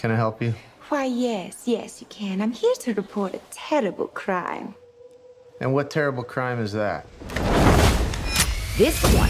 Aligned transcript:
Can 0.00 0.10
I 0.10 0.16
help 0.16 0.40
you? 0.40 0.54
Why, 0.88 1.04
yes, 1.04 1.64
yes, 1.66 2.00
you 2.00 2.06
can. 2.06 2.40
I'm 2.40 2.52
here 2.52 2.72
to 2.80 2.94
report 2.94 3.34
a 3.34 3.40
terrible 3.50 4.06
crime. 4.06 4.74
And 5.60 5.74
what 5.74 5.90
terrible 5.90 6.22
crime 6.22 6.58
is 6.58 6.72
that? 6.72 7.04
This 8.78 9.02
one. 9.14 9.28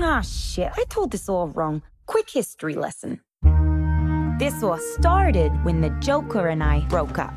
Ah, 0.00 0.20
shit. 0.20 0.70
I 0.76 0.84
told 0.88 1.10
this 1.10 1.28
all 1.28 1.48
wrong. 1.48 1.82
Quick 2.06 2.30
history 2.30 2.74
lesson. 2.74 3.20
This 4.38 4.62
all 4.62 4.78
started 4.78 5.50
when 5.64 5.80
the 5.80 5.90
Joker 5.98 6.46
and 6.46 6.62
I 6.62 6.86
broke 6.88 7.18
up. 7.18 7.34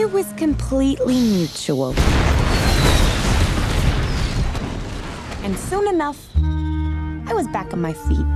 It 0.00 0.10
was 0.10 0.32
completely 0.32 1.14
mutual. 1.14 1.94
And 5.44 5.56
soon 5.56 5.86
enough, 5.86 6.28
I 6.36 7.32
was 7.34 7.46
back 7.48 7.72
on 7.72 7.80
my 7.80 7.92
feet, 7.92 8.26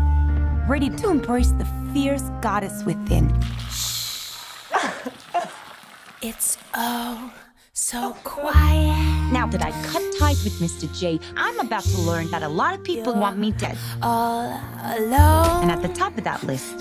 ready 0.72 0.88
to 0.88 1.10
embrace 1.10 1.50
the 1.58 1.66
fierce 1.92 2.30
goddess 2.40 2.82
within. 2.84 3.28
It's 6.22 6.56
oh 6.72 7.30
so 7.74 8.16
quiet. 8.24 9.32
Now 9.32 9.46
that 9.48 9.60
I 9.62 9.70
cut 9.90 10.02
ties 10.18 10.42
with 10.44 10.54
Mr. 10.60 10.86
J, 10.98 11.20
I'm 11.36 11.58
about 11.60 11.82
to 11.82 11.98
learn 12.00 12.30
that 12.30 12.42
a 12.42 12.48
lot 12.48 12.72
of 12.74 12.82
people 12.84 13.12
want 13.12 13.36
me 13.38 13.50
dead. 13.52 13.76
All 14.00 14.58
alone 14.96 15.62
And 15.62 15.70
at 15.70 15.82
the 15.82 15.88
top 15.88 16.16
of 16.16 16.24
that 16.24 16.42
list 16.44 16.76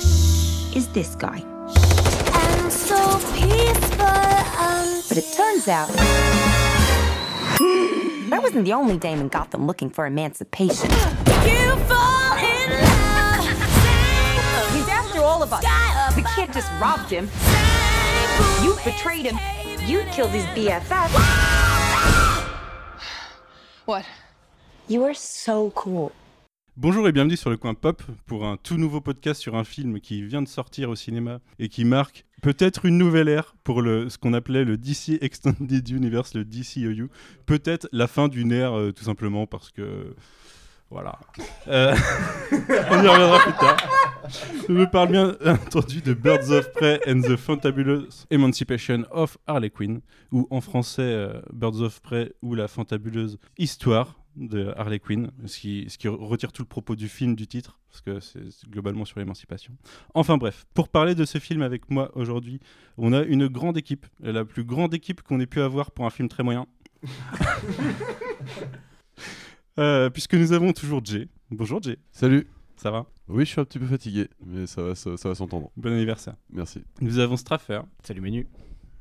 is 0.73 0.87
this 0.93 1.15
guy. 1.15 1.39
and 1.41 2.71
so 2.71 3.19
peaceful. 3.33 4.05
And 4.69 5.03
But 5.09 5.17
it 5.17 5.27
turns 5.35 5.67
out 5.67 5.89
I 8.35 8.39
wasn't 8.41 8.63
the 8.63 8.73
only 8.73 8.97
dame 8.97 9.19
in 9.19 9.27
Gotham 9.27 9.67
looking 9.67 9.89
for 9.89 10.05
emancipation. 10.05 10.89
Just 16.53 16.71
robbed 16.79 17.09
him. 17.09 17.27
You 18.63 18.75
betrayed 18.85 19.25
him. 19.25 19.37
You 19.87 20.03
killed 20.11 20.31
his 20.31 20.45
BFF. 20.55 21.09
What? 23.85 24.05
You 24.87 25.03
are 25.03 25.15
so 25.15 25.71
cool. 25.71 26.11
Bonjour 26.77 27.07
et 27.07 27.11
bienvenue 27.11 27.35
sur 27.35 27.49
le 27.49 27.57
coin 27.57 27.73
pop 27.73 28.01
pour 28.25 28.45
un 28.45 28.55
tout 28.55 28.77
nouveau 28.77 29.01
podcast 29.01 29.41
sur 29.41 29.55
un 29.55 29.65
film 29.65 29.99
qui 29.99 30.23
vient 30.23 30.41
de 30.41 30.47
sortir 30.47 30.89
au 30.89 30.95
cinéma 30.95 31.39
et 31.59 31.67
qui 31.67 31.83
marque 31.83 32.25
peut-être 32.41 32.85
une 32.85 32.97
nouvelle 32.97 33.27
ère 33.27 33.55
pour 33.63 33.81
le, 33.81 34.09
ce 34.09 34.17
qu'on 34.17 34.33
appelait 34.33 34.63
le 34.63 34.77
DC 34.77 35.21
Extended 35.21 35.89
Universe, 35.89 36.33
le 36.33 36.45
DCEU. 36.45 37.09
Peut-être 37.45 37.89
la 37.91 38.07
fin 38.07 38.29
d'une 38.29 38.53
ère 38.53 38.73
euh, 38.73 38.91
tout 38.91 39.03
simplement 39.03 39.47
parce 39.47 39.69
que... 39.69 40.15
Voilà. 40.91 41.17
Euh, 41.69 41.95
on 42.51 43.03
y 43.03 43.07
reviendra 43.07 43.39
plus 43.39 43.53
tard. 43.53 43.77
Je 44.67 44.73
me 44.73 44.85
parle 44.85 45.11
bien 45.11 45.37
entendu 45.45 46.01
de 46.01 46.13
Birds 46.13 46.51
of 46.51 46.69
Prey 46.73 46.99
and 47.07 47.21
the 47.21 47.37
Fantabulous 47.37 48.25
Emancipation 48.29 49.05
of 49.09 49.37
Harley 49.47 49.69
Quinn, 49.69 50.01
ou 50.33 50.47
en 50.51 50.59
français 50.59 51.01
euh, 51.01 51.41
Birds 51.53 51.79
of 51.79 52.01
Prey 52.01 52.33
ou 52.41 52.55
la 52.55 52.67
fantabuleuse 52.67 53.39
histoire 53.57 54.19
de 54.35 54.73
Harley 54.75 54.99
Quinn, 54.99 55.31
ce 55.45 55.59
qui, 55.59 55.85
ce 55.87 55.97
qui 55.97 56.09
retire 56.09 56.51
tout 56.51 56.61
le 56.61 56.67
propos 56.67 56.97
du 56.97 57.07
film, 57.07 57.35
du 57.35 57.47
titre, 57.47 57.79
parce 57.89 58.01
que 58.01 58.19
c'est 58.19 58.69
globalement 58.69 59.05
sur 59.05 59.19
l'émancipation. 59.19 59.73
Enfin 60.13 60.37
bref, 60.37 60.65
pour 60.73 60.89
parler 60.89 61.15
de 61.15 61.23
ce 61.23 61.37
film 61.37 61.61
avec 61.61 61.89
moi 61.89 62.11
aujourd'hui, 62.15 62.59
on 62.97 63.13
a 63.13 63.23
une 63.23 63.47
grande 63.47 63.77
équipe, 63.77 64.07
la 64.19 64.43
plus 64.43 64.65
grande 64.65 64.93
équipe 64.93 65.21
qu'on 65.21 65.39
ait 65.39 65.47
pu 65.47 65.61
avoir 65.61 65.91
pour 65.91 66.05
un 66.05 66.09
film 66.09 66.27
très 66.27 66.43
moyen. 66.43 66.67
Euh, 69.79 70.09
puisque 70.09 70.33
nous 70.33 70.51
avons 70.53 70.73
toujours 70.73 71.03
Jay. 71.03 71.27
Bonjour 71.49 71.81
Jay, 71.81 71.97
Salut. 72.11 72.47
ça 72.75 72.91
va? 72.91 73.05
Oui, 73.27 73.45
je 73.45 73.51
suis 73.51 73.61
un 73.61 73.65
petit 73.65 73.79
peu 73.79 73.85
fatigué, 73.85 74.27
mais 74.45 74.67
ça 74.67 74.81
va, 74.81 74.95
ça, 74.95 75.15
ça 75.17 75.29
va 75.29 75.35
s'entendre. 75.35 75.71
Bon 75.77 75.91
anniversaire. 75.93 76.35
Merci. 76.51 76.83
Nous 76.99 77.19
avons 77.19 77.37
Straffer, 77.37 77.81
Salut 78.03 78.21
Menu. 78.21 78.47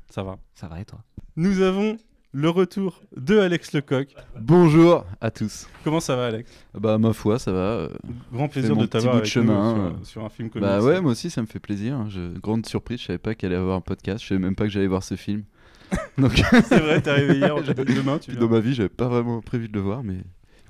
ça 0.09 0.23
va? 0.23 0.37
Ça 0.55 0.67
va 0.67 0.79
et 0.79 0.85
toi? 0.85 1.03
Nous 1.35 1.61
avons 1.61 1.97
le 2.33 2.49
retour 2.49 3.01
de 3.17 3.37
Alex 3.39 3.73
Lecoq. 3.73 4.15
Bonjour 4.39 5.05
à 5.19 5.29
tous. 5.31 5.67
Comment 5.83 5.99
ça 5.99 6.15
va 6.15 6.27
Alex? 6.27 6.49
Bah 6.73 6.97
ma 6.97 7.11
foi, 7.11 7.37
ça 7.39 7.51
va. 7.51 7.59
euh, 7.59 7.89
Grand 8.31 8.47
plaisir 8.47 8.73
mon 8.75 8.81
de 8.81 8.85
petit 8.87 8.91
t'avoir 8.91 9.13
bout 9.15 9.17
de 9.17 9.21
avec 9.23 9.31
chemin, 9.31 9.75
nous 9.75 9.81
euh. 9.81 9.89
sur, 9.97 10.05
sur 10.07 10.25
un 10.25 10.29
film 10.29 10.49
comics. 10.49 10.65
Bah 10.65 10.81
ouais, 10.81 11.01
moi 11.01 11.11
aussi 11.11 11.29
ça 11.29 11.41
me 11.41 11.47
fait 11.47 11.59
plaisir. 11.59 12.09
Je... 12.09 12.37
Grande 12.39 12.65
surprise, 12.65 13.01
je 13.01 13.07
savais 13.07 13.19
pas 13.19 13.35
qu'elle 13.35 13.51
allait 13.51 13.59
avoir 13.61 13.75
un 13.75 13.81
podcast. 13.81 14.23
Je 14.23 14.29
savais 14.29 14.39
même 14.39 14.55
pas 14.55 14.63
que 14.63 14.69
j'allais 14.71 14.87
voir 14.87 15.03
ce 15.03 15.15
film. 15.15 15.43
Donc 16.17 16.41
C'est 16.63 16.79
vrai, 16.79 17.01
t'es 17.01 17.09
arrivé 17.09 17.35
hier, 17.35 17.53
demain 17.63 18.17
tu 18.17 18.31
dans 18.31 18.39
viens. 18.39 18.47
ma 18.47 18.59
vie, 18.61 18.73
j'avais 18.73 18.87
pas 18.87 19.09
vraiment 19.09 19.41
prévu 19.41 19.67
de 19.67 19.73
le 19.73 19.81
voir, 19.81 20.03
mais 20.03 20.19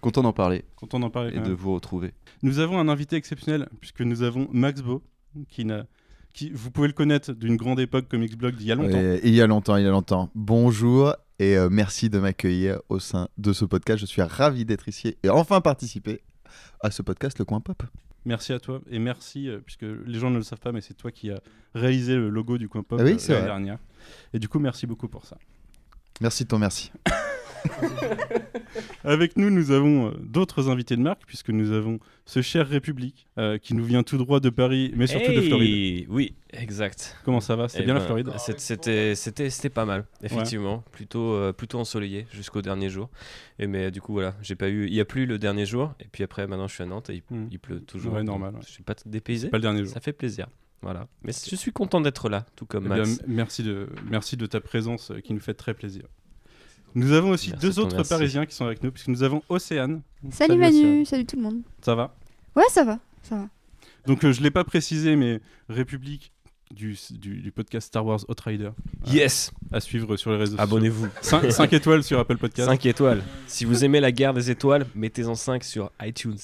content 0.01 0.21
d'en 0.21 0.33
parler 0.33 0.65
Quand 0.75 0.93
on 0.93 1.01
en 1.03 1.09
parlait 1.09 1.35
et 1.35 1.39
de 1.39 1.51
vous 1.51 1.73
retrouver. 1.73 2.13
Nous 2.43 2.59
avons 2.59 2.79
un 2.79 2.89
invité 2.89 3.15
exceptionnel, 3.15 3.69
puisque 3.79 4.01
nous 4.01 4.23
avons 4.23 4.47
Max 4.51 4.81
Beau, 4.81 5.01
qui 5.49 5.65
n'a... 5.65 5.85
Qui, 6.33 6.49
vous 6.53 6.71
pouvez 6.71 6.87
le 6.87 6.93
connaître 6.93 7.33
d'une 7.33 7.57
grande 7.57 7.79
époque 7.81 8.07
Comics 8.07 8.37
Blog 8.37 8.55
d'il 8.55 8.67
y 8.67 8.71
a 8.71 8.75
longtemps. 8.75 9.19
Il 9.23 9.33
y 9.35 9.41
a 9.41 9.47
longtemps, 9.47 9.75
il 9.75 9.83
y 9.83 9.87
a 9.87 9.91
longtemps. 9.91 10.29
Bonjour 10.33 11.13
et 11.39 11.57
euh, 11.57 11.69
merci 11.69 12.09
de 12.09 12.19
m'accueillir 12.19 12.79
au 12.87 12.99
sein 12.99 13.27
de 13.37 13.51
ce 13.51 13.65
podcast. 13.65 13.99
Je 13.99 14.05
suis 14.05 14.21
ravi 14.21 14.63
d'être 14.63 14.87
ici 14.87 15.17
et 15.23 15.29
enfin 15.29 15.59
participer 15.59 16.21
à 16.79 16.89
ce 16.89 17.01
podcast 17.01 17.37
Le 17.37 17.43
Coin 17.43 17.59
Pop. 17.59 17.83
Merci 18.23 18.53
à 18.53 18.59
toi 18.59 18.81
et 18.89 18.99
merci, 18.99 19.49
euh, 19.49 19.59
puisque 19.59 19.81
les 19.81 20.19
gens 20.19 20.29
ne 20.29 20.37
le 20.37 20.43
savent 20.43 20.59
pas, 20.59 20.71
mais 20.71 20.79
c'est 20.81 20.93
toi 20.93 21.11
qui 21.11 21.31
as 21.31 21.41
réalisé 21.73 22.15
le 22.15 22.29
logo 22.29 22.57
du 22.57 22.69
Coin 22.69 22.83
Pop 22.83 22.99
Ah 23.01 23.03
oui, 23.03 23.13
euh, 23.13 23.17
c'est 23.17 23.33
l'année 23.33 23.41
vrai. 23.47 23.51
dernière. 23.51 23.79
Et 24.33 24.39
du 24.39 24.47
coup, 24.47 24.59
merci 24.59 24.87
beaucoup 24.87 25.09
pour 25.09 25.25
ça. 25.25 25.37
Merci 26.21 26.43
de 26.43 26.49
ton 26.49 26.59
merci. 26.59 26.91
Avec 29.03 29.37
nous, 29.37 29.49
nous 29.49 29.71
avons 29.71 30.07
euh, 30.09 30.11
d'autres 30.21 30.69
invités 30.69 30.95
de 30.95 31.01
marque, 31.01 31.23
puisque 31.25 31.49
nous 31.49 31.71
avons 31.71 31.99
ce 32.25 32.41
cher 32.41 32.67
République, 32.67 33.27
euh, 33.37 33.57
qui 33.57 33.73
nous 33.73 33.83
vient 33.83 34.03
tout 34.03 34.17
droit 34.17 34.39
de 34.39 34.49
Paris, 34.49 34.91
mais 34.95 35.07
surtout 35.07 35.33
de 35.33 35.41
Floride. 35.41 36.05
Oui, 36.09 36.35
exact. 36.53 37.17
Comment 37.25 37.41
ça 37.41 37.55
va? 37.55 37.67
C'est 37.67 37.79
Eh 37.81 37.83
bien 37.83 37.93
la 37.93 37.99
ben, 37.99 38.05
Floride? 38.05 38.31
c'est- 38.37 39.15
C'était, 39.15 39.69
pas 39.69 39.85
mal, 39.85 40.05
effectivement. 40.23 40.83
Plutôt, 40.91 41.33
euh, 41.33 41.51
plutôt 41.53 41.79
ensoleillé 41.79 42.27
jusqu'au 42.31 42.61
dernier 42.61 42.89
jour. 42.89 43.09
Et 43.59 43.67
mais 43.67 43.91
du 43.91 44.01
coup 44.01 44.13
voilà, 44.13 44.35
j'ai 44.41 44.55
pas 44.55 44.69
eu, 44.69 44.87
il 44.87 44.93
y 44.93 44.99
a 44.99 45.05
plu 45.05 45.25
le 45.25 45.37
dernier 45.37 45.65
jour. 45.65 45.93
Et 45.99 46.05
puis 46.11 46.23
après, 46.23 46.47
maintenant 46.47 46.67
je 46.67 46.73
suis 46.73 46.83
à 46.83 46.85
Nantes 46.87 47.09
et 47.09 47.15
il, 47.15 47.21
Hmm. 47.35 47.47
il 47.51 47.59
pleut 47.59 47.79
toujours. 47.81 48.13
Ouais, 48.13 48.23
normal, 48.23 48.55
ouais. 48.55 48.61
Je 48.65 48.71
suis 48.71 48.83
pas 48.83 48.95
dépaysé. 49.05 49.49
Pas 49.49 49.57
le 49.57 49.61
dernier 49.61 49.83
jour. 49.83 49.93
Ça 49.93 49.99
fait 49.99 50.13
plaisir. 50.13 50.47
Voilà. 50.81 51.07
Mais 51.23 51.31
je 51.31 51.55
suis 51.55 51.71
content 51.71 52.01
d'être 52.01 52.27
là, 52.27 52.45
tout 52.55 52.65
comme 52.65 52.85
Eh 52.85 52.89
bien, 52.89 52.97
Max. 53.03 53.19
m- 53.19 53.25
merci, 53.27 53.61
de, 53.63 53.87
merci 54.09 54.35
de 54.35 54.45
ta 54.47 54.59
présence 54.59 55.11
euh, 55.11 55.19
qui 55.19 55.33
nous 55.33 55.39
fait 55.39 55.53
très 55.53 55.73
plaisir. 55.75 56.03
Nous 56.95 57.11
avons 57.13 57.29
aussi 57.31 57.49
Merci 57.51 57.65
deux 57.65 57.79
autres 57.79 57.95
merci. 57.95 58.09
Parisiens 58.09 58.45
qui 58.45 58.55
sont 58.55 58.65
avec 58.65 58.83
nous, 58.83 58.91
puisque 58.91 59.07
nous 59.07 59.23
avons 59.23 59.41
Océane. 59.49 60.01
Salut, 60.31 60.53
Océane. 60.55 60.59
Manu, 60.59 61.05
salut 61.05 61.25
tout 61.25 61.35
le 61.37 61.41
monde. 61.43 61.61
Ça 61.81 61.95
va? 61.95 62.13
Ouais, 62.55 62.63
ça 62.69 62.83
va, 62.83 62.99
ça 63.23 63.35
va. 63.35 63.49
Donc 64.05 64.23
euh, 64.25 64.31
je 64.33 64.39
ne 64.39 64.43
l'ai 64.45 64.51
pas 64.51 64.63
précisé, 64.63 65.15
mais 65.15 65.39
République 65.69 66.31
du, 66.71 66.97
du, 67.11 67.41
du 67.41 67.51
podcast 67.51 67.87
Star 67.87 68.05
Wars 68.05 68.21
Outrider 68.29 68.71
Yes. 69.07 69.51
à 69.71 69.79
suivre 69.79 70.15
sur 70.17 70.31
les 70.31 70.37
réseaux 70.37 70.51
sociaux. 70.57 70.63
Abonnez-vous. 70.63 71.07
5, 71.21 71.73
étoiles 71.73 72.03
sur 72.03 72.19
Apple 72.19 72.37
Podcast. 72.37 72.67
5 72.69 72.85
étoiles. 72.85 73.23
Si 73.47 73.65
vous 73.65 73.83
aimez 73.85 73.99
la 73.99 74.11
guerre 74.11 74.33
des 74.33 74.49
étoiles, 74.51 74.85
mettez-en 74.95 75.35
5 75.35 75.63
sur 75.63 75.91
iTunes. 76.01 76.37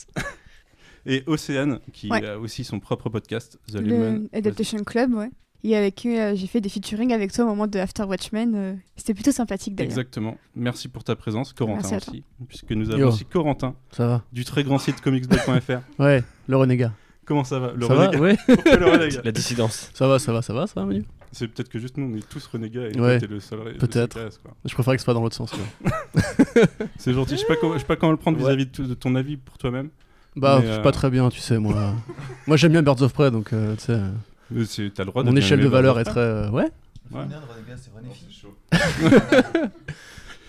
Et 1.06 1.24
Océane, 1.28 1.80
qui 1.94 2.10
Ouais. 2.10 2.26
a 2.26 2.38
aussi 2.38 2.64
son 2.66 2.80
propre 2.82 3.10
podcast, 3.10 3.58
The 3.72 3.76
Lemon. 3.76 4.28
Le 4.32 4.38
Adaptation 4.38 4.84
Club, 4.84 5.14
ouais. 5.14 5.30
Et 5.64 5.76
avec 5.76 5.96
qui 5.96 6.18
euh, 6.18 6.36
j'ai 6.36 6.48
fait 6.48 6.62
des 6.62 6.70
featuring 6.70 7.12
avec 7.14 7.34
toi 7.34 7.46
au 7.46 7.48
moment 7.50 7.68
de 7.68 7.80
After 7.80 8.04
Watchmen. 8.04 8.54
euh, 8.56 8.74
C'était 8.96 9.14
plutôt 9.14 9.32
sympathique 9.32 9.76
d'ailleurs. 9.76 9.92
Exactement. 9.92 10.38
Merci 10.56 10.88
pour 10.88 11.04
ta 11.04 11.16
présence, 11.16 11.52
Corentin 11.54 11.90
Merci 11.92 12.10
aussi, 12.12 12.24
puisque 12.48 12.72
nous 12.72 12.90
avons 12.92 13.00
Yo. 13.00 13.08
aussi 13.10 13.26
Corentin 13.26 13.76
Ça 13.92 14.08
va 14.08 14.24
du 14.32 14.46
très 14.46 14.64
grand 14.64 14.78
site 14.78 15.02
comicsblog.fr. 15.02 15.80
Ouais, 16.00 16.24
le 16.48 16.58
renégat. 16.58 16.92
Comment 17.26 17.44
ça 17.44 17.60
va 17.60 17.74
Le 17.76 17.86
ça 17.86 17.94
va 17.96 18.08
renégat 18.08 18.22
Ouais. 18.22 18.38
Pourquoi 18.48 18.76
le 18.78 18.86
renégat 18.86 19.22
La 19.26 19.32
dissidence. 19.32 19.90
Ça 19.94 20.08
va, 20.08 20.20
ça 20.20 20.32
va, 20.32 20.42
ça 20.42 20.54
va, 20.54 20.68
ça 20.68 20.80
va, 20.80 20.86
Manu 20.86 21.04
C'est 21.34 21.48
peut-être 21.50 21.68
que 21.70 21.80
juste 21.80 21.98
nous, 21.98 22.06
on 22.14 22.16
est 22.18 22.30
tous 22.30 22.46
renégats 22.48 22.88
et 22.90 22.98
Ouais. 23.00 23.18
t'es 23.20 23.28
le 23.28 23.40
seul. 23.42 23.78
Peut-être. 23.78 24.18
Je 24.64 24.74
préfère 24.74 24.94
que 24.94 25.00
ce 25.00 25.06
soit 25.06 25.14
dans 25.14 25.22
l'autre 25.24 25.36
sens. 25.36 25.52
C'est 26.98 27.14
gentil. 27.14 27.32
Je 27.36 27.42
sais 27.42 27.46
pas 27.48 27.56
comment, 27.60 27.74
je 27.74 27.80
sais 27.80 27.86
pas 27.86 27.96
comment 27.96 28.12
le 28.12 28.18
prendre 28.18 28.38
Ouais. 28.38 28.56
vis-à-vis 28.56 28.88
de, 28.88 28.94
ton 28.94 29.16
avis 29.16 29.38
pour 29.38 29.58
toi-même. 29.58 29.90
Bah, 30.36 30.60
Mais, 30.62 30.68
c'est 30.68 30.74
euh, 30.74 30.82
pas 30.82 30.92
très 30.92 31.10
bien, 31.10 31.30
tu 31.30 31.40
sais, 31.40 31.58
moi. 31.58 31.94
moi, 32.46 32.58
j'aime 32.58 32.72
bien 32.72 32.84
Birds 32.84 33.02
of 33.02 33.12
Prey, 33.12 33.32
donc, 33.32 33.54
euh, 33.54 33.76
tu 33.76 33.86
sais, 33.86 34.00
euh, 34.54 34.60
Euh, 34.62 34.66
c'est- 34.66 34.94
T'as 34.94 35.04
le 35.04 35.12
droit 35.12 35.24
mon 35.24 35.36
échelle 35.36 35.60
de 35.62 35.68
valeur 35.68 36.02
très. 36.04 36.20
euh, 36.20 36.50
ouais 36.52 36.70
Ouais. 37.12 37.22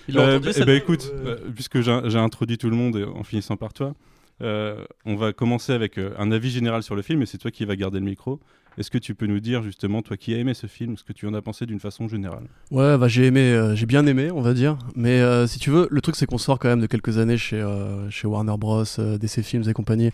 Il 0.08 0.14
l'a 0.14 0.22
Euh, 0.22 0.36
entendu, 0.38 0.52
eh 0.56 0.64
ben, 0.64 0.76
écoute, 0.76 1.12
euh, 1.12 1.36
puisque 1.54 1.80
j'ai 1.82 2.00
j'ai 2.06 2.18
introduit 2.18 2.56
tout 2.58 2.70
le 2.70 2.76
monde 2.76 2.96
en 3.14 3.22
finissant 3.24 3.56
par 3.56 3.72
toi, 3.74 3.94
euh, 4.42 4.84
on 5.04 5.16
va 5.16 5.32
commencer 5.32 5.72
avec 5.72 5.98
euh, 5.98 6.14
un 6.18 6.32
avis 6.32 6.50
général 6.50 6.82
sur 6.82 6.94
le 6.96 7.02
film 7.02 7.20
et 7.22 7.26
c'est 7.26 7.38
toi 7.38 7.50
qui 7.50 7.64
vas 7.64 7.76
garder 7.76 7.98
le 7.98 8.06
micro. 8.06 8.40
Est-ce 8.78 8.90
que 8.92 8.98
tu 8.98 9.14
peux 9.14 9.26
nous 9.26 9.40
dire 9.40 9.62
justement, 9.62 10.02
toi 10.02 10.16
qui 10.16 10.32
as 10.34 10.38
aimé 10.38 10.54
ce 10.54 10.66
film, 10.68 10.96
ce 10.96 11.02
que 11.04 11.12
tu 11.12 11.26
en 11.26 11.34
as 11.34 11.42
pensé 11.42 11.66
d'une 11.66 11.80
façon 11.80 12.06
générale? 12.08 12.44
Ouais, 12.70 12.96
bah, 12.96 13.08
j'ai 13.08 13.26
aimé, 13.26 13.40
euh, 13.52 13.74
j'ai 13.74 13.86
bien 13.86 14.06
aimé, 14.06 14.30
on 14.30 14.40
va 14.40 14.54
dire. 14.54 14.78
Mais 14.94 15.20
euh, 15.20 15.46
si 15.48 15.58
tu 15.58 15.70
veux, 15.70 15.88
le 15.90 16.00
truc, 16.00 16.14
c'est 16.16 16.26
qu'on 16.26 16.38
sort 16.38 16.58
quand 16.60 16.68
même 16.68 16.80
de 16.80 16.86
quelques 16.86 17.18
années 17.18 17.36
chez, 17.38 17.60
euh, 17.60 18.08
chez 18.08 18.28
Warner 18.28 18.54
Bros, 18.56 18.84
euh, 19.00 19.18
DC 19.18 19.42
Films 19.42 19.64
et 19.68 19.72
compagnie. 19.72 20.10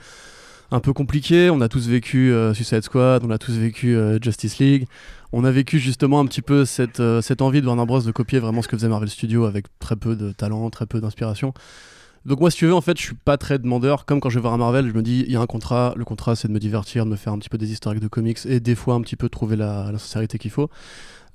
Un 0.75 0.81
peu 0.81 0.93
compliqué. 0.93 1.51
On 1.51 1.61
a 1.61 1.69
tous 1.69 1.87
vécu 1.87 2.33
euh, 2.33 2.53
Suicide 2.53 2.83
Squad, 2.83 3.23
on 3.25 3.31
a 3.31 3.39
tous 3.39 3.53
vécu 3.53 3.95
euh, 3.95 4.19
Justice 4.21 4.59
League. 4.59 4.89
On 5.31 5.45
a 5.45 5.53
vécu 5.53 5.79
justement 5.79 6.19
un 6.19 6.27
petit 6.27 6.43
peu 6.43 6.65
cette, 6.65 6.99
euh, 6.99 7.23
cette 7.23 7.43
envie 7.43 7.61
de 7.61 7.67
Warner 7.69 7.87
Bros 7.87 8.01
de 8.01 8.11
copier 8.11 8.41
vraiment 8.41 8.61
ce 8.61 8.67
que 8.67 8.77
faisait 8.77 8.89
Marvel 8.89 9.09
Studios 9.09 9.45
avec 9.45 9.67
très 9.79 9.95
peu 9.95 10.17
de 10.17 10.33
talent, 10.33 10.69
très 10.71 10.87
peu 10.87 11.01
d'inspiration. 11.01 11.55
Donc 12.27 12.41
moi, 12.41 12.51
si 12.51 12.57
tu 12.57 12.67
veux, 12.67 12.75
en 12.75 12.81
fait, 12.81 12.99
je 12.99 13.05
suis 13.05 13.15
pas 13.15 13.37
très 13.37 13.61
demandeur. 13.61 14.05
Comme 14.05 14.19
quand 14.19 14.31
je 14.31 14.35
vais 14.35 14.41
voir 14.41 14.53
un 14.53 14.57
Marvel, 14.57 14.89
je 14.89 14.95
me 14.95 15.03
dis, 15.03 15.23
il 15.25 15.33
y 15.33 15.37
a 15.37 15.41
un 15.41 15.47
contrat. 15.47 15.95
Le 15.97 16.05
contrat, 16.05 16.35
c'est 16.35 16.49
de 16.49 16.53
me 16.53 16.59
divertir, 16.59 17.05
de 17.05 17.11
me 17.11 17.17
faire 17.17 17.33
un 17.33 17.39
petit 17.39 17.51
peu 17.51 17.59
des 17.59 17.71
historiques 17.71 18.03
de 18.03 18.09
comics 18.09 18.45
et 18.45 18.59
des 18.59 18.75
fois 18.75 18.95
un 18.95 19.01
petit 19.01 19.15
peu 19.15 19.29
trouver 19.29 19.55
la, 19.55 19.93
sincérité 19.93 20.39
qu'il 20.39 20.51
faut. 20.51 20.71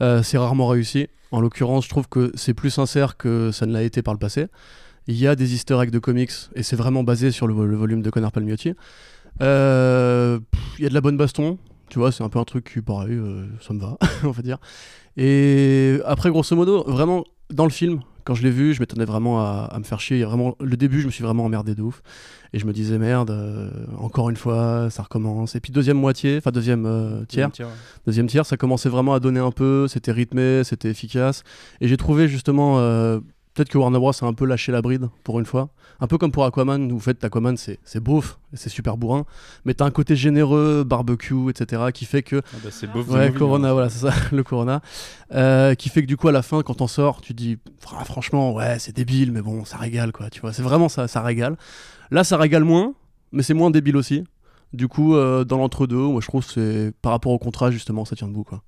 C'est 0.02 0.38
rarement 0.38 0.68
réussi. 0.68 1.08
En 1.32 1.40
l'occurrence, 1.40 1.86
je 1.86 1.90
trouve 1.90 2.10
que 2.10 2.34
c'est 2.36 2.54
plus 2.54 2.72
sincère 2.72 3.16
que 3.16 3.52
ça 3.54 3.66
ne 3.66 3.72
l'a 3.72 3.84
été 3.84 4.02
par 4.02 4.14
le 4.14 4.20
passé. 4.20 4.48
Il 5.08 5.16
y 5.16 5.28
a 5.28 5.36
des 5.36 5.54
easter 5.54 5.80
de 5.90 6.00
comics 6.00 6.34
et 6.56 6.62
c'est 6.62 6.76
vraiment 6.76 7.04
basé 7.04 7.32
sur 7.32 7.48
le 7.48 7.54
volume 7.54 8.02
de 8.02 8.10
Connor 8.10 8.34
Palmiotti. 8.34 8.74
Euh, 9.42 10.40
Il 10.78 10.84
y 10.84 10.86
a 10.86 10.90
de 10.90 10.94
la 10.94 11.02
bonne 11.02 11.18
baston. 11.18 11.58
Tu 11.90 11.98
vois, 11.98 12.12
c'est 12.12 12.24
un 12.24 12.30
peu 12.30 12.38
un 12.40 12.44
truc 12.44 12.72
qui, 12.72 12.82
pareil, 12.82 13.14
euh, 13.14 13.46
ça 13.62 13.74
me 13.74 13.80
va, 13.80 13.98
on 14.24 14.30
va 14.32 14.42
dire. 14.44 14.58
Et 15.18 16.00
après, 16.06 16.30
grosso 16.30 16.56
modo, 16.56 16.84
vraiment, 16.86 17.24
dans 17.50 17.64
le 17.64 17.72
film, 17.72 18.02
quand 18.26 18.36
je 18.36 18.44
l'ai 18.44 18.52
vu, 18.52 18.76
je 18.76 18.80
m'étonnais 18.80 19.06
vraiment 19.06 19.40
à, 19.42 19.68
à 19.72 19.80
me 19.80 19.84
faire 19.84 20.00
chier. 20.00 20.18
Il 20.18 20.20
y 20.20 20.24
a 20.24 20.28
vraiment, 20.28 20.56
le 20.62 20.78
début, 20.78 21.02
je 21.02 21.08
me 21.08 21.12
suis 21.12 21.24
vraiment 21.24 21.46
emmerdé 21.46 21.74
de 21.74 21.82
ouf. 21.82 22.04
Et 22.54 22.60
je 22.60 22.66
me 22.68 22.74
disais, 22.74 23.00
merde, 23.00 23.32
euh, 23.32 23.72
encore 23.98 24.30
une 24.30 24.36
fois, 24.36 24.90
ça 24.92 25.02
recommence. 25.02 25.56
Et 25.56 25.60
puis, 25.60 25.72
deuxième 25.72 25.98
moitié, 25.98 26.38
enfin, 26.38 26.52
deuxième 26.52 26.86
euh, 26.86 27.26
tiers, 27.26 27.52
Tiers, 27.52 27.68
ouais. 27.68 27.74
deuxième 28.06 28.28
tiers, 28.28 28.46
ça 28.46 28.56
commençait 28.56 28.90
vraiment 28.90 29.16
à 29.16 29.20
donner 29.20 29.40
un 29.40 29.52
peu. 29.52 29.88
C'était 29.88 30.12
rythmé, 30.12 30.64
c'était 30.64 30.90
efficace. 30.90 31.44
Et 31.82 31.88
j'ai 31.88 31.98
trouvé 31.98 32.28
justement. 32.28 32.78
Peut-être 33.60 33.72
que 33.74 33.78
Warner 33.78 34.00
Bros 34.00 34.14
a 34.22 34.26
un 34.26 34.32
peu 34.34 34.46
lâché 34.46 34.72
la 34.72 34.82
bride 34.82 35.10
pour 35.26 35.38
une 35.38 35.46
fois. 35.46 35.68
Un 36.00 36.08
peu 36.08 36.18
comme 36.18 36.32
pour 36.32 36.46
Aquaman, 36.46 36.90
où 36.90 36.96
vous 36.96 37.00
faites 37.02 37.22
Aquaman, 37.26 37.58
c'est 37.58 37.78
c'est 37.84 38.00
beauf, 38.00 38.40
c'est 38.54 38.70
super 38.70 38.96
bourrin, 38.96 39.26
mais 39.66 39.74
t'as 39.74 39.84
un 39.84 39.92
côté 39.92 40.16
généreux, 40.16 40.86
barbecue, 40.86 41.50
etc., 41.50 41.84
qui 41.94 42.06
fait 42.06 42.24
que 42.24 42.38
Ah 42.54 42.58
bah, 42.64 42.70
c'est 42.72 42.90
beau. 42.90 43.04
Ouais, 43.04 43.34
Corona, 43.34 43.74
voilà, 43.74 43.90
c'est 43.90 44.08
ça, 44.08 44.14
le 44.32 44.44
Corona. 44.44 44.82
Euh, 45.34 45.76
qui 45.76 45.90
fait 45.90 46.02
que 46.04 46.08
du 46.08 46.16
coup, 46.16 46.30
à 46.30 46.32
la 46.32 46.42
fin, 46.42 46.62
quand 46.62 46.80
on 46.80 46.88
sort, 46.88 47.20
tu 47.20 47.34
te 47.34 47.38
dis, 47.38 47.58
Fra- 47.80 48.06
franchement, 48.06 48.54
ouais, 48.54 48.80
c'est 48.80 48.96
débile, 48.96 49.34
mais 49.34 49.42
bon, 49.42 49.66
ça 49.66 49.76
régale, 49.76 50.14
quoi, 50.14 50.30
tu 50.30 50.40
vois. 50.40 50.54
C'est 50.54 50.62
vraiment 50.64 50.88
ça, 50.88 51.10
ça 51.10 51.22
régale. 51.22 51.58
Là, 52.12 52.24
ça 52.24 52.38
régale 52.38 52.64
moins, 52.64 52.94
mais 53.34 53.44
c'est 53.44 53.54
moins 53.54 53.72
débile 53.72 53.98
aussi. 53.98 54.24
Du 54.72 54.88
coup, 54.88 55.16
euh, 55.18 55.44
dans 55.44 55.58
l'entre-deux, 55.58 55.98
moi, 55.98 56.22
je 56.22 56.28
trouve 56.28 56.46
que 56.48 56.54
c'est, 56.54 56.94
par 57.02 57.12
rapport 57.12 57.34
au 57.34 57.40
contrat, 57.40 57.72
justement, 57.72 58.06
ça 58.06 58.16
tient 58.16 58.30
debout, 58.30 58.46
quoi. 58.46 58.64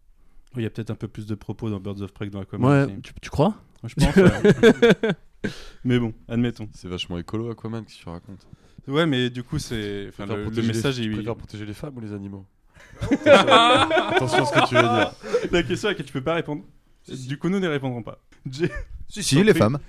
Il 0.58 0.64
y 0.64 0.66
a 0.66 0.70
peut-être 0.70 0.92
un 0.92 0.96
peu 0.96 1.08
plus 1.08 1.28
de 1.28 1.36
propos 1.36 1.70
dans 1.70 1.80
Birds 1.80 2.02
of 2.02 2.12
Prey 2.12 2.28
que 2.28 2.34
dans 2.34 2.42
Aquaman. 2.42 2.70
Ouais, 2.90 2.94
tu 3.22 3.30
crois? 3.30 3.56
Je 3.84 3.96
pense. 3.96 4.16
ouais. 4.16 5.52
mais 5.84 5.98
bon, 6.00 6.14
admettons. 6.28 6.70
C'est 6.74 6.88
vachement 6.88 7.18
écolo 7.18 7.50
Aquaman 7.52 7.84
qui 7.86 7.96
se 7.96 8.08
raconte. 8.10 8.46
Ouais, 8.88 9.06
mais 9.06 9.30
du 9.30 9.44
coup, 9.44 9.60
c'est. 9.60 10.08
Enfin, 10.10 10.26
le, 10.26 10.36
le 10.38 10.42
protéger 10.44 10.62
les- 10.62 10.68
message 10.68 10.96
tu 10.96 11.06
est. 11.06 11.14
préfères 11.16 11.36
protéger 11.36 11.66
les 11.66 11.74
femmes 11.74 11.98
ou 11.98 12.02
les 12.02 12.14
animaux? 12.14 12.46
Attention 13.26 14.44
à 14.44 14.46
ce 14.46 14.54
que 14.54 14.68
tu 14.70 14.76
veux 14.76 14.82
dire. 14.82 15.14
La 15.52 15.64
question 15.64 15.88
à 15.90 15.92
laquelle 15.92 16.06
tu 16.06 16.14
peux 16.14 16.24
pas 16.24 16.34
répondre. 16.36 16.64
Du 17.08 17.38
coup, 17.38 17.50
nous 17.50 17.60
ne 17.60 17.68
répondrons 17.68 18.04
pas. 18.04 18.20
Jay, 18.50 18.72
Si, 19.08 19.24
si, 19.24 19.44
les 19.44 19.54
femmes. 19.54 19.80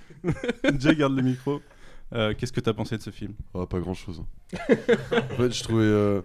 Jay, 0.78 0.94
garde 0.96 1.14
le 1.16 1.22
micro. 1.22 1.60
Euh, 2.14 2.34
Qu'est-ce 2.36 2.52
que 2.52 2.60
t'as 2.60 2.74
pensé 2.74 2.96
de 2.98 3.02
ce 3.02 3.10
film? 3.10 3.34
Oh, 3.54 3.66
pas 3.66 3.80
grand 3.80 3.94
chose. 3.94 4.22
en 4.52 5.36
fait, 5.36 5.50
je 5.52 5.62
trouvais 5.62 5.82
euh, 5.84 6.20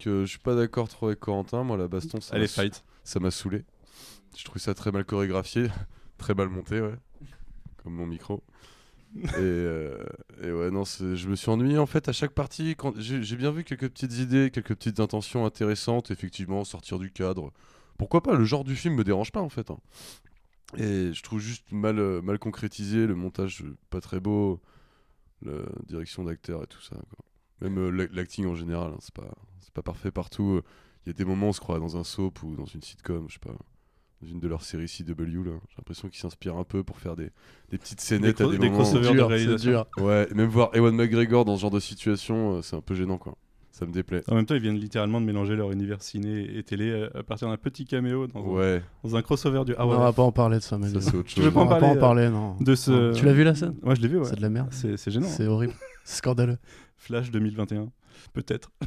que 0.00 0.20
je 0.24 0.30
suis 0.30 0.38
pas 0.38 0.54
d'accord 0.54 0.88
trop 0.88 1.06
avec 1.08 1.18
Corentin. 1.20 1.64
Moi, 1.64 1.76
la 1.76 1.88
baston, 1.88 2.20
ça 2.20 3.20
m'a 3.20 3.30
saoulé. 3.30 3.64
Je 4.36 4.44
trouvais 4.44 4.60
ça 4.60 4.74
très 4.74 4.92
mal 4.92 5.04
chorégraphié, 5.04 5.68
très 6.18 6.34
mal 6.34 6.48
monté, 6.48 6.80
ouais. 6.80 6.94
Comme 7.82 7.94
mon 7.94 8.06
micro. 8.06 8.42
Et, 9.16 9.24
euh, 9.38 10.04
ouais, 10.42 10.70
non, 10.70 10.84
je 10.84 11.28
me 11.28 11.36
suis 11.36 11.48
ennuyé 11.50 11.78
en 11.78 11.86
fait 11.86 12.08
à 12.08 12.12
chaque 12.12 12.32
partie. 12.32 12.76
J'ai 12.98 13.36
bien 13.36 13.50
vu 13.50 13.64
quelques 13.64 13.88
petites 13.88 14.14
idées, 14.18 14.50
quelques 14.50 14.74
petites 14.74 15.00
intentions 15.00 15.46
intéressantes, 15.46 16.10
effectivement, 16.10 16.64
sortir 16.64 16.98
du 16.98 17.10
cadre. 17.10 17.52
Pourquoi 17.98 18.22
pas 18.22 18.34
Le 18.34 18.44
genre 18.44 18.64
du 18.64 18.76
film 18.76 18.94
me 18.94 19.04
dérange 19.04 19.32
pas 19.32 19.40
en 19.40 19.48
fait. 19.48 19.70
hein. 19.70 19.78
Et 20.76 21.12
je 21.12 21.22
trouve 21.22 21.38
juste 21.38 21.70
mal, 21.72 21.98
euh, 21.98 22.20
mal 22.20 22.38
concrétisé, 22.38 23.06
le 23.06 23.14
montage 23.14 23.62
euh, 23.62 23.76
pas 23.88 24.00
très 24.00 24.20
beau, 24.20 24.60
la 25.42 25.62
direction 25.86 26.24
d'acteur 26.24 26.64
et 26.64 26.66
tout 26.66 26.82
ça. 26.82 26.96
Même 27.62 27.88
l'ac- 27.90 28.12
l'acting 28.12 28.46
en 28.46 28.54
général, 28.54 28.92
hein, 28.92 28.98
c'est 29.00 29.14
pas, 29.14 29.30
pas 29.72 29.82
parfait 29.82 30.10
partout. 30.10 30.60
Il 31.06 31.10
y 31.10 31.10
a 31.10 31.12
des 31.14 31.24
moments 31.24 31.46
où 31.46 31.50
on 31.50 31.52
se 31.52 31.60
croit 31.60 31.78
dans 31.78 31.96
un 31.96 32.04
soap 32.04 32.42
ou 32.42 32.56
dans 32.56 32.66
une 32.66 32.82
sitcom, 32.82 33.26
je 33.28 33.34
sais 33.34 33.38
pas, 33.38 33.54
dans 34.22 34.28
une 34.28 34.40
de 34.40 34.48
leurs 34.48 34.62
séries 34.62 34.88
CW. 34.88 35.14
J'ai 35.24 35.76
l'impression 35.78 36.08
qu'ils 36.08 36.20
s'inspirent 36.20 36.56
un 36.56 36.64
peu 36.64 36.82
pour 36.82 36.98
faire 36.98 37.16
des, 37.16 37.30
des 37.70 37.78
petites 37.78 38.00
scénettes 38.00 38.38
Des 38.38 38.44
à 38.44 38.48
des, 38.48 38.58
des 38.58 38.68
moments. 38.70 38.82
crossovers 38.82 39.10
de 39.10 39.14
Dur, 39.16 39.28
réalisation. 39.28 39.70
dur. 39.70 39.86
Ouais, 39.98 40.26
même 40.34 40.48
voir 40.48 40.70
Ewan 40.74 40.94
McGregor 40.94 41.44
dans 41.44 41.56
ce 41.56 41.62
genre 41.62 41.70
de 41.70 41.80
situation, 41.80 42.56
euh, 42.56 42.62
c'est 42.62 42.76
un 42.76 42.80
peu 42.80 42.94
gênant 42.94 43.18
quoi. 43.18 43.36
Ça 43.72 43.84
me 43.84 43.92
déplaît. 43.92 44.22
En 44.28 44.36
même 44.36 44.46
temps, 44.46 44.54
ils 44.54 44.62
viennent 44.62 44.78
littéralement 44.78 45.20
de 45.20 45.26
mélanger 45.26 45.54
leur 45.54 45.70
univers 45.70 46.00
ciné 46.02 46.56
et 46.56 46.62
télé 46.62 46.88
euh, 46.88 47.10
à 47.14 47.22
partir 47.22 47.48
d'un 47.48 47.58
petit 47.58 47.84
caméo 47.84 48.26
dans, 48.26 48.40
un, 48.40 48.42
Ouais, 48.48 48.82
dans 49.04 49.16
un 49.16 49.20
crossover 49.20 49.64
du. 49.66 49.74
Ah 49.76 49.86
On 49.86 49.90
ouais. 49.90 49.98
va 49.98 50.14
pas 50.14 50.22
en 50.22 50.32
parler 50.32 50.56
de 50.56 50.62
ça, 50.62 50.78
mais 50.78 50.88
ça 50.88 51.02
c'est 51.02 51.14
autre 51.14 51.28
Tu 51.28 51.34
chose. 51.34 51.44
veux 51.44 51.50
pas 51.50 51.60
en 51.60 51.64
on 51.64 51.66
va 51.68 51.74
pas 51.74 51.80
parler, 51.80 51.92
en 51.92 51.96
euh, 51.96 52.00
parler, 52.00 52.28
non. 52.30 52.56
De 52.58 52.74
ce. 52.74 53.12
Tu 53.12 53.26
l'as 53.26 53.34
vu 53.34 53.44
la 53.44 53.54
scène? 53.54 53.74
Ouais, 53.82 53.94
je 53.94 54.00
l'ai 54.00 54.08
vu, 54.08 54.16
ouais. 54.16 54.24
C'est 54.24 54.36
de 54.36 54.40
la 54.40 54.48
merde. 54.48 54.68
C'est 54.70 54.96
c'est 54.96 55.10
gênant. 55.10 55.26
C'est 55.28 55.44
hein. 55.44 55.48
horrible. 55.50 55.74
C'est 56.04 56.16
scandaleux. 56.16 56.56
Flash 56.96 57.30
2021, 57.30 57.90
peut-être. 58.32 58.70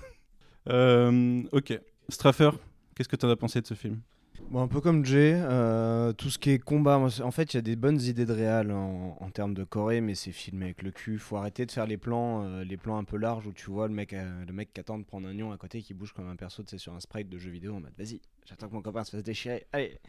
Euh, 0.68 1.42
ok. 1.52 1.80
Straffer, 2.10 2.52
qu'est-ce 2.96 3.10
que 3.10 3.16
t'en 3.16 3.30
as 3.30 3.36
pensé 3.36 3.60
de 3.62 3.66
ce 3.66 3.74
film? 3.74 4.00
Bon, 4.48 4.62
un 4.64 4.68
peu 4.68 4.82
comme 4.82 5.06
Jay, 5.06 5.34
euh, 5.36 6.12
tout 6.12 6.32
ce 6.32 6.40
qui 6.40 6.50
est 6.50 6.58
combat, 6.58 6.98
moi, 6.98 7.10
en 7.22 7.30
fait, 7.30 7.54
il 7.54 7.58
y 7.58 7.60
a 7.60 7.62
des 7.62 7.76
bonnes 7.76 8.02
idées 8.02 8.26
de 8.26 8.34
réal 8.34 8.72
en, 8.72 9.16
en 9.20 9.30
termes 9.30 9.54
de 9.54 9.64
Corée, 9.64 10.02
mais 10.02 10.16
c'est 10.16 10.32
filmé 10.32 10.66
avec 10.66 10.82
le 10.82 10.90
cul. 10.90 11.20
Faut 11.20 11.38
arrêter 11.38 11.68
de 11.68 11.72
faire 11.72 11.86
les 11.86 11.98
plans, 11.98 12.44
euh, 12.44 12.64
les 12.64 12.76
plans 12.76 12.98
un 12.98 13.04
peu 13.04 13.18
larges 13.18 13.46
où 13.46 13.54
tu 13.54 13.70
vois 13.70 13.88
le 13.88 13.94
mec, 13.94 14.12
euh, 14.14 14.44
le 14.48 14.52
mec 14.52 14.74
qui 14.74 14.80
attend 14.80 14.98
de 14.98 15.04
prendre 15.04 15.28
un 15.28 15.34
lion 15.34 15.52
à 15.52 15.58
côté 15.58 15.84
qui 15.84 15.94
bouge 15.94 16.14
comme 16.14 16.28
un 16.28 16.36
perso, 16.36 16.64
tu 16.64 16.70
sais, 16.72 16.78
sur 16.80 16.96
un 16.96 17.00
sprite 17.00 17.30
de 17.30 17.38
jeu 17.38 17.52
vidéo 17.52 17.76
en 17.76 17.80
mode 17.82 17.94
vas-y, 17.96 18.22
j'attends 18.48 18.68
que 18.70 18.74
mon 18.74 18.82
copain 18.82 19.04
se 19.04 19.12
fasse 19.12 19.22
déchirer, 19.24 19.68
allez. 19.72 20.00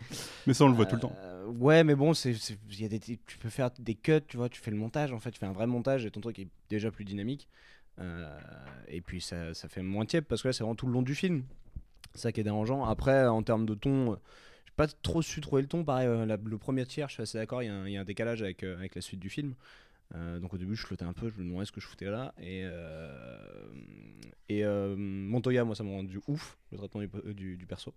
Mais 0.47 0.55
ça, 0.55 0.65
on 0.65 0.69
le 0.69 0.75
voit 0.75 0.87
tout 0.87 0.95
le 0.97 1.03
temps. 1.03 1.15
Ouais, 1.59 1.85
mais 1.85 1.95
bon, 1.95 2.15
c'est, 2.15 2.33
c'est- 2.33 2.57
il 2.71 2.81
y 2.81 2.87
a 2.87 2.89
des, 2.89 2.99
tu 2.99 3.37
peux 3.39 3.51
faire 3.51 3.71
des 3.79 3.95
cuts, 3.95 4.23
tu 4.27 4.39
vois, 4.39 4.49
tu 4.49 4.59
fais 4.63 4.71
le 4.71 4.79
montage, 4.79 5.13
en 5.13 5.19
fait, 5.19 5.33
tu 5.33 5.39
fais 5.39 5.47
un 5.47 5.53
vrai 5.53 5.67
montage 5.67 6.07
et 6.07 6.11
ton 6.11 6.21
truc 6.23 6.39
est 6.39 6.49
déjà 6.71 6.91
plus 6.91 7.05
dynamique. 7.05 7.47
Et 8.89 9.03
puis 9.03 9.21
ça, 9.21 9.53
ça 9.53 9.69
fait 9.69 9.83
moins 9.83 10.07
tiède 10.07 10.25
parce 10.25 10.41
que 10.41 10.49
là, 10.49 10.53
c'est 10.55 10.63
vraiment 10.63 10.75
tout 10.77 10.87
le 10.87 10.93
long 10.95 11.03
du 11.03 11.15
film. 11.15 11.43
Ça 12.15 12.33
qui 12.33 12.41
est 12.41 12.45
dérangeant. 12.45 12.85
Après, 12.85 13.27
en 13.27 13.43
termes 13.43 13.67
de 13.67 13.75
ton, 13.75 14.13
euh, 14.13 14.17
j'ai 14.67 14.73
pas 14.77 14.89
trop 14.89 15.23
su 15.23 15.41
trouver 15.41 15.63
le 15.63 15.69
ton. 15.69 15.85
Pareil, 15.85 16.07
euh, 16.09 16.27
le 16.27 16.59
premier 16.59 16.85
tiers, 16.87 17.09
je 17.09 17.15
suis 17.15 17.23
assez 17.23 17.39
d'accord, 17.39 17.63
il 17.63 17.67
y, 17.67 17.97
a 17.97 18.01
un- 18.01 18.05
décalage 18.05 18.43
euh, 18.43 18.77
avec 18.77 18.95
la 18.95 19.01
suite 19.01 19.21
du 19.21 19.31
film. 19.31 19.55
Euh, 20.15 20.41
donc 20.41 20.53
au 20.55 20.59
début, 20.59 20.75
je 20.75 20.85
flottais 20.85 21.05
un 21.05 21.13
peu, 21.13 21.29
je 21.31 21.41
me 21.41 21.47
demandais 21.47 21.67
ce 21.67 21.73
que 21.73 21.81
je 21.81 21.87
foutais 21.87 22.07
là. 22.11 22.35
Et, 22.41 22.63
euh, 22.65 23.39
et 24.49 24.65
euh, 24.65 24.95
Montoya, 24.97 25.65
moi, 25.65 25.75
ça 25.77 25.85
m'a 25.85 25.91
rendu 25.91 26.21
ouf, 26.27 26.59
le 26.73 26.79
traitement 26.79 27.01
du, 27.01 27.09
du- 27.35 27.57
du 27.57 27.67
perso. 27.67 27.93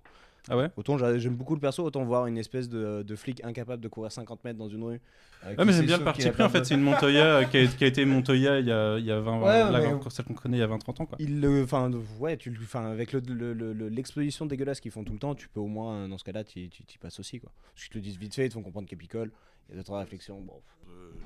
Ah 0.49 0.57
ouais? 0.57 0.69
Autant 0.75 0.97
j'a- 0.97 1.17
j'aime 1.17 1.35
beaucoup 1.35 1.55
le 1.55 1.61
perso, 1.61 1.83
autant 1.85 2.03
voir 2.03 2.27
une 2.27 2.37
espèce 2.37 2.67
de, 2.67 3.01
de 3.01 3.15
flic 3.15 3.41
incapable 3.45 3.81
de 3.81 3.87
courir 3.87 4.11
50 4.11 4.43
mètres 4.43 4.59
dans 4.59 4.67
une 4.67 4.83
rue. 4.83 4.95
euh, 4.95 4.99
Ah, 5.45 5.55
qui 5.55 5.65
mais 5.65 5.73
j'aime 5.73 5.85
bien 5.85 5.97
le 5.97 6.03
parti 6.03 6.29
pris. 6.29 6.43
En 6.43 6.49
fait, 6.49 6.65
c'est 6.65 6.75
une 6.75 6.81
Montoya 6.81 7.45
qui, 7.45 7.57
a, 7.57 7.65
qui 7.65 7.83
a 7.83 7.87
été 7.87 8.03
Montoya 8.05 8.59
il 8.59 8.67
y 8.67 8.71
a, 8.71 8.97
il 8.99 9.05
y 9.05 9.11
a 9.11 9.19
20, 9.21 9.39
Ouais, 9.41 9.71
la 9.71 9.79
mais- 9.79 9.89
grande- 9.89 10.11
celle 10.11 10.25
qu'on 10.25 10.33
connaît 10.33 10.57
il 10.57 10.59
y 10.59 10.63
a 10.63 10.67
20-30 10.67 10.99
ans. 11.01 11.05
Quoi. 11.05 11.17
Il 11.21 11.39
le, 11.39 11.63
enfin, 11.63 11.89
ouais, 12.19 12.35
tu, 12.35 12.53
enfin, 12.61 12.91
avec 12.91 13.13
le- 13.13 13.21
le- 13.25 13.53
le- 13.53 13.71
le- 13.73 13.87
l'exposition 13.87 14.45
dégueulasse 14.45 14.81
qu'ils 14.81 14.91
font 14.91 15.05
tout 15.05 15.13
le 15.13 15.19
temps, 15.19 15.33
tu 15.33 15.47
peux 15.47 15.61
au 15.61 15.67
moins, 15.67 16.09
dans 16.09 16.17
ce 16.17 16.25
cas-là, 16.25 16.43
tu 16.43 16.67
tu- 16.69 16.83
tu 16.83 16.95
y 16.95 16.97
passes 16.99 17.19
aussi, 17.21 17.39
quoi. 17.39 17.51
Parce 17.73 17.83
qu'ils 17.85 17.93
te 17.93 17.97
le 17.97 18.03
disent 18.03 18.17
vite 18.19 18.35
fait, 18.35 18.45
ils 18.45 18.49
te 18.49 18.53
font 18.55 18.61
comprendre 18.63 18.87
qu'il 18.87 18.97
picole. 18.97 19.31
Il 19.69 19.71
y 19.71 19.75
a 19.75 19.77
d'autres 19.77 19.97
réflexions. 19.97 20.41
Bon. 20.41 20.61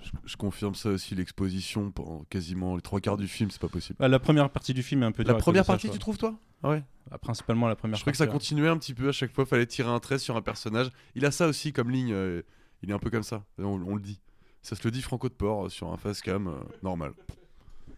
Je, 0.01 0.11
je 0.25 0.37
confirme 0.37 0.75
ça 0.75 0.89
aussi, 0.89 1.15
l'exposition 1.15 1.91
pendant 1.91 2.23
quasiment 2.29 2.75
les 2.75 2.81
trois 2.81 2.99
quarts 3.01 3.17
du 3.17 3.27
film, 3.27 3.49
c'est 3.51 3.61
pas 3.61 3.67
possible. 3.67 3.97
Ah, 3.99 4.07
la 4.07 4.19
première 4.19 4.49
partie 4.49 4.73
du 4.73 4.83
film 4.83 5.03
est 5.03 5.07
un 5.07 5.11
peu 5.11 5.23
La 5.23 5.33
première 5.35 5.65
ça, 5.65 5.73
partie, 5.73 5.89
tu 5.89 5.99
trouve. 5.99 6.17
trouves 6.17 6.31
toi? 6.31 6.39
Ah 6.63 6.69
ouais 6.69 6.83
Ah, 7.11 7.17
Principalement 7.17 7.67
la 7.67 7.75
première 7.75 7.97
Je 7.97 8.01
trouvais 8.01 8.11
que 8.13 8.17
ça 8.17 8.27
continuait 8.27 8.69
un 8.69 8.77
petit 8.77 8.93
peu 8.93 9.09
à 9.09 9.11
chaque 9.11 9.33
fois, 9.33 9.45
fallait 9.45 9.65
tirer 9.65 9.89
un 9.89 9.99
trait 9.99 10.17
sur 10.19 10.35
un 10.37 10.41
personnage. 10.41 10.89
Il 11.15 11.25
a 11.25 11.31
ça 11.31 11.47
aussi 11.47 11.73
comme 11.73 11.91
ligne, 11.91 12.13
euh, 12.13 12.41
il 12.83 12.89
est 12.89 12.93
un 12.93 12.99
peu 12.99 13.09
comme 13.09 13.23
ça, 13.23 13.43
on, 13.57 13.65
on 13.65 13.95
le 13.95 14.01
dit. 14.01 14.19
Ça 14.61 14.75
se 14.75 14.83
le 14.83 14.91
dit 14.91 15.01
Franco 15.01 15.27
de 15.29 15.33
Port 15.33 15.65
euh, 15.65 15.69
sur 15.69 15.91
un 15.91 15.97
face 15.97 16.21
cam 16.21 16.47
euh, 16.47 16.53
normal. 16.83 17.11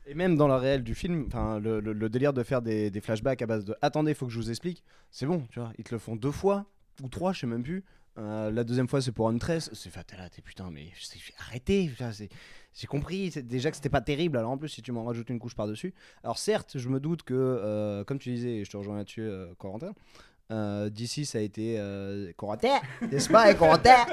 Et 0.08 0.16
même 0.16 0.36
dans 0.36 0.48
la 0.48 0.58
réelle 0.58 0.84
du 0.84 0.96
film, 0.96 1.26
enfin, 1.28 1.60
le, 1.60 1.80
le- 1.80 1.94
le 1.94 2.10
délire 2.10 2.34
de 2.34 2.42
faire 2.44 2.62
des, 2.64 2.90
des 2.90 3.02
flashbacks 3.02 3.42
à 3.42 3.46
base 3.46 3.66
de 3.66 3.76
attendez, 3.82 4.14
faut 4.16 4.26
que 4.26 4.32
je 4.32 4.40
vous 4.40 4.50
explique, 4.50 4.84
c'est 5.12 5.26
bon, 5.28 5.46
tu 5.52 5.60
vois. 5.60 5.72
Ils 5.78 5.84
te 5.84 5.94
le 5.94 6.00
font 6.00 6.16
deux 6.16 6.32
fois 6.32 6.66
ou 7.04 7.10
trois, 7.10 7.34
je 7.34 7.42
sais 7.42 7.48
même 7.48 7.62
plus. 7.64 7.84
Euh, 8.18 8.52
la 8.52 8.64
deuxième 8.64 8.88
fois, 8.88 9.02
c'est 9.02 9.12
pour 9.12 9.30
une 9.30 9.40
tresse. 9.40 9.70
C'est 9.74 9.90
fait, 9.90 10.04
t'es 10.04 10.42
putain, 10.42 10.70
mais 10.72 10.88
arrêtez. 11.40 11.90
J'ai 12.74 12.88
compris 12.88 13.30
déjà 13.30 13.70
que 13.72 13.78
c'était 13.78 13.90
pas 13.90 14.02
terrible. 14.02 14.38
Alors 14.38 14.52
en 14.52 14.58
plus, 14.58 14.70
si 14.70 14.82
tu 14.82 14.92
m'en 14.92 15.04
rajoutes 15.06 15.30
une 15.30 15.40
couche 15.40 15.56
par-dessus. 15.56 15.94
Alors 16.24 16.38
certes, 16.38 16.78
je 16.78 16.90
me 16.90 17.00
doute 17.00 17.24
que, 17.24 17.34
euh, 17.34 18.04
comme 18.04 18.20
tu 18.20 18.30
disais, 18.30 18.58
et 18.58 18.66
je 18.66 18.72
te 18.72 18.78
rejoins 18.78 18.98
là-dessus, 18.98 19.22
euh, 19.22 19.54
Corentin. 19.58 19.94
euh, 20.52 20.90
D'ici, 20.90 21.26
ça 21.26 21.38
a 21.38 21.42
été. 21.42 21.80
Corentin 22.38 22.80
N'est-ce 23.10 23.30
pas, 23.30 23.54
Corentin? 23.54 24.06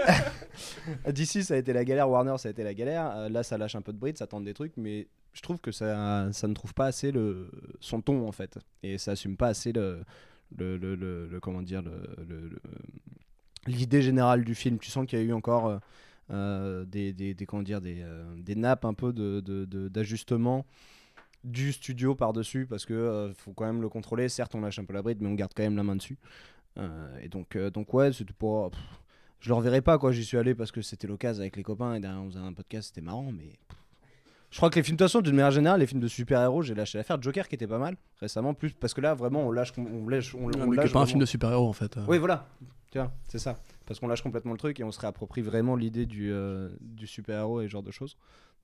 D'ici, 1.10 1.42
ça 1.44 1.54
a 1.54 1.56
été 1.56 1.72
la 1.72 1.84
galère. 1.84 2.08
Warner, 2.08 2.38
ça 2.38 2.48
a 2.48 2.50
été 2.52 2.62
la 2.62 2.74
galère. 2.74 3.28
Là, 3.28 3.42
ça 3.42 3.58
lâche 3.58 3.74
un 3.74 3.82
peu 3.82 3.92
de 3.92 3.98
bride, 3.98 4.16
ça 4.18 4.26
tente 4.26 4.44
des 4.44 4.54
trucs. 4.54 4.76
Mais 4.76 5.08
je 5.32 5.42
trouve 5.42 5.58
que 5.58 5.72
ça, 5.72 6.26
ne 6.28 6.54
trouve 6.54 6.74
pas 6.74 6.86
assez 6.86 7.10
le, 7.12 7.50
son 7.80 8.00
ton, 8.00 8.26
en 8.28 8.32
fait. 8.32 8.58
Et 8.82 8.98
ça 8.98 9.12
assume 9.12 9.36
pas 9.36 9.48
assez 9.48 9.72
le. 9.72 10.02
le, 10.56 11.38
comment 11.40 11.62
dire 11.62 11.82
le- 11.82 12.58
l'idée 13.66 14.02
générale 14.02 14.44
du 14.44 14.54
film 14.54 14.78
tu 14.78 14.90
sens 14.90 15.06
qu'il 15.06 15.18
y 15.18 15.22
a 15.22 15.24
eu 15.24 15.32
encore 15.32 15.66
euh, 15.68 15.78
euh, 16.30 16.84
des, 16.84 17.12
des, 17.12 17.34
des- 17.34 17.46
comment 17.46 17.62
dire 17.62 17.80
des, 17.80 17.98
euh, 18.02 18.24
des 18.38 18.54
nappes 18.56 18.84
un 18.84 18.94
peu 18.94 19.12
de, 19.12 19.40
de- 19.40 19.64
de- 19.64 19.88
d'ajustement 19.88 20.64
du 21.44 21.72
studio 21.72 22.14
par 22.14 22.32
dessus 22.32 22.66
parce 22.66 22.84
que 22.84 23.32
faut 23.36 23.52
quand 23.52 23.66
même 23.66 23.80
le 23.82 23.88
contrôler 23.88 24.28
certes 24.28 24.54
on 24.54 24.60
lâche 24.60 24.78
un 24.78 24.84
peu 24.84 24.92
la 24.94 25.02
bride 25.02 25.18
mais 25.20 25.28
on 25.28 25.34
garde 25.34 25.52
quand 25.54 25.62
même 25.62 25.76
la 25.76 25.84
main 25.84 25.96
dessus 25.96 26.18
et 27.22 27.28
donc 27.28 27.56
donc 27.56 27.94
ouais 27.94 28.12
c'était 28.12 28.32
pas 28.32 28.68
pff, 28.70 28.80
je 29.40 29.48
le 29.48 29.54
reverrai 29.54 29.80
pas 29.80 29.96
quoi 29.98 30.10
j'y 30.12 30.24
suis 30.24 30.36
allé 30.36 30.54
parce 30.54 30.72
que 30.72 30.82
c'était 30.82 31.06
l'occasion 31.06 31.40
avec 31.42 31.56
les 31.56 31.62
copains 31.62 31.94
et 31.94 32.00
derrière 32.00 32.20
on 32.20 32.26
faisait 32.28 32.40
un 32.40 32.52
podcast 32.52 32.88
c'était 32.88 33.00
marrant 33.04 33.30
mais 33.32 33.52
Je 34.50 34.56
crois 34.58 34.70
que 34.70 34.76
les 34.76 34.82
films, 34.82 34.96
de 34.96 35.02
toute 35.04 35.08
façon, 35.08 35.20
d'une 35.22 35.34
manière 35.34 35.50
générale, 35.50 35.80
les 35.80 35.86
films 35.86 36.00
de 36.00 36.08
super-héros, 36.08 36.62
j'ai 36.62 36.74
lâché 36.74 36.96
l'affaire. 36.98 37.20
Joker 37.20 37.46
qui 37.48 37.56
était 37.56 37.66
pas 37.66 37.78
mal 37.80 37.96
récemment, 38.20 38.54
plus 38.54 38.72
parce 38.72 38.94
que 38.94 39.00
là, 39.02 39.12
vraiment, 39.12 39.42
on 39.46 39.50
lâche. 39.50 39.72
On 39.76 40.08
lâche, 40.08 40.34
on, 40.34 40.46
on 40.46 40.70
lâche 40.70 40.92
pas 40.92 41.00
un 41.00 41.06
film 41.06 41.18
de 41.20 41.26
super-héros 41.26 41.68
en 41.68 41.72
fait. 41.74 41.96
euh. 41.96 42.04
Oui, 42.08 42.16
voilà. 42.18 42.46
Tu 42.96 43.02
vois, 43.02 43.12
c'est 43.28 43.38
ça. 43.38 43.58
Parce 43.84 44.00
qu'on 44.00 44.08
lâche 44.08 44.22
complètement 44.22 44.52
le 44.52 44.58
truc 44.58 44.80
et 44.80 44.84
on 44.84 44.90
se 44.90 44.98
réapproprie 44.98 45.42
vraiment 45.42 45.76
l'idée 45.76 46.06
du, 46.06 46.32
euh, 46.32 46.70
du 46.80 47.06
super-héros 47.06 47.60
et 47.60 47.64
ce 47.66 47.68
genre 47.70 47.82
de 47.82 47.90
choses. 47.90 48.16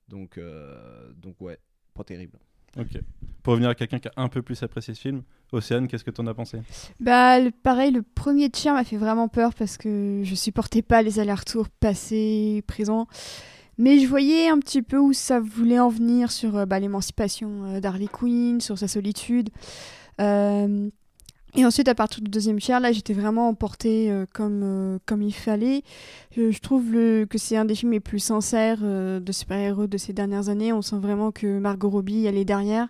Donc, 0.07 0.39
euh, 0.39 1.11
donc 1.15 1.39
ouais, 1.39 1.59
pas 1.93 2.03
terrible. 2.03 2.39
Ok. 2.75 2.99
Pour 3.43 3.51
revenir 3.51 3.69
à 3.69 3.75
quelqu'un 3.75 3.99
qui 3.99 4.07
a 4.07 4.13
un 4.17 4.29
peu 4.29 4.41
plus 4.41 4.63
apprécié 4.63 4.95
ce 4.95 5.01
film, 5.01 5.21
Océane, 5.51 5.87
qu'est-ce 5.87 6.03
que 6.03 6.09
t'en 6.09 6.25
as 6.25 6.33
pensé? 6.33 6.61
Bah, 6.99 7.39
le- 7.39 7.51
pareil, 7.51 7.91
le 7.91 8.01
premier 8.01 8.49
tiers 8.49 8.73
m'a 8.73 8.83
fait 8.83 8.97
vraiment 8.97 9.27
peur 9.27 9.53
parce 9.53 9.77
que 9.77 10.21
je 10.23 10.33
supportais 10.33 10.81
pas 10.81 11.03
les 11.03 11.19
allers-retours 11.19 11.69
passé, 11.69 12.63
présent. 12.65 13.05
Mais 13.77 13.99
je 13.99 14.07
voyais 14.07 14.49
un 14.49 14.57
petit 14.57 14.81
peu 14.81 14.97
où 14.97 15.13
ça 15.13 15.39
voulait 15.39 15.79
en 15.79 15.89
venir 15.89 16.31
sur 16.31 16.57
euh, 16.57 16.65
bah, 16.65 16.79
l'émancipation 16.79 17.65
euh, 17.65 17.79
d'Harley 17.79 18.07
Quinn, 18.07 18.59
sur 18.61 18.79
sa 18.79 18.87
solitude. 18.87 19.51
Euh, 20.19 20.89
et 21.55 21.65
ensuite, 21.65 21.87
à 21.87 21.95
partir 21.95 22.21
du 22.23 22.31
deuxième 22.31 22.59
tiers, 22.59 22.79
là, 22.79 22.91
j'étais 22.91 23.13
vraiment 23.13 23.47
emportée 23.47 24.09
euh, 24.11 24.25
comme, 24.33 24.61
euh, 24.63 24.97
comme 25.05 25.21
il 25.21 25.33
fallait. 25.33 25.83
Je, 26.35 26.49
je 26.51 26.59
trouve 26.59 26.91
le- 26.91 27.25
que 27.29 27.37
c'est 27.37 27.57
un 27.57 27.65
des 27.65 27.75
films 27.75 27.91
les 27.91 27.99
plus 27.99 28.19
sincères 28.19 28.79
euh, 28.83 29.19
de 29.19 29.31
super-héros 29.31 29.85
de 29.87 29.97
ces 29.97 30.13
dernières 30.13 30.49
années. 30.49 30.73
On 30.73 30.81
sent 30.81 30.97
vraiment 30.97 31.31
que 31.31 31.59
Margot 31.59 31.89
Robbie, 31.89 32.25
elle 32.25 32.37
est 32.37 32.45
derrière. 32.45 32.87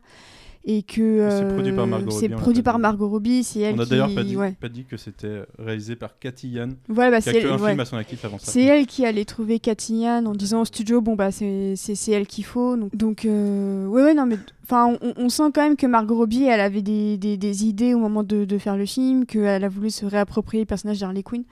Et 0.66 0.82
que 0.82 1.28
C'est 1.30 1.48
produit 1.54 1.74
par 1.74 1.84
euh, 1.84 1.88
Margot 1.88 2.10
Robbie, 2.12 2.30
produit 2.30 2.62
par. 2.64 2.80
Margot 2.80 3.10
Robbie, 3.10 3.44
c'est 3.44 3.60
elle 3.60 3.76
On 3.76 3.80
a 3.80 3.84
qui... 3.84 3.90
d'ailleurs 3.90 4.16
pas 4.16 4.24
dit, 4.24 4.38
ouais. 4.38 4.54
pas 4.62 4.70
dit 4.70 4.86
que 4.86 4.96
c'était 4.96 5.44
réalisé 5.60 5.98
par 5.98 6.18
Cathy 6.20 6.48
Yann, 6.52 6.76
Ouais, 6.88 7.12
bah, 7.12 7.20
qui 7.20 7.30
a 7.30 7.34
c'est 7.34 7.42
que 7.42 7.46
elle, 7.48 7.52
un 7.52 7.58
ouais. 7.60 7.70
film 7.72 7.80
à 7.82 7.86
son 7.86 7.98
actif 7.98 8.24
avant 8.24 8.38
ça. 8.38 8.50
C'est 8.50 8.64
elle 8.64 8.86
qui 8.86 9.06
allait 9.06 9.26
trouver 9.26 9.60
Cathy 9.60 9.98
Yan 10.04 10.26
en 10.26 10.34
disant 10.34 10.62
au 10.62 10.66
studio 10.66 11.02
bon 11.02 11.16
bah 11.16 11.32
c'est 11.32 11.74
c'est 11.76 11.96
c'est 11.96 12.14
elle 12.14 12.28
qu'il 12.28 12.46
faut 12.46 12.78
donc 12.78 12.96
donc 12.96 13.26
euh, 13.26 13.86
ouais 13.88 14.04
ouais 14.04 14.14
non 14.14 14.26
mais 14.26 14.38
enfin 14.64 14.98
on, 15.02 15.14
on 15.18 15.28
sent 15.28 15.52
quand 15.54 15.64
même 15.64 15.76
que 15.76 15.86
Margot 15.86 16.16
Robbie 16.16 16.46
elle 16.46 16.62
avait 16.62 16.82
des, 16.82 17.18
des, 17.18 17.36
des 17.36 17.66
idées 17.66 17.94
au 17.94 18.00
moment 18.00 18.24
de, 18.24 18.46
de 18.46 18.58
faire 18.58 18.78
le 18.78 18.86
film 18.86 19.26
qu'elle 19.26 19.66
a 19.66 19.70
voulu 19.70 19.90
se 19.90 20.06
réapproprier 20.06 20.64
le 20.64 20.68
personnage 20.68 21.00
d'Harley 21.02 21.24
Quinn 21.24 21.44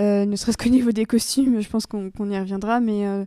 Euh, 0.00 0.24
ne 0.24 0.36
serait-ce 0.36 0.56
qu'au 0.56 0.70
niveau 0.70 0.90
des 0.90 1.04
costumes 1.04 1.60
je 1.60 1.68
pense 1.68 1.86
qu'on 1.86 2.30
y 2.30 2.38
reviendra 2.38 2.80
mais 2.80 3.06
euh, 3.06 3.24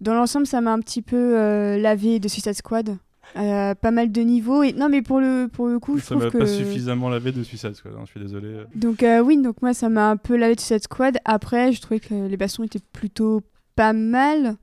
dans 0.00 0.14
l'ensemble 0.14 0.46
ça 0.46 0.60
m'a 0.60 0.72
un 0.72 0.78
petit 0.80 1.02
peu 1.02 1.16
euh, 1.36 1.76
lavé 1.78 2.20
de 2.20 2.28
Suicide 2.28 2.54
Squad 2.54 2.96
Euh, 3.36 3.74
pas 3.74 3.90
mal 3.90 4.10
de 4.10 4.20
niveaux 4.22 4.62
et 4.62 4.72
non 4.72 4.88
mais 4.88 5.02
pour 5.02 5.20
le 5.20 5.48
pour 5.52 5.66
le 5.68 5.78
coup 5.78 5.98
je 5.98 6.02
Ça 6.04 6.14
trouve 6.14 6.24
m'a 6.24 6.30
que 6.30 6.38
pas 6.38 6.46
suffisamment 6.46 7.10
lavé 7.10 7.32
de 7.32 7.42
Suicide 7.42 7.74
Squad, 7.74 7.92
hein, 7.94 8.02
je 8.06 8.10
suis 8.12 8.20
désolé. 8.20 8.60
donc 8.74 9.02
euh, 9.02 9.20
oui, 9.20 9.36
donc 9.36 9.60
moi 9.60 9.74
ça 9.74 9.90
m'a 9.90 10.08
un 10.10 10.16
peu 10.16 10.36
lavé 10.36 10.54
de 10.54 10.60
cette 10.60 10.84
squad. 10.84 11.18
Après, 11.26 11.70
je 11.72 11.80
trouvais 11.82 12.00
que 12.00 12.14
les 12.14 12.36
bastons 12.38 12.62
étaient 12.62 12.80
plutôt 12.94 13.42
pas 13.74 13.92
mal 13.92 14.56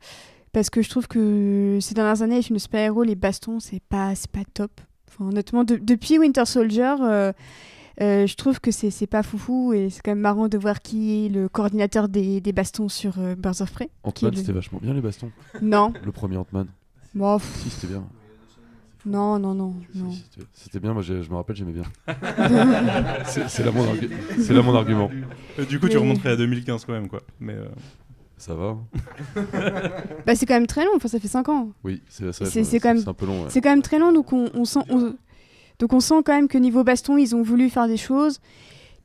parce 0.53 0.71
que 0.71 0.81
je 0.81 0.89
trouve 0.89 1.07
que 1.07 1.77
ces 1.81 1.93
dernières 1.93 2.23
années, 2.23 2.37
les 2.37 2.41
films 2.41 2.57
de 2.57 2.61
super-héros, 2.61 3.03
les 3.03 3.13
bastons, 3.15 3.59
c'est 3.59 3.81
pas 3.89 4.15
c'est 4.15 4.31
pas 4.31 4.43
top. 4.55 4.71
Enfin, 5.07 5.25
honnêtement, 5.29 5.63
de- 5.63 5.75
depuis 5.77 6.17
Winter 6.17 6.45
Soldier, 6.45 6.95
euh, 7.01 7.31
euh, 8.01 8.25
je 8.25 8.35
trouve 8.35 8.59
que 8.59 8.71
c'est 8.71 8.89
c'est 8.89 9.05
pas 9.05 9.21
foufou 9.21 9.73
et 9.73 9.91
c'est 9.91 10.01
quand 10.01 10.11
même 10.11 10.19
marrant 10.19 10.47
de 10.47 10.57
voir 10.57 10.81
qui 10.81 11.25
est 11.25 11.29
le 11.29 11.47
coordinateur 11.47 12.09
des, 12.09 12.41
des 12.41 12.53
bastons 12.53 12.89
sur 12.89 13.19
euh, 13.19 13.35
Birds 13.35 13.61
of 13.61 13.71
Prey. 13.71 13.89
Ant-Man, 14.03 14.31
le- 14.31 14.37
c'était 14.37 14.51
vachement 14.51 14.79
bien 14.81 14.95
les 14.95 15.01
bastons. 15.01 15.29
Non. 15.61 15.93
Le 16.03 16.11
premier 16.11 16.37
Ant-Man. 16.37 16.65
Bon, 17.13 17.37
Si, 17.37 17.69
c'était 17.69 17.93
bien. 17.93 18.03
Non, 19.05 19.38
non, 19.39 19.53
non, 19.53 19.74
non. 19.95 20.12
C'était- 20.53 20.79
bien, 20.79 20.93
moi 20.93 21.01
je 21.01 21.13
me 21.13 21.36
rappelle, 21.36 21.55
j'aimais 21.55 21.74
bien. 21.74 21.83
C'est 23.25 23.63
là, 23.63 23.72
mon 23.72 23.83
argu- 23.86 24.10
c'est 24.39 24.53
là 24.53 24.62
mon 24.62 24.75
argument. 24.75 25.10
Du 25.69 25.79
coup, 25.79 25.88
tu 25.89 25.98
remonterais 25.98 26.31
à 26.31 26.36
2015 26.36 26.86
quand 26.86 26.93
même, 26.93 27.07
quoi. 27.10 27.22
Mais 27.39 27.53
euh, 27.53 27.65
Ça 28.38 28.55
va. 28.55 28.65
hein. 28.75 28.79
Bah, 30.25 30.36
c'est 30.36 30.45
quand 30.45 30.53
même 30.55 30.67
très 30.67 30.86
long, 30.86 30.91
enfin 30.95 31.07
ça 31.07 31.19
fait 31.19 31.27
5 31.27 31.50
ans. 31.50 31.69
Oui, 31.83 32.01
c'est 32.10 32.25
quand 32.79 32.89
même 32.89 32.98
c'est 33.00 33.07
un 33.10 33.13
peu 33.13 33.25
long, 33.25 33.41
ouais. 33.43 33.50
c'est 33.50 33.62
quand 33.62 33.69
même 33.69 33.81
très 33.81 34.00
long 34.00 34.12
donc 34.12 34.31
on, 34.33 34.50
on 34.53 34.65
sent 34.65 34.79
on- 34.89 35.15
donc 35.79 35.93
on 35.93 36.00
sent 36.00 36.15
quand 36.25 36.33
même 36.33 36.48
que 36.48 36.57
niveau 36.57 36.83
baston 36.83 37.17
ils 37.17 37.36
ont 37.36 37.41
voulu 37.41 37.69
faire 37.69 37.88
des 37.88 37.98
choses 37.98 38.39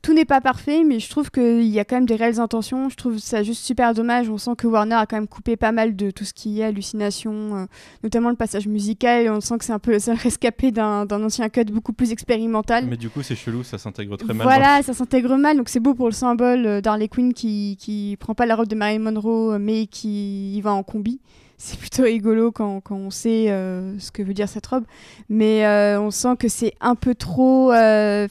tout 0.01 0.13
n'est 0.13 0.25
pas 0.25 0.39
parfait 0.41 0.83
mais 0.85 0.99
je 0.99 1.09
trouve 1.09 1.29
qu'il 1.29 1.63
y 1.63 1.79
a 1.79 1.85
quand 1.85 1.97
même 1.97 2.05
des 2.05 2.15
réelles 2.15 2.39
intentions 2.39 2.89
je 2.89 2.95
trouve 2.95 3.17
ça 3.17 3.43
juste 3.43 3.63
super 3.63 3.93
dommage 3.93 4.29
on 4.29 4.37
sent 4.37 4.51
que 4.57 4.65
Warner 4.67 4.95
a 4.95 5.05
quand 5.05 5.17
même 5.17 5.27
coupé 5.27 5.57
pas 5.57 5.71
mal 5.71 5.95
de 5.95 6.09
tout 6.11 6.23
ce 6.25 6.33
qui 6.33 6.61
est 6.61 6.63
hallucination 6.63 7.55
euh, 7.57 7.65
notamment 8.03 8.29
le 8.29 8.35
passage 8.35 8.67
musical 8.67 9.25
et 9.25 9.29
on 9.29 9.41
sent 9.41 9.57
que 9.57 9.65
c'est 9.65 9.73
un 9.73 9.79
peu 9.79 9.91
le 9.91 9.99
seul 9.99 10.15
rescapé 10.17 10.71
d'un 10.71 11.05
ancien 11.11 11.49
cut 11.49 11.65
beaucoup 11.65 11.93
plus 11.93 12.11
expérimental 12.11 12.85
mais 12.87 12.97
du 12.97 13.09
coup, 13.09 13.21
c'est 13.23 13.35
chelou, 13.35 13.63
ça 13.63 13.77
s'intègre 13.77 14.17
très 14.17 14.33
mal. 14.33 14.43
voilà, 14.43 14.81
ça 14.83 14.93
s'intègre 14.93 15.35
mal, 15.37 15.57
donc 15.57 15.69
c'est 15.69 15.79
beau 15.79 15.93
pour 15.93 16.07
le 16.07 16.13
symbole 16.13 16.65
euh, 16.65 16.81
d'Harley 16.81 17.07
Quinn 17.07 17.33
qui, 17.33 17.77
qui 17.79 18.15
prend 18.19 18.33
pas 18.35 18.45
la 18.45 18.55
robe 18.55 18.67
de 18.67 18.75
Marilyn 18.75 18.99
Monroe, 19.11 19.53
euh, 19.55 19.59
mais 19.59 19.85
qui 19.87 20.55
y 20.55 20.61
va 20.61 20.71
en 20.73 20.83
combi. 20.83 21.19
C'est 21.57 21.77
plutôt 21.77 22.03
rigolo 22.03 22.53
quand, 22.53 22.79
quand 22.79 22.95
on 22.95 23.09
sait 23.11 23.51
euh, 23.51 23.99
ce 23.99 24.11
que 24.11 24.23
veut 24.23 24.33
dire 24.33 24.47
cette 24.47 24.65
robe. 24.67 24.85
Mais 25.27 25.65
euh, 25.65 25.99
on 25.99 26.09
sent 26.09 26.37
que 26.39 26.47
c'est 26.47 26.73
un 26.79 26.95
peu 26.95 27.15
trop. 27.15 27.73
euh, 27.73 28.29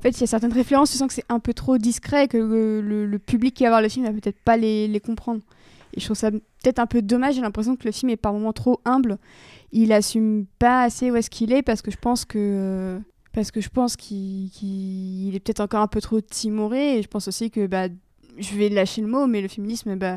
En 0.00 0.02
fait, 0.02 0.16
il 0.16 0.20
y 0.22 0.24
a 0.24 0.26
certaines 0.26 0.54
références, 0.54 0.90
tu 0.90 0.96
sens 0.96 1.08
que 1.08 1.12
c'est 1.12 1.26
un 1.28 1.40
peu 1.40 1.52
trop 1.52 1.76
discret, 1.76 2.26
que 2.26 2.38
le, 2.38 3.18
public 3.18 3.52
qui 3.52 3.64
va 3.64 3.68
voir 3.68 3.82
le 3.82 3.90
film 3.90 4.06
va 4.06 4.12
peut-être 4.12 4.40
pas 4.42 4.56
les, 4.56 4.98
comprendre. 5.04 5.42
Et 5.94 6.00
je 6.00 6.06
trouve 6.06 6.16
ça 6.16 6.30
peut-être 6.30 6.78
un 6.78 6.86
peu 6.86 7.02
dommage, 7.02 7.34
j'ai 7.34 7.42
l'impression 7.42 7.76
que 7.76 7.84
le 7.84 7.92
film 7.92 8.08
est 8.08 8.16
par 8.16 8.32
moments 8.32 8.54
trop 8.54 8.80
humble. 8.86 9.18
Il 9.72 9.92
assume 9.92 10.46
pas 10.58 10.84
assez 10.84 11.10
où 11.10 11.16
est-ce 11.16 11.28
qu'il 11.28 11.52
est 11.52 11.60
parce 11.60 11.82
que 11.82 11.90
je 11.90 11.98
pense 11.98 12.24
que. 12.24 12.38
euh, 12.38 12.98
parce 13.34 13.50
que 13.50 13.60
je 13.60 13.68
pense 13.68 13.96
qu'il 13.96 14.48
qu'il- 14.50 15.28
il 15.28 15.34
est 15.34 15.40
peut-être 15.40 15.60
encore 15.60 15.82
un 15.82 15.86
peu 15.86 16.00
trop 16.00 16.20
timoré 16.22 16.96
et 16.98 17.02
je 17.02 17.08
pense 17.08 17.28
aussi 17.28 17.50
que 17.50 17.66
bah, 17.66 17.88
je 18.38 18.54
vais 18.56 18.70
lâcher 18.70 19.02
le 19.02 19.06
mot 19.06 19.26
mais 19.26 19.42
le 19.42 19.48
féminisme 19.48 19.96
bah, 19.96 20.16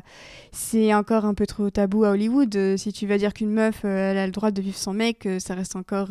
c'est 0.54 0.94
encore 0.94 1.26
un 1.26 1.34
peu 1.34 1.46
trop 1.46 1.70
tabou 1.70 2.06
à 2.06 2.12
Hollywood 2.12 2.56
Euh, 2.56 2.78
si 2.78 2.94
tu 2.94 3.06
vas 3.06 3.18
dire 3.18 3.34
qu'une 3.34 3.52
meuf 3.52 3.82
euh, 3.84 4.12
elle 4.12 4.18
a 4.18 4.26
le 4.26 4.32
droit 4.32 4.52
de 4.52 4.62
vivre 4.62 4.78
sans 4.78 4.94
mec 4.94 5.28
ça 5.40 5.56
reste 5.56 5.76
encore 5.76 6.10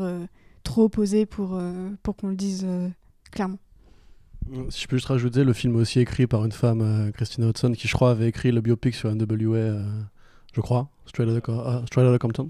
trop 0.62 0.85
opposé 0.85 1.26
pour, 1.26 1.61
pour 2.02 2.17
qu'on 2.17 2.29
le 2.29 2.37
dise 2.37 2.67
clairement 3.33 3.59
Si 4.69 4.83
je 4.83 4.87
peux 4.89 4.97
juste 4.97 5.09
rajouter, 5.09 5.43
le 5.45 5.53
film 5.53 5.77
est 5.77 5.81
aussi 5.81 6.01
écrit 6.01 6.27
par 6.27 6.45
une 6.45 6.53
femme, 6.53 6.81
euh, 6.83 7.11
Christina 7.12 7.49
Hudson, 7.49 7.73
qui 7.73 7.89
je 7.89 7.95
crois 7.95 8.11
avait 8.11 8.29
écrit 8.29 8.53
le 8.53 8.61
biopic 8.61 8.95
sur 8.95 9.11
NWA, 9.15 9.57
euh, 9.57 9.83
je 10.55 10.61
crois, 10.61 10.89
Straight 11.07 11.29
Outta 11.29 11.83
Outta 11.97 12.19
Compton. 12.19 12.49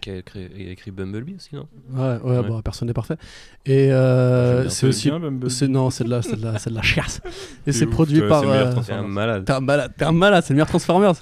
Qui 0.00 0.10
a 0.10 0.16
écrit, 0.18 0.48
il 0.56 0.68
a 0.68 0.70
écrit 0.72 0.90
Bumblebee 0.90 1.34
aussi, 1.36 1.54
non? 1.54 1.66
Ouais, 1.92 2.18
ouais, 2.22 2.42
Bon, 2.46 2.60
personne 2.62 2.88
n'est 2.88 2.94
parfait. 2.94 3.16
Et 3.64 3.90
euh, 3.92 4.68
c'est 4.68 4.86
bien. 4.86 4.88
aussi, 4.90 5.10
Bumblebee 5.10 5.50
c'est 5.50 5.68
non, 5.68 5.90
c'est 5.90 6.04
de 6.04 6.10
la, 6.10 6.22
c'est 6.22 6.36
de 6.36 6.42
la, 6.44 6.58
c'est 6.58 6.70
de 6.70 6.74
la 6.74 6.82
chiasse. 6.82 7.20
Et 7.66 7.72
C'est 7.72 7.86
produit 7.86 8.20
par. 8.28 8.40
c'est 8.40 8.46
le 8.46 8.52
meilleur 8.52 8.68
euh, 8.68 8.72
Transformers. 8.72 9.02
T'es 9.02 9.06
un 9.06 9.08
malade. 9.08 9.44
T'es 9.44 9.52
un 9.52 9.60
malade, 9.60 9.92
t'es 9.96 10.04
un 10.04 10.12
malade, 10.12 10.44
c'est 10.44 10.52
le 10.52 10.56
meilleur 10.56 10.68
Transformers. 10.68 11.14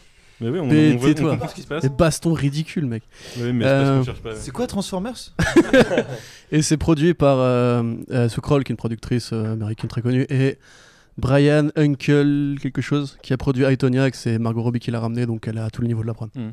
Mais 0.43 0.49
oui, 0.51 0.59
on- 0.59 0.67
Mais 0.67 0.95
on 0.95 0.99
veut- 0.99 1.15
on 1.25 1.31
comprend 1.31 1.49
ce 1.49 1.55
qui 1.55 1.63
se 1.63 1.67
passe. 1.69 1.83
Les 1.85 1.89
bastons 1.89 2.33
ridicules, 2.33 2.87
mec. 2.87 3.03
Oui, 3.39 3.53
mais 3.53 3.65
c'est 3.65 3.71
Euh. 3.71 4.35
C'est 4.35 4.51
quoi 4.51 4.67
Transformers? 4.67 5.35
Et 6.51 6.63
c'est 6.63 6.77
produit 6.77 7.15
par 7.15 7.39
euh, 7.39 7.83
euh, 8.11 8.29
qui 8.29 8.35
est 8.41 8.71
une 8.71 8.77
productrice 8.77 9.33
euh, 9.33 9.53
américaine 9.53 9.89
très 9.89 10.03
connue, 10.03 10.27
et 10.29 10.59
Brian 11.19 11.69
Uncle 11.77 12.57
quelque 12.61 12.81
chose, 12.83 13.19
qui 13.23 13.33
a 13.33 13.37
produit 13.37 13.65
Aitonia, 13.65 14.09
et 14.09 14.11
c'est 14.15 14.39
Margot 14.39 14.63
Robbie 14.63 14.81
qui 14.81 14.91
l'a 14.91 15.01
ramené, 15.01 15.27
donc 15.27 15.47
elle 15.47 15.57
est 15.59 15.61
à 15.61 15.71
tous 15.71 15.83
les 15.83 15.89
niveaux 15.89 16.03
de 16.03 16.07
la 16.07 16.15
prod. 16.15 16.31
Mm. 16.35 16.51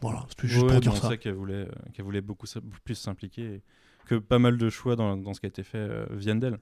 Voilà, 0.00 0.24
c'était 0.28 0.48
juste 0.48 0.62
Ouais, 0.64 0.72
pour 0.72 0.80
dire 0.80 0.96
ça. 0.96 1.08
c'est 1.10 1.18
qu'elle 1.18 1.34
voulait, 1.34 1.54
euh, 1.54 1.66
qu'elle 1.92 2.04
voulait 2.04 2.20
beaucoup 2.20 2.46
plus 2.84 2.94
s'impliquer 2.94 3.42
et 3.42 3.62
que 4.06 4.14
pas 4.16 4.38
mal 4.38 4.56
de 4.56 4.68
choix 4.70 4.96
dans, 4.96 5.16
dans 5.16 5.34
ce 5.34 5.40
qui 5.40 5.46
a 5.46 5.48
été 5.48 5.62
fait 5.62 5.78
euh, 5.78 6.06
viennent 6.12 6.40
d'elle. 6.40 6.58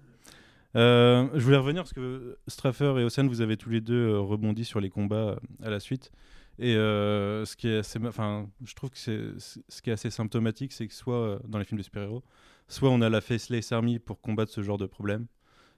Euh, 0.75 1.27
je 1.35 1.41
voulais 1.41 1.57
revenir 1.57 1.83
parce 1.83 1.93
que 1.93 2.37
Straffer 2.49 2.95
et 2.99 3.05
Océane, 3.05 3.29
vous 3.29 3.41
avez 3.41 3.57
tous 3.57 3.71
les 3.71 3.81
deux 3.81 4.09
euh, 4.11 4.21
rebondi 4.21 4.65
sur 4.65 4.81
les 4.81 4.91
combats 4.91 5.37
à 5.63 5.71
la 5.71 5.81
suite. 5.81 6.11
Et 6.59 6.75
euh, 6.75 7.45
ce 7.45 7.57
qui 7.57 7.69
est 7.69 7.79
assez, 7.79 7.99
enfin, 8.07 8.49
je 8.65 8.75
trouve 8.75 8.91
que 8.91 8.99
c'est 8.99 9.21
ce 9.39 9.83
qui 9.83 9.91
est 9.91 9.93
assez 9.93 10.11
symptomatique, 10.11 10.73
c'est 10.73 10.87
que 10.89 10.95
soit 10.95 11.17
euh, 11.17 11.39
dans 11.47 11.59
les 11.59 11.65
films 11.65 11.79
de 11.79 11.83
super-héros, 11.83 12.23
soit 12.69 12.91
on 12.91 13.01
a 13.03 13.11
la 13.11 13.21
Faceless 13.21 13.73
Army 13.73 13.99
pour 13.99 14.21
combattre 14.21 14.53
ce 14.53 14.63
genre 14.63 14.79
de 14.79 14.87
problème, 14.87 15.27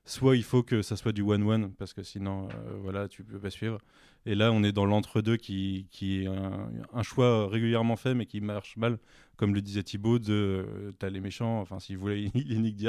soit 0.09 0.37
il 0.37 0.43
faut 0.43 0.63
que 0.63 0.83
ça 0.83 0.97
soit 0.97 1.13
du 1.13 1.23
one-one 1.23 1.73
parce 1.75 1.93
que 1.93 2.03
sinon, 2.03 2.49
euh, 2.49 2.79
voilà, 2.81 3.09
tu 3.09 3.25
peux 3.25 3.39
pas 3.39 3.51
suivre. 3.51 3.79
Et 4.27 4.35
là, 4.35 4.53
on 4.53 4.63
est 4.63 4.73
dans 4.73 4.87
l'entre-deux 4.87 5.37
qui, 5.37 5.87
qui 5.91 6.23
est 6.23 6.27
un, 6.27 7.03
choix 7.03 7.49
régulièrement 7.49 7.97
fait 7.97 8.15
mais 8.15 8.27
qui 8.27 8.41
marche 8.41 8.77
mal, 8.77 8.99
comme 9.37 9.55
le 9.55 9.61
disait 9.61 9.83
Thibaut. 9.83 10.19
De, 10.19 10.33
euh, 10.67 10.93
t'as 10.99 11.11
les 11.11 11.21
méchants, 11.21 11.61
enfin, 11.61 11.79
s'ils 11.79 11.99
voulaient, 11.99 12.31
ils 12.35 12.49
les 12.49 12.59
niquent. 12.59 12.85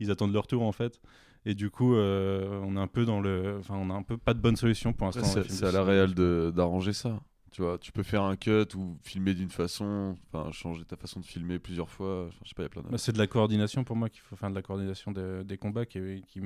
Ils 0.00 0.10
attendent 0.10 0.32
leur 0.32 0.46
tour 0.46 0.62
en 0.62 0.72
fait. 0.72 1.00
Et 1.46 1.54
du 1.54 1.70
coup, 1.70 1.94
euh, 1.94 2.60
on 2.64 2.76
est 2.76 2.80
un 2.80 2.86
peu 2.86 3.04
dans 3.04 3.20
le, 3.20 3.56
enfin, 3.60 3.74
on 3.76 3.90
a 3.90 3.94
un 3.94 4.02
peu 4.02 4.16
pas 4.18 4.34
de 4.34 4.40
bonne 4.40 4.56
solution 4.56 4.92
pour 4.92 5.06
l'instant. 5.06 5.34
les 5.36 5.48
C'est 5.48 5.64
à 5.66 5.72
la 5.72 5.82
réelle 5.84 6.14
d'arranger 6.14 6.92
ça. 6.92 7.20
Tu 7.50 7.62
vois, 7.62 7.78
tu 7.78 7.92
peux 7.92 8.02
faire 8.02 8.22
un 8.22 8.36
cut 8.36 8.66
ou 8.76 8.98
filmer 9.02 9.32
d'une 9.34 9.48
façon, 9.48 10.16
enfin 10.32 10.52
changer 10.52 10.84
ta 10.84 10.96
façon 10.96 11.20
de 11.20 11.24
filmer 11.24 11.58
plusieurs 11.58 11.88
fois. 11.88 12.26
Enfin, 12.26 12.36
je 12.44 12.48
sais 12.50 12.54
pas, 12.54 12.62
il 12.62 12.66
y 12.66 12.66
a 12.66 12.68
plein 12.68 12.82
de. 12.82 12.88
Bah, 12.88 12.98
c'est 12.98 13.12
de 13.12 13.18
la 13.18 13.26
coordination 13.26 13.84
pour 13.84 13.96
moi 13.96 14.10
qu'il 14.10 14.20
faut, 14.20 14.34
enfin, 14.34 14.50
de 14.50 14.54
la 14.54 14.62
coordination 14.62 15.12
de- 15.12 15.42
des 15.44 15.56
combats 15.56 15.86
qui, 15.86 16.22
qui 16.28 16.40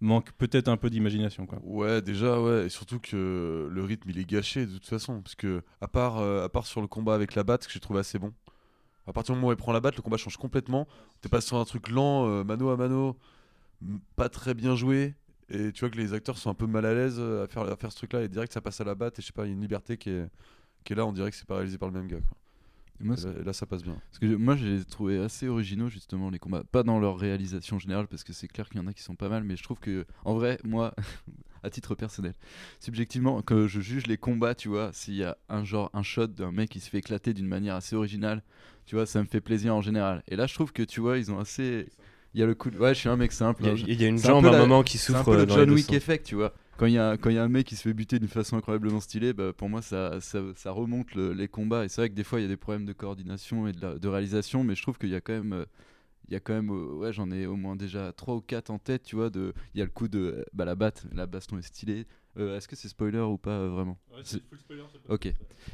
manque 0.00 0.32
peut-être 0.32 0.66
un 0.68 0.76
peu 0.76 0.90
d'imagination, 0.90 1.46
quoi. 1.46 1.60
Ouais, 1.62 2.02
déjà, 2.02 2.40
ouais, 2.40 2.66
et 2.66 2.68
surtout 2.68 2.98
que 2.98 3.68
le 3.70 3.84
rythme 3.84 4.10
il 4.10 4.18
est 4.18 4.28
gâché 4.28 4.66
de 4.66 4.72
toute 4.72 4.86
façon, 4.86 5.22
parce 5.22 5.36
que 5.36 5.62
à 5.80 5.86
part, 5.86 6.18
euh, 6.18 6.44
à 6.44 6.48
part 6.48 6.66
sur 6.66 6.80
le 6.80 6.88
combat 6.88 7.14
avec 7.14 7.36
la 7.36 7.44
batte 7.44 7.66
que 7.66 7.72
j'ai 7.72 7.80
trouvé 7.80 8.00
assez 8.00 8.18
bon. 8.18 8.32
À 9.06 9.12
partir 9.12 9.34
du 9.34 9.38
moment 9.38 9.48
où 9.48 9.52
elle 9.52 9.56
prend 9.56 9.72
la 9.72 9.80
batte, 9.80 9.96
le 9.96 10.02
combat 10.02 10.16
change 10.16 10.36
complètement. 10.36 10.86
T'es 11.20 11.28
passé 11.28 11.48
sur 11.48 11.56
un 11.58 11.64
truc 11.64 11.88
lent, 11.88 12.26
euh, 12.28 12.44
mano 12.44 12.70
à 12.70 12.76
mano, 12.76 13.16
pas 14.16 14.28
très 14.28 14.54
bien 14.54 14.76
joué, 14.76 15.14
et 15.48 15.72
tu 15.72 15.80
vois 15.80 15.90
que 15.90 15.96
les 15.96 16.12
acteurs 16.14 16.38
sont 16.38 16.50
un 16.50 16.54
peu 16.54 16.66
mal 16.66 16.84
à 16.86 16.94
l'aise 16.94 17.16
euh, 17.18 17.44
à 17.44 17.48
faire, 17.48 17.62
à 17.62 17.76
faire 17.76 17.90
ce 17.92 17.96
truc-là, 17.98 18.22
et 18.22 18.28
direct 18.28 18.52
ça 18.52 18.60
passe 18.60 18.80
à 18.80 18.84
la 18.84 18.94
batte, 18.94 19.18
et 19.18 19.22
je 19.22 19.26
sais 19.28 19.32
pas, 19.32 19.44
il 19.46 19.48
y 19.48 19.50
a 19.50 19.54
une 19.54 19.60
liberté 19.62 19.96
qui 19.96 20.10
est, 20.10 20.26
qui 20.84 20.92
est 20.92 20.96
là, 20.96 21.06
on 21.06 21.12
dirait 21.12 21.30
que 21.30 21.36
c'est 21.36 21.46
pas 21.46 21.56
réalisé 21.56 21.78
par 21.78 21.88
le 21.90 21.94
même 21.98 22.08
gars. 22.08 22.20
Quoi. 22.20 22.36
Et 23.00 23.04
moi, 23.04 23.16
Et 23.40 23.44
là, 23.44 23.52
ça 23.54 23.66
passe 23.66 23.82
bien. 23.82 23.94
Parce 24.10 24.18
que 24.18 24.28
je- 24.28 24.34
moi, 24.34 24.56
je 24.56 24.66
les 24.66 24.82
ai 24.82 24.84
trouvés 24.84 25.18
assez 25.18 25.48
originaux, 25.48 25.88
justement, 25.88 26.30
les 26.30 26.38
combats. 26.38 26.64
Pas 26.64 26.82
dans 26.82 27.00
leur 27.00 27.18
réalisation 27.18 27.78
générale, 27.78 28.06
parce 28.08 28.24
que 28.24 28.32
c'est 28.34 28.48
clair 28.48 28.68
qu'il 28.68 28.80
y 28.80 28.84
en 28.84 28.86
a 28.86 28.92
qui 28.92 29.02
sont 29.02 29.16
pas 29.16 29.28
mal, 29.30 29.42
mais 29.44 29.56
je 29.56 29.62
trouve 29.62 29.80
que, 29.80 30.04
en 30.24 30.34
vrai, 30.34 30.58
moi, 30.64 30.94
à 31.62 31.70
titre 31.70 31.94
personnel, 31.94 32.34
subjectivement, 32.78 33.42
que 33.42 33.66
je 33.66 33.80
juge 33.80 34.06
les 34.06 34.18
combats, 34.18 34.54
tu 34.54 34.68
vois, 34.68 34.92
s'il 34.92 35.14
y 35.14 35.24
a 35.24 35.36
un 35.48 35.64
genre, 35.64 35.90
un 35.94 36.02
shot 36.02 36.26
d'un 36.28 36.52
mec 36.52 36.70
qui 36.70 36.80
se 36.80 36.90
fait 36.90 36.98
éclater 36.98 37.34
d'une 37.34 37.48
manière 37.48 37.74
assez 37.74 37.96
originale, 37.96 38.42
tu 38.86 38.96
vois, 38.96 39.06
ça 39.06 39.20
me 39.22 39.26
fait 39.28 39.40
plaisir 39.40 39.74
en 39.74 39.80
général. 39.82 40.22
Et 40.28 40.36
là, 40.36 40.46
je 40.46 40.54
trouve 40.54 40.72
que, 40.72 40.82
tu 40.82 41.00
vois, 41.00 41.18
ils 41.18 41.30
ont 41.32 41.38
assez. 41.38 41.86
Il 42.34 42.40
y 42.40 42.42
a 42.42 42.46
le 42.46 42.54
coup 42.54 42.70
de... 42.70 42.78
Ouais, 42.78 42.94
je 42.94 43.00
suis 43.00 43.08
un 43.08 43.16
mec 43.16 43.32
simple. 43.32 43.62
Il 43.62 43.66
y 43.66 43.70
a- 43.70 43.72
hein, 43.72 43.86
y 44.00 44.04
a 44.04 44.08
une 44.08 44.18
jambe 44.18 44.42
peu 44.42 44.48
à 44.48 44.52
un 44.52 44.54
moment 44.56 44.82
qui 44.82 44.98
c'est 44.98 45.14
un 45.14 45.18
souffre, 45.18 45.30
peu 45.32 45.36
le 45.38 45.46
dans 45.46 45.54
John 45.54 45.70
Wick 45.70 45.92
effect, 45.92 46.24
tu 46.26 46.34
vois. 46.36 46.54
Quand 46.76 46.86
il 46.86 46.94
y, 46.94 46.98
a, 46.98 47.16
quand 47.16 47.28
il 47.30 47.36
y 47.36 47.38
a 47.38 47.44
un 47.44 47.48
mec 47.48 47.66
qui 47.66 47.76
se 47.76 47.82
fait 47.82 47.92
buter 47.92 48.18
d'une 48.18 48.28
façon 48.28 48.56
incroyablement 48.56 49.00
stylée, 49.00 49.32
bah, 49.32 49.52
pour 49.52 49.68
moi 49.68 49.82
ça, 49.82 50.20
ça, 50.20 50.40
ça 50.56 50.70
remonte 50.70 51.14
le- 51.14 51.32
les 51.32 51.48
combats. 51.48 51.84
Et 51.84 51.88
c'est 51.88 52.00
vrai 52.00 52.08
que 52.10 52.14
des 52.14 52.24
fois 52.24 52.38
il 52.40 52.42
y 52.42 52.46
a 52.46 52.48
des 52.48 52.56
problèmes 52.56 52.86
de 52.86 52.92
coordination 52.92 53.66
et 53.66 53.72
de, 53.72 53.80
la- 53.82 53.98
de 53.98 54.08
réalisation, 54.08 54.64
mais 54.64 54.74
je 54.74 54.82
trouve 54.82 54.96
qu'il 54.98 55.10
y 55.10 55.14
a 55.14 55.20
quand 55.20 55.32
même. 55.34 55.52
euh, 55.52 55.64
il 56.28 56.34
y 56.34 56.36
a 56.36 56.40
quand 56.40 56.54
même, 56.54 56.70
euh, 56.70 56.94
ouais, 56.94 57.12
j'en 57.12 57.30
ai 57.32 57.46
au 57.46 57.56
moins 57.56 57.76
déjà 57.76 58.12
3 58.12 58.36
ou 58.36 58.40
4 58.40 58.70
en 58.70 58.78
tête, 58.78 59.02
tu 59.02 59.16
vois. 59.16 59.30
De, 59.30 59.52
il 59.74 59.78
y 59.78 59.82
a 59.82 59.84
le 59.84 59.90
coup 59.90 60.08
de 60.08 60.18
euh, 60.20 60.44
bah, 60.52 60.64
la 60.64 60.76
batte, 60.76 61.06
la 61.12 61.26
baston 61.26 61.58
est 61.58 61.62
stylée. 61.62 62.06
Euh, 62.38 62.56
Est-ce 62.56 62.68
que 62.68 62.76
c'est 62.76 62.88
spoiler 62.88 63.18
ou 63.18 63.38
pas 63.38 63.50
euh, 63.50 63.68
vraiment 63.68 63.98
Ouais, 64.12 64.20
c'est 64.22 64.40
full 64.48 64.58
spoiler, 64.58 64.82
Ok. 65.08 65.26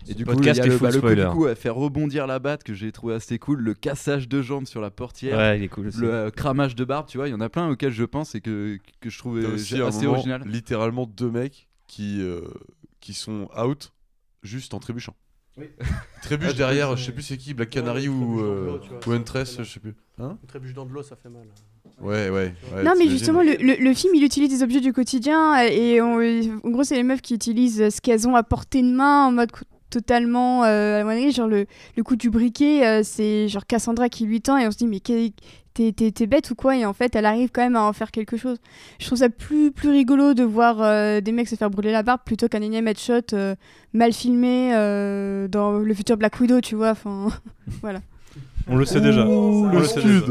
Et 0.08 0.14
du 0.14 0.25
coup, 0.25 0.32
il 0.40 0.46
y 0.46 0.48
a 0.48 0.64
le, 0.66 0.70
full 0.70 0.88
bah, 0.88 0.90
le 0.94 1.00
coup, 1.00 1.14
du 1.14 1.26
coup, 1.36 1.46
à 1.46 1.54
faire 1.54 1.75
rebondir 1.75 2.26
la 2.26 2.38
batte 2.38 2.64
que 2.64 2.72
j'ai 2.72 2.92
trouvé 2.92 3.14
assez 3.14 3.38
cool, 3.38 3.60
le 3.60 3.75
cassage 3.75 4.26
de 4.28 4.40
jambes 4.40 4.66
sur 4.66 4.80
la 4.80 4.90
portière, 4.90 5.36
Ouais, 5.36 5.58
il 5.58 5.64
est 5.64 5.68
cool 5.68 5.88
aussi. 5.88 6.00
le 6.00 6.10
euh, 6.12 6.30
cramage 6.30 6.75
de 6.75 6.84
barbe, 6.84 7.06
tu 7.08 7.18
vois. 7.18 7.28
Il 7.28 7.32
y 7.32 7.34
en 7.34 7.40
a 7.42 7.50
plein 7.50 7.68
auxquels 7.68 7.92
je 7.92 8.04
pense 8.04 8.34
et 8.34 8.40
que, 8.40 8.78
que 9.00 9.10
je 9.10 9.18
trouve 9.18 9.38
euh, 9.38 9.54
assez 9.54 9.76
moment, 9.78 10.12
original. 10.12 10.42
littéralement 10.46 11.06
deux 11.06 11.30
mecs 11.30 11.68
qui, 11.86 12.22
euh, 12.22 12.40
qui 13.00 13.12
sont 13.12 13.48
out 13.56 13.92
juste 14.42 14.72
en 14.72 14.78
trébuchant. 14.80 15.14
Oui. 15.58 15.66
Ils 15.80 16.20
trébuchent 16.22 16.48
Ah, 16.48 16.52
je 16.52 16.56
derrière, 16.56 16.88
pense, 16.88 17.00
je 17.00 17.04
sais 17.04 17.10
euh, 17.10 17.14
plus 17.14 17.22
c'est 17.22 17.36
qui, 17.36 17.52
Black 17.54 17.68
ouais, 17.68 17.72
Canary 17.75 18.04
ils 18.04 18.08
ou, 18.08 18.40
euh, 18.40 18.78
ou 18.78 19.00
fait 19.02 19.10
Huntress, 19.14 19.58
je 19.58 19.64
sais 19.64 19.80
plus. 19.80 19.94
Hein? 20.18 20.38
Une 20.42 20.48
trébuche 20.48 20.72
dans 20.75 20.86
de 20.86 20.90
l'eau, 20.92 21.02
ça 21.02 21.16
fait 21.16 21.28
mal. 21.28 21.46
Ouais, 22.00 22.28
ouais. 22.31 22.52
ouais, 22.75 22.83
non, 22.85 22.93
mais 22.99 23.09
justement, 23.09 23.43
le, 23.43 23.52
le- 23.61 23.83
le 23.83 23.95
film, 23.95 24.14
il 24.14 24.23
utilise 24.25 24.50
des 24.50 24.62
objets 24.62 24.81
du 24.81 24.93
quotidien 24.93 25.57
et 25.62 26.00
on- 26.00 26.19
en 26.64 26.71
gros, 26.71 26.85
c'est 26.85 26.97
les 26.97 27.02
meufs 27.02 27.23
qui 27.23 27.35
utilisent 27.35 27.88
ce 27.88 28.00
qu'elles 28.00 28.28
ont 28.28 28.37
à 28.37 28.43
portée 28.43 28.83
de 28.83 28.90
main 28.93 29.26
en 29.26 29.33
mode 29.33 29.50
totalement 29.88 30.64
euh, 30.64 30.97
à 30.97 30.99
la 30.99 31.05
moindre, 31.05 31.33
genre 31.33 31.47
le, 31.49 31.66
le 31.97 32.02
coup 32.02 32.16
du 32.16 32.28
briquet, 32.28 32.85
euh, 32.87 33.00
c'est 33.05 33.49
genre 33.49 33.66
Cassandra 33.66 34.09
qui 34.09 34.26
lui 34.26 34.40
tend 34.40 34.59
et 34.59 34.66
on 34.66 34.71
se 34.73 34.76
dit 34.78 34.87
mais 34.87 34.99
t'es 35.00 35.33
t'es- 35.75 35.93
t'es 35.93 36.26
bête 36.26 36.50
ou 36.50 36.55
quoi? 36.57 36.76
Et 36.76 36.85
en 36.85 36.93
fait 36.93 37.14
elle 37.14 37.25
arrive 37.25 37.50
quand 37.52 37.62
même 37.62 37.76
à 37.76 37.83
en 37.83 37.93
faire 37.93 38.11
quelque 38.11 38.37
chose. 38.37 38.59
Je 38.99 39.07
trouve 39.07 39.19
ça 39.19 39.28
plus, 39.28 39.71
plus 39.71 39.90
rigolo 39.90 40.35
de 40.35 40.43
voir 40.43 40.83
euh, 40.83 41.21
des 41.21 41.31
mecs 41.33 41.49
se 41.49 41.55
faire 41.55 41.71
brûler 41.71 41.93
la 41.93 42.02
barbe 42.02 42.21
plutôt 42.25 42.49
qu'un 42.49 42.62
énième 42.62 42.88
headshot 42.88 43.21
euh, 43.33 43.55
mal 43.93 44.12
filmé 44.12 44.73
euh, 44.75 45.47
dans 45.47 45.73
le 45.78 45.95
futur 45.95 46.16
Black 46.16 46.40
Widow, 46.40 46.61
tu 46.61 46.75
vois. 46.75 46.90
Enfin, 46.90 47.28
voilà. 47.81 48.00
On 48.69 48.75
le 48.76 48.85
sait 48.85 49.00
déjà. 49.00 49.25
On 49.25 49.71
le 49.71 49.85
sait 49.85 50.02
déjà. 50.02 50.23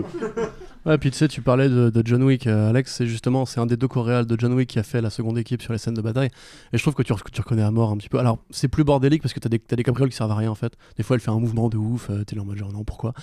Ouais, 0.85 0.99
puis 0.99 1.09
tu 1.09 1.17
sais, 1.17 1.27
tu 1.27 1.41
parlais 1.41 1.67
de, 1.67 1.91
John 2.05 2.21
Wick, 2.21 2.45
euh, 2.45 2.69
Alex, 2.69 2.93
c'est 2.93 3.07
justement, 3.07 3.47
c'est 3.47 3.59
un 3.59 3.65
des 3.65 3.75
deux 3.75 3.87
coréals 3.87 4.27
de 4.27 4.39
John 4.39 4.53
Wick 4.53 4.69
qui 4.69 4.77
a 4.77 4.83
fait 4.83 5.01
la 5.01 5.09
seconde 5.09 5.35
équipe 5.35 5.63
sur 5.63 5.73
les 5.73 5.79
scènes 5.79 5.95
de 5.95 6.01
bataille. 6.01 6.29
Et 6.73 6.77
je 6.77 6.83
trouve 6.83 6.93
que 6.93 7.01
tu, 7.01 7.11
tu 7.31 7.41
reconnais 7.41 7.63
à 7.63 7.71
mort 7.71 7.89
un 7.89 7.97
petit 7.97 8.07
peu. 8.07 8.19
Alors, 8.19 8.37
c'est 8.51 8.67
plus 8.67 8.83
bordélique 8.83 9.23
parce 9.23 9.33
que 9.33 9.39
t'as 9.39 9.49
des, 9.49 9.59
des 9.67 9.83
caprioles 9.83 10.09
qui 10.11 10.15
servent 10.15 10.29
à 10.29 10.35
rien 10.35 10.51
en 10.51 10.55
fait. 10.55 10.73
Des 10.95 11.01
fois, 11.01 11.15
elle 11.15 11.21
fait 11.21 11.31
un 11.31 11.39
mouvement 11.39 11.69
de 11.69 11.77
ouf, 11.77 12.11
euh, 12.11 12.23
t'es 12.23 12.35
là 12.35 12.43
en 12.43 12.45
mode 12.45 12.57
genre 12.57 12.71
non, 12.71 12.83
pourquoi? 12.83 13.13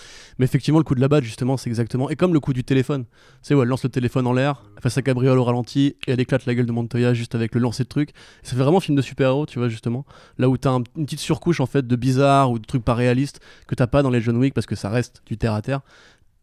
Mais 0.40 0.44
effectivement, 0.44 0.78
le 0.80 0.84
coup 0.84 0.96
de 0.96 1.00
la 1.00 1.06
batte, 1.06 1.22
justement, 1.22 1.56
c'est 1.56 1.70
exactement. 1.70 2.10
Et 2.10 2.16
comme 2.16 2.34
le 2.34 2.40
coup 2.40 2.52
du 2.52 2.64
téléphone, 2.64 3.04
c'est 3.42 3.54
où 3.54 3.62
elle 3.62 3.68
lance 3.68 3.84
le 3.84 3.90
téléphone 3.90 4.26
en 4.26 4.32
l'air, 4.32 4.64
elle 4.76 4.82
fait 4.82 4.90
sa 4.90 5.02
cabriole 5.02 5.38
au 5.38 5.44
ralenti 5.44 5.94
et 6.08 6.10
elle 6.10 6.20
éclate 6.20 6.46
la 6.46 6.56
gueule 6.56 6.66
de 6.66 6.72
Montoya 6.72 7.14
juste 7.14 7.36
avec 7.36 7.54
le 7.54 7.60
lancer 7.60 7.84
de 7.84 7.88
truc. 7.88 8.10
Ça 8.42 8.56
fait 8.56 8.62
vraiment 8.62 8.80
film 8.80 8.96
de 8.96 9.02
super-héros, 9.02 9.46
tu 9.46 9.60
vois, 9.60 9.68
justement. 9.68 10.04
Là 10.36 10.48
où 10.48 10.56
t'as 10.56 10.70
un- 10.70 10.82
une 10.96 11.04
petite 11.04 11.20
surcouche 11.20 11.60
en 11.60 11.66
fait 11.66 11.86
de 11.86 11.94
bizarre 11.94 12.50
ou 12.50 12.58
de 12.58 12.64
trucs 12.64 12.82
pas 12.84 12.94
réalistes 12.94 13.38
que 13.68 13.76
t'as 13.76 13.86
pas 13.86 14.02
dans 14.02 14.10
les 14.10 14.20
John 14.20 14.36
Wick 14.36 14.52
parce 14.52 14.66
que 14.66 14.74
ça 14.74 14.88
reste 14.90 15.22
du 15.26 15.36
terre 15.38 15.54
à 15.54 15.62
terre 15.62 15.82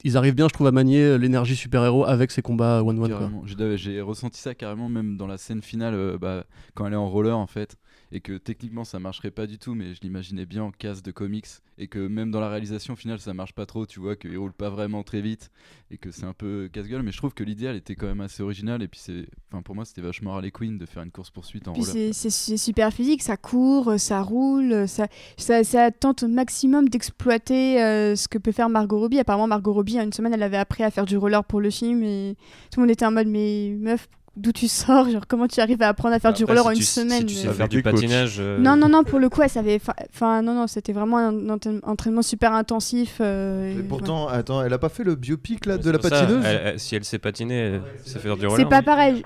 ils 0.04 0.18
arrivent 0.18 0.36
bien, 0.36 0.48
je 0.48 0.54
trouve, 0.54 0.68
à 0.68 0.72
manier 0.72 1.02
euh, 1.02 1.18
l'énergie 1.18 1.56
super-héros 1.56 2.06
avec 2.06 2.32
ces 2.32 2.42
combats 2.42 2.84
one-one. 2.84 3.42
j'ai 3.76 4.02
ressenti 4.02 4.40
ça 4.40 4.56
carrément 4.56 4.90
même 4.90 5.18
dans 5.18 5.28
la 5.28 5.38
scène 5.38 5.62
finale 5.62 5.94
euh, 5.94 6.18
bah, 6.18 6.46
quand 6.74 6.86
elle 6.86 6.94
est 6.94 6.98
en 6.98 7.10
roller 7.10 7.38
en 7.38 7.48
fait 7.48 7.76
et 8.12 8.22
que 8.22 8.38
techniquement 8.38 8.84
ça 8.84 9.00
marcherait 9.00 9.32
pas 9.32 9.48
du 9.48 9.58
tout 9.60 9.76
mais 9.76 9.94
je 9.94 10.02
l'imaginais 10.02 10.46
bien 10.46 10.64
en 10.64 10.72
case 10.72 11.04
de 11.04 11.12
comics 11.12 11.46
et 11.78 11.88
que 11.88 12.00
même 12.00 12.32
dans 12.32 12.40
la 12.40 12.50
réalisation 12.50 12.96
finale 12.96 13.20
ça 13.20 13.34
marche 13.34 13.54
pas 13.54 13.66
trop 13.66 13.86
tu 13.86 14.00
vois 14.00 14.16
qu'il 14.16 14.38
roule 14.38 14.52
pas 14.54 14.70
vraiment 14.70 15.04
très 15.04 15.22
vite 15.22 15.52
et 15.92 15.98
que 15.98 16.12
c'est 16.12 16.26
un 16.26 16.34
peu 16.34 16.70
casse-gueule 16.74 17.04
mais 17.04 17.12
je 17.12 17.18
trouve 17.18 17.34
que 17.34 17.44
l'idéal 17.44 17.76
était 17.76 17.96
quand 17.96 18.08
même 18.08 18.22
assez 18.22 18.42
original 18.44 18.82
et 18.82 18.88
puis 18.88 19.00
c'est 19.04 19.28
enfin 19.52 19.62
pour 19.62 19.76
moi 19.76 19.86
c'était 19.86 20.02
vachement 20.02 20.34
Harley 20.34 20.52
Quinn 20.52 20.78
de 20.78 20.86
faire 20.86 21.04
une 21.04 21.12
course 21.12 21.30
poursuite 21.30 21.68
en 21.68 21.74
Puis 21.74 21.84
roller. 21.84 22.14
c'est- 22.14 22.30
super 22.58 22.92
physique, 22.94 23.22
ça 23.22 23.38
court, 23.38 23.94
ça 23.98 24.22
roule, 24.22 24.88
ça, 24.88 25.08
ça, 25.38 25.64
ça 25.64 25.92
tente 25.92 26.24
au 26.24 26.28
maximum 26.28 26.90
d'exploiter 26.90 27.82
euh, 27.82 28.16
ce 28.16 28.28
que 28.28 28.38
peut 28.38 28.52
faire 28.52 28.70
Margot 28.70 29.00
Robbie. 29.00 29.20
Apparemment, 29.20 29.48
Margot 29.48 29.74
Robbie, 29.74 29.94
il 29.94 29.96
y 29.96 30.00
a 30.00 30.04
une 30.04 30.14
semaine, 30.14 30.34
elle 30.34 30.44
avait 30.44 30.58
appris 30.58 30.84
à 30.84 30.92
faire 30.92 31.06
du 31.06 31.18
roller 31.18 31.44
pour 31.44 31.62
le 31.62 31.70
film 31.70 32.04
et 32.04 32.36
tout 32.72 32.80
le 32.80 32.84
monde 32.86 32.92
était 32.92 33.06
en 33.06 33.12
mode 33.12 33.28
Mais 33.28 33.76
meuf, 33.80 34.08
d'où 34.40 34.52
tu 34.52 34.68
sors 34.68 35.10
Genre, 35.10 35.28
comment 35.28 35.48
tu 35.48 35.60
arrives 35.60 35.82
à 35.82 35.90
apprendre 35.90 36.16
à 36.16 36.20
faire 36.20 36.34
du 36.34 36.44
Après, 36.44 36.58
roller 36.58 36.64
si 36.64 36.70
en 36.70 36.72
tu- 36.74 36.78
une 36.80 36.84
si 36.86 36.94
semaine 37.02 37.26
tu 37.26 37.36
sais 37.36 37.48
mais- 37.48 37.54
faire 37.54 37.68
du 37.70 37.84
patinage. 37.84 38.38
euh, 38.40 38.58
Non, 38.60 38.76
non, 38.76 38.90
non, 38.90 39.04
pour 39.04 39.20
le 39.20 39.30
coup, 39.30 39.42
elle 39.42 39.50
savait. 39.50 39.80
Enfin, 40.14 40.42
non, 40.42 40.54
non, 40.54 40.68
c'était 40.68 40.94
vraiment 40.94 41.18
un 41.18 41.50
entraîne- 41.50 41.82
entraînement 41.84 42.22
super 42.22 42.54
intensif. 42.54 43.18
euh, 43.22 43.74
Mais 43.76 43.82
et 43.82 43.84
pourtant, 43.84 44.28
attends, 44.28 44.64
elle 44.64 44.74
a 44.74 44.78
pas 44.80 44.90
fait 44.90 45.04
le 45.04 45.16
biopic 45.16 45.66
là 45.66 45.78
de 45.78 45.92
la 45.92 46.00
patineuse 46.00 46.44
elle- 46.46 46.62
elle- 46.66 46.80
Si 46.80 46.96
elle 46.96 47.04
sait 47.04 47.20
patiner, 47.20 47.56
elle 47.60 47.82
sait 48.06 48.20
faire 48.20 48.38
du 48.38 48.48
roller. 48.48 48.66
C'est 48.66 48.70
pas 48.70 48.82
pareil. 48.82 49.24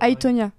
Aitonia. 0.00 0.50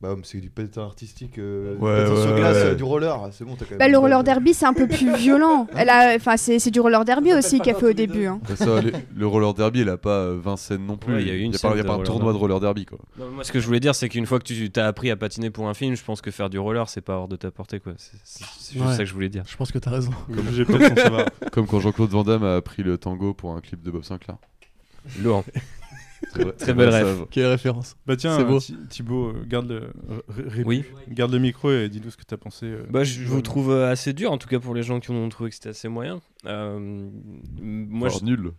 Bah, 0.00 0.14
c'est 0.22 0.38
du 0.38 0.48
patin 0.48 0.82
artistique. 0.84 1.38
euh, 1.38 1.74
Ouais, 1.78 2.04
patin 2.04 2.22
sur 2.22 2.30
ouais, 2.32 2.38
glace, 2.38 2.54
ouais. 2.56 2.62
euh, 2.66 2.74
du 2.76 2.84
roller. 2.84 3.18
C'est 3.32 3.44
bon, 3.44 3.56
t'as 3.56 3.64
quand 3.64 3.70
même. 3.72 3.78
Bah, 3.80 3.88
le 3.88 3.98
roller 3.98 4.20
de- 4.20 4.24
derby, 4.26 4.54
c'est 4.54 4.64
un 4.66 4.72
peu 4.72 4.86
plus 4.86 5.12
violent. 5.16 5.66
Elle 5.74 5.88
a, 5.90 6.14
enfin, 6.14 6.36
c'est 6.36 6.60
c'est 6.60 6.70
du 6.70 6.78
roller 6.78 7.04
derby 7.04 7.32
aussi 7.32 7.58
qu'elle 7.58 7.74
fait 7.74 7.86
au 7.86 7.92
début. 7.92 8.26
hein. 8.26 8.40
Bah, 8.48 8.54
ça, 8.54 8.80
le, 8.80 8.92
le 9.16 9.26
roller 9.26 9.52
derby, 9.54 9.80
il 9.80 9.88
a 9.88 9.96
pas 9.96 10.10
euh, 10.20 10.38
20 10.40 10.56
scènes 10.56 10.86
non 10.86 10.96
plus. 10.98 11.14
Ouais, 11.14 11.22
il 11.22 11.26
y 11.26 11.30
a 11.32 11.34
eu 11.34 11.40
une 11.40 11.50
y 11.50 11.56
a 11.56 11.58
pas 11.58 11.68
un 11.70 11.72
roller 11.72 12.02
tournoi 12.04 12.32
de 12.32 12.38
roller 12.38 12.60
derby 12.60 12.86
quoi. 12.86 12.98
Non, 13.18 13.28
moi, 13.32 13.42
ce 13.42 13.50
que 13.50 13.58
je 13.58 13.66
voulais 13.66 13.80
dire, 13.80 13.96
c'est 13.96 14.08
qu'une 14.08 14.26
fois 14.26 14.38
que 14.38 14.44
tu 14.44 14.70
t'as 14.70 14.86
appris 14.86 15.10
à 15.10 15.16
patiner 15.16 15.50
pour 15.50 15.68
un 15.68 15.74
film, 15.74 15.96
je 15.96 16.04
pense 16.04 16.20
que 16.20 16.30
faire 16.30 16.48
du 16.48 16.60
roller, 16.60 16.88
c'est 16.88 17.00
pas 17.00 17.14
hors 17.16 17.26
de 17.26 17.34
ta 17.34 17.50
portée, 17.50 17.80
quoi. 17.80 17.94
C'est 17.96 18.44
juste 18.72 18.76
Ouais. 18.86 18.92
ça 18.92 18.98
que 18.98 19.04
je 19.06 19.14
voulais 19.14 19.28
dire. 19.28 19.42
Je 19.48 19.56
pense 19.56 19.72
que 19.72 19.78
t'as 19.78 19.90
raison. 19.90 20.12
Comme 21.50 21.66
quand 21.66 21.80
Jean-Claude 21.80 22.10
Van 22.10 22.22
Damme 22.22 22.44
a 22.44 22.60
pris 22.62 22.84
le 22.84 22.98
tango 22.98 23.34
pour 23.34 23.50
un 23.52 23.60
clip 23.60 23.82
de 23.82 23.90
Bob 23.90 24.04
Sinclair. 24.04 24.36
Lourd. 25.22 25.42
Très 26.58 26.74
belle 26.74 26.92
ça. 26.92 27.04
Quelle 27.30 27.46
référence. 27.46 27.96
Bah 28.06 28.16
tiens, 28.16 28.42
beau. 28.44 28.58
Thi- 28.58 28.76
Thibaut, 28.88 29.28
euh, 29.28 29.44
garde 29.46 29.68
le, 29.68 30.64
Oui. 30.64 30.84
garde 31.08 31.32
le 31.32 31.38
micro 31.38 31.70
et 31.70 31.88
dis-nous 31.88 32.10
ce 32.10 32.16
que 32.16 32.24
t'as 32.24 32.36
pensé. 32.36 32.66
euh, 32.66 32.82
Bah, 32.90 33.04
je, 33.04 33.20
je 33.22 33.28
vous 33.28 33.40
trouve 33.42 33.70
euh, 33.70 33.90
assez 33.90 34.12
dur, 34.12 34.32
en 34.32 34.38
tout 34.38 34.48
cas 34.48 34.58
pour 34.58 34.74
les 34.74 34.82
gens 34.82 35.00
qui 35.00 35.10
ont 35.10 35.28
trouvé 35.28 35.50
que 35.50 35.54
c'était 35.56 35.68
assez 35.70 35.88
moyen. 35.88 36.20
Euh, 36.46 37.08
moi, 37.60 38.08
je- 38.08 38.24
nul. 38.24 38.50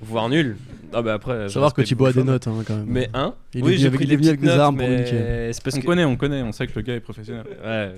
Voire 0.00 0.28
nul. 0.28 0.56
Ah 0.92 1.02
bah 1.02 1.14
après, 1.14 1.48
Savoir 1.48 1.74
que 1.74 1.82
a 1.82 1.84
vos 1.96 2.12
des 2.12 2.22
notes 2.22 2.46
hein, 2.46 2.62
quand 2.66 2.76
même. 2.76 2.86
Mais 2.86 3.08
un. 3.12 3.34
Il 3.54 3.60
est 3.60 3.62
oui, 3.64 3.68
venu 3.70 3.78
j'ai 3.80 3.86
avec- 3.88 3.98
pris 3.98 4.06
des 4.06 4.12
est 4.12 4.16
venu 4.16 4.28
avec 4.28 4.40
petites 4.40 4.50
des 4.50 4.56
notes, 4.56 4.64
armes 4.64 4.76
pour 4.78 4.88
mais 4.88 5.52
c'est 5.52 5.62
parce 5.64 5.76
On 5.76 5.80
que 5.80 5.86
connaît, 5.86 6.04
on 6.04 6.16
connaît, 6.16 6.42
on 6.42 6.52
sait 6.52 6.66
que 6.66 6.72
le 6.76 6.82
gars 6.82 6.94
est 6.94 7.00
professionnel. 7.00 7.44
Ouais, 7.64 7.92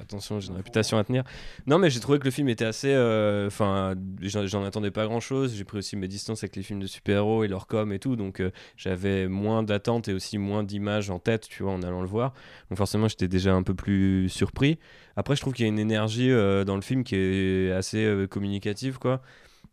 attention, 0.00 0.40
j'ai 0.40 0.48
une 0.48 0.56
réputation 0.56 0.98
à 0.98 1.04
tenir. 1.04 1.22
Non, 1.66 1.78
mais 1.78 1.90
j'ai 1.90 2.00
trouvé 2.00 2.18
que 2.18 2.24
le 2.24 2.30
film 2.30 2.48
était 2.48 2.64
assez. 2.64 2.92
euh, 2.92 3.46
Enfin, 3.46 3.94
j'en 4.22 4.46
j'en 4.46 4.64
attendais 4.64 4.90
pas 4.90 5.06
grand 5.06 5.20
chose. 5.20 5.54
J'ai 5.56 5.64
pris 5.64 5.78
aussi 5.78 5.96
mes 5.96 6.08
distances 6.08 6.42
avec 6.42 6.56
les 6.56 6.62
films 6.62 6.80
de 6.80 6.86
super-héros 6.86 7.44
et 7.44 7.48
leur 7.48 7.66
com 7.66 7.92
et 7.92 7.98
tout. 7.98 8.16
Donc, 8.16 8.40
euh, 8.40 8.50
j'avais 8.76 9.28
moins 9.28 9.62
d'attentes 9.62 10.08
et 10.08 10.12
aussi 10.12 10.38
moins 10.38 10.64
d'images 10.64 11.10
en 11.10 11.18
tête, 11.18 11.46
tu 11.48 11.62
vois, 11.62 11.72
en 11.72 11.82
allant 11.82 12.00
le 12.02 12.08
voir. 12.08 12.32
Donc, 12.70 12.78
forcément, 12.78 13.06
j'étais 13.06 13.28
déjà 13.28 13.54
un 13.54 13.62
peu 13.62 13.74
plus 13.74 14.28
surpris. 14.28 14.78
Après, 15.16 15.36
je 15.36 15.40
trouve 15.40 15.52
qu'il 15.52 15.64
y 15.64 15.68
a 15.68 15.72
une 15.72 15.78
énergie 15.78 16.30
euh, 16.32 16.64
dans 16.64 16.74
le 16.74 16.82
film 16.82 17.04
qui 17.04 17.14
est 17.14 17.70
assez 17.70 18.04
euh, 18.04 18.26
communicative, 18.26 18.98
quoi. 18.98 19.22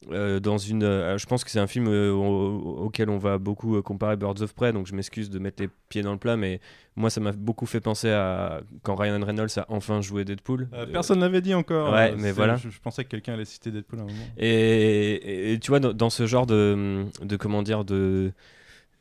Euh, 0.09 0.39
dans 0.39 0.57
une, 0.57 0.81
euh, 0.83 1.15
je 1.19 1.27
pense 1.27 1.43
que 1.43 1.51
c'est 1.51 1.59
un 1.59 1.67
film 1.67 1.87
euh, 1.87 2.11
au- 2.11 2.85
auquel 2.85 3.07
on 3.11 3.19
va 3.19 3.37
beaucoup 3.37 3.79
comparer 3.83 4.15
Birds 4.17 4.41
of 4.41 4.53
Prey, 4.55 4.73
donc 4.73 4.87
je 4.87 4.95
m'excuse 4.95 5.29
de 5.29 5.37
mettre 5.37 5.61
les 5.61 5.69
pieds 5.89 6.01
dans 6.01 6.11
le 6.13 6.17
plat, 6.17 6.35
mais 6.37 6.59
moi 6.95 7.11
ça 7.11 7.21
m'a 7.21 7.31
beaucoup 7.33 7.67
fait 7.67 7.81
penser 7.81 8.09
à 8.09 8.61
quand 8.81 8.95
Ryan 8.95 9.23
Reynolds 9.23 9.51
a 9.57 9.65
enfin 9.69 10.01
joué 10.01 10.25
Deadpool. 10.25 10.69
Personne 10.91 11.19
l'avait 11.19 11.41
dit 11.41 11.53
encore. 11.53 11.93
Ouais, 11.93 12.15
mais 12.17 12.31
voilà. 12.31 12.55
Je, 12.55 12.69
je 12.69 12.79
pensais 12.79 13.03
que 13.03 13.09
quelqu'un 13.09 13.33
allait 13.33 13.45
citer 13.45 13.69
Deadpool 13.69 13.99
à 13.99 14.01
un 14.01 14.05
moment. 14.05 14.17
Et, 14.37 14.47
et- 14.49 15.53
et 15.53 15.59
tu 15.59 15.69
vois, 15.69 15.79
dans, 15.79 15.93
dans 15.93 16.09
ce 16.09 16.25
genre 16.25 16.47
de, 16.47 17.05
de 17.21 17.35
comment 17.37 17.61
dire, 17.61 17.85
de, 17.85 18.31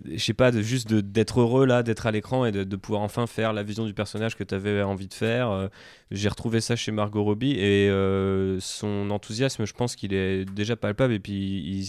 je 0.05 0.19
sais 0.19 0.35
pas, 0.35 0.51
de 0.51 0.63
juste 0.63 0.93
d'être 0.93 1.41
heureux 1.41 1.67
là, 1.67 1.83
d'être 1.83 2.07
à 2.07 2.11
l'écran 2.11 2.45
et 2.45 2.53
de, 2.53 2.65
de 2.65 2.77
pouvoir 2.77 3.03
enfin 3.03 3.27
faire 3.27 3.53
la 3.53 3.63
vision 3.63 3.85
du 3.85 3.95
personnage 3.95 4.37
que 4.37 4.45
tu 4.45 4.55
avais 4.55 4.83
envie 4.83 5.09
de 5.09 5.15
faire. 5.15 5.51
euh, 5.51 5.69
J'ai 6.11 6.29
retrouvé 6.29 6.61
ça 6.61 6.77
chez 6.77 6.93
Margot 6.93 7.23
Robbie 7.23 7.53
et 7.53 7.89
euh, 7.91 8.59
son 8.61 9.11
enthousiasme, 9.11 9.67
je 9.67 9.73
pense 9.75 9.97
qu'il 9.97 10.15
est 10.15 10.45
déjà 10.45 10.77
palpable 10.77 11.13
et 11.13 11.21
puis 11.21 11.33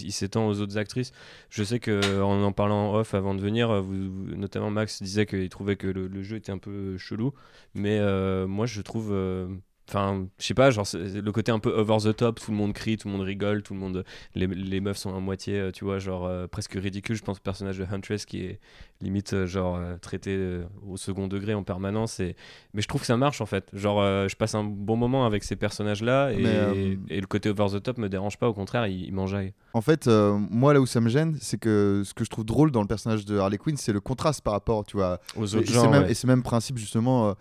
il, 0.04 0.12
s'étend 0.12 0.46
aux 0.46 0.60
autres 0.60 0.78
actrices. 0.78 1.12
Je 1.50 1.64
sais 1.64 1.78
que 1.78 2.20
en 2.20 2.42
en 2.42 2.52
parlant 2.52 2.94
off 2.94 3.14
avant 3.14 3.34
de 3.34 3.40
venir, 3.40 3.82
notamment 4.36 4.70
Max 4.70 5.02
disait 5.02 5.26
qu'il 5.26 5.48
trouvait 5.48 5.76
que 5.76 5.86
le, 5.86 6.22
jeu 6.22 6.36
était 6.36 6.52
un 6.52 6.58
peu 6.58 6.98
chelou, 6.98 7.32
mais 7.74 7.98
euh, 7.98 8.46
moi 8.46 8.66
je 8.66 8.80
trouve. 8.82 9.12
Enfin, 9.92 10.26
je 10.38 10.46
sais 10.46 10.54
pas, 10.54 10.70
genre 10.70 10.86
le 10.94 11.30
côté 11.32 11.52
un 11.52 11.58
peu 11.58 11.68
over 11.68 11.98
the 11.98 12.16
top, 12.16 12.40
tout 12.40 12.50
le 12.50 12.56
monde 12.56 12.72
crie, 12.72 12.96
tout 12.96 13.08
le 13.08 13.12
monde 13.12 13.26
rigole, 13.26 13.62
tout 13.62 13.74
le 13.74 13.80
monde, 13.80 14.04
les, 14.34 14.46
les 14.46 14.80
meufs 14.80 14.96
sont 14.96 15.14
à 15.14 15.20
moitié, 15.20 15.58
euh, 15.58 15.70
tu 15.70 15.84
vois, 15.84 15.98
genre 15.98 16.24
euh, 16.24 16.46
presque 16.46 16.72
ridicule. 16.72 17.14
Je 17.14 17.22
pense 17.22 17.36
au 17.36 17.42
personnage 17.42 17.76
de 17.76 17.84
Huntress 17.84 18.24
qui 18.24 18.42
est 18.42 18.60
limite 19.02 19.32
euh, 19.34 19.46
genre 19.46 19.76
euh, 19.76 19.96
traité 19.98 20.30
euh, 20.34 20.64
au 20.88 20.96
second 20.96 21.26
degré 21.28 21.54
en 21.54 21.62
permanence. 21.62 22.20
Et... 22.20 22.36
Mais 22.74 22.82
je 22.82 22.88
trouve 22.88 23.00
que 23.02 23.06
ça 23.06 23.16
marche 23.16 23.40
en 23.40 23.46
fait. 23.46 23.68
Genre, 23.72 24.00
euh, 24.00 24.28
je 24.28 24.36
passe 24.36 24.54
un 24.54 24.64
bon 24.64 24.96
moment 24.96 25.26
avec 25.26 25.44
ces 25.44 25.56
personnages-là 25.56 26.32
et, 26.32 26.36
Mais, 26.42 26.48
euh, 26.48 26.94
et 27.08 27.20
le 27.20 27.26
côté 27.26 27.50
over 27.50 27.66
the 27.72 27.82
top 27.82 27.98
me 27.98 28.08
dérange 28.08 28.38
pas. 28.38 28.48
Au 28.48 28.54
contraire, 28.54 28.86
il, 28.86 29.04
il 29.04 29.12
m'enjaille. 29.12 29.52
En 29.74 29.80
fait, 29.80 30.06
euh, 30.06 30.36
moi 30.50 30.72
là 30.72 30.80
où 30.80 30.86
ça 30.86 31.00
me 31.00 31.08
gêne, 31.08 31.36
c'est 31.40 31.58
que 31.58 32.02
ce 32.04 32.14
que 32.14 32.24
je 32.24 32.30
trouve 32.30 32.44
drôle 32.44 32.70
dans 32.70 32.80
le 32.82 32.86
personnage 32.88 33.24
de 33.24 33.38
Harley 33.38 33.58
Quinn, 33.58 33.76
c'est 33.76 33.92
le 33.92 34.00
contraste 34.00 34.42
par 34.42 34.52
rapport, 34.54 34.84
tu 34.84 34.96
vois, 34.96 35.18
Aux 35.36 35.46
et 35.46 35.56
autres 35.56 35.66
c'est 35.68 35.72
gens. 35.74 35.90
même, 35.90 36.04
ouais. 36.04 36.10
et 36.10 36.14
c'est 36.14 36.26
même 36.26 36.42
principe 36.42 36.78
justement, 36.78 37.34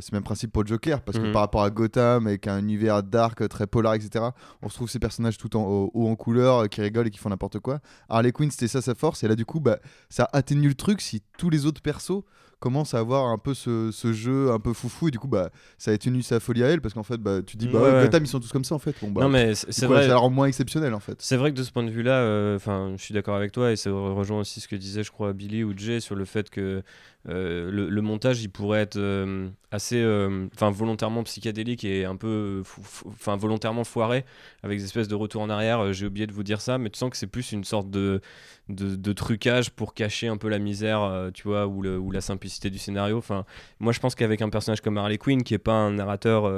c'est 0.00 0.12
même 0.12 0.22
principe 0.22 0.52
pour 0.52 0.64
Joker, 0.64 1.00
parce 1.02 1.18
que 1.18 1.24
Mhm. 1.26 1.32
par 1.32 1.42
rapport 1.42 1.64
à 1.64 1.70
Gotham 1.70 2.28
avec 2.28 2.46
un 2.46 2.60
univers 2.60 3.02
dark, 3.02 3.48
très 3.48 3.66
polar, 3.66 3.94
etc. 3.94 4.26
On 4.62 4.68
retrouve 4.68 4.88
ces 4.88 5.00
personnages 5.00 5.38
tout 5.38 5.56
en 5.56 5.64
haut 5.92 6.06
en 6.08 6.14
couleur, 6.14 6.68
qui 6.68 6.80
rigolent 6.80 7.08
et 7.08 7.10
qui 7.10 7.18
font 7.18 7.30
n'importe 7.30 7.58
quoi. 7.58 7.80
Harley 8.08 8.30
Quinn, 8.30 8.48
c'était 8.50 8.68
ça 8.68 8.80
sa 8.80 8.94
force, 8.94 9.24
et 9.24 9.28
là 9.28 9.34
du 9.34 9.44
coup, 9.44 9.58
bah, 9.58 9.78
ça 10.08 10.28
atténue 10.32 10.68
le 10.68 10.74
truc 10.74 11.00
si 11.02 11.22
tous 11.38 11.50
les 11.50 11.66
autres 11.66 11.82
persos 11.82 12.22
commencent 12.60 12.94
à 12.94 13.00
avoir 13.00 13.26
un 13.26 13.38
peu 13.38 13.54
ce, 13.54 13.90
ce 13.92 14.12
jeu 14.12 14.52
un 14.52 14.60
peu 14.60 14.72
foufou, 14.72 15.08
et 15.08 15.10
du 15.10 15.18
coup, 15.18 15.26
bah, 15.26 15.50
ça 15.78 15.90
atténue 15.90 16.22
sa 16.22 16.38
folie 16.38 16.62
à 16.62 16.68
elle, 16.68 16.80
parce 16.80 16.94
qu'en 16.94 17.02
fait, 17.02 17.16
bah, 17.18 17.42
tu 17.44 17.56
dis, 17.56 17.66
bah 17.66 17.80
Ouais. 17.82 18.04
Gotham, 18.04 18.22
ils 18.22 18.28
sont 18.28 18.38
tous 18.38 18.52
comme 18.52 18.62
ça 18.62 18.76
en 18.76 18.78
fait. 18.78 18.94
Bon, 19.02 19.10
bah, 19.10 19.22
non 19.22 19.28
mais 19.28 19.56
c'est 19.56 19.86
vrai. 19.86 20.02
ça 20.02 20.08
la 20.08 20.16
rend 20.16 20.30
moins 20.30 20.46
exceptionnelle 20.46 20.94
en 20.94 21.00
fait. 21.00 21.16
C'est 21.20 21.36
vrai 21.36 21.50
que 21.52 21.56
de 21.58 21.64
ce 21.64 21.72
point 21.72 21.82
de 21.82 21.90
vue-là, 21.90 22.18
euh, 22.20 22.54
enfin, 22.54 22.94
je 22.96 23.02
suis 23.02 23.14
d'accord 23.14 23.34
avec 23.34 23.50
toi 23.50 23.72
et 23.72 23.76
ça 23.76 23.90
re- 23.90 24.14
rejoint 24.14 24.38
aussi 24.38 24.60
ce 24.60 24.68
que 24.68 24.76
disait, 24.76 25.02
je 25.02 25.10
crois, 25.10 25.32
Billy 25.32 25.64
ou 25.64 25.76
Jay 25.76 25.98
sur 25.98 26.14
le 26.14 26.24
fait 26.24 26.50
que 26.50 26.84
euh, 27.28 27.70
le, 27.70 27.88
le 27.88 28.02
montage, 28.02 28.42
il 28.42 28.48
pourrait 28.48 28.80
être 28.80 28.96
euh, 28.96 29.48
assez, 29.70 30.00
euh, 30.00 30.46
enfin, 30.54 30.70
volontairement 30.70 31.22
psychédélique 31.22 31.84
et 31.84 32.04
un 32.04 32.16
peu, 32.16 32.62
enfin, 33.06 33.36
volontairement 33.36 33.84
foiré 33.84 34.24
avec 34.64 34.78
des 34.78 34.84
espèces 34.84 35.08
de 35.08 35.14
retours 35.14 35.42
en 35.42 35.50
arrière. 35.50 35.92
J'ai 35.92 36.06
oublié 36.06 36.26
de 36.26 36.32
vous 36.32 36.42
dire 36.42 36.60
ça, 36.60 36.78
mais 36.78 36.90
tu 36.90 36.98
sens 36.98 37.10
que 37.10 37.16
c'est 37.16 37.28
plus 37.28 37.52
une 37.52 37.62
sorte 37.64 37.90
de, 37.90 38.20
de, 38.68 38.96
de 38.96 39.12
trucage 39.12 39.70
pour 39.70 39.94
cacher 39.94 40.26
un 40.28 40.36
peu 40.36 40.48
la 40.48 40.58
misère, 40.58 41.30
tu 41.32 41.44
vois, 41.44 41.66
ou, 41.68 41.80
le- 41.82 41.98
ou 41.98 42.10
la 42.10 42.20
simplicité 42.20 42.70
du 42.70 42.78
scénario. 42.78 43.18
Enfin, 43.18 43.44
moi, 43.78 43.92
je 43.92 44.00
pense 44.00 44.14
qu'avec 44.16 44.42
un 44.42 44.50
personnage 44.50 44.80
comme 44.80 44.98
Harley 44.98 45.18
Quinn, 45.18 45.42
qui 45.44 45.54
est 45.54 45.58
pas 45.58 45.72
un 45.74 45.92
narrateur 45.92 46.50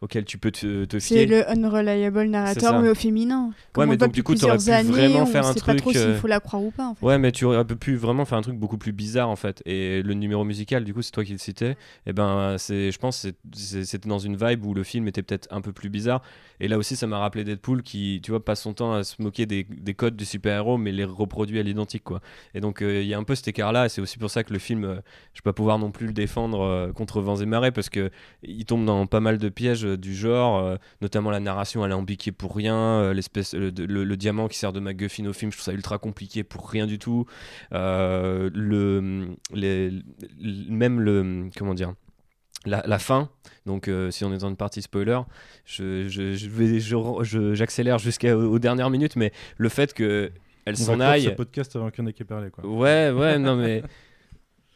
auquel 0.00 0.24
tu 0.24 0.38
peux 0.38 0.50
te, 0.50 0.84
te 0.86 0.98
C'est 0.98 1.26
fier. 1.26 1.26
le 1.26 1.50
unreliable 1.50 2.24
narrateur, 2.24 2.80
mais 2.80 2.88
au 2.88 2.94
féminin. 2.94 3.52
Comme 3.72 3.82
Ouais, 3.84 3.90
mais 3.90 3.96
donc, 3.96 4.12
du 4.12 4.22
coup, 4.22 4.34
t'aurais 4.34 4.56
plusieurs 4.56 4.80
pu 4.80 4.86
années, 4.88 5.08
vraiment 5.08 5.22
on 5.22 5.26
faire 5.26 5.46
un 5.46 5.52
sait 5.52 5.60
pas 5.60 5.74
trop 5.74 5.90
truc, 5.92 6.02
s'il 6.02 6.14
faut 6.16 6.26
la 6.26 6.40
croire 6.40 6.62
ou 6.62 6.70
pas. 6.70 6.86
En 6.88 6.94
fait. 6.94 7.04
Ouais, 7.04 7.18
mais 7.18 7.32
tu 7.32 7.44
aurais 7.44 7.64
pu 7.64 7.96
vraiment 7.96 8.24
faire 8.24 8.38
un 8.38 8.42
truc 8.42 8.56
beaucoup 8.56 8.78
plus 8.78 8.92
bizarre 8.92 9.28
en 9.28 9.36
fait. 9.36 9.62
Et 9.66 9.81
le 10.02 10.14
numéro 10.14 10.44
musical, 10.44 10.84
du 10.84 10.94
coup, 10.94 11.02
c'est 11.02 11.12
toi 11.12 11.24
qui 11.24 11.32
le 11.32 11.38
citais. 11.38 11.76
Et 12.06 12.12
ben, 12.12 12.56
c'est, 12.58 12.90
je 12.90 12.98
pense, 12.98 13.26
c'était 13.54 14.08
dans 14.08 14.18
une 14.18 14.36
vibe 14.36 14.64
où 14.64 14.74
le 14.74 14.82
film 14.84 15.08
était 15.08 15.22
peut-être 15.22 15.48
un 15.50 15.60
peu 15.60 15.72
plus 15.72 15.88
bizarre. 15.90 16.22
Et 16.60 16.68
là 16.68 16.78
aussi, 16.78 16.94
ça 16.96 17.06
m'a 17.06 17.18
rappelé 17.18 17.44
Deadpool 17.44 17.82
qui, 17.82 18.20
tu 18.22 18.30
vois, 18.30 18.44
passe 18.44 18.62
son 18.62 18.72
temps 18.72 18.92
à 18.92 19.04
se 19.04 19.20
moquer 19.20 19.46
des, 19.46 19.64
des 19.64 19.94
codes 19.94 20.16
du 20.16 20.24
super-héros, 20.24 20.78
mais 20.78 20.92
les 20.92 21.04
reproduit 21.04 21.58
à 21.58 21.62
l'identique, 21.62 22.04
quoi. 22.04 22.20
Et 22.54 22.60
donc, 22.60 22.82
euh, 22.82 23.02
il 23.02 23.08
y 23.08 23.14
a 23.14 23.18
un 23.18 23.24
peu 23.24 23.34
cet 23.34 23.48
écart-là. 23.48 23.86
Et 23.86 23.88
c'est 23.88 24.00
aussi 24.00 24.18
pour 24.18 24.30
ça 24.30 24.44
que 24.44 24.52
le 24.52 24.58
film, 24.58 24.84
euh, 24.84 24.94
je 25.34 25.40
vais 25.40 25.44
pas 25.44 25.52
pouvoir 25.52 25.78
non 25.78 25.90
plus 25.90 26.06
le 26.06 26.12
défendre 26.12 26.60
euh, 26.60 26.92
contre 26.92 27.20
vents 27.20 27.36
et 27.36 27.46
marées 27.46 27.72
parce 27.72 27.88
que 27.88 28.10
il 28.42 28.64
tombe 28.64 28.84
dans 28.84 29.06
pas 29.06 29.20
mal 29.20 29.38
de 29.38 29.48
pièges 29.48 29.84
euh, 29.84 29.96
du 29.96 30.14
genre, 30.14 30.78
notamment 31.00 31.30
la 31.30 31.40
narration 31.40 31.82
alambiquée 31.82 32.32
pour 32.32 32.54
rien, 32.54 33.12
l'espèce, 33.12 33.54
le, 33.54 34.16
diamant 34.16 34.48
qui 34.48 34.58
sert 34.58 34.72
de 34.72 34.80
MacGuffin 34.80 35.26
au 35.26 35.32
film, 35.32 35.50
je 35.50 35.56
trouve 35.56 35.64
ça 35.64 35.72
ultra 35.72 35.98
compliqué 35.98 36.44
pour 36.44 36.68
rien 36.68 36.86
du 36.86 36.98
tout. 36.98 37.26
Le, 37.72 39.28
les- 39.52 39.71
même 40.68 41.00
le, 41.00 41.48
comment 41.56 41.74
dire, 41.74 41.94
la, 42.64 42.82
la 42.86 42.98
fin. 42.98 43.28
Donc, 43.66 43.88
euh, 43.88 44.10
si 44.10 44.24
on 44.24 44.32
est 44.32 44.38
dans 44.38 44.48
une 44.48 44.56
partie 44.56 44.82
spoiler, 44.82 45.20
je, 45.64 46.08
je, 46.08 46.34
je 46.34 47.54
j'accélère 47.54 47.98
jusqu'aux 47.98 48.28
aux 48.28 48.58
dernières 48.58 48.90
minutes, 48.90 49.16
mais 49.16 49.32
le 49.56 49.68
fait 49.68 49.94
que 49.94 50.30
elle 50.64 50.76
s'en 50.76 51.00
aille. 51.00 51.24
ce 51.24 51.30
podcast 51.30 51.74
avant 51.76 51.90
en 52.04 52.06
ait 52.06 52.12
parlé, 52.24 52.50
quoi. 52.50 52.64
Ouais, 52.66 53.10
ouais, 53.10 53.38
non 53.38 53.56
mais. 53.56 53.82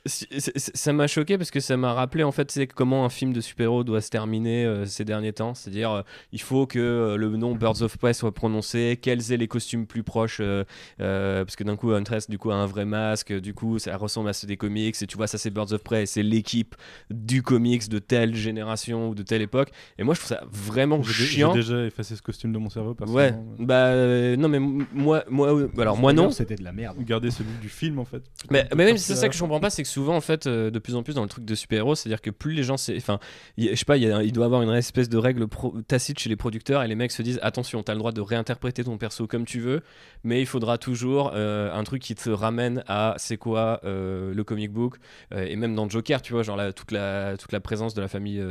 Ça 0.07 0.93
m'a 0.93 1.07
choqué 1.07 1.39
parce 1.39 1.51
que 1.51 1.61
ça 1.61 1.77
m'a 1.77 1.93
rappelé 1.93 2.23
en 2.23 2.33
fait 2.33 2.51
c'est 2.51 2.67
comment 2.67 3.05
un 3.05 3.09
film 3.09 3.33
de 3.33 3.41
super-héros 3.41 3.85
doit 3.85 4.01
se 4.01 4.11
terminer 4.11 4.65
euh, 4.65 4.85
ces 4.87 5.05
derniers 5.05 5.33
temps. 5.33 5.55
C'est-à-dire 5.55 5.91
euh, 5.91 6.03
il 6.33 6.41
faut 6.41 6.67
que 6.67 6.79
euh, 6.79 7.17
le 7.17 7.29
nom 7.37 7.55
Birds 7.55 7.83
of 7.83 7.97
Prey 7.99 8.13
soit 8.15 8.33
prononcé, 8.33 8.99
quels 9.01 9.33
aient 9.33 9.37
les 9.37 9.49
costumes 9.49 9.87
plus 9.87 10.03
proches, 10.03 10.39
euh, 10.41 10.65
euh, 11.01 11.45
parce 11.45 11.57
que 11.57 11.65
d'un 11.65 11.77
coup 11.77 11.93
Huntress 11.93 12.29
du 12.29 12.39
coup 12.39 12.51
a 12.51 12.55
un 12.55 12.67
vrai 12.67 12.85
masque, 12.85 13.33
du 13.33 13.55
coup 13.55 13.79
ça 13.79 13.97
ressemble 13.97 14.29
à 14.29 14.33
ceux 14.33 14.47
des 14.47 14.57
comics 14.57 14.97
et 15.01 15.07
tu 15.07 15.17
vois 15.17 15.27
ça 15.27 15.39
c'est 15.39 15.51
Birds 15.51 15.73
of 15.73 15.83
Prey, 15.83 16.03
et 16.03 16.07
c'est 16.07 16.23
l'équipe 16.23 16.75
du 17.11 17.43
comics 17.43 17.89
de 17.89 17.99
telle 17.99 18.35
génération 18.35 19.09
ou 19.09 19.15
de 19.15 19.23
telle 19.23 19.43
époque. 19.43 19.71
Et 19.99 20.05
moi 20.05 20.15
je 20.15 20.21
trouve 20.21 20.37
ça 20.37 20.45
vraiment 20.51 21.03
chiant. 21.03 21.53
J'ai 21.53 21.61
déjà 21.61 21.85
effacé 21.85 22.17
ce 22.17 22.23
costume 22.23 22.53
de 22.53 22.59
mon 22.59 22.71
cerveau. 22.71 22.91
Ouais, 22.91 22.97
personnellement. 22.97 23.55
bah 23.59 23.87
euh, 23.87 24.37
non 24.37 24.49
mais 24.49 24.59
moi, 24.59 25.25
moi, 25.29 25.69
alors 25.79 25.97
moi 25.97 26.13
non. 26.13 26.31
C'était 26.31 26.57
de 26.57 26.65
la 26.65 26.73
merde. 26.73 26.97
Garder 27.05 27.31
celui 27.31 27.53
du 27.61 27.69
film 27.69 27.99
en 27.99 28.05
fait. 28.05 28.23
Mais, 28.51 28.67
mais 28.75 28.85
même 28.85 28.95
Parce 28.95 29.03
c'est 29.03 29.15
ça 29.15 29.29
que 29.29 29.35
je 29.35 29.41
comprends 29.41 29.61
pas, 29.61 29.71
c'est 29.71 29.83
que 29.83 29.89
souvent 29.97 30.17
en 30.17 30.21
fait, 30.21 30.47
euh, 30.47 30.71
de 30.71 30.79
plus 30.79 30.95
en 30.95 31.03
plus 31.03 31.15
dans 31.15 31.23
le 31.23 31.29
truc 31.29 31.47
de 31.47 31.55
super-héros, 31.55 31.95
c'est-à-dire 31.95 32.21
que 32.21 32.29
plus 32.29 32.53
les 32.53 32.65
gens, 32.65 32.75
enfin, 32.75 33.19
je 33.57 33.75
sais 33.75 33.87
pas, 33.87 33.97
il 33.97 34.31
doit 34.31 34.45
avoir 34.45 34.61
une 34.61 34.71
espèce 34.75 35.09
de 35.09 35.17
règle 35.17 35.47
tacite 35.89 36.19
chez 36.19 36.29
les 36.29 36.37
producteurs 36.37 36.83
et 36.83 36.89
les 36.89 36.95
mecs 36.95 37.13
se 37.13 37.23
disent 37.23 37.39
attention, 37.41 37.83
t'as 37.83 37.95
le 37.95 37.99
droit 37.99 38.13
de 38.13 38.21
réinterpréter 38.21 38.85
ton 38.85 38.99
perso 38.99 39.27
comme 39.27 39.47
tu 39.47 39.59
veux, 39.59 39.81
mais 40.23 40.43
il 40.43 40.47
faudra 40.47 40.77
toujours 40.77 41.33
euh, 41.35 41.73
un 41.73 41.83
truc 41.83 42.03
qui 42.03 42.15
te 42.15 42.29
ramène 42.29 42.85
à 42.87 43.15
c'est 43.17 43.39
quoi 43.39 43.81
euh, 43.85 44.35
le 44.35 44.45
comic 44.45 44.71
book 44.71 44.97
et 45.35 45.57
même 45.57 45.75
dans 45.75 45.89
Joker, 45.89 46.21
tu 46.21 46.35
vois, 46.35 46.43
genre 46.43 46.61
toute 46.75 46.93
la 46.93 47.39
toute 47.39 47.53
la 47.53 47.61
présence 47.61 47.95
de 47.95 48.03
la 48.03 48.09
famille 48.09 48.45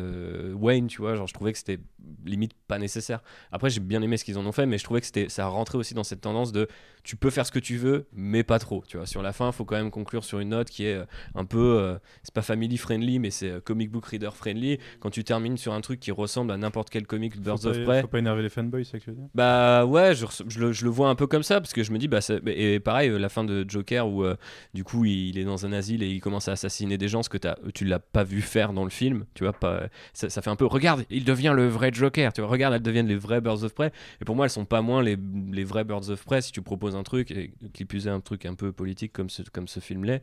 Wayne, 0.54 0.88
tu 0.88 1.02
vois, 1.02 1.14
genre 1.14 1.28
je 1.28 1.34
trouvais 1.34 1.52
que 1.52 1.60
c'était 1.60 1.80
limite 2.26 2.54
pas 2.68 2.80
nécessaire. 2.80 3.22
Après, 3.52 3.70
j'ai 3.70 3.80
bien 3.80 4.02
aimé 4.02 4.18
ce 4.18 4.26
qu'ils 4.26 4.40
en 4.40 4.46
ont 4.46 4.52
fait, 4.52 4.66
mais 4.66 4.80
je 4.80 4.84
trouvais 4.84 5.00
que 5.00 5.06
c'était 5.06 5.30
ça 5.30 5.46
rentrait 5.46 5.78
aussi 5.78 5.94
dans 5.94 6.04
cette 6.04 6.22
tendance 6.22 6.52
de 6.52 6.68
tu 7.04 7.16
peux 7.16 7.30
faire 7.30 7.46
ce 7.46 7.52
que 7.52 7.60
tu 7.60 7.78
veux, 7.78 8.08
mais 8.14 8.44
pas 8.44 8.58
trop. 8.58 8.84
Tu 8.88 8.98
vois, 8.98 9.06
sur 9.06 9.22
la 9.22 9.32
fin, 9.32 9.52
faut 9.52 9.64
quand 9.64 9.76
même 9.76 9.92
conclure 9.92 10.24
sur 10.24 10.40
une 10.40 10.50
note 10.50 10.70
qui 10.70 10.86
est 10.86 11.00
un 11.36 11.46
peu, 11.46 11.58
euh, 11.80 11.98
c'est 12.24 12.34
pas 12.34 12.42
family 12.42 12.78
friendly, 12.78 13.20
mais 13.20 13.30
c'est 13.30 13.50
euh, 13.50 13.60
comic 13.60 13.92
book 13.92 14.06
reader 14.06 14.32
friendly. 14.34 14.80
Quand 15.00 15.10
tu 15.10 15.24
termines 15.24 15.58
sur 15.58 15.74
un 15.74 15.82
truc 15.82 16.00
qui 16.00 16.12
ressemble 16.12 16.52
à 16.52 16.58
n'importe 16.58 16.90
quel 16.90 17.06
comic 17.06 17.36
de 17.38 17.42
Birds 17.42 17.60
Faut 17.60 17.68
of 17.70 17.84
Prey, 17.84 18.02
Faut 18.02 18.08
pas 18.08 18.20
énerver 18.20 18.42
les 18.42 18.50
fanboys, 18.50 18.84
c'est 18.86 18.92
ça 18.92 19.00
que 19.00 19.04
tu 19.04 19.10
veux 19.12 19.16
dire. 19.16 19.28
Bah 19.36 19.86
ouais, 19.86 20.16
je, 20.16 20.26
je 20.48 20.60
le, 20.60 20.72
je 20.72 20.84
le 20.84 20.90
vois 20.90 21.10
un 21.10 21.16
peu 21.16 21.28
comme 21.28 21.44
ça 21.44 21.60
parce 21.62 21.74
que 21.74 21.84
je 21.84 21.92
me 21.92 21.98
dis 21.98 22.08
bah 22.08 22.20
et 22.48 22.80
pareil 22.80 23.10
euh, 23.10 23.18
la 23.18 23.30
fin 23.30 23.44
de 23.44 23.66
Joker 23.68 24.08
où 24.08 24.24
euh, 24.24 24.36
du 24.74 24.84
coup 24.84 25.06
il, 25.06 25.38
est 25.38 25.44
dans 25.44 25.66
un 25.66 25.74
asile 25.74 26.04
et 26.04 26.10
il 26.10 26.22
commence 26.22 26.48
à 26.48 26.54
assassiner 26.54 26.98
des 26.98 27.08
gens 27.08 27.24
ce 27.24 27.30
que 27.30 27.38
t'as- 27.38 27.58
tu 27.74 27.86
l'as 27.86 28.00
pas 28.00 28.24
vu 28.24 28.42
faire 28.42 28.74
dans 28.74 28.84
le 28.84 28.90
film, 28.90 29.26
tu 29.34 29.44
vois 29.44 29.54
pas 29.54 29.88
ça, 30.14 30.30
ça 30.30 30.42
fait 30.42 30.50
un 30.50 30.56
peu 30.56 30.66
regarde 30.66 31.06
il 31.10 31.26
devient 31.26 31.54
le 31.56 31.68
vrai 31.68 31.92
Joker, 31.94 32.34
tu 32.34 32.42
vois 32.42 32.50
regarde 32.50 32.74
elles 32.74 32.82
deviennent 32.82 33.08
les 33.08 33.16
vrais 33.16 33.42
Birds 33.42 33.64
of 33.64 33.74
Prey. 33.74 33.92
Et 34.22 34.26
pour 34.26 34.36
moi 34.36 34.46
elles 34.46 34.52
sont 34.52 34.66
pas 34.66 34.82
moins 34.82 35.02
les, 35.04 35.18
les 35.52 35.64
vrais 35.64 35.84
Birds 35.84 36.10
of 36.10 36.24
Prey 36.24 36.42
si 36.42 36.52
tu 36.52 36.62
proposes 36.62 36.96
un 36.96 37.04
truc 37.04 37.32
et 37.32 37.54
qui 37.74 37.86
plus 37.86 38.08
est 38.08 38.12
un 38.12 38.22
truc 38.22 38.46
un 38.46 38.56
peu 38.56 38.72
politique 38.72 39.14
comme 39.14 39.30
ce 39.30 39.42
comme 39.52 39.68
ce 39.68 39.80
film 39.80 40.06
l'est, 40.06 40.22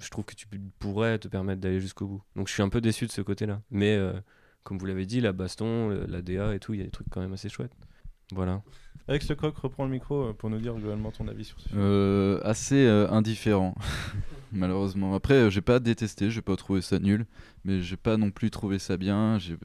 je 0.00 0.08
trouve 0.10 0.24
que 0.24 0.34
tu 0.34 0.46
pourrais 0.78 1.18
te 1.18 1.28
permettre 1.28 1.60
d'aller 1.60 1.80
jusqu'au 1.80 2.06
bout. 2.06 2.22
Donc 2.36 2.48
je 2.48 2.52
suis 2.52 2.62
un 2.62 2.68
peu 2.68 2.80
déçu 2.80 3.06
de 3.06 3.12
ce 3.12 3.20
côté-là, 3.20 3.60
mais 3.70 3.94
euh, 3.96 4.12
comme 4.62 4.78
vous 4.78 4.86
l'avez 4.86 5.06
dit 5.06 5.20
la 5.20 5.32
baston, 5.32 5.88
le- 5.90 6.06
la 6.06 6.22
DA 6.22 6.54
et 6.54 6.58
tout, 6.58 6.74
il 6.74 6.78
y 6.78 6.82
a 6.82 6.84
des 6.84 6.90
trucs 6.90 7.08
quand 7.10 7.20
même 7.20 7.32
assez 7.32 7.48
chouettes. 7.48 7.72
Voilà. 8.32 8.62
Alex 9.06 9.28
Lecoq, 9.28 9.54
reprends 9.58 9.84
le 9.84 9.90
micro 9.90 10.28
euh, 10.28 10.32
pour 10.32 10.48
nous 10.50 10.58
dire 10.58 10.74
globalement 10.74 11.10
ton 11.10 11.28
avis 11.28 11.44
sur 11.44 11.60
ce 11.60 11.68
film. 11.68 11.80
Euh, 11.80 12.40
assez 12.42 12.86
euh, 12.86 13.06
indifférent, 13.10 13.74
malheureusement. 14.52 15.14
Après, 15.14 15.34
euh, 15.34 15.50
j'ai 15.50 15.60
pas 15.60 15.78
détesté, 15.78 16.30
j'ai 16.30 16.40
pas 16.42 16.56
trouvé 16.56 16.80
ça 16.80 16.98
nul, 16.98 17.26
mais 17.64 17.82
j'ai 17.82 17.96
pas 17.98 18.16
non 18.16 18.30
plus 18.30 18.50
trouvé 18.50 18.78
ça 18.78 18.96
bien. 18.96 19.38
J'ai, 19.38 19.56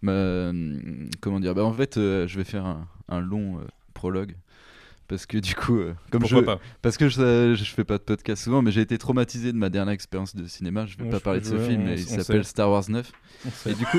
ma- 0.00 0.48
hum, 0.48 1.10
comment 1.20 1.38
dire? 1.40 1.54
Bah, 1.54 1.64
En 1.64 1.72
fait, 1.74 1.98
euh, 1.98 2.26
je 2.26 2.38
vais 2.38 2.44
faire 2.44 2.64
un, 2.64 2.88
un 3.08 3.20
long 3.20 3.58
euh, 3.60 3.64
prologue. 3.94 4.36
Parce 5.12 5.26
que 5.26 5.36
du 5.36 5.54
coup, 5.54 5.76
euh, 5.76 5.92
comme 6.10 6.22
Pourquoi 6.22 6.40
je, 6.40 6.44
pas 6.46 6.58
parce 6.80 6.96
que 6.96 7.10
je, 7.10 7.54
je 7.54 7.64
fais 7.64 7.84
pas 7.84 7.98
de 7.98 8.02
podcast 8.02 8.44
souvent, 8.44 8.62
mais 8.62 8.70
j'ai 8.72 8.80
été 8.80 8.96
traumatisé 8.96 9.52
de 9.52 9.58
ma 9.58 9.68
dernière 9.68 9.92
expérience 9.92 10.34
de 10.34 10.46
cinéma. 10.46 10.86
Je 10.86 10.96
vais 10.96 11.04
Ouais, 11.04 11.10
pas 11.10 11.20
parler 11.20 11.40
de 11.40 11.44
ce 11.44 11.58
film, 11.58 11.82
on- 11.82 11.84
mais 11.84 11.94
il 12.00 12.06
s'appelle 12.06 12.46
Star 12.46 12.70
Wars 12.70 12.84
9. 12.88 13.12
On 13.46 13.50
sait. 13.50 13.72
Et 13.72 13.74
du 13.74 13.84
coup, 13.84 13.98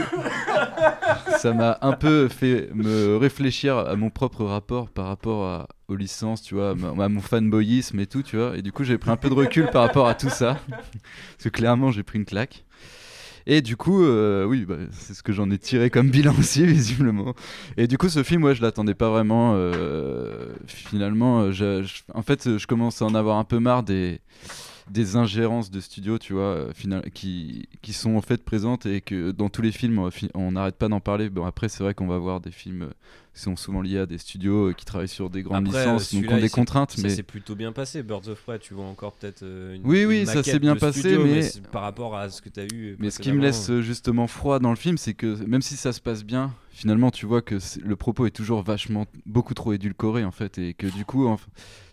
ça 1.38 1.54
m'a 1.54 1.78
un 1.82 1.94
peu 1.94 2.28
fait 2.30 2.70
me 2.74 3.16
réfléchir 3.18 3.78
à 3.78 3.96
mon 3.96 4.10
propre 4.10 4.44
rapport 4.44 4.90
par 4.90 5.06
rapport 5.06 5.46
à, 5.46 5.68
aux 5.88 5.96
licences, 5.96 6.42
tu 6.42 6.56
vois, 6.56 6.72
à 6.72 7.10
mon 7.10 7.22
fanboyisme 7.22 8.00
et 8.00 8.08
tout, 8.08 8.24
tu 8.24 8.38
vois. 8.38 8.58
Et 8.58 8.62
du 8.64 8.72
coup, 8.72 8.84
j'ai 8.84 8.98
pris 8.98 9.12
un 9.12 9.18
peu 9.18 9.30
de 9.30 9.34
recul 9.36 9.68
par 9.70 9.84
rapport 9.84 10.08
à 10.08 10.16
tout 10.16 10.30
ça. 10.30 10.58
Parce 10.70 11.44
que 11.44 11.50
clairement, 11.50 11.92
j'ai 11.92 12.04
pris 12.04 12.18
une 12.18 12.26
claque. 12.26 12.66
Et 13.48 13.62
du 13.62 13.76
coup, 13.76 14.04
euh, 14.04 14.46
oui, 14.46 14.66
bah, 14.66 14.76
c'est 14.92 15.14
ce 15.14 15.22
que 15.24 15.34
j'en 15.34 15.50
ai 15.52 15.58
tiré 15.58 15.90
comme 15.90 16.10
bilan 16.10 16.34
aussi, 16.40 16.66
visiblement. 16.68 17.34
Et 17.78 17.88
du 17.88 17.98
coup, 17.98 18.10
ce 18.10 18.24
film, 18.24 18.44
ouais, 18.44 18.56
je 18.56 18.62
l'attendais 18.62 18.94
pas 18.94 19.10
vraiment. 19.10 19.54
euh, 19.56 20.48
finalement, 20.68 21.42
euh, 21.42 21.52
je- 21.52 21.84
en 22.14 22.22
fait, 22.22 22.58
je 22.58 22.68
commence 22.68 23.02
à 23.02 23.06
en 23.06 23.16
avoir 23.16 23.38
un 23.38 23.44
peu 23.44 23.60
marre 23.60 23.84
des, 23.84 24.22
des 24.92 25.16
ingérences 25.16 25.72
de 25.72 25.80
studio, 25.80 26.18
tu 26.20 26.34
vois, 26.34 26.42
euh, 26.44 26.74
final- 26.74 27.10
qui, 27.14 27.68
qui 27.82 27.94
sont 27.94 28.16
en 28.16 28.22
fait 28.22 28.44
présentes 28.44 28.86
et 28.86 29.02
que 29.02 29.32
dans 29.32 29.50
tous 29.50 29.62
les 29.62 29.72
films, 29.72 30.00
on 30.00 30.12
fi- 30.12 30.30
on 30.34 30.52
n'arrête 30.52 30.76
pas 30.76 30.90
d'en 30.90 31.00
parler. 31.00 31.30
Bon, 31.30 31.46
après, 31.46 31.70
c'est 31.70 31.84
vrai 31.84 31.94
qu'on 31.94 32.08
va 32.08 32.18
voir 32.18 32.42
des 32.42 32.52
films 32.52 32.84
euh, 32.84 32.90
qui 33.34 33.42
sont 33.42 33.56
souvent 33.56 33.82
liés 33.82 34.00
à 34.00 34.06
des 34.06 34.18
studios 34.18 34.70
euh, 34.70 34.74
qui 34.74 34.84
travaillent 34.86 35.08
sur 35.08 35.30
des 35.30 35.42
grandes 35.42 35.68
Après, 35.68 35.88
euh, 35.88 35.94
licences, 35.94 36.14
donc 36.14 36.30
ont 36.32 36.38
des 36.38 36.50
contraintes. 36.50 36.92
Ça 36.92 37.02
mais 37.02 37.10
s'est 37.10 37.24
plutôt 37.24 37.56
bien 37.56 37.72
passé. 37.72 38.04
Birds 38.04 38.28
of 38.28 38.42
Prey, 38.44 38.60
tu 38.60 38.74
vois 38.74 38.86
encore 38.86 39.14
peut-être 39.14 39.44
euh, 39.44 39.76
une. 39.76 39.82
Oui, 39.86 40.02
une 40.02 40.08
oui, 40.10 40.26
ça 40.26 40.44
s'est 40.44 40.60
bien 40.60 40.76
passé, 40.76 41.00
studio, 41.00 41.24
mais- 41.24 41.42
c'est 41.44 41.66
par 41.68 41.82
rapport 41.84 42.16
à 42.18 42.30
ce 42.30 42.42
que 42.42 42.50
tu 42.50 42.60
as 42.60 42.66
eu. 42.66 42.96
Mais 43.00 43.10
ce 43.10 43.20
qui 43.20 43.32
me 43.32 43.40
laisse 43.42 43.70
euh, 43.70 43.82
justement 43.82 44.28
froid 44.28 44.60
dans 44.60 44.70
le 44.72 44.76
film, 44.76 44.98
c'est 44.98 45.14
que 45.14 45.44
même 45.46 45.62
si 45.62 45.76
ça 45.78 45.94
se 45.94 46.02
passe 46.02 46.24
bien, 46.26 46.54
finalement, 46.72 47.10
tu 47.10 47.26
vois 47.26 47.42
que 47.42 47.58
c'est- 47.60 47.82
le 47.82 47.96
propos 47.96 48.26
est 48.26 48.32
toujours 48.32 48.62
vachement, 48.64 49.06
beaucoup 49.26 49.54
trop 49.54 49.72
édulcoré 49.74 50.26
en 50.26 50.32
fait, 50.32 50.58
et 50.58 50.74
que 50.74 50.88
du 50.88 51.06
coup, 51.06 51.28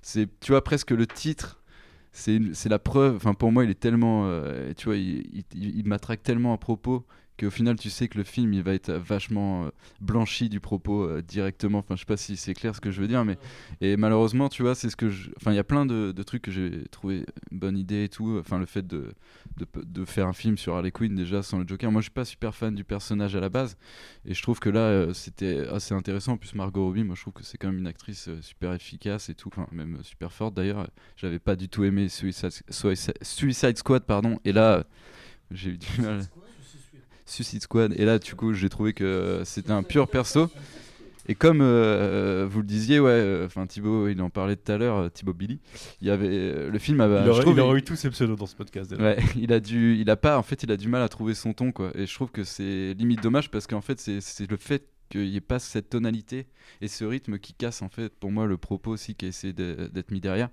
c'est, 0.02 0.28
tu 0.40 0.52
vois, 0.52 0.64
presque 0.64 0.90
le 0.90 1.06
titre. 1.06 1.58
C'est, 2.12 2.40
la 2.68 2.78
preuve. 2.78 3.16
Enfin, 3.16 3.34
pour 3.34 3.52
moi, 3.52 3.64
il 3.64 3.70
est 3.70 3.78
tellement, 3.78 4.26
euh, 4.26 4.72
tu 4.76 4.86
vois, 4.86 4.96
il, 4.96 5.26
il, 5.32 5.44
il- 5.54 5.86
matraque 5.86 6.22
tellement 6.22 6.52
à 6.52 6.58
propos 6.58 7.06
qu'au 7.40 7.50
final, 7.50 7.76
tu 7.76 7.90
sais 7.90 8.08
que 8.08 8.18
le 8.18 8.24
film, 8.24 8.52
il 8.52 8.62
va 8.62 8.74
être 8.74 8.92
vachement 8.92 9.64
euh, 9.64 9.70
blanchi 10.00 10.48
du 10.48 10.60
propos 10.60 11.04
euh, 11.04 11.22
directement. 11.22 11.78
Enfin, 11.78 11.96
je 11.96 12.00
sais 12.00 12.06
pas 12.06 12.16
si 12.16 12.36
c'est 12.36 12.54
clair 12.54 12.74
ce 12.74 12.80
que 12.80 12.90
je 12.90 13.00
veux 13.00 13.08
dire, 13.08 13.24
mais 13.24 13.38
et 13.80 13.96
malheureusement, 13.96 14.48
tu 14.48 14.62
vois, 14.62 14.74
c'est 14.74 14.90
ce 14.90 14.96
que 14.96 15.08
je. 15.08 15.30
Enfin, 15.36 15.52
il 15.52 15.56
y 15.56 15.58
a 15.58 15.64
plein 15.64 15.86
de, 15.86 16.12
de 16.12 16.22
trucs 16.22 16.42
que 16.42 16.50
j'ai 16.50 16.84
trouvé 16.90 17.24
une 17.50 17.58
bonne 17.58 17.78
idée 17.78 18.04
et 18.04 18.08
tout. 18.08 18.36
Enfin, 18.38 18.58
le 18.58 18.66
fait 18.66 18.86
de, 18.86 19.14
de, 19.56 19.66
de 19.82 20.04
faire 20.04 20.26
un 20.26 20.32
film 20.32 20.58
sur 20.58 20.74
Harley 20.74 20.90
Quinn 20.90 21.14
déjà 21.14 21.42
sans 21.42 21.58
le 21.58 21.66
Joker. 21.66 21.90
Moi, 21.90 22.00
je 22.00 22.04
suis 22.04 22.10
pas 22.12 22.24
super 22.24 22.54
fan 22.54 22.74
du 22.74 22.84
personnage 22.84 23.34
à 23.34 23.40
la 23.40 23.48
base. 23.48 23.76
Et 24.26 24.34
je 24.34 24.42
trouve 24.42 24.60
que 24.60 24.68
là, 24.70 24.80
euh, 24.80 25.12
c'était 25.14 25.66
assez 25.68 25.94
intéressant. 25.94 26.32
En 26.32 26.36
plus, 26.36 26.54
Margot 26.54 26.84
Robbie, 26.84 27.04
moi, 27.04 27.14
je 27.16 27.22
trouve 27.22 27.32
que 27.32 27.42
c'est 27.42 27.58
quand 27.58 27.68
même 27.68 27.78
une 27.78 27.86
actrice 27.86 28.28
super 28.42 28.72
efficace 28.74 29.28
et 29.30 29.34
tout. 29.34 29.48
Enfin, 29.52 29.66
même 29.72 29.98
super 30.02 30.32
forte 30.32 30.54
d'ailleurs. 30.54 30.88
J'avais 31.16 31.38
pas 31.38 31.56
du 31.56 31.68
tout 31.68 31.84
aimé 31.84 32.08
Suicide, 32.08 32.50
Suicide- 32.68 33.14
Suicide 33.22 33.78
Squad, 33.78 34.04
pardon. 34.04 34.38
Et 34.44 34.52
là, 34.52 34.84
j'ai 35.50 35.70
eu 35.70 35.78
du 35.78 36.02
mal. 36.02 36.22
Suicide 37.30 37.62
Squad. 37.62 37.94
Et 37.96 38.04
là, 38.04 38.18
du 38.18 38.34
coup, 38.34 38.52
j'ai 38.52 38.68
trouvé 38.68 38.92
que 38.92 39.04
euh, 39.04 39.44
c'était 39.44 39.72
un 39.72 39.82
pur 39.82 40.08
perso. 40.08 40.48
Et 41.28 41.34
comme 41.36 41.60
euh, 41.60 42.46
vous 42.50 42.60
le 42.60 42.66
disiez, 42.66 42.98
ouais, 42.98 43.10
euh, 43.10 43.46
enfin 43.46 43.64
Thibaut, 43.66 44.08
il 44.08 44.20
en 44.20 44.30
parlait 44.30 44.56
tout 44.56 44.72
à 44.72 44.78
l'heure, 44.78 44.96
euh, 44.96 45.08
Thibaut 45.10 45.34
Billy. 45.34 45.60
Il 46.00 46.08
y 46.08 46.10
avait 46.10 46.26
euh, 46.28 46.70
le 46.70 46.78
film 46.80 47.00
avait, 47.00 47.20
Il 47.20 47.24
je 47.26 47.30
aurait, 47.30 47.40
trouve, 47.42 47.56
il 47.56 47.60
aurait 47.60 47.78
eu 47.78 47.82
tous 47.82 47.94
ses 47.94 48.10
pseudos 48.10 48.36
dans 48.36 48.46
ce 48.46 48.56
podcast. 48.56 48.92
Ouais, 48.98 49.16
il 49.38 49.52
a 49.52 49.60
dû, 49.60 49.96
il 49.96 50.10
a 50.10 50.16
pas, 50.16 50.38
en 50.38 50.42
fait, 50.42 50.62
il 50.64 50.72
a 50.72 50.76
du 50.76 50.88
mal 50.88 51.02
à 51.02 51.08
trouver 51.08 51.34
son 51.34 51.52
ton, 51.52 51.70
quoi. 51.70 51.92
Et 51.94 52.06
je 52.06 52.14
trouve 52.14 52.30
que 52.32 52.42
c'est 52.42 52.94
limite 52.94 53.22
dommage 53.22 53.48
parce 53.50 53.68
qu'en 53.68 53.82
fait, 53.82 54.00
c'est- 54.00 54.50
le 54.50 54.56
fait 54.56 54.88
qu'il 55.08 55.28
n'y 55.28 55.36
ait 55.36 55.40
pas 55.40 55.58
cette 55.60 55.90
tonalité 55.90 56.46
et 56.80 56.88
ce 56.88 57.04
rythme 57.04 57.38
qui 57.38 57.52
casse, 57.52 57.82
en 57.82 57.88
fait, 57.88 58.12
pour 58.18 58.32
moi, 58.32 58.46
le 58.46 58.56
propos 58.56 58.90
aussi 58.92 59.14
qui 59.14 59.26
a 59.26 59.28
essayé 59.28 59.52
d'être 59.52 60.10
mis 60.10 60.20
derrière. 60.20 60.48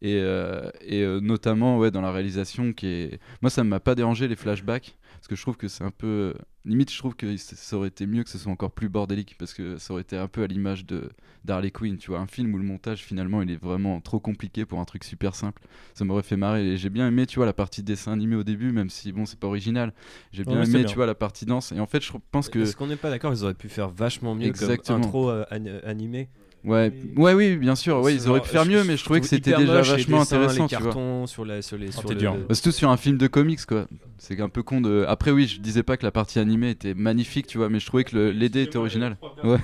Et, 0.00 0.14
euh, 0.20 0.70
et 0.80 1.02
euh, 1.02 1.20
notamment, 1.20 1.78
ouais, 1.78 1.90
dans 1.90 2.00
la 2.00 2.12
réalisation, 2.12 2.72
qui 2.72 2.86
est, 2.86 3.20
moi, 3.42 3.50
ça 3.50 3.64
ne 3.64 3.68
m'a 3.68 3.80
pas 3.80 3.94
dérangé 3.94 4.28
les 4.28 4.36
flashbacks 4.36 4.96
parce 5.16 5.26
que 5.26 5.34
je 5.34 5.42
trouve 5.42 5.56
que 5.56 5.66
c'est 5.66 5.82
un 5.82 5.90
peu, 5.90 6.34
limite, 6.64 6.92
je 6.92 6.98
trouve 6.98 7.16
que 7.16 7.36
ça 7.36 7.76
aurait 7.76 7.88
été 7.88 8.06
mieux 8.06 8.22
que 8.22 8.30
ce 8.30 8.38
soit 8.38 8.52
encore 8.52 8.70
plus 8.70 8.88
bordélique 8.88 9.34
parce 9.36 9.52
que 9.52 9.76
ça 9.78 9.92
aurait 9.92 10.02
été 10.02 10.16
un 10.16 10.28
peu 10.28 10.44
à 10.44 10.46
l'image 10.46 10.86
de 10.86 11.10
d'Harley 11.44 11.70
Quinn, 11.72 11.96
tu 11.96 12.10
vois, 12.10 12.20
un 12.20 12.26
film 12.26 12.54
où 12.54 12.58
le 12.58 12.64
montage 12.64 13.04
finalement 13.04 13.40
il 13.42 13.50
est 13.50 13.56
vraiment 13.62 14.00
trop 14.00 14.20
compliqué 14.20 14.66
pour 14.66 14.80
un 14.80 14.84
truc 14.84 15.02
super 15.04 15.34
simple 15.34 15.62
ça 15.94 16.04
m'aurait 16.04 16.22
fait 16.24 16.36
marrer 16.36 16.66
et 16.72 16.76
j'ai 16.76 16.90
bien 16.90 17.06
aimé 17.08 17.26
tu 17.26 17.36
vois 17.36 17.46
la 17.46 17.52
partie 17.52 17.82
dessin 17.82 18.12
animé 18.12 18.34
au 18.36 18.42
début 18.42 18.70
même 18.72 18.90
si 18.90 19.12
bon 19.12 19.24
c'est 19.24 19.38
pas 19.38 19.46
original 19.46 19.94
j'ai 20.32 20.44
bien 20.44 20.58
Ouais, 20.58 20.64
aimé 20.66 20.78
bien. 20.80 20.88
tu 20.88 20.96
vois 20.96 21.06
la 21.06 21.14
partie 21.14 21.46
danse 21.46 21.72
et 21.72 21.80
en 21.80 21.86
fait 21.86 22.02
je 22.04 22.12
pense 22.32 22.48
que 22.48 22.58
Est-ce 22.58 22.76
qu'on 22.76 22.88
n'est 22.88 22.96
pas 22.96 23.08
d'accord 23.08 23.32
Ils 23.32 23.44
auraient 23.44 23.54
pu 23.54 23.68
faire 23.68 23.88
vachement 23.88 24.34
mieux 24.34 24.46
Exactement. 24.48 24.98
comme 24.98 25.06
intro 25.06 25.30
euh, 25.30 25.44
an- 25.50 25.80
animé? 25.88 26.28
Ouais 26.64 26.92
ouais 27.16 27.34
oui 27.34 27.56
bien 27.56 27.74
sûr 27.76 28.00
ouais 28.00 28.14
ils 28.14 28.28
auraient 28.28 28.40
pu 28.40 28.48
faire 28.48 28.66
mieux 28.66 28.82
mais 28.84 28.96
je 28.96 29.04
trouvais 29.04 29.20
que 29.20 29.26
c'était 29.26 29.52
déjà 29.56 29.80
vachement 29.82 30.18
dessins, 30.20 30.36
intéressant 30.36 30.62
Les 30.64 30.68
tu 30.68 30.74
vois 30.76 30.84
cartons 30.84 31.26
sur 31.26 31.44
la 31.44 31.62
sur 31.62 31.78
les. 31.78 31.92
sur 31.92 32.04
t'es 32.04 32.14
le- 32.14 32.20
dur. 32.20 32.36
Bah, 32.48 32.54
Surtout 32.54 32.72
sur 32.72 32.90
un 32.90 32.96
film 32.96 33.16
de 33.16 33.26
comics 33.28 33.64
quoi. 33.66 33.86
C'est 34.18 34.40
un 34.40 34.48
peu 34.48 34.62
con 34.64 34.80
de. 34.80 35.04
Après 35.08 35.30
oui, 35.30 35.46
je 35.46 35.60
disais 35.60 35.82
pas 35.84 35.96
que 35.96 36.04
la 36.04 36.10
partie 36.10 36.38
animée 36.40 36.70
était 36.70 36.94
magnifique, 36.94 37.46
tu 37.46 37.58
vois, 37.58 37.68
mais 37.68 37.78
je 37.80 37.86
trouvais 37.86 38.02
que 38.04 38.16
le- 38.16 38.30
l'idée 38.32 38.62
était 38.62 38.76
originale. 38.78 39.16
Ouais. 39.44 39.58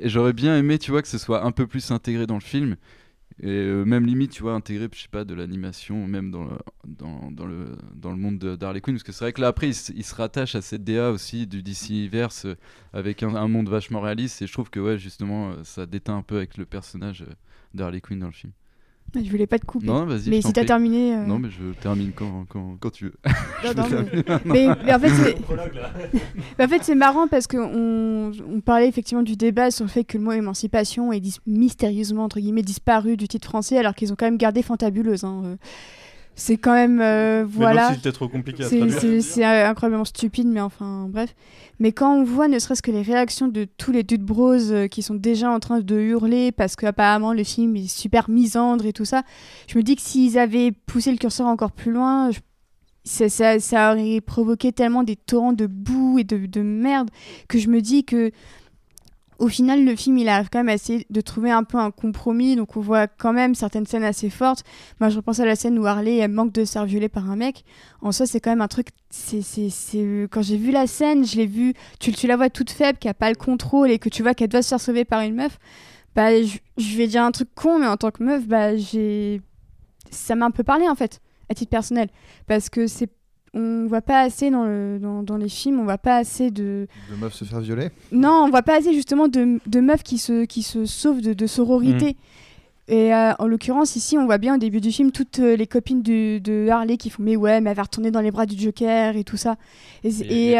Et 0.00 0.08
j'aurais 0.10 0.34
bien 0.34 0.56
aimé, 0.58 0.78
tu 0.78 0.90
vois, 0.90 1.00
que 1.02 1.08
ce 1.08 1.16
soit 1.18 1.44
un 1.44 1.52
peu 1.52 1.66
plus 1.66 1.90
intégré 1.90 2.26
dans 2.26 2.34
le 2.34 2.40
film. 2.40 2.76
Et 3.42 3.48
euh, 3.48 3.84
même 3.84 4.06
limite, 4.06 4.30
tu 4.32 4.42
vois, 4.42 4.54
intégré, 4.54 4.88
je 4.92 5.02
sais 5.02 5.08
pas, 5.08 5.24
de 5.24 5.34
l'animation, 5.34 6.06
même 6.06 6.30
dans 6.30 6.44
le, 6.44 6.50
dans, 6.86 7.30
le, 7.46 7.76
dans 7.94 8.10
le 8.10 8.16
monde 8.16 8.38
de- 8.38 8.56
d'Harley 8.56 8.80
Quinn. 8.80 8.94
Parce 8.94 9.02
que 9.02 9.12
c'est 9.12 9.24
vrai 9.24 9.32
que 9.34 9.40
là, 9.42 9.48
après, 9.48 9.68
il, 9.68 9.74
se- 9.74 10.14
rattache 10.14 10.54
à 10.54 10.62
cette 10.62 10.84
DA 10.84 11.10
aussi 11.10 11.46
du 11.46 11.62
DC-verse 11.62 12.46
euh, 12.46 12.56
avec 12.94 13.22
un, 13.22 13.34
un 13.34 13.48
monde 13.48 13.68
vachement 13.68 14.00
réaliste. 14.00 14.40
Et 14.40 14.46
je 14.46 14.52
trouve 14.52 14.70
que, 14.70 14.80
ouais, 14.80 14.98
justement, 14.98 15.50
euh, 15.50 15.64
ça 15.64 15.84
déteint 15.86 16.16
un 16.16 16.22
peu 16.22 16.36
avec 16.38 16.56
le 16.56 16.64
personnage 16.64 17.22
euh, 17.22 17.32
d'Harley 17.74 18.00
Quinn 18.00 18.18
dans 18.18 18.26
le 18.26 18.32
film. 18.32 18.52
Je 19.14 19.30
voulais 19.30 19.46
pas 19.46 19.58
te 19.58 19.64
couper. 19.64 19.86
Non, 19.86 20.04
vas-y. 20.04 20.28
Mais 20.28 20.42
si 20.42 20.52
t'as 20.52 20.64
terminé. 20.64 21.14
euh, 21.14 21.24
Non, 21.24 21.38
mais 21.38 21.48
je 21.50 21.72
termine 21.80 22.12
quand, 22.14 22.44
quand, 22.48 22.76
quand 22.78 22.90
tu 22.90 23.04
veux. 23.06 23.14
Non, 23.64 23.72
non, 23.76 23.84
mais- 23.90 24.24
mais, 24.44 24.68
mais 24.84 24.94
en 24.94 24.98
fait, 24.98 25.08
c'est- 25.08 25.36
mais 26.58 26.64
en 26.64 26.68
fait, 26.68 26.82
c'est 26.84 26.94
marrant 26.94 27.26
parce 27.28 27.46
qu'on 27.46 28.32
on 28.32 28.60
parlait 28.60 28.88
effectivement 28.88 29.22
du 29.22 29.36
débat 29.36 29.70
sur 29.70 29.84
le 29.84 29.90
fait 29.90 30.04
que 30.04 30.18
le 30.18 30.24
mot 30.24 30.32
émancipation 30.32 31.12
est 31.12 31.20
dis- 31.20 31.38
mystérieusement 31.46 32.24
entre 32.24 32.40
guillemets 32.40 32.62
disparu 32.62 33.16
du 33.16 33.26
titre 33.28 33.48
français 33.48 33.78
alors 33.78 33.94
qu'ils 33.94 34.12
ont 34.12 34.16
quand 34.16 34.26
même 34.26 34.36
gardé 34.38 34.62
fantabuleuse. 34.62 35.24
hein, 35.24 35.42
euh. 35.44 35.56
C'est 36.38 36.58
quand 36.58 36.74
même 36.74 37.00
euh, 37.00 37.46
voilà. 37.48 37.88
non, 37.88 37.94
c'était 37.94 38.12
trop 38.12 38.28
compliqué 38.28 38.62
à 38.62 38.68
C'est- 38.68 39.42
incroyablement 39.42 40.04
stupide, 40.04 40.46
mais 40.46 40.60
enfin 40.60 41.06
bref. 41.08 41.34
Mais 41.80 41.92
quand 41.92 42.14
on 42.14 42.24
voit 42.24 42.46
ne 42.46 42.58
serait-ce 42.58 42.82
que 42.82 42.90
les 42.90 43.00
réactions 43.02 43.48
de 43.48 43.64
tous 43.78 43.90
les 43.90 44.02
dudes 44.02 44.22
bros 44.22 44.52
euh, 44.70 44.86
qui 44.86 45.02
sont 45.02 45.14
déjà 45.14 45.50
en 45.50 45.60
train 45.60 45.80
de 45.80 45.96
hurler 45.98 46.52
parce 46.52 46.76
qu'apparemment 46.76 47.32
le 47.32 47.42
film 47.42 47.74
est 47.76 47.88
super 47.88 48.28
misandre 48.30 48.84
et 48.84 48.92
tout 48.92 49.04
ça, 49.06 49.22
je 49.66 49.78
me 49.78 49.82
dis 49.82 49.96
que 49.96 50.02
s'ils 50.02 50.38
avaient 50.38 50.72
poussé 50.72 51.10
le 51.10 51.16
curseur 51.16 51.46
encore 51.46 51.72
plus 51.72 51.90
loin, 51.92 52.30
je- 52.30 52.40
ça, 53.04 53.28
ça, 53.30 53.58
ça 53.60 53.92
aurait 53.92 54.20
provoqué 54.20 54.72
tellement 54.72 55.04
des 55.04 55.16
torrents 55.16 55.52
de 55.54 55.66
boue 55.66 56.18
et 56.18 56.24
de, 56.24 56.44
de 56.46 56.60
merde 56.60 57.08
que 57.48 57.58
je 57.58 57.68
me 57.68 57.80
dis 57.80 58.04
que 58.04 58.30
au 59.38 59.48
final, 59.48 59.84
le 59.84 59.94
film, 59.96 60.16
il 60.18 60.28
arrive 60.28 60.48
quand 60.50 60.60
même 60.60 60.68
à 60.68 60.74
essayer 60.74 61.06
de 61.10 61.20
trouver 61.20 61.50
un 61.50 61.62
peu 61.62 61.78
un 61.78 61.90
compromis. 61.90 62.56
Donc, 62.56 62.76
on 62.76 62.80
voit 62.80 63.06
quand 63.06 63.32
même 63.32 63.54
certaines 63.54 63.86
scènes 63.86 64.04
assez 64.04 64.30
fortes. 64.30 64.64
Moi, 65.00 65.10
je 65.10 65.16
repense 65.16 65.40
à 65.40 65.44
la 65.44 65.56
scène 65.56 65.78
où 65.78 65.86
Harley 65.86 66.26
manque 66.28 66.52
de 66.52 66.64
se 66.64 66.72
faire 66.72 66.86
violer 66.86 67.08
par 67.08 67.30
un 67.30 67.36
mec. 67.36 67.64
En 68.00 68.12
soi, 68.12 68.26
c'est 68.26 68.40
quand 68.40 68.50
même 68.50 68.62
un 68.62 68.68
truc. 68.68 68.88
C'est, 69.10 69.42
c'est, 69.42 69.68
c'est... 69.68 70.26
Quand 70.30 70.42
j'ai 70.42 70.56
vu 70.56 70.70
la 70.70 70.86
scène, 70.86 71.26
je 71.26 71.36
l'ai 71.36 71.46
vue. 71.46 71.74
Tu, 72.00 72.26
la 72.26 72.36
vois 72.36 72.48
toute 72.48 72.70
faible, 72.70 72.98
qui 72.98 73.08
a 73.08 73.14
pas 73.14 73.28
le 73.28 73.36
contrôle 73.36 73.90
et 73.90 73.98
que 73.98 74.08
tu 74.08 74.22
vois 74.22 74.34
qu'elle 74.34 74.48
doit 74.48 74.62
se 74.62 74.70
faire 74.70 74.80
sauver 74.80 75.04
par 75.04 75.20
une 75.20 75.34
meuf. 75.34 75.58
Bah, 76.14 76.42
je, 76.42 76.58
je 76.78 76.96
vais 76.96 77.06
dire 77.06 77.22
un 77.22 77.32
truc 77.32 77.48
con, 77.54 77.78
mais 77.78 77.86
en 77.86 77.96
tant 77.98 78.10
que 78.10 78.22
meuf, 78.22 78.46
bah, 78.46 78.76
j'ai. 78.76 79.42
Ça 80.10 80.34
m'a 80.34 80.46
un 80.46 80.50
peu 80.50 80.62
parlé, 80.62 80.88
en 80.88 80.94
fait, 80.94 81.20
à 81.50 81.54
titre 81.54 81.70
personnel. 81.70 82.08
Parce 82.46 82.70
que 82.70 82.86
c'est. 82.86 83.10
On 83.58 83.86
voit 83.88 84.02
pas 84.02 84.20
assez 84.20 84.50
dans, 84.50 84.64
le, 84.64 84.98
dans, 85.00 85.22
dans 85.22 85.38
les 85.38 85.48
films, 85.48 85.80
on 85.80 85.84
voit 85.84 85.96
pas 85.96 86.16
assez 86.16 86.50
de. 86.50 86.86
De 87.10 87.16
meufs 87.18 87.32
se 87.32 87.44
faire 87.44 87.60
violer? 87.60 87.88
Non, 88.12 88.44
on 88.44 88.50
voit 88.50 88.60
pas 88.60 88.76
assez 88.76 88.92
justement 88.92 89.28
de, 89.28 89.58
de 89.66 89.80
meufs 89.80 90.02
qui 90.02 90.18
se, 90.18 90.44
qui 90.44 90.62
se 90.62 90.84
sauvent 90.84 91.22
de, 91.22 91.32
de 91.32 91.46
sororité. 91.46 92.16
Et 92.88 93.12
euh, 93.12 93.32
en 93.40 93.46
l'occurrence, 93.48 93.96
ici, 93.96 94.16
on 94.16 94.26
voit 94.26 94.38
bien 94.38 94.54
au 94.54 94.58
début 94.58 94.80
du 94.80 94.92
film 94.92 95.10
toutes 95.10 95.40
euh, 95.40 95.56
les 95.56 95.66
copines 95.66 96.02
du- 96.02 96.40
de 96.40 96.68
Harley 96.68 96.96
qui 96.96 97.10
font 97.10 97.20
Mais 97.22 97.34
ouais, 97.34 97.60
mais 97.60 97.70
elle 97.70 97.76
va 97.76 97.82
retourner 97.82 98.12
dans 98.12 98.20
les 98.20 98.30
bras 98.30 98.46
du 98.46 98.56
Joker 98.56 99.16
et 99.16 99.24
tout 99.24 99.36
ça. 99.36 99.56
Et, 100.04 100.10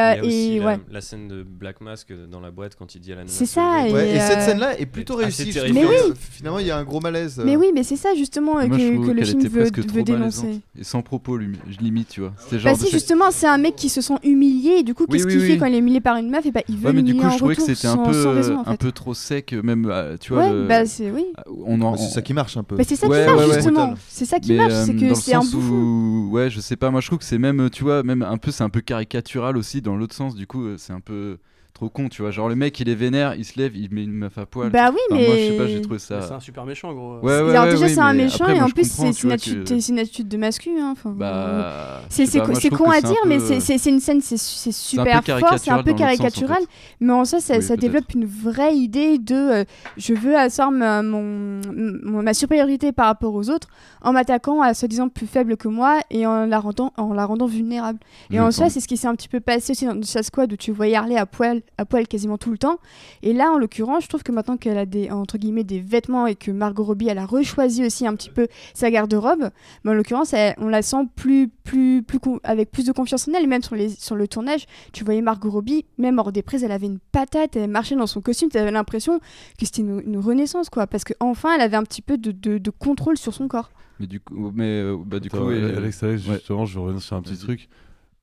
euh, 0.00 0.14
et 0.24 0.58
la, 0.58 0.66
ouais. 0.66 0.78
la 0.90 1.00
scène 1.00 1.28
de 1.28 1.44
Black 1.44 1.80
Mask 1.80 2.12
dans 2.28 2.40
la 2.40 2.50
boîte 2.50 2.74
quand 2.76 2.96
il 2.96 3.00
dit 3.00 3.12
à 3.12 3.14
la 3.14 3.20
nana. 3.22 3.32
C'est 3.32 3.46
ça. 3.46 3.84
Ouais, 3.92 4.10
et, 4.10 4.16
Et, 4.16 4.20
cette 4.20 4.42
scène-là 4.42 4.76
est 4.78 4.86
plutôt 4.86 5.14
réussie. 5.14 5.52
Mais 5.72 5.82
que, 5.82 6.14
Finalement, 6.18 6.58
il 6.58 6.66
y 6.66 6.72
a 6.72 6.76
un 6.76 6.82
gros 6.82 6.98
malaise. 6.98 7.40
Mais 7.44 7.54
oui, 7.54 7.70
mais 7.72 7.84
c'est 7.84 7.94
ça 7.96 8.08
justement 8.16 8.54
Moi, 8.54 8.64
que, 8.66 8.70
le 9.12 9.24
film 9.24 9.46
veut, 9.46 10.02
dénoncer. 10.02 10.60
Et 10.76 10.82
sans 10.82 11.02
propos, 11.02 11.36
lui, 11.36 11.56
je 11.70 11.78
limite, 11.78 12.08
tu 12.08 12.22
vois. 12.22 12.32
C'était 12.38 12.58
genre 12.58 12.72
Bah 12.76 12.84
si 12.84 12.90
justement 12.90 13.30
c'est 13.30 13.46
un 13.46 13.58
mec 13.58 13.76
qui 13.76 13.88
se 13.88 14.00
sent 14.00 14.14
humilié 14.24 14.78
et 14.78 14.82
du 14.82 14.94
coup 14.94 15.04
Oui, 15.08 15.18
qu'est-ce 15.18 15.26
oui, 15.28 15.32
qu'il 15.34 15.42
oui. 15.42 15.48
fait 15.52 15.58
quand 15.58 15.66
il 15.66 15.74
est 15.74 15.78
humilié 15.78 16.00
par 16.00 16.16
une 16.16 16.28
meuf 16.30 16.44
et 16.44 16.50
bah 16.50 16.62
il 16.68 16.76
veut 16.76 16.86
Ouais, 16.88 16.92
mais 16.92 17.02
du 17.02 17.14
coup, 17.14 17.24
en 17.24 17.30
je 17.30 17.36
trouvais 17.38 17.54
que 17.54 17.60
retour 17.60 17.76
c'était 17.76 17.86
un 17.88 17.94
sans, 17.94 18.02
peu, 18.04 18.12
sans 18.22 18.32
raison 18.32 18.56
en 18.58 18.60
un 18.66 18.72
fait. 18.72 18.76
peu 18.78 18.90
trop 18.92 19.14
sec, 19.14 19.52
même, 19.52 19.92
tu 20.20 20.32
vois. 20.32 20.48
ouais, 20.50 20.66
bah 20.66 20.86
c'est 20.86 21.10
oui. 21.10 21.24
on 21.64 21.80
en- 21.82 21.96
C'est 21.96 22.15
ça 22.16 22.22
qui 22.22 22.34
marche 22.34 22.56
un 22.56 22.62
peu. 22.64 22.76
Bah, 22.76 22.82
c'est 22.86 22.96
ça 22.96 23.06
Ouais, 23.06 23.20
qui 23.20 23.26
marche 23.30 23.40
ouais, 23.40 23.46
ouais. 23.48 23.54
justement. 23.54 23.94
C'est 24.08 24.24
ça 24.24 24.40
qui 24.40 24.50
Mais, 24.52 24.58
marche, 24.58 24.72
euh, 24.72 24.84
c'est 24.86 24.92
dans 24.94 25.08
que 25.08 25.14
c'est 25.14 25.34
un 25.34 25.40
bouffon. 25.40 25.74
où- 25.74 26.28
ouais, 26.32 26.50
je 26.50 26.60
sais 26.60 26.76
pas, 26.76 26.90
moi 26.90 27.00
je 27.00 27.06
trouve 27.06 27.18
que 27.20 27.24
c'est 27.24 27.38
même, 27.38 27.70
tu 27.70 27.84
vois, 27.84 28.02
même 28.02 28.22
un 28.22 28.36
peu, 28.36 28.50
c'est 28.50 28.64
un 28.64 28.68
peu 28.70 28.80
caricatural 28.80 29.56
aussi 29.56 29.80
dans 29.82 29.96
l'autre 29.96 30.14
sens. 30.14 30.34
Du 30.34 30.46
coup, 30.46 30.64
euh, 30.64 30.76
c'est 30.78 30.92
un 30.92 31.00
peu 31.00 31.38
trop 31.76 31.90
con, 31.90 32.08
tu 32.08 32.22
vois. 32.22 32.30
Genre 32.30 32.48
le 32.48 32.54
mec, 32.56 32.80
il 32.80 32.88
est 32.88 32.94
vénère, 32.94 33.34
il 33.34 33.44
se 33.44 33.58
lève, 33.58 33.76
il 33.76 33.92
met 33.92 34.02
une 34.04 34.12
meuf 34.12 34.38
à 34.38 34.46
poil. 34.46 34.70
Bah 34.70 34.88
oui, 34.90 34.96
Enfin, 35.10 35.20
mais 35.20 35.26
Moi, 35.26 35.36
je 35.36 35.42
sais 35.42 35.56
pas, 35.58 35.66
j'ai 35.66 35.80
trouvé 35.82 35.98
ça. 35.98 36.22
C'est 36.22 36.32
un 36.32 36.40
super 36.40 36.64
méchant, 36.64 36.92
gros. 36.94 37.18
Ouais, 37.18 37.42
ouais, 37.42 37.50
Alors 37.50 37.64
ouais, 37.64 37.70
déjà 37.72 37.88
c'est 37.88 38.00
un 38.00 38.14
méchant 38.14 38.44
après, 38.44 38.52
et 38.56 38.58
moi, 38.58 38.66
en 38.68 38.70
plus 38.70 38.90
c'est 38.90 39.22
une, 39.22 39.36
que- 39.36 39.80
c'est 39.80 39.88
une 39.92 39.98
attitude 39.98 40.26
de 40.28 40.36
mascu. 40.38 40.70
Hein, 40.80 40.94
enfin, 40.96 41.10
Bah, 41.14 42.00
c'est 42.08 42.26
con 42.70 42.90
à 42.90 43.00
dire, 43.02 43.14
mais 43.26 43.36
peu, 43.36 43.44
c'est- 43.44 43.60
c'est 43.60 43.76
c'est 43.78 43.90
une 43.90 44.00
scène, 44.00 44.20
c'est 44.22 44.38
super 44.72 45.22
fort, 45.22 45.58
c'est 45.58 45.70
un 45.70 45.82
peu 45.82 45.92
caricatural 45.92 46.62
mais 47.00 47.12
en 47.12 47.24
ça, 47.26 47.40
ça, 47.40 47.56
Oui, 47.56 47.62
ça 47.62 47.68
peut-être. 47.68 47.80
développe 47.80 48.14
une 48.14 48.24
vraie 48.24 48.74
idée 48.74 49.18
de 49.18 49.34
euh, 49.34 49.64
je 49.98 50.14
veux 50.14 50.36
asseoir 50.36 50.70
ma, 50.70 51.02
mon, 51.02 51.60
mon- 52.02 52.22
ma 52.22 52.32
supériorité 52.34 52.92
par 52.92 53.06
rapport 53.06 53.34
aux 53.34 53.50
autres 53.50 53.68
en 54.00 54.12
m'attaquant 54.12 54.62
à 54.62 54.72
soi-disant 54.74 55.08
plus 55.08 55.26
faible 55.26 55.56
que 55.56 55.68
moi 55.68 56.00
et 56.10 56.26
en 56.26 56.46
la 56.46 56.58
rendant, 56.58 56.92
en 56.96 57.12
la 57.12 57.26
rendant 57.26 57.46
vulnérable. 57.46 57.98
Et 58.30 58.40
en 58.40 58.50
soi, 58.50 58.70
c'est 58.70 58.80
ce 58.80 58.88
qui 58.88 58.96
s'est 58.96 59.08
un 59.08 59.14
petit 59.14 59.28
peu 59.28 59.40
passé 59.40 59.72
aussi 59.72 59.84
dans 59.84 60.00
Squad 60.02 60.52
où 60.52 60.56
tu 60.56 60.72
voyais 60.72 60.94
Harley 60.96 61.16
à 61.16 61.26
poil 61.26 61.60
à 61.78 61.84
poil 61.84 62.06
quasiment 62.08 62.38
tout 62.38 62.50
le 62.50 62.58
temps. 62.58 62.78
Et 63.22 63.32
là, 63.32 63.50
en 63.52 63.58
l'occurrence, 63.58 64.04
je 64.04 64.08
trouve 64.08 64.22
que 64.22 64.32
maintenant 64.32 64.56
qu'elle 64.56 64.78
a 64.78 64.86
des, 64.86 65.10
entre 65.10 65.38
guillemets, 65.38 65.64
des 65.64 65.80
vêtements 65.80 66.26
et 66.26 66.34
que 66.34 66.50
Margot 66.50 66.84
Robbie, 66.84 67.08
elle 67.08 67.18
a 67.18 67.26
rechoisi 67.26 67.84
aussi 67.84 68.06
un 68.06 68.14
petit 68.14 68.30
peu 68.30 68.48
sa 68.74 68.90
garde-robe, 68.90 69.50
mais 69.84 69.90
en 69.90 69.94
l'occurrence, 69.94 70.32
elle- 70.32 70.54
on 70.58 70.68
la 70.68 70.82
sent 70.82 71.06
plus, 71.16 71.48
plus, 71.48 72.02
plus, 72.02 72.18
avec 72.44 72.70
plus 72.70 72.86
de 72.86 72.92
confiance 72.92 73.28
en 73.28 73.32
elle. 73.34 73.44
Et 73.44 73.46
même 73.46 73.62
sur, 73.62 73.74
les, 73.76 73.88
sur 73.90 74.16
le 74.16 74.26
tournage, 74.28 74.66
tu 74.92 75.04
voyais 75.04 75.22
Margot 75.22 75.50
Robbie, 75.50 75.84
même 75.98 76.18
hors 76.18 76.32
des 76.32 76.42
prises, 76.42 76.64
elle 76.64 76.72
avait 76.72 76.86
une 76.86 76.98
patate, 76.98 77.56
elle 77.56 77.70
marchait 77.70 77.96
dans 77.96 78.06
son 78.06 78.20
costume, 78.20 78.48
tu 78.48 78.58
avais 78.58 78.70
l'impression 78.70 79.18
que 79.18 79.64
c'était 79.66 79.82
une, 79.82 80.00
une 80.06 80.18
renaissance, 80.18 80.70
quoi. 80.70 80.86
Parce 80.86 81.04
qu'enfin, 81.04 81.54
elle 81.54 81.60
avait 81.60 81.76
un 81.76 81.82
petit 81.84 82.02
peu 82.02 82.18
de, 82.18 82.30
de- 82.30 82.58
de 82.58 82.70
contrôle 82.70 83.16
sur 83.16 83.34
son 83.34 83.48
corps. 83.48 83.70
Mais 84.00 84.06
du 84.06 84.20
coup, 84.20 84.52
mais, 84.54 84.64
euh, 84.82 84.96
bah, 85.04 85.20
du 85.20 85.28
Attends, 85.28 85.38
coup, 85.38 85.50
euh, 85.50 85.70
ouais, 85.70 85.76
Alex, 85.76 86.02
Alex, 86.02 86.26
ouais. 86.28 86.34
justement, 86.34 86.66
je 86.66 86.74
vais 86.74 86.80
revenir 86.84 87.02
sur 87.02 87.16
un 87.16 87.22
petit 87.22 87.38
truc. 87.38 87.68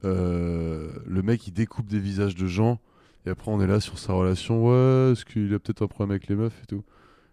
Euh, 0.06 0.90
le 1.06 1.22
mec, 1.22 1.48
il 1.48 1.52
découpe 1.54 1.88
des 1.88 2.00
visages 2.00 2.36
de 2.36 2.46
gens, 2.46 2.80
et 3.26 3.30
après, 3.30 3.52
on 3.52 3.62
est 3.62 3.68
là 3.68 3.80
sur 3.80 3.98
sa 4.00 4.14
relation. 4.14 4.66
Ouais, 4.66 5.12
est-ce 5.14 5.26
qu'il 5.26 5.54
a 5.54 5.60
peut-être 5.60 5.84
un 5.84 5.88
problème 5.88 6.12
avec 6.12 6.28
les 6.28 6.36
meufs 6.36 6.54
et 6.64 6.66
tout 6.66 6.84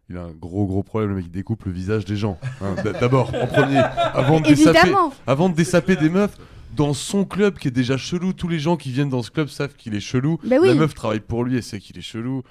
Il 0.09 0.16
a 0.16 0.22
un 0.22 0.33
gros, 0.33 0.66
gros 0.66 0.83
problème. 0.83 1.11
Le 1.11 1.16
mec, 1.16 1.24
il 1.26 1.31
découpe 1.33 1.64
le 1.64 1.72
visage 1.72 2.05
des 2.05 2.16
gens. 2.16 2.38
hein. 2.61 2.74
D'abord, 3.00 3.35
en 3.35 3.46
premier, 3.46 3.79
avant 3.79 4.40
de, 4.40 4.46
dessaper, 4.46 4.79
Évidemment 4.79 5.12
avant 5.26 5.48
de 5.48 5.55
dessaper 5.55 5.96
des 5.96 6.09
meufs. 6.09 6.37
Dans 6.76 6.94
son 6.94 7.24
club 7.24 7.59
qui 7.59 7.66
est 7.66 7.72
déjà 7.72 7.96
chelou, 7.96 8.33
tous 8.33 8.46
les 8.46 8.61
gens 8.61 8.76
qui 8.76 8.92
viennent 8.92 9.09
dans 9.09 9.24
ce 9.24 9.33
club 9.33 9.48
savent 9.48 9.74
qu'il 9.74 9.94
est 9.96 10.00
chelou. 10.00 10.38
Bah 10.44 10.57
oui. 10.61 10.68
La 10.68 10.74
meuf 10.74 10.94
travaille 10.94 11.18
pour 11.18 11.42
lui 11.42 11.57
et 11.57 11.62
sait 11.62 11.81
qu'il 11.81 11.98
est 11.98 12.03
chelou. 12.03 12.42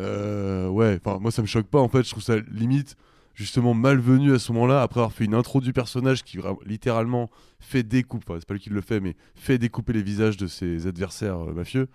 Euh, 0.00 0.68
ouais, 0.68 0.98
enfin 1.04 1.18
moi 1.20 1.32
ça 1.32 1.42
me 1.42 1.46
choque 1.48 1.66
pas 1.66 1.80
en 1.80 1.88
fait, 1.88 2.04
je 2.04 2.10
trouve 2.10 2.22
ça 2.22 2.36
limite 2.52 2.94
justement 3.34 3.74
malvenu 3.74 4.32
à 4.32 4.38
ce 4.38 4.52
moment-là 4.52 4.80
après 4.82 5.00
avoir 5.00 5.12
fait 5.12 5.24
une 5.24 5.34
intro 5.34 5.60
du 5.60 5.72
personnage 5.72 6.22
qui 6.22 6.38
littéralement 6.66 7.30
fait 7.58 7.82
découper, 7.82 8.24
enfin, 8.28 8.38
c'est 8.38 8.46
pas 8.46 8.54
lui 8.54 8.60
qui 8.60 8.70
le 8.70 8.80
fait 8.80 9.00
mais 9.00 9.16
fait 9.34 9.58
découper 9.58 9.92
les 9.92 10.02
visages 10.02 10.36
de 10.36 10.46
ses 10.46 10.86
adversaires 10.86 11.48
euh, 11.48 11.52
mafieux. 11.52 11.88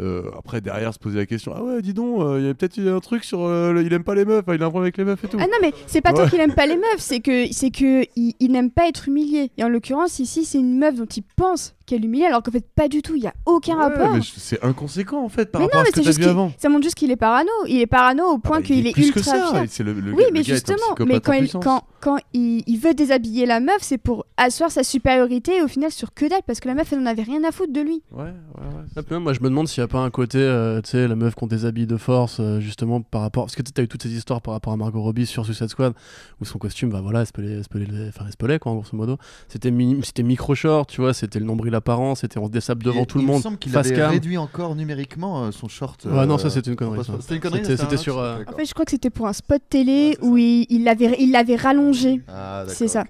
Euh, 0.00 0.22
après 0.36 0.60
derrière 0.60 0.92
se 0.92 0.98
poser 0.98 1.18
la 1.18 1.26
question 1.26 1.52
ah 1.54 1.62
ouais 1.62 1.80
dis 1.80 1.94
donc 1.94 2.20
euh, 2.20 2.40
il 2.40 2.46
y 2.46 2.48
a 2.48 2.54
peut-être 2.54 2.80
un 2.80 2.98
truc 2.98 3.22
sur 3.22 3.44
euh, 3.44 3.80
il 3.80 3.92
aime 3.92 4.02
pas 4.02 4.16
les 4.16 4.24
meufs 4.24 4.42
hein, 4.48 4.54
il 4.56 4.60
a 4.60 4.66
un 4.66 4.70
problème 4.70 4.86
avec 4.86 4.96
les 4.96 5.04
meufs 5.04 5.22
et 5.22 5.28
tout 5.28 5.36
Ah 5.40 5.46
non, 5.46 5.56
mais 5.62 5.72
c'est 5.86 6.00
pas 6.00 6.12
tant 6.12 6.24
Ouais. 6.24 6.30
qu'il 6.30 6.40
aime 6.40 6.52
pas 6.52 6.66
les 6.66 6.74
meufs, 6.74 6.98
c'est 6.98 7.20
que, 7.20 7.46
c'est 7.52 7.70
que 7.70 8.02
il, 8.16 8.34
il 8.40 8.50
n'aime 8.50 8.72
pas 8.72 8.88
être 8.88 9.06
humilié. 9.08 9.52
Et 9.56 9.62
en 9.62 9.68
l'occurrence, 9.68 10.18
ici, 10.18 10.44
c'est 10.44 10.58
une 10.58 10.78
meuf 10.78 10.96
dont 10.96 11.04
il 11.06 11.22
pense 11.36 11.74
qu'elle 11.86 12.04
humilie, 12.04 12.24
alors 12.26 12.42
qu'en 12.42 12.50
fait, 12.50 12.64
pas 12.74 12.88
du 12.88 13.02
tout. 13.02 13.14
Il 13.16 13.22
y 13.22 13.26
a 13.26 13.34
aucun 13.46 13.76
Ouais, 13.76 13.82
rapport. 13.84 14.12
mais 14.14 14.20
c'est 14.22 14.62
inconséquent 14.64 15.22
en 15.24 15.28
fait 15.28 15.50
par 15.50 15.60
Mais 15.60 15.66
rapport 15.66 15.80
non, 15.80 15.82
à 15.82 15.84
mais 15.84 15.90
ce 15.90 15.96
que 15.96 16.02
juste 16.02 16.18
vu 16.18 16.22
qu'il- 16.24 16.30
avant 16.30 16.52
ça 16.58 16.68
montre 16.68 16.82
juste 16.84 16.94
qu'il 16.96 17.10
est 17.10 17.16
parano. 17.16 17.50
Il 17.68 17.80
est 17.80 17.86
parano 17.86 18.24
au 18.26 18.38
point 18.38 18.56
Ah 18.56 18.60
bah, 18.60 18.66
qu'il 18.66 18.78
il 18.78 18.86
est, 18.86 18.92
plus 18.92 19.10
que 19.12 19.18
ultra 19.18 19.22
ça, 19.38 19.50
fier. 19.50 19.64
c'est 19.68 19.82
le- 19.82 19.92
le 19.92 20.12
oui, 20.12 20.24
mais 20.32 20.40
le 20.40 20.44
gars 20.44 20.54
est 20.54 20.70
un 20.70 20.74
justement, 20.74 21.06
mais 21.06 21.20
quand, 21.20 21.32
il, 21.32 21.50
quand, 21.52 21.82
quand 22.00 22.16
il, 22.32 22.62
il 22.66 22.76
veut 22.78 22.94
déshabiller 22.94 23.46
la 23.46 23.60
meuf, 23.60 23.78
c'est 23.80 23.98
pour 23.98 24.26
asseoir 24.36 24.70
sa 24.70 24.82
supériorité 24.82 25.62
au 25.62 25.68
final 25.68 25.90
sur 25.90 26.14
que 26.14 26.26
dalle, 26.28 26.40
parce 26.46 26.60
que 26.60 26.68
la 26.68 26.74
meuf, 26.74 26.92
elle 26.92 27.00
en 27.00 27.06
avait 27.06 27.22
rien 27.22 27.42
à 27.44 27.52
foutre 27.52 27.72
de 27.72 27.80
lui. 27.80 28.02
ouais 28.12 28.22
ouais 28.24 28.24
ouais 28.24 28.84
Ah, 28.96 29.00
même, 29.10 29.22
moi 29.22 29.32
je 29.32 29.40
me 29.40 29.48
demande 29.48 29.68
s'il 29.68 29.80
n'y 29.82 29.84
a 29.84 29.88
pas 29.88 30.00
un 30.00 30.10
côté, 30.10 30.38
euh, 30.38 30.80
tu 30.80 30.90
sais, 30.90 31.06
la 31.08 31.16
meuf 31.16 31.34
qu'on 31.34 31.46
déshabille 31.46 31.86
de 31.86 31.96
force, 31.96 32.38
euh, 32.40 32.60
justement 32.60 33.02
par 33.02 33.20
rapport. 33.22 33.44
Parce 33.44 33.56
que 33.56 33.62
tu 33.62 33.72
as 33.80 33.84
eu 33.84 33.88
toutes 33.88 34.02
ces 34.02 34.12
histoires 34.12 34.40
par 34.42 34.54
rapport 34.54 34.72
à 34.72 34.76
Margot 34.76 35.02
Robbie 35.02 35.26
sur 35.26 35.44
Suicide 35.44 35.68
Squad, 35.68 35.92
où 36.40 36.44
son 36.44 36.58
costume, 36.58 36.90
bah 36.90 37.00
voilà, 37.02 37.24
pelait 37.26 37.60
le- 37.86 38.08
enfin, 38.08 38.24
pelait, 38.38 38.58
quoi, 38.58 38.72
en 38.72 38.76
grosso 38.76 38.96
modo. 38.96 39.18
C'était 39.48 39.72
c'était 40.02 40.22
micro-short, 40.22 40.88
tu 40.88 41.00
vois, 41.00 41.12
c'était 41.14 41.38
le 41.38 41.44
nombril 41.44 41.73
apparent, 41.74 42.14
c'était 42.14 42.38
on 42.38 42.46
se 42.46 42.50
dessape 42.50 42.82
devant 42.82 43.02
Et 43.02 43.06
tout 43.06 43.18
le 43.18 43.24
il 43.24 43.26
me 43.26 43.32
monde, 43.32 43.42
semble 43.42 43.58
qu'il 43.58 43.76
avait 43.76 43.94
cam. 43.94 44.10
réduit 44.10 44.36
encore 44.38 44.74
numériquement 44.74 45.44
euh, 45.44 45.50
son 45.50 45.68
short. 45.68 46.04
Ouais, 46.04 46.26
non, 46.26 46.38
ça 46.38 46.46
euh, 46.46 46.50
c'était 46.50 46.70
une 46.70 46.76
connerie. 46.76 47.00
C'était 47.20 47.34
une 47.34 47.40
connerie. 47.40 47.60
C'était- 47.62 47.76
ça, 47.76 47.82
C'était 47.84 47.94
hein, 47.94 47.98
sur. 47.98 48.18
euh. 48.18 48.38
En 48.46 48.56
fait, 48.56 48.64
je 48.66 48.72
crois 48.74 48.84
que 48.84 48.90
c'était 48.90 49.10
pour 49.10 49.26
un 49.26 49.32
spot 49.32 49.62
télé 49.68 50.16
où 50.22 50.36
il 50.36 50.66
il 50.70 50.84
l'avait 50.84 51.16
il 51.18 51.32
l'avait 51.32 51.56
rallongé. 51.56 52.20
Ah, 52.28 52.60
d'accord, 52.60 52.74
c'est 52.74 52.88
ça. 52.88 53.04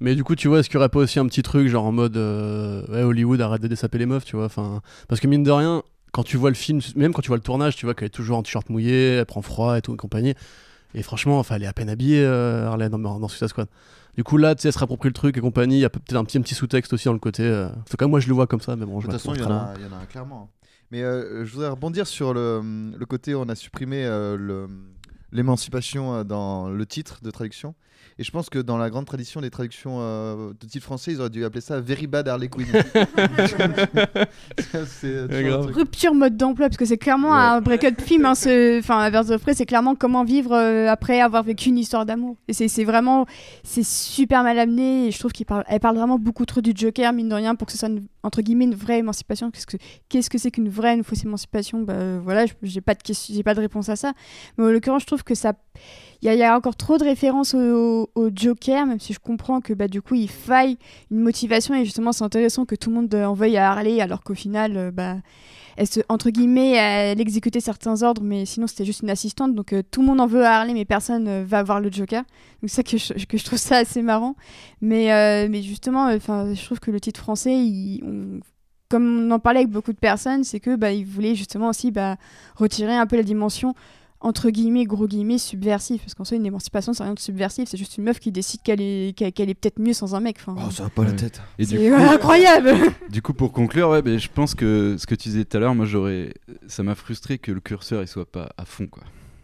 Mais 0.00 0.14
du 0.14 0.24
coup, 0.24 0.34
tu 0.34 0.48
vois, 0.48 0.60
est-ce 0.60 0.68
qu'il 0.68 0.78
n'y 0.78 0.82
aurait 0.82 0.88
pas 0.88 1.00
aussi 1.00 1.18
un 1.18 1.26
petit 1.26 1.42
truc, 1.42 1.68
genre 1.68 1.84
en 1.84 1.92
mode 1.92 2.16
euh, 2.16 2.86
ouais, 2.88 3.02
Hollywood 3.02 3.40
arrête 3.40 3.60
de 3.62 3.68
dessaper 3.68 3.98
les 3.98 4.06
meufs, 4.06 4.24
tu 4.24 4.36
vois 4.36 4.46
enfin, 4.46 4.80
Parce 5.08 5.20
que 5.20 5.26
mine 5.26 5.42
de 5.42 5.50
rien, 5.50 5.82
quand 6.12 6.22
tu 6.22 6.36
vois 6.36 6.50
le 6.50 6.54
film, 6.56 6.80
même 6.96 7.12
quand 7.12 7.22
tu 7.22 7.28
vois 7.28 7.36
le 7.36 7.42
tournage, 7.42 7.76
tu 7.76 7.84
vois 7.86 7.94
qu'elle 7.94 8.06
est 8.06 8.10
toujours 8.10 8.38
en 8.38 8.42
t-shirt 8.42 8.68
mouillé, 8.70 9.16
elle 9.16 9.26
prend 9.26 9.42
froid 9.42 9.76
et 9.76 9.82
tout, 9.82 9.92
et 9.94 9.96
compagnie. 9.96 10.34
Et 10.94 11.02
franchement, 11.02 11.38
enfin, 11.38 11.56
elle 11.56 11.62
est 11.62 11.66
à 11.68 11.72
peine 11.72 11.88
habillée, 11.90 12.22
euh, 12.24 12.66
Harley, 12.66 12.88
dans, 12.88 12.98
dans 12.98 13.28
Suicide 13.28 13.48
Squad. 13.48 13.68
Du 14.20 14.24
coup, 14.24 14.36
là, 14.36 14.54
tu 14.54 14.60
sais, 14.60 14.68
elle 14.68 14.74
se 14.74 14.78
rapproprie 14.78 15.08
le 15.08 15.14
truc 15.14 15.38
et 15.38 15.40
compagnie. 15.40 15.76
Il 15.76 15.80
y 15.80 15.84
a 15.86 15.88
peut-être 15.88 16.14
un 16.14 16.24
petit, 16.26 16.36
un 16.36 16.42
petit 16.42 16.54
sous-texte 16.54 16.92
aussi 16.92 17.06
dans 17.06 17.14
le 17.14 17.18
côté. 17.18 17.42
euh, 17.42 17.68
En 17.70 17.82
tout 17.88 17.96
cas, 17.96 18.06
moi, 18.06 18.20
je 18.20 18.28
le 18.28 18.34
vois 18.34 18.46
comme 18.46 18.60
ça, 18.60 18.76
mais 18.76 18.84
bon, 18.84 18.98
De 18.98 19.02
toute 19.04 19.12
façon, 19.12 19.32
il 19.34 19.40
y, 19.40 19.44
en 19.44 19.50
a- 19.50 19.74
il 19.78 19.82
y 19.82 19.86
en 19.86 19.96
a 19.98 20.04
clairement. 20.04 20.50
hein. 20.52 20.66
Mais 20.90 21.02
euh, 21.02 21.46
je 21.46 21.52
voudrais 21.54 21.70
rebondir 21.70 22.06
sur 22.06 22.34
le, 22.34 22.60
le 22.98 23.06
côté 23.06 23.34
où 23.34 23.38
on 23.40 23.48
a 23.48 23.54
supprimé 23.54 24.04
euh, 24.04 24.66
l'émancipation 25.32 26.16
euh, 26.16 26.24
dans 26.24 26.68
le 26.68 26.84
titre 26.84 27.20
de 27.22 27.30
traduction. 27.30 27.74
Et 28.20 28.22
je 28.22 28.30
pense 28.32 28.50
que 28.50 28.58
dans 28.58 28.76
la 28.76 28.90
grande 28.90 29.06
tradition 29.06 29.40
des 29.40 29.48
traductions 29.48 29.96
euh, 30.00 30.50
de 30.60 30.66
titres 30.66 30.84
français, 30.84 31.12
ils 31.12 31.20
auraient 31.20 31.30
dû 31.30 31.42
appeler 31.42 31.62
ça 31.62 31.80
Very 31.80 32.06
Bad 32.06 32.28
Harley 32.28 32.48
Quinn. 32.48 32.66
C'est 34.86 35.26
truc. 35.28 35.74
Rupture 35.74 36.12
mode 36.14 36.36
d'emploi, 36.36 36.66
parce 36.68 36.76
que 36.76 36.84
c'est 36.84 36.98
clairement 36.98 37.30
Ouais. 37.30 37.36
un 37.38 37.60
break-up 37.62 37.98
film. 38.00 38.26
Hein, 38.26 38.34
ce- 38.34 38.78
enfin, 38.80 39.10
of 39.14 39.40
Prey, 39.42 39.54
c'est 39.54 39.64
clairement 39.64 39.94
comment 39.94 40.24
vivre 40.24 40.52
euh, 40.52 40.88
après 40.88 41.20
avoir 41.22 41.42
vécu 41.42 41.70
une 41.70 41.78
histoire 41.78 42.04
d'amour. 42.04 42.36
Et 42.48 42.52
c'est 42.52 42.68
c'est 42.68 42.84
vraiment, 42.84 43.24
c'est 43.64 43.84
super 43.84 44.42
mal 44.42 44.58
amené. 44.58 45.06
Et 45.06 45.10
je 45.12 45.18
trouve 45.18 45.32
qu'elle 45.32 45.46
parle, 45.46 45.64
elle 45.68 45.80
parle 45.80 45.96
vraiment 45.96 46.18
beaucoup 46.18 46.44
trop 46.44 46.60
du 46.60 46.72
Joker, 46.74 47.12
mine 47.14 47.28
de 47.30 47.34
rien, 47.34 47.54
pour 47.54 47.66
que 47.66 47.72
ce 47.72 47.78
soit 47.78 47.88
une- 47.88 48.04
entre 48.22 48.42
guillemets 48.42 48.64
une 48.64 48.74
vraie 48.74 48.98
émancipation. 48.98 49.50
Qu'est-ce 49.50 49.66
que 49.66 49.76
qu'est-ce 50.08 50.30
que 50.30 50.38
c'est 50.38 50.50
qu'une 50.50 50.68
vraie, 50.68 50.94
une 50.94 51.04
fausse 51.04 51.24
émancipation? 51.24 51.80
Bah 51.82 51.94
euh, 51.94 52.20
voilà, 52.22 52.46
j'ai 52.62 52.80
pas 52.80 52.94
de 52.94 53.00
j'ai 53.04 53.42
pas 53.42 53.54
de 53.54 53.60
réponse 53.60 53.88
à 53.88 53.96
ça. 53.96 54.12
Mais 54.56 54.64
en 54.64 54.68
l'occurrence, 54.70 55.02
je 55.02 55.06
trouve 55.06 55.24
que 55.24 55.34
ça, 55.34 55.54
il 56.22 56.32
y, 56.32 56.42
a- 56.42 56.56
encore 56.56 56.76
trop 56.76 56.98
de 56.98 57.04
références 57.04 57.54
au, 57.54 58.10
au 58.14 58.30
Joker, 58.34 58.86
même 58.86 59.00
si 59.00 59.12
je 59.12 59.18
comprends 59.18 59.60
que 59.60 59.72
bah 59.72 59.88
du 59.88 60.02
coup 60.02 60.14
il 60.14 60.28
faille 60.30 60.76
une 61.10 61.20
motivation 61.20 61.74
et 61.74 61.84
justement 61.84 62.12
c'est 62.12 62.24
intéressant 62.24 62.64
que 62.66 62.74
tout 62.74 62.90
le 62.90 62.96
monde 62.96 63.14
en 63.14 63.34
veuille 63.34 63.56
à 63.56 63.70
Harley 63.70 64.00
alors 64.00 64.22
qu'au 64.22 64.34
final 64.34 64.76
euh, 64.76 64.90
bah 64.90 65.16
elle 65.76 65.86
se, 65.86 66.00
entre 66.08 66.30
guillemets 66.30 66.72
elle 66.72 67.20
exécutait 67.20 67.60
certains 67.60 68.02
ordres 68.02 68.22
mais 68.22 68.44
sinon 68.46 68.66
c'était 68.66 68.84
juste 68.84 69.02
une 69.02 69.10
assistante. 69.10 69.54
Donc 69.54 69.72
euh, 69.72 69.82
tout 69.90 70.00
le 70.00 70.06
monde 70.06 70.20
en 70.20 70.26
veut 70.26 70.44
à 70.44 70.58
Harley 70.58 70.74
mais 70.74 70.84
personne 70.84 71.28
euh, 71.28 71.44
va 71.46 71.62
voir 71.62 71.80
le 71.80 71.90
Joker. 71.90 72.22
Donc 72.62 72.70
c'est 72.70 72.76
ça 72.76 72.82
que 72.82 72.98
je, 72.98 73.44
trouve 73.44 73.58
ça 73.58 73.78
assez 73.78 74.02
marrant. 74.02 74.36
Mais 74.80 75.12
euh, 75.12 75.48
mais 75.50 75.62
justement 75.62 76.04
enfin 76.06 76.54
je 76.54 76.64
trouve 76.64 76.80
que 76.80 76.90
le 76.90 77.00
titre 77.00 77.20
français 77.20 77.54
il- 77.54 78.40
comme 78.88 79.28
on 79.28 79.30
en 79.30 79.38
parlait 79.38 79.60
avec 79.60 79.70
beaucoup 79.70 79.92
de 79.92 79.98
personnes 79.98 80.42
c'est 80.42 80.58
que 80.58 80.74
bah 80.74 80.92
ils 80.92 81.06
voulaient 81.06 81.36
justement 81.36 81.68
aussi 81.68 81.92
bah 81.92 82.16
retirer 82.56 82.96
un 82.96 83.06
peu 83.06 83.16
la 83.16 83.22
dimension 83.22 83.74
entre 84.20 84.50
guillemets, 84.50 84.84
gros 84.84 85.06
guillemets, 85.06 85.38
subversif. 85.38 86.02
Parce 86.02 86.14
qu'en 86.14 86.24
soi, 86.24 86.36
une 86.36 86.44
émancipation, 86.46 86.92
c'est 86.92 87.02
rien 87.02 87.14
de 87.14 87.18
subversif. 87.18 87.68
C'est 87.68 87.76
juste 87.78 87.96
une 87.96 88.04
meuf 88.04 88.18
qui 88.20 88.30
décide 88.30 88.60
qu'elle 88.62 88.80
est, 88.80 89.16
qu'elle, 89.16 89.48
est 89.48 89.54
peut-être 89.54 89.78
mieux 89.78 89.92
sans 89.94 90.14
un 90.14 90.20
mec. 90.20 90.36
Enfin, 90.40 90.54
Oh, 90.66 90.70
ça 90.70 90.82
va 90.84 90.88
pas 90.90 91.04
la 91.04 91.10
Ouais. 91.10 91.16
tête. 91.16 91.40
Et 91.58 91.64
du 91.64 91.76
c'est 91.76 91.88
coup, 91.90 91.94
incroyable 91.98 92.72
du 93.10 93.22
coup, 93.22 93.32
pour 93.32 93.52
conclure, 93.52 93.88
ouais, 93.88 94.02
ben, 94.02 94.18
je 94.18 94.28
pense 94.28 94.54
que 94.54 94.96
ce 94.98 95.06
que 95.06 95.14
tu 95.14 95.28
disais 95.30 95.44
tout 95.44 95.56
à 95.56 95.60
l'heure, 95.60 95.74
moi, 95.74 95.86
j'aurais, 95.86 96.34
ça 96.66 96.82
m'a 96.82 96.94
frustré 96.94 97.38
que 97.38 97.50
le 97.50 97.60
curseur 97.60 98.02
il 98.02 98.08
soit 98.08 98.30
pas 98.30 98.50
à 98.58 98.64
fond, 98.64 98.86
quoi. 98.86 99.02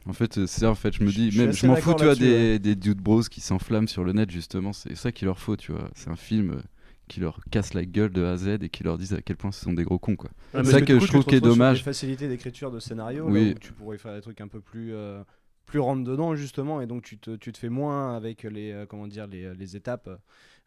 En 0.08 0.12
fait, 0.12 0.38
euh, 0.38 0.46
c'est 0.46 0.60
ça. 0.60 0.70
En 0.70 0.74
fait, 0.76 0.92
je 0.94 1.02
me 1.02 1.10
dis, 1.10 1.30
je 1.32 1.42
même, 1.42 1.52
je 1.52 1.66
m'en 1.66 1.74
fous, 1.76 1.94
tu 1.94 2.04
vois, 2.04 2.14
des, 2.14 2.52
ouais. 2.52 2.58
des 2.60 2.76
dude 2.76 2.98
bros 2.98 3.22
qui 3.22 3.40
s'enflamment 3.40 3.88
sur 3.88 4.04
le 4.04 4.12
net, 4.12 4.30
justement. 4.30 4.72
C'est 4.72 4.94
ça 4.94 5.10
qu'il 5.10 5.26
leur 5.26 5.38
faut, 5.40 5.56
tu 5.56 5.72
vois. 5.72 5.88
C'est 5.96 6.10
un 6.10 6.16
film 6.16 6.50
euh, 6.50 6.60
qui 7.08 7.20
leur 7.20 7.40
casse 7.50 7.74
la 7.74 7.84
gueule 7.84 8.10
de 8.10 8.24
A 8.24 8.32
à 8.32 8.36
Z 8.36 8.48
et 8.62 8.68
qui 8.68 8.82
leur 8.84 8.98
disent 8.98 9.14
à 9.14 9.22
quel 9.22 9.36
point 9.36 9.52
ce 9.52 9.60
sont 9.64 9.72
des 9.72 9.84
gros 9.84 9.98
cons, 9.98 10.16
quoi. 10.16 10.30
Ouais, 10.54 10.64
c'est 10.64 10.70
ça 10.72 10.80
que 10.82 10.92
coup, 10.98 11.00
je 11.06 11.06
trouve 11.12 11.24
qui 11.24 11.34
est 11.36 11.40
dommage. 11.40 11.78
des 11.78 11.84
facilités 11.84 12.28
d'écriture 12.28 12.70
de 12.70 12.80
scénario 12.80 13.26
Oui. 13.28 13.50
là 13.50 13.54
où 13.56 13.58
tu 13.58 13.72
pourrais 13.72 13.98
faire 13.98 14.14
des 14.14 14.20
trucs 14.20 14.40
un 14.40 14.48
peu 14.48 14.60
plus 14.60 14.94
euh, 14.94 15.22
plus 15.66 15.78
rentre 15.80 16.04
dedans 16.04 16.34
justement 16.36 16.80
et 16.80 16.86
donc 16.86 17.02
tu 17.02 17.18
te, 17.18 17.34
tu 17.36 17.50
te 17.52 17.58
fais 17.58 17.68
moins 17.68 18.14
avec 18.16 18.44
les 18.44 18.70
euh, 18.72 18.86
comment 18.86 19.06
dire 19.08 19.26
les, 19.26 19.52
les 19.54 19.76
étapes 19.76 20.06
euh, 20.08 20.16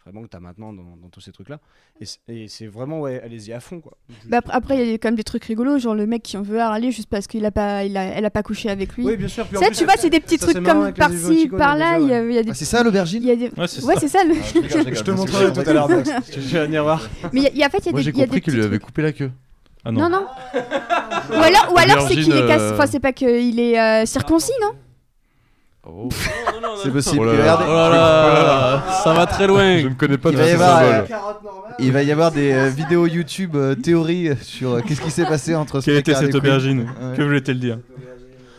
vraiment 0.05 0.23
que 0.23 0.29
tu 0.29 0.37
as 0.37 0.39
maintenant 0.39 0.73
dans, 0.73 0.95
dans 1.01 1.09
tous 1.11 1.21
ces 1.21 1.31
trucs 1.31 1.49
là 1.49 1.59
et 2.27 2.47
c'est- 2.47 2.67
vraiment 2.67 3.01
ouais 3.01 3.21
allez-y 3.23 3.51
à 3.53 3.59
fond 3.59 3.79
quoi 3.81 3.97
Bah, 4.25 4.37
après- 4.37 4.53
après, 4.53 4.85
il 4.85 4.91
y 4.91 4.93
a 4.93 4.97
quand 4.97 5.09
même 5.09 5.15
des 5.15 5.23
trucs 5.23 5.43
rigolos, 5.43 5.77
genre 5.79 5.93
le 5.95 6.07
mec 6.07 6.23
qui 6.23 6.37
en 6.37 6.41
veut 6.41 6.59
à 6.59 6.67
Harley 6.67 6.91
juste 6.91 7.09
parce 7.09 7.27
qu'il 7.27 7.45
a 7.45 7.51
pas, 7.51 7.83
il 7.83 7.95
a, 7.97 8.03
elle 8.05 8.25
a 8.25 8.29
pas 8.29 8.41
couché 8.41 8.69
avec 8.69 8.93
lui. 8.95 9.05
oui 9.05 9.17
bien 9.17 9.27
sûr 9.27 9.45
puis 9.45 9.57
en 9.57 9.59
ça, 9.61 9.67
plus, 9.67 9.77
tu 9.77 9.83
vois, 9.85 9.95
c'est 9.97 10.09
des 10.09 10.19
petits 10.19 10.37
ça, 10.37 10.47
trucs 10.47 10.65
comme 10.65 10.93
par-ci, 10.93 11.47
par-là. 11.49 11.99
Il 11.99 12.07
y 12.07 12.13
a, 12.37 12.43
des. 12.43 12.49
Ah, 12.51 12.53
c'est 12.53 12.65
ça 12.65 12.81
l'aubergine 12.83 13.21
il 13.23 13.29
y 13.29 13.31
a 13.31 13.35
des- 13.35 13.49
Ouais, 13.59 13.67
c'est 13.67 13.83
Ouais, 13.83 13.95
ça. 14.07 14.23
le- 14.23 14.33
je 14.33 14.53
rigole, 14.59 14.93
je 14.93 14.99
je 14.99 15.03
te 15.03 15.11
montrerai 15.11 15.51
tout 15.53 15.69
à 15.69 15.73
l'heure 15.73 15.87
tu 16.31 16.39
vas 16.39 16.65
venir 16.65 16.83
voir 16.83 17.07
Mais 17.33 17.41
il 17.41 17.43
y 17.43 17.47
a- 17.47 17.51
il 17.51 17.57
y 17.57 17.63
a, 17.63 17.67
en 17.67 17.69
fait, 17.69 17.79
il 17.79 17.85
y 17.87 17.89
a 17.89 17.91
Moi 17.91 17.99
des, 17.99 18.03
j'ai 18.05 18.11
il 18.11 18.17
y 18.17 18.21
a 18.21 18.25
compris 18.25 18.39
des 18.39 18.41
qu'il 18.43 18.53
lui 18.55 18.63
avait 18.63 18.79
coupé 18.79 19.01
la 19.01 19.11
queue. 19.11 19.31
Ah 19.85 19.91
Non, 19.91 20.09
non. 20.09 20.25
ou 21.29 21.33
alors, 21.33 21.73
ou 21.73 21.77
alors 21.77 22.07
c'est 22.07 22.15
qu'il 22.15 22.31
est 22.31 22.51
euh, 22.51 22.73
Enfin, 22.73 22.85
c'est 22.87 22.99
pas 22.99 23.13
qu'il 23.13 23.59
est 23.59 23.79
euh, 23.79 24.05
circoncis, 24.05 24.51
non? 24.61 24.71
Oh. 25.95 26.09
C'est 26.83 26.91
possible. 26.91 27.21
Oh 27.21 27.25
là 27.25 27.33
là. 27.33 27.39
regardez, 27.41 27.65
Oh 27.67 27.73
là 27.73 27.89
là, 27.89 28.83
ça 29.03 29.13
va 29.13 29.25
très 29.25 29.47
loin. 29.47 29.79
Je 29.79 29.87
ne 29.87 29.93
connais 29.93 30.17
pas 30.17 30.29
Il 30.29 30.35
de 30.37 30.41
va 30.41 30.47
y 30.47 30.51
avoir, 30.51 30.81
il 31.79 31.91
va 31.91 32.03
y 32.03 32.11
avoir 32.11 32.31
des 32.31 32.51
euh, 32.53 32.69
vidéos 32.69 33.05
YouTube 33.07 33.55
euh, 33.55 33.75
théories 33.75 34.29
sur 34.41 34.71
euh, 34.73 34.81
qu'est-ce 34.81 35.01
qui 35.01 35.11
s'est 35.11 35.25
passé 35.25 35.55
entre 35.55 35.81
ce 35.81 35.85
Quelle 35.85 35.97
était 35.97 36.15
cette 36.15 36.35
aubergine 36.35 36.81
Ouais. 36.81 37.17
Que 37.17 37.23
voulait-elle 37.23 37.59
dire 37.59 37.79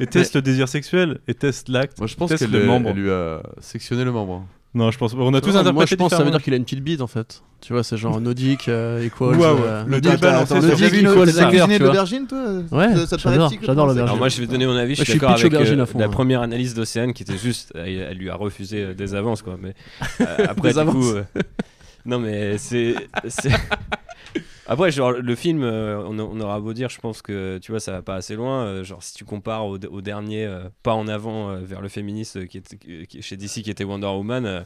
Et 0.00 0.06
teste 0.06 0.34
le 0.34 0.42
désir 0.42 0.68
sexuel 0.68 1.18
et 1.28 1.34
teste 1.34 1.68
l'acte. 1.68 1.98
Moi 1.98 2.06
je 2.06 2.16
pense 2.16 2.34
qu'elle 2.34 2.50
le 2.50 2.60
elle 2.60 2.66
membre. 2.66 2.92
lui 2.92 3.10
a 3.10 3.40
sectionné 3.60 4.04
le 4.04 4.12
membre. 4.12 4.44
Non, 4.72 4.90
je 4.92 4.98
pense. 4.98 5.14
On 5.14 5.35
a 5.35 5.40
tous 5.40 5.48
interprété 5.56 5.72
moi 5.72 5.85
je 5.85 5.94
pense 5.96 6.11
que 6.11 6.16
ça 6.16 6.22
veut 6.22 6.30
dire 6.30 6.42
qu'il 6.42 6.52
a 6.52 6.56
une 6.56 6.62
petite 6.64 6.83
bite 6.83 7.00
en 7.00 7.09
fait. 7.09 7.42
Tu 7.61 7.72
vois, 7.72 7.83
c'est 7.83 7.96
genre 7.96 8.20
Nodic, 8.20 8.68
euh, 8.68 9.04
Equals. 9.04 9.37
Euh, 9.40 9.85
le 9.87 10.00
débat 10.00 10.44
vu 10.44 11.00
une- 11.00 11.11
Equals, 11.11 11.28
Zacker, 11.28 11.66
tu 11.66 11.78
l'aubergine, 11.83 12.26
toi 12.26 12.38
Ouais, 12.70 12.94
Ça- 13.06 13.16
j'adore, 13.18 13.50
l'aubergine. 13.87 14.02
Alors 14.02 14.16
moi 14.16 14.28
je 14.28 14.40
vais 14.40 14.46
donner 14.46 14.66
mon 14.66 14.76
avis, 14.76 14.94
je 14.94 15.02
suis 15.02 15.14
d'accord 15.14 15.30
avec 15.30 15.52
euh, 15.52 15.87
la 15.96 16.04
hein. 16.04 16.09
première 16.09 16.42
analyse 16.42 16.74
d'Océane 16.74 17.12
qui 17.12 17.24
était 17.24 17.37
juste, 17.37 17.72
elle, 17.74 18.16
lui 18.16 18.30
a 18.30 18.37
refusé 18.37 18.94
des 18.94 19.14
avances 19.14 19.42
quoi. 19.42 19.59
Mais 19.61 19.74
après 20.48 20.72
du 20.72 20.85
coup, 20.85 21.14
non 22.06 22.20
mais 22.20 22.56
c'est, 22.56 22.94
c'est- 23.28 23.50
Après, 24.70 24.92
genre, 24.92 25.11
le 25.11 25.35
film, 25.35 25.64
euh, 25.64 25.99
on, 25.99 26.16
on 26.20 26.40
aura 26.40 26.61
beau 26.61 26.72
dire, 26.72 26.88
je 26.90 27.01
pense 27.01 27.22
que 27.22 27.59
tu 27.59 27.72
vois, 27.72 27.80
ça 27.80 27.90
va 27.90 28.03
pas 28.03 28.14
assez 28.14 28.36
loin. 28.36 28.66
euh, 28.66 28.84
genre, 28.84 29.03
si 29.03 29.14
tu 29.14 29.24
compares 29.24 29.66
au, 29.66 29.78
dernier, 29.78 30.47
euh, 30.47 30.68
pas 30.84 30.94
en 30.94 31.09
avant 31.09 31.57
vers 31.57 31.80
le 31.80 31.88
féministe 31.88 32.47
qui 32.47 32.59
était 32.59 32.78
chez 33.20 33.36
DC, 33.36 33.62
qui 33.62 33.70
était 33.70 33.82
Wonder 33.82 34.07
Woman, 34.07 34.64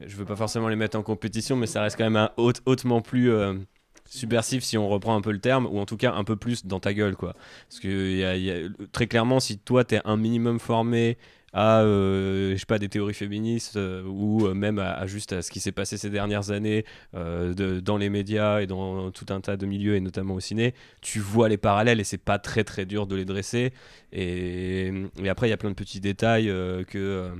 je 0.00 0.16
veux 0.16 0.24
pas 0.24 0.36
forcément 0.36 0.68
les 0.68 0.76
mettre 0.76 0.98
en 0.98 1.02
compétition, 1.02 1.56
mais 1.56 1.66
ça 1.66 1.82
reste 1.82 1.98
quand 1.98 2.04
même 2.04 2.16
un 2.16 2.30
haute- 2.38 2.62
hautement 2.64 3.02
plus 3.02 3.30
subversif 4.06 4.64
si 4.64 4.78
on 4.78 4.88
reprend 4.88 5.14
un 5.14 5.20
peu 5.20 5.32
le 5.32 5.40
terme, 5.40 5.66
ou 5.66 5.78
en 5.78 5.84
tout 5.86 5.98
cas 5.98 6.14
un 6.14 6.24
peu 6.24 6.36
plus 6.36 6.64
dans 6.64 6.80
ta 6.80 6.94
gueule, 6.94 7.14
quoi. 7.14 7.34
Parce 7.68 7.80
que 7.80 8.72
très 8.92 9.06
clairement, 9.06 9.40
si 9.40 9.58
toi 9.58 9.84
t'es 9.84 10.00
un 10.06 10.16
minimum 10.16 10.58
formé 10.58 11.18
à 11.54 11.82
euh, 11.82 12.52
je 12.52 12.56
sais 12.56 12.66
pas 12.66 12.80
des 12.80 12.88
théories 12.88 13.14
féministes 13.14 13.76
euh, 13.76 14.02
ou 14.04 14.46
euh, 14.46 14.54
même 14.54 14.80
à, 14.80 15.06
juste 15.06 15.32
à 15.32 15.40
ce 15.40 15.52
qui 15.52 15.60
s'est 15.60 15.72
passé 15.72 15.96
ces 15.96 16.10
dernières 16.10 16.50
années 16.50 16.84
dans 17.12 17.96
les 17.96 18.10
médias 18.10 18.60
et 18.60 18.66
dans 18.66 19.12
tout 19.12 19.26
un 19.30 19.40
tas 19.40 19.56
de 19.56 19.64
milieux 19.64 19.94
et 19.94 20.00
notamment 20.00 20.34
au 20.34 20.40
ciné 20.40 20.74
tu 21.00 21.20
vois 21.20 21.48
les 21.48 21.56
parallèles 21.56 22.00
et 22.00 22.04
c'est 22.04 22.18
pas 22.18 22.40
très 22.40 22.64
très 22.64 22.86
dur 22.86 23.06
de 23.06 23.14
les 23.14 23.24
dresser. 23.24 23.72
Et, 24.12 24.92
et 25.22 25.28
après 25.28 25.46
il 25.46 25.50
y 25.50 25.52
a 25.54 25.56
plein 25.56 25.70
de 25.70 25.74
petits 25.74 26.00
détails 26.00 26.46
que 26.88 27.32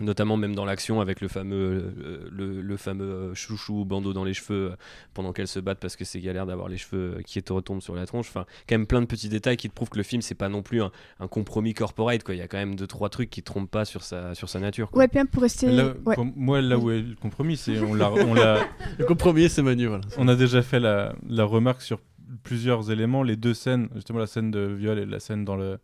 notamment 0.00 0.36
même 0.36 0.54
dans 0.54 0.64
l'action 0.64 1.00
avec 1.00 1.20
le 1.20 1.28
fameux 1.28 1.92
euh, 1.96 2.28
le, 2.30 2.60
le 2.60 2.76
fameux 2.76 3.04
euh, 3.04 3.34
chouchou 3.34 3.84
bandeau 3.84 4.12
dans 4.12 4.24
les 4.24 4.34
cheveux 4.34 4.72
euh, 4.72 4.76
pendant 5.14 5.32
qu'elles 5.32 5.48
se 5.48 5.60
battent 5.60 5.80
parce 5.80 5.96
que 5.96 6.04
c'est 6.04 6.20
galère 6.20 6.46
d'avoir 6.46 6.68
les 6.68 6.76
cheveux 6.76 7.20
qui 7.24 7.42
te 7.42 7.52
retombent 7.52 7.82
sur 7.82 7.94
la 7.94 8.06
tronche 8.06 8.28
enfin 8.28 8.46
quand 8.68 8.74
même 8.74 8.86
plein 8.86 9.00
de 9.00 9.06
petits 9.06 9.28
détails 9.28 9.56
qui 9.56 9.68
te 9.68 9.74
prouvent 9.74 9.88
que 9.88 9.96
le 9.96 10.02
film 10.02 10.22
c'est 10.22 10.34
pas 10.34 10.48
non 10.48 10.62
plus 10.62 10.82
un, 10.82 10.90
un 11.20 11.28
compromis 11.28 11.74
corporate 11.74 12.22
quoi 12.22 12.34
il 12.34 12.38
y 12.38 12.42
a 12.42 12.48
quand 12.48 12.58
même 12.58 12.76
deux 12.76 12.86
trois 12.86 13.08
trucs 13.08 13.30
qui 13.30 13.42
trompent 13.42 13.70
pas 13.70 13.84
sur 13.84 14.02
sa 14.02 14.34
sur 14.34 14.48
sa 14.48 14.60
nature 14.60 14.90
quoi. 14.90 15.00
Ouais, 15.00 15.08
puis 15.08 15.18
même 15.18 15.28
pour 15.28 15.42
rester. 15.42 15.70
Là, 15.70 15.94
ouais. 16.04 16.14
pour 16.14 16.24
moi, 16.24 16.60
là 16.60 16.78
où 16.78 16.90
est 16.90 17.00
le 17.00 17.14
compromis, 17.14 17.56
c'est 17.56 17.78
on 17.80 17.94
l'a, 17.94 18.12
on 18.12 18.34
l'a. 18.34 18.66
Le 18.98 19.04
compromis, 19.04 19.48
c'est 19.48 19.62
Manu, 19.62 19.86
voilà. 19.86 20.04
On 20.16 20.28
a 20.28 20.34
déjà 20.34 20.62
fait 20.62 20.80
la, 20.80 21.14
la 21.28 21.44
remarque 21.44 21.82
sur 21.82 22.00
plusieurs 22.42 22.90
éléments, 22.90 23.22
les 23.22 23.36
deux 23.36 23.54
scènes, 23.54 23.88
justement 23.94 24.18
la 24.18 24.26
scène 24.26 24.50
de 24.50 24.60
viol 24.60 24.98
et 24.98 25.06
la 25.06 25.20
scène 25.20 25.44
dans 25.44 25.56
le 25.56 25.78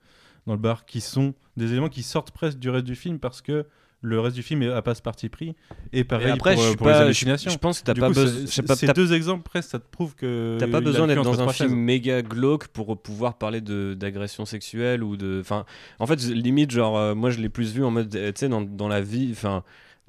dans 0.47 0.55
le 0.55 0.59
bar, 0.59 0.87
qui 0.87 1.01
sont 1.01 1.35
des 1.57 1.71
éléments 1.71 1.89
qui 1.89 2.03
sortent 2.03 2.33
presque 2.33 2.59
du 2.59 2.69
reste 2.69 2.85
du 2.85 2.97
film 2.97 3.21
parce 3.21 3.41
que 3.43 3.65
le 4.05 4.19
reste 4.21 4.35
du 4.37 4.43
film 4.43 4.63
est- 4.63 4.71
a 4.73 4.83
pas 4.83 4.95
ce 4.95 5.01
parti 5.03 5.29
pris. 5.29 5.55
Et 5.93 6.03
pareil 6.05 6.29
Et 6.29 6.31
après, 6.33 6.55
pour, 6.55 6.63
je 6.63 6.69
suis 6.69 6.77
pour 6.77 6.87
les 6.89 6.93
pas- 6.93 6.99
je- 6.99 7.05
hallucinations. 7.05 7.51
je 7.51 7.57
pense 7.59 7.81
que 7.81 7.85
t'as 7.85 7.95
pas 7.95 8.09
besoin- 8.09 8.27
je 8.47 8.75
Ces 8.75 8.93
deux 8.93 9.13
exemples 9.13 9.43
presque, 9.49 9.71
ça 9.71 9.79
te 9.79 9.89
prouve 9.91 10.15
que 10.17 10.57
T'as 10.59 10.67
pas 10.67 10.81
besoin 10.81 11.07
d'être 11.07 11.23
dans 11.23 11.41
un 11.41 11.49
film 11.53 11.69
chaises. 11.71 11.77
méga 11.79 12.23
glauque 12.23 12.67
pour 12.69 13.01
pouvoir 13.01 13.39
parler 13.39 13.61
d'agression 13.61 14.45
sexuelle 14.45 15.03
ou 15.03 15.17
de. 15.17 15.39
Enfin, 15.41 15.65
en 15.99 16.07
fait, 16.07 16.21
limite, 16.25 16.71
genre, 16.73 16.99
euh, 16.99 17.15
moi 17.15 17.31
je 17.31 17.39
l'ai 17.41 17.49
plus 17.49 17.73
vu 17.73 17.85
en 17.85 17.91
mode, 17.91 18.15
euh, 18.17 18.33
tu 18.33 18.41
sais, 18.41 18.49
dans, 18.49 18.61
dans 18.61 18.89
la 18.89 19.01
vie, 19.01 19.29
enfin, 19.33 19.63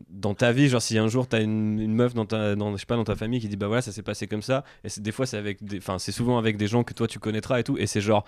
dans 0.09 0.33
ta 0.33 0.51
vie, 0.51 0.69
genre, 0.69 0.81
si 0.81 0.97
un 0.97 1.07
jour 1.07 1.27
t'as 1.27 1.41
une, 1.43 1.79
une 1.79 1.93
meuf 1.93 2.15
dans 2.15 2.25
ta, 2.25 2.55
dans, 2.55 2.71
je 2.73 2.77
sais 2.77 2.85
pas, 2.87 2.95
dans 2.95 3.03
ta 3.03 3.15
famille 3.15 3.39
qui 3.39 3.47
dit, 3.47 3.57
bah 3.57 3.67
voilà, 3.67 3.83
ça 3.83 3.91
s'est 3.91 4.01
passé 4.01 4.25
comme 4.25 4.41
ça, 4.41 4.63
et 4.83 4.87
des 4.99 5.11
fois, 5.11 5.27
c'est 5.27 5.37
avec. 5.37 5.59
Enfin, 5.77 5.99
c'est 5.99 6.11
souvent 6.11 6.39
avec 6.39 6.57
des 6.57 6.65
gens 6.67 6.83
que 6.83 6.93
toi 6.95 7.07
tu 7.07 7.19
connaîtras 7.19 7.59
et 7.59 7.63
tout, 7.63 7.77
et 7.77 7.85
c'est 7.85 8.01
genre. 8.01 8.25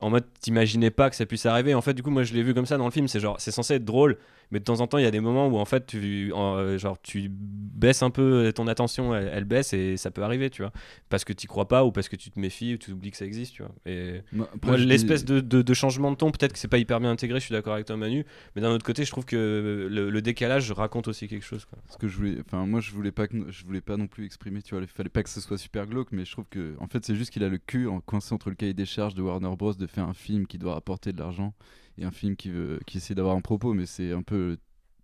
En 0.00 0.10
mode, 0.10 0.24
t'imaginais 0.40 0.90
pas 0.90 1.10
que 1.10 1.16
ça 1.16 1.26
puisse 1.26 1.44
arriver. 1.46 1.74
En 1.74 1.80
fait, 1.82 1.92
du 1.94 2.04
coup, 2.04 2.10
moi, 2.10 2.22
je 2.22 2.32
l'ai 2.32 2.44
vu 2.44 2.54
comme 2.54 2.66
ça 2.66 2.76
dans 2.76 2.84
le 2.84 2.92
film. 2.92 3.08
C'est 3.08 3.18
genre, 3.18 3.40
c'est 3.40 3.50
censé 3.50 3.74
être 3.74 3.84
drôle, 3.84 4.16
mais 4.52 4.60
de 4.60 4.64
temps 4.64 4.78
en 4.80 4.86
temps, 4.86 4.98
il 4.98 5.02
y 5.02 5.06
a 5.08 5.10
des 5.10 5.18
moments 5.18 5.48
où 5.48 5.56
en 5.58 5.64
fait, 5.64 5.86
tu, 5.86 6.32
en, 6.32 6.56
euh, 6.56 6.78
genre, 6.78 7.00
tu 7.02 7.28
baisses 7.28 8.02
un 8.04 8.10
peu 8.10 8.52
ton 8.54 8.68
attention, 8.68 9.12
elle, 9.12 9.28
elle 9.34 9.44
baisse 9.44 9.72
et 9.72 9.96
ça 9.96 10.12
peut 10.12 10.22
arriver, 10.22 10.50
tu 10.50 10.62
vois, 10.62 10.70
parce 11.08 11.24
que 11.24 11.32
tu 11.32 11.48
crois 11.48 11.66
pas 11.66 11.84
ou 11.84 11.90
parce 11.90 12.08
que 12.08 12.14
tu 12.14 12.30
te 12.30 12.38
méfies 12.38 12.74
ou 12.74 12.78
tu 12.78 12.92
oublies 12.92 13.10
que 13.10 13.16
ça 13.16 13.24
existe, 13.24 13.54
tu 13.54 13.62
vois. 13.62 13.72
Et 13.86 14.22
Moi, 14.30 14.48
moi, 14.62 14.76
l'espèce 14.76 15.24
de, 15.24 15.40
de- 15.40 15.62
de 15.62 15.74
changement 15.74 16.12
de 16.12 16.16
ton, 16.16 16.30
peut-être 16.30 16.52
que 16.52 16.58
c'est 16.60 16.68
pas 16.68 16.78
hyper 16.78 17.00
bien 17.00 17.10
intégré. 17.10 17.40
Je 17.40 17.44
suis 17.46 17.52
d'accord 17.52 17.74
avec 17.74 17.86
toi, 17.86 17.96
Manu, 17.96 18.24
mais 18.54 18.62
d'un 18.62 18.70
autre 18.70 18.84
côté, 18.86 19.04
je 19.04 19.10
trouve 19.10 19.24
que 19.24 19.88
le, 19.90 20.10
le 20.10 20.22
décalage 20.22 20.70
raconte 20.70 21.08
aussi 21.08 21.26
quelque 21.26 21.44
chose. 21.44 21.64
Quoi. 21.64 21.78
Ce 21.90 21.96
que 21.96 22.06
je 22.06 22.16
voulais, 22.16 22.36
enfin 22.46 22.66
moi 22.66 22.78
je 22.80 22.92
voulais 22.92 23.10
pas, 23.10 23.26
que, 23.26 23.36
je 23.50 23.64
voulais 23.64 23.80
pas 23.80 23.96
non 23.96 24.06
plus 24.06 24.24
exprimer, 24.26 24.62
tu 24.62 24.76
vois, 24.76 24.82
il 24.84 24.86
fallait 24.88 25.08
pas 25.08 25.24
que 25.24 25.28
ce 25.30 25.40
soit 25.40 25.58
super 25.58 25.88
glauque, 25.88 26.12
mais 26.12 26.24
je 26.24 26.30
trouve 26.30 26.46
que, 26.48 26.76
en 26.78 26.86
fait, 26.86 27.04
c'est 27.04 27.16
juste 27.16 27.32
qu'il 27.32 27.42
a 27.42 27.48
le 27.48 27.58
cul 27.58 27.88
en 27.88 27.98
coincé 28.00 28.32
entre 28.32 28.48
le 28.48 28.54
cahier 28.54 28.74
des 28.74 28.86
charges 28.86 29.14
de 29.16 29.22
Warner 29.22 29.50
Bros 29.58 29.74
de 29.74 29.87
faire 29.88 30.08
un 30.08 30.14
film 30.14 30.46
qui 30.46 30.58
doit 30.58 30.74
rapporter 30.74 31.12
de 31.12 31.18
l'argent 31.18 31.54
et 31.98 32.04
un 32.04 32.10
film 32.10 32.36
qui 32.36 32.50
veut, 32.50 32.78
qui 32.86 32.98
essaie 32.98 33.14
d'avoir 33.14 33.34
un 33.36 33.40
propos, 33.40 33.74
mais 33.74 33.86
c'est 33.86 34.12
un 34.12 34.22
peu 34.22 34.56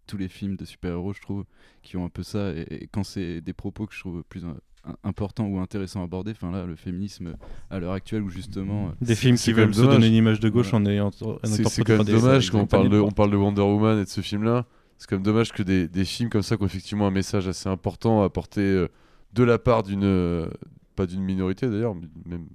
tous 0.06 0.16
les 0.18 0.28
films 0.28 0.56
de 0.56 0.64
super-héros, 0.64 1.12
je 1.14 1.20
trouve, 1.22 1.44
qui 1.82 1.96
ont 1.96 2.04
un 2.04 2.08
peu 2.10 2.22
ça, 2.22 2.50
et, 2.52 2.66
et 2.82 2.88
quand 2.92 3.04
c'est 3.04 3.40
des 3.40 3.52
propos 3.54 3.86
que 3.86 3.94
je 3.94 4.00
trouve 4.00 4.22
plus 4.28 4.44
un- 4.44 4.56
un- 4.86 4.96
importants 5.02 5.46
ou 5.46 5.58
intéressants 5.58 6.02
à 6.02 6.04
aborder, 6.04 6.32
enfin 6.32 6.50
là, 6.50 6.66
le 6.66 6.76
féminisme 6.76 7.34
à 7.70 7.78
l'heure 7.78 7.94
actuelle 7.94 8.22
où 8.22 8.28
justement 8.28 8.88
euh, 8.88 8.90
Des 9.00 9.14
films 9.16 9.36
c'est 9.38 9.52
qui 9.52 9.52
veulent 9.54 9.74
se 9.74 9.80
dommage. 9.80 9.94
donner 9.94 10.08
une 10.08 10.14
image 10.14 10.40
de 10.40 10.48
gauche 10.50 10.74
en 10.74 10.84
ayant 10.84 11.10
C'est 11.10 11.82
quand 11.84 11.96
même 11.96 12.04
dommage 12.04 12.46
des 12.46 12.52
quand 12.52 12.60
on 12.60 12.66
parle, 12.66 12.90
de, 12.90 12.98
on 13.00 13.10
parle 13.12 13.30
de 13.30 13.36
Wonder 13.36 13.62
Woman 13.62 13.98
et 13.98 14.04
de 14.04 14.08
ce 14.10 14.20
film-là. 14.20 14.66
C'est 14.98 15.08
quand 15.08 15.16
même 15.16 15.22
dommage 15.24 15.52
que 15.52 15.62
des, 15.62 15.88
des 15.88 16.04
films 16.04 16.28
comme 16.28 16.42
ça, 16.42 16.56
qui 16.58 16.62
ont 16.62 16.66
effectivement 16.66 17.06
un 17.06 17.10
message 17.10 17.48
assez 17.48 17.68
important 17.68 18.22
à 18.22 18.26
apporter 18.26 18.60
euh, 18.60 18.88
de 19.32 19.42
la 19.42 19.58
part 19.58 19.82
d'une. 19.84 20.04
euh, 20.04 20.48
pas 20.96 21.06
d'une 21.06 21.22
minorité 21.22 21.68
d'ailleurs, 21.68 21.94
mais- 21.94 22.06
même- 22.26 22.46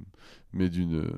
mais 0.53 0.69
d'une. 0.69 0.99
euh, 0.99 1.09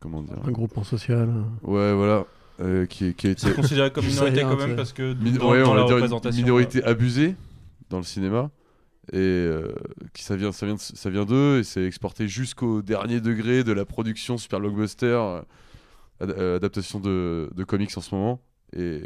comment 0.00 0.22
dire 0.22 0.36
Un 0.44 0.50
groupement 0.50 0.84
social. 0.84 1.28
euh. 1.28 1.66
Ouais, 1.70 1.94
voilà. 1.94 2.24
euh, 2.60 2.86
qui, 2.86 3.14
qui 3.14 3.26
a 3.28 3.30
été. 3.30 3.42
C'est 3.48 3.54
considéré 3.54 3.92
comme 3.92 4.04
minorité 4.06 4.42
quand 4.42 4.56
même 4.56 4.76
parce 4.76 4.92
que 4.92 5.14
Min- 5.14 5.32
dans, 5.32 5.50
ouais, 5.50 5.62
dans 5.62 5.70
on 5.72 5.74
la 5.74 5.80
va 5.82 5.86
dire 5.86 5.96
une 5.98 6.02
représentation. 6.02 6.42
minorité 6.42 6.82
abusée 6.84 7.36
dans 7.90 7.98
le 7.98 8.04
cinéma 8.04 8.50
et 9.12 9.16
euh, 9.16 9.72
qui 10.12 10.22
ça 10.22 10.36
vient 10.36 10.52
ça 10.52 10.66
vient 10.66 10.76
ça 10.76 11.08
vient 11.08 11.24
d'eux 11.24 11.60
et 11.60 11.64
c'est 11.64 11.84
exporté 11.84 12.28
jusqu'au 12.28 12.82
dernier 12.82 13.20
degré 13.22 13.64
de 13.64 13.72
la 13.72 13.86
production 13.86 14.36
super 14.36 14.60
blockbuster 14.60 15.06
euh, 15.06 15.40
ad- 16.20 16.30
euh, 16.36 16.56
adaptation 16.56 17.00
de, 17.00 17.48
de 17.54 17.64
comics 17.64 17.96
en 17.96 18.02
ce 18.02 18.14
moment 18.14 18.42
et, 18.76 19.00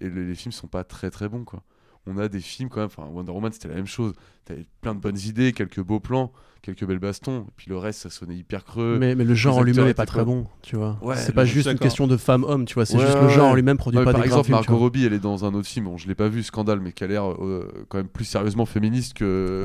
et 0.00 0.10
les, 0.10 0.26
les 0.26 0.34
films 0.34 0.52
sont 0.52 0.66
pas 0.66 0.84
très 0.84 1.10
très 1.10 1.30
bons 1.30 1.44
quoi 1.44 1.62
on 2.06 2.18
a 2.18 2.28
des 2.28 2.40
films 2.40 2.68
quand 2.68 2.80
même 2.80 2.86
enfin 2.94 3.06
Wonder 3.10 3.32
Woman 3.32 3.50
c'était 3.50 3.68
la 3.68 3.76
même 3.76 3.86
chose 3.86 4.12
t'avais 4.44 4.66
plein 4.82 4.94
de 4.94 5.00
bonnes 5.00 5.18
idées 5.18 5.54
quelques 5.54 5.80
beaux 5.80 6.00
plans 6.00 6.32
quelques 6.62 6.84
belles 6.84 6.98
bastons 6.98 7.40
et 7.48 7.52
puis 7.56 7.66
le 7.70 7.78
reste 7.78 8.00
ça 8.00 8.10
sonnait 8.10 8.34
hyper 8.36 8.64
creux 8.64 8.98
Mais, 9.00 9.14
mais 9.14 9.24
le 9.24 9.34
genre 9.34 9.56
en 9.58 9.62
lui-même 9.62 9.86
est 9.88 9.94
pas 9.94 10.04
très 10.06 10.24
bon, 10.24 10.46
tu 10.62 10.76
vois. 10.76 10.98
Ouais, 11.02 11.16
c'est 11.16 11.32
pas 11.32 11.44
juste 11.44 11.68
une 11.68 11.78
question 11.78 12.06
de 12.06 12.16
femme-homme, 12.16 12.64
tu 12.66 12.74
vois. 12.74 12.84
C'est 12.86 12.96
Ouais, 12.96 13.04
juste 13.06 13.14
ouais, 13.16 13.22
le 13.22 13.28
genre 13.30 13.46
ouais. 13.46 13.50
en 13.52 13.54
lui-même 13.54 13.76
produit 13.78 13.98
pas 13.98 14.04
par 14.12 14.14
des 14.14 14.28
grands 14.28 14.40
exemple, 14.42 14.46
films. 14.46 14.56
Margot. 14.58 14.76
Robbie, 14.78 15.06
elle 15.06 15.12
est 15.14 15.18
dans 15.18 15.44
un 15.44 15.54
autre 15.54 15.66
film, 15.68 15.86
bon, 15.86 15.96
je 15.96 16.06
l'ai 16.08 16.14
pas 16.14 16.28
vu, 16.28 16.42
Scandale, 16.42 16.80
mais 16.80 16.92
qui 16.92 17.02
a 17.04 17.06
l'air 17.06 17.24
euh, 17.30 17.68
quand 17.88 17.98
même 17.98 18.08
plus 18.08 18.24
sérieusement 18.24 18.66
féministe 18.66 19.14
que. 19.14 19.64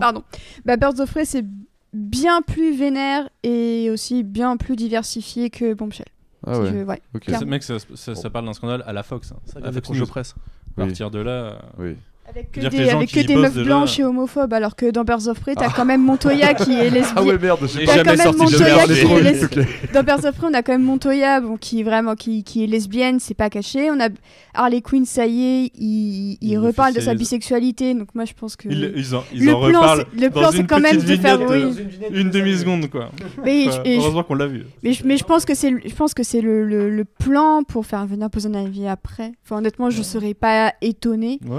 Pardon. 0.00 0.22
Bah, 0.64 0.76
Birds 0.76 1.00
of 1.00 1.10
Prey, 1.10 1.24
c'est 1.24 1.44
bien 1.92 2.42
plus 2.42 2.76
vénère 2.76 3.28
et 3.42 3.90
aussi 3.90 4.22
bien 4.22 4.56
plus 4.56 4.76
diversifié 4.76 5.50
que 5.50 5.74
Bombshell. 5.74 6.06
Ah 6.46 6.54
Si 6.54 6.60
ouais. 6.60 6.84
ouais. 6.84 7.02
Ok. 7.14 7.22
Clairement. 7.22 7.40
Ce 7.40 7.44
mec, 7.50 7.62
ça, 7.62 7.74
ça- 7.94 8.14
ça 8.14 8.30
parle 8.30 8.46
d'un 8.46 8.52
scandale 8.54 8.82
à 8.86 8.92
la 8.92 9.02
Fox. 9.02 9.32
hein. 9.32 9.36
Ça 9.44 9.58
À 9.62 9.70
des 9.70 9.80
Fox 9.82 9.90
News. 9.98 10.06
presse. 10.06 10.34
À 10.78 10.82
Oui. 10.82 10.86
partir 10.86 11.10
de 11.10 11.18
là. 11.18 11.30
euh, 11.32 11.56
Oui. 11.78 11.96
Avec 12.30 12.52
que 12.52 12.60
des, 12.60 12.88
avec 12.90 13.10
que 13.12 13.20
des 13.26 13.34
meufs 13.36 13.52
déjà- 13.54 13.64
blanches 13.64 13.98
et 13.98 14.04
homophobes, 14.04 14.52
alors 14.52 14.76
que 14.76 14.90
dans 14.90 15.04
Birds 15.04 15.26
of 15.28 15.40
Prey, 15.40 15.54
t'as 15.56 15.70
quand 15.70 15.84
même 15.84 16.02
Montoya 16.02 16.54
qui 16.54 16.72
est 16.72 16.90
lesbienne. 16.90 17.14
Ah 17.16 17.22
ouais, 17.22 17.38
merde, 17.38 17.58
j'ai 17.66 17.84
quand 17.86 18.04
même 18.04 18.16
sorti 18.16 18.32
de 18.38 18.42
Montoya 18.42 18.84
qui 18.86 18.92
est 18.92 19.04
trop 19.04 19.18
les- 19.18 19.32
vite, 19.32 19.42
ok. 19.56 19.92
Dans 19.92 20.02
Birds 20.04 20.24
of 20.24 20.36
Prey, 20.36 20.46
on 20.50 20.54
a 20.54 20.62
quand 20.62 20.72
même 20.72 20.82
Montoya 20.84 21.40
bon, 21.40 21.56
qui, 21.56 21.80
est 21.80 21.82
vraiment, 21.82 22.14
qui, 22.14 22.44
qui 22.44 22.62
est 22.64 22.66
lesbienne, 22.66 23.18
c'est 23.20 23.34
pas 23.34 23.50
caché. 23.50 23.90
On 23.90 23.98
a 24.00 24.08
Harley 24.54 24.80
Quinn, 24.80 25.04
ça 25.06 25.26
y 25.26 25.42
est, 25.42 25.70
il, 25.78 26.38
il 26.40 26.50
Il 26.50 26.58
reparle 26.58 26.94
de 26.94 27.00
sa 27.00 27.14
bisexualité. 27.14 27.94
Donc 27.94 28.14
moi, 28.14 28.24
je 28.24 28.32
pense 28.38 28.56
que. 28.56 28.68
Ils, 28.68 28.92
ils 28.96 29.14
en, 29.14 29.24
ils 29.32 29.44
le 29.46 29.54
en 29.54 29.68
plan, 29.68 29.94
le 29.96 30.30
plan, 30.30 30.50
c'est 30.52 30.64
quand 30.66 30.80
même 30.80 30.96
de 30.98 31.16
faire. 31.16 31.40
euh, 31.40 31.72
Une 32.12 32.30
demi-seconde, 32.30 32.88
quoi. 32.90 33.10
Mais 33.44 33.66
Enfin, 33.68 33.82
je- 33.84 33.90
et 33.90 33.94
je- 33.94 34.00
heureusement 34.00 34.22
qu'on 34.22 34.34
l'a 34.34 34.46
vu. 34.46 34.64
Mais 34.82 34.92
je, 35.16 35.24
pense 35.24 35.44
que 35.44 35.54
c'est 35.54 35.70
le- 35.70 35.80
je 35.84 35.94
pense 35.94 36.14
que 36.14 36.22
c'est 36.22 36.40
le, 36.40 36.64
le, 36.66 36.90
le 36.90 37.04
plan 37.04 37.62
pour 37.64 37.86
faire 37.86 38.06
venir 38.06 38.28
Poison 38.30 38.52
Ivy 38.52 38.86
après. 38.86 39.32
Enfin, 39.44 39.58
honnêtement, 39.58 39.90
je 39.90 40.02
serais 40.02 40.34
pas 40.34 40.74
étonnée. 40.82 41.38
Ouais. 41.46 41.56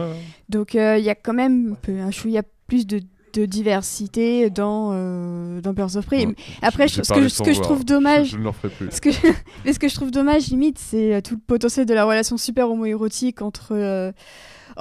Donc 0.61 0.75
euh, 0.75 0.99
il 0.99 1.03
y 1.03 1.09
a 1.09 1.15
quand 1.15 1.33
même 1.33 1.71
un 1.71 1.75
peu 1.75 1.99
un 1.99 2.11
chouïa 2.11 2.43
plus 2.67 2.85
de, 2.85 3.01
de 3.33 3.45
diversité 3.47 4.51
dans 4.51 4.91
euh, 4.93 5.59
dans 5.59 5.73
Birds 5.73 5.95
of 5.97 6.05
Prey. 6.05 6.27
Ouais. 6.27 6.35
Après, 6.61 6.87
je- 6.87 7.01
ce 7.01 7.13
que 7.13 7.27
ce 7.27 7.35
sans 7.37 7.43
que 7.43 7.53
je 7.53 7.61
trouve 7.61 7.83
dommage, 7.83 8.27
Je, 8.27 8.31
je 8.33 8.37
ne 8.37 8.43
le 8.43 8.49
referai 8.49 8.69
plus. 8.69 8.91
ce 8.91 9.01
que 9.01 9.09
mais 9.65 9.73
ce 9.73 9.79
que 9.79 9.87
je 9.87 9.95
trouve 9.95 10.11
dommage 10.11 10.49
limite, 10.49 10.77
c'est 10.77 11.15
euh, 11.15 11.21
tout 11.21 11.33
le 11.33 11.41
potentiel 11.47 11.87
de 11.87 11.93
la 11.95 12.05
relation 12.05 12.37
super 12.37 12.69
homoérotique 12.69 13.41
entre 13.41 13.69
euh, 13.71 14.11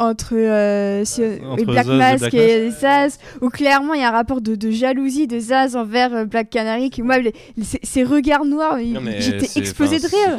entre, 0.01 0.35
euh, 0.35 1.05
si- 1.05 1.23
Entre 1.47 1.63
et 1.63 1.65
Black 1.65 1.87
Zaz 1.87 1.95
et 1.95 1.99
Mask 1.99 2.19
Black 2.21 2.35
et, 2.35 2.71
Zaz, 2.71 3.19
où 3.41 3.49
clairement 3.51 3.95
il 3.95 4.01
y 4.01 4.05
a 4.05 4.09
un 4.09 4.13
rapport 4.13 4.41
de, 4.41 4.55
de 4.55 4.71
jalousie 4.71 5.27
de 5.27 5.39
Zaz 5.39 5.77
envers 5.77 6.15
euh, 6.15 6.25
Black 6.25 6.51
Canary 6.51 6.91
qui 6.91 7.03
moi 7.03 7.19
les- 7.19 7.35
les- 7.57 7.65
ses, 7.65 7.79
ses 7.83 8.03
regards 8.05 8.45
noirs, 8.45 8.79
j'étais 9.19 9.59
explosée 9.61 9.99
de 9.99 10.07
rire. 10.07 10.37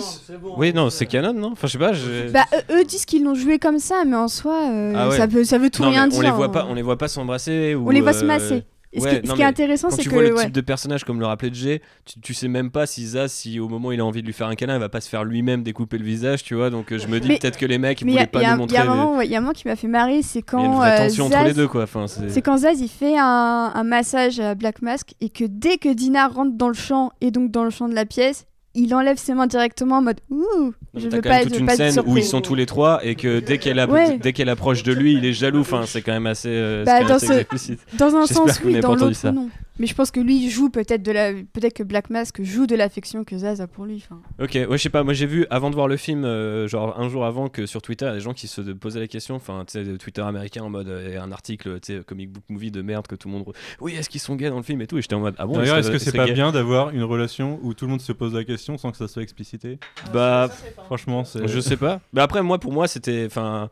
Oui, 0.58 0.74
non, 0.74 0.90
c'est 0.90 1.06
canon, 1.06 1.34
non? 1.34 1.52
Enfin, 1.54 1.68
je 1.68 1.74
sais 1.74 1.78
pas. 1.80 1.92
Bah, 2.34 2.46
eux, 2.72 2.80
eux 2.80 2.84
disent 2.84 3.06
qu'ils 3.06 3.24
l'ont 3.24 3.36
joué 3.36 3.60
comme 3.60 3.80
ça, 3.80 4.04
mais 4.06 4.16
en 4.16 4.28
soi, 4.28 4.58
euh, 4.72 4.94
Ah 4.96 5.10
ouais. 5.10 5.18
ça, 5.18 5.28
veut, 5.28 5.44
ça 5.44 5.58
veut 5.58 5.70
tout 5.70 5.84
Non, 5.84 5.90
rien 5.92 6.08
dire. 6.08 6.20
on 6.20 6.22
les 6.24 6.32
voit 6.32 6.46
hein. 6.48 6.50
pas, 6.50 6.66
on 6.70 6.74
les 6.74 6.82
voit 6.82 6.98
pas 6.98 7.08
s'embrasser 7.08 7.76
ou 7.76 7.88
On 7.88 7.92
les 7.92 8.02
voit 8.02 8.14
se 8.14 8.24
euh, 8.24 8.28
masser. 8.28 8.64
Et 8.94 9.00
ce 9.00 9.06
ouais, 9.06 9.10
qui, 9.12 9.16
est- 9.16 9.28
ce 9.30 9.34
qui 9.36 9.42
est 9.42 9.46
intéressant, 9.46 9.88
Quand 9.90 9.96
c'est 9.96 10.02
tu 10.02 10.10
que. 10.10 10.14
vois 10.16 10.24
le 10.24 10.34
ouais. 10.36 10.44
type 10.46 10.52
de 10.54 10.60
personnage 10.62 11.06
comme 11.06 11.20
le 11.22 11.26
rappelait 11.26 11.54
Jay, 11.54 11.82
tu, 12.06 12.20
tu 12.20 12.34
sais 12.34 12.50
même 12.50 12.72
pas 12.72 12.86
si 12.86 13.06
Zaz, 13.08 13.32
si 13.32 13.58
au 13.60 13.70
moment 13.70 13.88
où 13.88 13.92
il 13.94 14.02
a 14.02 14.06
envie 14.06 14.22
de 14.22 14.28
lui 14.28 14.34
faire 14.34 14.48
un 14.48 14.56
câlin, 14.56 14.76
il 14.76 14.80
va 14.82 14.90
pas 14.90 15.00
se 15.00 15.08
faire 15.08 15.24
lui-même 15.24 15.64
découper 15.64 15.98
le 15.98 16.04
visage, 16.04 16.44
tu 16.44 16.56
vois. 16.56 16.70
Donc 16.70 16.92
euh, 16.92 16.98
je 16.98 17.08
me 17.08 17.20
dis 17.22 17.30
peut-être 17.30 17.58
que 17.58 17.66
les 17.66 17.78
mecs 17.78 18.02
ils 18.02 18.08
a- 18.10 18.12
voulaient 18.12 18.28
pas 18.28 18.40
nous 18.42 18.46
il 18.54 18.58
montrer. 18.58 18.76
y 18.76 18.80
a 18.80 18.82
un 18.82 18.84
des- 18.84 18.90
moment, 18.90 19.18
ouais, 19.18 19.26
il 19.28 19.32
y 19.32 19.36
a 19.36 19.38
un 19.38 19.42
moment 19.42 19.54
qui 19.54 19.68
m'a 19.68 19.76
fait 19.78 19.88
marrer, 19.88 20.22
c'est 20.22 20.40
Il 20.40 20.42
y 20.42 20.44
a 20.44 20.52
quand. 20.52 20.66
une 20.66 20.76
vraie 20.76 21.00
euh, 21.00 21.08
tension 21.08 21.26
entre 21.28 21.38
Zaz- 21.38 21.46
les 21.46 21.54
deux, 21.54 21.68
quoi. 21.70 21.84
Enfin. 21.84 22.06
C'est 22.08 22.42
quand 22.42 22.58
Zaz 22.58 22.82
il 22.82 22.90
fait 22.90 23.18
un, 23.18 23.72
un 23.74 23.84
massage 23.84 24.40
à 24.42 24.56
Black 24.56 24.82
Mask 24.82 25.14
et 25.22 25.30
que 25.30 25.46
dès 25.48 25.78
que 25.78 25.88
Dina 25.94 26.28
rentre 26.28 26.58
dans 26.58 26.68
le 26.68 26.74
champ 26.74 27.12
et 27.22 27.32
donc 27.32 27.50
dans 27.52 27.64
le 27.64 27.70
champ 27.70 27.88
de 27.88 27.96
la 27.96 28.06
pièce, 28.06 28.46
il 28.74 28.94
enlève 28.96 29.18
ses 29.18 29.34
mains 29.34 29.48
directement 29.48 29.98
en 29.98 30.02
mode 30.02 30.20
ouh, 30.30 30.74
je 30.96 31.10
veux 31.10 31.22
quand 31.22 31.22
pas 31.24 31.30
même 31.30 31.38
être, 31.40 31.44
toute 31.48 31.54
je 31.54 31.56
veux 31.56 31.60
une 31.62 31.66
pas 31.68 31.76
scène 31.76 32.02
où 32.06 32.18
ils 32.18 32.24
sont 32.24 32.42
tous 32.42 32.56
les 32.56 32.66
trois 32.66 33.06
et 33.06 33.16
que 33.16 33.40
dès 33.40 33.58
qu'elle 33.58 33.80
a- 33.80 33.88
Ouais. 33.90 34.18
dès 34.18 34.32
qu'elle 34.34 34.50
approche 34.50 34.84
de 34.84 34.94
lui, 34.94 35.14
il 35.14 35.26
est 35.26 35.34
jaloux. 35.34 35.60
Enfin, 35.62 35.84
c'est 35.86 36.02
quand 36.02 36.14
même 36.14 36.28
assez, 36.28 36.50
euh, 36.50 36.84
Bah, 36.86 36.92
c'est 37.00 37.04
quand 37.04 37.08
même 37.08 37.08
dans 37.10 37.16
assez 37.56 37.68
ce-. 37.76 37.98
Dans 37.98 38.16
un 38.16 38.26
sens, 38.28 38.62
oui, 38.64 38.74
dans 38.76 38.82
pas 38.82 38.88
entendu 38.90 39.04
l'autre, 39.10 39.16
ça. 39.18 39.32
non. 39.32 39.50
Mais 39.80 39.88
je 39.88 39.96
pense 39.96 40.12
que 40.12 40.20
lui 40.20 40.50
joue 40.50 40.70
peut-être 40.70 41.02
de 41.02 41.12
la, 41.12 41.34
peut-être 41.34 41.74
que 41.74 41.84
Black 41.84 42.10
Mask 42.10 42.42
joue 42.44 42.68
de 42.68 42.76
l'affection 42.76 43.24
que 43.24 43.38
Zaz 43.38 43.62
a 43.62 43.68
pour 43.68 43.86
lui. 43.86 44.06
Ok, 44.40 44.54
ouais, 44.54 44.68
je 44.70 44.78
sais 44.78 44.90
pas, 44.90 45.04
moi 45.04 45.14
j'ai 45.14 45.26
vu 45.26 45.46
avant 45.50 45.70
de 45.70 45.76
voir 45.76 45.88
le 45.88 45.98
film, 45.98 46.26
euh, 46.26 46.68
genre 46.68 47.00
un 47.00 47.10
jour 47.10 47.26
avant 47.26 47.50
que 47.50 47.66
sur 47.66 47.82
Twitter, 47.82 48.06
il 48.06 48.10
y 48.10 48.12
a 48.12 48.16
des 48.16 48.20
gens 48.22 48.34
qui 48.34 48.48
se 48.48 48.62
posaient 48.62 49.00
la 49.00 49.08
question, 49.08 49.36
enfin, 49.36 49.64
tu 49.66 49.84
sais, 49.84 49.98
Twitter 49.98 50.22
américain 50.22 50.64
en 50.64 50.70
mode 50.70 50.88
euh, 50.88 51.22
un 51.22 51.32
article, 51.32 51.80
tu 51.80 51.94
sais, 51.94 52.04
comic 52.04 52.32
book 52.32 52.44
movie 52.50 52.72
de 52.72 52.82
merde 52.82 53.08
que 53.08 53.16
tout 53.16 53.30
le 53.30 53.34
monde. 53.34 53.46
Oui, 53.80 53.96
est-ce 53.96 54.10
qu'ils 54.10 54.22
sont 54.22 54.36
gays 54.36 54.50
dans 54.50 54.58
le 54.58 54.64
film 54.64 54.82
et 54.82 54.88
tout 54.88 54.98
Et 54.98 55.02
j'étais 55.02 55.16
en 55.16 55.22
mode, 55.22 55.36
ah 55.38 55.46
bon 55.46 55.58
D'ailleurs, 55.58 55.78
est-ce 55.78 55.92
que 55.92 55.98
c'est 55.98 56.16
pas 56.16 56.30
bien 56.30 56.52
d'avoir 56.52 56.92
une 56.92 57.04
relation 57.04 57.60
où 57.64 57.74
tout 57.74 57.86
le 57.86 57.92
monde 57.92 58.02
se 58.02 58.12
pose 58.12 58.34
la 58.34 58.44
question 58.44 58.78
sans 58.78 58.92
que 58.92 58.98
ça 58.98 59.08
soit 59.08 59.24
explicité? 59.24 59.80
Bah, 60.14 60.50
franchement, 60.86 61.24
c'est. 61.24 61.48
je 61.48 61.60
sais 61.60 61.78
pas. 61.78 62.02
Mais 62.14 62.22
après, 62.22 62.44
moi, 62.44 62.60
pour 62.60 62.74
moi, 62.74 62.88
c'était. 62.88 63.26
Enfin. 63.26 63.70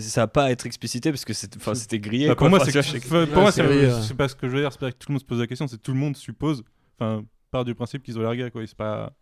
Ça 0.00 0.22
va 0.22 0.26
pas 0.26 0.50
être 0.50 0.66
explicité 0.66 1.10
parce 1.10 1.24
que 1.24 1.32
c'était 1.32 2.00
grillé. 2.00 2.28
Bah, 2.28 2.36
pour 2.36 2.48
moi, 2.48 2.60
c'est 2.60 2.74
moi, 3.30 3.50
euh. 3.58 4.00
c'est 4.02 4.14
pas 4.14 4.28
ce 4.28 4.34
que 4.34 4.48
je 4.48 4.54
veux 4.54 4.60
dire. 4.60 4.72
C'est 4.72 4.80
pas 4.80 4.90
que 4.90 4.96
tout 4.96 5.08
le 5.08 5.14
monde 5.14 5.20
se 5.20 5.26
pose 5.26 5.40
la 5.40 5.46
question, 5.46 5.66
c'est 5.68 5.80
tout 5.80 5.92
le 5.92 5.98
monde 5.98 6.16
suppose. 6.16 6.64
Enfin, 6.98 7.24
part 7.50 7.64
du 7.64 7.74
principe 7.74 8.02
qu'ils 8.02 8.18
ont 8.18 8.22
l'air 8.22 8.34
gays, 8.34 8.50
quoi. 8.50 8.62
Et 8.62 8.66
c'est 8.66 8.76
pas. 8.76 9.12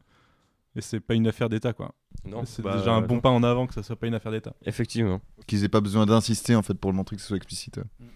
Et 0.76 0.80
c'est 0.80 1.00
pas 1.00 1.14
une 1.14 1.26
affaire 1.26 1.48
d'État, 1.48 1.72
quoi. 1.72 1.94
Non, 2.24 2.44
c'est 2.44 2.62
bah, 2.62 2.76
déjà 2.76 2.92
un 2.92 3.00
bon 3.00 3.16
non. 3.16 3.20
pas 3.20 3.30
en 3.30 3.42
avant 3.42 3.66
que 3.66 3.74
ça 3.74 3.82
soit 3.82 3.96
pas 3.96 4.06
une 4.06 4.14
affaire 4.14 4.30
d'État. 4.30 4.54
Effectivement. 4.64 5.20
Qu'ils 5.46 5.64
aient 5.64 5.68
pas 5.68 5.80
besoin 5.80 6.06
d'insister 6.06 6.54
en 6.54 6.62
fait 6.62 6.74
pour 6.74 6.92
le 6.92 6.96
montrer 6.96 7.16
que 7.16 7.22
ce 7.22 7.28
soit 7.28 7.36
explicite. 7.36 7.78
ouais. 7.78 8.06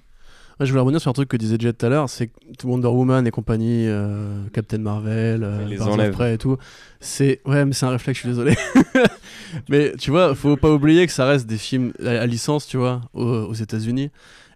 Ouais, 0.60 0.66
je 0.66 0.70
voulais 0.70 0.82
revenir 0.82 1.00
sur 1.00 1.10
un 1.10 1.14
truc 1.14 1.28
que 1.28 1.36
disait 1.36 1.56
Jet 1.58 1.72
tout 1.72 1.86
à 1.86 1.88
l'heure, 1.88 2.08
c'est 2.08 2.28
que 2.28 2.32
Wonder 2.64 2.88
Woman 2.88 3.26
et 3.26 3.32
compagnie, 3.32 3.88
euh, 3.88 4.46
Captain 4.52 4.78
Marvel, 4.78 5.42
euh, 5.42 5.66
les. 5.66 6.10
Prey 6.10 6.34
et 6.34 6.38
tout, 6.38 6.58
c'est 7.00 7.40
ouais, 7.44 7.64
mais 7.64 7.72
c'est 7.72 7.86
un 7.86 7.90
réflexe, 7.90 8.18
je 8.18 8.20
suis 8.20 8.28
désolé. 8.28 8.54
mais 9.68 9.92
tu 9.98 10.12
vois, 10.12 10.34
faut 10.36 10.56
pas 10.56 10.70
oublier 10.70 11.06
que 11.06 11.12
ça 11.12 11.26
reste 11.26 11.46
des 11.46 11.58
films 11.58 11.92
à, 12.04 12.24
licence, 12.26 12.68
tu 12.68 12.76
vois, 12.76 13.00
aux, 13.14 13.24
aux 13.24 13.54
États-Unis, 13.54 14.10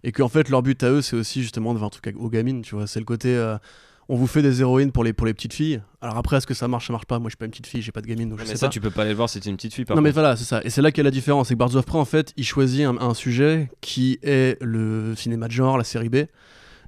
et 0.05 0.13
qu'en 0.13 0.29
fait 0.29 0.49
leur 0.49 0.63
but 0.63 0.81
à 0.85 0.91
eux, 0.91 1.03
c'est 1.03 1.17
aussi 1.17 1.43
justement 1.43 1.75
de 1.75 1.79
faire 1.79 1.87
un 1.87 1.91
truc 1.91 2.15
aux 2.17 2.31
gamines, 2.31 2.63
tu 2.63 2.77
vois. 2.77 2.87
C'est 2.87 3.01
le 3.01 3.05
côté, 3.05 3.35
euh, 3.37 3.57
on 4.09 4.17
vous 4.17 4.27
fait 4.27 4.43
des 4.43 4.61
héroïnes 4.61 4.91
pour 4.93 5.05
les 5.05 5.13
pour 5.13 5.27
les 5.27 5.35
petites 5.35 5.53
filles. 5.53 5.81
Alors 6.01 6.17
après, 6.17 6.37
est-ce 6.39 6.47
que 6.47 6.55
ça 6.55 6.67
marche, 6.69 6.87
ça 6.87 6.93
marche 6.93 7.05
pas? 7.07 7.19
Moi, 7.19 7.29
je 7.29 7.33
suis 7.33 7.37
pas 7.37 7.45
une 7.45 7.51
petite 7.51 7.67
fille, 7.67 7.83
j'ai 7.83 7.93
pas 7.93 8.01
de 8.01 8.07
gamine, 8.07 8.31
donc 8.31 8.39
Non, 8.39 8.45
je 8.45 8.49
mais 8.51 8.55
sais 8.55 8.61
ça, 8.61 8.67
pas. 8.69 8.71
tu 8.73 8.81
peux 8.81 8.91
pas 8.91 9.03
aller 9.03 9.11
le 9.11 9.17
voir 9.17 9.29
si 9.29 9.39
t'es 9.41 9.51
une 9.51 9.57
petite 9.57 9.75
fille. 9.75 9.85
Par 9.85 9.97
Non 9.97 10.03
mais 10.03 10.11
voilà, 10.11 10.37
c'est 10.37 10.45
ça. 10.45 10.61
Et 10.65 10.71
c'est 10.71 10.81
là 10.83 10.91
qu'est 10.93 11.03
la 11.03 11.11
différence. 11.11 11.49
C'est 11.49 11.57
que 11.57 11.81
Prey, 11.83 11.99
en 11.99 12.05
fait, 12.05 12.33
il 12.37 12.45
choisit 12.45 12.85
un, 12.87 12.97
un 12.99 13.15
sujet 13.15 13.71
qui 13.81 14.19
est 14.23 14.57
le 14.63 15.15
cinéma 15.17 15.47
de 15.49 15.53
genre, 15.53 15.77
la 15.77 15.85
série 15.85 16.09
B. 16.09 16.17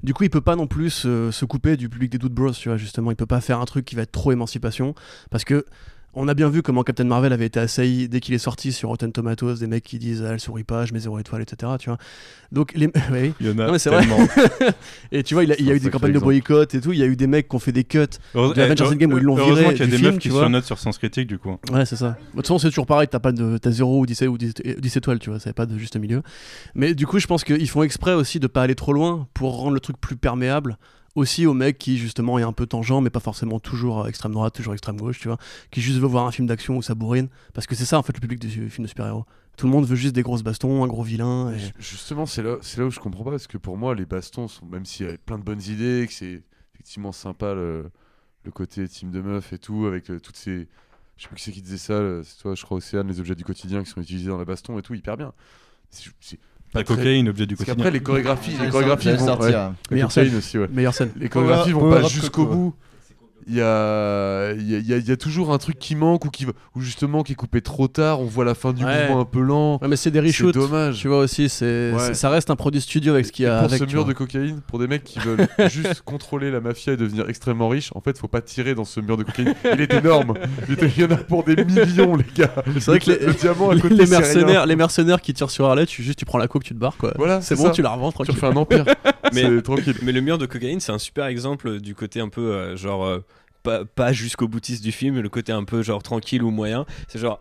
Du 0.02 0.14
coup, 0.14 0.24
il 0.24 0.30
peut 0.30 0.40
pas 0.40 0.56
non 0.56 0.66
plus 0.66 0.88
se, 0.88 1.30
se 1.30 1.44
couper 1.44 1.76
du 1.76 1.90
public 1.90 2.10
des 2.10 2.16
Dude 2.18 2.32
Bros, 2.32 2.52
tu 2.52 2.68
vois, 2.70 2.78
justement. 2.78 3.10
Il 3.10 3.16
peut 3.16 3.26
pas 3.26 3.42
faire 3.42 3.60
un 3.60 3.66
truc 3.66 3.84
qui 3.84 3.96
va 3.96 4.02
être 4.02 4.12
trop 4.12 4.32
émancipation. 4.32 4.94
Parce 5.30 5.44
que 5.44 5.66
on 6.14 6.26
a 6.26 6.34
bien 6.34 6.48
vu 6.48 6.62
comment 6.62 6.82
Captain 6.82 7.04
Marvel 7.04 7.32
avait 7.32 7.46
été 7.46 7.60
assailli 7.60 8.08
dès 8.08 8.20
qu'il 8.20 8.34
est 8.34 8.38
sorti 8.38 8.72
sur 8.72 8.88
Rotten 8.88 9.12
Tomatoes, 9.12 9.54
des 9.60 9.66
mecs 9.68 9.84
qui 9.84 9.98
disent 9.98 10.24
ah, 10.26 10.32
elle 10.32 10.40
sourit 10.40 10.64
pas, 10.64 10.84
je 10.84 10.92
mets 10.92 11.00
zéro 11.00 11.18
étoile, 11.18 11.42
etc. 11.42 11.72
Tu 11.78 11.88
vois. 11.88 11.98
Donc 12.50 12.72
les. 12.74 12.86
oui. 13.12 13.32
Il 13.40 13.46
y 13.46 13.50
en 13.50 13.58
a 13.58 13.66
Non, 13.66 13.72
mais 13.72 13.78
c'est 13.78 13.90
vrai. 13.90 14.04
et 15.12 15.22
tu 15.22 15.34
vois, 15.34 15.44
il, 15.44 15.52
a- 15.52 15.58
il 15.58 15.66
y 15.66 15.70
a 15.70 15.74
eu 15.74 15.78
C'est 15.78 15.84
des 15.84 15.90
campagnes 15.90 16.12
de 16.12 16.18
boycott 16.18 16.74
et 16.74 16.80
tout. 16.80 16.92
Il 16.92 16.98
y 16.98 17.02
a 17.02 17.06
eu 17.06 17.14
des 17.16 17.28
mecs 17.28 17.48
qui 17.48 17.54
ont 17.54 17.60
fait 17.60 17.72
des 17.72 17.84
cuts 17.84 17.98
de 18.34 18.60
Avengers 18.60 18.84
eh, 18.86 18.92
Endgame 18.92 19.12
où 19.12 19.18
ils 19.18 19.24
l'ont 19.24 19.36
heureusement 19.38 19.70
viré 19.70 19.74
qu'il 19.74 19.84
y 19.84 19.88
a 19.88 19.90
des 19.90 19.96
film, 19.98 20.10
meufs 20.12 20.18
qui 20.18 20.30
surnotent 20.30 20.64
sur 20.64 20.78
Sens 20.78 20.98
Critique, 20.98 21.28
du 21.28 21.38
coup. 21.38 21.56
Ouais, 21.72 21.86
c'est 21.86 21.96
ça. 21.96 22.10
De 22.10 22.36
toute 22.36 22.46
façon, 22.46 22.58
c'est 22.58 22.68
toujours 22.68 22.86
pareil, 22.86 23.06
t'as 23.08 23.20
pas 23.20 23.32
de 23.32 23.58
t'as 23.58 23.70
0 23.70 24.00
ou 24.00 24.06
17 24.06 24.28
ou 24.28 24.38
10, 24.38 24.54
10 24.78 24.96
étoiles, 24.96 25.18
tu 25.20 25.30
vois, 25.30 25.38
ça 25.38 25.52
pas 25.52 25.66
de 25.66 25.78
juste 25.78 25.96
milieu. 25.96 26.22
Mais 26.74 26.94
du 26.94 27.06
coup, 27.06 27.18
je 27.18 27.26
pense 27.26 27.44
qu'ils 27.44 27.68
font 27.68 27.82
exprès 27.82 28.14
aussi 28.14 28.40
de 28.40 28.46
pas 28.46 28.62
aller 28.62 28.74
trop 28.74 28.92
loin 28.92 29.28
pour 29.34 29.56
rendre 29.58 29.74
le 29.74 29.80
truc 29.80 30.00
plus 30.00 30.16
perméable 30.16 30.76
aussi 31.14 31.46
aux 31.46 31.54
mecs 31.54 31.78
qui 31.78 31.98
justement 31.98 32.38
est 32.38 32.42
un 32.42 32.52
peu 32.52 32.66
tangent 32.66 33.00
mais 33.02 33.10
pas 33.10 33.20
forcément 33.20 33.58
toujours 33.60 34.02
euh, 34.02 34.06
extrême 34.06 34.32
droite, 34.32 34.54
toujours 34.54 34.74
extrême 34.74 34.96
gauche, 34.96 35.18
tu 35.18 35.28
vois, 35.28 35.38
qui 35.70 35.80
juste 35.80 35.98
veut 35.98 36.06
voir 36.06 36.26
un 36.26 36.32
film 36.32 36.46
d'action 36.46 36.76
où 36.76 36.82
ça 36.82 36.94
bourrine 36.94 37.28
parce 37.54 37.66
que 37.66 37.74
c'est 37.74 37.84
ça 37.84 37.98
en 37.98 38.02
fait 38.02 38.12
le 38.12 38.20
public 38.20 38.38
du 38.40 38.70
film 38.70 38.84
de 38.84 38.88
super-héros. 38.88 39.24
Tout 39.56 39.66
le 39.66 39.72
monde 39.72 39.84
veut 39.84 39.96
juste 39.96 40.14
des 40.14 40.22
grosses 40.22 40.42
bastons, 40.42 40.84
un 40.84 40.86
gros 40.86 41.02
vilain 41.02 41.52
Justement, 41.78 42.24
c'est 42.24 42.42
là, 42.42 42.56
c'est 42.62 42.80
là 42.80 42.86
où 42.86 42.90
je 42.90 42.98
comprends 42.98 43.24
pas 43.24 43.32
parce 43.32 43.46
que 43.46 43.58
pour 43.58 43.76
moi, 43.76 43.94
les 43.94 44.06
bastons 44.06 44.48
sont, 44.48 44.64
même 44.64 44.86
s'il 44.86 45.06
y 45.06 45.10
a 45.10 45.18
plein 45.18 45.38
de 45.38 45.42
bonnes 45.42 45.60
idées, 45.60 46.06
que 46.06 46.14
c'est 46.14 46.42
effectivement 46.74 47.12
sympa 47.12 47.52
le, 47.52 47.90
le 48.44 48.50
côté 48.50 48.88
team 48.88 49.10
de 49.10 49.20
meufs 49.20 49.52
et 49.52 49.58
tout, 49.58 49.84
avec 49.86 50.10
euh, 50.10 50.18
toutes 50.18 50.36
ces. 50.36 50.66
Je 51.16 51.24
sais 51.24 51.28
plus 51.28 51.36
qui 51.36 51.42
c'est 51.42 51.52
qui 51.52 51.60
disait 51.60 51.76
ça, 51.76 52.00
c'est 52.24 52.38
toi, 52.40 52.54
je 52.54 52.64
crois, 52.64 52.78
Océane, 52.78 53.06
les 53.06 53.20
objets 53.20 53.34
du 53.34 53.44
quotidien 53.44 53.84
qui 53.84 53.90
sont 53.90 54.00
utilisés 54.00 54.30
dans 54.30 54.38
la 54.38 54.46
baston 54.46 54.78
et 54.78 54.82
tout, 54.82 54.94
hyper 54.94 55.18
bien. 55.18 55.34
C'est 55.90 56.38
La 56.74 56.84
cocaïne, 56.84 57.28
objet 57.28 57.46
du 57.46 57.56
Parce 57.56 57.66
quotidien. 57.66 57.84
qu'après, 57.84 57.90
les 57.98 58.02
chorégraphies, 58.02 58.52
les 58.62 58.68
chorégraphies 58.68 59.12
vont. 59.16 59.38
Meilleure 59.90 60.12
scène. 60.12 60.36
aussi, 60.36 60.58
ouais. 60.58 60.68
meilleure 60.72 60.94
scène. 60.94 61.10
Les 61.16 61.28
chorégraphies 61.28 61.72
vont 61.72 61.90
pas 61.90 62.02
jusqu'au 62.02 62.46
bout. 62.46 62.74
Il 63.46 63.54
y 63.56 63.60
a, 63.60 64.52
il 64.52 64.70
y, 64.70 64.74
a, 64.74 64.78
y 64.78 64.92
a- 64.94 64.96
il 64.98 65.08
y 65.08 65.10
a 65.12 65.16
toujours 65.16 65.52
un 65.52 65.58
truc 65.58 65.78
qui 65.78 65.94
manque 65.96 66.24
ou, 66.24 66.30
qui, 66.30 66.46
ou 66.46 66.80
justement 66.80 67.22
qui 67.22 67.32
est 67.32 67.36
coupé 67.36 67.60
trop 67.62 67.88
tard, 67.88 68.20
on 68.20 68.24
voit 68.24 68.44
la 68.44 68.54
fin 68.54 68.72
du 68.72 68.84
Ouais. 68.84 69.02
mouvement 69.08 69.20
un 69.20 69.24
peu 69.24 69.40
lent. 69.40 69.78
Ouais, 69.82 69.88
mais 69.88 69.96
c'est 69.96 70.10
des 70.10 70.20
C'est 70.20 70.26
reshoots. 70.44 70.54
dommage. 70.54 70.98
Tu 71.00 71.08
vois 71.08 71.18
aussi, 71.18 71.48
c'est 71.48 71.92
Ouais. 71.92 71.98
c'est- 71.98 72.14
ça 72.14 72.28
reste 72.30 72.50
un 72.50 72.56
produit 72.56 72.80
studio 72.80 73.12
avec 73.14 73.26
ce 73.26 73.32
qu'il 73.32 73.44
y 73.44 73.48
a 73.48 73.56
pour 73.58 73.64
avec. 73.66 73.78
ce 73.80 73.84
tu 73.84 73.94
mur 73.94 74.04
vois. 74.04 74.12
de 74.12 74.16
cocaïne, 74.18 74.60
pour 74.66 74.78
des 74.78 74.86
mecs 74.86 75.04
qui 75.04 75.18
veulent 75.18 75.46
juste 75.70 76.02
contrôler 76.02 76.50
la 76.50 76.60
mafia 76.60 76.92
et 76.92 76.96
devenir 76.96 77.28
extrêmement 77.28 77.68
riches, 77.68 77.90
en 77.94 78.00
fait, 78.00 78.18
faut 78.18 78.28
pas 78.28 78.40
tirer 78.42 78.74
dans 78.74 78.84
ce 78.84 79.00
mur 79.00 79.16
de 79.16 79.24
cocaïne. 79.24 79.54
Il 79.74 79.80
est 79.80 79.92
énorme. 79.94 80.34
Il, 80.68 80.98
y 81.00 81.04
en 81.04 81.10
a 81.10 81.16
pour 81.16 81.44
des 81.44 81.56
millions, 81.64 82.14
les 82.16 82.24
gars. 82.34 82.52
C'est 82.74 82.86
vrai 82.86 83.00
que 83.00 83.10
le, 83.10 83.18
les, 83.18 83.26
le 83.26 83.34
diamant 83.34 83.70
à 83.70 83.76
côté, 83.76 83.94
les 83.94 84.06
c'est 84.06 84.16
rien. 84.16 84.20
mercenaires, 84.20 84.66
les 84.66 84.76
mercenaires 84.76 85.20
qui 85.20 85.32
tirent 85.34 85.50
sur 85.50 85.66
Harley, 85.66 85.86
tu 85.86 86.02
juste 86.02 86.18
tu 86.18 86.24
prends 86.24 86.38
la 86.38 86.48
coupe, 86.48 86.64
tu 86.64 86.74
te 86.74 86.78
barres 86.78 86.96
quoi. 86.96 87.12
Voilà, 87.16 87.40
c'est 87.40 87.56
bon, 87.56 87.64
ça. 87.64 87.70
tu 87.70 87.82
la 87.82 87.90
revends 87.90 88.08
Tu 88.10 88.14
tranquille. 88.14 88.34
refais 88.34 88.46
un 88.46 88.56
empire. 88.56 88.84
Mais- 89.32 89.42
c'est 89.42 89.62
tranquille. 89.62 89.94
Mais 90.02 90.12
le 90.12 90.20
mur 90.20 90.38
de 90.38 90.46
cocaïne, 90.46 90.80
c'est 90.80 90.92
un 90.92 90.98
super 90.98 91.26
exemple 91.26 91.78
du 91.80 91.94
côté 91.94 92.20
un 92.20 92.28
peu 92.28 92.40
euh, 92.52 92.76
genre 92.76 93.04
euh, 93.04 93.24
pas, 93.62 93.84
pas 93.84 94.12
jusqu'au 94.12 94.48
boutiste 94.48 94.82
du 94.82 94.92
film, 94.92 95.18
le 95.20 95.28
côté 95.28 95.52
un 95.52 95.64
peu 95.64 95.82
genre 95.82 96.02
tranquille 96.02 96.42
ou 96.42 96.50
moyen. 96.50 96.86
C'est 97.08 97.18
genre 97.18 97.40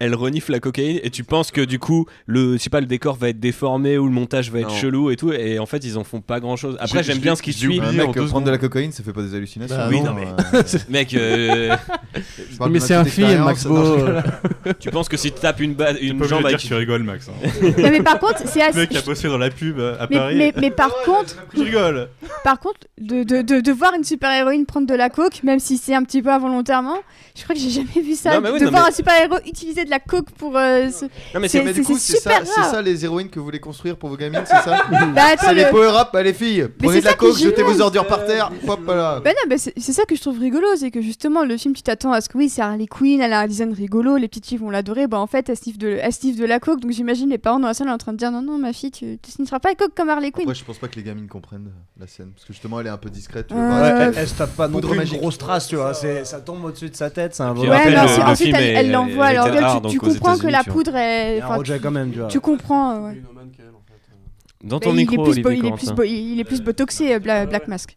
elle 0.00 0.14
renifle 0.14 0.50
la 0.52 0.58
cocaïne 0.60 0.98
et 1.02 1.10
tu 1.10 1.22
penses 1.24 1.50
que 1.52 1.60
du 1.60 1.78
coup 1.78 2.06
le 2.26 2.54
je 2.54 2.56
sais 2.58 2.70
pas 2.70 2.80
le 2.80 2.86
décor 2.86 3.16
va 3.16 3.28
être 3.28 3.38
déformé 3.38 3.96
ou 3.98 4.06
le 4.06 4.12
montage 4.12 4.50
va 4.50 4.58
être 4.60 4.68
Non. 4.70 4.74
chelou 4.74 5.10
et 5.10 5.16
tout 5.16 5.32
et 5.32 5.58
en 5.60 5.66
fait 5.66 5.84
ils 5.84 5.96
en 5.96 6.04
font 6.04 6.20
pas 6.20 6.40
grand 6.40 6.56
chose. 6.56 6.76
Après 6.80 7.02
J'ai- 7.04 7.12
j'aime 7.12 7.22
bien 7.22 7.36
ce 7.36 7.42
qui 7.42 7.52
suit. 7.52 7.80
Mec 7.80 8.10
prendre 8.12 8.46
de 8.46 8.50
la 8.50 8.58
cocaïne, 8.58 8.90
ça 8.92 9.02
fait 9.04 9.12
pas 9.12 9.22
des 9.22 9.34
hallucinations. 9.34 9.76
Bah, 9.76 9.86
oui, 9.88 10.00
non, 10.00 10.12
non, 10.12 10.14
mais- 10.14 10.58
euh, 10.58 10.62
Mec, 10.88 11.14
euh, 11.14 11.76
Mais 12.70 12.80
c'est 12.80 12.94
un 12.94 13.04
film, 13.04 13.44
Max 13.44 13.64
Beau. 13.66 13.76
non, 14.06 14.22
tu 14.78 14.90
penses 14.90 15.08
que 15.08 15.16
si 15.16 15.32
tu 15.32 15.40
tapes 15.40 15.60
une, 15.60 15.74
ba- 15.74 15.92
une 16.00 16.22
jambe 16.24 16.44
avec 16.46 16.58
que 16.58 16.62
tu 16.66 16.74
rigoles, 16.74 17.02
Max. 17.02 17.28
hein. 17.28 17.48
Non, 17.78 17.90
mais 17.90 18.02
par 18.02 18.18
contre, 18.18 18.42
c'est 18.46 18.58
Le 18.60 18.64
assez. 18.66 18.78
mec 18.80 18.94
a 18.96 19.02
bossé 19.02 19.28
dans 19.28 19.38
la 19.38 19.50
pub 19.50 19.78
à 19.80 20.06
Mais, 20.10 20.16
Paris. 20.16 20.36
mais, 20.36 20.52
mais 20.56 20.70
par 20.70 20.92
contre, 21.04 21.36
Je 21.54 21.62
rigole. 21.62 22.08
par 22.44 22.58
contre, 22.60 22.80
de, 23.00 23.22
de, 23.22 23.42
de, 23.42 23.60
de 23.60 23.72
voir 23.72 23.92
une 23.94 24.04
super 24.04 24.30
héroïne 24.32 24.66
prendre 24.66 24.86
de 24.86 24.94
la 24.94 25.10
coke, 25.10 25.42
même 25.42 25.58
si 25.58 25.76
c'est 25.78 25.94
un 25.94 26.02
petit 26.04 26.22
peu 26.22 26.30
involontairement, 26.30 26.98
je 27.36 27.42
crois 27.44 27.54
que 27.54 27.60
j'ai 27.60 27.70
jamais 27.70 28.00
vu 28.04 28.14
ça. 28.14 28.40
De 28.40 28.66
voir 28.70 28.86
un 28.86 28.90
super 28.90 29.14
héros 29.22 29.38
utiliser 29.46 29.84
de 29.90 29.94
la 29.94 30.00
coke 30.00 30.30
pour. 30.30 30.56
euh, 30.56 30.88
se- 30.90 31.04
Non 31.04 31.40
mais 31.40 31.48
C'est- 31.48 31.58
c'est 31.58 31.64
Mais 31.64 31.72
du 31.72 31.82
coup, 31.82 31.98
c'est 31.98 32.12
c'est 32.16 32.20
ça, 32.20 32.40
c'est 32.70 32.82
les 32.82 33.04
héroïnes 33.04 33.28
que 33.28 33.38
vous 33.38 33.44
voulez 33.44 33.60
construire 33.60 33.96
pour 33.96 34.08
vos 34.08 34.16
gamines, 34.16 34.42
c'est 34.46 34.54
ça 34.62 34.84
Bah 35.14 35.22
attends, 35.32 35.46
C'est 35.48 35.54
les 35.54 35.64
le- 35.64 35.70
power-up, 35.70 36.08
bah 36.12 36.22
les 36.22 36.32
filles 36.32 36.68
Prenez 36.78 37.00
de 37.00 37.04
la 37.04 37.14
coke, 37.14 37.36
jetez 37.36 37.62
vos 37.62 37.80
ordures 37.80 38.06
par 38.06 38.24
terre, 38.26 38.50
hop 38.66 38.80
là 38.86 39.20
Bah 39.24 39.30
non, 39.30 39.48
bah 39.48 39.56
c'est 39.58 39.72
c'est 39.76 39.92
ça 39.92 40.04
que 40.04 40.14
je 40.14 40.20
trouve 40.20 40.38
rigolo, 40.38 40.66
c'est 40.76 40.90
que 40.90 41.00
justement 41.02 41.44
le 41.44 41.56
film 41.56 41.74
tu 41.74 41.82
t'attends 41.82 42.12
à 42.12 42.20
ce 42.20 42.28
que 42.28 42.38
oui 42.38 42.48
c'est 42.48 42.62
Harley 42.62 42.86
Quinn, 42.86 43.20
elle 43.20 43.32
a 43.32 43.40
un 43.40 43.46
design 43.46 43.72
rigolo, 43.72 44.16
les 44.16 44.28
petites 44.28 44.46
filles 44.46 44.58
vont 44.58 44.70
l'adorer, 44.70 45.06
bah 45.06 45.18
en 45.18 45.26
fait 45.26 45.48
elle 45.48 45.56
sniffe 45.56 45.78
de, 45.78 45.98
elle 46.00 46.12
sniffe 46.12 46.36
de 46.36 46.44
la 46.46 46.60
coke, 46.60 46.80
donc 46.80 46.92
j'imagine 46.92 47.28
les 47.30 47.38
parents 47.38 47.58
dans 47.60 47.68
la 47.68 47.74
salle 47.74 47.88
en 47.90 47.98
train 47.98 48.12
de 48.12 48.18
dire 48.18 48.30
non 48.30 48.42
non 48.42 48.58
ma 48.58 48.72
fille 48.72 48.90
tu, 48.90 49.18
tu 49.22 49.30
snifferas 49.30 49.58
pas 49.60 49.70
la 49.70 49.74
coke 49.74 49.92
comme 49.96 50.08
Harley 50.08 50.30
Quinn. 50.30 50.44
Après, 50.44 50.54
je 50.58 50.64
pense 50.64 50.78
pas 50.78 50.88
que 50.88 50.96
les 50.96 51.02
gamines 51.02 51.28
comprennent 51.28 51.70
la 51.98 52.06
scène, 52.06 52.30
parce 52.34 52.46
que 52.46 52.52
justement 52.52 52.80
elle 52.80 52.86
est 52.86 52.90
un 52.90 52.96
peu 52.98 53.10
discrète. 53.10 53.48
Tu 53.48 53.54
vois, 53.54 53.62
Ouais, 53.64 53.70
bah, 53.80 54.02
elle, 54.06 54.14
elle 54.16 54.28
se 54.28 54.34
tape 54.34 54.54
pas 54.56 54.68
non 54.68 54.80
plus 54.80 55.12
une 55.12 55.18
grosse 55.18 55.38
trace, 55.38 55.66
tu 55.68 55.76
vois. 55.76 55.94
Ça 55.94 56.40
tombe 56.44 56.64
au-dessus 56.64 56.90
de 56.90 56.96
sa 56.96 57.10
tête, 57.10 57.34
c'est 57.34 57.42
un 57.42 57.52
vrai- 57.54 57.68
ouais 57.68 57.90
le- 57.90 57.98
ensuite, 57.98 58.18
le 58.18 58.30
ensuite, 58.30 58.56
film 58.56 58.56
elle, 58.60 58.90
l'envoie 58.90 59.26
à 59.26 59.30
est 59.30 59.34
leur 59.34 59.50
gueule, 59.50 59.64
Tu, 59.80 59.82
donc 59.82 59.92
tu 59.92 59.98
aux 59.98 60.14
comprends 60.14 60.36
que 60.38 60.46
la 60.46 60.62
tu 60.62 60.70
vois. 60.70 60.74
poudre 60.82 60.96
est... 60.96 61.42
enfin, 61.42 61.78
quand 61.82 61.90
même, 61.90 62.12
tu 62.12 62.18
vois. 62.18 62.28
tu 62.28 62.40
comprends, 62.40 62.90
euh, 62.96 63.08
ouais. 63.08 63.22
Dans 64.62 64.78
ton 64.78 64.90
il, 64.90 64.96
micro, 64.96 65.14
est 65.14 65.16
plus, 65.16 65.30
Olivier 65.30 65.42
bo- 65.42 65.50
il, 65.50 65.58
est 65.58 65.60
Corentin. 65.62 65.76
plus 65.86 65.92
bo- 65.94 66.02
il 66.02 66.40
est 66.40 66.44
plus 66.44 66.60
botoxé, 66.62 67.14
euh, 67.14 67.18
Bla- 67.18 67.46
Black 67.46 67.66
Mask. 67.68 67.96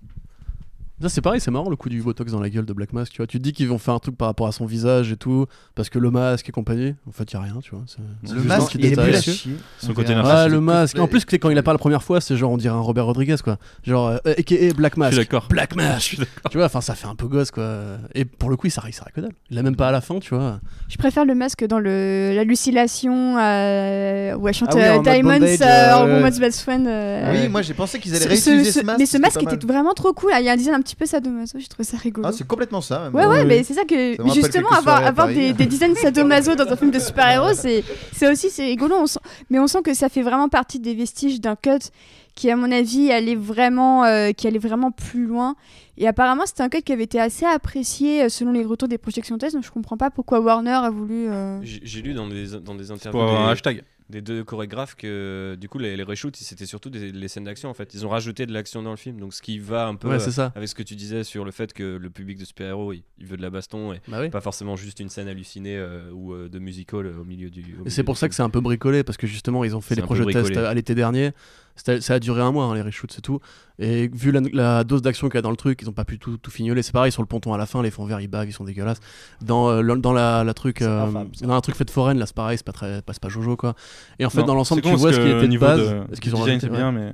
Ça 1.03 1.09
c'est 1.09 1.21
pareil, 1.21 1.41
c'est 1.41 1.51
marrant 1.51 1.69
le 1.69 1.75
coup 1.75 1.89
du 1.89 2.01
botox 2.01 2.31
dans 2.31 2.39
la 2.39 2.49
gueule 2.49 2.65
de 2.65 2.73
Black 2.73 2.93
Mask, 2.93 3.11
tu 3.11 3.17
vois. 3.17 3.27
Tu 3.27 3.37
te 3.37 3.43
dis 3.43 3.51
qu'ils 3.53 3.67
vont 3.67 3.77
faire 3.77 3.93
un 3.93 3.99
truc 3.99 4.17
par 4.17 4.27
rapport 4.29 4.47
à 4.47 4.51
son 4.53 4.65
visage 4.65 5.11
et 5.11 5.17
tout, 5.17 5.45
parce 5.75 5.89
que 5.89 5.99
le 5.99 6.09
masque 6.11 6.47
et 6.47 6.51
compagnie. 6.51 6.95
En 7.07 7.11
fait, 7.11 7.31
y 7.31 7.35
a 7.35 7.41
rien, 7.41 7.57
tu 7.61 7.71
vois. 7.71 7.83
c'est- 7.87 8.33
Le 8.33 8.41
masque, 8.41 8.75
il 8.75 8.85
est 8.85 8.95
plus 8.95 9.21
chier. 9.21 9.53
Son 9.79 9.91
On 9.91 9.93
côté. 9.93 10.13
Ah, 10.15 10.47
le 10.47 10.61
masque. 10.61 10.97
En 10.97 11.07
plus, 11.07 11.25
que 11.25 11.35
quand 11.35 11.49
il 11.49 11.57
a 11.57 11.63
parlé 11.63 11.75
la 11.75 11.79
première 11.79 12.03
fois, 12.03 12.21
c'est 12.21 12.37
genre 12.37 12.51
on 12.51 12.57
dirait 12.57 12.73
un 12.75 12.79
Robert 12.79 13.05
Rodriguez, 13.05 13.35
quoi. 13.43 13.57
Genre, 13.83 14.07
euh, 14.25 14.33
aka 14.37 14.55
Black 14.77 14.93
Je 14.95 14.99
Mask. 14.99 15.13
suis 15.13 15.23
d'accord. 15.25 15.47
Black 15.49 15.71
Je 15.73 15.77
Mask. 15.77 16.15
Tu 16.49 16.57
vois, 16.57 16.65
enfin, 16.67 16.79
ça 16.81 16.95
fait 16.95 17.07
un 17.07 17.15
peu 17.15 17.27
gosse, 17.27 17.51
quoi. 17.51 17.79
Et 18.15 18.23
pour 18.25 18.49
le 18.49 18.55
coup, 18.55 18.67
il 18.67 18.71
s'arrête, 18.71 18.93
il 18.93 18.97
s'arrête 18.97 19.13
que 19.13 19.21
dalle. 19.21 19.31
Il 19.49 19.55
l'a 19.57 19.63
même 19.63 19.75
pas 19.75 19.89
à 19.89 19.91
la 19.91 19.99
fin, 20.01 20.19
tu 20.19 20.33
vois. 20.33 20.59
Je 20.87 20.97
préfère 20.97 21.25
le 21.25 21.35
masque 21.35 21.65
dans 21.65 21.79
le 21.79 22.33
la 22.33 22.43
lucillation 22.45 23.37
euh, 23.37 24.35
où 24.37 24.47
elle 24.47 24.53
chante 24.53 24.69
Ah 24.71 24.75
oui, 24.75 24.81
euh, 24.83 24.97
en 24.99 25.01
Diamonds, 25.01 25.33
bondage, 25.33 25.59
euh, 25.61 25.65
euh, 25.65 26.15
Woman's 26.15 26.39
Best 26.39 26.61
Friend. 26.61 26.87
euh, 26.87 27.31
Oui, 27.43 27.49
moi 27.49 27.61
j'ai 27.61 27.73
pensé 27.73 27.99
qu'ils 27.99 28.15
allaient 28.15 28.25
réutiliser 28.25 28.71
ce- 28.71 28.85
masque. 28.85 28.99
mais 28.99 29.05
ce 29.05 29.17
masque 29.17 29.41
était 29.43 29.65
vraiment 29.65 29.93
trop 29.93 30.13
cool. 30.13 30.31
Il 30.39 30.45
y 30.45 30.49
a 30.49 30.53
un 30.53 30.55
design 30.55 30.75
un 30.75 30.81
petit 30.81 30.92
petit 30.93 30.99
peu 30.99 31.05
sadomaso, 31.05 31.57
j'ai 31.59 31.67
trouvé 31.67 31.83
ça 31.83 31.97
rigolo. 31.97 32.27
Ah, 32.27 32.31
c'est 32.31 32.47
complètement 32.47 32.81
ça. 32.81 32.99
même. 32.99 33.15
Ouais, 33.15 33.25
ouais, 33.25 33.39
Oui. 33.41 33.45
mais 33.47 33.63
c'est 33.63 33.73
ça 33.73 33.83
que 33.85 34.15
Ça 34.15 34.23
justement 34.33 34.69
avoir, 34.69 35.03
avoir 35.05 35.27
des, 35.27 35.53
des 35.53 35.65
dizaines 35.65 35.93
de 35.93 35.97
sadomaso 35.97 36.55
dans 36.55 36.67
un 36.71 36.75
film 36.75 36.91
de 36.91 36.99
super-héros, 36.99 37.53
c'est 37.53 37.83
c'est 38.11 38.29
aussi 38.31 38.49
c'est 38.49 38.65
rigolo. 38.65 38.95
On 38.99 39.07
sent, 39.07 39.19
mais 39.49 39.59
on 39.59 39.67
sent 39.67 39.81
que 39.83 39.93
ça 39.93 40.09
fait 40.09 40.21
vraiment 40.21 40.49
partie 40.49 40.79
des 40.79 40.93
vestiges 40.93 41.41
d'un 41.41 41.55
cut 41.55 41.89
qui, 42.35 42.49
à 42.49 42.55
mon 42.55 42.71
avis, 42.71 43.11
allait 43.11 43.35
vraiment, 43.35 44.05
euh, 44.05 44.31
qui 44.31 44.47
allait 44.47 44.57
vraiment 44.57 44.89
plus 44.91 45.25
loin. 45.27 45.55
Et 45.97 46.07
apparemment, 46.07 46.43
c'était 46.47 46.63
un 46.63 46.69
cut 46.69 46.81
qui 46.81 46.91
avait 46.91 47.03
été 47.03 47.19
assez 47.19 47.45
apprécié 47.45 48.23
euh, 48.23 48.29
selon 48.29 48.51
les 48.51 48.65
retours 48.65 48.87
des 48.87 48.97
projections 48.97 49.37
tests. 49.37 49.53
Donc 49.55 49.63
je 49.63 49.69
comprends 49.71 49.97
pas 49.97 50.09
pourquoi 50.09 50.39
Warner 50.39 50.71
a 50.71 50.89
voulu. 50.89 51.27
euh, 51.29 51.59
J'ai 51.61 52.01
lu 52.01 52.13
dans 52.15 52.27
des, 52.27 52.59
dans 52.59 52.73
des 52.73 52.89
interviews 52.89 53.11
pour 53.19 53.29
avoir 53.29 53.47
un 53.47 53.51
hashtag. 53.51 53.83
Des 54.13 54.21
deux 54.21 54.43
chorégraphes 54.43 54.95
que 54.95 55.57
du 55.59 55.67
coup 55.67 55.77
les, 55.79 55.97
les 55.97 56.03
reshoots 56.03 56.35
c'était 56.37 56.65
surtout 56.65 56.89
des, 56.89 57.11
les 57.11 57.27
scènes 57.27 57.43
d'action 57.43 57.69
en 57.69 57.73
fait. 57.73 57.93
Ils 57.93 58.05
ont 58.05 58.09
rajouté 58.09 58.45
de 58.45 58.53
l'action 58.53 58.81
dans 58.81 58.91
le 58.91 58.97
film, 58.97 59.19
donc 59.19 59.33
ce 59.33 59.41
qui 59.41 59.59
va 59.59 59.87
un 59.87 59.95
peu 59.95 60.07
Ouais, 60.07 60.15
euh, 60.15 60.31
ça. 60.31 60.51
avec 60.55 60.69
ce 60.69 60.75
que 60.75 60.83
tu 60.83 60.95
disais 60.95 61.23
sur 61.23 61.43
le 61.45 61.51
fait 61.51 61.73
que 61.73 61.97
le 61.97 62.09
public 62.09 62.37
de 62.37 62.45
super-héros 62.45 62.93
il, 62.93 63.03
il 63.17 63.25
veut 63.25 63.35
de 63.37 63.41
la 63.41 63.49
baston 63.49 63.91
et 63.93 64.01
Bah 64.07 64.19
oui. 64.21 64.29
pas 64.29 64.41
forcément 64.41 64.75
juste 64.75 64.99
une 64.99 65.09
scène 65.09 65.27
hallucinée 65.27 65.75
euh, 65.77 66.09
ou 66.11 66.33
euh, 66.33 66.47
de 66.47 66.59
musical 66.59 67.07
au 67.07 67.23
milieu 67.25 67.49
du. 67.49 67.61
au 67.61 67.63
Et 67.63 67.69
milieu 67.79 67.89
c'est 67.89 68.03
pour 68.03 68.17
ça 68.17 68.29
que 68.29 68.35
c'est 68.35 68.43
un 68.43 68.49
peu 68.49 68.61
bricolé 68.61 69.03
parce 69.03 69.17
que 69.17 69.27
justement 69.27 69.63
ils 69.63 69.75
ont 69.75 69.81
fait 69.81 69.95
les 69.95 70.01
projets 70.01 70.25
tests 70.25 70.55
à 70.57 70.73
l'été 70.73 70.95
dernier. 70.95 71.31
Ça 71.75 72.13
a 72.13 72.19
duré 72.19 72.41
un 72.41 72.51
mois 72.51 72.65
hein, 72.65 72.75
les 72.75 72.81
reshoots 72.81 73.11
c'est 73.11 73.21
tout. 73.21 73.39
Et 73.79 74.07
vu 74.07 74.31
la, 74.31 74.41
la 74.53 74.83
dose 74.83 75.01
d'action 75.01 75.27
qu'il 75.27 75.35
y 75.35 75.39
a 75.39 75.41
dans 75.41 75.49
le 75.49 75.55
truc, 75.57 75.79
ils 75.81 75.89
ont 75.89 75.93
pas 75.93 76.05
pu 76.05 76.19
tout, 76.19 76.37
tout 76.37 76.51
fignoler. 76.51 76.83
C'est 76.83 76.91
pareil 76.91 77.11
sur 77.11 77.21
le 77.23 77.27
ponton 77.27 77.53
à 77.53 77.57
la 77.57 77.65
fin, 77.65 77.81
les 77.81 77.89
fonds 77.91 78.05
verts 78.05 78.21
ils 78.21 78.27
baguent, 78.27 78.49
ils 78.49 78.53
sont 78.53 78.63
dégueulasses. 78.63 78.99
Dans, 79.41 79.69
euh, 79.69 79.81
le- 79.81 79.97
dans 79.97 80.13
la, 80.13 80.43
la 80.43 80.53
truc, 80.53 80.81
euh, 80.83 81.01
infâme, 81.01 81.29
dans 81.41 81.53
un 81.55 81.61
truc 81.61 81.75
fait 81.75 81.85
de 81.85 81.89
foraine 81.91 82.19
là 82.19 82.25
c'est 82.27 82.35
pareil, 82.35 82.57
c'est 82.57 82.65
pas 82.65 82.71
très, 82.73 83.01
pas, 83.01 83.13
pas 83.19 83.29
Jojo 83.29 83.55
quoi. 83.57 83.73
Et 84.19 84.25
en 84.25 84.29
fait 84.29 84.41
Non, 84.41 84.45
dans 84.45 84.55
l'ensemble 84.55 84.81
tu 84.81 84.89
vois 85.01 85.11
ce 85.13 85.17
qui 85.19 85.27
était 85.37 85.47
de 85.47 85.57
base, 85.59 85.79
de- 86.09 86.15
ce 86.15 86.21
qu'ils 86.21 86.35
ont 86.35 86.39
rajouté, 86.45 86.69
bien, 86.69 86.93
ouais. 86.95 87.11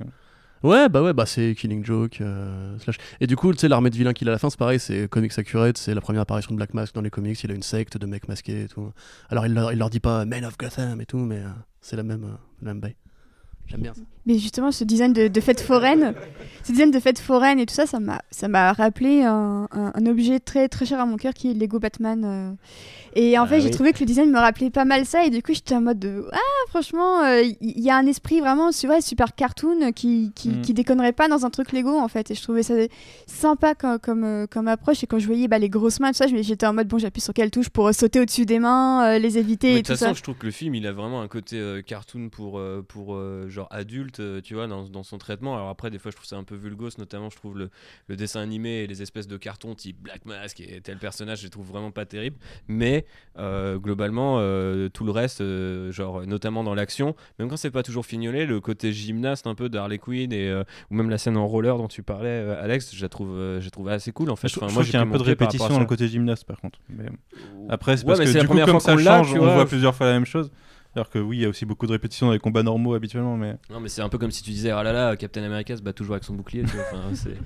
Ouais, 0.62 0.90
bah 0.90 1.00
ouais, 1.02 1.14
bah 1.14 1.24
c'est 1.24 1.54
Killing 1.56 1.82
Joke, 1.82 2.18
euh, 2.20 2.78
slash. 2.80 2.98
Et 3.22 3.26
du 3.26 3.34
coup, 3.34 3.50
tu 3.54 3.58
sais, 3.60 3.68
l'armée 3.68 3.88
de 3.88 3.96
vilains 3.96 4.12
qu'il 4.12 4.28
a 4.28 4.32
à 4.32 4.34
la 4.34 4.38
fin, 4.38 4.50
c'est 4.50 4.58
pareil, 4.58 4.78
c'est 4.78 5.08
Comics 5.08 5.32
Accurate, 5.38 5.78
c'est 5.78 5.94
la 5.94 6.02
première 6.02 6.20
apparition 6.20 6.50
de 6.50 6.56
Black 6.56 6.74
Mask 6.74 6.94
dans 6.94 7.00
les 7.00 7.08
comics, 7.08 7.42
il 7.42 7.50
a 7.50 7.54
une 7.54 7.62
secte 7.62 7.96
de 7.96 8.04
mecs 8.04 8.28
masqués 8.28 8.64
et 8.64 8.68
tout. 8.68 8.92
Alors 9.30 9.46
il 9.46 9.54
leur, 9.54 9.72
il 9.72 9.78
leur 9.78 9.88
dit 9.88 10.00
pas 10.00 10.26
Men 10.26 10.44
of 10.44 10.58
Gotham 10.58 11.00
et 11.00 11.06
tout, 11.06 11.16
mais 11.16 11.38
euh, 11.38 11.48
c'est 11.80 11.96
la 11.96 12.02
même, 12.02 12.26
la 12.60 12.74
même 12.74 12.80
bail. 12.80 12.94
J'aime 13.68 13.80
bien 13.80 13.94
ça. 13.94 14.02
Mais 14.26 14.38
justement, 14.38 14.70
ce 14.70 14.84
design 14.84 15.12
de, 15.12 15.28
de 15.28 15.40
fête 15.40 15.60
foraine, 15.62 16.14
ce 16.62 16.72
design 16.72 16.90
de 16.90 17.00
fête 17.00 17.18
foraine 17.18 17.58
et 17.58 17.66
tout 17.66 17.74
ça, 17.74 17.86
ça 17.86 18.00
m'a, 18.00 18.20
ça 18.30 18.48
m'a 18.48 18.72
rappelé 18.72 19.22
un, 19.22 19.66
un- 19.72 19.92
un 19.94 20.06
objet 20.06 20.40
très 20.40 20.68
très 20.68 20.84
cher 20.84 21.00
à 21.00 21.06
mon 21.06 21.16
cœur 21.16 21.32
qui 21.32 21.50
est 21.50 21.54
Lego 21.54 21.78
Batman. 21.78 22.22
euh. 22.24 22.52
Et 23.16 23.36
en 23.38 23.42
Ah 23.42 23.46
fait, 23.48 23.60
j'ai 23.60 23.66
oui. 23.68 23.72
trouvé 23.72 23.92
que 23.92 23.98
le 24.00 24.06
design 24.06 24.30
me 24.30 24.38
rappelait 24.38 24.70
pas 24.70 24.84
mal 24.84 25.04
ça. 25.04 25.24
Et 25.24 25.30
du 25.30 25.42
coup, 25.42 25.52
j'étais 25.52 25.74
en 25.74 25.80
mode 25.80 25.98
de 25.98 26.26
ah, 26.32 26.38
franchement, 26.68 27.22
euh, 27.24 27.42
il 27.42 27.56
il 27.60 27.80
y, 27.80 27.90
a 27.90 27.96
un 27.96 28.06
esprit 28.06 28.40
vraiment, 28.40 28.70
super 28.72 29.34
cartoon 29.34 29.90
qui 29.92 30.30
qui, 30.34 30.50
Mm. 30.50 30.60
qui 30.60 30.74
déconnerait 30.74 31.12
pas 31.12 31.26
dans 31.26 31.44
un 31.46 31.50
truc 31.50 31.72
Lego 31.72 31.98
en 31.98 32.06
fait. 32.08 32.30
Et 32.30 32.34
je 32.34 32.42
trouvais 32.42 32.62
ça 32.62 32.74
sympa 33.26 33.74
comme 33.74 33.98
comme, 33.98 34.24
euh, 34.24 34.46
comme 34.46 34.68
approche. 34.68 35.02
Et 35.02 35.06
quand 35.06 35.18
je 35.18 35.26
voyais 35.26 35.48
bah, 35.48 35.58
les 35.58 35.68
grosses 35.70 35.98
mains, 35.98 36.10
tout 36.10 36.18
ça, 36.18 36.26
je 36.26 36.36
j'étais 36.42 36.66
en 36.66 36.72
mode 36.74 36.88
bon, 36.88 36.98
j'appuie 36.98 37.20
sur 37.22 37.32
quelle 37.34 37.50
touche 37.50 37.68
pour 37.70 37.88
euh, 37.88 37.92
sauter 37.92 38.20
au-dessus 38.20 38.44
des 38.46 38.58
mains, 38.58 39.04
euh, 39.14 39.18
les 39.18 39.38
éviter 39.38 39.68
Mais 39.72 39.78
et 39.78 39.82
de 39.82 39.86
tout 39.86 39.92
toute 39.92 39.98
ça. 39.98 40.06
façon, 40.06 40.16
je 40.18 40.22
trouve 40.22 40.36
que 40.36 40.46
le 40.46 40.52
film, 40.52 40.74
il 40.74 40.86
a 40.86 40.92
vraiment 40.92 41.20
un 41.22 41.28
côté 41.28 41.56
euh, 41.58 41.82
cartoon 41.82 42.28
pour, 42.28 42.58
euh, 42.58 42.84
pour 42.86 43.14
euh, 43.16 43.48
genre 43.48 43.66
adulte, 43.70 44.19
euh, 44.20 44.40
tu 44.40 44.54
vois, 44.54 44.66
dans, 44.66 44.88
dans 44.88 45.02
son 45.02 45.18
traitement. 45.18 45.56
Alors 45.56 45.68
après, 45.68 45.90
des 45.90 45.98
fois, 45.98 46.10
je 46.10 46.16
trouve 46.16 46.26
ça 46.26 46.36
un 46.36 46.44
peu 46.44 46.54
vulgose, 46.54 46.98
notamment, 46.98 47.30
je 47.30 47.36
trouve 47.36 47.58
le, 47.58 47.70
le 48.08 48.16
dessin 48.16 48.40
animé 48.40 48.82
et 48.82 48.86
les 48.86 49.02
espèces 49.02 49.26
de 49.26 49.36
cartons 49.36 49.74
type 49.74 50.00
Black 50.00 50.24
Mask 50.26 50.60
et 50.60 50.80
tel 50.80 50.98
personnage, 50.98 51.40
je 51.40 51.44
les 51.44 51.50
trouve 51.50 51.66
vraiment 51.66 51.90
pas 51.90 52.04
terribles. 52.04 52.36
Mais 52.68 53.06
euh, 53.38 53.78
globalement, 53.78 54.36
euh, 54.38 54.88
tout 54.88 55.04
le 55.04 55.10
reste, 55.10 55.40
euh, 55.40 55.90
genre 55.92 56.26
notamment 56.26 56.62
dans 56.62 56.74
l'action, 56.74 57.14
même 57.38 57.48
quand 57.48 57.56
c'est 57.56 57.70
pas 57.70 57.82
toujours 57.82 58.06
fignolé, 58.06 58.46
le 58.46 58.60
côté 58.60 58.92
gymnaste 58.92 59.46
un 59.46 59.54
peu 59.54 59.68
d'Harley 59.68 59.98
Quinn 59.98 60.32
et 60.32 60.52
ou 60.90 60.94
même 60.94 61.10
la 61.10 61.18
scène 61.18 61.36
en 61.36 61.46
roller 61.46 61.76
dont 61.76 61.88
tu 61.88 62.02
parlais, 62.02 62.40
Alex, 62.60 62.94
je 62.94 63.02
la 63.02 63.08
trouve, 63.08 63.30
je 63.36 63.64
la 63.64 63.70
trouve 63.70 63.88
assez 63.88 64.12
cool 64.12 64.30
en 64.30 64.36
fait. 64.36 64.48
Je, 64.48 64.56
Enfin, 64.56 64.68
je 64.68 64.74
moi, 64.74 64.82
trouve 64.82 64.84
j'ai 64.84 64.90
qu'il 64.90 65.00
y 65.00 65.02
a 65.02 65.06
un 65.06 65.10
peu 65.10 65.18
de 65.18 65.22
répétition 65.22 65.68
dans 65.68 65.80
le 65.80 65.86
côté 65.86 66.08
gymnaste 66.08 66.44
par 66.44 66.60
contre. 66.60 66.78
Mais 66.88 67.06
après, 67.68 67.96
c'est 67.96 68.04
parce 68.04 68.18
que 68.20 68.24
du 68.24 68.38
coup, 68.40 68.46
première 68.46 68.66
comme 68.66 68.80
fois 68.80 68.96
ça 68.96 69.22
change, 69.24 69.34
on 69.34 69.54
voit 69.54 69.66
plusieurs 69.66 69.94
fois 69.94 70.06
la 70.06 70.12
même 70.12 70.26
chose. 70.26 70.50
Alors 70.96 71.08
que 71.08 71.18
oui, 71.20 71.38
il 71.38 71.40
y 71.42 71.44
a 71.44 71.48
aussi 71.48 71.64
beaucoup 71.64 71.86
de 71.86 71.92
répétitions 71.92 72.26
dans 72.26 72.32
les 72.32 72.38
combats 72.40 72.62
normaux 72.64 72.94
habituellement, 72.94 73.36
mais. 73.36 73.56
Non, 73.70 73.78
mais 73.80 73.88
c'est 73.88 74.02
un 74.02 74.08
peu 74.08 74.18
comme 74.18 74.32
si 74.32 74.42
tu 74.42 74.50
disais, 74.50 74.70
ah 74.70 74.82
là 74.82 74.92
là, 74.92 75.16
Captain 75.16 75.42
America 75.44 75.76
se 75.76 75.82
bat 75.82 75.92
toujours 75.92 76.14
avec 76.14 76.24
son 76.24 76.34
bouclier. 76.34 76.62
tu 76.64 76.70
vois. 76.74 76.84
Enfin, 76.92 77.00
c'est- 77.14 77.36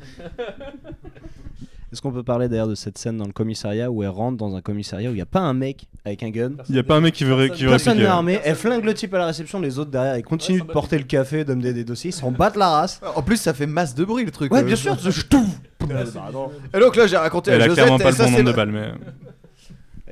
Est-ce 1.93 2.03
qu'on 2.03 2.11
peut 2.11 2.23
parler 2.25 2.49
d'ailleurs 2.49 2.67
de 2.69 2.75
cette 2.75 2.99
scène 2.99 3.19
dans 3.19 3.27
le 3.27 3.33
commissariat 3.33 3.89
où 3.91 4.03
elle 4.03 4.09
rentre 4.09 4.37
dans 4.37 4.57
un 4.57 4.61
commissariat 4.63 5.11
où 5.11 5.13
il 5.13 5.17
n'y 5.17 5.21
a 5.23 5.27
pas 5.27 5.41
un 5.41 5.53
mec 5.55 5.87
avec 6.05 6.23
un 6.25 6.31
gun? 6.31 6.53
Il 6.69 6.75
y 6.75 6.79
a 6.79 6.83
pas 6.83 6.97
un 6.97 7.01
mec 7.01 7.15
qui 7.15 7.23
veut 7.25 7.49
qui 7.49 7.67
Personne 7.67 7.99
n'est 7.99 8.05
ouais. 8.05 8.09
armé, 8.09 8.41
elle 8.45 8.57
flingue 8.57 8.85
le 8.85 8.95
type 8.95 9.15
à 9.15 9.19
la 9.19 9.27
réception, 9.27 9.61
les 9.61 9.79
autres 9.79 9.91
derrière, 9.93 10.17
ils 10.19 10.23
continuent 10.25 10.61
de 10.63 10.73
porter 10.73 10.99
le 10.99 11.05
café, 11.05 11.45
de 11.45 11.55
me 11.55 11.61
des 11.63 11.85
dossiers, 11.85 12.11
ils 12.11 12.15
s'en 12.15 12.33
battent 12.33 12.57
la 12.57 12.69
race. 12.71 13.01
En 13.15 13.23
plus, 13.23 13.37
ça 13.37 13.55
fait 13.55 13.67
masse 13.67 13.95
de 13.95 14.05
bruit 14.05 14.25
le 14.25 14.33
truc. 14.33 14.53
Ouais, 14.53 14.61
euh, 14.61 14.65
bien 14.65 14.75
sûr, 14.75 14.99
je 14.99 15.23
tout. 15.23 15.47
Et 15.83 16.81
donc 16.81 16.97
là, 16.97 17.07
j'ai 17.07 17.17
raconté 17.19 17.51
Elle 17.53 17.61
à 17.61 17.65
a 17.65 17.69
Josette, 17.69 17.85
clairement 17.85 18.03
pas 18.03 18.11
le 18.11 18.17
bon 18.17 18.25
nombre 18.25 18.39
de 18.43 18.51
le- 18.51 18.57
balles, 18.57 18.71
mais. 18.73 18.91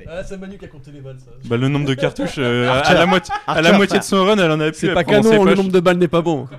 Ah, 0.07 0.23
c'est 0.23 0.37
Manu 0.37 0.57
qui 0.57 0.65
a 0.65 0.67
compté 0.67 0.91
les 0.91 1.01
balles, 1.01 1.17
ça. 1.19 1.31
Bah, 1.45 1.57
le 1.57 1.67
nombre 1.67 1.85
de 1.85 1.93
cartouches, 1.93 2.35
euh, 2.37 2.81
à, 2.83 2.93
la 2.93 3.05
moitié, 3.05 3.33
à 3.47 3.61
la 3.61 3.69
Archer. 3.69 3.77
moitié 3.77 3.99
de 3.99 4.03
son 4.03 4.25
run, 4.25 4.37
elle 4.37 4.51
en 4.51 4.59
avait 4.59 4.71
plus. 4.71 4.87
C'est 4.87 4.93
pas 4.93 5.03
canon, 5.03 5.43
le 5.43 5.55
nombre 5.55 5.71
de 5.71 5.79
balles 5.79 5.97
n'est 5.97 6.07
pas 6.07 6.21
bon. 6.21 6.47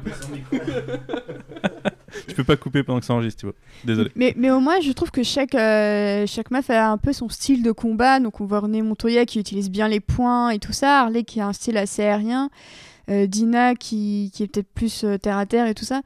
Je 2.29 2.35
peux 2.35 2.45
pas 2.45 2.57
couper 2.57 2.83
pendant 2.83 3.01
que 3.01 3.07
ça 3.07 3.15
enregistre, 3.15 3.41
tu 3.41 3.47
vois. 3.47 3.55
Désolé. 3.85 4.11
Mais, 4.15 4.35
mais 4.37 4.51
au 4.51 4.61
moins, 4.61 4.81
je 4.81 4.93
trouve 4.93 5.11
que 5.11 5.23
chaque, 5.23 5.55
euh, 5.55 6.27
chaque 6.27 6.51
meuf 6.51 6.71
a 6.71 6.91
un 6.91 6.99
peu 6.99 7.13
son 7.13 7.29
style 7.29 7.63
de 7.63 7.73
combat. 7.73 8.21
Donc, 8.21 8.41
on 8.41 8.47
voit 8.47 8.61
René 8.61 8.83
Montoya 8.83 9.25
qui 9.25 9.39
utilise 9.39 9.71
bien 9.71 9.89
les 9.89 10.01
poings 10.01 10.51
et 10.51 10.59
tout 10.59 10.73
ça. 10.73 11.01
Harley 11.01 11.25
qui 11.25 11.41
a 11.41 11.47
un 11.47 11.53
style 11.53 11.77
assez 11.77 12.03
aérien. 12.03 12.51
Euh, 13.11 13.27
Dina 13.27 13.75
qui, 13.75 14.31
qui 14.35 14.43
est 14.43 14.47
peut-être 14.47 14.73
plus 14.75 15.05
euh, 15.05 15.19
terre 15.19 15.39
à 15.39 15.47
terre 15.47 15.67
et 15.67 15.75
tout 15.75 15.85
ça. 15.85 16.03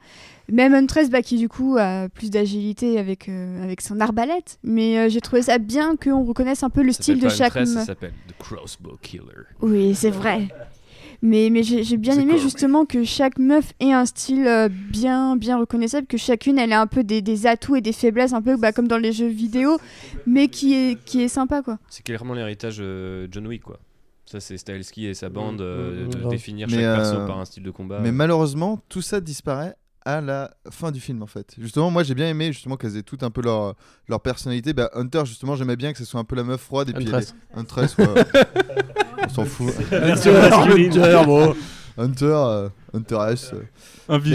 Même 0.51 0.73
Huntress 0.73 1.09
bah, 1.09 1.21
qui, 1.21 1.37
du 1.37 1.47
coup, 1.47 1.77
a 1.77 2.09
plus 2.09 2.31
d'agilité 2.31 2.97
avec, 2.97 3.29
euh, 3.29 3.63
avec 3.63 3.81
son 3.81 3.99
arbalète. 3.99 4.57
Mais 4.63 4.97
euh, 4.97 5.09
j'ai 5.09 5.21
trouvé 5.21 5.43
ça 5.43 5.59
bien 5.59 5.95
qu'on 5.95 6.23
reconnaisse 6.23 6.63
un 6.63 6.69
peu 6.69 6.81
le 6.81 6.91
Ça 6.91 7.01
style 7.01 7.19
de 7.19 7.29
chaque 7.29 7.55
Huntress. 7.55 7.73
Ça 7.73 7.85
s'appelle 7.85 8.13
The 8.27 8.33
Crossbow 8.39 8.97
Killer. 9.01 9.45
Oui, 9.61 9.93
c'est 9.93 10.09
vrai. 10.09 10.47
Mais, 11.21 11.49
mais 11.51 11.63
j'ai 11.63 11.83
j'ai 11.83 11.97
bien 11.97 12.13
C'est 12.13 12.21
aimé 12.21 12.37
justement 12.37 12.85
que 12.85 13.03
chaque 13.03 13.39
meuf 13.39 13.73
ait 13.81 13.91
un 13.91 14.05
style 14.05 14.47
bien, 14.71 15.35
bien 15.35 15.57
reconnaissable, 15.57 16.07
que 16.07 16.15
chacune 16.15 16.57
elle 16.57 16.71
a 16.71 16.79
un 16.79 16.87
peu 16.87 17.03
des, 17.03 17.21
des 17.21 17.45
atouts 17.45 17.75
et 17.75 17.81
des 17.81 17.91
faiblesses, 17.91 18.31
un 18.31 18.41
peu 18.41 18.55
bah, 18.55 18.71
comme 18.71 18.87
dans 18.87 18.97
les 18.97 19.11
jeux 19.11 19.27
vidéo, 19.27 19.79
mais 20.25 20.47
qui 20.47 20.73
est, 20.73 20.97
qui 21.03 21.21
est 21.21 21.27
sympa 21.27 21.61
quoi. 21.61 21.77
C'est 21.89 22.03
clairement 22.03 22.35
l'héritage 22.35 22.77
euh, 22.79 23.27
John 23.29 23.47
Wick, 23.47 23.63
quoi. 23.63 23.81
Ça, 24.29 24.39
c'est 24.39 24.59
Stahelski 24.59 25.07
et 25.07 25.15
sa 25.15 25.29
bande 25.29 25.59
euh, 25.59 26.05
mmh, 26.05 26.09
de 26.09 26.29
définir 26.29 26.67
Mais, 26.69 26.75
chaque 26.75 26.97
perso 26.97 27.15
euh, 27.15 27.25
par 27.25 27.39
un 27.39 27.45
style 27.45 27.63
de 27.63 27.71
combat. 27.71 27.99
Mais 27.99 28.11
malheureusement, 28.11 28.79
tout 28.87 29.01
ça 29.01 29.21
disparaît 29.21 29.75
à 30.05 30.21
la 30.21 30.51
fin 30.69 30.91
du 30.91 30.99
film 30.99 31.23
en 31.23 31.25
fait. 31.25 31.55
Justement, 31.57 31.89
moi 31.89 32.03
j'ai 32.03 32.13
bien 32.13 32.27
aimé 32.27 32.53
justement 32.53 32.77
qu'elles 32.77 32.95
aient 32.95 33.01
toutes 33.01 33.23
un 33.23 33.31
peu 33.31 33.41
leur, 33.41 33.73
leur 34.07 34.21
personnalité. 34.21 34.73
Bah, 34.73 34.91
Hunter, 34.93 35.23
justement, 35.25 35.55
j'aimais 35.55 35.75
bien 35.75 35.93
que 35.93 35.97
ce 35.97 36.05
soit 36.05 36.19
un 36.19 36.25
peu 36.25 36.35
la 36.35 36.43
meuf 36.43 36.61
froide 36.61 36.89
et 36.89 36.93
puis 36.93 37.07
Huntress. 37.07 37.33
elle 37.53 37.57
est- 37.57 37.61
Huntress, 37.61 37.97
ouais. 37.97 38.05
On 39.25 39.29
s'en 39.29 39.45
fout. 39.45 39.73
Hunter, 39.91 40.29
Hunter, 40.29 41.21
bon. 41.25 41.55
Hunter, 41.97 42.25
euh, 42.25 42.69
Hunter 42.93 43.19
S. 43.31 43.51
euh. 43.53 43.63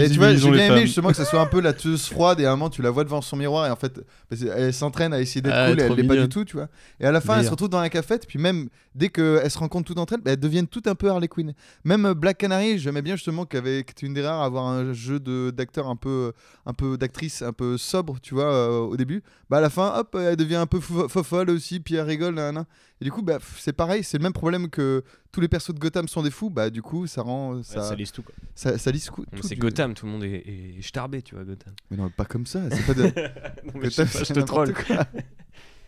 Et 0.03 0.09
tu 0.09 0.17
vois, 0.17 0.27
j'ai 0.33 0.49
bien 0.57 0.65
aimé 0.67 0.81
justement 0.87 1.09
que 1.09 1.15
ce 1.17 1.23
soit 1.25 1.41
un 1.41 1.45
peu 1.47 1.59
la 1.61 1.73
tueuse 1.81 2.07
froide 2.07 2.39
et 2.39 2.45
à 2.45 2.49
un 2.51 2.55
moment 2.55 2.69
tu 2.69 2.81
la 2.81 2.89
vois 2.89 3.03
devant 3.03 3.21
son 3.21 3.35
miroir 3.35 3.65
et 3.67 3.69
en 3.69 3.75
fait 3.75 3.99
elle 4.31 4.73
s'entraîne 4.73 5.13
à 5.13 5.19
essayer 5.21 5.41
d'être 5.41 5.53
Ah, 5.55 5.69
cool 5.69 5.79
et 5.79 5.83
elle 5.83 5.89
l'est 5.97 6.03
pas 6.07 6.13
du 6.23 6.29
tout, 6.29 6.45
tu 6.45 6.55
vois. 6.57 6.67
Et 6.99 7.05
à 7.05 7.11
la 7.11 7.21
fin, 7.21 7.33
elle 7.39 7.45
se 7.45 7.51
retrouve 7.51 7.69
dans 7.69 7.81
la 7.81 7.89
cafette, 7.89 8.27
puis 8.27 8.39
même 8.39 8.69
dès 8.93 9.09
qu'elles 9.09 9.51
se 9.51 9.57
rencontrent 9.57 9.85
toutes 9.87 9.99
entre 9.99 10.13
elles, 10.13 10.21
bah, 10.21 10.31
elles 10.31 10.39
deviennent 10.39 10.67
toutes 10.67 10.87
un 10.87 10.95
peu 10.95 11.09
Harley 11.09 11.27
Quinn. 11.27 11.53
Même 11.83 12.05
euh, 12.05 12.13
Black 12.13 12.37
Canary, 12.37 12.79
j'aimais 12.79 13.01
bien 13.01 13.15
justement 13.15 13.45
c'était 13.51 14.05
une 14.05 14.13
des 14.13 14.21
rares 14.25 14.41
à 14.41 14.45
avoir 14.45 14.65
un 14.67 14.93
jeu 14.93 15.19
de 15.19 15.51
d'acteur 15.55 15.87
un 15.87 15.95
peu 15.95 16.31
un 16.65 16.73
peu 16.73 16.97
d'actrice 16.97 17.41
un 17.41 17.53
peu 17.53 17.77
sobre, 17.77 18.19
tu 18.21 18.33
vois, 18.33 18.45
euh, 18.53 18.79
au 18.79 18.95
début. 18.97 19.21
Bah 19.49 19.57
à 19.57 19.61
la 19.61 19.69
fin, 19.69 19.93
hop, 19.99 20.15
elle 20.19 20.35
devient 20.37 20.55
un 20.55 20.65
peu 20.67 20.79
fo- 20.79 21.07
fofolle 21.09 21.49
aussi, 21.49 21.79
puis 21.79 21.95
elle 21.95 22.05
rigole, 22.05 22.35
nanana. 22.35 22.65
Et 23.01 23.03
du 23.03 23.11
coup, 23.11 23.21
bah 23.21 23.39
c'est 23.57 23.73
pareil, 23.73 24.03
c'est 24.03 24.17
le 24.17 24.23
même 24.23 24.33
problème 24.33 24.69
que 24.69 25.03
tous 25.31 25.41
les 25.41 25.47
persos 25.49 25.73
de 25.73 25.79
Gotham 25.79 26.07
sont 26.07 26.23
des 26.23 26.31
fous, 26.31 26.49
bah 26.49 26.69
du 26.69 26.81
coup, 26.81 27.07
ça 27.07 27.21
rend 27.21 27.61
ça 27.61 27.81
ça 27.89 27.95
lisse 27.95 28.11
tout, 28.13 28.23
quoi. 28.23 28.33
Ça, 28.53 28.77
ça 28.77 28.91
lisse 28.91 29.09
C'est 29.41 29.55
du- 29.55 29.59
Gotham, 29.61 29.93
tout 29.93 30.05
le 30.05 30.11
monde 30.11 30.23
est, 30.23 30.43
est 30.77 30.81
starbé, 30.81 31.21
tu 31.21 31.35
vois, 31.35 31.43
Gotham. 31.43 31.73
Mais 31.91 31.97
non, 31.97 32.09
pas 32.09 32.25
comme 32.25 32.45
ça, 32.45 32.61
c'est 32.71 32.85
pas 32.85 32.93
de 32.93 33.03
Non, 33.65 33.71
mais 33.75 33.85
je 33.85 33.89
sais 33.89 34.03
Gotham, 34.03 34.07
pas, 34.13 34.19
je 34.19 34.23
c'est 34.25 34.33
te 34.33 34.39
troll. 34.41 34.73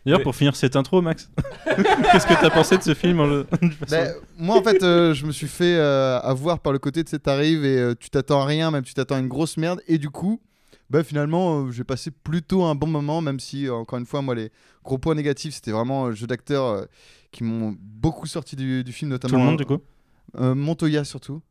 D'ailleurs, 0.06 0.20
Mais- 0.20 0.24
pour 0.24 0.36
finir 0.36 0.56
cette 0.56 0.76
intro, 0.78 1.02
Max, 1.02 1.30
qu'est-ce 1.66 2.26
que 2.28 2.34
t'as 2.40 2.50
pensé 2.50 2.78
de 2.78 2.84
ce 2.84 2.94
film 2.94 3.20
en 3.20 3.26
le- 3.28 3.44
de 3.62 3.70
façon- 3.70 3.86
Bah, 3.90 4.08
moi 4.38 4.58
en 4.58 4.64
fait 4.64 4.82
euh, 4.84 5.14
je 5.14 5.26
me 5.26 5.32
suis 5.34 5.48
fait 5.48 5.76
euh, 5.76 6.20
avoir 6.22 6.60
par 6.60 6.72
le 6.72 6.80
côté 6.80 7.04
de 7.04 7.10
cette 7.10 7.28
arrive 7.28 7.66
et 7.66 7.78
euh, 7.78 7.94
tu 8.00 8.10
t'attends 8.10 8.42
à 8.42 8.46
rien 8.46 8.72
même 8.72 8.84
tu 8.84 8.94
t'attends 8.94 9.16
à 9.16 9.20
une 9.20 9.28
grosse 9.28 9.58
merde 9.58 9.82
et 9.88 9.98
du 9.98 10.10
coup 10.10 10.40
bah 10.90 11.04
finalement 11.04 11.66
euh, 11.66 11.72
j'ai 11.72 11.84
passé 11.84 12.12
plutôt 12.12 12.64
un 12.64 12.74
bon 12.76 12.88
moment 12.88 13.20
même 13.20 13.42
si 13.42 13.68
euh, 13.68 13.74
encore 13.74 14.00
une 14.00 14.06
fois 14.06 14.22
moi 14.22 14.34
les 14.34 14.50
gros 14.86 14.98
points 14.98 15.16
négatifs 15.16 15.56
c'était 15.56 15.72
vraiment 15.72 16.06
euh, 16.06 16.12
jeu 16.14 16.26
d'acteurs 16.26 16.66
euh, 16.68 16.86
qui 17.32 17.44
m'ont 17.44 17.76
beaucoup 17.78 18.28
sorti 18.28 18.56
du, 18.56 18.86
du 18.86 18.94
film 18.94 19.12
notamment 19.12 19.34
Tout 19.34 19.40
le 19.40 19.46
monde, 19.46 19.58
du 19.58 19.66
coup 19.66 19.80
euh, 20.38 20.56
Montoya 20.56 21.04
surtout 21.04 21.42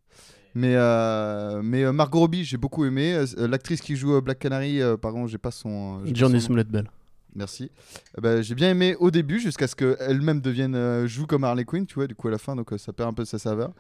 mais 0.57 0.73
euh, 0.75 1.61
mais 1.63 1.85
euh, 1.85 1.93
Margot 1.93 2.19
Robbie 2.19 2.43
j'ai 2.43 2.57
beaucoup 2.57 2.87
aimé 2.87 3.13
Euh, 3.13 3.47
l'actrice 3.47 3.83
qui 3.83 3.95
joue 3.95 4.19
Black 4.23 4.39
Canary 4.39 4.81
par 5.03 5.13
contre 5.13 5.29
j'ai 5.29 5.37
pas 5.37 5.51
son 5.51 6.01
Johnny 6.07 6.41
son 6.41 6.55
Bell. 6.55 6.91
Merci. 7.35 7.71
Bah, 8.17 8.41
j'ai 8.41 8.55
bien 8.55 8.71
aimé 8.71 8.97
au 8.99 9.11
début 9.11 9.39
jusqu'à 9.39 9.67
ce 9.67 9.77
qu'elle-même 9.77 10.41
devienne 10.41 11.07
joue 11.07 11.27
comme 11.27 11.45
Harley 11.45 11.67
Quinn, 11.67 11.85
tu 11.85 11.97
vois, 11.97 12.07
du 12.07 12.15
coup 12.15 12.29
à 12.29 12.31
la 12.31 12.39
fin, 12.39 12.57
donc 12.57 12.73
ça 12.79 12.95
perd 12.95 13.11
un 13.11 13.13
peu 13.13 13.25
de 13.25 13.29
sa 13.29 13.39
saveur. 13.39 13.75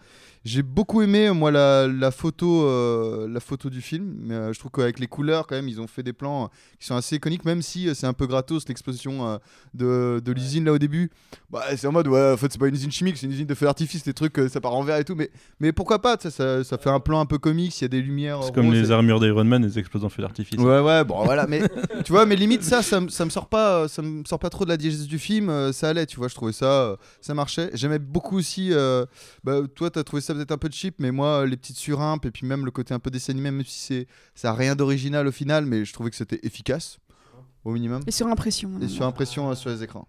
J'ai 0.47 0.63
beaucoup 0.63 1.03
aimé 1.03 1.33
moi 1.33 1.51
la, 1.51 1.89
la 1.89 2.13
photo, 2.13 2.63
euh, 2.69 3.27
la 3.29 3.41
photo 3.41 3.69
du 3.69 3.81
film. 3.81 4.15
Mais, 4.21 4.35
euh, 4.35 4.53
je 4.53 4.59
trouve 4.61 4.71
qu'avec 4.71 5.01
les 5.01 5.09
couleurs 5.09 5.49
quand 5.49 5.57
même, 5.57 5.67
ils 5.69 5.81
ont 5.81 5.89
fait 5.89 6.05
des 6.05 6.13
plans 6.13 6.45
euh, 6.45 6.47
qui 6.79 6.87
sont 6.87 6.95
assez 6.95 7.17
iconiques, 7.17 7.45
même 7.45 7.63
si 7.63 7.89
euh, 7.89 7.95
c'est 7.95 8.07
un 8.07 8.13
peu 8.13 8.29
gratos 8.29 8.69
l'explosion 8.69 9.41
de, 9.75 10.23
de 10.25 10.33
l'usine 10.33 10.65
là 10.65 10.73
au 10.73 10.79
début. 10.79 11.11
Bah, 11.51 11.65
c'est 11.77 11.89
en 11.89 11.93
mode 11.93 12.07
ouais, 12.07 12.33
en 12.33 12.37
fait 12.37 12.53
c'est 12.53 12.59
pas 12.61 12.69
une 12.69 12.75
usine 12.77 12.93
chimique, 12.93 13.17
c'est 13.17 13.27
une 13.27 13.33
usine 13.33 13.47
de 13.47 13.55
feu 13.55 13.67
d'artifice, 13.67 14.05
des 14.05 14.15
trucs 14.15 14.39
ça 14.49 14.61
part 14.61 14.75
en 14.75 14.85
vert 14.85 14.99
et 14.99 15.05
tout. 15.05 15.17
Mais 15.17 15.31
mais 15.59 15.73
pourquoi 15.73 16.01
pas 16.01 16.17
ça, 16.21 16.31
ça, 16.31 16.63
ça 16.63 16.79
fait 16.79 16.91
un 16.91 17.01
plan 17.01 17.19
un 17.19 17.27
peu 17.27 17.39
comique, 17.39 17.77
il 17.81 17.83
y 17.83 17.87
a 17.87 17.89
des 17.89 18.01
lumières. 18.01 18.39
C'est 18.45 18.55
comme 18.55 18.71
les 18.73 18.89
et- 18.91 18.93
armures 18.93 19.19
d'Iron 19.19 19.43
Man, 19.45 19.65
les 19.65 19.79
explosions 19.81 20.07
en 20.07 20.11
feu 20.11 20.23
d'artifice. 20.23 20.61
Ouais, 20.61 20.79
ouais, 20.81 21.03
bon 21.05 21.25
voilà, 21.25 21.49
mais 21.49 21.63
tu 22.05 22.13
vois, 22.13 22.25
mais 22.25 22.37
limite 22.37 22.63
ça, 22.63 22.83
ça, 22.83 23.01
me- 23.01 23.09
ça 23.09 23.25
me 23.25 23.31
sort 23.31 23.49
pas, 23.49 23.89
ça 23.89 24.01
me 24.01 24.23
sort 24.25 24.39
pas 24.39 24.51
trop 24.51 24.65
de 24.65 24.71
la 24.71 24.77
diégèse 24.77 25.09
du 25.09 25.19
film, 25.19 25.73
ça 25.73 25.89
allait, 25.89 26.07
tu 26.07 26.19
vois, 26.19 26.29
je 26.29 26.35
trouvais 26.37 26.53
ça, 26.53 26.97
ça 27.21 27.35
marchait. 27.35 27.71
J'aimais 27.75 27.99
beaucoup 27.99 28.37
aussi, 28.39 28.71
bah, 29.43 29.63
toi 29.75 29.91
t'as 29.91 30.05
trouvé 30.05 30.23
ça 30.23 30.36
peut-être 30.37 30.53
un 30.53 30.59
peu 30.59 30.69
cheap, 30.71 30.97
mais 30.99 31.11
moi 31.11 31.47
les 31.47 31.57
petites 31.57 31.77
surimpes 31.77 32.25
et 32.27 32.31
puis 32.31 32.47
même 32.47 32.65
le 32.65 32.71
côté 32.71 32.95
un 32.95 32.99
peu 32.99 33.11
dessin 33.11 33.33
animé, 33.33 33.51
même 33.51 33.65
si 33.65 33.81
c'est, 33.81 34.07
ça 34.35 34.51
a 34.51 34.55
rien 34.55 34.77
d'original 34.77 35.27
au 35.27 35.33
final, 35.33 35.67
mais 35.67 35.85
je 35.85 35.93
trouvais 35.93 36.11
que 36.11 36.17
c'était 36.17 36.41
efficace, 36.43 36.99
au 37.65 37.73
minimum. 37.73 38.03
Et 38.07 38.11
sur 38.11 38.27
impression. 38.29 38.71
Et 38.81 38.89
sur 38.89 39.07
impression 39.07 39.51
euh, 39.51 39.55
sur 39.55 39.71
les 39.71 39.83
écrans. 39.83 40.07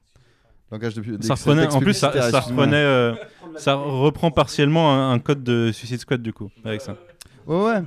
Langage 0.72 0.96
de, 0.96 1.24
Ça 1.24 1.36
reprenait, 1.36 1.68
en 1.68 1.80
plus, 1.80 1.94
ça, 1.94 2.10
reprenait, 2.10 2.76
euh, 2.76 3.14
ça 3.56 3.76
reprend 3.76 4.32
partiellement 4.32 4.94
un, 4.94 5.14
un 5.14 5.20
code 5.20 5.42
de 5.42 5.72
Suicide 5.72 6.02
Squad 6.02 6.22
du 6.22 6.34
coup, 6.34 6.52
avec 6.66 6.82
ça. 6.82 6.98
Ouais, 7.46 7.64
ouais. 7.64 7.82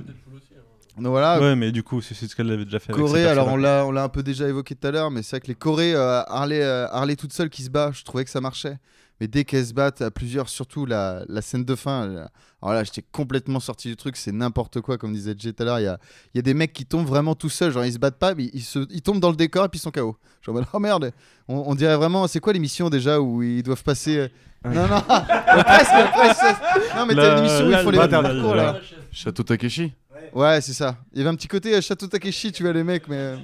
Donc 0.97 1.07
voilà. 1.07 1.39
Ouais, 1.39 1.55
mais 1.55 1.71
du 1.71 1.83
coup, 1.83 2.01
Suicide 2.01 2.29
Squad 2.29 2.47
l'avait 2.47 2.65
déjà 2.65 2.79
fait. 2.79 2.91
avec 2.91 3.03
Corée, 3.03 3.25
alors 3.25 3.47
on 3.47 3.57
l'a, 3.57 3.85
on 3.85 3.91
l'a 3.91 4.03
un 4.03 4.09
peu 4.09 4.23
déjà 4.23 4.47
évoqué 4.47 4.75
tout 4.75 4.87
à 4.87 4.91
l'heure, 4.91 5.09
mais 5.09 5.23
c'est 5.23 5.37
vrai 5.37 5.41
que 5.41 5.47
les 5.47 5.55
Corées, 5.55 5.95
euh, 5.95 6.21
Harley, 6.27 6.61
euh, 6.61 6.87
Harley 6.89 7.15
toute 7.15 7.33
seule 7.33 7.49
qui 7.49 7.63
se 7.63 7.69
bat, 7.69 7.91
je 7.93 8.03
trouvais 8.03 8.25
que 8.25 8.29
ça 8.29 8.41
marchait. 8.41 8.77
Mais 9.21 9.27
dès 9.27 9.45
qu'elles 9.45 9.67
se 9.67 9.73
battent 9.73 10.01
à 10.01 10.09
plusieurs, 10.09 10.49
surtout 10.49 10.85
la, 10.87 11.23
la 11.29 11.41
scène 11.43 11.63
de 11.63 11.75
fin, 11.75 12.09
euh, 12.09 12.25
alors 12.59 12.73
là 12.73 12.83
j'étais 12.83 13.03
complètement 13.11 13.59
sorti 13.59 13.87
du 13.87 13.95
truc, 13.95 14.17
c'est 14.17 14.31
n'importe 14.31 14.81
quoi, 14.81 14.97
comme 14.97 15.13
disait 15.13 15.35
Jay 15.37 15.53
tout 15.53 15.61
à 15.61 15.65
l'heure. 15.67 15.79
Il 15.79 15.83
y 15.83 15.87
a, 15.87 15.99
il 16.33 16.37
y 16.37 16.39
a 16.39 16.41
des 16.41 16.55
mecs 16.55 16.73
qui 16.73 16.85
tombent 16.85 17.05
vraiment 17.05 17.35
tout 17.35 17.47
seuls, 17.47 17.71
genre 17.71 17.85
ils 17.85 17.93
se 17.93 17.99
battent 17.99 18.17
pas, 18.17 18.33
mais 18.33 18.49
ils, 18.51 18.63
se, 18.63 18.79
ils 18.89 19.03
tombent 19.03 19.19
dans 19.19 19.29
le 19.29 19.35
décor 19.35 19.63
et 19.65 19.69
puis 19.69 19.77
ils 19.77 19.81
sont 19.83 19.91
KO. 19.91 20.17
Genre, 20.41 20.59
oh 20.73 20.79
merde, 20.79 21.11
on, 21.47 21.55
on 21.67 21.75
dirait 21.75 21.95
vraiment, 21.97 22.25
c'est 22.27 22.39
quoi 22.39 22.51
l'émission 22.51 22.89
déjà 22.89 23.21
où 23.21 23.43
ils 23.43 23.61
doivent 23.61 23.83
passer. 23.83 24.17
euh, 24.17 24.27
Non, 24.65 24.87
non, 24.87 25.01
presque, 25.01 26.11
presque. 26.13 26.95
Non, 26.95 27.05
mais 27.05 27.13
t'as 27.13 27.33
une 27.37 27.45
émission 27.45 27.67
où 27.67 27.71
ils 27.71 27.77
font 27.77 27.89
les 27.91 27.97
parcours 28.09 28.55
là. 28.55 28.63
là. 28.73 28.79
Château 29.11 29.43
Takeshi. 29.43 29.93
Ouais, 30.33 30.61
c'est 30.61 30.73
ça. 30.73 30.97
Il 31.13 31.19
y 31.19 31.21
avait 31.21 31.29
un 31.29 31.35
petit 31.35 31.47
côté 31.47 31.75
euh, 31.75 31.81
Château 31.81 32.07
Takeshi, 32.07 32.51
tu 32.51 32.63
vois, 32.63 32.73
les 32.73 32.83
mecs, 32.83 33.07
mais. 33.07 33.35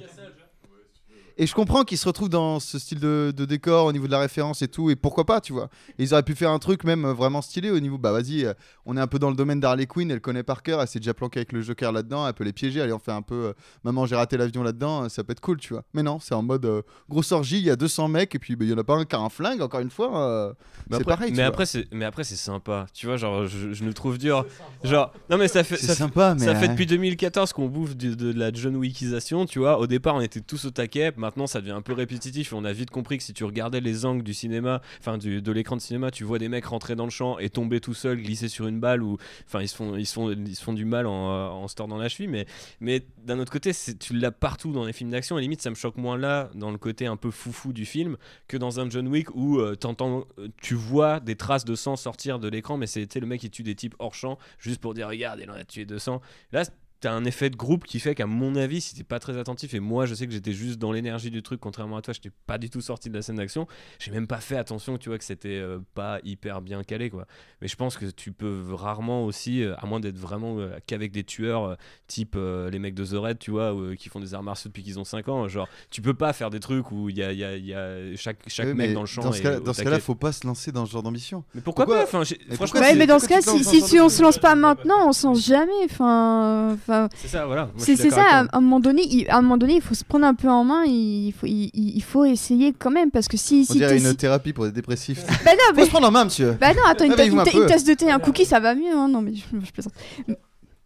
Et 1.40 1.46
je 1.46 1.54
comprends 1.54 1.84
qu'ils 1.84 1.98
se 1.98 2.06
retrouvent 2.08 2.28
dans 2.28 2.58
ce 2.58 2.78
style 2.80 2.98
de, 2.98 3.32
de 3.34 3.44
décor 3.44 3.86
au 3.86 3.92
niveau 3.92 4.06
de 4.06 4.10
la 4.10 4.18
référence 4.18 4.60
et 4.60 4.66
tout, 4.68 4.90
et 4.90 4.96
pourquoi 4.96 5.24
pas, 5.24 5.40
tu 5.40 5.52
vois. 5.52 5.68
Et 5.98 6.02
ils 6.02 6.12
auraient 6.12 6.24
pu 6.24 6.34
faire 6.34 6.50
un 6.50 6.58
truc 6.58 6.82
même 6.82 7.04
euh, 7.04 7.12
vraiment 7.14 7.42
stylé 7.42 7.70
au 7.70 7.78
niveau, 7.78 7.96
bah 7.96 8.10
vas-y, 8.10 8.44
euh, 8.44 8.54
on 8.86 8.96
est 8.96 9.00
un 9.00 9.06
peu 9.06 9.20
dans 9.20 9.30
le 9.30 9.36
domaine 9.36 9.60
d'Harley 9.60 9.86
Quinn, 9.86 10.10
elle 10.10 10.20
connaît 10.20 10.42
par 10.42 10.64
cœur, 10.64 10.82
elle 10.82 10.88
s'est 10.88 10.98
déjà 10.98 11.14
planquée 11.14 11.38
avec 11.38 11.52
le 11.52 11.62
Joker 11.62 11.92
là-dedans, 11.92 12.26
elle 12.26 12.34
peut 12.34 12.42
les 12.42 12.52
piéger, 12.52 12.80
allez, 12.80 12.92
on 12.92 12.98
fait 12.98 13.12
un 13.12 13.22
peu, 13.22 13.34
euh, 13.34 13.52
maman, 13.84 14.04
j'ai 14.04 14.16
raté 14.16 14.36
l'avion 14.36 14.64
là-dedans, 14.64 15.08
ça 15.08 15.22
peut 15.22 15.30
être 15.30 15.40
cool, 15.40 15.58
tu 15.58 15.74
vois. 15.74 15.84
Mais 15.94 16.02
non, 16.02 16.18
c'est 16.18 16.34
en 16.34 16.42
mode 16.42 16.64
euh, 16.66 16.82
grosse 17.08 17.30
orgie, 17.30 17.58
il 17.58 17.64
y 17.64 17.70
a 17.70 17.76
200 17.76 18.08
mecs, 18.08 18.34
et 18.34 18.40
puis 18.40 18.56
bah, 18.56 18.64
il 18.64 18.70
y 18.72 18.74
en 18.74 18.78
a 18.78 18.84
pas 18.84 18.94
un 18.96 19.04
qui 19.04 19.14
a 19.14 19.20
un 19.20 19.28
flingue, 19.28 19.62
encore 19.62 19.78
une 19.80 19.90
fois. 19.90 20.18
euh, 20.20 20.52
c'est 20.90 21.04
pareil, 21.04 21.32
mais 21.36 21.42
après, 21.44 21.66
c'est, 21.66 21.86
mais 21.92 22.04
après 22.04 22.24
c'est 22.24 22.34
sympa. 22.34 22.86
Tu 22.92 23.06
vois, 23.06 23.16
genre, 23.16 23.46
je, 23.46 23.72
je 23.72 23.84
nous 23.84 23.92
trouve 23.92 24.18
dur. 24.18 24.44
Genre, 24.82 25.12
non 25.30 25.36
mais 25.38 25.46
ça 25.46 25.62
fait, 25.62 25.76
C'est 25.76 25.86
ça 25.86 25.94
sympa, 25.94 26.34
mais 26.34 26.46
ça 26.46 26.56
fait 26.56 26.66
depuis 26.66 26.86
2014 26.86 27.52
qu'on 27.52 27.66
bouffe 27.68 27.96
de 27.96 28.32
la 28.32 28.52
John 28.52 28.74
Wickisation. 28.74 29.46
Tu 29.46 29.60
vois, 29.60 29.78
au 29.78 29.86
départ, 29.86 30.16
on 30.16 30.20
était 30.20 30.40
tous 30.40 30.64
au 30.64 30.70
taquet. 30.70 31.12
Maintenant, 31.28 31.46
ça 31.46 31.60
devient 31.60 31.72
un 31.72 31.82
peu 31.82 31.92
répétitif. 31.92 32.54
On 32.54 32.64
a 32.64 32.72
vite 32.72 32.88
compris 32.88 33.18
que 33.18 33.22
si 33.22 33.34
tu 33.34 33.44
regardais 33.44 33.82
les 33.82 34.06
angles 34.06 34.22
du 34.22 34.32
cinéma, 34.32 34.80
enfin 34.98 35.18
de 35.18 35.52
l'écran 35.52 35.76
de 35.76 35.82
cinéma, 35.82 36.10
tu 36.10 36.24
vois 36.24 36.38
des 36.38 36.48
mecs 36.48 36.64
rentrer 36.64 36.96
dans 36.96 37.04
le 37.04 37.10
champ 37.10 37.38
et 37.38 37.50
tomber 37.50 37.80
tout 37.80 37.92
seul, 37.92 38.22
glisser 38.22 38.48
sur 38.48 38.66
une 38.66 38.80
balle 38.80 39.02
ou, 39.02 39.18
enfin, 39.44 39.60
ils 39.60 39.68
se 39.68 39.76
font, 39.76 39.94
ils 39.94 40.06
font, 40.06 40.30
ils 40.30 40.56
font 40.56 40.72
du 40.72 40.86
mal 40.86 41.06
en, 41.06 41.30
euh, 41.30 41.48
en 41.48 41.68
se 41.68 41.74
tordant 41.74 41.98
la 41.98 42.08
cheville. 42.08 42.28
Mais, 42.28 42.46
mais 42.80 43.02
d'un 43.26 43.38
autre 43.40 43.52
côté, 43.52 43.72
tu 44.00 44.14
l'as 44.14 44.30
partout 44.30 44.72
dans 44.72 44.86
les 44.86 44.94
films 44.94 45.10
d'action. 45.10 45.38
Et 45.38 45.42
limite, 45.42 45.60
ça 45.60 45.68
me 45.68 45.74
choque 45.74 45.98
moins 45.98 46.16
là, 46.16 46.48
dans 46.54 46.70
le 46.70 46.78
côté 46.78 47.04
un 47.04 47.18
peu 47.18 47.30
foufou 47.30 47.74
du 47.74 47.84
film, 47.84 48.16
que 48.46 48.56
dans 48.56 48.80
un 48.80 48.88
John 48.88 49.06
Wick 49.06 49.34
où 49.34 49.58
euh, 49.58 49.74
t'entends, 49.74 50.24
euh, 50.38 50.48
tu 50.62 50.72
vois 50.72 51.20
des 51.20 51.36
traces 51.36 51.66
de 51.66 51.74
sang 51.74 51.96
sortir 51.96 52.38
de 52.38 52.48
l'écran, 52.48 52.78
mais 52.78 52.86
c'était 52.86 53.20
le 53.20 53.26
mec 53.26 53.42
qui 53.42 53.50
tue 53.50 53.64
des 53.64 53.74
types 53.74 53.96
hors 53.98 54.14
champ 54.14 54.38
juste 54.58 54.80
pour 54.80 54.94
dire 54.94 55.08
regarde, 55.08 55.40
il 55.42 55.50
en 55.50 55.54
a 55.54 55.64
tué 55.64 55.84
200. 55.84 56.22
Là, 56.52 56.64
t'as 57.00 57.12
un 57.12 57.24
effet 57.24 57.48
de 57.50 57.56
groupe 57.56 57.84
qui 57.84 58.00
fait 58.00 58.14
qu'à 58.14 58.26
mon 58.26 58.56
avis, 58.56 58.80
si 58.80 58.94
t'es 58.96 59.04
pas 59.04 59.18
très 59.20 59.38
attentif, 59.38 59.72
et 59.74 59.80
moi 59.80 60.06
je 60.06 60.14
sais 60.14 60.26
que 60.26 60.32
j'étais 60.32 60.52
juste 60.52 60.78
dans 60.78 60.90
l'énergie 60.92 61.30
du 61.30 61.42
truc, 61.42 61.60
contrairement 61.60 61.96
à 61.96 62.02
toi, 62.02 62.12
j'étais 62.14 62.30
pas 62.46 62.58
du 62.58 62.70
tout 62.70 62.80
sorti 62.80 63.08
de 63.10 63.14
la 63.14 63.22
scène 63.22 63.36
d'action, 63.36 63.66
j'ai 63.98 64.10
même 64.10 64.26
pas 64.26 64.38
fait 64.40 64.56
attention, 64.56 64.98
tu 64.98 65.08
vois, 65.08 65.18
que 65.18 65.24
c'était 65.24 65.58
euh, 65.58 65.78
pas 65.94 66.18
hyper 66.24 66.60
bien 66.60 66.82
calé, 66.82 67.10
quoi. 67.10 67.26
Mais 67.62 67.68
je 67.68 67.76
pense 67.76 67.96
que 67.96 68.06
tu 68.06 68.32
peux 68.32 68.64
rarement 68.72 69.24
aussi, 69.24 69.62
euh, 69.62 69.74
à 69.78 69.86
moins 69.86 70.00
d'être 70.00 70.18
vraiment 70.18 70.58
euh, 70.58 70.70
qu'avec 70.86 71.12
des 71.12 71.24
tueurs 71.24 71.64
euh, 71.64 71.74
type 72.06 72.34
euh, 72.36 72.70
les 72.70 72.78
mecs 72.78 72.94
de 72.94 73.04
The 73.04 73.12
Red, 73.14 73.38
tu 73.38 73.50
vois, 73.52 73.74
euh, 73.74 73.94
qui 73.94 74.08
font 74.08 74.20
des 74.20 74.34
arts 74.34 74.42
martiaux 74.42 74.68
depuis 74.68 74.82
qu'ils 74.82 74.98
ont 74.98 75.04
5 75.04 75.28
ans, 75.28 75.46
genre, 75.48 75.68
tu 75.90 76.02
peux 76.02 76.14
pas 76.14 76.32
faire 76.32 76.50
des 76.50 76.60
trucs 76.60 76.90
où 76.90 77.08
il 77.08 77.16
y 77.18 77.22
a, 77.22 77.32
il 77.32 77.38
y 77.38 77.44
a- 77.44 77.56
il 77.56 77.66
y 77.66 77.74
a 77.74 78.16
chaque, 78.16 78.38
chaque 78.48 78.66
mec 78.74 78.92
dans 78.94 79.00
le 79.02 79.06
champ. 79.06 79.22
Dans 79.22 79.32
ce 79.32 79.38
est 79.40 79.42
cas- 79.42 79.60
cas-là, 79.84 80.00
faut 80.00 80.14
pas 80.14 80.32
se 80.32 80.46
lancer 80.46 80.72
dans 80.72 80.84
ce 80.86 80.92
genre 80.92 81.02
d'ambition. 81.02 81.44
Mais 81.54 81.60
pourquoi, 81.60 81.86
pas 81.86 82.02
Enfin, 82.02 82.22
Mais 82.48 82.56
franchement, 82.56 82.80
mais 82.96 83.06
dans 83.06 83.18
ce 83.18 83.28
cas, 83.28 83.40
si, 83.40 83.62
si, 83.64 83.80
si 83.82 84.00
on 84.00 84.08
se 84.08 84.22
lance 84.22 84.38
pas 84.38 84.54
maintenant, 84.54 85.08
on 85.08 85.12
se 85.12 85.26
lance 85.26 85.44
jamais. 85.46 85.72
Enfin, 85.84 86.76
enfin, 86.88 87.08
C'est 87.16 87.28
ça, 87.28 87.46
voilà. 87.46 87.70
C'est 87.76 87.96
ça. 87.96 88.22
À, 88.22 88.40
à 88.44 88.46
un 88.56 88.60
moment 88.60 88.80
donné, 88.80 89.02
il, 89.08 89.28
à 89.28 89.36
un 89.38 89.42
moment 89.42 89.56
donné, 89.58 89.74
il 89.76 89.82
faut 89.82 89.94
se 89.94 90.04
prendre 90.04 90.24
un 90.26 90.34
peu 90.34 90.48
en 90.48 90.64
main. 90.64 90.84
Il 90.86 91.32
faut, 91.32 91.46
il, 91.46 91.70
il- 91.74 91.96
il 91.96 92.02
faut 92.02 92.24
essayer 92.24 92.72
quand 92.72 92.90
même 92.90 93.10
parce 93.10 93.28
que 93.28 93.36
si, 93.36 93.66
On 93.68 93.72
si 93.72 93.78
dirait 93.78 93.98
une 93.98 94.04
si- 94.06 94.16
thérapie 94.16 94.52
pour 94.52 94.64
les 94.64 94.72
dépressifs. 94.72 95.24
Bah 95.44 95.52
non, 95.52 95.58
Faut 95.70 95.74
mais 95.76 95.84
se 95.84 95.90
prendre 95.90 96.08
en 96.08 96.10
main, 96.10 96.24
monsieur. 96.24 96.56
Bah 96.60 96.72
non, 96.74 96.80
attends, 96.86 97.04
une, 97.04 97.10
ta- 97.10 97.16
Réveillez-vous 97.16 97.36
une 97.36 97.40
un 97.40 97.44
ta- 97.44 97.58
une 97.58 97.66
tasse 97.66 97.84
de 97.84 97.94
thé, 97.94 98.10
un 98.10 98.18
cookie, 98.18 98.44
ça 98.44 98.60
va 98.60 98.74
mieux. 98.74 98.92
Hein 98.94 99.08
non, 99.08 99.20
mais 99.22 99.34
je, 99.34 99.42
je 99.64 99.70
plaisante. 99.72 99.92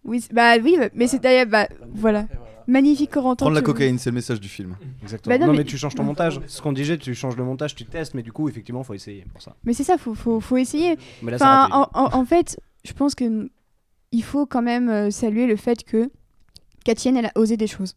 Oui, 0.05 0.24
bah 0.32 0.55
oui, 0.62 0.76
mais 0.94 1.07
c'est 1.07 1.20
d'ailleurs, 1.20 1.46
bah 1.46 1.68
voilà. 1.94 2.26
Magnifique 2.68 3.11
Corentin. 3.11 3.44
Prendre 3.44 3.57
la 3.57 3.61
cocaïne, 3.62 3.98
c'est 3.98 4.11
le 4.11 4.14
message 4.14 4.40
du 4.40 4.48
film. 4.48 4.76
Exactement. 5.03 5.34
Bah 5.34 5.38
non, 5.38 5.46
non, 5.46 5.53
mais... 5.53 5.59
mais- 5.59 5.64
tu 5.64 5.76
changes 5.76 5.94
ton 5.96 6.05
montage. 6.05 6.40
Ce 6.46 6.62
qu'on 6.62 6.72
disait, 6.72 6.96
tu 6.96 7.12
changes 7.14 7.36
le 7.36 7.44
montage, 7.44 7.74
tu 7.74 7.84
testes, 7.84 8.14
mais 8.14 8.22
du 8.22 8.30
coup, 8.32 8.48
effectivement, 8.48 8.82
faut 8.84 8.94
essayer 8.94 9.24
pour 9.32 9.42
ça. 9.42 9.55
Mais 9.64 9.72
c'est 9.74 9.82
ça, 9.84 9.98
faut, 9.98 10.14
faut, 10.14 10.40
faut 10.40 10.57
essayer. 10.57 10.96
Mais 11.22 11.32
là, 11.32 11.36
enfin, 11.40 11.68
a 11.70 11.76
en, 11.76 11.88
en- 12.05 12.14
en 12.20 12.24
fait, 12.24 12.59
je 12.84 12.92
pense 12.92 13.14
que 13.16 13.48
il 14.13 14.23
faut 14.23 14.47
quand 14.47 14.63
même 14.63 14.89
euh, 14.89 15.11
saluer 15.11 15.47
le 15.47 15.57
fait 15.57 15.85
que 15.85 16.11
Katienne, 16.85 17.17
elle 17.17 17.27
a 17.27 17.33
osé 17.37 17.57
des 17.57 17.67
choses. 17.67 17.95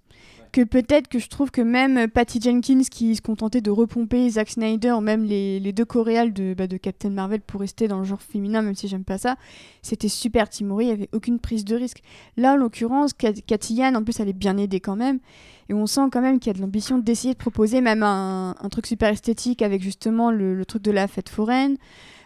Que 0.52 0.64
peut-être 0.64 1.10
que 1.10 1.20
je 1.20 1.28
trouve 1.28 1.52
que 1.52 1.62
même 1.62 1.98
euh, 1.98 2.08
Patty 2.08 2.40
Jenkins, 2.40 2.82
qui 2.90 3.16
se 3.16 3.22
contentait 3.22 3.60
de 3.60 3.72
repomper 3.72 4.30
Zack 4.30 4.50
Snyder, 4.52 4.92
ou 4.92 5.02
même 5.02 5.24
les, 5.26 5.60
les 5.60 5.74
deux 5.74 5.84
coréales 5.84 6.32
de, 6.32 6.54
bah, 6.54 6.68
de 6.68 6.78
Captain 6.78 7.10
Marvel 7.10 7.42
pour 7.42 7.60
rester 7.60 7.90
dans 7.90 8.00
le 8.00 8.06
genre 8.06 8.22
féminin, 8.22 8.62
même 8.62 8.76
si 8.76 8.88
j'aime 8.88 9.04
pas 9.04 9.18
ça, 9.18 9.36
c'était 9.82 10.08
super 10.08 10.48
timoré, 10.48 10.86
il 10.86 10.88
n'y 10.88 10.94
avait 10.94 11.10
aucune 11.12 11.40
prise 11.40 11.66
de 11.66 11.76
risque. 11.76 12.02
Là, 12.38 12.54
en 12.54 12.58
l'occurrence, 12.58 13.12
Cathy 13.14 13.84
en 13.84 14.04
plus, 14.04 14.20
elle 14.22 14.30
est 14.30 14.34
bien 14.34 14.58
aidée 14.58 14.80
quand 14.80 14.96
même. 14.96 15.20
Et 15.68 15.74
on 15.74 15.88
sent 15.88 16.08
quand 16.12 16.22
même 16.22 16.40
qu'il 16.40 16.52
y 16.52 16.52
a 16.52 16.54
de 16.54 16.62
l'ambition 16.62 17.00
d'essayer 17.00 17.34
de 17.34 17.40
proposer 17.40 17.82
même 17.82 18.04
un, 18.04 18.56
un 18.62 18.70
truc 18.70 18.86
super 18.86 19.10
esthétique 19.10 19.62
avec 19.62 19.82
justement 19.82 20.32
le, 20.32 20.56
le 20.56 20.66
truc 20.66 20.84
de 20.84 20.92
la 20.92 21.08
fête 21.08 21.28
foraine. 21.28 21.76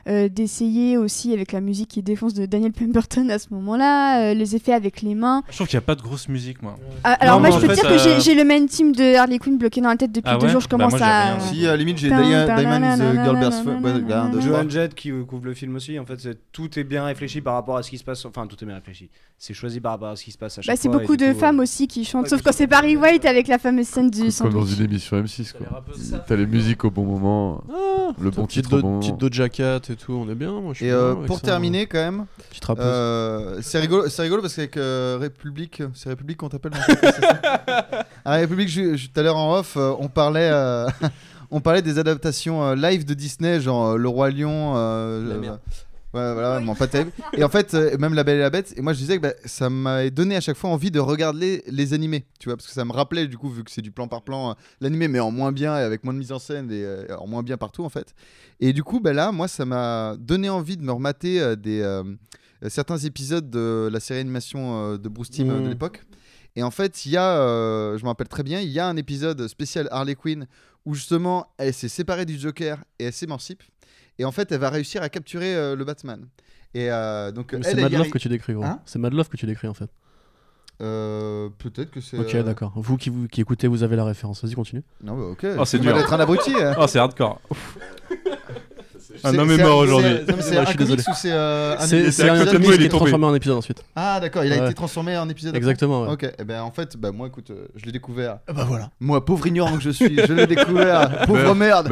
Euh, 0.07 0.29
d'essayer 0.29 0.97
aussi 0.97 1.33
avec 1.33 1.51
la 1.51 1.61
musique 1.61 1.89
qui 1.89 2.01
défonce 2.03 2.33
de 2.33 2.45
Daniel 2.45 2.71
Pemberton 2.71 3.29
à 3.29 3.39
ce 3.39 3.47
moment-là, 3.51 4.31
euh, 4.31 4.33
les 4.33 4.55
effets 4.55 4.73
avec 4.73 5.01
les 5.01 5.15
mains. 5.15 5.43
Je 5.49 5.55
trouve 5.55 5.67
qu'il 5.67 5.77
n'y 5.77 5.83
a 5.83 5.85
pas 5.85 5.95
de 5.95 6.01
grosse 6.01 6.29
musique, 6.29 6.61
moi. 6.61 6.75
Ah, 7.03 7.13
alors 7.19 7.39
Non, 7.41 7.47
moi 7.47 7.59
je 7.59 7.65
peux 7.65 7.73
te 7.73 7.79
fait, 7.79 7.81
dire 7.81 7.89
que 7.91 7.97
j'ai- 7.97 8.15
euh, 8.15 8.19
j'ai 8.19 8.35
le 8.35 8.43
main 8.43 8.65
team 8.65 8.91
de 8.93 9.15
Harley 9.15 9.37
Quinn 9.39 9.57
bloqué 9.57 9.81
dans 9.81 9.89
la 9.89 9.97
tête 9.97 10.11
depuis 10.11 10.31
Ah 10.31 10.37
deux 10.37 10.47
jours, 10.49 10.61
je 10.61 10.67
Bah, 10.67 10.77
commence 10.77 10.91
moi, 10.91 10.99
j'ai 10.99 11.05
à... 11.05 11.23
rien. 11.35 11.39
Si, 11.39 11.65
à 11.67 11.71
la 11.71 11.77
limite, 11.77 11.97
j'ai 11.97 12.07
Diamond 12.07 12.29
nanana. 12.45 14.29
de- 14.29 14.41
Joan 14.41 14.69
Jett 14.69 14.95
qui 14.95 15.11
couvre 15.27 15.45
le 15.45 15.53
film 15.53 15.75
aussi, 15.75 15.97
en 15.99 16.05
fait, 16.05 16.19
c'est- 16.19 16.37
tout 16.51 16.77
est 16.79 16.83
bien 16.83 17.03
réfléchi 17.05 17.41
par 17.41 17.53
rapport 17.55 17.77
à 17.77 17.83
ce 17.83 17.89
qui 17.89 17.97
se 17.97 18.03
passe. 18.03 18.25
Enfin, 18.25 18.47
tout 18.47 18.55
est 18.61 18.65
bien 18.65 18.75
réfléchi. 18.75 19.09
C'est 19.37 19.53
choisi 19.53 19.79
par 19.79 19.93
rapport 19.93 20.09
à 20.09 20.15
ce 20.15 20.23
qui 20.23 20.31
se 20.31 20.37
passe 20.37 20.57
à 20.57 20.61
chaque 20.61 20.75
Bah, 20.75 20.79
c'est 20.81 20.89
beaucoup 20.89 21.15
de 21.15 21.33
femmes 21.33 21.59
aussi 21.59 21.87
qui 21.87 22.03
chantent, 22.03 22.27
sauf 22.27 22.41
quand 22.41 22.51
c'est 22.51 22.67
Barry 22.67 22.95
White 22.97 23.25
avec 23.25 23.47
la 23.47 23.57
fameuse 23.57 23.87
scène 23.87 24.09
du 24.09 24.29
Comme 24.37 24.53
dans 24.53 24.65
une 24.65 24.83
émission 24.85 25.17
M6, 25.21 25.53
quoi. 25.53 25.83
T'as 26.27 26.35
les 26.35 26.45
musiques 26.45 26.83
au 26.83 26.91
bon 26.91 27.05
moment, 27.05 27.63
Ah, 27.69 28.11
le 28.19 28.29
bon 28.31 28.45
titre 28.47 28.81
Doja 29.17 29.47
Cat 29.49 29.79
et 29.89 29.95
tout, 29.99 30.13
on 30.13 30.29
est 30.29 30.35
bien. 30.35 30.51
Moi, 30.51 30.73
je 30.73 30.77
suis 30.77 30.85
Et 30.85 30.89
bien 30.89 30.97
euh, 30.97 31.11
avec 31.13 31.27
pour 31.27 31.37
ça. 31.37 31.43
terminer, 31.43 31.85
quand 31.85 31.99
même, 31.99 32.25
Petite 32.49 32.65
euh, 32.79 33.59
c'est 33.61 33.79
rigolo, 33.79 34.07
c'est 34.07 34.21
rigolo 34.21 34.41
parce 34.41 34.55
qu'avec 34.55 34.77
euh, 34.77 35.17
République, 35.19 35.83
c'est 35.93 36.09
République 36.09 36.37
qu'on 36.37 36.49
t'appelle 36.49 36.71
À 38.25 38.35
République, 38.35 38.73
tout 38.73 39.19
à 39.19 39.23
l'heure 39.23 39.37
en 39.37 39.57
off, 39.59 39.75
euh, 39.77 39.93
on 39.99 40.07
parlait, 40.07 40.49
euh, 40.51 40.87
on 41.51 41.59
parlait 41.61 41.81
des 41.81 41.99
adaptations 41.99 42.63
euh, 42.63 42.75
live 42.75 43.05
de 43.05 43.13
Disney, 43.13 43.59
genre 43.59 43.89
euh, 43.89 43.97
Le 43.97 44.07
Roi 44.07 44.31
Lion. 44.31 44.75
Ouais, 46.13 46.33
voilà, 46.33 46.55
vraiment 46.55 46.75
pas 46.75 46.87
terrible. 46.87 47.11
Et 47.33 47.43
en 47.43 47.49
fait, 47.49 47.73
euh, 47.73 47.97
même 47.97 48.13
La 48.13 48.23
Belle 48.23 48.37
et 48.37 48.41
la 48.41 48.49
Bête. 48.49 48.73
Et 48.75 48.81
moi, 48.81 48.93
je 48.93 48.97
disais 48.99 49.17
que 49.17 49.21
bah, 49.21 49.33
ça 49.45 49.69
m'avait 49.69 50.09
donné 50.09 50.35
à 50.35 50.41
chaque 50.41 50.57
fois 50.57 50.71
envie 50.71 50.89
de 50.89 50.99
regarder 50.99 51.63
les, 51.67 51.71
les 51.71 51.93
animés, 51.93 52.25
tu 52.39 52.49
vois, 52.49 52.57
parce 52.57 52.67
que 52.67 52.73
ça 52.73 52.83
me 52.83 52.91
rappelait, 52.91 53.27
du 53.27 53.37
coup, 53.37 53.49
vu 53.49 53.63
que 53.63 53.69
c'est 53.69 53.81
du 53.81 53.91
plan 53.91 54.07
par 54.07 54.23
plan, 54.23 54.51
euh, 54.51 54.53
l'animé, 54.81 55.07
mais 55.07 55.19
en 55.19 55.29
moins 55.31 55.51
bien 55.51 55.77
et 55.77 55.81
avec 55.81 56.03
moins 56.03 56.13
de 56.13 56.19
mise 56.19 56.31
en 56.31 56.39
scène 56.39 56.71
et 56.71 56.83
euh, 56.83 57.05
en 57.17 57.27
moins 57.27 57.43
bien 57.43 57.57
partout, 57.57 57.83
en 57.83 57.89
fait. 57.89 58.15
Et 58.59 58.73
du 58.73 58.83
coup, 58.83 58.99
bah, 58.99 59.13
là, 59.13 59.31
moi, 59.31 59.47
ça 59.47 59.65
m'a 59.65 60.15
donné 60.17 60.49
envie 60.49 60.77
de 60.77 60.83
me 60.83 60.91
remater 60.91 61.39
euh, 61.41 61.55
des, 61.55 61.83
certains 62.67 62.97
épisodes 62.97 63.49
de 63.49 63.89
la 63.91 63.99
série 63.99 64.19
animation 64.19 64.93
euh, 64.93 64.97
de 64.97 65.07
Bruce 65.07 65.29
Timm 65.29 65.49
euh, 65.49 65.61
de 65.61 65.69
l'époque. 65.69 66.03
Et 66.55 66.63
en 66.63 66.71
fait, 66.71 67.05
il 67.05 67.13
y 67.13 67.17
a, 67.17 67.39
euh, 67.39 67.97
je 67.97 68.03
me 68.03 68.09
rappelle 68.09 68.27
très 68.27 68.43
bien, 68.43 68.59
il 68.59 68.69
y 68.69 68.79
a 68.79 68.87
un 68.87 68.97
épisode 68.97 69.47
spécial 69.47 69.87
Harley 69.91 70.15
Quinn 70.15 70.47
où 70.85 70.93
justement 70.93 71.47
elle 71.57 71.73
s'est 71.73 71.89
séparée 71.89 72.25
du 72.25 72.37
Joker 72.37 72.83
et 72.97 73.05
elle 73.05 73.13
s'émancipe. 73.13 73.63
Et 74.19 74.25
en 74.25 74.31
fait, 74.31 74.51
elle 74.51 74.59
va 74.59 74.69
réussir 74.69 75.01
à 75.01 75.09
capturer 75.09 75.55
euh, 75.55 75.75
le 75.75 75.83
Batman. 75.85 76.27
Et 76.75 76.91
euh, 76.91 77.31
donc, 77.31 77.55
C'est 77.63 77.73
Mad 77.75 77.91
Love 77.91 78.09
que 78.09 78.17
tu 78.19 78.29
décris, 78.29 78.53
gros. 78.53 78.63
Hein 78.63 78.79
c'est 78.85 78.99
Mad 78.99 79.13
Love 79.13 79.27
que 79.29 79.37
tu 79.37 79.45
décris 79.47 79.67
en 79.67 79.73
fait. 79.73 79.89
Euh, 80.81 81.49
Peut-être 81.57 81.91
que 81.91 81.99
c'est. 81.99 82.17
Ok, 82.17 82.35
euh, 82.35 82.43
d'accord. 82.43 82.71
Vous 82.75 82.95
qui, 82.97 83.09
vous 83.09 83.27
qui 83.27 83.41
écoutez, 83.41 83.67
vous 83.67 83.83
avez 83.83 83.95
la 83.95 84.05
référence. 84.05 84.43
Vas-y, 84.43 84.53
continue. 84.53 84.83
Non, 85.03 85.17
bah 85.17 85.23
ok. 85.31 85.45
Oh, 85.57 85.65
c'est 85.65 85.79
dur. 85.79 85.93
d'être 85.93 86.13
un 86.13 86.19
abruti. 86.19 86.53
hein. 86.55 86.75
Oh, 86.79 86.85
c'est 86.87 86.99
hardcore. 86.99 87.41
Un 89.23 89.31
C'est- 89.31 89.37
homme 89.39 89.51
est 89.51 89.57
mort 89.57 89.79
c'est- 89.83 89.87
aujourd'hui. 89.89 90.11
non, 90.11 90.35
mais 90.37 90.41
C'est 90.43 90.51
Ouais, 90.51 90.57
un 90.57 90.61
je 90.61 90.67
suis 90.69 90.77
comics 90.77 90.95
désolé. 90.95 91.03
ou 91.09 91.13
c'est 91.15 91.31
euh, 91.31 91.75
un 91.77 91.79
C'est 91.87 91.97
épisode 91.97 92.11
c'est 92.13 92.29
un 92.29 92.45
comics 92.45 92.53
il 92.53 92.59
qui 92.77 92.83
est 92.83 92.85
est 92.85 92.89
tombé. 92.89 92.89
transformé 92.89 93.25
en 93.25 93.33
épisode 93.35 93.57
ensuite. 93.57 93.83
Ah 93.95 94.19
d'accord, 94.21 94.43
il 94.45 94.53
a 94.53 94.57
Ouais. 94.59 94.65
été 94.65 94.73
transformé 94.75 95.17
en 95.17 95.27
épisode. 95.27 95.49
après 95.49 95.57
Exactement, 95.57 96.03
ouais. 96.03 96.09
Ok, 96.11 96.23
et 96.37 96.43
ben 96.45 96.61
en 96.61 96.71
fait, 96.71 96.95
bah 96.95 97.11
moi 97.11 97.27
écoute, 97.27 97.49
euh, 97.49 97.65
je 97.75 97.85
l'ai 97.85 97.91
découvert. 97.91 98.37
bah 98.47 98.65
voilà. 98.65 98.91
Moi, 98.99 99.25
pauvre 99.25 99.45
ignorant 99.47 99.75
que 99.77 99.81
je 99.83 99.89
suis, 99.89 100.15
je 100.15 100.31
l'ai 100.31 100.45
découvert. 100.47 101.23
pauvre 101.25 101.55
merde. 101.55 101.87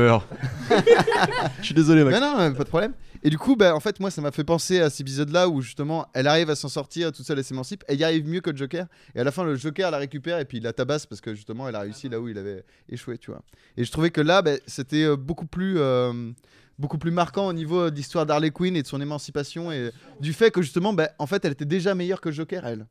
Je 1.59 1.65
suis 1.65 1.73
désolé, 1.75 2.03
Max. 2.03 2.19
Mais 2.19 2.25
non, 2.25 2.37
non, 2.37 2.53
pas 2.53 2.63
de 2.63 2.69
problème. 2.69 2.93
Et 3.23 3.29
du 3.29 3.37
coup, 3.37 3.55
bah, 3.55 3.75
en 3.75 3.79
fait, 3.79 3.99
moi, 3.99 4.11
ça 4.11 4.21
m'a 4.21 4.31
fait 4.31 4.43
penser 4.43 4.79
à 4.79 4.89
cet 4.89 5.01
épisode-là 5.01 5.49
où 5.49 5.61
justement, 5.61 6.07
elle 6.13 6.27
arrive 6.27 6.49
à 6.49 6.55
s'en 6.55 6.69
sortir 6.69 7.11
toute 7.11 7.25
seule 7.25 7.39
et 7.39 7.43
s'émancipe. 7.43 7.83
Elle 7.87 7.99
y 7.99 8.03
arrive 8.03 8.27
mieux 8.27 8.41
que 8.41 8.49
le 8.51 8.57
Joker. 8.57 8.85
Et 9.15 9.19
à 9.19 9.23
la 9.23 9.31
fin, 9.31 9.43
le 9.43 9.55
Joker 9.55 9.89
la 9.91 9.97
récupère 9.97 10.39
et 10.39 10.45
puis 10.45 10.57
il 10.59 10.63
la 10.63 10.73
tabasse 10.73 11.05
parce 11.05 11.19
que 11.21 11.33
justement, 11.33 11.67
elle 11.67 11.75
a 11.75 11.79
réussi 11.81 12.09
là 12.09 12.19
où 12.19 12.27
il 12.27 12.37
avait 12.37 12.63
échoué, 12.89 13.17
tu 13.17 13.31
vois. 13.31 13.41
Et 13.75 13.83
je 13.83 13.91
trouvais 13.91 14.11
que 14.11 14.21
là, 14.21 14.41
bah, 14.41 14.51
c'était 14.67 15.03
euh, 15.03 15.15
beaucoup 15.15 15.47
plus. 15.47 15.75
euh, 15.79 16.31
Beaucoup 16.79 16.99
plus 16.99 17.09
marquant 17.09 17.47
au 17.47 17.53
niveau 17.53 17.89
de 17.89 17.95
l'histoire 17.95 18.27
d'Harley 18.27 18.51
Quinn 18.51 18.75
et 18.75 18.83
de 18.83 18.87
son 18.87 19.01
émancipation 19.01 19.71
et 19.71 19.89
du 20.21 20.31
fait 20.31 20.51
que 20.51 20.61
justement, 20.61 20.93
bah, 20.93 21.09
en 21.17 21.25
fait, 21.25 21.43
elle 21.43 21.53
était 21.53 21.65
déjà 21.65 21.95
meilleure 21.95 22.21
que 22.21 22.29
le 22.29 22.35
Joker, 22.35 22.67
elle. 22.67 22.85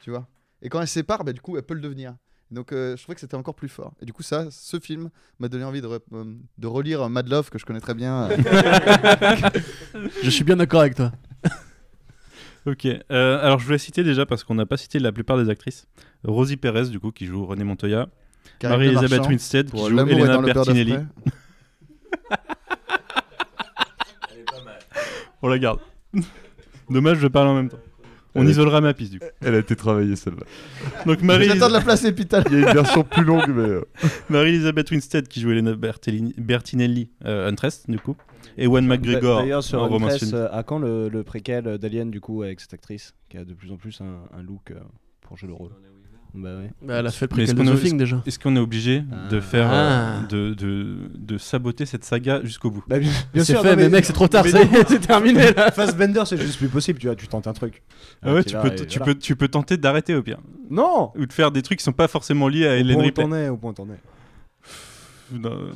Tu 0.00 0.10
vois. 0.10 0.28
Et 0.62 0.68
quand 0.68 0.80
elle 0.80 0.86
se 0.86 0.92
sépare, 0.94 1.24
bah, 1.24 1.32
du 1.32 1.40
coup, 1.40 1.56
elle 1.56 1.64
peut 1.64 1.74
le 1.74 1.80
devenir. 1.80 2.14
Donc, 2.52 2.70
euh, 2.72 2.96
je 2.96 3.02
trouvais 3.02 3.14
que 3.14 3.20
c'était 3.20 3.34
encore 3.36 3.54
plus 3.54 3.68
fort. 3.68 3.92
Et 4.02 4.04
du 4.04 4.12
coup, 4.12 4.22
ça, 4.22 4.46
ce 4.50 4.78
film 4.78 5.08
m'a 5.40 5.48
donné 5.48 5.64
envie 5.64 5.80
de, 5.80 5.86
re- 5.88 6.00
euh, 6.12 6.24
de 6.58 6.66
relire 6.66 7.08
Mad 7.08 7.26
Love 7.28 7.48
que 7.50 7.58
je 7.58 7.64
connais 7.64 7.80
très 7.80 7.94
bien. 7.94 8.28
euh, 8.30 8.36
Je 10.22 10.30
suis 10.30 10.44
bien 10.44 10.56
d'accord 10.56 10.80
avec 10.80 10.94
toi. 10.94 11.12
Ok, 12.64 12.86
euh, 12.86 13.40
alors 13.44 13.58
je 13.58 13.64
voulais 13.66 13.76
citer 13.78 14.04
déjà 14.04 14.24
parce 14.24 14.44
qu'on 14.44 14.54
n'a 14.54 14.66
pas 14.66 14.76
cité 14.76 15.00
la 15.00 15.10
plupart 15.10 15.36
des 15.36 15.50
actrices. 15.50 15.88
Rosie 16.22 16.56
Perez, 16.56 16.90
du 16.90 17.00
coup, 17.00 17.10
qui 17.10 17.26
joue 17.26 17.44
René 17.44 17.64
Montoya. 17.64 18.06
Marie-Elisabeth 18.62 19.26
Winstead, 19.26 19.66
qui 19.66 19.72
pour 19.72 19.90
joue 19.90 19.98
est 19.98 20.02
Elena 20.12 20.34
dans 20.34 20.40
le 20.42 20.52
beurre 20.52 20.64
de 20.66 20.72
Bertinelli. 20.72 20.92
frais. 20.92 21.06
On 25.42 25.48
la 25.48 25.58
garde. 25.58 25.80
Dommage, 26.88 27.18
je 27.18 27.26
parle 27.26 27.48
en 27.48 27.54
même 27.54 27.68
temps. 27.68 27.78
On 28.34 28.42
Elle 28.42 28.48
est- 28.48 28.50
isolera 28.52 28.80
ma 28.80 28.94
piste, 28.94 29.12
du 29.12 29.18
coup. 29.20 29.26
Elle 29.44 29.54
a 29.54 29.58
été 29.58 29.76
travaillée 29.76 30.16
celle-là. 30.16 30.44
Donc 31.06 31.20
Marie 31.22 31.46
J'attends 31.48 31.68
de 31.68 31.72
la 31.74 31.80
place 31.82 32.04
épitale. 32.04 32.44
Il 32.50 32.52
y 32.60 32.64
a 32.64 32.68
une 32.68 32.74
version 32.74 33.04
plus 33.04 33.24
longue, 33.24 33.48
mais. 33.48 33.62
euh, 33.62 33.80
Marie-Elisabeth 34.30 34.90
Winstead, 34.90 35.28
qui 35.28 35.40
joue 35.40 35.50
Elena 35.50 35.72
Bertellini- 35.74 36.34
Bertinelli, 36.38 37.10
euh, 37.26 37.48
Huntress, 37.48 37.84
du 37.88 37.98
coup. 37.98 38.16
Et 38.58 38.64
Ewan 38.64 38.86
McGregor, 38.86 39.40
D'ailleurs, 39.42 39.62
sur 39.62 39.84
Stone. 40.10 40.30
euh, 40.34 40.48
à 40.52 40.62
quand 40.62 40.78
le, 40.78 41.08
le 41.08 41.22
préquel 41.22 41.78
d'Alien, 41.78 42.10
du 42.10 42.20
coup, 42.20 42.42
avec 42.42 42.60
cette 42.60 42.74
actrice 42.74 43.14
qui 43.28 43.36
a 43.38 43.44
de 43.44 43.54
plus 43.54 43.70
en 43.72 43.76
plus 43.76 44.00
un, 44.00 44.24
un 44.36 44.42
look 44.42 44.70
euh, 44.70 44.74
pour 45.22 45.36
jouer 45.36 45.48
le 45.48 45.54
rôle? 45.54 45.70
Bah 46.34 46.56
ouais. 46.56 46.70
Bah, 46.80 46.94
elle 46.98 47.06
a 47.06 47.10
fait 47.10 47.26
le 47.26 47.28
qu'on 47.28 47.36
de 47.64 47.72
est- 47.72 47.76
The 47.76 47.82
Thing 47.82 47.98
déjà. 47.98 48.22
Est-ce 48.24 48.38
qu'on 48.38 48.56
est 48.56 48.58
obligé 48.60 49.00
de 49.30 49.36
Ah. 49.36 49.40
faire, 49.42 49.70
euh, 49.70 50.20
Ah. 50.22 50.26
de, 50.30 50.54
de, 50.54 50.96
de 51.14 51.36
saboter 51.38 51.84
cette 51.84 52.04
saga 52.04 52.40
jusqu'au 52.42 52.70
bout 52.70 52.82
Bah, 52.88 52.98
bien, 52.98 53.44
sûr, 53.44 53.60
fait, 53.60 53.70
non, 53.70 53.76
mais 53.76 53.88
mec, 53.90 54.04
c'est 54.06 54.14
trop 54.14 54.28
tard, 54.28 54.46
c'est 54.46 54.98
terminé 55.00 55.52
là. 55.52 55.70
Fassbender, 55.72 56.22
c'est 56.24 56.38
juste 56.38 56.56
plus 56.56 56.68
possible, 56.68 56.98
tu 56.98 57.06
vois, 57.06 57.16
tu 57.16 57.28
tentes 57.28 57.46
un 57.48 57.52
truc. 57.52 57.82
Ah 58.22 58.32
ouais, 58.32 58.44
tu 58.44 58.54
là, 58.54 58.62
peux, 58.62 58.74
tu, 58.74 58.98
voilà. 58.98 59.12
peux, 59.12 59.18
tu 59.20 59.36
peux 59.36 59.48
tenter 59.48 59.76
d'arrêter 59.76 60.14
au 60.14 60.22
pire. 60.22 60.38
Non 60.70 61.12
Ou 61.16 61.26
de 61.26 61.32
faire 61.34 61.50
des 61.52 61.60
trucs 61.60 61.78
qui 61.80 61.84
sont 61.84 61.92
pas 61.92 62.08
forcément 62.08 62.48
liés 62.48 62.66
à 62.66 62.70
Au 62.72 62.74
Hélène 62.76 62.94
point 62.94 63.02
où 63.02 63.06
Ripley. 63.06 63.24
t'en 63.24 63.32
es, 63.34 63.48
au 63.50 63.56
point 63.58 63.70
où 63.70 63.74
t'en 63.74 63.88
es. 63.90 64.00
Euh, 65.44 65.70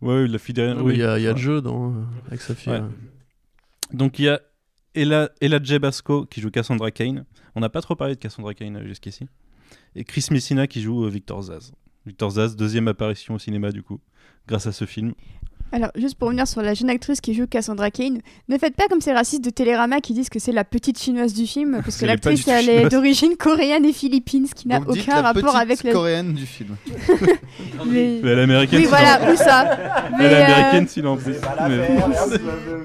Ouais, 0.00 0.26
la 0.26 0.38
fille 0.38 0.54
derrière. 0.54 0.76
Il 0.76 0.82
oui. 0.82 0.96
y 0.98 1.02
a, 1.02 1.18
il 1.18 1.22
y 1.22 1.26
a 1.26 1.30
Ouais. 1.30 1.34
le 1.36 1.40
jeu 1.40 1.60
dans, 1.62 1.94
avec 2.28 2.40
sa 2.42 2.54
fille. 2.54 2.82
Donc 3.92 4.18
il 4.18 4.26
y 4.26 4.28
a 4.28 4.40
Ella, 4.94 5.30
Ella 5.40 5.58
J. 5.62 5.78
Basco 5.78 6.26
qui 6.26 6.40
joue 6.40 6.50
Cassandra 6.50 6.90
Kane. 6.90 7.24
On 7.56 7.60
n'a 7.60 7.68
pas 7.68 7.80
trop 7.80 7.94
parlé 7.94 8.14
de 8.14 8.20
Cassandra 8.20 8.54
Kane 8.54 8.76
euh, 8.76 8.86
jusqu'ici. 8.86 9.26
Et 9.96 10.04
Chris 10.04 10.26
Messina 10.30 10.66
qui 10.66 10.80
joue 10.82 11.04
euh, 11.04 11.08
Victor 11.10 11.42
Zaz. 11.42 11.72
Victor 12.06 12.30
Zaz, 12.30 12.56
deuxième 12.56 12.88
apparition 12.88 13.34
au 13.34 13.38
cinéma 13.38 13.70
du 13.72 13.82
coup, 13.82 14.00
grâce 14.46 14.66
à 14.66 14.72
ce 14.72 14.84
film. 14.84 15.14
Alors, 15.72 15.90
juste 15.96 16.16
pour 16.16 16.28
revenir 16.28 16.46
sur 16.46 16.62
la 16.62 16.74
jeune 16.74 16.90
actrice 16.90 17.20
qui 17.20 17.34
joue 17.34 17.46
Cassandra 17.48 17.90
Kane, 17.90 18.20
ne 18.48 18.58
faites 18.58 18.76
pas 18.76 18.86
comme 18.88 19.00
ces 19.00 19.12
racistes 19.12 19.42
de 19.44 19.50
Télérama 19.50 20.00
qui 20.00 20.12
disent 20.12 20.28
que 20.28 20.38
c'est 20.38 20.52
la 20.52 20.62
petite 20.62 21.00
chinoise 21.00 21.32
du 21.34 21.46
film, 21.46 21.80
parce 21.84 21.96
que 21.96 22.06
l'actrice, 22.06 22.46
elle 22.46 22.68
est 22.68 22.88
d'origine 22.88 23.34
coréenne 23.36 23.84
et 23.84 23.92
philippine, 23.92 24.46
ce 24.46 24.54
qui 24.54 24.68
n'a 24.68 24.80
aucun 24.86 25.16
la 25.16 25.22
rapport 25.22 25.56
avec 25.56 25.82
la. 25.82 25.92
coréenne 25.92 26.34
du 26.34 26.46
film. 26.46 26.76
Mais- 27.86 28.20
Mais 28.22 28.30
elle 28.30 28.38
est 28.38 28.42
américaine. 28.42 28.80
Oui, 28.80 28.86
voilà, 28.86 29.32
où 29.32 29.36
ça? 29.36 30.10
Mais, 30.18 30.24
Elle 30.26 30.32
est 30.32 30.44
euh. 31.72 32.84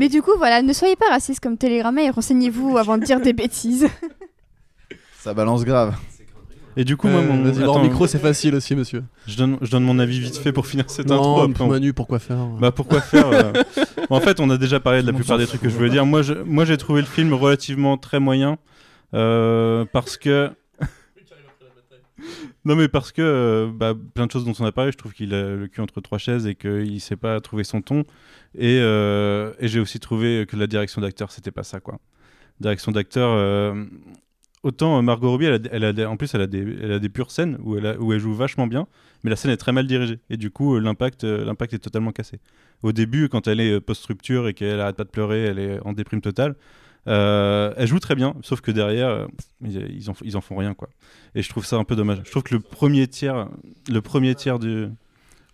Mais- 0.00 0.08
du 0.08 0.22
coup, 0.22 0.32
voilà, 0.38 0.62
ne 0.62 0.72
soyez 0.72 0.96
pas 0.96 1.08
racistes 1.10 1.40
comme 1.40 1.56
Télérama 1.56 2.02
et 2.02 2.10
renseignez-vous 2.10 2.76
avant 2.78 2.98
de 2.98 3.04
dire 3.04 3.20
des 3.20 3.32
bêtises. 3.32 3.86
Ça 5.18 5.34
balance 5.34 5.64
grave. 5.64 5.94
Et 6.76 6.84
du 6.84 6.96
coup, 6.96 7.08
moi, 7.08 7.20
Euh, 7.20 7.24
mon 7.24 7.46
hors 7.64 7.76
attends, 7.76 7.82
micro, 7.82 8.06
c'est 8.06 8.18
facile 8.20 8.54
aussi, 8.54 8.74
monsieur. 8.76 9.02
je 9.26 9.36
donne, 9.36 9.58
je 9.60 9.70
donne 9.70 9.82
mon 9.84 9.98
avis 9.98 10.20
vite 10.20 10.36
fait 10.38 10.52
pour 10.52 10.66
finir 10.66 10.84
cette 10.88 11.10
intro. 11.10 11.38
Non, 11.38 11.50
après 11.50 11.64
on- 11.64 11.68
Manu, 11.68 11.92
pourquoi 11.92 12.18
faire 12.20 12.38
Bah 12.60 12.70
pourquoi 12.70 13.00
faire 13.00 13.26
euh, 13.28 13.52
En 14.10 14.20
fait, 14.20 14.40
on 14.40 14.48
a 14.50 14.56
déjà 14.56 14.78
parlé 14.80 15.02
de 15.02 15.06
la 15.08 15.12
plupart 15.12 15.36
des 15.36 15.46
trucs 15.46 15.60
que 15.60 15.68
je 15.68 15.76
voulais 15.76 15.90
dire. 15.90 16.06
Moi, 16.06 16.22
je, 16.22 16.32
moi, 16.32 16.64
j'ai 16.64 16.76
trouvé 16.76 17.00
le 17.00 17.06
film 17.08 17.34
relativement 17.34 17.96
très 17.98 18.20
moyen 18.20 18.56
euh, 19.14 19.84
parce 19.92 20.16
que. 20.16 20.50
Non, 22.66 22.76
mais 22.76 22.88
parce 22.88 23.10
que 23.10 23.22
euh, 23.22 23.70
bah, 23.72 23.94
plein 24.14 24.26
de 24.26 24.30
choses 24.30 24.44
dont 24.44 24.52
on 24.58 24.66
a 24.66 24.72
parlé, 24.72 24.92
je 24.92 24.98
trouve 24.98 25.14
qu'il 25.14 25.32
a 25.32 25.56
le 25.56 25.66
cul 25.66 25.80
entre 25.80 26.00
trois 26.02 26.18
chaises 26.18 26.46
et 26.46 26.54
qu'il 26.54 27.00
sait 27.00 27.16
pas 27.16 27.40
trouver 27.40 27.64
son 27.64 27.80
ton. 27.80 28.04
Et, 28.54 28.78
euh, 28.80 29.52
et 29.60 29.68
j'ai 29.68 29.80
aussi 29.80 29.98
trouvé 29.98 30.44
que 30.46 30.56
la 30.56 30.66
direction 30.66 31.00
d'acteur, 31.00 31.32
c'était 31.32 31.50
pas 31.50 31.62
ça, 31.62 31.80
quoi. 31.80 31.98
Direction 32.60 32.92
d'acteur. 32.92 33.30
euh, 33.32 33.84
Autant 34.62 35.00
Margot 35.02 35.30
Robbie, 35.30 35.48
en 36.04 36.16
plus, 36.18 36.34
elle 36.34 36.42
a, 36.42 36.46
des, 36.46 37.08
pures 37.08 37.30
scènes 37.30 37.56
où 37.62 37.78
elle, 37.78 38.18
joue 38.18 38.34
vachement 38.34 38.66
bien, 38.66 38.86
mais 39.24 39.30
la 39.30 39.36
scène 39.36 39.50
est 39.50 39.56
très 39.56 39.72
mal 39.72 39.86
dirigée. 39.86 40.20
Et 40.28 40.36
du 40.36 40.50
coup, 40.50 40.78
l'impact 40.78 41.24
l'impact 41.24 41.72
est 41.72 41.78
totalement 41.78 42.12
cassé. 42.12 42.40
Au 42.82 42.92
début, 42.92 43.30
quand 43.30 43.48
elle 43.48 43.60
est 43.60 43.80
post-rupture 43.80 44.48
et 44.48 44.52
qu'elle 44.52 44.80
arrête 44.80 44.96
pas 44.96 45.04
de 45.04 45.08
pleurer, 45.08 45.44
elle 45.44 45.58
est 45.58 45.80
en 45.86 45.94
déprime 45.94 46.20
totale. 46.20 46.56
Euh, 47.06 47.72
elle 47.76 47.86
joue 47.86 47.98
très 47.98 48.14
bien, 48.14 48.34
sauf 48.42 48.60
que 48.60 48.70
derrière, 48.70 49.08
euh, 49.08 49.26
ils, 49.64 49.96
ils 49.96 50.10
en, 50.10 50.14
ils 50.22 50.36
en 50.36 50.40
font 50.40 50.56
rien, 50.56 50.74
quoi. 50.74 50.88
Et 51.34 51.42
je 51.42 51.48
trouve 51.48 51.64
ça 51.64 51.76
un 51.76 51.84
peu 51.84 51.96
dommage. 51.96 52.20
Je 52.24 52.30
trouve 52.30 52.42
que 52.42 52.54
le 52.54 52.60
premier 52.60 53.06
tiers, 53.08 53.48
le 53.88 54.02
premier 54.02 54.34
tiers 54.34 54.58
du. 54.58 54.88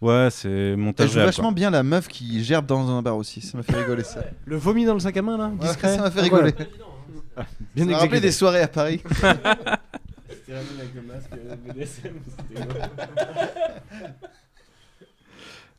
Ouais, 0.02 0.28
c'est 0.30 0.50
Elle 0.50 0.76
montage 0.76 1.08
joue 1.08 1.14
réel, 1.16 1.26
vachement 1.26 1.52
bien 1.52 1.70
la 1.70 1.82
meuf 1.82 2.08
qui 2.08 2.44
gerbe 2.44 2.66
dans 2.66 2.90
un 2.90 3.00
bar 3.00 3.16
aussi. 3.16 3.40
Ça 3.40 3.56
m'a 3.56 3.62
fait 3.62 3.76
rigoler 3.76 4.04
ça. 4.04 4.22
Le 4.44 4.56
vomi 4.56 4.84
dans 4.84 4.92
le 4.94 5.00
sac 5.00 5.16
à 5.16 5.22
main, 5.22 5.38
là 5.38 5.48
Ouais, 5.48 5.66
Discret 5.68 5.96
ça 5.96 6.02
m'a 6.02 6.10
fait 6.10 6.20
Incroyable. 6.20 6.54
rigoler. 6.58 6.70
Bien 7.74 7.84
Ça 7.86 7.90
m'a 7.90 7.98
rappelé 7.98 8.20
des 8.20 8.32
soirées 8.32 8.62
à 8.62 8.68
Paris. 8.68 9.02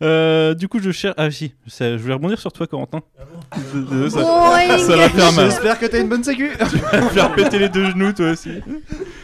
Euh, 0.03 0.53
du 0.53 0.67
coup, 0.67 0.79
je 0.79 0.91
cherche. 0.91 1.15
Ah, 1.17 1.31
si, 1.31 1.53
ça- 1.67 1.97
je 1.97 2.01
voulais 2.01 2.13
rebondir 2.13 2.39
sur 2.39 2.51
toi, 2.51 2.67
Corentin. 2.67 3.01
Désolé, 3.73 4.09
ça, 4.11 4.21
Boing 4.21 4.77
ça 4.77 4.95
va 4.95 5.09
faire 5.09 5.31
mal. 5.33 5.45
J'espère 5.49 5.79
que 5.79 5.85
t'as 5.87 5.99
une 6.01 6.07
bonne 6.09 6.23
sécu 6.23 6.49
tu 6.69 6.77
vas 6.77 6.99
te 7.01 7.13
faire 7.13 7.33
péter 7.33 7.59
les 7.59 7.69
deux 7.69 7.89
genoux, 7.89 8.11
toi 8.13 8.31
aussi. 8.31 8.51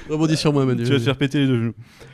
Rebondis 0.10 0.38
sur 0.38 0.52
moi, 0.52 0.66
Manu. 0.66 0.84
Tu 0.84 0.92
vas 0.92 0.98
te 0.98 1.04
faire 1.04 1.16
péter 1.18 1.40
les 1.42 1.48
deux 1.48 1.58
genoux. 1.60 1.74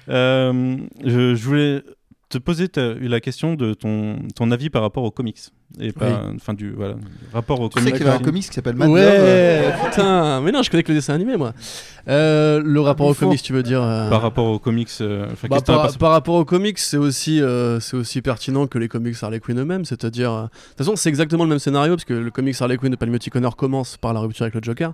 Euh, 0.10 0.78
je, 1.06 1.36
je 1.36 1.44
voulais 1.46 1.84
te 2.30 2.38
poser 2.38 2.68
ta- 2.70 2.94
la 2.94 3.20
question 3.20 3.56
de 3.56 3.74
ton, 3.74 4.20
ton 4.36 4.52
avis 4.52 4.70
par 4.70 4.82
rapport 4.84 5.04
aux 5.04 5.12
comics. 5.12 5.40
Et 5.80 5.92
pas, 5.92 6.24
enfin, 6.36 6.54
du 6.56 6.72
voilà, 6.72 6.96
rapport 7.32 7.60
aux 7.60 7.70
Tu 7.70 7.76
sais 7.80 7.80
comics. 7.86 7.96
qu'il 7.98 8.06
y 8.06 8.10
avait 8.10 8.18
un 8.18 8.24
comics 8.24 8.44
qui 8.48 8.54
s'appelle 8.54 8.76
Mad 8.76 8.88
Love. 8.88 8.96
Ouais, 8.98 9.02
euh, 9.06 9.72
putain, 9.86 10.42
mais 10.42 10.52
non, 10.52 10.64
je 10.64 10.70
connais 10.72 10.82
que 10.84 10.92
le 10.92 10.98
dessin 10.98 11.14
animé, 11.14 11.38
moi. 11.38 11.54
Euh, 12.08 12.60
le 12.64 12.80
rapport 12.82 13.06
aux 13.06 13.10
bouffon. 13.12 13.28
comics, 13.28 13.42
tu 13.44 13.54
veux 13.54 13.62
dire 13.62 13.84
euh, 13.84 14.10
Par 14.10 14.22
rapport 14.24 14.46
aux 14.48 14.58
comics. 14.58 14.90
euh, 15.02 15.26
enfin, 15.32 15.48
bah, 15.48 15.58
qu'est-ce 15.58 15.62
que 15.62 15.66
t'en 15.68 15.74
as 15.74 15.76
par, 15.78 15.86
pensé 15.88 15.98
par 16.00 16.12
rapport 16.12 16.36
aux 16.36 16.46
comics, 16.46 16.80
c'est 16.80 16.98
aussi, 16.98 17.40
euh, 17.42 17.80
c'est 17.80 17.98
aussi 17.98 18.22
pertinent 18.22 18.66
que 18.68 18.80
les 18.80 18.88
comics 18.88 19.16
Harley 19.22 19.40
Quinn 19.40 19.60
eux-mêmes. 19.60 19.86
C'est-à-dire, 19.86 20.32
euh, 20.32 20.42
de 20.44 20.48
toute 20.48 20.78
façon, 20.80 20.96
c'est 20.96 21.10
exactement 21.10 21.44
le 21.44 21.50
même 21.52 21.60
scénario, 21.60 21.94
parce 21.96 22.06
que 22.06 22.14
le 22.16 22.32
comics 22.32 22.56
Harley 22.60 22.78
Quinn 22.78 22.92
de 22.92 22.96
Palmiotti 22.96 23.30
Connor 23.30 23.56
commence 23.56 23.98
par 23.98 24.14
la 24.14 24.20
rupture 24.22 24.44
avec 24.44 24.56
le 24.56 24.62
Joker. 24.64 24.94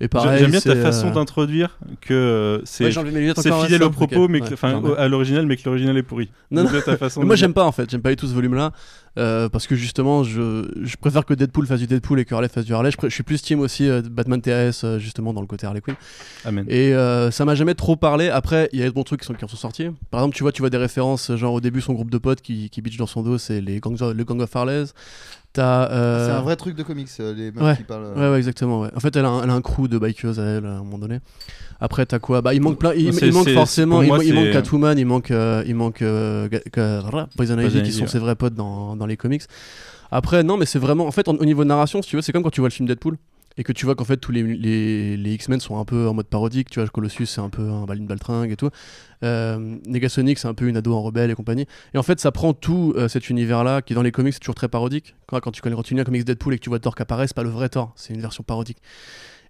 Et 0.00 0.08
pareil, 0.08 0.38
J'aime 0.40 0.50
bien 0.50 0.60
ta 0.60 0.74
c'est, 0.74 0.82
façon 0.82 1.08
euh, 1.08 1.12
d'introduire 1.12 1.78
que 2.00 2.14
euh, 2.14 2.60
c'est 2.64 2.84
Ouais, 2.84 3.64
fidèle 3.64 3.82
au 3.82 3.90
propos, 3.90 4.28
mais 4.28 4.40
enfin 4.52 4.82
à 4.96 5.08
l'original, 5.08 5.46
mais 5.46 5.56
que 5.56 5.62
l'original 5.64 5.96
est 5.96 6.02
pourri. 6.02 6.30
Non, 6.50 6.64
non. 6.64 6.70
ta 6.84 6.96
façon 6.96 7.22
moi 7.24 7.36
j'aime 7.36 7.54
pas 7.54 7.64
en 7.64 7.72
fait, 7.72 7.90
j'aime 7.90 8.02
pas 8.02 8.10
du 8.10 8.16
tout 8.16 8.26
ce 8.26 8.34
volume 8.34 8.54
là 8.54 8.72
parce 9.14 9.66
que 9.66 9.76
justement 9.76 10.24
je, 10.24 10.68
je 10.82 10.96
préfère 10.96 11.24
que 11.24 11.34
Deadpool 11.34 11.66
fasse 11.66 11.80
du 11.80 11.86
Deadpool 11.86 12.20
et 12.20 12.24
que 12.24 12.34
Harley 12.34 12.48
fasse 12.48 12.64
du 12.64 12.74
Harley. 12.74 12.90
Je, 13.02 13.08
suis 13.08 13.22
plus 13.22 13.42
team 13.42 13.60
aussi 13.60 13.88
euh, 13.88 14.02
Batman 14.02 14.40
TS 14.40 14.84
euh, 14.84 14.98
justement 14.98 15.32
dans 15.32 15.40
le 15.40 15.46
côté 15.46 15.66
Harley 15.66 15.80
Quinn. 15.80 15.96
Amen. 16.44 16.66
Et 16.68 16.94
euh, 16.94 17.30
ça 17.30 17.44
m'a 17.44 17.54
jamais 17.54 17.74
trop 17.74 17.96
parlé. 17.96 18.28
Après 18.28 18.68
il 18.72 18.80
y 18.80 18.82
a 18.82 18.86
des 18.86 18.92
bons 18.92 19.04
trucs 19.04 19.20
qui, 19.20 19.26
sont, 19.26 19.34
qui 19.34 19.44
en 19.44 19.48
sont 19.48 19.56
sortis. 19.56 19.88
Par 20.10 20.20
exemple 20.20 20.36
tu 20.36 20.42
vois 20.42 20.52
tu 20.52 20.62
vois 20.62 20.70
des 20.70 20.78
références 20.78 21.34
genre 21.36 21.54
au 21.54 21.60
début 21.60 21.80
son 21.80 21.92
groupe 21.92 22.10
de 22.10 22.18
potes 22.18 22.40
qui, 22.40 22.70
qui 22.70 22.82
bitch 22.82 22.96
dans 22.96 23.06
son 23.06 23.22
dos 23.22 23.38
c'est 23.38 23.60
les 23.60 23.80
gangs 23.80 23.96
le 24.00 24.24
gang 24.24 24.40
of 24.40 24.54
Harleys. 24.54 24.86
T'as. 25.54 25.88
euh, 25.90 26.26
C'est 26.26 26.32
un 26.34 26.40
vrai 26.42 26.56
truc 26.56 26.76
de 26.76 26.82
comics, 26.82 27.08
euh, 27.20 27.32
les 27.32 27.50
meufs 27.52 27.62
ouais. 27.64 27.76
qui 27.76 27.84
parlent. 27.84 28.04
euh. 28.04 28.14
Ouais, 28.14 28.30
ouais, 28.32 28.38
exactement. 28.38 28.80
Ouais. 28.82 28.90
En 28.94 29.00
fait, 29.00 29.14
elle 29.16 29.24
a, 29.24 29.28
un, 29.30 29.42
elle 29.44 29.50
a 29.50 29.54
un 29.54 29.62
crew 29.62 29.88
de 29.88 29.98
bikeuses 29.98 30.38
à 30.38 30.42
elle 30.44 30.66
à 30.66 30.72
un 30.72 30.78
moment 30.78 30.98
donné. 30.98 31.20
Après, 31.80 32.04
t'as 32.06 32.18
quoi? 32.18 32.42
Bah, 32.42 32.52
il 32.54 32.60
manque 32.60 32.78
plein. 32.78 32.92
Il, 32.94 33.14
C'est- 33.14 33.28
il 33.28 33.32
manque 33.32 33.44
c'est- 33.48 33.54
forcément. 33.54 34.02
Il, 34.02 34.08
il 34.24 34.34
manque 34.34 34.50
Catwoman, 34.52 34.98
il 34.98 35.06
manque, 35.06 35.30
euh, 35.30 35.62
il 35.66 35.74
manque 35.74 36.02
euh, 36.02 36.48
Poison 37.36 37.58
Ivy, 37.58 37.82
qui 37.82 37.92
sont 37.92 38.02
ouais. 38.02 38.08
ses 38.08 38.18
vrais 38.18 38.34
potes 38.34 38.54
dans, 38.54 38.96
dans 38.96 39.06
les 39.06 39.16
comics. 39.16 39.42
Après, 40.10 40.42
non, 40.42 40.56
mais 40.56 40.66
c'est 40.66 40.78
vraiment. 40.78 41.06
En 41.06 41.10
fait, 41.12 41.28
en- 41.28 41.34
au 41.36 41.44
niveau 41.44 41.62
de 41.64 41.68
narration, 41.68 42.02
si 42.02 42.10
tu 42.10 42.16
veux, 42.16 42.22
c'est 42.22 42.32
comme 42.32 42.42
quand 42.42 42.50
tu 42.50 42.60
vois 42.60 42.68
le 42.68 42.74
film 42.74 42.86
Deadpool. 42.88 43.16
Et 43.56 43.62
que 43.62 43.72
tu 43.72 43.84
vois 43.84 43.94
qu'en 43.94 44.04
fait 44.04 44.16
tous 44.16 44.32
les, 44.32 44.42
les, 44.42 45.34
X-Men 45.34 45.60
sont 45.60 45.78
un 45.78 45.84
peu 45.84 46.08
en 46.08 46.14
mode 46.14 46.26
parodique, 46.26 46.70
tu 46.70 46.80
vois, 46.80 46.88
Colossus 46.88 47.26
c'est 47.26 47.40
un 47.40 47.50
peu 47.50 47.68
un 47.68 47.84
baline 47.84 48.06
baltringue 48.06 48.50
et 48.50 48.56
tout. 48.56 48.70
Euh, 49.22 49.76
Negasonic 49.86 50.38
c'est 50.38 50.48
un 50.48 50.54
peu 50.54 50.66
une 50.66 50.76
ado 50.76 50.94
en 50.94 51.02
rebelle 51.02 51.30
et 51.30 51.34
compagnie. 51.34 51.66
Et 51.94 51.98
en 51.98 52.02
fait 52.02 52.18
ça 52.18 52.32
prend 52.32 52.52
tout 52.52 52.94
euh, 52.96 53.08
cet 53.08 53.30
univers-là 53.30 53.82
qui 53.82 53.94
dans 53.94 54.02
les 54.02 54.12
comics 54.12 54.34
c'est 54.34 54.40
toujours 54.40 54.56
très 54.56 54.68
parodique. 54.68 55.14
Quand, 55.26 55.50
tu 55.50 55.62
connais 55.62 55.76
un 55.76 56.04
comics 56.04 56.24
Deadpool 56.24 56.54
et 56.54 56.58
que 56.58 56.64
tu 56.64 56.68
vois 56.68 56.78
Thor 56.80 56.94
qui 56.94 57.02
apparaît, 57.02 57.26
c'est 57.26 57.36
pas 57.36 57.42
le 57.42 57.50
vrai 57.50 57.68
Thor, 57.68 57.92
c'est 57.96 58.12
une 58.12 58.20
version 58.20 58.42
parodique. 58.42 58.78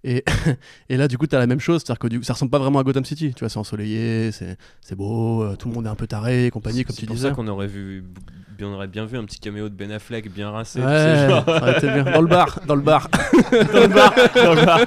Et, 0.05 0.23
et 0.91 0.97
là, 0.97 1.09
du 1.09 1.17
coup, 1.19 1.27
t'as 1.27 1.39
la 1.39 1.47
même 1.47 1.61
chose, 1.61 1.83
c'est-à-dire 1.85 1.99
que 1.99 2.09
du 2.09 2.23
ça 2.23 2.35
ressemble 2.35 2.51
pas 2.51 2.59
vraiment 2.59 2.79
à 2.79 2.83
Gotham 2.85 3.05
City. 3.05 3.33
Tu 3.35 3.41
vois, 3.41 3.49
c'est 3.49 3.59
ensoleillé, 3.59 4.31
c'est 4.33 4.57
c'est 4.81 4.95
beau, 4.95 5.43
euh, 5.43 5.57
tout 5.57 5.69
le 5.69 5.75
monde 5.75 5.87
est 5.87 5.91
un 5.91 5.95
peu 5.95 6.07
taré 6.07 6.47
et 6.47 6.51
compagnie, 6.51 6.85
comme 6.85 6.95
C'est 6.95 7.01
tu 7.01 7.07
pour 7.07 7.17
disais. 7.17 7.29
ça 7.31 7.35
qu'on 7.35 7.49
aurait 7.49 7.67
vu, 7.67 8.05
on 8.61 8.73
aurait 8.75 8.87
bien 8.87 9.05
vu 9.07 9.17
un 9.19 9.25
petit 9.25 9.41
caméo 9.41 9.69
de 9.69 9.75
Ben 9.75 9.91
Affleck 9.91 10.33
bien 10.33 10.51
rincé. 10.51 10.79
tu 10.81 10.87
Ouais, 10.87 10.93
sais, 10.99 11.29
genre. 11.31 11.45
ça 11.47 11.57
aurait 11.63 11.77
été 11.79 11.89
bien. 11.91 12.05
Dans 12.05 12.21
le 12.21 12.29
bar, 12.29 12.61
dans 12.67 12.75
le 12.77 12.83
bar. 12.83 13.09
dans 13.73 13.81
le 13.81 13.89
bar, 13.89 14.15
dans 14.35 14.55
le 14.55 14.65
bar. 14.67 14.81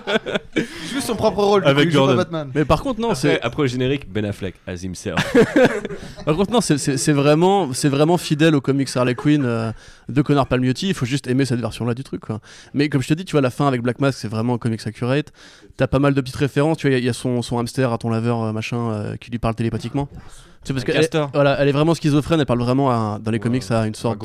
Joue 0.55 1.01
son 1.01 1.15
propre 1.15 1.43
rôle, 1.43 1.67
Avec 1.67 1.91
Gordon. 1.91 2.15
Batman. 2.15 2.49
Mais 2.55 2.65
par 2.65 2.81
contre, 2.81 2.99
non, 2.99 3.09
Après, 3.11 3.21
c'est. 3.21 3.41
après 3.41 3.63
au 3.63 3.67
générique, 3.67 4.11
Ben 4.11 4.23
Affleck 4.25 4.55
as 4.67 4.83
himself. 4.83 5.17
Par 6.25 6.35
contre, 6.35 6.51
non, 6.51 6.61
c'est- 6.61 6.77
c'est 6.77 6.97
c'est 6.97 7.13
vraiment, 7.13 7.71
c'est 7.73 7.89
vraiment 7.89 8.17
fidèle 8.17 8.53
au 8.55 8.61
comics 8.61 8.89
Harley 8.95 9.15
Quinn 9.15 9.43
euh, 9.45 9.71
de 10.09 10.21
Connor 10.21 10.47
Palmiotti. 10.47 10.89
Il 10.89 10.93
faut 10.93 11.05
juste 11.05 11.27
aimer 11.27 11.45
cette 11.45 11.59
version-là 11.61 11.93
du 11.93 12.03
truc. 12.03 12.21
Quoi. 12.21 12.39
Mais 12.73 12.89
comme 12.89 13.01
je 13.01 13.07
te 13.07 13.13
dis, 13.13 13.23
tu 13.25 13.31
vois, 13.33 13.41
la 13.41 13.49
fin 13.49 13.67
avec 13.67 13.81
Black 13.81 13.99
Mask, 13.99 14.17
c'est 14.19 14.27
vraiment 14.27 14.57
comics 14.57 14.85
accurate. 14.85 15.06
T'as 15.77 15.87
pas 15.87 15.99
mal 15.99 16.13
de 16.13 16.21
petites 16.21 16.35
références. 16.37 16.77
Tu 16.77 16.87
vois, 16.87 16.91
il 16.91 16.93
y 16.93 16.95
a- 16.97 16.99
il 16.99 17.05
y, 17.05 17.09
a 17.09 17.13
son, 17.13 17.41
son 17.41 17.59
hamster 17.59 17.91
à 17.93 17.97
ton 17.97 18.09
laveur, 18.09 18.41
euh, 18.43 18.51
machin, 18.51 18.77
euh, 18.91 19.15
qui 19.17 19.29
lui 19.31 19.39
parle 19.39 19.55
télépathiquement. 19.55 20.07
C'est 20.63 20.73
parce 20.73 20.83
voilà, 21.33 21.57
elle 21.59 21.69
est 21.69 21.71
vraiment 21.71 21.93
schizophrène. 21.93 22.39
Elle 22.41 22.45
parle 22.45 22.59
vraiment 22.59 22.89
à- 22.91 23.19
dans 23.19 23.31
les 23.31 23.39
comics 23.39 23.63
à 23.71 23.87
une 23.87 23.95
sorte 23.95 24.19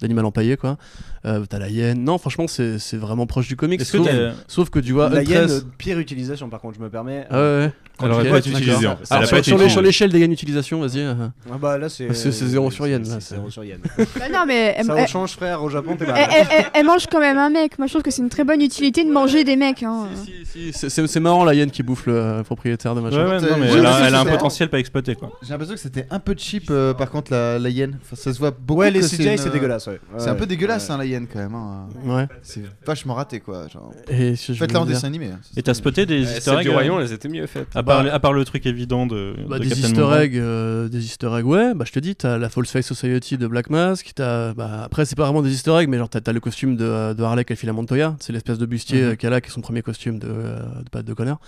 d'animal 0.00 0.24
empaillé, 0.24 0.56
quoi. 0.56 0.78
Euh, 1.26 1.44
T'as 1.48 1.58
la 1.58 1.68
hyène. 1.68 2.02
Non, 2.02 2.16
franchement, 2.18 2.46
c'est 2.48 2.78
c'est 2.78 2.96
vraiment 2.96 3.26
proche 3.26 3.46
du 3.48 3.56
comics. 3.56 3.80
Est-ce 3.80 3.92
que 3.92 3.98
Sauf, 3.98 4.08
sauf 4.48 4.70
que 4.70 4.78
tu 4.78 4.92
vois, 4.92 5.08
La 5.10 5.22
hyène, 5.22 5.44
Huntress- 5.44 5.50
euh, 5.58 5.60
pire 5.76 5.98
utilisation 5.98 6.48
par 6.48 6.60
contre, 6.60 6.76
je 6.78 6.82
me 6.82 6.88
permets. 6.88 7.26
Ah 7.30 7.34
ouais, 7.36 7.40
ouais. 7.42 7.72
Quand 7.98 8.06
Elle 8.18 8.30
pas 8.30 8.38
été 8.38 8.48
utilisée, 8.48 8.86
Alors, 9.10 9.68
sur, 9.68 9.82
l'échelle 9.82 10.10
des 10.10 10.20
gains 10.20 10.28
d'utilisation, 10.28 10.80
vas-y. 10.80 11.00
euh. 11.00 11.14
Ah 11.52 11.58
bah 11.60 11.76
là 11.76 11.90
c'est. 11.90 12.14
C'est- 12.14 12.32
c'est 12.32 12.46
zéro 12.46 12.70
sur 12.70 12.86
yen, 12.86 13.02
là, 13.02 13.08
C'est 13.16 13.20
c'est- 13.20 13.34
zéro 13.34 13.50
sur 13.50 13.62
yen. 13.62 13.76
Bah 13.98 14.04
non, 14.32 14.44
mais 14.46 14.74
elle, 14.78 14.86
Ça 14.86 15.06
change 15.06 15.32
frère, 15.32 15.62
au 15.62 15.68
Japon 15.68 15.96
t'es 15.96 16.04
elle- 16.06 16.12
mal. 16.12 16.28
elle- 16.30 16.46
elle- 16.50 16.64
elle 16.72 16.86
mange 16.86 17.06
quand 17.12 17.20
même 17.20 17.36
un 17.36 17.50
mec. 17.50 17.78
Moi, 17.78 17.86
je 17.86 17.92
trouve 17.92 18.02
que 18.02 18.10
c'est 18.10 18.22
une 18.22 18.30
très 18.30 18.44
bonne 18.44 18.62
utilité 18.62 19.04
de 19.04 19.10
manger 19.12 19.44
des 19.44 19.56
mecs. 19.56 19.82
Hein. 19.82 20.06
Si, 20.46 20.72
C'est 20.72 20.88
c'est- 20.88 21.06
c'est 21.06 21.20
marrant 21.20 21.44
la 21.44 21.52
hyène 21.52 21.70
qui 21.70 21.82
bouffe 21.82 22.06
le 22.06 22.14
euh, 22.16 22.42
propriétaire 22.42 22.94
de 22.94 23.02
machin. 23.02 23.18
ouais, 23.28 23.40
non, 23.42 23.56
mais 23.58 23.68
J'ai 23.70 23.78
elle 23.78 23.86
a, 23.86 24.06
elle 24.08 24.14
a 24.14 24.20
un 24.20 24.24
potentiel 24.24 24.70
pas 24.70 24.78
exploité 24.78 25.14
quoi. 25.14 25.30
J'ai 25.42 25.50
l'impression 25.50 25.74
que 25.74 25.80
c'était 25.80 26.06
un 26.10 26.18
peu 26.20 26.34
cheap 26.38 26.68
euh, 26.70 26.94
par 26.94 27.10
contre 27.10 27.32
la, 27.32 27.58
la 27.58 27.68
hyène. 27.68 27.98
Enfin, 28.02 28.16
ça 28.16 28.32
se 28.32 28.38
voit 28.38 28.50
beaucoup. 28.50 28.80
Ouais, 28.80 28.90
les 28.90 29.00
CGI 29.00 29.32
une, 29.32 29.36
c'est 29.36 29.50
dégueulasse, 29.50 29.86
ouais. 29.88 30.00
C'est 30.16 30.24
Ouais, 30.24 30.30
un 30.30 30.34
peu 30.36 30.46
dégueulasse 30.46 30.88
hein, 30.88 30.96
la 30.96 31.04
quand 31.32 31.38
même. 31.38 31.54
hein. 31.54 31.88
Ouais. 32.04 32.26
C'est 32.42 32.62
vachement 32.86 33.14
raté 33.14 33.40
quoi. 33.40 33.66
Genre. 33.68 33.92
Et 34.08 34.34
je- 34.36 34.52
Faites-la 34.52 34.80
en 34.82 34.86
dessin 34.86 35.06
animé. 35.08 35.26
hein. 35.28 35.40
Et 35.56 35.62
t'as 35.62 35.74
spoté 35.74 36.06
des 36.06 36.24
Euh, 36.24 36.36
easter 36.36 36.52
eggs 36.52 36.62
du 36.62 36.68
euh, 36.68 36.72
Royaume, 36.72 37.00
elles 37.00 37.12
étaient 37.12 37.28
mieux 37.28 37.46
faites. 37.46 37.68
à 37.74 37.82
part, 37.82 38.04
à 38.06 38.20
part 38.20 38.32
le 38.32 38.44
truc 38.44 38.66
évident 38.66 39.06
de, 39.06 39.34
Bah, 39.48 39.58
de 39.58 39.64
des 39.64 39.70
Captain 39.70 39.86
easter 39.88 40.00
Marvel. 40.00 40.22
eggs, 40.22 40.36
euh, 40.38 40.88
des 40.88 41.04
easter 41.04 41.30
eggs, 41.38 41.44
ouais. 41.46 41.74
Bah 41.74 41.84
je 41.86 41.92
te 41.92 41.98
dis, 41.98 42.14
t'as 42.16 42.38
la 42.38 42.48
False 42.48 42.70
Face 42.70 42.86
Society 42.86 43.38
de 43.38 43.46
Black 43.46 43.70
Mask. 43.70 44.12
T'as, 44.14 44.52
bah, 44.54 44.82
après 44.84 45.04
c'est 45.04 45.16
pas 45.16 45.24
vraiment 45.24 45.42
des 45.42 45.52
easter 45.52 45.76
eggs, 45.80 45.88
mais 45.88 45.98
genre 45.98 46.08
t'as, 46.08 46.20
t'as 46.20 46.32
le 46.32 46.40
costume 46.40 46.76
de, 46.76 46.84
euh, 46.84 47.14
de 47.14 47.22
Harley 47.22 47.44
qu'elle 47.44 47.56
file 47.56 47.68
à 47.70 47.72
Montoya. 47.72 48.16
C'est 48.20 48.32
l'espèce 48.32 48.58
de 48.58 48.66
bustier 48.66 49.02
Mhm. 49.02 49.08
euh, 49.10 49.14
qu'elle 49.16 49.32
a, 49.32 49.40
qui 49.40 49.48
est 49.48 49.52
son 49.52 49.60
premier 49.60 49.82
costume 49.82 50.18
de, 50.18 50.28
euh, 50.30 50.58
de 50.84 50.88
Pat 50.90 51.04
de 51.04 51.12
Connor. 51.14 51.38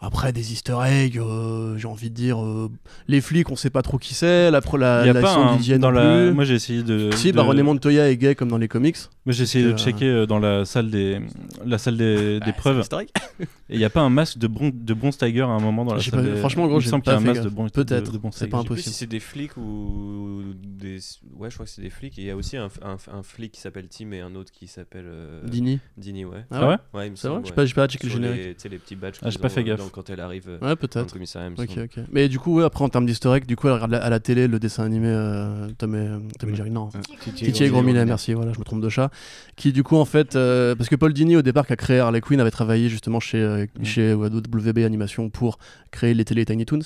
Après 0.00 0.32
des 0.32 0.52
easter 0.52 0.76
eggs, 0.86 1.18
euh, 1.18 1.76
j'ai 1.76 1.88
envie 1.88 2.08
de 2.08 2.14
dire, 2.14 2.40
euh, 2.40 2.70
les 3.08 3.20
flics, 3.20 3.50
on 3.50 3.56
sait 3.56 3.68
pas 3.68 3.82
trop 3.82 3.98
qui 3.98 4.14
c'est. 4.14 4.48
La, 4.48 4.60
pro- 4.60 4.76
la, 4.76 5.00
Il 5.02 5.06
y 5.08 5.10
a 5.10 5.12
la 5.12 5.20
pas 5.20 5.34
un- 5.34 5.78
dans 5.78 5.90
la. 5.90 6.30
Moi 6.30 6.44
j'ai 6.44 6.54
essayé 6.54 6.84
de. 6.84 7.10
Si, 7.16 7.32
de- 7.32 7.36
bah 7.36 7.42
René 7.42 7.64
Montoya 7.64 8.08
est 8.08 8.16
gay 8.16 8.36
comme 8.36 8.48
dans 8.48 8.58
les 8.58 8.68
comics. 8.78 9.08
Moi 9.28 9.34
j'ai 9.34 9.42
essayé 9.42 9.62
de 9.66 9.72
Euh, 9.72 9.76
checker 9.76 10.06
euh, 10.08 10.24
dans 10.24 10.38
la 10.38 10.64
salle 10.64 10.88
des, 10.90 11.20
la 11.66 11.76
salle 11.76 11.98
des, 11.98 12.40
des 12.40 12.52
preuves. 12.54 12.80
historique. 12.80 13.12
Et 13.68 13.74
il 13.74 13.78
y 13.78 13.84
a 13.84 13.90
pas 13.90 14.00
un 14.00 14.08
masque 14.08 14.38
de, 14.38 14.46
Bron 14.46 14.70
de 14.72 14.94
Bronze 14.94 15.18
Tiger 15.18 15.42
à 15.42 15.48
un 15.48 15.60
moment 15.60 15.84
dans 15.84 15.92
la 15.92 16.00
salle 16.00 16.12
pas- 16.12 16.22
des... 16.22 16.36
franchement, 16.36 16.66
gros, 16.66 16.80
il 16.80 16.86
me 16.86 16.90
j'ai 16.90 16.98
pas 17.02 17.16
un 17.16 17.20
masque 17.20 17.40
de 17.40 17.44
gaffe. 17.44 17.52
Bronze 17.54 17.70
Peut-être, 17.72 18.06
de, 18.06 18.12
de 18.12 18.16
Bronze 18.16 18.32
c'est 18.34 18.46
pas 18.46 18.56
Je 18.56 18.62
sais 18.62 18.66
plus 18.66 18.72
impossible. 18.72 18.92
si 18.94 18.98
c'est 19.00 19.06
des 19.06 19.20
flics 19.20 19.54
ou 19.58 20.44
des. 20.64 20.98
Ouais, 21.36 21.50
je 21.50 21.54
crois 21.56 21.66
que 21.66 21.70
c'est 21.70 21.82
des 21.82 21.90
flics. 21.90 22.18
Et 22.18 22.22
il 22.22 22.26
y 22.28 22.30
a 22.30 22.36
aussi 22.36 22.56
un, 22.56 22.68
un, 22.82 22.96
un 23.12 23.22
flic 23.22 23.52
qui 23.52 23.60
s'appelle 23.60 23.88
Tim 23.88 24.12
et 24.12 24.20
un 24.20 24.34
autre 24.34 24.50
qui 24.50 24.66
s'appelle. 24.66 25.04
euh, 25.06 25.46
Dini. 25.46 25.78
Dini, 25.98 26.24
ouais. 26.24 26.46
Ah 26.50 26.66
ouais 26.66 26.76
Ouais, 26.94 27.06
il 27.08 27.10
me 27.10 27.16
C'est 27.16 27.28
vrai 27.28 27.36
semble, 27.36 27.46
J'ai 27.48 27.52
pas- 27.52 27.66
j'ai 27.66 27.74
pas 27.74 27.86
checké 27.86 28.06
le 28.06 28.12
générique. 28.14 28.44
les- 28.46 28.54
Tu 28.54 28.60
sais, 28.62 28.68
les 28.70 28.78
petits 28.78 28.96
badges. 28.96 29.16
Ah, 29.22 29.28
j'ai 29.28 29.38
pas 29.38 29.50
fait 29.50 29.60
euh, 29.60 29.64
gaffe. 29.64 29.90
Quand 29.92 30.08
elle 30.08 30.20
arrive 30.20 30.58
Ouais, 30.62 30.74
peut-être. 30.74 31.14
Ok, 31.58 31.68
ok. 31.84 32.04
Mais 32.10 32.30
du 32.30 32.38
coup, 32.38 32.60
après 32.60 32.82
en 32.82 32.88
termes 32.88 33.06
egg, 33.08 33.44
du 33.44 33.56
coup, 33.56 33.66
elle 33.68 33.74
regarde 33.74 33.92
à 33.92 34.08
la 34.08 34.20
télé 34.20 34.48
le 34.48 34.58
dessin 34.58 34.84
animé 34.84 35.08
Tom 35.76 35.94
et, 35.94 36.54
Jerry, 36.56 36.70
non. 36.70 36.88
Titi 37.34 37.64
et 37.64 37.68
Gros 37.68 37.82
merci, 37.82 38.32
voilà, 38.32 38.54
je 38.54 38.58
me 38.58 38.64
trompe 38.64 38.80
de 38.80 38.88
chat. 38.88 39.10
Qui 39.56 39.72
du 39.72 39.82
coup, 39.82 39.96
en 39.96 40.04
fait, 40.04 40.36
euh, 40.36 40.76
parce 40.76 40.88
que 40.88 40.94
Paul 40.94 41.12
Dini, 41.12 41.36
au 41.36 41.42
départ, 41.42 41.66
qui 41.66 41.72
a 41.72 41.76
créé 41.76 41.98
Harley 41.98 42.20
Quinn, 42.20 42.38
avait 42.40 42.52
travaillé 42.52 42.88
justement 42.88 43.18
chez, 43.18 43.38
euh, 43.42 43.66
chez 43.82 44.14
WB 44.14 44.78
Animation 44.78 45.30
pour 45.30 45.58
créer 45.90 46.14
les 46.14 46.24
télé 46.24 46.44
Tiny 46.44 46.64
Toons. 46.64 46.78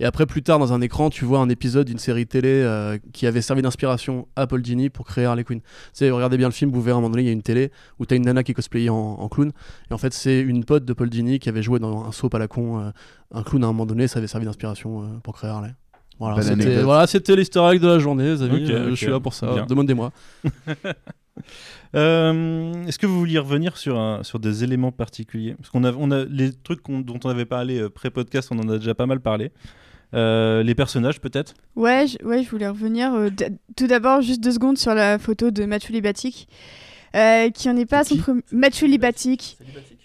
Et 0.00 0.04
après, 0.04 0.26
plus 0.26 0.42
tard, 0.42 0.58
dans 0.58 0.72
un 0.72 0.80
écran, 0.80 1.10
tu 1.10 1.24
vois 1.24 1.38
un 1.38 1.48
épisode 1.48 1.86
d'une 1.86 1.98
série 2.00 2.26
télé 2.26 2.48
euh, 2.50 2.98
qui 3.12 3.28
avait 3.28 3.40
servi 3.40 3.62
d'inspiration 3.62 4.26
à 4.34 4.48
Paul 4.48 4.62
Dini 4.62 4.90
pour 4.90 5.06
créer 5.06 5.26
Harley 5.26 5.44
Quinn. 5.44 5.60
Tu 5.60 5.66
sais, 5.92 6.10
regardez 6.10 6.36
bien 6.36 6.48
le 6.48 6.52
film, 6.52 6.72
vous 6.72 6.82
verrez 6.82 6.94
à 6.94 6.98
un 6.98 7.00
moment 7.00 7.10
donné, 7.10 7.22
il 7.22 7.26
y 7.26 7.30
a 7.30 7.32
une 7.32 7.42
télé 7.42 7.70
où 8.00 8.06
t'as 8.06 8.16
une 8.16 8.24
nana 8.24 8.42
qui 8.42 8.50
est 8.50 8.54
cosplayée 8.54 8.90
en, 8.90 8.96
en 8.96 9.28
clown. 9.28 9.52
Et 9.88 9.94
en 9.94 9.98
fait, 9.98 10.12
c'est 10.12 10.40
une 10.40 10.64
pote 10.64 10.84
de 10.84 10.92
Paul 10.92 11.10
Dini 11.10 11.38
qui 11.38 11.48
avait 11.48 11.62
joué 11.62 11.78
dans 11.78 12.04
un 12.04 12.10
soap 12.10 12.34
à 12.34 12.40
la 12.40 12.48
con, 12.48 12.80
euh, 12.80 12.90
un 13.32 13.44
clown 13.44 13.62
à 13.62 13.66
un 13.68 13.70
moment 13.70 13.86
donné, 13.86 14.08
ça 14.08 14.18
avait 14.18 14.26
servi 14.26 14.44
d'inspiration 14.44 15.02
euh, 15.02 15.06
pour 15.22 15.36
créer 15.36 15.50
Harley. 15.50 15.72
Voilà, 16.18 16.42
c'était 16.42 16.82
voilà, 16.82 17.04
egg 17.04 17.80
de 17.80 17.86
la 17.86 18.00
journée, 18.00 18.24
les 18.24 18.42
amis. 18.42 18.64
Ok, 18.64 18.70
Euh. 18.70 18.90
Je 18.90 18.94
suis 18.96 19.06
là 19.06 19.20
pour 19.20 19.34
ça. 19.34 19.64
Demandez-moi. 19.68 20.10
Euh, 21.94 22.72
Est-ce 22.86 22.98
que 22.98 23.06
vous 23.06 23.18
vouliez 23.18 23.38
revenir 23.38 23.76
sur, 23.76 23.98
un, 23.98 24.22
sur 24.22 24.38
des 24.38 24.64
éléments 24.64 24.92
particuliers? 24.92 25.54
Parce 25.58 25.70
qu'on 25.70 25.84
a, 25.84 25.92
on 25.92 26.10
a 26.10 26.24
les 26.24 26.52
trucs 26.52 26.82
qu'on- 26.82 27.00
dont 27.00 27.18
on 27.24 27.30
avait 27.30 27.44
parlé 27.46 27.78
euh, 27.80 27.88
pré-podcast, 27.88 28.48
on 28.50 28.58
en 28.58 28.68
a 28.68 28.78
déjà 28.78 28.94
pas 28.94 29.06
mal 29.06 29.20
parlé. 29.20 29.50
Euh, 30.14 30.62
les 30.62 30.74
personnages 30.74 31.20
peut-être? 31.20 31.54
Ouais, 31.76 32.06
je, 32.06 32.24
ouais, 32.26 32.42
je 32.42 32.50
voulais 32.50 32.68
revenir. 32.68 33.12
euh, 33.14 33.28
tout 33.76 33.86
d'abord, 33.86 34.22
juste 34.22 34.42
deux 34.42 34.52
secondes 34.52 34.78
sur 34.78 34.94
la 34.94 35.18
photo 35.18 35.50
de 35.50 35.64
Mathieu 35.64 35.92
Libatic, 35.92 36.48
euh, 37.14 37.50
qui 37.50 37.68
en 37.68 37.76
est 37.76 37.86
pas 37.86 37.98
à 38.00 38.04
son 38.04 38.16
premier. 38.16 38.42
Mathieu 38.52 38.86
Libatic. 38.86 39.58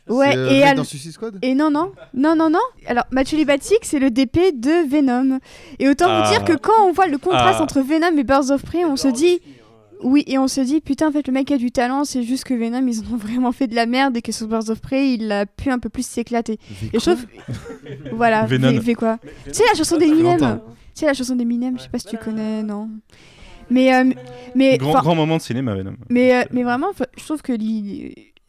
Ouais, 0.09 0.35
euh, 0.35 0.49
et, 0.49 0.53
mec 0.59 0.63
al- 0.65 0.75
dans 0.75 0.83
Suicide 0.83 1.13
Squad? 1.13 1.39
et 1.41 1.55
non, 1.55 1.71
non, 1.71 1.93
non, 2.13 2.35
non, 2.35 2.49
non. 2.49 2.59
Alors, 2.87 3.05
Mathieu 3.11 3.37
Libatic, 3.37 3.77
c'est 3.83 3.99
le 3.99 4.11
DP 4.11 4.51
de 4.59 4.85
Venom. 4.89 5.39
Et 5.79 5.87
autant 5.87 6.07
Ah. 6.09 6.23
vous 6.25 6.29
dire 6.33 6.43
que 6.43 6.57
quand 6.61 6.73
on 6.85 6.91
voit 6.91 7.07
le 7.07 7.17
contraste 7.17 7.59
Ah. 7.59 7.63
entre 7.63 7.79
Venom 7.79 8.17
et 8.17 8.23
Birds 8.25 8.51
of 8.51 8.61
Prey, 8.63 8.83
on 8.83 8.97
se 8.97 9.07
dit. 9.07 9.39
Oui, 10.03 10.23
et 10.27 10.37
on 10.37 10.47
se 10.47 10.61
dit, 10.61 10.81
putain, 10.81 11.07
en 11.07 11.11
fait, 11.11 11.27
le 11.27 11.33
mec 11.33 11.49
a 11.51 11.57
du 11.57 11.71
talent, 11.71 12.03
c'est 12.03 12.23
juste 12.23 12.43
que 12.43 12.53
Venom, 12.53 12.85
ils 12.87 12.99
en 13.01 13.13
ont 13.13 13.17
vraiment 13.17 13.51
fait 13.51 13.67
de 13.67 13.75
la 13.75 13.85
merde 13.85 14.17
et 14.17 14.21
que 14.21 14.31
sur 14.31 14.47
Birds 14.47 14.69
of 14.69 14.81
Prey, 14.81 15.13
il 15.13 15.31
a 15.31 15.45
pu 15.45 15.69
un 15.69 15.79
peu 15.79 15.89
plus 15.89 16.05
s'éclater. 16.05 16.59
Et 16.93 16.99
je 16.99 17.11
trouve. 17.11 17.25
voilà, 18.13 18.45
Venom. 18.45 18.79
V 18.79 18.95
quoi. 18.95 19.17
Tu 19.45 19.53
sais, 19.53 19.63
la 19.71 19.77
chanson 19.77 19.97
d'Eminem 19.97 20.37
Tu 20.39 20.45
sais, 20.95 21.05
la 21.05 21.13
chanson 21.13 21.35
d'Eminem, 21.35 21.77
je 21.77 21.83
sais 21.83 21.89
pas 21.89 21.99
si 21.99 22.07
tu 22.07 22.17
connais, 22.17 22.63
non. 22.63 22.89
Mais. 23.69 23.95
euh, 23.95 24.11
mais 24.55 24.77
grand, 24.77 24.93
grand 25.01 25.15
moment 25.15 25.37
de 25.37 25.41
cinéma, 25.41 25.73
Venom. 25.75 25.95
mais, 26.09 26.35
euh, 26.35 26.43
mais 26.51 26.63
vraiment, 26.63 26.87
je 27.17 27.23
trouve 27.23 27.41
que 27.41 27.53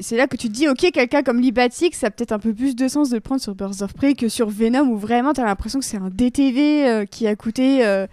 c'est 0.01 0.17
là 0.17 0.27
que 0.27 0.37
tu 0.37 0.49
te 0.49 0.53
dis, 0.53 0.69
ok, 0.69 0.91
quelqu'un 0.93 1.23
comme 1.23 1.41
Libatic, 1.41 1.95
ça 1.95 2.09
a 2.09 2.11
peut-être 2.11 2.33
un 2.33 2.39
peu 2.39 2.53
plus 2.53 2.75
de 2.75 2.89
sens 2.89 3.11
de 3.11 3.15
le 3.15 3.21
prendre 3.21 3.41
sur 3.41 3.55
Birds 3.55 3.81
of 3.83 3.95
Prey 3.95 4.15
que 4.15 4.29
sur 4.29 4.49
Venom, 4.51 4.89
où 4.89 4.97
vraiment 4.97 5.33
t'as 5.33 5.45
l'impression 5.45 5.79
que 5.79 5.85
c'est 5.85 5.97
un 5.97 6.11
DTV 6.11 6.87
euh, 6.89 7.05
qui 7.07 7.27
a 7.29 7.37
coûté 7.37 7.85
euh, 7.87 8.07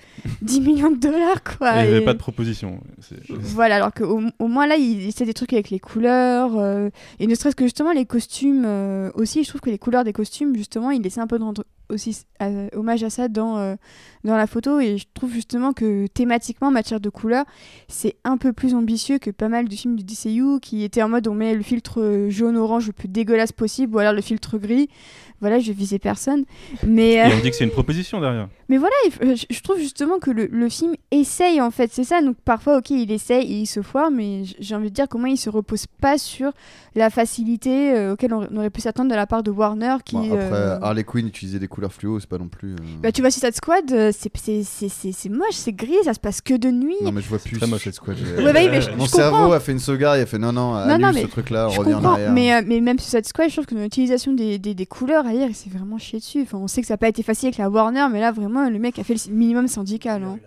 10 0.44 0.62
millions 0.62 0.92
de 0.92 0.98
dollars, 0.98 1.44
quoi. 1.44 1.84
Il 1.84 1.90
n'y 1.90 1.96
avait 1.96 2.06
pas 2.06 2.14
de 2.14 2.20
proposition. 2.20 2.80
C'est- 3.00 3.32
Voilà, 3.32 3.78
alors 3.78 3.94
qu'au 3.94 4.22
au 4.40 4.48
moins 4.48 4.68
là, 4.68 4.76
il 4.78 5.08
essaie 5.08 5.26
des 5.26 5.34
trucs 5.34 5.54
avec 5.54 5.70
les 5.72 5.80
couleurs, 5.80 6.58
euh, 6.58 6.90
et 7.20 7.26
ne 7.28 7.34
serait-ce 7.36 7.56
que 7.56 7.66
justement 7.66 7.92
les 7.94 8.06
costumes 8.06 8.64
euh, 8.66 9.10
aussi, 9.16 9.44
je 9.44 9.50
trouve 9.50 9.62
que 9.62 9.70
les 9.70 9.80
couleurs 9.80 10.04
des 10.04 10.14
costumes, 10.14 10.56
justement, 10.56 10.92
il 10.92 11.06
essaie 11.08 11.20
un 11.22 11.28
peu 11.28 11.40
de 11.40 11.44
rendre 11.44 11.64
aussi 11.92 12.26
hommage 12.74 13.04
à 13.04 13.10
ça 13.10 13.28
dans, 13.28 13.58
euh, 13.58 13.76
dans 14.24 14.36
la 14.36 14.48
photo, 14.48 14.80
et 14.80 14.98
je 14.98 15.06
trouve 15.14 15.32
justement 15.34 15.74
que 15.74 16.08
thématiquement, 16.08 16.68
en 16.68 16.72
matière 16.72 17.00
de 17.00 17.10
couleurs, 17.10 17.46
c'est 17.88 18.16
un 18.24 18.38
peu 18.38 18.54
plus 18.54 18.74
ambitieux 18.74 19.20
que 19.20 19.30
pas 19.32 19.50
mal 19.50 19.68
de 19.68 19.76
films 19.76 19.96
du 19.96 20.04
DCU 20.04 20.60
qui 20.62 20.84
étaient 20.84 21.04
en 21.04 21.10
mode 21.10 21.28
on 21.28 21.34
met 21.34 21.54
le 21.54 21.64
filtre 21.64 22.02
euh, 22.02 22.30
jaune-orange 22.30 22.88
le 22.88 22.94
plus 22.94 23.08
dégueulasse 23.08 23.52
possible, 23.52 23.96
ou 23.96 24.00
alors 24.00 24.14
le 24.14 24.22
filtre 24.22 24.58
gris. 24.58 24.89
Voilà, 25.42 25.60
je 25.60 25.68
vais 25.68 25.74
viser 25.74 26.00
personne. 26.00 26.46
Mais, 26.88 27.20
euh, 27.22 27.26
Et 27.30 27.34
on 27.34 27.39
dit 27.42 27.50
que 27.50 27.56
c'est 27.56 27.64
une 27.66 27.72
proposition 27.72 28.22
derrière. 28.22 28.48
mais 28.70 28.78
voilà, 28.78 28.96
euh, 29.24 29.36
je 29.50 29.60
trouve 29.62 29.80
justement 29.80 30.20
que 30.20 30.32
le, 30.32 30.46
le 30.46 30.70
film 30.70 30.94
essaye 31.12 31.60
en 31.60 31.72
fait, 31.72 31.89
c'est 31.92 32.04
ça. 32.04 32.22
Donc 32.22 32.38
parfois, 32.46 32.78
ok, 32.78 32.92
il 32.92 33.12
essaye 33.12 33.52
et 33.52 33.56
il 33.62 33.66
se 33.66 33.82
foire, 33.82 34.12
mais 34.12 34.44
j'ai 34.60 34.76
envie 34.76 34.89
de 34.89 34.96
dire 34.96 35.08
comment 35.10 35.26
il 35.28 35.38
se 35.38 35.50
repose 35.50 35.86
pas 36.00 36.18
sur 36.18 36.52
la 36.96 37.10
facilité 37.10 37.94
euh, 37.94 38.14
auquel 38.14 38.34
on 38.34 38.42
on 38.52 38.58
aurait 38.58 38.70
pu 38.70 38.82
s'attendre 38.82 39.10
de 39.12 39.16
la 39.16 39.28
part 39.28 39.44
de 39.44 39.52
Warner 39.52 39.98
qui. 40.04 40.16
Bon, 40.16 40.24
après, 40.26 40.38
euh, 40.52 40.80
Harley 40.82 41.04
Quinn 41.04 41.28
utilisait 41.28 41.60
des 41.60 41.68
couleurs 41.68 41.94
fluo, 41.94 42.20
c'est 42.20 42.28
pas 42.30 42.38
non 42.39 42.48
plus. 42.48 42.74
euh, 42.74 42.78
Bah, 43.02 43.12
tu 43.12 43.22
vois, 43.22 43.30
Suicide 43.32 43.56
Squad, 43.56 43.92
euh, 43.92 44.12
c'est- 44.18 44.32
c'est 44.36 44.64
c'est- 44.64 44.89
c'est- 44.89 45.12
c'est 45.12 45.30
moche, 45.30 45.54
c'est 45.54 45.74
gris, 45.74 45.94
ça 46.04 46.14
se 46.14 46.20
passe 46.20 46.42
que 46.42 46.54
de 46.56 46.70
nuit. 46.70 46.96
Non, 47.02 47.12
mais 47.12 47.22
je 47.22 47.28
vois 47.30 47.38
plus 47.39 47.58
très 47.58 47.68
moche. 47.68 47.82
Suicide 47.82 47.94
Squad. 47.96 48.18
Ouais, 48.20 48.52
bah 48.54 48.80
je- 48.80 48.89
Mon 48.92 49.06
je 49.06 49.10
cerveau 49.10 49.54
a 49.54 49.60
fait 49.60 49.72
une 49.72 49.80
sauvegarde, 49.80 50.18
il 50.20 50.22
a 50.22 50.26
fait 50.26 50.38
non, 50.38 50.52
non, 50.52 50.72
Non, 50.72 50.78
annule 50.78 51.06
non, 51.06 51.14
mais 51.14 51.22
ce 51.22 51.28
truc-là, 51.28 51.68
on 51.70 51.72
revient 51.80 51.94
en 51.94 52.04
arrière. 52.04 52.32
mais, 52.34 52.54
euh, 52.54 52.62
mais 52.66 52.82
même 52.82 53.00
Suicide 53.00 53.26
Squad, 53.26 53.50
je 53.50 53.54
trouve 53.54 53.66
que 53.68 53.76
l'utilisation 53.76 54.34
des, 54.34 54.58
des, 54.60 54.74
des 54.74 54.86
couleurs, 54.86 55.26
lire, 55.34 55.48
il 55.50 55.56
s'est 55.56 55.70
vraiment 55.70 55.98
chié 55.98 56.20
dessus. 56.20 56.42
Enfin, 56.44 56.58
on 56.58 56.68
sait 56.68 56.82
que 56.82 56.88
ça 56.88 56.94
n'a 56.94 56.98
pas 57.00 57.10
été 57.10 57.24
facile 57.24 57.48
avec 57.48 57.58
la 57.58 57.70
Warner, 57.70 58.08
mais 58.12 58.20
là, 58.20 58.32
vraiment, 58.32 58.70
le 58.70 58.80
mec 58.80 58.98
a 59.00 59.04
fait 59.04 59.16
le 59.28 59.34
minimum 59.34 59.68
syndical. 59.68 60.24
hein. 60.24 60.38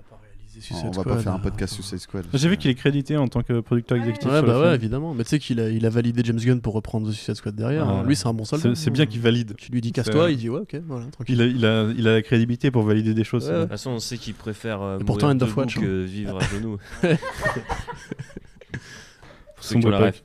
on 0.84 0.90
va 0.90 1.02
pas 1.04 1.18
faire 1.18 1.32
un 1.34 1.38
podcast 1.40 1.74
Suicide 1.74 1.98
Squad. 1.98 2.24
J'ai 2.32 2.48
vu 2.48 2.56
qu'il 2.56 2.70
est 2.70 2.74
crédité 2.76 3.16
en 3.16 3.26
tant 3.26 3.42
que 3.42 3.58
producteur 3.60 3.98
exécutif. 3.98 4.30
Ouais, 4.30 4.38
sur 4.38 4.46
bah 4.46 4.58
ouais, 4.58 4.64
film. 4.66 4.74
évidemment. 4.74 5.12
Mais 5.14 5.24
tu 5.24 5.30
sais 5.30 5.38
qu'il 5.40 5.58
a, 5.60 5.68
il 5.68 5.84
a 5.84 5.90
validé 5.90 6.22
James 6.24 6.38
Gunn 6.38 6.60
pour 6.60 6.74
reprendre 6.74 7.08
The 7.08 7.12
Suicide 7.12 7.34
Squad 7.34 7.54
derrière. 7.56 7.88
Ah, 7.88 8.04
Lui, 8.06 8.14
c'est 8.14 8.28
un 8.28 8.34
bon 8.34 8.44
soldat. 8.44 8.74
C'est 8.74 8.90
bien 8.90 9.06
qu'il 9.06 9.20
valide. 9.20 9.54
Tu 9.56 9.72
lui 9.72 9.80
dis 9.80 9.90
casse-toi, 9.92 10.30
il 10.30 10.36
dit 10.36 10.48
ouais, 10.48 10.60
ok, 10.60 10.76
voilà, 10.86 11.06
tranquille. 11.06 11.34
Il 11.34 11.42
a, 11.42 11.46
il, 11.46 11.66
a, 11.66 11.92
il 11.98 12.08
a 12.08 12.12
la 12.14 12.22
crédibilité 12.22 12.70
pour 12.70 12.82
valider 12.84 13.14
des 13.14 13.24
choses. 13.24 13.44
Ouais, 13.44 13.48
c'est 13.48 13.52
ouais. 13.54 13.58
De 13.58 13.64
toute 13.64 13.70
façon, 13.72 13.90
on 13.90 13.98
sait 13.98 14.16
qu'il 14.16 14.34
préfère 14.34 14.80
euh, 14.82 14.98
pourtant, 14.98 15.26
mourir 15.26 15.42
End 15.42 15.46
of 15.46 15.56
Watch, 15.56 15.76
hein. 15.76 15.80
que 15.80 16.02
vivre 16.04 16.38
à 16.40 16.44
genoux. 16.54 16.78
Sombre 19.60 19.94
époque. 19.94 20.24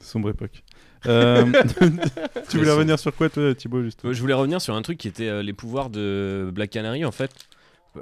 Sombre 0.00 0.30
époque. 0.30 0.62
Euh, 1.06 1.44
tu 2.48 2.58
voulais 2.58 2.70
revenir 2.72 2.98
sur 2.98 3.14
quoi, 3.14 3.28
toi, 3.28 3.54
Thibaut, 3.54 3.82
juste 3.82 4.04
Euh, 4.04 4.12
Je 4.12 4.20
voulais 4.20 4.34
revenir 4.34 4.60
sur 4.60 4.74
un 4.74 4.82
truc 4.82 4.98
qui 4.98 5.08
était 5.08 5.28
euh, 5.28 5.42
les 5.42 5.52
pouvoirs 5.52 5.90
de 5.90 6.50
Black 6.52 6.70
Canary 6.70 7.04
en 7.04 7.12
fait. 7.12 7.30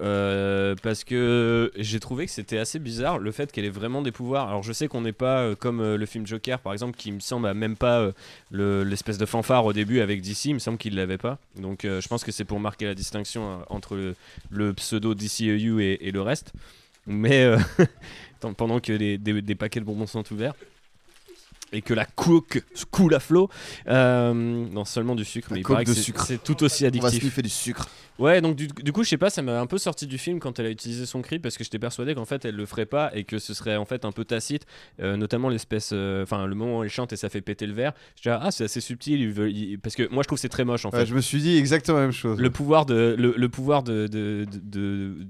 Euh, 0.03 0.74
parce 0.82 1.05
que 1.05 1.70
j'ai 1.76 2.01
trouvé 2.01 2.26
que 2.26 2.32
c'était 2.32 2.59
assez 2.59 2.80
bizarre 2.80 3.18
le 3.20 3.30
fait 3.30 3.53
qu'elle 3.53 3.64
ait 3.64 3.68
vraiment 3.70 4.03
des 4.03 4.11
pouvoirs. 4.11 4.49
Alors 4.49 4.64
je 4.64 4.72
sais 4.72 4.88
qu'on 4.88 5.03
n'est 5.03 5.12
pas 5.12 5.38
euh, 5.42 5.55
comme 5.55 5.80
euh, 5.80 5.97
le 5.97 6.05
film 6.05 6.26
Joker 6.26 6.59
par 6.59 6.72
exemple 6.72 6.97
qui 6.97 7.12
me 7.12 7.20
semble 7.20 7.47
a 7.47 7.55
même 7.55 7.76
pas 7.76 8.01
euh, 8.01 8.12
le- 8.51 8.82
l'espèce 8.82 9.18
de 9.18 9.26
fanfare 9.26 9.64
au 9.64 9.72
début 9.72 10.01
avec 10.01 10.20
DC, 10.20 10.47
il 10.47 10.55
me 10.55 10.59
semble 10.59 10.78
qu'il 10.78 10.97
l'avait 10.97 11.16
pas. 11.18 11.38
Donc 11.61 11.84
euh, 11.84 12.01
je 12.01 12.09
pense 12.09 12.24
que 12.24 12.32
c'est 12.32 12.45
pour 12.45 12.59
marquer 12.59 12.86
la 12.86 12.95
distinction 12.97 13.45
euh, 13.53 13.57
entre 13.68 13.95
le, 13.95 14.16
le 14.51 14.72
pseudo 14.74 15.14
DCEU 15.14 15.80
et, 15.80 16.09
et 16.09 16.11
le 16.11 16.22
reste. 16.22 16.53
Mais 17.07 17.45
euh, 17.45 17.57
pendant 18.57 18.80
que 18.80 18.97
des 19.16 19.55
paquets 19.55 19.78
de 19.78 19.84
bonbons 19.84 20.09
sont 20.09 20.24
ouverts 20.32 20.55
et 21.74 21.82
que 21.82 21.92
la 21.94 22.04
coke 22.06 22.62
coule 22.90 23.14
à 23.14 23.20
flot, 23.20 23.48
euh, 23.88 24.32
non 24.32 24.84
seulement 24.84 25.14
du 25.14 25.24
sucre, 25.24 25.48
mais 25.52 25.60
il 25.60 25.62
paraît 25.62 25.84
que 25.84 25.90
de 25.90 25.94
c'est- 25.94 26.02
sucre. 26.02 26.24
c'est 26.26 26.42
tout 26.42 26.62
aussi 26.62 26.84
On 26.84 26.88
addictif. 26.88 27.12
va 27.12 27.18
sniffer 27.20 27.42
du 27.42 27.48
sucre. 27.48 27.88
Ouais, 28.18 28.40
donc 28.40 28.54
du, 28.54 28.68
du 28.68 28.92
coup, 28.92 29.02
je 29.02 29.08
sais 29.08 29.16
pas, 29.18 29.28
ça 29.28 29.42
m'a 29.42 29.60
un 29.60 29.66
peu 29.66 29.76
sorti 29.76 30.06
du 30.06 30.18
film 30.18 30.38
quand 30.38 30.58
elle 30.60 30.66
a 30.66 30.70
utilisé 30.70 31.04
son 31.04 31.20
cri 31.20 31.40
parce 31.40 31.56
que 31.58 31.64
j'étais 31.64 31.80
persuadé 31.80 32.14
qu'en 32.14 32.24
fait 32.24 32.44
elle 32.44 32.54
le 32.54 32.64
ferait 32.64 32.86
pas 32.86 33.10
et 33.12 33.24
que 33.24 33.38
ce 33.38 33.54
serait 33.54 33.74
en 33.76 33.84
fait 33.84 34.04
un 34.04 34.12
peu 34.12 34.24
tacite, 34.24 34.66
euh, 35.00 35.16
notamment 35.16 35.48
l'espèce, 35.48 35.90
euh, 35.92 36.22
enfin 36.22 36.46
le 36.46 36.54
moment 36.54 36.78
où 36.78 36.84
elle 36.84 36.90
chante 36.90 37.12
et 37.12 37.16
ça 37.16 37.28
fait 37.28 37.40
péter 37.40 37.66
le 37.66 37.72
verre. 37.74 37.92
Je 38.16 38.22
dis 38.22 38.28
ah 38.28 38.50
c'est 38.52 38.64
assez 38.64 38.80
subtil, 38.80 39.20
il 39.20 39.30
veut- 39.32 39.50
il- 39.50 39.80
parce 39.80 39.96
que 39.96 40.08
moi 40.12 40.22
je 40.22 40.28
trouve 40.28 40.36
que 40.36 40.42
c'est 40.42 40.48
très 40.48 40.64
moche 40.64 40.84
en 40.84 40.90
Ouais, 40.90 41.00
fait. 41.00 41.06
je 41.06 41.14
me 41.14 41.20
suis 41.20 41.40
dit 41.40 41.56
exactement 41.56 41.98
la 41.98 42.04
même 42.04 42.12
chose. 42.12 42.38
Le 42.38 42.50
pouvoir 42.50 42.86
de 42.86 43.16
le, 43.18 43.34
le 43.36 43.48
pouvoir 43.48 43.82
de 43.82 44.06
de, 44.06 44.46
de, 44.52 44.58
de- 44.60 45.26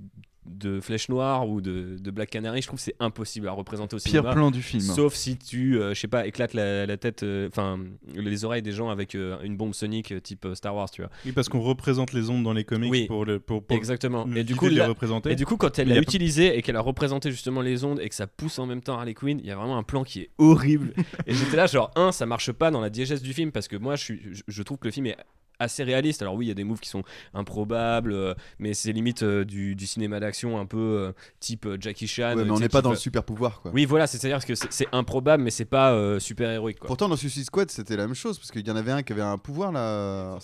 de 0.46 0.80
Flèche 0.80 1.08
Noire 1.08 1.48
ou 1.48 1.60
de, 1.60 1.96
de 1.98 2.10
Black 2.10 2.30
Canary, 2.30 2.60
je 2.62 2.66
trouve 2.66 2.78
que 2.78 2.84
c'est 2.84 2.96
impossible 3.00 3.48
à 3.48 3.52
représenter 3.52 3.96
au 3.96 3.98
Pire 3.98 4.10
cinéma. 4.10 4.32
plan 4.32 4.50
du 4.50 4.62
film. 4.62 4.82
Sauf 4.82 5.14
si 5.14 5.36
tu, 5.36 5.78
euh, 5.80 5.94
je 5.94 6.00
sais 6.00 6.08
pas, 6.08 6.26
éclates 6.26 6.52
la, 6.54 6.84
la 6.86 6.96
tête, 6.96 7.22
euh, 7.22 7.48
enfin 7.48 7.78
les 8.14 8.44
oreilles 8.44 8.62
des 8.62 8.72
gens 8.72 8.90
avec 8.90 9.14
euh, 9.14 9.38
une 9.42 9.56
bombe 9.56 9.74
sonique 9.74 10.12
euh, 10.12 10.20
type 10.20 10.46
Star 10.54 10.74
Wars, 10.74 10.90
tu 10.90 11.02
vois. 11.02 11.10
Oui, 11.24 11.32
parce 11.32 11.48
qu'on 11.48 11.60
représente 11.60 12.12
les 12.12 12.28
ondes 12.30 12.42
dans 12.44 12.52
les 12.52 12.64
comics 12.64 12.90
Oui. 12.90 13.06
pour, 13.06 13.24
le, 13.24 13.40
pour, 13.40 13.64
pour 13.64 13.76
Exactement. 13.76 14.24
le- 14.26 14.36
Et 14.38 14.44
du 14.44 14.54
coup, 14.54 14.66
représenter. 14.66 15.32
Et 15.32 15.36
du 15.36 15.46
coup, 15.46 15.56
quand 15.56 15.78
elle 15.78 15.88
l'a 15.88 15.98
utilisé 15.98 16.56
et 16.58 16.62
qu'elle 16.62 16.76
a 16.76 16.80
représenté 16.82 17.30
justement 17.30 17.60
les 17.62 17.84
ondes 17.84 18.00
et 18.00 18.08
que 18.08 18.14
ça 18.14 18.26
pousse 18.26 18.58
en 18.58 18.66
même 18.66 18.82
temps 18.82 18.98
Harley 18.98 19.14
Quinn, 19.14 19.38
il 19.40 19.46
y 19.46 19.50
a 19.50 19.56
vraiment 19.56 19.78
un 19.78 19.82
plan 19.82 20.04
qui 20.04 20.20
est 20.20 20.30
horrible. 20.38 20.92
et 21.26 21.34
j'étais 21.34 21.56
là, 21.56 21.66
genre, 21.66 21.90
un, 21.96 22.12
ça 22.12 22.26
marche 22.26 22.52
pas 22.52 22.70
dans 22.70 22.80
la 22.80 22.90
diégèse 22.90 23.22
du 23.22 23.32
film 23.32 23.50
parce 23.50 23.68
que 23.68 23.76
moi, 23.76 23.96
je, 23.96 24.04
suis, 24.04 24.20
je, 24.32 24.42
je 24.46 24.62
trouve 24.62 24.78
que 24.78 24.86
le 24.88 24.92
film 24.92 25.06
est 25.06 25.16
assez 25.58 25.84
réaliste. 25.84 26.22
Alors 26.22 26.34
oui, 26.34 26.46
il 26.46 26.48
y 26.48 26.52
a 26.52 26.54
des 26.54 26.64
moves 26.64 26.80
qui 26.80 26.88
sont 26.88 27.02
improbables, 27.34 28.12
euh, 28.12 28.34
mais 28.58 28.74
c'est 28.74 28.92
limite 28.92 29.22
euh, 29.22 29.44
du, 29.44 29.74
du 29.76 29.86
cinéma 29.86 30.20
d'action 30.20 30.58
un 30.58 30.66
peu 30.66 30.78
euh, 30.78 31.12
type 31.40 31.66
Jackie 31.80 32.06
Chan. 32.06 32.36
Ouais, 32.36 32.44
mais 32.44 32.50
on 32.50 32.58
n'est 32.58 32.68
pas 32.68 32.82
dans 32.82 32.90
le 32.90 32.96
super 32.96 33.24
pouvoir 33.24 33.60
quoi. 33.62 33.70
Oui, 33.74 33.84
voilà, 33.84 34.06
c'est-à-dire 34.06 34.44
que 34.44 34.54
c'est 34.54 34.88
improbable, 34.92 35.42
mais 35.42 35.50
c'est 35.50 35.64
pas 35.64 35.92
euh, 35.92 36.18
super 36.18 36.50
héroïque. 36.50 36.78
Quoi. 36.78 36.88
Pourtant, 36.88 37.08
dans 37.08 37.16
Suicide 37.16 37.44
Squad, 37.44 37.70
c'était 37.70 37.96
la 37.96 38.06
même 38.06 38.14
chose 38.14 38.38
parce 38.38 38.50
qu'il 38.50 38.66
y 38.66 38.70
en 38.70 38.76
avait 38.76 38.92
un 38.92 39.02
qui 39.02 39.12
avait 39.12 39.22
un 39.22 39.38
pouvoir 39.38 39.72
là. 39.72 40.38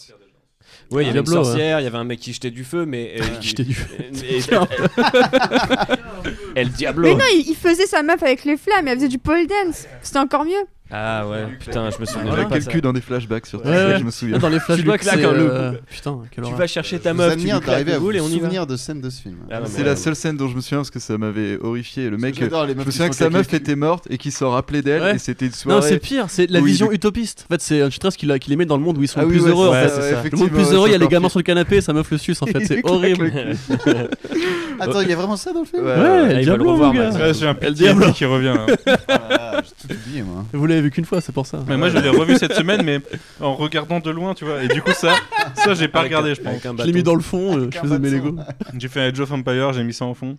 Ouais, 0.92 1.02
il 1.02 1.06
y 1.08 1.10
avait 1.10 1.18
une 1.18 1.26
sorcière, 1.26 1.80
il 1.80 1.84
y 1.84 1.86
avait 1.88 1.98
un 1.98 2.04
mec 2.04 2.20
qui 2.20 2.32
jetait 2.32 2.52
du 2.52 2.62
feu, 2.62 2.86
mais. 2.86 3.16
euh, 3.20 3.24
Qui 3.40 3.48
jetait 3.48 3.64
du 3.64 3.74
feu. 3.74 3.96
et- 4.24 4.40
El 6.54 6.70
Diablo. 6.70 7.02
Mais 7.08 7.14
non, 7.14 7.24
il, 7.32 7.48
il 7.48 7.54
faisait 7.56 7.86
sa 7.86 8.02
meuf 8.02 8.22
avec 8.22 8.44
les 8.44 8.56
flammes, 8.56 8.86
elle 8.88 8.96
faisait 8.98 9.08
du 9.08 9.18
pole 9.18 9.46
dance. 9.46 9.86
C'était 10.02 10.18
encore 10.18 10.44
mieux. 10.44 10.64
Ah 10.92 11.26
ouais, 11.28 11.46
putain, 11.58 11.88
je 11.90 12.00
me 12.00 12.04
souviens 12.04 12.46
quel 12.50 12.62
ça. 12.62 12.70
cul 12.70 12.80
dans 12.80 12.92
des 12.92 13.00
flashbacks 13.00 13.46
sur 13.46 13.64
Ouais, 13.64 13.70
ouais. 13.70 13.98
je 13.98 14.04
me 14.04 14.10
souviens. 14.10 14.36
Ah, 14.36 14.40
dans 14.40 14.48
les 14.48 14.58
flashbacks, 14.58 15.02
c'est, 15.04 15.24
un 15.24 15.28
euh, 15.34 15.72
Putain, 15.88 16.18
quelle 16.30 16.44
Tu 16.44 16.54
vas 16.54 16.66
chercher 16.66 16.98
ta 16.98 17.14
meuf, 17.14 17.36
tu 17.36 17.46
d'arriver 17.46 17.92
le 17.92 17.96
à 17.96 17.98
vous 17.98 18.10
et 18.10 18.20
on 18.20 18.26
y 18.28 18.32
va. 18.32 18.38
souvenir 18.38 18.66
de 18.66 18.76
scènes 18.76 19.00
de 19.00 19.08
ce 19.08 19.22
film. 19.22 19.36
Ah 19.50 19.60
non, 19.60 19.66
C'est 19.68 19.84
la 19.84 19.90
ouais. 19.90 19.96
seule 19.96 20.16
scène 20.16 20.36
dont 20.36 20.48
je 20.48 20.56
me 20.56 20.60
souviens 20.60 20.78
parce 20.78 20.90
que 20.90 20.98
ça 20.98 21.16
m'avait 21.16 21.58
horrifié. 21.62 22.10
Le 22.10 22.16
mec, 22.16 22.34
je 22.38 22.44
me 22.44 22.84
souviens 22.90 23.08
que 23.08 23.14
sa 23.14 23.30
meuf 23.30 23.42
le 23.46 23.50
cul. 23.50 23.56
était 23.56 23.76
morte 23.76 24.06
et 24.10 24.18
qu'il 24.18 24.32
s'en 24.32 24.50
rappelait 24.50 24.82
d'elle 24.82 25.02
Ouais. 25.02 25.14
et 25.14 25.18
c'était 25.18 25.46
une 25.46 25.52
Non, 25.52 25.56
soirée. 25.80 25.88
c'est 25.88 25.98
pire, 25.98 26.26
c'est 26.28 26.50
la 26.50 26.60
vision 26.60 26.90
utopiste. 26.90 27.46
En 27.48 27.54
fait, 27.54 27.60
c'est 27.60 27.88
qui, 28.16 28.26
l'a- 28.26 28.38
qui 28.38 28.50
les 28.50 28.56
met 28.56 28.66
dans 28.66 28.76
le 28.76 28.82
monde 28.82 28.98
où 28.98 29.02
ils 29.02 29.08
sont 29.08 29.20
Ah 29.20 29.22
le 29.22 29.28
plus 29.28 29.46
heureux. 29.46 29.70
Le 29.72 30.36
monde 30.38 30.50
plus 30.50 30.72
heureux, 30.72 30.88
il 30.88 30.92
y 30.92 30.94
a 30.94 30.98
les 30.98 31.06
gamins 31.08 31.28
sur 31.28 31.38
le 31.38 31.44
canapé, 31.44 31.80
sa 31.80 31.92
meuf 31.92 32.10
le 32.10 32.18
suce. 32.18 32.42
En 32.42 32.46
fait, 32.46 32.64
c'est 32.66 32.80
horrible. 32.84 33.32
Attends, 34.80 35.00
il 35.02 35.08
y 35.08 35.12
a 35.12 35.16
vraiment 35.16 35.36
ça 35.36 35.52
dans 35.52 35.60
le 35.60 35.66
film 35.66 35.84
Ouais, 35.84 35.90
Ouais, 35.94 35.98
ouais. 35.98 36.04
Ah, 36.06 36.22
il 36.24 36.28
va 36.28 36.34
le 36.38 36.42
Diablo, 36.44 36.72
revoir, 36.72 36.92
mon 36.94 36.98
gars. 37.00 37.10
Ouais, 37.10 37.34
j'ai 37.34 37.46
un 37.46 37.56
El 37.60 37.74
Diablo. 37.74 38.12
qui 38.12 38.24
revient. 38.24 38.54
là. 38.86 38.96
Ah, 39.08 39.62
J'ai 39.64 39.88
tout 39.88 39.94
oublié 39.94 40.22
moi. 40.22 40.44
Vous 40.52 40.66
l'avez 40.66 40.80
vu 40.80 40.90
qu'une 40.90 41.04
fois, 41.04 41.20
c'est 41.20 41.32
pour 41.32 41.46
ça. 41.46 41.62
Mais 41.68 41.76
moi, 41.76 41.88
je 41.90 41.98
l'ai 41.98 42.08
revu 42.08 42.36
cette 42.38 42.54
semaine, 42.54 42.82
mais 42.84 43.00
en 43.40 43.54
regardant 43.54 44.00
de 44.00 44.10
loin, 44.10 44.32
tu 44.34 44.44
vois. 44.44 44.62
Et 44.62 44.68
du 44.68 44.80
coup, 44.80 44.92
ça, 44.92 45.14
ça 45.54 45.74
j'ai 45.74 45.88
pas 45.88 46.00
Avec 46.00 46.12
regardé, 46.12 46.30
un- 46.30 46.34
je 46.34 46.40
pense. 46.40 46.62
Je 46.78 46.84
l'ai 46.84 46.92
mis 46.92 47.02
dans 47.02 47.14
le 47.14 47.20
fond, 47.20 47.58
euh, 47.58 47.68
je 47.72 47.78
faisais 47.78 47.98
mes 47.98 48.10
Lego. 48.10 48.36
J'ai 48.78 48.88
fait 48.88 49.00
un 49.00 49.08
Age 49.12 49.20
of 49.20 49.30
Empire, 49.32 49.72
j'ai 49.72 49.84
mis 49.84 49.92
ça 49.92 50.04
en 50.06 50.14
fond. 50.14 50.38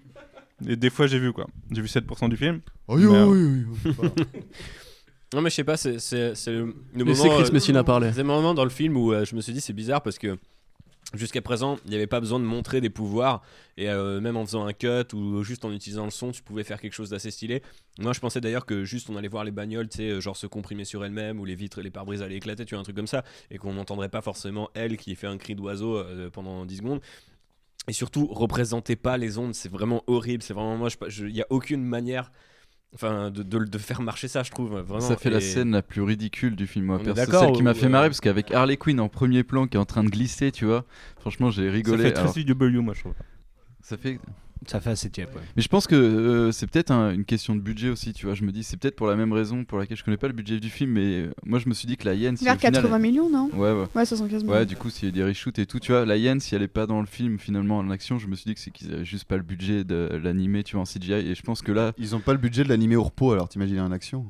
Et 0.68 0.76
des 0.76 0.90
fois, 0.90 1.08
j'ai 1.08 1.20
vu 1.20 1.34
quoi. 1.34 1.46
J'ai 1.72 1.82
vu 1.82 1.88
7% 1.88 2.30
du 2.30 2.38
film. 2.38 2.62
Oh, 2.88 2.96
oui, 2.98 3.04
euh, 3.06 3.26
oui, 3.26 3.66
oui, 3.86 3.94
oui. 4.00 4.10
Non, 5.34 5.42
mais 5.42 5.50
je 5.50 5.56
sais 5.56 5.64
pas, 5.64 5.78
c'est 5.78 5.98
c'est- 6.00 6.36
c'est 6.36 6.52
le, 6.52 6.76
le 6.96 7.06
moment. 7.06 7.24
Chris 7.38 7.46
euh, 7.50 7.54
Messina 7.54 7.84
parler. 7.84 8.12
C'est 8.12 8.18
le 8.20 8.26
moment 8.28 8.54
dans 8.54 8.64
le 8.66 8.70
film 8.70 8.98
où 8.98 9.14
euh, 9.14 9.24
je 9.24 9.34
me 9.36 9.42
suis 9.42 9.54
dit 9.54 9.62
c'est 9.62 9.72
bizarre 9.74 10.02
parce 10.02 10.18
que 10.18 10.38
jusqu'à 11.14 11.42
présent 11.42 11.78
il 11.86 11.90
n'y 11.90 11.96
avait 11.96 12.08
pas 12.08 12.20
besoin 12.20 12.40
de 12.40 12.46
montrer 12.46 12.82
des 12.82 12.90
pouvoirs 12.90 13.42
et 13.78 13.90
euh, 13.90 14.22
même 14.22 14.38
en 14.38 14.46
faisant 14.46 14.66
un 14.66 14.74
cut 14.74 15.14
ou 15.14 15.44
juste 15.44 15.66
en 15.66 15.72
utilisant 15.72 16.06
le 16.06 16.12
son 16.12 16.32
tu 16.32 16.42
pouvais 16.44 16.64
faire 16.64 16.80
quelque 16.80 16.94
chose 16.94 17.10
d'assez 17.10 17.32
stylé. 17.32 17.62
Moi 18.00 18.14
je 18.14 18.20
pensais 18.20 18.42
d'ailleurs 18.42 18.66
que 18.66 18.84
juste 18.84 19.10
on 19.10 19.16
allait 19.16 19.28
voir 19.28 19.44
les 19.44 19.52
bagnoles, 19.52 19.90
tu 19.90 19.98
sais, 19.98 20.10
euh, 20.10 20.22
genre 20.22 20.38
se 20.38 20.48
comprimer 20.48 20.86
sur 20.86 21.04
elles-mêmes 21.04 21.40
ou 21.40 21.46
les 21.46 21.56
vitres 21.56 21.80
et 21.80 21.84
les 21.84 21.92
pare-brises 21.92 22.22
allaient 22.22 22.38
éclater, 22.38 22.66
tu 22.66 22.76
vois, 22.76 22.82
un 22.82 22.84
truc 22.84 22.96
comme 22.96 23.08
ça 23.08 23.24
et 23.50 23.58
qu'on 23.58 23.74
n'entendrait 23.74 24.10
pas 24.10 24.22
forcément 24.22 24.70
elle 24.74 24.98
qui 24.98 25.16
fait 25.16 25.28
un 25.28 25.38
cri 25.38 25.56
d'oiseau 25.56 25.98
euh, 25.98 26.30
pendant 26.30 26.66
10 26.66 26.78
secondes. 26.78 27.02
Et 27.88 27.94
surtout, 27.94 28.28
représentez 28.28 28.96
pas 28.96 29.18
les 29.18 29.40
ondes, 29.40 29.56
c'est 29.56 29.72
vraiment 29.72 30.04
horrible, 30.06 30.44
c'est 30.44 30.54
vraiment. 30.54 30.88
Il 31.10 31.34
n'y 31.34 31.42
a 31.42 31.48
aucune 31.50 31.84
manière 31.84 32.32
enfin, 32.94 33.32
de, 33.32 33.44
de, 33.44 33.60
de 33.66 33.78
faire 33.78 34.02
marcher 34.02 34.28
ça, 34.28 34.44
je 34.44 34.52
trouve. 34.52 34.72
Vraiment. 34.80 35.00
Ça 35.02 35.18
fait 35.18 35.30
la 35.30 35.42
scène 35.42 35.72
la 35.72 35.82
plus 35.82 36.02
ridicule 36.02 36.56
du 36.56 36.68
film. 36.68 36.98
C'est 37.04 37.26
celle 37.32 37.52
qui 37.54 37.64
m'a 37.64 37.74
fait 37.74 37.90
marrer 37.90 38.08
parce 38.10 38.22
qu'avec 38.22 38.52
Harley 38.52 38.78
Quinn 38.78 39.00
en 39.00 39.10
premier 39.10 39.44
plan 39.44 39.68
qui 39.68 39.78
est 39.78 39.80
en 39.80 39.86
train 39.86 40.04
de 40.04 40.10
glisser, 40.10 40.52
tu 40.52 40.66
vois. 40.66 40.86
Franchement, 41.20 41.50
j'ai 41.52 41.68
Ça 41.68 41.74
rigolé. 41.74 42.04
fait 42.04 42.12
très 42.14 42.22
alors- 42.24 42.34
CW, 42.34 42.80
moi, 42.82 42.94
je 42.94 43.02
trouve. 43.02 43.14
ça 43.82 43.98
fait. 43.98 44.20
Ça 44.68 44.80
fait 44.80 44.92
assez 44.92 45.10
tiep, 45.10 45.34
ouais. 45.36 45.42
Mais 45.56 45.62
je 45.64 45.68
pense 45.68 45.88
que 45.88 45.96
euh, 45.96 46.52
c'est 46.52 46.68
peut-être 46.68 46.92
un- 46.92 47.12
une 47.14 47.26
question 47.26 47.56
de 47.56 47.62
budget 47.62 47.90
aussi, 47.90 48.14
tu 48.14 48.28
vois. 48.28 48.36
Je 48.36 48.44
me 48.44 48.52
dis, 48.52 48.64
c'est 48.64 48.78
peut-être 48.78 48.96
pour 48.96 49.08
la 49.08 49.16
même 49.16 49.34
raison 49.34 49.66
pour 49.66 49.80
laquelle 49.80 49.98
je 49.98 50.04
connais 50.04 50.18
pas 50.18 50.28
le 50.28 50.34
budget 50.34 50.60
du 50.60 50.70
film, 50.70 50.92
mais 50.92 51.22
euh, 51.24 51.32
moi 51.44 51.58
je 51.60 51.68
me 51.68 51.74
suis 51.74 51.88
dit 51.88 51.98
que 51.98 52.06
la 52.06 52.14
hyène. 52.14 52.38
si 52.38 52.46
Vers 52.46 52.58
final, 52.58 52.74
80 52.84 53.00
millions, 53.00 53.30
non? 53.30 53.50
Ouais, 53.54 53.72
ouais. 53.72 53.88
Ouais, 53.96 54.06
75 54.06 54.44
millions. 54.44 54.56
Ouais, 54.56 54.66
du 54.68 54.76
coup, 54.76 54.90
s'il 54.92 55.06
y 55.06 55.08
a 55.10 55.12
des 55.12 55.24
reshoots 55.24 55.58
et 55.58 55.66
tout, 55.66 55.80
tu 55.80 55.92
vois, 55.92 56.06
la 56.06 56.16
hyène, 56.16 56.40
si 56.40 56.54
elle 56.54 56.62
est 56.62 56.68
pas 56.68 56.86
dans 56.86 57.00
le 57.02 57.08
film 57.08 57.40
finalement 57.40 57.80
en 57.80 57.90
action, 57.90 58.20
je 58.20 58.28
me 58.28 58.36
suis 58.36 58.46
dit 58.46 58.54
que 58.54 58.60
c'est 58.62 58.72
qu'ils 58.72 58.94
avaient 58.94 59.04
juste 59.06 59.26
pas 59.26 59.38
le 59.38 59.44
budget 59.44 59.84
de 59.84 60.10
l'animer, 60.24 60.64
tu 60.64 60.74
vois, 60.76 60.84
en 60.84 60.86
CGI. 60.86 61.14
Et 61.32 61.36
je 61.36 61.42
pense 61.42 61.62
que 61.64 61.72
là, 61.72 61.94
Ils 61.98 62.16
ont 62.16 62.22
pas 62.22 62.34
le 62.34 62.40
budget 62.40 62.64
de 62.64 62.70
l'animer 62.70 62.96
au 62.96 63.04
repos, 63.04 63.32
alors 63.32 63.50
t'imagines 63.50 63.80
en 63.80 63.92
action? 63.92 64.28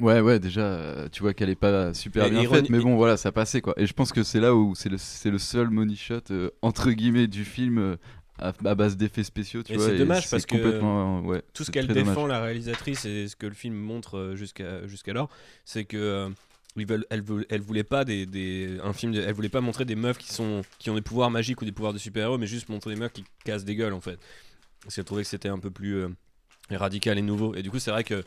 Ouais, 0.00 0.20
ouais, 0.20 0.38
déjà, 0.38 0.60
euh, 0.60 1.08
tu 1.10 1.22
vois 1.22 1.34
qu'elle 1.34 1.50
est 1.50 1.56
pas 1.56 1.92
super 1.92 2.26
Et 2.26 2.30
bien 2.30 2.42
ironi- 2.44 2.48
faite, 2.60 2.70
mais 2.70 2.78
bon, 2.78 2.94
voilà, 2.94 3.16
ça 3.16 3.32
passait 3.32 3.60
quoi. 3.60 3.74
Et 3.78 3.84
je 3.84 3.92
pense 3.92 4.12
que 4.12 4.22
c'est 4.22 4.38
là 4.38 4.54
où 4.54 4.76
c'est 4.76 4.88
le, 4.88 4.96
c'est 4.96 5.28
le 5.32 5.38
seul 5.38 5.70
money 5.70 5.96
shot, 5.96 6.20
euh, 6.30 6.50
entre 6.62 6.92
guillemets, 6.92 7.26
du 7.26 7.44
film 7.44 7.78
euh, 7.78 7.96
à, 8.38 8.52
à 8.64 8.74
base 8.74 8.96
d'effets 8.96 9.24
spéciaux, 9.24 9.62
tu 9.62 9.72
Et 9.72 9.76
vois. 9.76 9.86
c'est 9.86 9.96
dommage 9.98 10.28
parce 10.30 10.46
que 10.46 10.54
complètement, 10.56 11.18
euh, 11.18 11.22
ouais, 11.22 11.42
tout 11.54 11.64
ce 11.64 11.70
qu'elle 11.70 11.88
défend, 11.88 12.14
dommage. 12.22 12.28
la 12.28 12.40
réalisatrice, 12.42 13.04
et 13.04 13.28
ce 13.28 13.36
que 13.36 13.46
le 13.46 13.54
film 13.54 13.74
montre 13.74 14.16
euh, 14.18 14.36
jusqu'à 14.36 14.86
jusqu'alors, 14.86 15.28
c'est 15.64 15.84
que 15.84 15.96
euh, 15.96 16.28
ils 16.76 16.86
veulent, 16.86 17.06
elle, 17.10 17.22
veut- 17.22 17.46
elle 17.50 17.60
voulait 17.60 17.84
pas 17.84 18.04
des, 18.04 18.26
des- 18.26 18.78
un 18.82 18.92
film, 18.92 19.12
de- 19.12 19.20
elle 19.20 19.34
voulait 19.34 19.48
pas 19.48 19.60
montrer 19.60 19.84
des 19.84 19.96
meufs 19.96 20.18
qui 20.18 20.32
sont 20.32 20.62
qui 20.78 20.90
ont 20.90 20.94
des 20.94 21.02
pouvoirs 21.02 21.30
magiques 21.30 21.60
ou 21.62 21.64
des 21.64 21.72
pouvoirs 21.72 21.92
de 21.92 21.98
super-héros, 21.98 22.38
mais 22.38 22.46
juste 22.46 22.68
montrer 22.68 22.94
des 22.94 23.00
meufs 23.00 23.12
qui 23.12 23.24
cassent 23.44 23.64
des 23.64 23.74
gueules 23.74 23.92
en 23.94 24.00
fait. 24.00 24.18
Parce 24.82 24.94
qu'elle 24.94 25.04
trouvait 25.04 25.22
que 25.22 25.28
c'était 25.28 25.48
un 25.48 25.58
peu 25.58 25.70
plus 25.70 25.94
euh, 25.96 26.08
radical 26.70 27.18
et 27.18 27.22
nouveau. 27.22 27.54
Et 27.54 27.62
du 27.62 27.70
coup, 27.70 27.78
c'est 27.78 27.90
vrai 27.90 28.04
que 28.04 28.22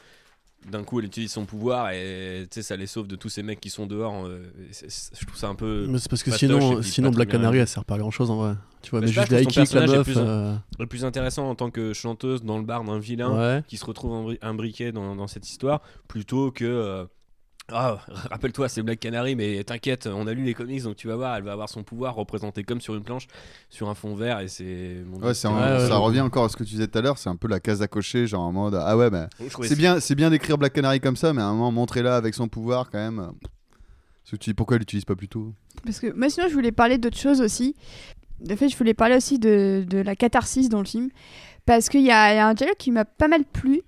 d'un 0.70 0.84
coup, 0.84 0.99
elle 0.99 1.05
utilise 1.05 1.32
son 1.32 1.45
pouvoir 1.45 1.89
et 1.91 2.47
ça 2.51 2.76
les 2.76 2.86
sauve 2.88 3.07
de 3.07 3.16
tous 3.16 3.30
ces 3.30 3.41
mecs 3.43 3.59
qui 3.59 3.70
sont 3.70 3.88
dehors. 3.88 4.26
euh, 4.26 4.43
je 4.72 5.26
trouve 5.26 5.38
ça 5.38 5.47
un 5.47 5.55
peu. 5.55 5.88
Mais 5.89 5.97
c'est 5.97 6.09
parce 6.09 6.24
que 6.24 6.32
sinon, 6.32 6.82
sinon 6.84 7.09
Black 7.12 7.30
Canary, 7.30 7.57
elle 7.59 7.68
sert 7.68 7.86
pas 7.86 7.95
à 7.95 7.97
grand 7.97 8.12
chose 8.12 8.30
en 8.30 8.36
vrai. 8.38 8.53
Tu 8.82 8.91
vois, 8.91 8.99
Mais 8.99 9.07
mais 9.07 9.12
juste 9.12 9.28
son 9.43 9.49
kicks, 9.49 9.74
la 9.74 9.88
meuf. 9.88 10.03
plus- 10.05 10.16
euh, 10.18 10.55
le 10.80 10.88
plus 10.88 11.05
intéressant 11.05 11.49
en 11.49 11.55
tant 11.55 11.70
que 11.72 11.93
chanteuse 11.93 12.43
dans 12.43 12.57
le 12.57 12.64
bar 12.64 12.84
d'un 12.84 12.99
vilain 12.99 13.36
Ouais. 13.36 13.64
qui 13.68 13.78
se 13.78 13.86
retrouve 13.86 14.12
imbri- 14.14 14.38
imbriqué 14.41 14.91
dans, 14.91 15.16
dans 15.16 15.28
cette 15.28 15.47
histoire 15.49 15.82
plutôt 16.07 16.51
que 16.51 16.66
euh, 16.66 17.05
Ah, 17.72 17.99
rappelle-toi, 18.32 18.69
c'est 18.69 18.82
Black 18.82 18.99
Canary, 18.99 19.36
mais 19.36 19.63
t'inquiète, 19.63 20.07
on 20.07 20.28
a 20.28 20.34
lu 20.34 20.43
les 20.43 20.53
comics, 20.53 20.84
donc 20.84 20.95
tu 20.95 21.07
vas 21.07 21.15
voir, 21.15 21.36
elle 21.36 21.43
va 21.43 21.53
avoir 21.53 21.69
son 21.69 21.84
pouvoir 21.84 22.15
représenté 22.15 22.63
comme 22.63 22.82
sur 22.82 22.95
une 22.95 23.03
planche, 23.03 23.28
sur 23.69 23.89
un 23.89 23.95
fond 23.95 24.15
vert, 24.15 24.39
et 24.39 24.47
c'est. 24.47 24.97
Ouais, 25.22 25.34
ça 25.34 25.49
revient 25.49 26.22
encore 26.22 26.45
à 26.45 26.49
ce 26.49 26.57
que 26.57 26.63
tu 26.63 26.72
disais 26.72 26.88
tout 26.88 26.97
à 26.97 27.01
l'heure, 27.01 27.17
c'est 27.17 27.30
un 27.30 27.36
peu 27.36 27.47
la 27.47 27.59
case 27.59 27.82
à 27.82 27.88
cocher, 27.88 28.28
genre 28.28 28.41
en 28.41 28.51
mode 28.51 28.76
ah 28.76 28.97
ouais, 28.97 29.09
bah, 29.09 29.30
c'est 29.63 29.78
bien, 29.78 29.99
c'est 29.99 30.15
bien 30.15 30.30
d'écrire 30.30 30.57
Black 30.57 30.74
Canary 30.74 30.99
comme 30.99 31.15
ça, 31.15 31.34
mais 31.34 31.41
à 31.41 31.45
un 31.45 31.53
moment 31.53 31.72
montrer-la 31.72 32.15
avec 32.15 32.34
son 32.34 32.47
pouvoir 32.47 32.89
quand 32.89 32.99
même. 32.99 33.17
parce 33.17 34.32
que 34.32 34.36
tu 34.36 34.49
dis 34.49 34.53
pourquoi 34.53 34.76
elle 34.76 34.82
l'utilise 34.82 35.05
pas 35.05 35.16
plus 35.16 35.28
tôt? 35.28 35.54
Parce 35.83 36.00
que 36.00 36.12
moi, 36.13 36.29
sinon, 36.29 36.47
je 36.47 36.54
voulais 36.54 36.71
parler 36.71 36.97
d'autre 36.97 37.17
chose 37.17 37.41
aussi. 37.41 37.75
En 38.50 38.55
fait, 38.55 38.70
je 38.70 38.78
voulais 38.78 38.93
parler 38.93 39.16
aussi 39.16 39.39
de, 39.39 39.86
de 39.87 40.00
la 40.00 40.16
catharsis 40.16 40.67
dans 40.70 40.79
le 40.79 40.86
film. 40.86 41.09
Parce 41.66 41.89
qu'il 41.89 42.01
y, 42.01 42.12
a 42.12 42.47
un 42.47 42.54
dialogue 42.54 42.78
qui 42.78 42.92
m'a 42.92 43.05
pas 43.05 43.28
mal 43.28 43.43
plu. 43.46 43.82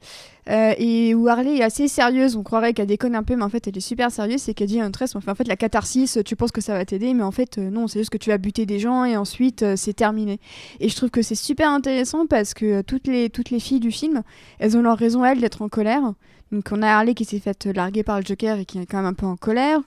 euh, 0.50 0.74
et 0.78 1.16
où 1.16 1.28
Harley 1.28 1.58
est 1.58 1.64
assez 1.64 1.88
sérieuse. 1.88 2.36
On 2.36 2.44
croirait 2.44 2.74
qu'elle 2.74 2.88
déconne 2.88 3.16
un 3.16 3.24
peu, 3.24 3.36
mais 3.36 3.44
en 3.44 3.50
fait, 3.50 3.68
elle 3.68 3.78
est 3.78 3.82
super 3.82 4.12
sérieuse. 4.12 4.42
C'est 4.42 4.54
qu'elle 4.54 4.68
dit 4.68 4.80
à 4.80 4.86
un 4.86 4.92
tresse 4.92 5.16
en 5.16 5.22
fait, 5.22 5.48
la 5.48 5.56
catharsis, 5.56 6.20
tu 6.26 6.36
penses 6.36 6.52
que 6.52 6.62
ça 6.62 6.74
va 6.74 6.86
t'aider, 6.86 7.14
mais 7.14 7.24
en 7.24 7.32
fait, 7.32 7.58
euh, 7.58 7.70
non, 7.70 7.88
c'est 7.88 8.00
juste 8.00 8.10
que 8.10 8.18
tu 8.18 8.30
vas 8.30 8.38
buter 8.38 8.66
des 8.66 8.80
gens 8.80 9.06
et 9.06 9.16
ensuite, 9.16 9.64
euh, 9.64 9.76
c'est 9.76 9.94
terminé. 9.94 10.40
Et 10.80 10.90
je 10.90 10.96
trouve 10.96 11.10
que 11.10 11.22
c'est 11.22 11.36
super 11.36 11.70
intéressant 11.70 12.26
parce 12.26 12.54
que 12.54 12.82
toutes 12.82 13.08
les, 13.08 13.30
toutes 13.30 13.50
les 13.50 13.60
filles 13.60 13.80
du 13.80 13.92
film, 13.92 14.24
elles 14.60 14.78
ont 14.78 14.82
leur 14.82 14.98
raison, 14.98 15.24
elles, 15.24 15.40
d'être 15.40 15.62
en 15.62 15.70
colère. 15.70 16.14
Donc, 16.52 16.70
on 16.72 16.82
a 16.82 16.88
Harley 16.88 17.14
qui 17.14 17.26
s'est 17.26 17.40
faite 17.40 17.66
larguer 17.66 18.04
par 18.04 18.20
le 18.20 18.26
Joker 18.26 18.60
et 18.60 18.66
qui 18.66 18.80
est 18.80 18.86
quand 18.86 18.98
même 18.98 19.06
un 19.06 19.14
peu 19.14 19.26
en 19.26 19.38
colère. 19.38 19.80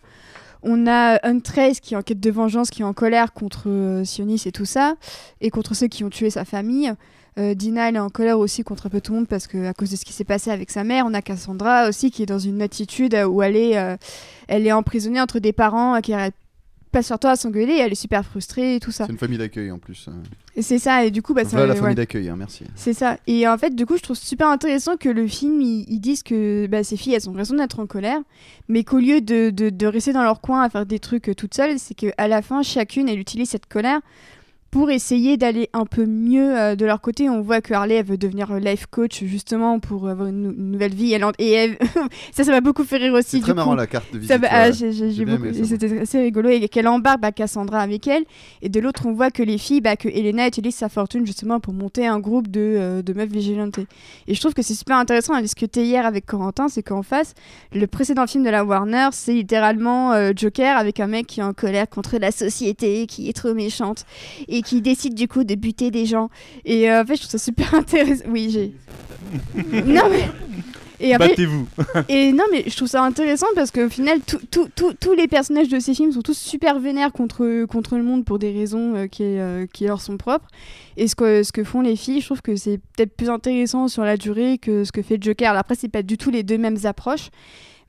On 0.63 0.87
a 0.89 1.21
Huntress 1.23 1.81
qui 1.81 1.95
est 1.95 1.97
en 1.97 2.03
quête 2.03 2.19
de 2.19 2.31
vengeance, 2.31 2.71
qui 2.71 2.83
est 2.83 2.85
en 2.85 2.95
colère 2.95 3.33
contre 3.35 4.03
Sionis 4.05 4.43
et 4.47 4.53
tout 4.53 4.65
ça, 4.65 4.97
et 5.41 5.51
contre 5.51 5.75
ceux 5.75 5.87
qui 5.87 6.03
ont 6.03 6.11
tué 6.11 6.31
sa 6.31 6.45
famille. 6.45 6.93
Euh, 7.39 7.55
Dina, 7.55 7.89
elle 7.89 7.97
est 7.97 8.01
en 8.01 8.09
colère 8.09 8.39
aussi 8.39 8.63
contre 8.65 8.87
un 8.87 8.91
peu 8.91 9.01
tout 9.01 9.13
le 9.13 9.19
monde 9.19 9.29
parce 9.29 9.47
que 9.47 9.67
à 9.67 9.75
cause 9.75 9.91
de 9.91 9.97
ce 9.97 10.05
qui 10.05 10.13
s'est 10.15 10.25
passé 10.25 10.51
avec 10.51 10.71
sa 10.71 10.85
mère. 10.85 11.05
On 11.07 11.13
a 11.15 11.21
Cassandra 11.23 11.89
aussi 11.89 12.11
qui 12.11 12.23
est 12.23 12.27
dans 12.27 12.39
une 12.39 12.63
attitude 12.63 13.15
euh, 13.15 13.27
où 13.27 13.43
elle 13.43 13.57
est, 13.57 13.77
euh, 13.77 13.97
elle 14.49 14.67
est 14.67 14.73
emprisonnée 14.73 15.21
entre 15.21 15.39
des 15.39 15.53
parents 15.53 15.97
euh, 15.97 16.01
qui 16.01 16.15
arrêtent 16.15 16.35
pas 16.93 17.03
sur 17.03 17.19
toi 17.19 17.33
à 17.33 17.37
s'engueuler. 17.37 17.75
Elle 17.75 17.93
est 17.93 17.97
super 17.97 18.25
frustrée 18.25 18.77
et 18.77 18.81
tout 18.81 18.91
ça. 18.91 19.05
C'est 19.05 19.13
une 19.13 19.19
famille 19.19 19.37
d'accueil 19.37 19.71
en 19.71 19.79
plus. 19.79 20.07
euh. 20.09 20.13
Et 20.55 20.63
c'est 20.63 20.79
ça. 20.79 21.05
Et 21.05 21.11
du 21.11 21.21
coup, 21.21 21.35
bah, 21.35 21.45
ça, 21.45 21.51
Voilà 21.51 21.67
la 21.67 21.75
ouais. 21.75 21.81
famille 21.81 21.95
d'accueil, 21.95 22.31
hein, 22.31 22.37
merci. 22.39 22.65
C'est 22.75 22.95
ça. 22.95 23.19
Et 23.27 23.47
en 23.47 23.59
fait, 23.59 23.75
du 23.75 23.85
coup, 23.85 23.99
je 23.99 24.03
trouve 24.03 24.17
super 24.17 24.49
intéressant 24.49 24.97
que 24.97 25.11
le 25.11 25.27
film, 25.27 25.61
ils 25.61 25.85
ils 25.91 26.01
disent 26.01 26.23
que 26.23 26.67
bah, 26.69 26.85
ces 26.85 26.97
filles, 26.97 27.13
elles 27.15 27.29
ont 27.29 27.35
raison 27.35 27.55
d'être 27.57 27.81
en 27.81 27.87
colère, 27.87 28.21
mais 28.69 28.83
qu'au 28.83 28.99
lieu 28.99 29.21
de, 29.21 29.51
de, 29.51 29.69
de 29.69 29.87
rester 29.87 30.15
dans 30.15 30.23
leur 30.23 30.41
coin 30.41 30.63
à 30.63 30.71
faire 30.71 30.87
des 30.87 31.01
trucs 31.01 31.29
euh, 31.29 31.35
toutes 31.35 31.53
seules, 31.53 31.79
c'est 31.79 31.93
qu'à 31.95 32.29
la 32.29 32.41
fin, 32.41 32.63
chacune, 32.63 33.11
elle 33.11 33.19
utilise 33.19 33.51
cette 33.51 33.67
colère 33.67 34.01
pour 34.77 34.91
essayer 34.91 35.39
d'aller 35.39 35.71
un 35.73 35.87
peu 35.87 36.05
mieux 36.05 36.55
euh, 36.55 36.77
de 36.77 36.85
leur 36.85 37.01
côté. 37.01 37.31
On 37.31 37.41
voit 37.41 37.63
que 37.63 37.73
Harley, 37.73 37.95
elle 37.95 38.05
veut 38.05 38.19
devenir 38.19 38.51
euh, 38.53 38.59
life 38.59 38.85
coach, 38.91 39.25
justement, 39.25 39.81
pour 39.81 40.07
avoir 40.07 40.29
une, 40.29 40.43
nou- 40.43 40.55
une 40.55 40.73
nouvelle 40.73 40.93
vie. 40.95 41.15
Elle 41.15 41.25
en- 41.25 41.33
Et 41.39 41.51
elle- 41.53 41.79
ça, 42.33 42.45
ça 42.45 42.51
m'a 42.51 42.61
beaucoup 42.61 42.85
fait 42.85 42.99
rire 42.99 43.15
aussi. 43.15 43.39
C'est 43.39 43.41
très 43.41 43.55
marrant 43.55 43.75
la 43.75 43.87
carte 43.87 44.13
de 44.13 44.19
visite. 44.19 44.29
ah. 44.51 44.65
C'était 45.65 45.99
assez 46.01 46.21
rigolo. 46.21 46.51
Et 46.51 46.69
qu'elle 46.69 46.89
embarque 46.89 47.23
bah, 47.23 47.33
Cassandra 47.33 47.81
avec 47.81 48.07
elle. 48.07 48.25
Et 48.61 48.69
de 48.69 48.79
l'autre, 48.79 49.07
on 49.07 49.15
voit 49.15 49.31
que 49.31 49.43
les 49.43 49.57
filles, 49.57 49.81
bah, 49.81 49.97
que 49.97 50.09
Elena 50.11 50.47
utilise 50.47 50.75
sa 50.75 50.91
fortune 50.91 51.25
justement 51.25 51.59
pour 51.59 51.73
monter 51.73 52.07
un 52.07 52.19
groupe 52.21 52.49
de, 52.49 52.61
euh, 52.61 53.01
de 53.03 53.13
meufs 53.15 53.31
vigilantes. 53.31 53.79
Et 54.29 54.35
je 54.35 54.41
trouve 54.41 54.53
que 54.53 54.61
c'est 54.61 54.75
super 54.75 54.99
intéressant 54.99 55.33
à 55.33 55.41
discuter 55.41 55.85
hier 55.85 56.05
avec 56.05 56.27
Corentin, 56.27 56.69
c'est 56.69 56.83
qu'en 56.83 57.03
face, 57.03 57.33
le 57.73 57.87
précédent 57.87 58.27
film 58.27 58.45
de 58.45 58.51
la 58.51 58.63
Warner, 58.63 59.09
c'est 59.13 59.33
littéralement 59.33 60.13
euh, 60.13 60.33
Joker 60.37 60.77
avec 60.77 61.01
un 61.01 61.07
mec 61.07 61.27
qui 61.29 61.41
est 61.41 61.45
en 61.45 61.55
colère 61.55 61.89
contre 61.89 62.19
la 62.19 62.31
société, 62.31 63.07
qui 63.07 63.31
est 63.31 63.33
trop 63.33 63.55
méchante 63.55 64.05
et 64.49 64.61
qui 64.67 64.83
décide 64.83 65.15
du 65.15 65.29
coup 65.29 65.45
de 65.45 65.55
buter 65.55 65.91
des 65.91 66.05
gens. 66.05 66.29
Et 66.65 66.91
euh, 66.91 67.03
en 67.03 67.07
fait, 67.07 67.15
je 67.17 67.21
trouve 67.23 67.31
ça 67.31 67.39
super 67.39 67.73
intéressant. 67.83 68.25
Oui, 68.29 68.51
j'ai. 68.51 68.73
non 69.85 70.03
mais. 70.11 70.25
Et 70.99 71.13
après- 71.13 71.29
Battez-vous. 71.29 71.67
et 72.09 72.33
non, 72.33 72.45
mais 72.51 72.65
je 72.67 72.75
trouve 72.75 72.89
ça 72.89 73.03
intéressant 73.05 73.47
parce 73.55 73.71
qu'au 73.71 73.91
final, 73.91 74.21
tout- 74.27 74.41
tout- 74.51 74.69
tout- 74.75 74.95
tous 74.99 75.13
les 75.13 75.29
personnages 75.29 75.69
de 75.69 75.79
ces 75.79 75.93
films 75.95 76.11
sont 76.13 76.23
tous 76.23 76.39
super 76.39 76.81
vénères 76.81 77.13
contre, 77.13 77.67
contre 77.67 77.99
le 77.99 78.03
monde 78.03 78.25
pour 78.25 78.39
des 78.39 78.51
raisons 78.51 78.95
euh, 78.95 79.07
qui, 79.07 79.23
euh, 79.23 79.67
qui 79.71 79.85
leur 79.85 80.01
sont 80.01 80.17
propres. 80.17 80.49
Et 80.97 81.07
ce 81.07 81.15
que, 81.15 81.43
ce 81.43 81.53
que 81.53 81.65
font 81.65 81.83
les 81.83 81.97
filles, 81.97 82.23
je 82.23 82.27
trouve 82.27 82.41
que 82.41 82.57
c'est 82.57 82.79
peut-être 82.97 83.15
plus 83.15 83.29
intéressant 83.29 83.89
sur 83.89 84.05
la 84.05 84.17
durée 84.17 84.57
que 84.57 84.85
ce 84.85 84.93
que 84.93 85.03
fait 85.03 85.19
Joker. 85.23 85.51
Alors 85.51 85.61
après, 85.61 85.75
c'est 85.75 85.89
pas 85.91 86.03
du 86.03 86.17
tout 86.17 86.31
les 86.31 86.43
deux 86.43 86.57
mêmes 86.57 86.79
approches. 86.85 87.29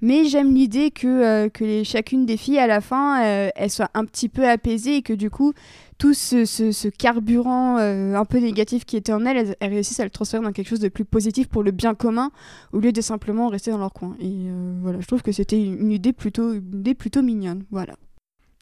Mais 0.02 0.26
j'aime 0.26 0.53
l'idée 0.53 0.91
que, 0.91 1.07
euh, 1.07 1.49
que 1.49 1.84
chacune 1.84 2.26
des 2.26 2.38
filles, 2.38 2.60
à 2.60 2.68
la 2.68 2.82
fin, 2.82 3.24
euh, 3.26 3.49
elle 3.56 3.72
soit 3.72 3.90
un 3.95 4.06
petit 4.06 4.30
peu 4.30 4.48
apaisée 4.48 4.98
et 4.98 5.02
que 5.02 5.14
du 5.14 5.32
coup, 5.32 5.53
tout 5.98 6.14
ce, 6.14 6.45
ce- 6.45 6.88
carburant 6.90 7.80
euh, 7.80 8.14
un 8.14 8.26
peu 8.26 8.38
négatif 8.38 8.86
qui 8.86 8.95
était 8.95 9.11
en 9.11 9.26
elle, 9.26 9.38
elles, 9.38 9.56
elles 9.60 9.74
réussissent 9.74 9.99
à 9.99 10.03
le 10.03 10.11
transférer 10.11 10.44
dans 10.44 10.52
quelque 10.52 10.68
chose 10.69 10.80
de 10.80 10.90
plus 10.90 11.06
positif 11.06 11.48
pour 11.48 11.64
le 11.64 11.72
bien 11.72 11.95
commun, 11.95 12.30
au 12.74 12.80
lieu 12.80 12.91
de 12.91 13.02
simplement 13.02 13.48
rester 13.49 13.72
dans 13.72 13.80
leur 13.80 13.91
coin. 13.94 14.15
Et 14.19 14.36
voilà, 14.82 14.99
je 15.02 15.07
trouve 15.07 15.24
que 15.24 15.32
c'était 15.32 15.61
une, 15.64 15.91
idée 15.91 16.14
plutôt, 16.14 16.53
une 16.53 16.80
idée 16.80 16.94
plutôt 16.94 17.24
mignonne. 17.24 17.64
Voilà. 17.72 17.95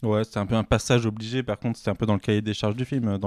Ouais, 0.03 0.23
c'est 0.23 0.39
un 0.39 0.45
peu 0.45 0.55
un 0.55 0.63
passage 0.63 1.05
obligé. 1.05 1.43
Par 1.43 1.59
contre, 1.59 1.77
c'était 1.77 1.91
un 1.91 1.95
peu 1.95 2.05
dans 2.05 2.13
le 2.13 2.19
cahier 2.19 2.41
des 2.41 2.53
charges 2.53 2.75
du 2.75 2.85
film. 2.85 3.17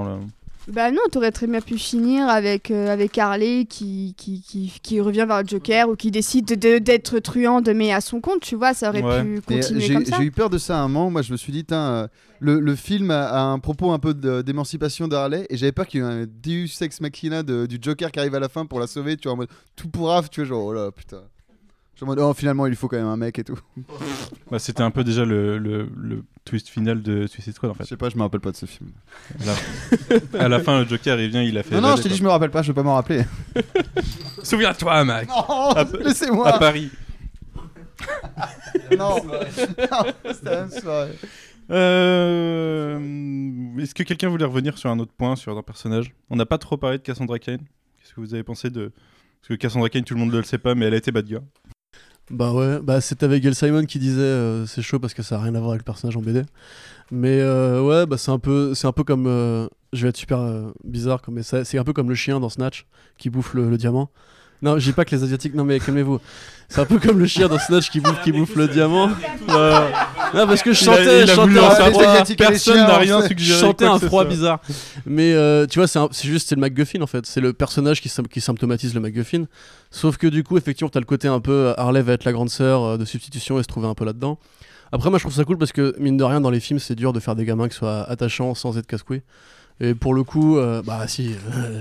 Bah 0.70 0.90
non, 0.90 1.00
t'aurais 1.10 1.32
très 1.32 1.46
bien 1.46 1.60
pu 1.62 1.78
finir 1.78 2.28
avec, 2.28 2.70
euh, 2.70 2.92
avec 2.92 3.16
Harley 3.16 3.64
qui, 3.64 4.14
qui, 4.18 4.42
qui, 4.42 4.72
qui 4.82 5.00
revient 5.00 5.24
vers 5.26 5.42
le 5.42 5.48
Joker 5.48 5.88
ou 5.88 5.96
qui 5.96 6.10
décide 6.10 6.46
de- 6.46 6.78
d'être 6.78 7.18
truande 7.20 7.70
mais 7.74 7.90
à 7.92 8.02
son 8.02 8.20
compte, 8.20 8.40
tu 8.40 8.54
vois, 8.54 8.74
ça 8.74 8.90
aurait 8.90 9.00
pu 9.00 9.06
euh, 9.36 9.40
continuer 9.40 9.80
J'ai 9.80 9.94
comme 9.94 10.04
ça. 10.04 10.16
j'ai 10.18 10.24
eu 10.24 10.30
peur 10.30 10.50
de 10.50 10.58
ça 10.58 10.78
à 10.78 10.82
un 10.82 10.88
moment. 10.88 11.10
Moi, 11.10 11.22
je 11.22 11.32
me 11.32 11.38
suis 11.38 11.52
dit, 11.52 11.64
euh, 11.72 12.06
le, 12.40 12.60
le 12.60 12.74
film 12.76 13.10
a, 13.10 13.28
a 13.28 13.40
un 13.40 13.58
propos 13.58 13.92
un 13.92 13.98
peu 13.98 14.12
de- 14.12 14.42
d'émancipation 14.42 15.08
d'Harley, 15.08 15.46
et 15.48 15.56
j'avais 15.56 15.72
peur 15.72 15.86
qu'il 15.86 16.00
y 16.00 16.02
ait 16.02 16.06
un 16.06 16.26
Deus 16.26 16.68
Ex 16.82 17.00
Machina 17.00 17.42
de- 17.42 17.64
du 17.66 17.78
Joker 17.80 18.12
qui 18.12 18.18
arrive 18.18 18.34
à 18.34 18.40
la 18.40 18.50
fin 18.50 18.66
pour 18.66 18.78
la 18.78 18.86
sauver, 18.86 19.16
tu 19.16 19.24
vois, 19.28 19.32
en 19.32 19.36
mode 19.36 19.48
tout 19.74 19.88
pourrave, 19.88 20.28
tu 20.30 20.40
vois, 20.42 20.48
genre, 20.48 20.64
oh 20.66 20.72
là, 20.74 20.90
putain. 20.92 21.22
Je 21.98 22.04
en 22.04 22.06
mode, 22.06 22.20
oh, 22.20 22.32
finalement, 22.32 22.66
il 22.66 22.76
faut 22.76 22.86
quand 22.86 22.96
même 22.96 23.06
un 23.06 23.16
mec 23.16 23.38
et 23.38 23.44
tout. 23.44 23.58
Bah, 24.50 24.58
c'était 24.58 24.82
un 24.82 24.90
peu 24.90 25.04
déjà 25.04 25.26
le, 25.26 25.58
le, 25.58 25.90
le 25.94 26.24
twist 26.46 26.68
final 26.70 27.02
de 27.02 27.26
Suicide 27.26 27.54
Squad 27.54 27.70
en 27.70 27.74
fait. 27.74 27.84
Je 27.84 27.88
sais 27.90 27.96
pas, 27.98 28.08
je 28.08 28.16
me 28.16 28.22
rappelle 28.22 28.40
pas 28.40 28.50
de 28.50 28.56
ce 28.56 28.64
film. 28.64 28.92
Là- 29.44 29.54
à 30.40 30.48
la 30.48 30.58
fin, 30.60 30.80
le 30.80 30.88
Joker 30.88 31.20
il 31.20 31.28
vient, 31.28 31.42
il 31.42 31.58
a 31.58 31.62
fait. 31.62 31.74
Non, 31.74 31.82
non, 31.82 31.96
je 31.96 32.02
t'ai 32.04 32.08
dit, 32.08 32.16
je 32.16 32.22
me 32.24 32.30
rappelle 32.30 32.50
pas, 32.50 32.62
je 32.62 32.68
vais 32.68 32.74
pas 32.74 32.82
m'en 32.82 32.94
rappeler. 32.94 33.24
Souviens-toi, 34.42 35.04
mec. 35.04 35.28
Non, 35.28 35.74
laissez-moi. 36.02 36.48
À 36.48 36.58
Paris. 36.58 36.90
non, 38.98 39.16
non, 39.26 39.40
c'était 40.32 40.50
la 40.50 40.60
même 40.64 40.70
soirée. 40.70 41.12
Euh, 41.70 42.98
Est-ce 43.78 43.94
que 43.94 44.02
quelqu'un 44.02 44.28
voulait 44.30 44.44
revenir 44.46 44.78
sur 44.78 44.88
un 44.90 44.98
autre 44.98 45.12
point 45.12 45.36
sur 45.36 45.56
un 45.58 45.62
personnage? 45.62 46.14
On 46.30 46.36
n'a 46.36 46.46
pas 46.46 46.56
trop 46.58 46.76
parlé 46.78 46.96
de 46.98 47.02
Cassandra 47.02 47.38
Cain. 47.38 47.58
Qu'est-ce 47.98 48.14
que 48.14 48.20
vous 48.20 48.32
avez 48.34 48.42
pensé 48.44 48.70
de 48.70 48.92
Parce 49.42 49.48
que 49.48 49.54
Cassandra 49.54 49.90
Cain, 49.90 50.00
tout 50.02 50.14
le 50.14 50.20
monde 50.20 50.32
ne 50.32 50.38
le 50.38 50.44
sait 50.44 50.58
pas, 50.58 50.74
mais 50.74 50.86
elle 50.86 50.94
a 50.94 50.98
été 50.98 51.12
bad 51.12 51.26
girl. 51.26 51.42
Bah 52.30 52.52
ouais, 52.52 52.80
bah 52.82 53.00
c'était 53.00 53.24
avec 53.24 53.42
Gail 53.42 53.54
Simon 53.54 53.84
qui 53.86 53.98
disait 53.98 54.20
euh, 54.20 54.66
c'est 54.66 54.82
chaud 54.82 54.98
parce 54.98 55.14
que 55.14 55.22
ça 55.22 55.36
a 55.36 55.40
rien 55.40 55.54
à 55.54 55.60
voir 55.60 55.70
avec 55.70 55.80
le 55.80 55.84
personnage 55.84 56.16
en 56.16 56.20
BD. 56.20 56.42
Mais 57.10 57.40
euh, 57.40 57.82
ouais, 57.82 58.06
bah 58.06 58.18
c'est 58.18 58.30
un 58.30 58.38
peu 58.38 58.74
c'est 58.74 58.86
un 58.86 58.92
peu 58.92 59.02
comme 59.02 59.26
euh, 59.26 59.66
je 59.94 60.02
vais 60.02 60.10
être 60.10 60.16
super 60.18 60.40
bizarre 60.84 61.22
mais 61.30 61.42
c'est 61.42 61.78
un 61.78 61.84
peu 61.84 61.94
comme 61.94 62.10
le 62.10 62.14
chien 62.14 62.38
dans 62.38 62.50
Snatch 62.50 62.86
qui 63.16 63.30
bouffe 63.30 63.54
le 63.54 63.78
diamant. 63.78 64.10
Non, 64.60 64.78
je 64.78 64.84
dis 64.86 64.92
pas 64.92 65.04
que 65.04 65.14
les 65.14 65.22
asiatiques 65.22 65.54
non 65.54 65.64
mais 65.64 65.78
calmez-vous. 65.78 66.20
C'est 66.68 66.80
un 66.80 66.84
peu 66.84 66.98
comme 66.98 67.18
le 67.18 67.26
chien 67.26 67.48
dans 67.48 67.58
Snatch 67.58 67.88
qui 67.90 68.00
bouffe 68.00 68.20
qui 68.22 68.32
bouffe 68.32 68.54
le 68.56 68.68
diamant. 68.68 69.08
Euh, 69.50 69.88
Non 70.34 70.46
parce 70.46 70.62
que 70.62 70.72
je 70.74 70.84
chantais, 70.84 71.26
je 71.26 71.32
chantais 71.32 71.58
un 71.58 71.70
froid. 71.70 72.24
Personne 72.36 72.76
n'a 72.76 72.98
rien 72.98 73.22
Je 73.22 73.28
suggéré. 73.28 73.60
chantais 73.60 73.86
quoi 73.86 73.94
un 73.94 73.98
froid 73.98 74.24
bizarre. 74.26 74.60
Mais 75.06 75.32
euh, 75.32 75.66
tu 75.66 75.78
vois, 75.78 75.86
c'est 75.88 75.98
un- 75.98 76.08
juste 76.22 76.48
c'est 76.50 76.56
le 76.56 76.60
MacGuffin 76.60 77.00
en 77.00 77.06
fait. 77.06 77.24
C'est 77.24 77.40
le 77.40 77.52
personnage 77.54 78.02
qui, 78.02 78.10
qui 78.30 78.40
symptomatise 78.42 78.92
le 78.94 79.00
MacGuffin. 79.00 79.44
Sauf 79.90 80.18
que 80.18 80.26
du 80.26 80.42
coup, 80.44 80.58
effectivement, 80.58 80.90
t'as 80.90 81.00
le 81.00 81.06
côté 81.06 81.28
un 81.28 81.40
peu 81.40 81.52
euh, 81.52 81.74
Harley 81.80 82.02
va 82.02 82.12
être 82.12 82.24
la 82.24 82.32
grande 82.32 82.50
sœur 82.50 82.82
euh, 82.84 82.96
de 82.98 83.04
substitution 83.06 83.58
et 83.58 83.62
se 83.62 83.68
trouver 83.68 83.86
un 83.86 83.94
peu 83.94 84.04
là-dedans. 84.04 84.38
Après, 84.92 85.08
moi, 85.08 85.18
je 85.18 85.22
trouve 85.22 85.34
ça 85.34 85.44
cool 85.44 85.56
parce 85.58 85.72
que 85.72 85.94
mine 85.98 86.16
de 86.18 86.24
rien, 86.24 86.40
dans 86.42 86.50
les 86.50 86.60
films, 86.60 86.78
c'est 86.80 86.94
dur 86.94 87.12
de 87.14 87.20
faire 87.20 87.34
des 87.36 87.44
gamins 87.46 87.68
qui 87.68 87.76
soient 87.76 88.02
attachants 88.10 88.54
sans 88.54 88.76
être 88.76 88.86
casse-couilles. 88.86 89.22
Et 89.80 89.94
pour 89.94 90.12
le 90.12 90.24
coup, 90.24 90.58
euh, 90.58 90.82
bah 90.84 91.06
si. 91.06 91.34
euh, 91.54 91.80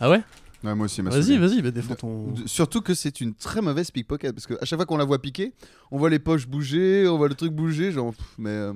Ah 0.00 0.10
ouais? 0.10 0.20
Ouais, 0.64 0.74
moi 0.74 0.86
aussi, 0.86 1.00
Vas-y, 1.02 1.36
vas-y, 1.38 1.62
bah, 1.62 1.70
défends 1.70 1.94
De- 1.94 1.98
ton- 1.98 2.30
de- 2.32 2.48
Surtout 2.48 2.80
que 2.80 2.92
c'est 2.94 3.20
une 3.20 3.32
très 3.34 3.60
mauvaise 3.62 3.90
pickpocket 3.92 4.32
parce 4.34 4.46
qu'à 4.46 4.64
chaque 4.64 4.76
fois 4.78 4.86
qu'on 4.86 4.96
la 4.96 5.04
voit 5.04 5.20
piquer, 5.22 5.52
on 5.92 5.98
voit 5.98 6.10
les 6.10 6.18
poches 6.18 6.46
bouger, 6.48 7.06
on 7.06 7.16
voit 7.16 7.28
le 7.28 7.34
truc 7.36 7.52
bouger, 7.52 7.92
genre. 7.92 8.12
pff, 8.12 8.26
mais 8.38 8.50
euh, 8.50 8.72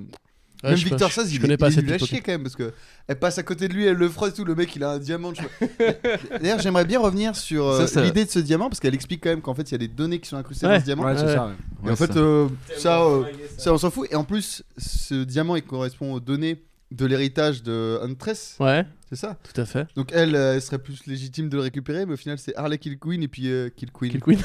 Ouais, 0.63 0.69
même 0.69 0.77
je 0.77 0.83
sais 0.85 0.89
Victor 0.91 1.09
pas, 1.09 1.13
Saz, 1.15 1.27
je 1.29 1.35
il, 1.35 1.41
connais 1.41 1.55
est- 1.55 1.57
pas 1.57 1.67
il 1.67 1.71
assez 1.73 1.79
est 1.79 1.81
de 1.81 1.87
nul 1.87 1.93
à 1.95 1.97
pickpocket. 1.97 2.15
chier 2.15 2.23
quand 2.25 2.31
même 2.31 2.43
parce 2.43 2.55
que 2.55 2.71
elle 3.09 3.19
passe 3.19 3.37
à 3.37 3.43
côté 3.43 3.67
de 3.67 3.73
lui, 3.73 3.83
elle 3.85 3.97
le 3.97 4.07
frotte 4.07 4.31
et 4.31 4.35
tout. 4.37 4.45
Le 4.45 4.55
mec, 4.55 4.73
il 4.77 4.83
a 4.85 4.91
un 4.91 4.97
diamant. 4.97 5.33
je- 5.33 5.41
D'ailleurs, 6.41 6.59
j'aimerais 6.59 6.85
bien 6.85 7.01
revenir 7.01 7.35
sur 7.35 7.67
euh, 7.67 7.79
Ça, 7.81 7.87
ça- 7.87 8.01
l'idée 8.01 8.23
de 8.23 8.29
ce 8.29 8.39
diamant 8.39 8.69
parce 8.69 8.79
qu'elle 8.79 8.95
explique 8.95 9.21
quand 9.23 9.29
même 9.31 9.41
qu'en 9.41 9.53
fait, 9.53 9.63
il 9.63 9.73
y 9.73 9.75
a 9.75 9.79
des 9.79 9.89
données 9.89 10.19
qui 10.19 10.29
sont 10.29 10.37
incrustées 10.37 10.65
Ouais. 10.67 10.75
dans 10.75 10.79
ce 10.79 10.85
diamant. 10.85 11.03
Ouais, 11.03 11.17
c'est 11.17 11.25
Ouais. 11.25 11.33
ça, 11.33 11.47
ouais. 11.47 11.53
Et 11.83 11.85
Ouais, 11.87 11.91
en 11.91 11.95
fait, 11.97 12.13
ça. 12.13 12.19
euh, 12.19 12.47
ça, 12.77 13.01
euh, 13.01 13.23
ça, 13.57 13.73
on 13.73 13.77
s'en 13.77 13.91
fout. 13.91 14.07
Et 14.09 14.15
en 14.15 14.23
plus, 14.23 14.63
ce 14.77 15.25
diamant, 15.25 15.57
il 15.57 15.63
correspond 15.63 16.13
aux 16.13 16.21
données 16.21 16.63
de 16.91 17.05
l'héritage 17.07 17.61
de 17.63 17.99
Huntress. 18.01 18.55
Ouais. 18.61 18.85
C'est 19.13 19.27
ça 19.27 19.35
Tout 19.53 19.61
à 19.61 19.65
fait. 19.65 19.85
Donc 19.95 20.09
elle, 20.11 20.35
euh, 20.35 20.55
elle 20.55 20.61
serait 20.61 20.79
plus 20.79 21.05
légitime 21.05 21.47
de 21.49 21.55
le 21.57 21.61
récupérer, 21.61 22.05
mais 22.07 22.13
au 22.13 22.17
final 22.17 22.39
c'est 22.39 22.55
Harley 22.55 22.79
Kill 22.79 22.97
Queen 22.97 23.21
et 23.21 23.27
puis 23.27 23.47
euh, 23.51 23.69
Kill 23.75 23.91
Queen. 23.91 24.09
Kill 24.11 24.21
Queen. 24.23 24.39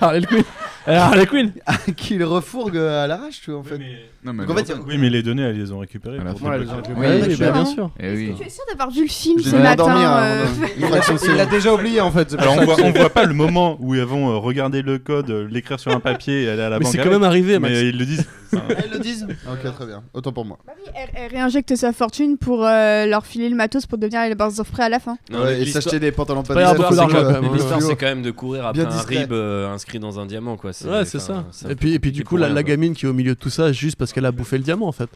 Harley 0.00 0.22
Quinn. 0.26 0.42
Alors, 0.86 1.04
Harley 1.04 1.26
Quinn 1.26 1.52
Qu'il 1.96 2.22
refourgue 2.24 2.76
à 2.76 3.06
l'arrache, 3.06 3.40
tu 3.42 3.50
vois, 3.50 3.60
en 3.60 3.62
fait. 3.62 3.78
Non, 4.24 4.32
mais 4.32 4.44
Donc, 4.44 4.50
en 4.50 4.58
fait, 4.64 4.68
Gordon- 4.72 4.84
Oui, 4.88 4.98
mais 4.98 5.08
les 5.10 5.22
données, 5.22 5.42
elles 5.42 5.56
les 5.58 5.72
ont 5.72 5.78
récupérées. 5.78 6.18
La 6.18 6.32
pour 6.32 6.40
fin, 6.40 6.58
débloquer. 6.58 6.92
Oui, 6.96 7.34
sûr, 7.34 7.46
bah, 7.46 7.52
bien 7.52 7.64
sûr. 7.64 7.90
Eh 8.00 8.12
oui. 8.14 8.34
Je 8.36 8.42
suis 8.42 8.50
sûre 8.50 8.64
d'avoir 8.68 8.90
vu 8.90 9.02
le 9.02 9.08
film 9.08 9.38
Je 9.38 9.48
ce 9.50 9.56
matin. 9.56 10.22
euh, 10.22 10.44
hein, 10.44 10.86
fraction 10.88 11.14
de 11.14 11.20
Il 11.30 11.36
l'a 11.36 11.46
déjà 11.46 11.72
oublié 11.74 12.00
en 12.00 12.10
fait. 12.10 12.30
c'est 12.30 12.36
pour 12.36 12.42
Alors 12.46 12.54
ça 12.56 12.60
on 12.60 12.64
que 12.64 12.66
voit, 12.66 12.76
c'est- 12.76 12.84
on 12.84 12.92
voit 12.92 13.10
pas 13.10 13.24
le 13.24 13.34
moment 13.34 13.76
où 13.80 13.94
elles 13.94 14.02
vont 14.04 14.30
euh, 14.30 14.36
regarder 14.36 14.82
le 14.82 14.98
code, 14.98 15.30
euh, 15.30 15.48
l'écrire 15.50 15.78
sur 15.80 15.92
un 15.92 16.00
papier 16.00 16.44
et 16.44 16.48
aller 16.50 16.62
à 16.62 16.68
la 16.70 16.78
Mais 16.78 16.84
banque. 16.84 16.92
c'est 16.92 16.98
quand 16.98 17.02
avec, 17.04 17.12
même 17.14 17.22
arrivé, 17.24 17.58
Max. 17.58 17.72
Mais 17.72 17.88
ils 17.88 17.98
le 17.98 18.04
disent. 18.06 18.26
Enfin, 18.54 18.62
Elles 18.68 18.90
le 18.92 18.98
disent 19.00 19.26
Ok, 19.50 19.74
très 19.74 19.84
bien. 19.86 20.04
Autant 20.12 20.32
pour 20.32 20.44
moi. 20.44 20.58
elle, 20.94 21.08
elle 21.16 21.30
réinjecte 21.32 21.74
sa 21.74 21.92
fortune 21.92 22.38
pour 22.38 22.64
euh, 22.64 23.04
leur 23.04 23.26
filer 23.26 23.48
le 23.48 23.56
matos 23.74 23.86
pour 23.86 23.98
devenir 23.98 24.22
les 24.28 24.34
Birds 24.34 24.58
of 24.60 24.70
Prey 24.70 24.84
à 24.84 24.88
la 24.88 25.00
fin. 25.00 25.18
Non, 25.30 25.42
Ouais, 25.42 25.62
et 25.62 25.66
s'acheter 25.66 26.00
des 26.00 26.12
pantalons 26.12 26.42
pas 26.42 26.54
des. 26.54 27.48
L'histoire, 27.52 27.82
c'est 27.82 27.96
quand 27.96 28.06
même 28.06 28.22
de 28.22 28.30
courir 28.30 28.66
après 28.66 28.82
Bien 28.82 28.90
un 28.90 28.96
discret. 28.96 29.18
rib 29.20 29.32
euh, 29.32 29.72
inscrit 29.72 29.98
dans 29.98 30.20
un 30.20 30.26
diamant, 30.26 30.56
quoi. 30.56 30.72
C'est- 30.72 30.88
Ouais, 30.88 31.04
c'est 31.04 31.18
ça. 31.18 31.44
Et 31.68 31.74
puis, 31.74 31.94
et 31.94 31.98
puis 31.98 32.10
c'est 32.10 32.16
du 32.16 32.24
coup, 32.24 32.36
la, 32.36 32.62
gamine 32.62 32.94
qui 32.94 33.06
est 33.06 33.08
au 33.08 33.12
milieu 33.12 33.34
de 33.34 33.38
tout 33.40 33.50
ça, 33.50 33.72
juste 33.72 33.96
parce 33.96 34.12
qu'elle 34.12 34.26
a 34.26 34.32
bouffé 34.32 34.56
le 34.56 34.64
diamant 34.64 34.88
en 34.88 34.92
fait. 34.92 35.10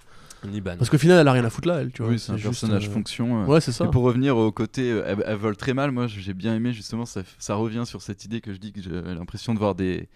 Niban. 0.46 0.76
Parce 0.76 0.88
qu'au 0.88 0.98
final, 0.98 1.18
elle 1.18 1.26
a 1.26 1.32
rien 1.32 1.44
à 1.44 1.50
foutre 1.50 1.66
là, 1.66 1.80
elle, 1.80 1.90
tu 1.90 2.02
vois. 2.02 2.12
Oui, 2.12 2.18
c'est 2.20 2.30
un 2.30 2.36
juste, 2.36 2.48
personnage 2.50 2.86
euh, 2.86 2.92
fonction. 2.92 3.42
euh. 3.42 3.46
Ouais, 3.46 3.60
c'est 3.60 3.72
ça. 3.72 3.86
Et 3.86 3.90
pour 3.90 4.04
revenir 4.04 4.36
au 4.36 4.52
côté, 4.52 4.88
euh, 4.92 5.02
elle, 5.04 5.24
elle 5.26 5.36
vole 5.36 5.56
très 5.56 5.74
mal. 5.74 5.90
Moi, 5.90 6.06
j'ai 6.06 6.32
bien 6.32 6.54
aimé 6.54 6.72
justement. 6.72 7.06
Ça, 7.06 7.22
ça 7.40 7.56
revient 7.56 7.82
sur 7.84 8.02
cette 8.02 8.24
idée 8.24 8.40
que 8.40 8.52
je 8.52 8.58
dis 8.58 8.72
que 8.72 8.80
j'ai 8.80 8.90
l'impression 8.90 9.52
de 9.52 9.58
voir 9.58 9.74
des 9.74 10.08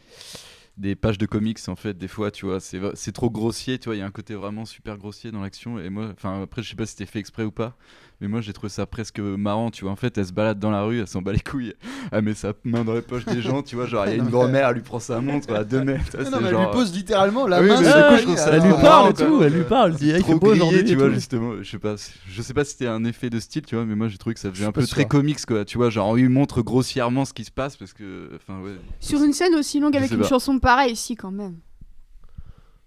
des 0.78 0.94
pages 0.96 1.18
de 1.18 1.26
comics 1.26 1.58
en 1.68 1.76
fait 1.76 1.98
des 1.98 2.08
fois 2.08 2.30
tu 2.30 2.46
vois 2.46 2.58
c'est 2.58 2.80
c'est 2.94 3.12
trop 3.12 3.28
grossier 3.28 3.78
tu 3.78 3.90
vois 3.90 3.94
il 3.94 3.98
y 3.98 4.02
a 4.02 4.06
un 4.06 4.10
côté 4.10 4.34
vraiment 4.34 4.64
super 4.64 4.96
grossier 4.96 5.30
dans 5.30 5.42
l'action 5.42 5.78
et 5.78 5.90
moi 5.90 6.08
enfin 6.16 6.42
après 6.42 6.62
je 6.62 6.70
sais 6.70 6.76
pas 6.76 6.86
si 6.86 6.92
c'était 6.92 7.04
fait 7.04 7.18
exprès 7.18 7.44
ou 7.44 7.50
pas 7.50 7.76
mais 8.22 8.28
moi 8.28 8.40
j'ai 8.40 8.52
trouvé 8.52 8.68
ça 8.68 8.86
presque 8.86 9.18
marrant 9.18 9.70
tu 9.72 9.82
vois. 9.84 9.92
En 9.92 9.96
fait 9.96 10.16
elle 10.16 10.24
se 10.24 10.32
balade 10.32 10.60
dans 10.60 10.70
la 10.70 10.84
rue 10.84 11.00
elle 11.00 11.08
s'en 11.08 11.20
bat 11.20 11.32
les 11.32 11.40
couilles. 11.40 11.74
Elle 12.12 12.22
met 12.22 12.34
sa 12.34 12.52
main 12.64 12.84
dans 12.84 12.94
les 12.94 13.02
poches 13.02 13.24
des 13.26 13.42
gens 13.42 13.62
tu 13.62 13.74
vois. 13.74 13.86
Genre 13.86 14.06
il 14.06 14.10
y 14.10 14.12
a 14.12 14.16
une 14.16 14.30
grand-mère 14.30 14.68
elle 14.68 14.76
lui 14.76 14.82
prend 14.82 15.00
sa 15.00 15.20
montre 15.20 15.52
à 15.52 15.64
deux 15.64 15.82
mètres. 15.82 16.16
Non, 16.30 16.38
mais 16.40 16.48
elle 16.48 16.56
lui 16.56 16.72
pose 16.72 16.94
littéralement 16.94 17.48
la 17.48 17.60
Oui, 17.60 17.68
main 17.68 17.76
coup, 18.24 18.36
ça 18.36 18.50
Elle 18.52 18.62
lui 18.62 18.72
parle 18.80 19.10
et 19.10 19.14
tout, 19.14 19.42
elle 19.42 19.52
lui 19.52 19.64
parle, 19.64 19.90
elle 19.90 19.96
dit, 19.96 20.10
hey, 20.10 20.18
il 20.18 20.22
trop 20.22 20.38
grillé, 20.38 20.62
aujourd'hui. 20.62 20.84
tu 20.84 20.94
vois 20.96 21.10
justement. 21.10 21.54
Je 21.60 21.68
sais 21.70 21.78
pas 21.78 21.96
je 22.28 22.42
sais 22.42 22.54
pas 22.54 22.64
si 22.64 22.72
c'était 22.72 22.86
un 22.86 23.04
effet 23.04 23.28
de 23.28 23.40
style 23.40 23.62
tu 23.62 23.74
vois 23.74 23.84
mais 23.84 23.96
moi 23.96 24.06
j'ai 24.06 24.18
trouvé 24.18 24.34
que 24.34 24.40
ça 24.40 24.50
faisait 24.50 24.64
un 24.64 24.72
peu 24.72 24.86
très 24.86 25.04
comics 25.04 25.44
quoi. 25.44 25.64
Tu 25.64 25.76
vois 25.76 25.90
genre 25.90 26.16
il 26.16 26.30
montre 26.30 26.62
grossièrement 26.62 27.24
ce 27.24 27.32
qui 27.32 27.44
se 27.44 27.50
passe 27.50 27.76
parce 27.76 27.92
que 27.92 28.30
enfin 28.36 28.60
ouais. 28.60 28.76
Sur 29.00 29.22
une 29.24 29.32
scène 29.32 29.56
aussi 29.56 29.80
longue 29.80 29.96
avec 29.96 30.12
une 30.12 30.24
chanson 30.24 30.58
pareille, 30.60 30.94
si 30.94 31.16
quand 31.16 31.32
même. 31.32 31.56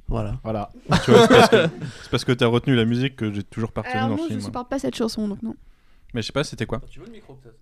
Voilà. 0.08 0.36
Voilà. 0.44 0.70
tu 1.04 1.12
vois, 1.12 1.28
c'est 1.28 1.70
parce 2.12 2.24
que- 2.24 2.32
que 2.32 2.38
t'as 2.38 2.46
retenu 2.48 2.76
la 2.76 2.86
musique 2.86 3.16
que 3.16 3.32
j'ai 3.34 3.44
toujours 3.44 3.72
pas 3.72 3.82
retenu 3.82 3.96
Alors 3.96 4.10
dans 4.10 4.16
non, 4.16 4.18
le 4.18 4.24
je 4.24 4.28
film. 4.28 4.40
ne 4.40 4.46
supporte 4.46 4.70
pas 4.70 4.80
cette 4.80 4.96
chanson, 4.96 5.28
donc 5.28 5.42
non. 5.44 5.56
Mais 6.14 6.22
je 6.22 6.28
sais 6.28 6.32
pas, 6.34 6.44
c'était 6.46 6.66
quoi 6.66 6.80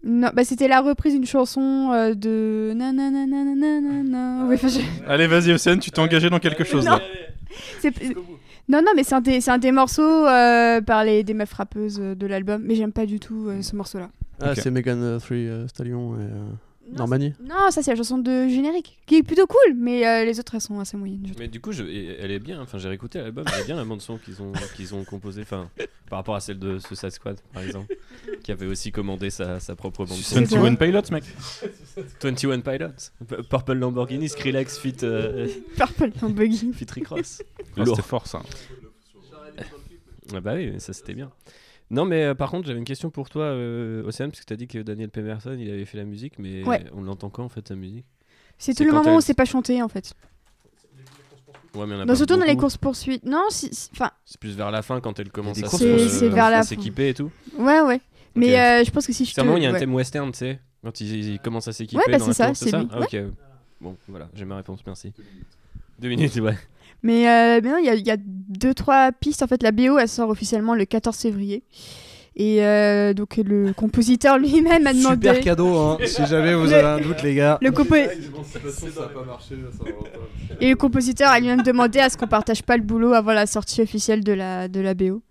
Non, 0.04 0.30
bah 0.34 0.44
c'était 0.44 0.68
la 0.68 0.82
reprise 0.82 1.14
d'une 1.16 1.26
chanson 1.26 1.90
euh, 1.92 2.14
de. 2.14 2.72
Ouais, 4.48 4.56
enfin, 4.56 4.68
je- 4.68 4.80
Allez, 5.10 5.28
vas-y, 5.28 5.52
Océane, 5.54 5.80
tu 5.80 5.90
t'es 5.92 6.00
engagé 6.00 6.30
dans 6.30 6.40
quelque 6.40 6.64
chose 6.64 6.86
Non. 6.86 6.92
là. 6.92 7.02
c'est- 7.80 7.94
Non, 8.70 8.82
non, 8.82 8.92
mais 8.96 9.04
c'est 9.04 9.16
un, 9.16 9.22
des- 9.22 9.42
c'est 9.42 9.52
un 9.52 9.58
des 9.58 9.72
morceaux 9.72 10.02
euh, 10.28 10.82
par 10.82 11.04
les 11.04 11.24
des 11.24 11.34
meufs 11.34 11.54
rappeuses 11.54 12.00
euh, 12.00 12.16
de 12.16 12.28
l'album, 12.28 12.62
mais 12.64 12.76
j'aime 12.76 12.92
pas 12.94 13.06
du 13.06 13.20
tout 13.20 13.48
euh, 13.50 13.62
ce 13.62 13.76
morceau-là. 13.76 14.10
Ah, 14.42 14.52
Ok. 14.52 14.58
c'est 14.62 14.72
Megan 14.72 15.02
euh, 15.02 15.20
Three 15.20 15.48
euh, 15.48 15.68
Stallion 15.68 16.16
et 16.18 16.22
euh, 16.24 16.50
Normani. 16.92 17.34
Non, 17.42 17.72
ça 17.72 17.82
c'est 17.82 17.92
la 17.92 17.96
chanson 17.98 18.18
de 18.18 18.48
générique, 18.48 19.00
qui 19.06 19.16
est 19.16 19.24
plutôt 19.24 19.48
cool, 19.48 19.74
mais 19.76 20.06
euh, 20.06 20.26
les 20.26 20.40
autres 20.40 20.54
elles 20.56 20.62
sont 20.62 20.80
assez 20.80 20.98
moyennes. 20.98 21.26
Mais 21.40 21.48
du 21.48 21.60
coup, 21.62 21.72
je- 21.72 21.84
elle 21.84 22.30
est 22.32 22.40
bien. 22.40 22.62
Enfin, 22.62 22.78
j'ai 22.78 22.90
réécouté 22.90 23.20
l'album. 23.20 23.46
Elle 23.54 23.62
est 23.62 23.66
bien 23.66 23.76
la 23.78 23.86
bande 23.86 24.02
son 24.02 24.18
qu'ils 24.18 24.42
ont 24.42 24.52
qu'ils 24.76 24.94
ont 24.94 25.04
composé. 25.04 25.42
Enfin, 25.44 25.70
par 26.10 26.20
rapport 26.20 26.36
à 26.36 26.40
celle 26.42 26.60
de 26.60 26.80
Suicide 26.80 27.10
Squad, 27.12 27.40
par 27.54 27.64
exemple, 27.64 27.96
qui 28.44 28.52
avait 28.52 28.66
aussi 28.68 28.92
commandé 28.92 29.30
sa, 29.30 29.60
sa 29.60 29.76
propre 29.76 30.06
bande 30.06 30.18
son. 30.18 30.36
21 30.42 30.76
Pilots, 30.76 31.02
mec. 31.12 31.24
21 32.22 32.60
Pilots, 32.60 33.44
Purple 33.50 33.74
Lamborghini, 33.74 34.28
Skrillex, 34.30 34.78
fit 34.78 34.96
euh, 35.04 35.48
Purple 35.78 36.12
Lamborghini. 36.22 36.74
fit 36.74 36.86
Rick 36.94 37.08
Ross. 37.08 37.42
C'était 37.78 38.02
fort 38.02 38.28
ça. 38.28 38.42
Ah 40.34 40.40
bah 40.42 40.54
oui, 40.56 40.74
ça 40.80 40.94
c'était 40.94 41.14
bien. 41.14 41.32
Non, 41.94 42.06
mais 42.06 42.24
euh, 42.24 42.34
par 42.36 42.50
contre, 42.50 42.66
j'avais 42.68 42.80
une 42.80 42.86
question 42.86 43.10
pour 43.12 43.30
toi, 43.30 43.44
euh, 43.44 44.04
Océane, 44.04 44.32
parce 44.32 44.40
que 44.42 44.46
tu 44.46 44.54
as 44.54 44.58
dit 44.58 44.68
que 44.68 44.80
Daniel 44.80 45.10
Pemerson 45.10 45.56
il 45.60 45.70
avait 45.70 45.86
fait 45.86 45.98
la 45.98 46.06
musique, 46.06 46.40
mais 46.40 46.64
Ouais. 46.66 46.84
on 46.96 47.04
l'entend 47.04 47.30
quand 47.30 47.44
en 47.44 47.50
fait 47.50 47.68
sa 47.68 47.76
musique? 47.76 48.06
C'est 48.58 48.74
tout 48.74 48.84
le 48.84 48.92
moment 48.92 49.16
où 49.18 49.22
c'est 49.22 49.34
pas 49.36 49.46
chanté 49.46 49.82
en 49.82 49.88
fait. 49.90 50.14
Ouais, 51.76 51.86
mais 51.88 51.96
en 51.96 52.08
a 52.08 52.16
surtout 52.16 52.36
dans 52.38 52.46
les 52.46 52.56
courses 52.56 52.78
poursuites. 52.78 53.26
Non, 53.26 53.46
si- 53.50 53.74
si- 53.74 53.90
enfin, 53.94 54.12
C'est 54.26 54.40
plus 54.40 54.56
vers 54.56 54.72
la 54.72 54.82
fin 54.82 55.02
quand 55.02 55.20
elle 55.20 55.32
commence 55.32 55.62
à 55.64 56.64
s'équiper 56.64 57.10
et 57.10 57.14
tout. 57.14 57.32
ouais, 57.58 57.82
ouais. 57.82 58.02
Mais 58.36 58.60
euh, 58.60 58.84
je 58.84 58.90
pense 58.92 59.06
que 59.06 59.14
si 59.14 59.26
je 59.26 59.30
te. 59.32 59.36
C'est 59.36 59.42
vraiment, 59.42 59.58
il 59.58 59.64
y 59.64 59.66
a 59.68 59.70
un 59.70 59.74
ouais. 59.74 59.80
thème 59.80 59.94
western, 59.94 60.32
tu 60.32 60.40
sais, 60.40 60.60
quand 60.84 61.00
ils, 61.02 61.34
ils 61.34 61.40
commencent 61.40 61.68
à 61.68 61.74
s'équiper 61.74 61.98
Ouais, 62.08 62.12
bah, 62.12 62.18
dans 62.18 62.26
c'est 62.26 62.34
ça, 62.34 62.54
c'est 62.56 62.72
lui. 62.76 62.88
Ah, 62.92 63.00
ok. 63.02 63.16
Bon, 63.80 63.96
voilà, 64.08 64.30
j'ai 64.34 64.46
ma 64.46 64.56
réponse, 64.58 64.80
merci. 64.86 65.14
Deux 66.00 66.10
minutes, 66.10 66.36
ouais. 66.38 66.58
Mais, 67.04 67.28
euh, 67.30 67.60
il 67.80 67.86
y 67.86 67.90
a, 67.90 67.96
il 67.96 68.06
y 68.08 68.12
a 68.12 68.18
deux, 68.18 68.74
trois 68.74 69.12
pistes. 69.12 69.44
En 69.44 69.48
fait, 69.48 69.62
la 69.62 69.72
BO, 69.72 69.98
elle 69.98 70.08
sort 70.08 70.30
officiellement 70.30 70.74
le 70.76 70.86
14 70.86 71.18
février. 71.18 71.64
Et 72.36 72.66
euh, 72.66 73.14
donc, 73.14 73.38
le 73.38 73.74
compositeur 73.74 74.40
lui-même 74.40 74.88
a 74.88 74.94
demandé. 74.94 75.28
Super 75.30 75.40
cadeau, 75.42 75.78
hein. 75.78 75.98
si 76.06 76.26
jamais 76.26 76.56
vous 76.56 76.66
Le- 76.66 76.74
avez 76.74 76.88
un 76.88 76.98
doute, 77.00 77.22
les 77.22 77.36
gars. 77.36 77.60
Le 77.62 77.70
compo- 77.72 77.94
ça 77.96 79.04
a 79.04 79.08
pas 79.10 79.24
marché, 79.24 79.56
ça 79.72 79.84
va 79.84 79.90
longtemps. 79.92 80.10
Et 80.60 80.70
le 80.70 80.76
compositeur 80.76 81.30
a 81.30 81.40
lui-même 81.40 81.62
demandé 81.62 82.00
à 82.00 82.10
ce 82.10 82.18
qu'on 82.18 82.26
partage 82.28 82.64
pas 82.64 82.76
le 82.78 82.82
boulot 82.84 83.14
avant 83.14 83.34
la 83.34 83.46
sortie 83.46 83.82
officielle 83.84 84.24
de 84.24 84.34
la, 84.34 84.68
de 84.68 84.80
la 84.80 84.94
BO. 84.96 85.22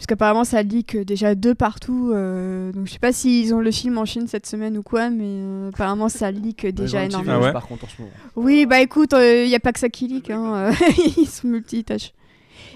Puisqu'apparemment, 0.00 0.44
ça 0.44 0.62
leak 0.62 0.96
déjà 0.96 1.34
deux 1.34 1.54
partout. 1.54 2.10
euh, 2.14 2.72
donc, 2.72 2.86
je 2.86 2.92
sais 2.92 2.98
pas 2.98 3.12
s'ils 3.12 3.52
ont 3.52 3.60
le 3.60 3.70
film 3.70 3.98
en 3.98 4.06
Chine 4.06 4.26
cette 4.28 4.46
semaine 4.46 4.78
ou 4.78 4.82
quoi, 4.82 5.10
mais 5.10 5.24
euh, 5.26 5.68
apparemment, 5.68 6.08
ça 6.08 6.30
leak 6.30 6.64
déjà 6.68 7.04
énormément. 7.04 7.36
Ah 7.38 7.44
ouais 7.44 7.52
Par 7.52 7.66
contre, 7.66 7.84
en 7.84 7.88
ce 7.88 8.00
moment. 8.00 8.12
Oui, 8.34 8.64
bah 8.64 8.80
écoute, 8.80 9.10
il 9.12 9.46
n'y 9.46 9.54
a 9.54 9.60
pas 9.60 9.74
que 9.74 9.78
ça 9.78 9.90
qui 9.90 10.08
leak. 10.08 10.30
Hein, 10.30 10.54
euh, 10.54 10.72
ils 11.18 11.26
sont 11.28 11.48
multitâches. 11.48 12.14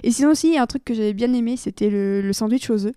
Et 0.03 0.11
sinon 0.11 0.33
aussi, 0.33 0.49
il 0.49 0.55
y 0.55 0.59
a 0.59 0.63
un 0.63 0.67
truc 0.67 0.85
que 0.85 0.93
j'avais 0.93 1.15
bien 1.15 1.33
aimé, 1.33 1.57
c'était 1.57 1.89
le, 1.89 2.21
le 2.21 2.33
sandwich 2.35 2.69
aux 2.69 2.85
œufs. 2.85 2.95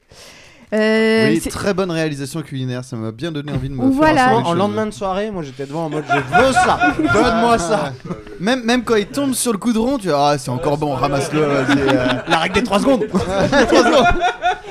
Euh, 0.74 1.30
Oui, 1.30 1.40
très 1.40 1.74
bonne 1.74 1.92
réalisation 1.92 2.42
culinaire, 2.42 2.84
ça 2.84 2.98
m'a 2.98 3.12
bien 3.14 3.32
donné 3.32 3.54
envie 3.54 3.70
de 3.70 3.74
me 3.74 3.84
faire 3.84 3.92
voilà. 3.92 4.30
un 4.36 4.44
En, 4.44 4.54
lendemain 4.54 4.86
de 4.86 4.92
soirée, 4.92 5.32
moi 5.32 5.42
j'étais 5.42 5.66
devant 5.66 5.86
en 5.86 5.90
mode 5.90 6.04
je 6.10 6.16
veux 6.46 6.52
ça, 6.52 6.78
donne-moi 7.14 7.58
ça. 7.58 7.94
Même, 8.42 8.64
même 8.66 8.84
quand 8.84 8.96
il 8.96 9.06
tombe 9.08 9.34
sur 9.34 9.54
le 9.54 9.58
coudron, 9.60 9.98
tu 9.98 10.10
vois, 10.10 10.32
ah, 10.32 10.38
c'est 10.38 10.50
encore 10.52 10.78
bon, 10.78 10.94
ramasse-le, 10.94 11.40
vas-y. 11.40 11.80
euh. 11.80 12.06
La 12.28 12.40
règle 12.40 12.56
des 12.56 12.64
3 12.64 12.80
secondes. 12.82 13.08
Trois 13.08 13.22
secondes. 13.84 14.06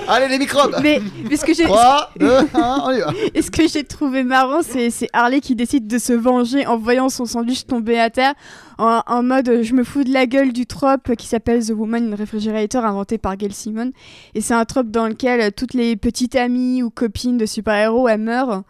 Allez, 0.08 0.28
les 0.28 0.38
microbes 0.38 0.76
Mais, 0.82 1.00
mais 1.28 1.36
ce 1.36 1.44
que 1.44 1.54
j'ai 1.54 1.64
3, 1.64 2.10
2, 2.18 2.36
1, 2.54 2.82
on 2.84 2.90
y 2.92 3.00
va. 3.00 3.12
et 3.34 3.42
ce 3.42 3.50
que 3.50 3.66
j'ai 3.68 3.84
trouvé 3.84 4.22
marrant, 4.22 4.60
c'est 4.62 4.90
Harley 5.12 5.40
qui 5.40 5.54
décide 5.54 5.86
de 5.86 5.98
se 5.98 6.12
venger 6.12 6.66
en 6.66 6.76
voyant 6.76 7.08
son 7.08 7.24
sandwich 7.24 7.66
tomber 7.66 7.98
à 7.98 8.10
terre, 8.10 8.34
en, 8.78 9.02
en 9.06 9.22
mode 9.22 9.62
je 9.62 9.74
me 9.74 9.84
fous 9.84 10.04
de 10.04 10.12
la 10.12 10.26
gueule 10.26 10.52
du 10.52 10.66
trope 10.66 11.14
qui 11.16 11.26
s'appelle 11.26 11.64
The 11.64 11.70
Woman 11.70 12.12
in 12.12 12.16
Refrigerator, 12.16 12.84
inventé 12.84 13.18
par 13.18 13.36
Gail 13.36 13.52
Simon. 13.52 13.92
Et 14.34 14.40
c'est 14.40 14.54
un 14.54 14.64
trope 14.64 14.90
dans 14.90 15.08
lequel 15.08 15.52
toutes 15.52 15.74
les 15.74 15.96
petites 15.96 16.36
amies 16.36 16.82
ou 16.82 16.90
copines 16.90 17.38
de 17.38 17.46
super-héros, 17.46 18.08
elles 18.08 18.20
meurent 18.20 18.62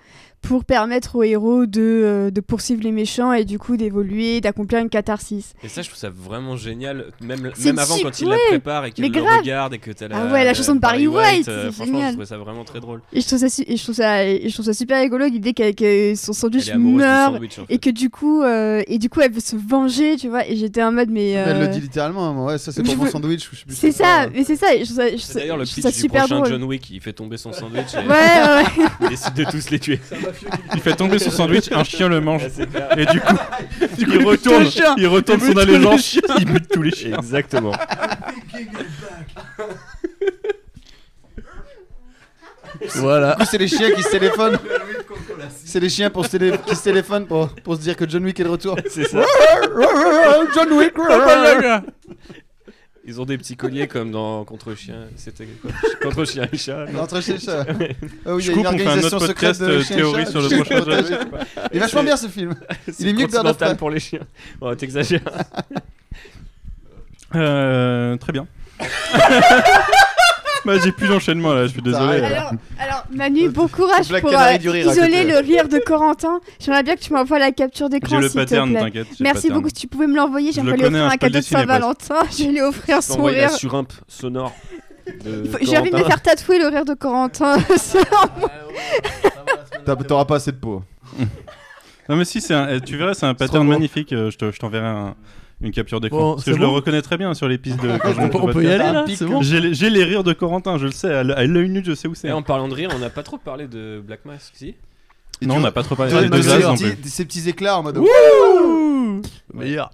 pour 0.48 0.64
permettre 0.64 1.16
aux 1.16 1.23
héros 1.23 1.66
de, 1.66 1.81
euh, 1.81 2.31
de 2.31 2.40
poursuivre 2.40 2.82
les 2.82 2.93
méchants 2.93 3.32
et 3.32 3.44
du 3.44 3.59
coup 3.59 3.77
d'évoluer, 3.77 4.40
d'accomplir 4.40 4.81
une 4.81 4.89
catharsis. 4.89 5.55
Et 5.62 5.68
ça, 5.68 5.82
je 5.82 5.89
trouve 5.89 5.98
ça 5.98 6.10
vraiment 6.10 6.56
génial, 6.56 7.06
même, 7.20 7.51
même 7.64 7.78
avant 7.78 7.97
quand 8.02 8.20
il 8.20 8.27
ouais, 8.28 8.32
la 8.36 8.48
prépare 8.48 8.85
et 8.86 8.93
qu'il 8.93 9.05
le 9.05 9.10
grave. 9.10 9.39
regarde 9.40 9.74
et 9.74 9.78
que 9.78 9.90
t'as 9.90 10.09
la, 10.09 10.16
Ah 10.18 10.32
ouais, 10.32 10.44
la 10.44 10.55
chanson 10.55 10.74
de 10.74 10.81
Barry 10.81 11.06
White, 11.06 11.48
euh, 11.48 11.66
c'est 11.66 11.73
franchement, 11.74 12.02
je 12.06 12.10
trouvais 12.12 12.27
ça 12.27 12.39
vraiment 12.39 12.64
très 12.64 12.81
drôle. 12.81 13.01
Et 13.12 13.20
je 13.20 13.27
trouve 13.27 13.39
ça, 13.39 13.48
su- 13.48 13.64
et 13.66 13.77
je 13.77 13.82
trouve 13.82 13.94
ça, 13.94 14.24
et 14.24 14.48
je 14.48 14.52
trouve 14.52 14.66
ça 14.66 14.73
super 14.73 15.01
rigolo 15.01 15.27
l'idée 15.27 15.52
qu'elle- 15.52 15.74
que 15.74 16.14
son 16.16 16.32
sandwich 16.32 16.73
meurt 16.74 17.35
sandwich, 17.35 17.59
en 17.59 17.66
fait. 17.66 17.74
et 17.74 17.78
que 17.78 17.90
du 17.90 18.10
coup, 18.10 18.43
euh, 18.43 18.82
et 18.86 18.98
du 18.98 19.09
coup, 19.09 19.20
elle 19.20 19.32
veut 19.32 19.40
se 19.40 19.56
venger, 19.56 20.16
tu 20.16 20.28
vois. 20.28 20.47
Et 20.48 20.56
j'étais 20.56 20.82
en 20.82 20.93
mode, 20.93 21.09
mais. 21.10 21.16
Mais 21.16 21.32
Elle 21.32 21.59
le 21.59 21.64
euh, 21.64 21.66
dit 21.68 21.81
littéralement, 21.81 22.24
hein, 22.27 22.44
ouais, 22.47 22.59
ça 22.59 22.73
c'est 22.73 22.82
pour 22.82 22.97
mon 22.97 23.06
sandwich. 23.10 23.51
ou 23.51 23.55
je 23.55 23.60
sais 23.60 23.66
plus 23.66 23.74
C'est 23.74 23.93
ça, 23.93 24.28
mais 24.32 24.44
c'est 24.44 24.56
ça. 24.56 24.66
d'ailleurs 25.35 25.56
le 25.56 25.64
pitch 25.64 26.02
du 26.02 26.09
prochain. 26.09 26.44
John 26.44 26.62
Wick, 26.64 26.90
il 26.90 27.01
fait 27.01 27.12
tomber 27.12 27.36
son 27.36 27.52
sandwich 27.52 27.94
ouais, 27.94 28.01
ouais. 28.06 28.85
il 29.02 29.09
décide 29.09 29.35
de 29.35 29.44
tous 29.44 29.70
les 29.70 29.78
tuer. 29.81 30.01
Il 30.75 30.81
fait 30.81 30.95
tomber 30.95 31.19
son 31.19 31.31
sandwich, 31.31 31.71
un 31.73 31.85
chien 31.85 32.09
le 32.09 32.21
mange. 32.21 32.43
Et 32.97 33.07
du 33.07 33.21
coup, 33.21 33.35
du 33.99 34.07
coup, 34.07 34.13
Il 34.21 34.25
retourne, 34.27 34.67
il 34.97 35.07
retourne 35.07 35.41
Il 35.43 35.53
son 35.53 35.59
allégeance, 35.59 36.03
chiens. 36.03 36.21
il 36.39 36.45
bute 36.47 36.69
tous 36.69 36.83
les 36.83 36.91
chiens. 36.93 37.17
Exactement. 37.19 37.73
Voilà. 42.97 43.33
Du 43.35 43.39
coup, 43.45 43.49
c'est 43.51 43.59
les 43.59 43.69
chiens 43.69 43.91
qui 43.93 44.03
se 44.03 44.11
téléphonent. 44.11 44.59
C'est 45.65 45.81
les 45.81 45.89
chiens 45.89 46.11
pour 46.11 46.25
se 46.25 46.31
télé- 46.37 46.59
qui 46.67 46.75
se 46.77 46.83
téléphonent 46.85 47.27
pour, 47.27 47.49
pour 47.63 47.77
se 47.77 47.81
dire 47.81 47.97
que 47.97 48.09
John 48.09 48.25
Wick 48.25 48.39
est 48.41 48.45
de 48.45 48.49
retour. 48.49 48.77
C'est 48.91 49.05
ça. 49.05 49.23
John 50.55 50.73
Wick 50.73 50.93
Ils 53.09 53.20
ont 53.20 53.24
des 53.24 53.39
petits 53.39 53.57
colliers 53.57 53.87
comme 53.87 54.11
dans 54.11 54.45
Contre 54.45 54.74
Chien. 54.74 55.07
C'était 55.15 55.47
quoi 55.47 55.70
Contre 56.03 56.24
Chien 56.24 56.49
et 56.53 56.57
Chat. 56.59 56.87
non 56.87 57.03
Entre 57.03 57.23
chez 57.23 57.39
chat. 57.39 57.65
Ah 58.27 58.35
oui, 58.35 58.43
il 58.43 58.43
y 58.43 58.43
Je 58.43 58.51
a 58.51 58.55
coupe, 58.55 58.65
une 58.65 58.66
on 58.66 58.78
fait 58.78 58.85
un 58.85 58.89
organisation 58.89 59.16
autre 59.19 59.27
secrète 59.28 59.59
podcast, 59.59 59.61
de 59.61 59.66
euh, 59.66 59.81
et 59.81 59.85
théorie 59.85 60.27
sur 60.27 60.43
le 60.43 60.49
Je 60.49 60.57
prochain 60.57 61.03
jeu. 61.03 61.19
Il 61.70 61.77
est 61.77 61.81
vachement 61.81 62.03
bien 62.03 62.16
ce 62.16 62.27
film. 62.27 62.57
Il 62.99 63.07
est 63.07 63.12
mieux 63.12 63.27
que 63.28 63.31
Bird 63.31 63.47
of 63.47 63.57
Prey. 63.59 63.77
pour 63.77 63.91
les 63.91 64.01
chiens. 64.01 64.27
Oh, 64.61 64.74
t'exagères. 64.74 65.20
Euh, 67.35 68.16
très 68.19 68.33
bien. 68.33 68.47
Bah, 70.67 70.75
j'ai 70.83 70.93
plus 70.93 71.09
d'enchaînement 71.09 71.53
là, 71.55 71.67
je 71.67 71.73
suis 71.73 71.81
désolé. 71.83 72.21
Alors, 72.21 72.51
alors, 72.79 73.05
Manu, 73.13 73.49
bon 73.49 73.69
courage 73.69 74.09
Black 74.09 74.23
pour 74.23 74.33
euh, 74.33 74.53
isoler 74.75 75.25
le 75.25 75.39
rire 75.39 75.69
de 75.69 75.79
Corentin. 75.79 76.41
J'aimerais 76.61 76.83
bien 76.83 76.97
que 76.97 77.01
tu 77.01 77.13
m'envoies 77.13 77.39
la 77.39 77.53
capture 77.53 77.87
J'ai 77.91 78.01
d'écran 78.01 78.19
le 78.19 78.29
s'il 78.29 78.33
te 78.33 78.39
pattern, 78.45 78.75
t'inquiète. 78.75 79.07
j'ai 79.13 79.25
le 79.25 79.31
Merci 79.33 79.51
beaucoup. 79.51 79.69
Si 79.69 79.75
tu 79.75 79.87
pouvais 79.87 80.07
me 80.09 80.17
l'envoyer, 80.17 80.49
le 80.49 80.53
j'aimerais 80.55 80.77
lui 80.77 80.83
connais, 80.83 80.99
offrir 81.01 81.05
hein, 81.05 81.09
un 81.09 81.13
le 81.13 81.19
cadeau 81.19 81.39
de 81.39 81.45
Saint-Valentin. 81.45 82.15
Je 82.37 82.43
vais 82.45 82.51
lui 82.51 82.61
offrir 82.63 83.03
son 83.03 83.13
envoyer 83.15 83.41
la 83.43 83.47
rire. 83.49 83.57
surimp 83.57 83.93
sonore. 84.09 84.53
J'ai 85.63 85.79
envie 85.79 85.91
de 85.91 85.97
me 85.97 86.03
faire 86.05 86.21
tatouer 86.21 86.59
le 86.59 86.67
rire 86.67 86.85
de 86.85 86.95
Corentin. 86.95 87.59
T'auras 90.09 90.25
pas 90.25 90.37
assez 90.37 90.53
de 90.53 90.57
peau. 90.57 90.83
Non 92.09 92.17
mais 92.17 92.25
si, 92.25 92.41
c'est 92.41 92.55
un- 92.55 92.69
eh, 92.69 92.81
tu 92.81 92.97
verras, 92.97 93.15
c'est 93.15 93.27
un 93.27 93.35
pattern 93.35 93.67
magnifique. 93.67 94.13
euh, 94.13 94.31
Je 94.31 94.37
te- 94.39 94.51
je 94.53 94.59
t'enverrai 94.59 94.87
un- 94.87 95.15
une 95.61 95.73
capture 95.73 96.01
d'écran. 96.01 96.19
Bon, 96.19 96.35
parce 96.35 96.45
que 96.45 96.53
je 96.53 96.59
le 96.59 96.66
reconnais 96.66 97.03
très 97.03 97.16
bien 97.16 97.33
sur 97.35 97.49
les 97.49 97.59
pistes 97.59 97.83
de. 97.83 97.97
quand 97.99 98.12
je 98.12 98.20
On 98.20 98.28
peut, 98.28 98.39
le 98.39 98.45
on 98.45 98.53
peut 98.53 98.65
y 98.65 98.69
aller 98.69 98.78
là, 98.78 99.05
c'est 99.09 99.24
bon. 99.24 99.41
J'ai 99.43 99.91
les, 99.91 100.05
rires 100.05 100.24
de 100.24 100.33
Corentin, 100.33 100.78
je 100.78 100.87
le 100.87 100.93
sais. 100.93 101.12
À 101.12 101.23
l'œil 101.23 101.69
nu, 101.69 101.83
je 101.85 101.95
sais 101.95 102.09
où 102.09 102.15
c'est. 102.15 102.28
Et 102.28 102.33
en 102.33 102.43
parlant 102.43 102.69
de 102.69 102.74
rire, 102.74 102.91
on 102.95 102.99
n'a 102.99 103.11
pas 103.11 103.23
trop 103.23 103.39
parlé 103.39 103.66
de 103.66 104.03
Black 104.07 104.24
Mask, 104.24 104.53
si? 104.55 104.74
Et 105.43 105.47
Non, 105.47 105.57
on 105.57 105.61
n'a 105.61 105.73
pas 105.73 105.83
trop 105.83 105.95
parlé 105.97 106.15
avec 106.15 106.31
deux 106.31 106.43
ces 106.43 106.51
as 106.53 106.59
non 106.61 106.74
petits- 106.74 106.97
plus. 106.97 107.11
Ces 107.11 107.24
petits 107.24 107.49
éclats 107.49 107.78
en 107.78 107.83
mode. 107.83 107.99
Le 109.53 109.59
meilleur. 109.61 109.91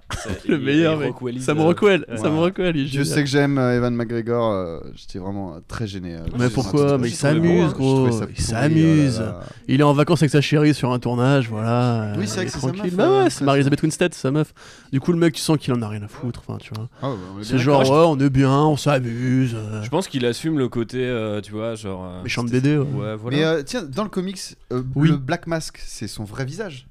Le 0.47 0.57
meilleur, 0.57 0.97
mec. 0.97 1.13
Euh, 1.61 1.63
Rockwell, 1.63 2.05
me 2.29 2.37
Rockwell, 2.39 2.75
il 2.75 2.87
que 3.23 3.29
j'aime 3.29 3.57
euh, 3.57 3.75
Evan 3.77 3.93
McGregor, 3.95 4.51
euh, 4.51 4.79
j'étais 4.95 5.19
vraiment 5.19 5.55
euh, 5.55 5.59
très 5.67 5.87
gêné. 5.87 6.15
euh, 6.15 6.25
Mais 6.37 6.49
pourquoi 6.49 6.97
Mais 6.97 7.09
il 7.09 7.15
s'amuse, 7.15 7.63
hein. 7.65 7.73
Gros. 7.73 8.09
Il 8.29 8.41
s'amuse. 8.41 9.23
oh. 9.25 9.43
Il 9.67 9.79
est 9.81 9.83
en 9.83 9.93
vacances 9.93 10.21
avec 10.21 10.31
sa 10.31 10.41
chérie 10.41 10.73
sur 10.73 10.91
un 10.91 10.99
tournage, 10.99 11.49
voilà. 11.49 12.13
Oui, 12.17 12.27
c'est 12.27 12.41
c'est 12.51 12.59
sa 12.59 12.59
tranquille. 12.59 12.83
meuf, 12.83 12.95
Bah 12.95 13.09
ouais, 13.09 13.17
après, 13.17 13.29
c'est 13.29 13.43
Marie-Elisabeth 13.45 13.81
Winstead, 13.83 14.13
sa 14.13 14.31
meuf. 14.31 14.53
Du 14.91 14.99
coup, 14.99 15.11
le 15.11 15.17
mec, 15.19 15.33
tu 15.33 15.41
sens 15.41 15.57
qu'il 15.57 15.73
en 15.73 15.81
a 15.81 15.87
rien 15.87 16.03
à 16.03 16.07
foutre, 16.07 16.41
enfin, 16.47 16.57
tu 16.59 16.71
vois. 16.75 16.89
Ah 17.01 17.09
est 17.39 17.43
C'est 17.43 17.57
genre, 17.57 17.89
on 18.09 18.19
est 18.19 18.29
bien, 18.29 18.51
on 18.51 18.77
s'amuse. 18.77 19.55
Je 19.83 19.89
pense 19.89 20.07
qu'il 20.07 20.25
assume 20.25 20.57
le 20.57 20.67
côté, 20.69 21.11
tu 21.43 21.51
vois, 21.51 21.75
genre. 21.75 22.21
Méchant 22.23 22.43
de 22.43 22.49
BD, 22.49 22.77
ouais. 22.77 23.15
Voilà. 23.15 23.55
Mais 23.57 23.63
tiens, 23.63 23.83
dans 23.83 24.03
le 24.03 24.09
comics, 24.09 24.39
le 24.71 25.15
Black 25.17 25.47
Mask, 25.47 25.79
c'est 25.85 26.07
son 26.07 26.23
vrai 26.23 26.45
visage. 26.45 26.87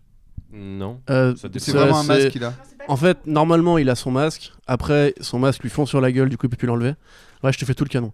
Non. 0.53 1.01
euh. 1.11 1.35
C'est 1.59 1.73
vraiment 1.73 2.01
un 2.01 2.05
masque 2.05 2.29
qu'il 2.29 2.45
a. 2.45 2.53
En 2.89 2.97
fait, 2.97 3.27
normalement, 3.27 3.79
il 3.79 3.89
a 3.89 3.95
son 3.95 4.11
masque. 4.11 4.53
Après, 4.67 5.15
son 5.21 5.39
masque 5.39 5.63
lui 5.63 5.71
fond 5.71 5.87
sur 5.87 6.01
la 6.01 6.13
gueule, 6.13 6.29
du 6.29 6.37
coup, 6.37 6.47
il 6.47 6.51
peut 6.51 6.57
plus 6.57 6.67
l'enlever. 6.67 6.95
Ouais, 7.43 7.53
je 7.53 7.59
te 7.59 7.65
fais 7.65 7.75
tout 7.75 7.85
le 7.85 7.89
canon. 7.89 8.13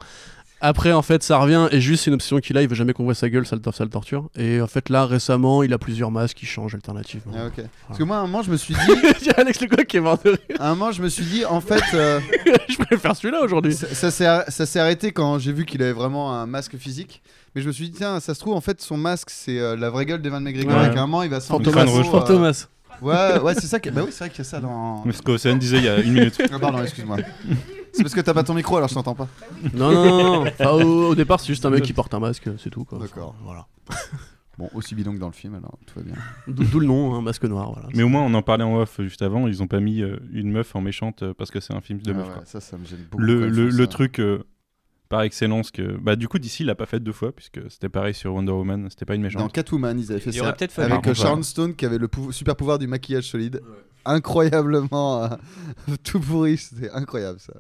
Après, 0.61 0.93
en 0.93 1.03
fait, 1.03 1.23
ça 1.23 1.39
revient, 1.39 1.69
et 1.71 1.81
juste, 1.81 2.03
c'est 2.05 2.11
une 2.11 2.15
obsession 2.15 2.39
qu'il 2.41 2.59
a, 2.59 2.63
il 2.63 2.69
veut 2.69 2.75
jamais 2.75 2.93
qu'on 2.93 3.05
voit 3.05 3.15
sa 3.15 3.29
gueule, 3.31 3.47
ça 3.47 3.55
le, 3.55 3.63
ça 3.73 3.85
le 3.85 3.91
torture. 3.91 4.29
Et 4.37 4.61
en 4.61 4.67
fait, 4.67 4.89
là, 4.89 5.07
récemment, 5.07 5.63
il 5.63 5.73
a 5.73 5.79
plusieurs 5.79 6.11
masques 6.11 6.37
qui 6.39 6.47
changent 6.47 6.75
alternativement. 6.75 7.33
Ah, 7.37 7.47
ok. 7.47 7.65
Parce 7.87 7.99
que 7.99 8.03
moi, 8.05 8.17
à 8.17 8.21
un 8.21 8.23
moment, 8.23 8.43
je 8.43 8.51
me 8.51 8.57
suis 8.57 8.75
dit, 8.87 8.93
Il 9.21 9.27
y 9.29 9.31
a 9.31 9.35
Alex 9.39 9.61
Lecoq 9.61 9.87
qui 9.87 9.99
est 9.99 10.01
mort 10.01 10.19
de 10.25 10.31
rire. 10.31 10.39
à 10.59 10.67
un 10.71 10.75
moment, 10.75 10.91
je 10.91 11.01
me 11.01 11.09
suis 11.09 11.25
dit, 11.25 11.45
en 11.45 11.61
fait, 11.61 11.83
euh, 11.95 12.19
je 12.69 12.77
préfère 12.77 13.15
celui-là 13.15 13.41
aujourd'hui. 13.43 13.73
ça, 13.75 13.87
ça 13.95 14.11
s'est 14.11 14.27
ar- 14.27 14.45
ça 14.49 14.67
s'est 14.67 14.81
arrêté 14.81 15.13
quand 15.13 15.39
j'ai 15.39 15.53
vu 15.53 15.65
qu'il 15.65 15.81
avait 15.81 15.93
vraiment 15.93 16.35
un 16.35 16.47
masque 16.47 16.77
physique. 16.77 17.23
Mais 17.55 17.63
je 17.63 17.69
me 17.69 17.73
suis 17.73 17.89
dit, 17.91 17.97
tiens, 17.99 18.19
ça 18.19 18.35
se 18.35 18.41
trouve, 18.41 18.55
en 18.55 18.61
fait, 18.61 18.81
son 18.83 18.97
masque, 18.97 19.31
c'est 19.31 19.61
euh, 19.61 19.77
la 19.77 19.91
vraie 19.91 20.07
gueule 20.07 20.21
d'Evan 20.23 20.43
McGregor. 20.43 20.77
Ouais. 20.77 20.89
Et 20.89 20.95
qu'à 20.95 21.03
un 21.03 21.07
moment, 21.07 21.23
il 21.23 21.31
va 21.31 21.39
s'en 21.41 21.55
Fantomas. 21.59 21.85
rouge. 21.85 22.07
Fantomas. 22.11 22.67
Ouais, 23.01 23.39
ouais, 23.39 23.55
c'est 23.55 23.69
ça. 23.69 23.79
qui- 23.79 23.91
Bah 23.93 24.01
oui, 24.05 24.11
c'est 24.11 24.25
vrai 24.25 24.31
qu'il 24.31 24.39
y 24.39 24.41
a 24.41 24.45
ça 24.51 24.59
dans. 24.59 25.05
Mais 25.05 25.13
ce 25.13 25.23
qu'Océane 25.23 25.57
disait 25.61 25.79
il 25.79 25.85
y 25.85 25.89
a 25.89 26.01
une 26.01 26.15
minute. 26.15 26.43
Ah, 26.53 26.59
pardon, 26.59 26.83
excuse-moi. 26.83 27.19
C'est 27.99 28.05
parce 28.05 28.15
que 28.15 28.21
t'as 28.21 28.33
pas 28.35 28.45
ton 28.45 28.55
micro, 28.55 28.77
alors 28.77 28.89
je 28.89 28.95
t'entends 28.95 29.15
pas. 29.17 29.27
Non, 29.75 29.93
non, 29.93 30.23
non. 30.45 30.47
Enfin, 30.59 30.71
au, 30.71 31.09
au 31.11 31.15
départ, 31.17 31.41
c'est 31.41 31.49
juste 31.49 31.67
un 31.67 31.71
mec 31.71 31.83
qui 31.83 31.93
porte 31.93 32.15
un 32.15 32.21
masque, 32.21 32.49
c'est 32.59 32.71
tout. 32.71 32.85
quoi. 32.85 32.99
D'accord. 33.01 33.35
Voilà. 33.43 33.67
Bon, 34.57 34.69
aussi 34.75 34.95
bidon 34.95 35.13
que 35.15 35.19
dans 35.19 35.27
le 35.29 35.33
film, 35.33 35.55
alors 35.55 35.79
tout 35.87 35.95
va 35.97 36.03
bien. 36.03 36.15
D'où 36.47 36.65
d'où 36.65 36.81
le 36.81 36.87
nom, 36.87 37.15
un 37.15 37.23
masque 37.23 37.45
noir. 37.45 37.73
Voilà. 37.73 37.89
Mais 37.95 38.03
au 38.05 38.09
moins, 38.09 38.23
on 38.23 38.33
en 38.35 38.43
parlait 38.43 38.65
en 38.65 38.77
off 38.81 39.01
juste 39.03 39.23
avant. 39.23 39.47
Ils 39.49 39.63
ont 39.63 39.67
pas 39.69 39.81
mis 39.81 40.01
euh, 40.03 40.17
une 40.33 40.51
meuf 40.51 40.75
en 40.77 40.81
méchante 40.81 41.23
euh, 41.23 41.35
parce 41.35 41.51
que 41.51 41.61
c'est 41.61 41.75
un 41.75 41.81
film 41.81 42.01
de 42.01 42.11
Ah 42.13 42.15
meuf. 42.15 42.27
ouais, 42.29 42.33
quoi. 42.35 42.43
ça, 42.45 42.61
ça 42.61 42.77
me 42.77 42.85
gêne 42.85 43.05
beaucoup. 43.11 43.23
Le, 43.23 43.41
quand 43.41 43.47
ils 43.47 43.51
le, 43.53 43.71
font 43.71 43.77
le 43.77 43.85
ça. 43.85 43.89
truc 43.89 44.19
euh, 44.21 44.43
par 45.09 45.23
excellence 45.23 45.71
que. 45.71 45.97
Bah, 45.99 46.17
du 46.17 46.27
coup, 46.29 46.39
d'ici, 46.41 46.65
il 46.65 46.67
l'a 46.67 46.75
pas 46.75 46.87
fait 46.87 46.99
deux 46.99 47.13
fois 47.13 47.31
puisque 47.33 47.61
c'était 47.71 47.89
pareil 47.89 48.15
sur 48.15 48.35
Wonder 48.35 48.51
Woman. 48.53 48.89
C'était 48.91 49.05
pas 49.05 49.15
une 49.15 49.23
Dans 49.23 49.27
méchante. 49.27 49.53
Catwoman, 49.53 49.97
ils 49.99 50.11
avaient 50.11 50.21
fait 50.21 50.31
Il 50.31 50.35
ça. 50.39 50.43
aurait 50.43 50.55
peut-être 50.57 50.73
fallu. 50.73 50.93
Avec 50.93 51.07
euh, 51.07 51.15
Sharon. 51.15 51.43
Stone 51.45 51.75
qui 51.77 51.87
avait 51.87 51.99
le 51.99 52.09
pou- 52.09 52.33
super 52.33 52.57
pouvoir 52.57 52.79
du 52.81 52.87
maquillage 52.89 53.25
solide. 53.31 53.61
Incroyablement 54.05 55.23
euh, 55.25 55.29
tout 56.03 56.19
pourri, 56.19 56.57
c'était 56.59 56.91
incroyable 56.91 57.39
ça. 57.39 57.53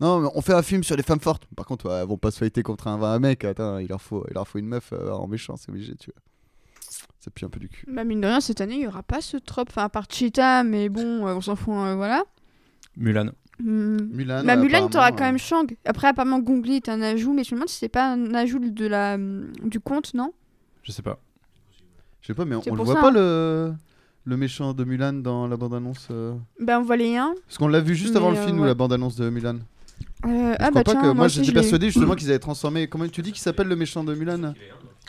Non, 0.00 0.20
mais 0.20 0.28
on 0.34 0.40
fait 0.40 0.52
un 0.54 0.62
film 0.62 0.82
sur 0.82 0.96
les 0.96 1.02
femmes 1.02 1.20
fortes. 1.20 1.46
Par 1.56 1.66
contre, 1.66 1.90
elles 1.90 2.06
vont 2.06 2.18
pas 2.18 2.30
se 2.30 2.38
fighter 2.38 2.62
contre 2.62 2.88
un, 2.88 3.00
un 3.02 3.18
mec. 3.18 3.44
Attends, 3.44 3.78
il 3.78 3.88
leur 3.88 4.02
faut, 4.02 4.24
il 4.28 4.34
leur 4.34 4.46
faut 4.48 4.58
une 4.58 4.66
meuf 4.66 4.92
euh, 4.92 5.12
en 5.12 5.26
méchant, 5.28 5.56
c'est 5.56 5.70
obligé, 5.70 5.94
tu 5.94 6.10
vois. 6.10 6.20
Ça 7.20 7.30
pue 7.30 7.44
un 7.44 7.48
peu 7.48 7.60
du 7.60 7.68
cul. 7.68 7.86
Bah, 7.88 8.04
mine 8.04 8.20
de 8.20 8.26
rien, 8.26 8.40
cette 8.40 8.60
année, 8.60 8.74
il 8.74 8.82
y 8.82 8.86
aura 8.86 9.02
pas 9.02 9.20
ce 9.20 9.36
trope. 9.36 9.68
Enfin, 9.70 9.84
à 9.84 9.88
part 9.88 10.06
Cheetah, 10.10 10.62
mais 10.64 10.88
bon, 10.88 11.26
euh, 11.26 11.34
on 11.34 11.40
s'en 11.40 11.56
fout, 11.56 11.74
euh, 11.74 11.94
voilà. 11.94 12.24
Mulan. 12.96 13.30
Hmm. 13.60 13.96
Mulan, 14.10 14.42
Bah, 14.44 14.56
Mulan, 14.56 14.88
t'auras 14.88 15.12
quand 15.12 15.24
même 15.24 15.38
Shang. 15.38 15.66
Après, 15.84 16.08
apparemment, 16.08 16.40
Gong 16.40 16.62
Li 16.64 16.76
est 16.76 16.88
un 16.88 17.00
ajout, 17.00 17.32
mais 17.32 17.44
je 17.44 17.54
me 17.54 17.58
demande 17.60 17.68
si 17.68 17.78
c'est 17.78 17.88
pas 17.88 18.12
un 18.12 18.34
ajout 18.34 18.58
de 18.58 18.86
la, 18.86 19.16
du 19.16 19.78
conte, 19.80 20.12
non? 20.14 20.32
Je 20.82 20.90
sais 20.92 21.02
pas. 21.02 21.20
Je 22.20 22.26
sais 22.28 22.34
pas, 22.34 22.44
mais 22.44 22.56
on, 22.56 22.62
on 22.68 22.74
le 22.74 22.82
voit 22.82 22.94
ça, 22.94 23.00
pas 23.00 23.08
hein. 23.08 23.12
le, 23.12 23.72
le 24.24 24.36
méchant 24.36 24.74
de 24.74 24.82
Mulan 24.84 25.12
dans 25.14 25.46
la 25.46 25.56
bande-annonce. 25.56 26.08
euh 26.10 26.34
Bah, 26.60 26.80
on 26.80 26.82
voit 26.82 26.96
les 26.96 27.16
uns. 27.16 27.32
Parce 27.46 27.58
qu'on 27.58 27.68
l'a 27.68 27.80
vu 27.80 27.94
juste 27.94 28.12
Mais, 28.14 28.18
avant 28.18 28.30
le 28.30 28.36
film 28.36 28.58
ou 28.60 28.64
la 28.64 28.74
bande-annonce 28.74 29.16
de 29.16 29.30
Mulan. 29.30 29.58
Euh, 30.26 30.28
Je 30.28 30.52
ah, 30.52 30.56
crois 30.56 30.70
bah 30.70 30.84
pas 30.84 30.92
tiens, 30.92 31.02
que 31.02 31.08
moi 31.08 31.28
j'étais 31.28 31.52
persuadé 31.52 31.90
justement 31.90 32.14
qu'ils 32.14 32.30
avaient 32.30 32.38
transformé. 32.38 32.86
Comment 32.86 33.06
tu 33.08 33.20
dis 33.22 33.32
qu'il 33.32 33.42
s'appelle 33.42 33.66
le 33.68 33.76
méchant 33.76 34.04
de 34.04 34.14
Mulan? 34.14 34.54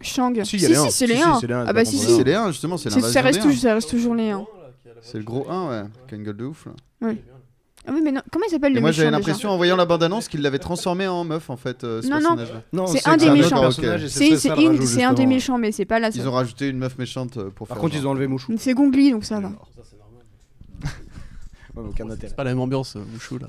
Shang. 0.01 0.43
Si, 0.43 0.59
Si, 0.59 0.65
si, 0.65 0.73
c'est 0.75 0.89
Si, 0.91 1.07
les 1.07 1.15
si, 1.15 1.21
uns. 1.23 1.39
c'est 1.39 1.47
les 1.47 1.53
uns, 1.53 1.61
Ah, 1.61 1.67
c'est 1.67 1.73
bah, 1.73 1.85
si, 1.85 1.97
si. 1.97 2.15
C'est 2.15 2.23
les 2.25 2.33
1 2.33 2.47
justement, 2.51 2.75
c'est 2.77 2.89
C'est- 2.89 2.99
Ça 2.99 3.07
l'invasion 3.21 3.23
reste, 3.23 3.41
toujours, 3.41 3.61
ça 3.61 3.73
reste 3.75 3.89
toujours 3.89 4.15
les 4.15 4.29
1. 4.31 4.45
C'est 5.01 5.17
le 5.17 5.23
gros 5.23 5.49
1 5.49 5.69
ouais, 5.69 5.83
qui 6.07 6.15
a 6.15 6.17
une 6.17 6.23
gueule 6.23 6.35
de 6.37 6.45
ouf 6.45 6.65
là. 6.65 7.11
Ah 7.87 7.91
oui, 7.93 8.01
mais 8.03 8.11
non, 8.11 8.21
comment 8.31 8.45
il 8.47 8.49
s'appelle 8.49 8.73
le 8.73 8.81
moi 8.81 8.89
méchant 8.89 8.97
j'avais 9.03 9.09
déjà 9.11 9.17
l'impression 9.19 9.49
en 9.51 9.57
voyant 9.57 9.75
la 9.75 9.85
bande-annonce 9.85 10.27
qu'il 10.27 10.41
l'avait 10.41 10.57
transformé 10.57 11.07
en 11.07 11.23
meuf 11.23 11.51
en 11.51 11.55
fait 11.55 11.83
euh, 11.83 12.01
ce 12.01 12.07
Non, 12.07 12.19
non. 12.73 12.87
C'est 12.87 13.07
un 13.07 13.15
des 13.15 13.29
méchants. 13.29 13.69
C'est 13.71 15.03
un 15.03 15.13
des 15.13 15.25
méchants, 15.27 15.57
mais 15.59 15.71
c'est 15.71 15.85
pas 15.85 15.99
la 15.99 16.09
Ils 16.09 16.13
seule. 16.15 16.27
ont 16.27 16.31
rajouté 16.31 16.67
une 16.67 16.79
meuf 16.79 16.97
méchante 16.97 17.37
euh, 17.37 17.51
pour 17.51 17.67
Par 17.67 17.77
faire 17.77 17.81
contre, 17.83 17.95
ils 17.95 18.07
ont 18.07 18.09
enlevé 18.09 18.25
Mouchou. 18.27 18.53
C'est 18.57 18.73
Gong 18.73 18.91
Li, 18.91 19.11
donc 19.11 19.23
ça 19.23 19.39
va. 19.39 19.51
Ouais. 21.75 21.83
C'est 22.21 22.35
pas 22.35 22.43
la 22.45 22.51
même 22.51 22.61
ambiance, 22.61 22.95
euh, 22.95 23.01
Mouchou 23.13 23.37
là. 23.37 23.47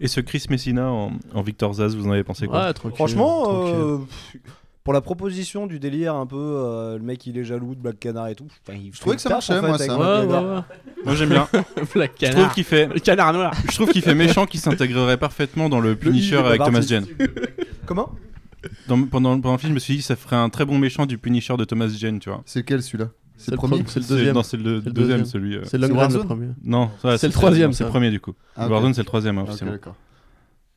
Et 0.00 0.08
ce 0.08 0.20
Chris 0.20 0.44
Messina 0.50 0.90
en, 0.90 1.12
en 1.34 1.42
Victor 1.42 1.74
Zaz, 1.74 1.94
vous 1.94 2.06
en 2.06 2.12
avez 2.12 2.24
pensé 2.24 2.46
quoi 2.46 2.66
Ouais, 2.66 2.72
tranquille. 2.72 2.96
Franchement, 2.96 3.42
tranquille. 3.42 3.74
euh, 3.76 3.98
pour 4.82 4.94
la 4.94 5.02
proposition 5.02 5.66
du 5.66 5.78
délire 5.78 6.14
un 6.14 6.24
peu, 6.26 6.36
euh, 6.38 6.96
le 6.96 7.04
mec 7.04 7.26
il 7.26 7.36
est 7.36 7.44
jaloux 7.44 7.74
de 7.74 7.80
Black 7.80 8.00
Canard 8.00 8.28
et 8.28 8.34
tout. 8.34 8.46
enfin, 8.66 8.78
il 8.82 8.92
Je 8.94 8.98
trouvais 9.00 9.16
fait 9.16 9.16
que 9.16 9.22
ça 9.22 9.28
le 9.28 9.34
taf, 9.34 9.48
marchait, 9.50 9.52
en 9.52 9.60
fait, 9.60 9.66
moi, 9.66 9.76
avec 9.76 9.90
ça. 9.90 9.96
Black 9.96 10.08
Ouais, 10.08 10.20
ouais, 10.20 10.26
Canard. 10.40 10.56
ouais. 10.56 11.04
Moi 11.04 11.14
j'aime 11.14 11.28
bien. 11.28 11.48
Black 11.94 12.12
Je 12.18 12.24
trouve 12.26 12.34
Canard. 12.36 12.54
qu'il 12.54 12.64
fait. 12.64 12.86
Le 12.86 13.00
canard 13.00 13.32
noir. 13.34 13.52
Je 13.68 13.74
trouve 13.74 13.90
qu'il 13.90 14.02
fait 14.02 14.14
méchant 14.14 14.46
qui 14.46 14.56
s'intégrerait 14.58 15.18
parfaitement 15.18 15.68
dans 15.68 15.80
le 15.80 15.96
Punisher 15.96 16.26
il 16.28 16.38
est 16.38 16.42
pas 16.42 16.48
avec 16.48 16.60
Thomas 16.62 16.72
parti. 16.78 16.88
Jane. 16.88 17.06
Comment? 17.84 18.10
Dans- 18.88 19.02
pendant, 19.04 19.38
pendant 19.40 19.52
le 19.52 19.58
film, 19.58 19.70
je 19.70 19.74
me 19.74 19.78
suis 19.80 19.96
dit 19.96 20.02
ça 20.02 20.16
ferait 20.16 20.36
un 20.36 20.48
très 20.50 20.64
bon 20.64 20.78
méchant 20.78 21.06
du 21.06 21.18
Punisher 21.18 21.56
de 21.56 21.64
Thomas 21.64 21.88
Jane, 21.88 22.18
tu 22.18 22.28
vois. 22.30 22.42
C'est 22.46 22.60
lequel 22.60 22.82
celui-là? 22.82 23.10
C'est 23.42 23.50
le 23.52 23.56
premier 23.56 23.82
C'est 23.86 24.00
le 24.00 24.06
deuxième. 24.06 24.34
Non, 24.34 24.42
c'est 24.42 24.56
le, 24.58 24.80
deuxième, 24.80 24.92
deuxième. 24.92 25.24
celui. 25.24 25.56
euh, 25.56 25.62
C'est 25.64 25.78
le 25.78 25.86
Warzone 25.88 26.26
premier. 26.26 26.48
Non, 26.62 26.90
C'est 27.16 27.26
le 27.26 27.32
troisième, 27.32 27.72
C'est 27.72 27.84
le 27.84 27.90
premier 27.90 28.10
du 28.10 28.20
coup. 28.20 28.34
Ah. 28.56 28.68
Warzone, 28.68 28.92
c'est 28.94 29.00
le 29.00 29.06
troisième, 29.06 29.38
hein, 29.38 29.44
officiellement. 29.48 29.76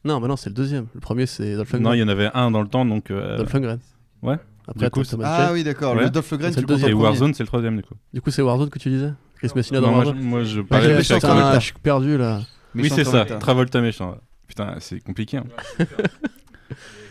Non, 0.06 0.20
mais 0.20 0.28
non, 0.28 0.36
c'est 0.36 0.50
le 0.50 0.56
deuxième. 0.56 0.88
Le 0.94 1.00
premier, 1.00 1.26
c'est 1.26 1.56
Dolph 1.56 1.74
Non, 1.74 1.94
il 1.94 2.00
y 2.00 2.04
en 2.04 2.08
avait 2.08 2.30
un 2.34 2.52
dans 2.52 2.62
le 2.62 2.68
temps, 2.68 2.86
donc. 2.86 3.10
euh, 3.12 3.38
Dolph 3.38 3.54
Lundgren. 3.54 3.80
Ouais. 4.22 4.38
Après, 4.68 4.86
Du 4.86 4.92
coup, 4.92 5.04
t'as 5.04 5.12
Thomas 5.12 5.28
Ah 5.48 5.54
oui, 5.54 5.64
d'accord. 5.64 5.96
Ouais. 5.96 6.04
Le 6.04 6.10
Dolph 6.10 6.32
Lundgren, 6.32 6.54
C'est 6.54 6.62
le 6.62 6.74
en 6.74 6.88
Et. 6.88 6.94
Warzone, 6.94 7.34
c'est 7.34 7.44
le 7.44 7.48
troisième 7.48 7.76
du 7.78 7.84
coup. 7.84 7.96
Du 8.14 8.22
coup, 8.22 8.32
c'est 8.32 8.42
Warzone 8.42 8.70
que 8.70 8.80
tu 8.80 8.90
disais 8.90 9.12
Chris 9.38 9.50
Messina 9.56 9.80
dans 9.82 9.88
Non, 9.88 9.94
moi, 9.94 10.04
je, 10.04 10.08
Warzone 10.10 10.26
moi, 10.26 10.44
je 10.44 10.62
parlais 10.62 11.04
j'ai 11.04 11.14
de 11.16 11.20
Travolta. 11.20 11.60
je 11.60 11.66
suis 11.66 11.74
perdu 11.82 12.18
là. 12.18 12.42
Oui, 12.76 12.90
c'est 12.90 13.04
ça. 13.04 13.26
Travolta. 13.26 13.82
Méchant. 13.82 14.18
Putain, 14.48 14.76
c'est 14.80 15.00
compliqué. 15.02 15.38
hein. 15.38 15.46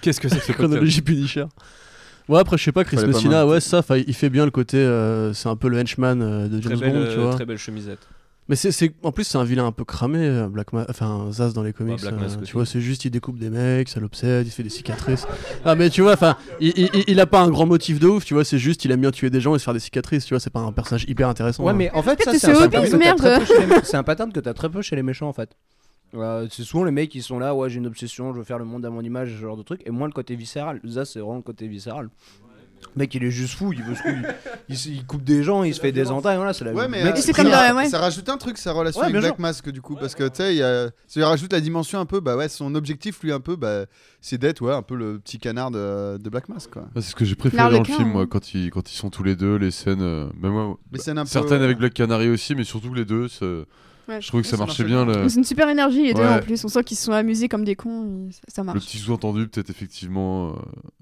Qu'est-ce 0.00 0.20
que 0.20 0.28
c'est 0.28 0.38
que 0.38 0.44
ce 0.44 0.52
Chronologie 0.52 1.00
Punisher? 1.02 1.44
Ouais, 2.32 2.40
après, 2.40 2.56
je 2.58 2.64
sais 2.64 2.72
pas, 2.72 2.84
Chris 2.84 2.96
Fallait 2.96 3.08
Messina, 3.08 3.46
ouais, 3.46 3.60
ça, 3.60 3.82
il 4.06 4.14
fait 4.14 4.30
bien 4.30 4.44
le 4.44 4.50
côté. 4.50 4.76
euh, 4.78 5.32
c'est 5.32 5.48
un 5.48 5.56
peu 5.56 5.68
le 5.68 5.78
henchman 5.80 6.20
euh, 6.22 6.48
de 6.48 6.58
Très 6.60 6.70
James 6.70 6.80
belle, 6.80 6.92
Bond, 6.92 7.04
tu 7.12 7.18
euh, 7.18 7.22
vois. 7.24 7.34
très 7.34 7.44
belle 7.44 7.58
chemisette. 7.58 7.98
Mais 8.48 8.56
c'est, 8.56 8.72
c'est- 8.72 8.92
en 9.04 9.12
plus, 9.12 9.22
c'est 9.24 9.38
un 9.38 9.44
vilain 9.44 9.66
un 9.66 9.70
peu 9.72 9.84
cramé, 9.84 10.18
euh, 10.18 10.48
Black 10.48 10.72
Ma- 10.72 10.84
enfin 10.90 11.28
Zaz 11.30 11.54
dans 11.54 11.62
les 11.62 11.72
comics. 11.72 12.00
Black 12.00 12.14
euh, 12.14 12.42
tu 12.44 12.54
vois, 12.54 12.66
c'est 12.66 12.80
juste, 12.80 13.04
il 13.04 13.10
découpe 13.10 13.38
des 13.38 13.50
mecs, 13.50 13.88
ça 13.88 14.00
l'obsède, 14.00 14.46
il 14.46 14.50
fait 14.50 14.64
des 14.64 14.68
cicatrices. 14.68 15.26
ah, 15.64 15.76
mais 15.76 15.90
tu 15.90 16.02
vois, 16.02 16.14
enfin, 16.14 16.36
il, 16.60 16.72
il- 16.76 16.90
il- 16.92 17.04
il 17.06 17.20
a 17.20 17.26
pas 17.26 17.40
un 17.40 17.48
grand 17.50 17.66
motif 17.66 18.00
de 18.00 18.08
ouf, 18.08 18.24
tu 18.24 18.34
vois, 18.34 18.44
c'est 18.44 18.58
juste, 18.58 18.84
il 18.84 18.90
aime 18.90 19.00
bien 19.00 19.12
tuer 19.12 19.30
des 19.30 19.40
gens 19.40 19.54
et 19.54 19.58
se 19.60 19.64
faire 19.64 19.74
des 19.74 19.80
cicatrices, 19.80 20.24
tu 20.24 20.34
vois, 20.34 20.40
c'est 20.40 20.50
pas 20.52 20.60
un 20.60 20.72
personnage 20.72 21.04
hyper 21.08 21.28
intéressant. 21.28 21.62
Ouais, 21.62 21.70
hein. 21.70 21.74
mais 21.74 21.90
en 21.92 22.02
fait, 22.02 22.20
ça 22.22 22.32
c'est 22.32 22.38
c'est 22.40 22.48
un, 22.50 22.54
Hobbes, 22.64 22.70
pattern 22.72 22.84
que 22.86 22.90
t'as 22.90 22.98
merde. 22.98 23.18
très 23.18 23.38
peu 23.38 23.44
chez 23.46 23.66
les- 23.66 23.84
c'est 23.84 23.96
un 23.96 24.02
pattern 24.02 24.32
que 24.32 24.40
t'as 24.40 24.54
très 24.54 24.68
peu 24.68 24.82
chez 24.82 24.96
les 24.96 25.02
méchants 25.04 25.28
en 25.28 25.32
fait. 25.32 25.50
Euh, 26.14 26.46
c'est 26.50 26.62
souvent 26.64 26.84
les 26.84 26.90
mecs 26.90 27.10
qui 27.10 27.22
sont 27.22 27.38
là, 27.38 27.54
ouais, 27.54 27.70
j'ai 27.70 27.78
une 27.78 27.86
obsession, 27.86 28.32
je 28.34 28.38
veux 28.38 28.44
faire 28.44 28.58
le 28.58 28.64
monde 28.66 28.84
à 28.84 28.90
mon 28.90 29.00
image, 29.00 29.30
ce 29.30 29.36
genre 29.40 29.56
de 29.56 29.62
truc, 29.62 29.80
et 29.86 29.90
moins 29.90 30.06
le 30.06 30.12
côté 30.12 30.36
viscéral. 30.36 30.80
Ça, 30.88 31.04
c'est 31.04 31.20
vraiment 31.20 31.36
le 31.36 31.42
côté 31.42 31.66
viscéral. 31.68 32.10
Le 32.94 32.98
mec, 32.98 33.14
il 33.14 33.22
est 33.24 33.30
juste 33.30 33.54
fou, 33.54 33.72
il 33.72 33.80
veut 33.82 33.94
se 33.94 34.02
il, 34.68 34.94
il 34.96 35.06
coupe 35.06 35.22
des 35.22 35.42
gens, 35.44 35.62
il 35.62 35.72
se 35.72 35.80
fait 35.80 35.92
des 35.92 36.10
entailles, 36.10 36.36
voilà, 36.36 36.52
c'est 36.52 36.64
la 36.64 36.72
Ouais, 36.74 36.88
mais 36.88 37.04
mec, 37.04 37.14
euh, 37.14 37.16
c'est 37.16 37.32
ça, 37.32 37.42
comme 37.42 37.50
dans- 37.50 37.76
ouais. 37.76 37.88
ça 37.88 38.00
rajoute 38.00 38.28
un 38.28 38.36
truc, 38.36 38.58
sa 38.58 38.72
relation 38.72 39.00
Ouais, 39.00 39.04
avec 39.06 39.14
bien 39.14 39.20
Black 39.20 39.34
sûr. 39.36 39.40
Mask, 39.40 39.70
du 39.70 39.80
coup, 39.80 39.94
parce 39.94 40.14
que 40.16 40.24
tu 40.24 40.34
sais, 40.38 40.54
il 40.54 40.58
y 40.58 40.62
a- 40.62 40.90
ça 41.06 41.26
rajoute 41.28 41.52
la 41.52 41.60
dimension 41.60 42.00
un 42.00 42.06
peu, 42.06 42.18
bah 42.20 42.36
ouais, 42.36 42.48
son 42.48 42.74
objectif, 42.74 43.22
lui, 43.22 43.32
un 43.32 43.38
peu, 43.40 43.54
bah, 43.56 43.86
c'est 44.20 44.36
d'être, 44.36 44.60
ouais, 44.62 44.74
un 44.74 44.82
peu 44.82 44.96
le 44.96 45.20
petit 45.20 45.38
canard 45.38 45.70
de, 45.70 46.18
de 46.18 46.28
Black 46.28 46.48
Mask, 46.48 46.70
quoi. 46.72 46.82
Ah, 46.88 47.00
c'est 47.00 47.10
ce 47.12 47.14
que 47.14 47.24
j'ai 47.24 47.36
préféré 47.36 47.62
dans 47.62 47.68
le 47.68 47.74
L'arlequin, 47.76 47.94
film, 47.96 48.08
hein. 48.08 48.12
moi, 48.12 48.26
quand 48.26 48.52
ils, 48.52 48.70
quand 48.70 48.92
ils 48.92 48.96
sont 48.96 49.10
tous 49.10 49.22
les 49.22 49.36
deux, 49.36 49.56
les 49.56 49.70
scènes. 49.70 50.02
euh, 50.02 50.26
moi, 50.42 50.76
Les 50.92 50.98
scènes 50.98 51.18
un 51.18 51.22
peu, 51.22 51.28
certaines 51.30 51.58
ouais. 51.60 51.64
avec 51.64 51.78
Black 51.78 51.94
Canary 51.94 52.28
aussi, 52.28 52.54
mais 52.56 52.64
surtout 52.64 52.92
les 52.92 53.04
deux. 53.06 53.28
c'est- 53.28 53.64
Ouais. 54.08 54.20
Je 54.20 54.28
trouve 54.28 54.42
que 54.42 54.46
ça 54.48 54.56
marchait 54.56 54.84
bien. 54.84 55.04
Le... 55.04 55.28
C'est 55.28 55.38
une 55.38 55.44
super 55.44 55.68
énergie 55.68 56.02
les 56.02 56.14
deux 56.14 56.22
en 56.24 56.40
plus. 56.40 56.64
On 56.64 56.68
sent 56.68 56.82
qu'ils 56.84 56.96
se 56.96 57.04
sont 57.04 57.12
amusés 57.12 57.48
comme 57.48 57.64
des 57.64 57.76
cons. 57.76 58.28
ça, 58.32 58.40
ça 58.48 58.62
Le 58.62 58.66
marche. 58.66 58.84
petit 58.84 58.98
sous-entendu, 58.98 59.46
peut-être 59.48 59.70
effectivement, 59.70 60.50
euh, 60.50 60.52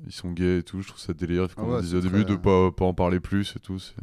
ils 0.07 0.13
sont 0.13 0.31
gays 0.33 0.59
et 0.59 0.63
tout. 0.63 0.83
Je 0.83 0.89
trouve 0.89 1.01
ça 1.01 1.13
délire. 1.15 1.49
Comme 1.55 1.65
Ah 1.67 1.71
ouais, 1.73 1.77
on 1.79 1.81
disait 1.81 1.97
au 1.97 2.01
début, 2.01 2.25
très- 2.25 2.35
de 2.35 2.37
pas, 2.39 2.71
pas 2.73 2.85
en 2.85 2.93
parler 2.95 3.19
plus 3.21 3.55
et 3.57 3.59
tout. 3.61 3.79
c'est- 3.79 3.95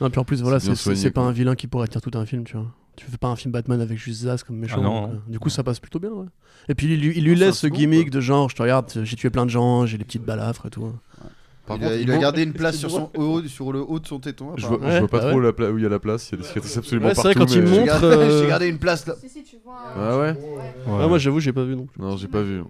Non, 0.00 0.10
puis 0.10 0.18
en 0.18 0.24
plus, 0.24 0.42
voilà, 0.42 0.58
C'est 0.58 0.92
bien 0.92 1.10
pas 1.10 1.20
un 1.22 1.32
vilain 1.32 1.54
qui 1.54 1.68
pourrait 1.68 1.86
tenir 1.86 2.02
tout 2.02 2.16
un 2.18 2.26
film, 2.26 2.42
tu 2.44 2.56
vois. 2.56 2.66
Tu 2.96 3.06
fais 3.06 3.16
pas 3.16 3.28
un 3.28 3.36
film 3.36 3.52
Batman 3.52 3.80
avec 3.80 3.96
juste 3.96 4.22
Zaz 4.22 4.42
comme 4.42 4.56
méchant. 4.56 4.76
Ah 4.80 4.82
non. 4.82 5.00
donc, 5.06 5.10
euh, 5.14 5.30
du 5.30 5.38
coup, 5.38 5.48
ça 5.48 5.62
passe 5.62 5.80
plutôt 5.80 5.98
bien, 5.98 6.10
ouais. 6.10 6.26
Et 6.68 6.74
puis, 6.74 6.92
il, 6.92 7.00
lui- 7.00 7.12
il 7.16 7.24
lui 7.24 7.30
Non, 7.32 7.38
c'est 7.38 7.44
laisse 7.46 7.58
ce 7.58 7.66
gimmick 7.68 8.10
de 8.10 8.20
genre, 8.20 8.50
je 8.50 8.56
te 8.56 8.62
regarde, 8.62 8.92
j'ai 9.04 9.16
tué 9.16 9.30
plein 9.30 9.46
de 9.46 9.50
gens, 9.50 9.86
j'ai 9.86 9.96
les 9.96 10.04
petites 10.04 10.24
balafres 10.24 10.66
et 10.66 10.70
tout. 10.70 10.92
Par 11.66 11.76
il, 11.76 11.80
contre, 11.80 11.92
a, 11.92 11.96
il 11.96 12.02
il 12.02 12.10
a 12.10 12.14
manque- 12.14 12.22
gardé 12.22 12.42
une 12.42 12.52
place 12.54 12.76
sur, 12.76 12.90
son 12.90 13.10
haut, 13.16 13.42
sur 13.44 13.72
le 13.72 13.80
haut 13.80 13.98
de 14.00 14.06
son 14.06 14.18
téton. 14.18 14.52
Je 14.56 14.66
vois, 14.66 14.78
je 14.82 14.98
vois 14.98 15.08
pas 15.08 15.18
bah 15.20 15.28
trop 15.30 15.38
ouais. 15.38 15.44
la 15.44 15.52
pla- 15.52 15.70
où 15.70 15.78
il 15.78 15.82
y 15.84 15.86
a 15.86 15.88
la 15.88 15.98
place. 15.98 16.28
Il 16.30 16.32
y 16.32 16.34
a 16.38 16.42
des 16.42 16.48
cicatrices 16.48 16.76
absolument 16.76 17.08
Ouais, 17.08 17.14
c'est 17.14 17.20
vrai, 17.22 17.34
partout. 17.34 17.48
quand 17.54 17.54
il 17.56 17.62
mais- 17.62 17.70
monte- 17.70 17.80
J'ai 17.80 17.86
gardé, 17.86 18.06
euh, 18.06 18.42
j'ai 18.42 18.48
gardé 18.48 18.66
une 18.68 18.78
place 18.78 19.06
là. 19.06 19.14
Si, 19.20 19.28
si, 19.28 19.42
tu 19.44 19.56
vois. 19.64 19.76
Ah 19.96 20.18
ouais 20.18 20.34
Ouais, 20.86 21.08
moi, 21.08 21.18
j'avoue, 21.18 21.40
j'ai 21.40 21.52
pas 21.52 21.64
vu 21.64 21.76
non 21.76 21.86
plus. 21.86 22.00
Non, 22.02 22.16
j'ai 22.16 22.28
pas 22.28 22.42
vu. 22.42 22.62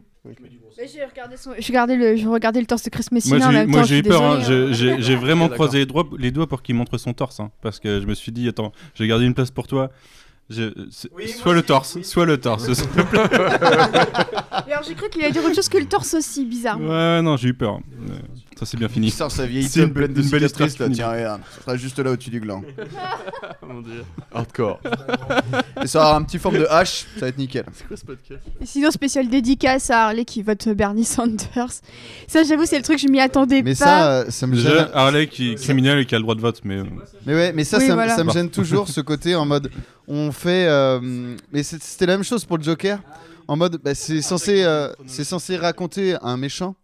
J'ai 0.85 1.05
regardé, 1.05 1.37
son... 1.37 1.51
j'ai 1.59 1.69
regardé 1.69 1.97
le... 1.97 2.17
je 2.17 2.27
regardais 2.29 2.59
le 2.61 2.67
torse 2.67 2.83
de 2.83 2.91
Chris 2.91 3.05
Moi 3.11 3.17
Messina 3.17 3.37
en 3.47 3.51
j'ai 3.51 3.57
même 3.59 3.71
moi, 3.71 3.81
temps. 3.81 3.87
j'ai 3.87 3.95
je 3.97 4.01
eu 4.01 4.03
peur, 4.03 4.23
hein. 4.23 4.39
hein. 4.41 4.73
Je- 4.73 4.97
j'ai 5.01 5.17
vraiment 5.17 5.49
croisé 5.49 5.79
les 5.79 5.87
doigts, 5.87 6.09
les 6.19 6.31
doigts 6.33 6.47
pour 6.49 6.63
qu'il 6.63 6.75
montre 6.75 6.99
son 6.99 7.13
torse, 7.13 7.39
hein, 7.41 7.51
parce 7.61 7.79
que 7.79 8.01
je 8.01 8.07
me 8.07 8.15
suis 8.15 8.33
dit, 8.33 8.49
attends, 8.49 8.73
j'ai 8.95 9.07
gardé 9.07 9.25
une 9.27 9.35
place 9.35 9.51
pour 9.51 9.67
toi. 9.69 9.91
Je- 10.51 10.73
soit 11.39 11.55
le 11.55 11.63
torse, 11.63 12.01
soit 12.03 12.27
le 12.27 12.39
torse. 12.39 12.73
s'il 12.73 12.89
te 12.89 13.01
plaît. 13.03 13.21
Et 14.69 14.73
Alors 14.73 14.83
j'ai 14.87 14.95
cru 14.95 15.09
qu'il 15.09 15.23
allait 15.23 15.33
dire 15.33 15.45
autre 15.45 15.55
chose 15.55 15.69
que 15.69 15.79
le 15.79 15.87
torse 15.87 16.15
aussi, 16.15 16.45
bizarre. 16.45 16.81
ouais, 16.81 17.23
non, 17.23 17.37
j'ai 17.37 17.49
eu 17.51 17.55
peur. 17.55 17.79
Ça 18.59 18.67
c'est 18.67 18.77
bien 18.77 18.89
fini. 18.89 19.09
Il 19.09 19.11
sort 19.11 19.31
sa 19.31 19.47
vieille 19.47 19.65
C'est 19.65 19.81
une- 19.83 19.93
pleine 19.93 20.13
de 20.13 20.23
une 20.23 20.29
belle 20.29 20.43
cicatrices 20.49 20.79
là. 20.79 20.89
Tiens, 20.89 21.11
regarde. 21.11 21.41
Ça 21.57 21.61
sera 21.63 21.77
juste 21.77 21.99
là 21.99 22.11
au-dessus 22.13 22.31
du 22.31 22.41
gland. 22.41 22.63
Hardcore. 24.33 24.81
Et 25.83 25.87
ça 25.87 26.01
aura 26.01 26.17
un 26.17 26.23
petit 26.23 26.39
forme 26.39 26.59
de 26.59 26.67
hache. 26.69 27.07
Ça 27.15 27.21
va 27.23 27.29
être 27.29 27.39
nickel. 27.39 27.65
C'est 27.75 27.87
quoi 27.87 27.97
ce 27.97 28.05
podcast 28.05 28.43
Et 28.61 28.67
sinon, 28.67 28.91
spécial 28.91 29.29
dédicace 29.29 29.91
à 29.91 30.07
Harley 30.07 30.25
qui 30.25 30.43
vote 30.43 30.69
Bernie 30.71 31.05
Sanders. 31.05 31.73
Ça, 32.27 32.43
j'avoue, 32.45 32.65
c'est 32.67 32.77
le 32.79 32.83
truc, 32.85 32.99
je 32.99 33.09
m'y 33.09 33.21
attendais 33.21 33.63
Mais 33.63 33.73
pas. 33.73 33.77
ça, 33.77 34.13
euh, 34.13 34.25
ça 34.31 34.47
me 34.47 34.55
Déjà, 34.55 34.71
gêne. 34.79 34.89
Harley 34.95 35.27
qui 35.27 35.53
est 35.53 35.55
criminel 35.57 35.99
et 35.99 36.07
qui 36.07 36.15
a 36.15 36.19
le 36.19 36.23
droit 36.23 36.35
de 36.35 36.41
vote, 36.41 36.61
mais. 36.65 36.79
euh, 36.79 36.85
Mais 37.27 37.35
ouais, 37.35 37.53
mais 37.53 37.65
ça, 37.65 37.79
Oui, 37.79 37.85
ça, 37.85 37.91
me- 37.91 37.95
voilà. 37.95 38.17
ça 38.17 38.25
me 38.25 38.31
gêne 38.31 38.51
toujours 38.51 38.89
ce 38.89 39.01
côté 39.01 39.35
en 39.35 39.45
mode 39.47 39.71
on 40.09 40.33
fait. 40.33 40.67
euh, 40.69 41.01
mais 41.53 41.63
c'est- 41.63 41.83
c'était 41.83 42.07
la 42.07 42.15
même 42.17 42.25
chose 42.25 42.45
pour 42.45 42.59
le 42.59 42.63
Joker. 42.65 42.99
En 43.49 43.57
mode, 43.57 43.79
bah, 43.83 43.95
c'est 43.95 44.23
censé, 44.23 44.63
euh, 44.63 44.93
c'est 45.07 45.25
censé 45.25 45.57
raconter 45.57 46.17
un 46.23 46.37
méchant. 46.37 46.77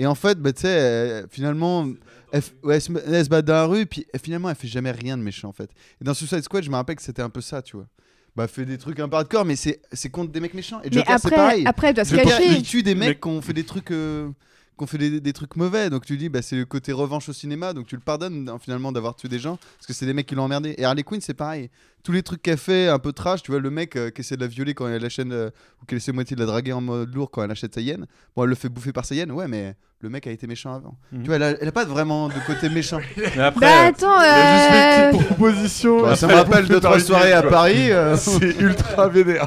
Et 0.00 0.06
en 0.06 0.14
fait, 0.14 0.38
bah, 0.38 0.50
tu 0.52 0.62
sais, 0.62 0.68
euh, 0.68 1.26
finalement, 1.30 1.86
elle, 2.32 2.40
f- 2.40 2.52
ouais, 2.62 2.76
elle 2.76 3.24
se, 3.24 3.28
bat 3.28 3.42
dans 3.42 3.52
la 3.52 3.64
rue, 3.66 3.84
puis 3.84 4.06
finalement, 4.22 4.48
elle 4.48 4.56
fait 4.56 4.66
jamais 4.66 4.92
rien 4.92 5.18
de 5.18 5.22
méchant 5.22 5.48
en 5.48 5.52
fait. 5.52 5.68
Et 6.00 6.04
dans 6.04 6.14
Suicide 6.14 6.42
Squad, 6.42 6.64
je 6.64 6.70
me 6.70 6.76
rappelle 6.76 6.96
que 6.96 7.02
c'était 7.02 7.20
un 7.20 7.28
peu 7.28 7.42
ça, 7.42 7.60
tu 7.60 7.76
vois. 7.76 7.86
Bah, 8.34 8.44
elle 8.44 8.48
fait 8.48 8.64
des 8.64 8.78
trucs 8.78 8.98
un 8.98 9.08
peu 9.10 9.16
hardcore, 9.16 9.44
mais 9.44 9.56
c'est 9.56 9.80
c'est 9.92 10.08
contre 10.08 10.32
des 10.32 10.40
mecs 10.40 10.54
méchants. 10.54 10.80
Et 10.82 10.88
Mais 10.88 10.96
Joker, 11.00 11.18
c'est 11.20 11.26
après, 11.26 11.36
pareil. 11.36 11.64
après, 11.66 11.88
elle 11.88 11.94
doit 11.96 12.04
se 12.06 12.14
Joker, 12.16 12.38
cacher. 12.38 12.52
il 12.52 12.62
tue 12.62 12.82
des 12.82 12.94
Mais- 12.94 13.08
mecs 13.08 13.20
qui 13.20 13.28
ont 13.28 13.42
fait 13.42 13.52
des 13.52 13.64
trucs. 13.64 13.90
euh, 13.90 14.30
qui 14.80 14.84
ont 14.84 14.86
fait 14.86 14.98
des, 14.98 15.20
des 15.20 15.32
trucs 15.34 15.56
mauvais, 15.56 15.90
donc 15.90 16.06
tu 16.06 16.16
dis 16.16 16.28
bah 16.30 16.40
c'est 16.40 16.56
le 16.56 16.64
côté 16.64 16.92
revanche 16.92 17.28
au 17.28 17.32
cinéma, 17.34 17.74
donc 17.74 17.86
tu 17.86 17.94
le 17.96 18.00
pardonnes 18.00 18.48
hein, 18.48 18.56
finalement 18.58 18.92
d'avoir 18.92 19.14
tué 19.14 19.28
des 19.28 19.38
gens 19.38 19.58
parce 19.76 19.86
que 19.86 19.92
c'est 19.92 20.06
des 20.06 20.14
mecs 20.14 20.26
qui 20.26 20.34
l'ont 20.34 20.44
emmerdé. 20.44 20.74
Et 20.78 20.84
Harley 20.84 21.02
Quinn 21.02 21.20
c'est 21.20 21.34
pareil, 21.34 21.68
tous 22.02 22.12
les 22.12 22.22
trucs 22.22 22.40
qu'elle 22.40 22.56
fait 22.56 22.88
un 22.88 22.98
peu 22.98 23.12
trash, 23.12 23.42
tu 23.42 23.50
vois 23.50 23.60
le 23.60 23.70
mec 23.70 23.94
euh, 23.96 24.08
qui 24.10 24.22
essaie 24.22 24.36
de 24.36 24.40
la 24.40 24.46
violer 24.46 24.72
quand 24.72 24.88
elle 24.88 25.02
la 25.02 25.08
chaîne 25.10 25.32
euh, 25.32 25.50
ou 25.82 25.86
qui 25.86 25.94
essaie 25.96 26.12
moitié 26.12 26.34
de 26.34 26.40
la 26.40 26.46
draguer 26.46 26.72
en 26.72 26.80
mode 26.80 27.14
lourd 27.14 27.30
quand 27.30 27.42
elle 27.42 27.50
achète 27.50 27.74
sa 27.74 27.82
hyène. 27.82 28.06
Bon 28.34 28.44
elle 28.44 28.48
le 28.48 28.54
fait 28.54 28.70
bouffer 28.70 28.92
par 28.92 29.04
sa 29.04 29.14
hyène, 29.14 29.30
ouais 29.32 29.48
mais 29.48 29.74
le 30.00 30.08
mec 30.08 30.26
a 30.26 30.30
été 30.30 30.46
méchant 30.46 30.72
avant. 30.74 30.96
Mhm. 31.12 31.20
Tu 31.22 31.26
vois 31.26 31.36
elle 31.36 31.42
a, 31.42 31.50
elle 31.60 31.68
a 31.68 31.72
pas 31.72 31.84
vraiment 31.84 32.28
de 32.28 32.34
côté 32.46 32.70
méchant. 32.70 33.00
Mais 33.16 33.42
après, 33.42 33.60
Bah 33.66 33.86
attends, 33.86 34.18
euh... 34.18 35.24
proposition. 35.26 36.00
Bah, 36.02 36.16
ça 36.16 36.26
me 36.26 36.32
rappelle 36.32 36.66
deux 36.66 36.80
trois 36.80 36.98
soirées 37.00 37.32
à 37.32 37.42
Paris. 37.42 37.92
euh, 37.92 38.16
C'est 38.18 38.58
ultra 38.60 39.08
vénère. 39.08 39.46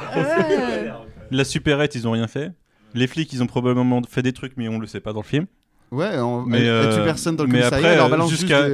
la 1.32 1.44
supérette, 1.44 1.96
ils 1.96 2.08
ont 2.08 2.12
rien 2.12 2.28
fait? 2.28 2.52
Les 2.94 3.08
flics, 3.08 3.32
ils 3.34 3.42
ont 3.44 3.48
probablement 3.48 4.02
fait 4.10 4.22
des 4.22 4.34
trucs, 4.34 4.54
mais 4.58 4.68
on 4.70 4.80
le 4.80 4.88
sait 4.88 5.00
pas 5.00 5.14
dans 5.14 5.22
le 5.22 5.26
film. 5.26 5.46
Ouais, 5.92 6.18
on, 6.18 6.42
Mais, 6.44 6.62
elle, 6.62 6.66
elle 6.66 6.90
tue 6.94 7.00
euh, 7.02 7.06
personne 7.06 7.36
dans 7.36 7.44
le 7.44 7.50
mais 7.50 7.60
commissariat, 7.60 8.04
après, 8.04 8.28
jusqu'à- 8.28 8.68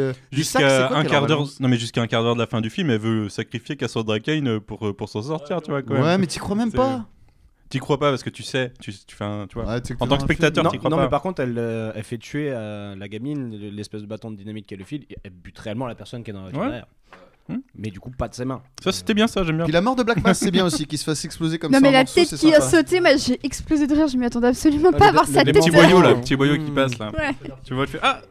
des- 0.90 0.96
un 0.96 1.04
quart 1.04 1.26
d'heure, 1.26 1.46
non 1.60 1.68
mais 1.68 1.78
jusqu'à 1.78 2.02
un 2.02 2.08
quart 2.08 2.24
d'heure 2.24 2.36
de 2.36 2.40
la 2.40 2.48
fin 2.48 2.62
du 2.62 2.70
film, 2.70 2.90
elle 2.92 3.00
veut 3.00 3.28
sacrifier 3.28 3.76
Cassandra 3.76 4.20
Kane 4.22 4.62
pour 4.62 4.88
euh, 4.88 4.94
pour 4.94 5.10
s'en 5.10 5.22
sortir, 5.22 5.62
tu 5.62 5.70
vois 5.72 5.82
quand 5.82 5.96
même. 5.96 6.04
Ouais, 6.04 6.18
mais 6.18 6.28
t'y 6.28 6.40
crois 6.40 6.56
même 6.56 6.72
pas. 6.72 7.06
T'y 7.68 7.80
crois 7.80 8.00
pas 8.00 8.10
parce 8.10 8.24
que 8.24 8.30
tu 8.30 8.42
sais, 8.42 8.72
tu, 8.80 8.92
tu 9.06 9.16
fais 9.16 9.26
un, 9.26 9.48
tu 9.48 9.56
vois. 9.56 9.66
Ouais, 9.66 9.82
en 10.00 10.08
tant 10.08 10.16
que 10.18 10.24
spectateur, 10.24 10.64
non, 10.64 10.70
t'y 10.72 10.78
crois 10.78 10.90
non, 10.90 10.96
pas. 10.98 11.04
mais 11.04 11.10
par 11.10 11.22
contre, 11.22 11.42
elle, 11.42 11.56
euh, 11.58 11.92
elle 11.94 12.04
fait 12.04 12.18
tuer 12.18 12.50
euh, 12.52 12.96
la 12.96 13.08
gamine, 13.10 13.50
l'espèce 13.76 14.02
de 14.02 14.08
bâton 14.08 14.32
de 14.32 14.38
dynamite 14.38 14.66
qu'elle 14.66 14.80
le 14.80 14.86
file, 14.86 15.06
et 15.10 15.18
elle 15.24 15.32
bute 15.32 15.60
réellement 15.60 15.88
la 15.88 15.96
personne 15.96 16.24
qui 16.24 16.32
est 16.32 16.34
dans 16.34 16.44
la 16.46 16.50
voiture 16.52 16.72
Ouais. 16.72 16.82
Hmm. 17.50 17.62
Mais 17.76 17.90
du 17.90 18.00
coup, 18.00 18.12
pas 18.12 18.28
de 18.28 18.36
ses 18.36 18.46
mains. 18.46 18.62
Ça 18.84 18.92
c'était 18.92 19.16
bien 19.16 19.28
ça, 19.28 19.44
j'aime 19.44 19.56
bien. 19.58 19.66
Puis 19.66 19.74
la 19.74 19.82
mort 19.82 19.96
de 19.96 20.04
Black 20.04 20.24
Mass, 20.24 20.38
c'est 20.38 20.52
bien 20.52 20.66
aussi, 20.66 20.86
qu'il 20.86 21.00
se 21.00 21.04
fasse 21.04 21.26
exploser 21.26 21.58
comme 21.58 21.72
Non 21.72 21.80
ça. 21.80 21.82
mais 21.82 21.90
en 21.90 21.92
la 21.94 22.00
morceaux, 22.00 22.14
tête 22.24 22.36
qui 22.40 22.54
a 22.54 22.62
sauté, 22.62 23.02
moi 23.02 23.16
j'ai 23.18 23.40
explosé 23.44 23.88
de 23.88 23.96
rire, 23.96 24.08
je 24.08 24.18
m'y 24.18 24.26
attendais 24.26 24.48
absolument 24.50 24.92
Ah, 24.94 24.98
pas 24.98 25.08
à 25.08 25.12
voir 25.12 25.26
sa 25.26 25.44
Les 25.44 25.52
tête. 25.52 25.56
petits 25.64 25.72
démon- 25.72 25.82
boyaux 25.82 26.02
là, 26.02 26.10
euh, 26.10 26.14
les 26.16 26.22
petits 26.22 26.36
boyaux 26.36 26.56
qui 26.58 26.70
hmm. 26.72 26.76
passent 26.76 26.98
là. 27.00 27.12
Ouais. 27.12 27.36
Tu 27.66 27.74
vois, 27.74 27.86
tu 27.88 27.94
fais 27.94 28.00
ah. 28.04 28.22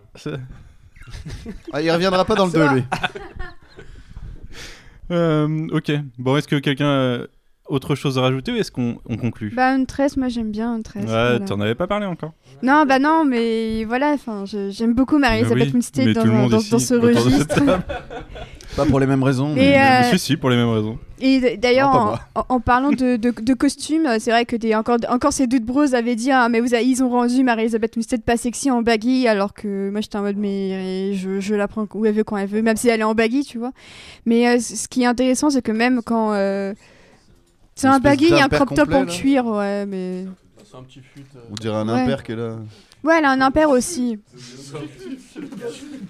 Ah, 1.73 1.82
il 1.82 1.90
reviendra 1.90 2.24
pas 2.24 2.35
dans 2.36 2.47
le 2.47 2.53
Ça 2.53 2.59
2 2.59 2.65
va. 2.65 2.74
lui. 2.74 2.85
Euh, 5.11 5.66
ok. 5.73 5.93
Bon, 6.19 6.36
est-ce 6.36 6.47
que 6.49 6.57
quelqu'un 6.57 6.86
a 6.86 7.19
autre 7.69 7.95
chose 7.95 8.19
à 8.19 8.23
rajouter 8.23 8.53
ou 8.53 8.57
est-ce 8.57 8.73
qu'on 8.73 8.97
on 9.09 9.16
conclut? 9.16 9.53
Bah 9.55 9.70
une 9.74 9.86
tresse, 9.86 10.16
moi 10.16 10.28
j'aime 10.28 10.51
bien 10.51 10.74
une 10.77 10.82
tresse. 10.82 11.05
Ouais, 11.05 11.11
voilà. 11.11 11.40
t'en 11.40 11.61
avais 11.61 11.74
pas 11.74 11.86
parlé 11.86 12.07
encore? 12.07 12.32
Non, 12.62 12.85
bah 12.86 12.99
non, 12.99 13.24
mais 13.24 13.85
voilà, 13.85 14.12
enfin, 14.12 14.45
j'aime 14.70 14.95
beaucoup 14.95 15.19
Marie-Elisabeth 15.19 15.74
oui, 15.74 16.49
dans, 16.51 16.61
ce 16.61 16.95
de 16.95 17.07
registre. 17.07 17.62
Pas 18.77 18.85
pour 18.85 19.01
les 19.01 19.07
mêmes 19.07 19.23
raisons. 19.24 19.53
Et, 19.53 19.57
mais- 19.57 19.77
euh, 19.77 20.01
Mais 20.03 20.19
si, 20.19 20.19
si, 20.19 20.36
pour 20.36 20.51
les 20.51 20.57
mêmes 20.57 20.69
raisons. 20.69 20.99
Et 21.20 21.57
d'ailleurs, 21.57 22.20
en, 22.49 22.61
parlant 22.61 22.90
de, 22.90 23.16
de, 23.16 23.32
de 23.32 23.55
costumes, 23.55 24.07
euh, 24.07 24.16
c'est 24.20 24.31
vrai 24.31 24.45
que 24.45 24.55
des, 24.55 24.74
encore, 24.77 24.99
encore 25.09 25.32
ces 25.32 25.49
deux 25.49 25.59
bros 25.59 25.95
avaient 25.95 26.15
dit 26.15 26.31
ah, 26.31 26.49
mais 26.49 26.61
vous 26.61 26.73
ils 26.74 27.03
ont 27.03 27.09
rendu 27.09 27.43
Marie-Elisabeth 27.43 27.97
Winstead 27.97 28.23
pas 28.23 28.36
sexy 28.36 28.70
en 28.70 28.82
baggy, 28.82 29.27
alors 29.27 29.53
que 29.53 29.90
moi 29.90 30.01
j'étais 30.01 30.16
en 30.16 30.23
mode 30.23 30.36
mais 30.36 31.12
je, 31.15 31.40
je 31.40 31.55
la 31.57 31.66
prends 31.66 31.86
où 31.93 32.07
elle 32.07 32.15
veut 32.15 32.23
quand 32.24 32.36
elle 32.36 32.49
veut, 32.49 32.62
même 32.62 32.77
si 32.77 32.89
elle 32.89 33.01
est 33.01 33.05
en 33.05 33.15
baggy, 33.15 33.43
tu 33.45 33.59
vois. 33.59 33.73
Mais 34.27 34.47
euh, 34.47 34.61
ce 34.61 34.86
qui 34.86 35.03
est 35.03 35.07
intéressant, 35.07 35.51
c'est 35.51 35.62
que 35.62 35.73
même 35.73 36.01
quand. 36.05 36.32
euh, 36.35 36.73
c'est 37.78 37.86
un 37.88 38.00
et 38.36 38.40
un 38.40 38.48
crop 38.48 38.68
top 38.74 38.88
en 38.88 38.98
complet, 39.00 39.05
là. 39.05 39.20
cuir, 39.20 39.46
ouais, 39.46 39.86
mais. 39.86 40.26
C'est 40.64 40.76
un 40.76 40.82
petit 40.82 41.00
fut. 41.00 41.24
On 41.50 41.55
dirait 41.55 41.76
un 41.76 41.88
Ouais. 41.88 42.00
impair 42.02 42.22
qui 42.22 42.32
est 42.32 42.36
là. 42.36 42.56
Ouais, 43.05 43.15
elle 43.19 43.25
a 43.25 43.31
un 43.31 43.41
impair 43.41 43.70
aussi. 43.70 44.19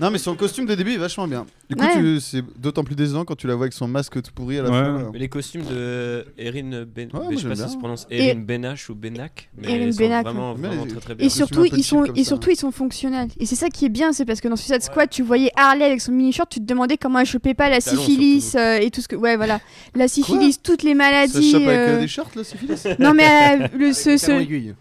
Non, 0.01 0.10
mais 0.10 0.19
son 0.19 0.35
costume 0.36 0.65
de 0.66 0.74
début 0.74 0.93
est 0.94 0.98
vachement 0.98 1.27
bien. 1.28 1.44
Du 1.69 1.77
coup, 1.77 1.82
Ouais. 1.85 1.93
tu- 1.94 2.20
c'est 2.20 2.43
d'autant 2.59 2.82
plus 2.85 2.94
décevant 2.94 3.24
quand 3.24 3.35
tu 3.36 3.47
la 3.47 3.55
vois 3.55 3.65
avec 3.65 3.73
son 3.74 3.86
masque 3.89 4.20
tout 4.23 4.32
pourri 4.35 4.59
à 4.59 4.62
la 4.62 4.70
Ouais. 4.70 4.77
fin. 4.77 4.98
là. 4.98 5.05
Mais 5.12 5.19
les 5.19 5.28
costumes 5.28 5.62
de 5.65 6.24
Erin 6.39 6.85
Ben... 6.94 7.09
Ouais, 7.12 7.20
moi, 7.20 7.24
je 7.31 7.36
sais 7.36 7.43
j'aime 7.43 7.51
pas 7.51 7.56
si 7.56 7.62
ça 7.62 7.69
se 7.69 7.77
prononce 7.77 8.06
Et- 8.10 8.28
Erin 8.28 8.40
Benache 8.40 8.89
ou 8.90 8.94
Benac. 8.94 9.51
Mais 9.56 9.69
Erin 9.74 9.86
ils 9.86 9.93
sont 9.94 9.98
Benac, 10.02 10.24
vraiment, 10.24 10.52
ouais. 10.55 10.59
vraiment 10.60 10.85
Mais- 10.85 10.90
très 10.90 11.01
très 11.01 11.15
bien. 11.15 11.27
Et 11.27 11.28
costume 11.28 11.47
surtout, 11.47 11.60
un 11.60 11.69
peu 11.69 11.77
ils 11.77 11.85
sont, 11.85 12.02
comme 12.05 12.16
et 12.16 12.24
ça. 12.24 12.28
surtout, 12.28 12.51
ils 12.51 12.56
sont 12.56 12.70
fonctionnels. 12.73 13.28
Et 13.39 13.44
c'est 13.47 13.56
ça 13.56 13.69
qui 13.69 13.85
est 13.85 13.89
bien, 13.90 14.12
c'est 14.12 14.24
parce 14.24 14.40
que 14.40 14.48
dans 14.48 14.56
Suicide 14.56 14.82
Squad, 14.82 15.10
tu 15.10 15.23
voyais 15.23 15.51
Harley 15.56 15.85
avec 15.85 16.01
son 16.01 16.12
mini 16.12 16.32
short, 16.32 16.48
tu 16.51 16.60
te 16.60 16.65
demandais 16.65 16.97
comment 16.97 17.19
elle 17.19 17.27
chopait 17.27 17.55
pas 17.55 17.69
la 17.69 17.81
Talons, 17.81 18.01
syphilis 18.01 18.55
euh, 18.56 18.78
et 18.78 18.90
tout 18.90 19.01
ce 19.02 19.09
que. 19.09 19.16
Ouais, 19.16 19.36
voilà. 19.36 19.60
La 19.94 20.09
syphilis, 20.09 20.59
toutes 20.62 20.82
les 20.82 20.93
Ça 20.93 20.97
maladies. 20.97 21.51
chope 21.52 21.62
avec 21.62 21.69
euh, 21.78 21.97
euh, 21.97 22.01
des 22.01 22.09
shorts 22.09 22.31
là, 22.35 22.44
syphilis? 22.44 22.85
Non, 22.98 23.12
mais 23.15 23.27
euh, 23.62 23.69
le, 23.77 23.93
ce, 23.93 24.16
ce- 24.16 24.31
aiguille. 24.32 24.74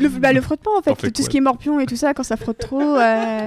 Le, 0.00 0.08
bah, 0.08 0.32
le 0.32 0.40
frottement 0.40 0.72
en 0.78 0.82
fait, 0.82 1.10
tout 1.12 1.22
ce 1.22 1.28
qui 1.28 1.36
est 1.36 1.40
morpion 1.40 1.78
et 1.80 1.86
tout 1.86 1.96
ça, 1.96 2.14
quand 2.14 2.22
ça 2.22 2.36
frotte 2.36 2.58
trop. 2.58 2.80
euh, 2.80 3.46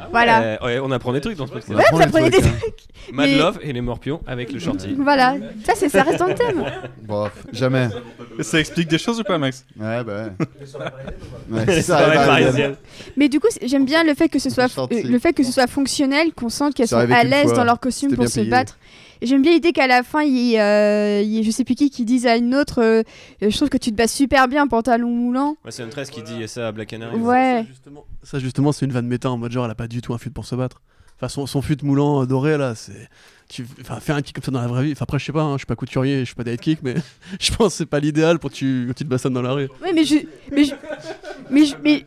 Ah. 0.00 0.08
Voilà. 0.10 0.42
Euh, 0.42 0.56
ouais, 0.64 0.78
on 0.82 0.90
apprend 0.90 1.12
des 1.12 1.20
trucs 1.20 1.36
dans 1.36 1.46
ce 1.46 1.52
podcast. 1.52 1.72
On 1.72 1.76
Ouais, 1.76 1.84
apprend 1.84 1.96
vous 1.96 2.02
les 2.02 2.08
apprenez 2.08 2.30
des 2.30 2.38
trucs, 2.40 2.52
hein. 2.52 2.58
trucs. 2.60 3.14
Mad 3.14 3.30
Love 3.30 3.58
et 3.62 3.72
les 3.72 3.80
morpions 3.80 4.20
avec 4.26 4.52
le 4.52 4.58
shorty. 4.58 4.94
Voilà. 4.98 5.36
Ça, 5.64 5.72
c'est, 5.76 5.88
ça 5.88 6.02
reste 6.02 6.18
dans 6.18 6.26
le 6.26 6.34
thème. 6.34 6.64
Bon, 7.02 7.28
jamais. 7.52 7.88
Ça 8.40 8.58
explique 8.60 8.88
des 8.88 8.98
choses 8.98 9.20
ou 9.20 9.24
pas, 9.24 9.38
Max? 9.38 9.64
Ouais, 9.78 10.02
bah 10.04 10.24
ouais. 11.50 11.80
Ça. 11.82 12.00
Mais 13.16 13.28
du 13.28 13.40
coup, 13.40 13.48
j'aime 13.62 13.84
bien 13.84 14.04
le 14.04 14.14
fait 14.14 14.28
que 14.28 14.38
ce 14.38 14.50
soit, 14.50 14.66
euh, 14.78 14.86
le 15.04 15.18
fait 15.18 15.32
que 15.32 15.42
ce 15.44 15.52
soit 15.52 15.66
fonctionnel, 15.66 16.32
qu'on 16.34 16.48
sente 16.48 16.74
qu'elles 16.74 16.88
sont 16.88 16.96
à 16.98 17.24
l'aise 17.24 17.52
dans 17.52 17.64
leur 17.64 17.78
costume 17.80 18.14
pour 18.14 18.28
se 18.28 18.40
battre. 18.40 18.78
J'aime 19.22 19.42
bien 19.42 19.52
l'idée 19.52 19.72
qu'à 19.72 19.86
la 19.86 20.02
fin, 20.02 20.22
il 20.22 20.36
y, 20.36 20.54
ait, 20.54 20.60
euh, 20.60 21.20
il 21.22 21.28
y 21.30 21.38
ait 21.38 21.42
je 21.42 21.50
sais 21.50 21.64
plus 21.64 21.74
qui 21.74 21.90
qui 21.90 22.04
dise 22.04 22.26
à 22.26 22.36
une 22.36 22.54
autre 22.54 22.82
euh, 22.82 23.02
Je 23.40 23.54
trouve 23.56 23.68
que 23.68 23.78
tu 23.78 23.90
te 23.90 23.96
bats 23.96 24.06
super 24.08 24.48
bien, 24.48 24.66
pantalon 24.66 25.08
moulant. 25.10 25.56
Ouais, 25.64 25.70
c'est 25.70 25.82
une 25.82 25.90
tresse 25.90 26.10
qui 26.10 26.22
dit 26.22 26.46
ça 26.48 26.68
à 26.68 26.72
Black 26.72 26.88
Canary. 26.88 27.16
Ouais. 27.16 27.62
Ça, 27.62 27.68
justement, 27.68 28.04
ça, 28.22 28.38
justement, 28.38 28.72
c'est 28.72 28.84
une 28.86 28.92
vanne 28.92 29.06
méta 29.06 29.30
en 29.30 29.36
mode 29.38 29.52
genre, 29.52 29.64
elle 29.64 29.70
a 29.70 29.74
pas 29.76 29.88
du 29.88 30.00
tout 30.02 30.14
un 30.14 30.18
fut 30.18 30.30
pour 30.30 30.44
se 30.46 30.54
battre. 30.54 30.82
Enfin, 31.16 31.28
son, 31.28 31.46
son 31.46 31.62
fut 31.62 31.76
moulant 31.84 32.22
euh, 32.22 32.26
doré, 32.26 32.58
là, 32.58 32.74
c'est. 32.74 33.08
Tu 33.48 33.64
enfin, 33.82 34.00
fais 34.00 34.12
un 34.12 34.22
kick 34.22 34.34
comme 34.34 34.42
ça 34.44 34.50
dans 34.50 34.60
la 34.60 34.66
vraie 34.66 34.82
vie. 34.84 34.92
Enfin, 34.92 35.02
après, 35.04 35.18
je 35.18 35.26
sais 35.26 35.32
pas, 35.32 35.42
hein, 35.42 35.52
je 35.52 35.58
suis 35.58 35.66
pas 35.66 35.76
couturier, 35.76 36.20
je 36.20 36.24
suis 36.24 36.34
pas 36.34 36.44
kick, 36.56 36.80
mais 36.82 36.94
je 37.40 37.52
pense 37.54 37.68
que 37.68 37.76
c'est 37.78 37.86
pas 37.86 38.00
l'idéal 38.00 38.38
pour 38.38 38.50
que 38.50 38.56
tu, 38.56 38.90
tu 38.96 39.04
te 39.04 39.08
bassonnes 39.08 39.34
dans 39.34 39.42
la 39.42 39.52
rue. 39.52 39.68
Oui, 39.82 39.90
mais, 39.94 40.04
ju- 40.04 40.26
mais, 40.50 40.64
ju- 40.64 40.72
mais, 41.50 41.64
ju- 41.66 41.74
mais, 41.84 42.04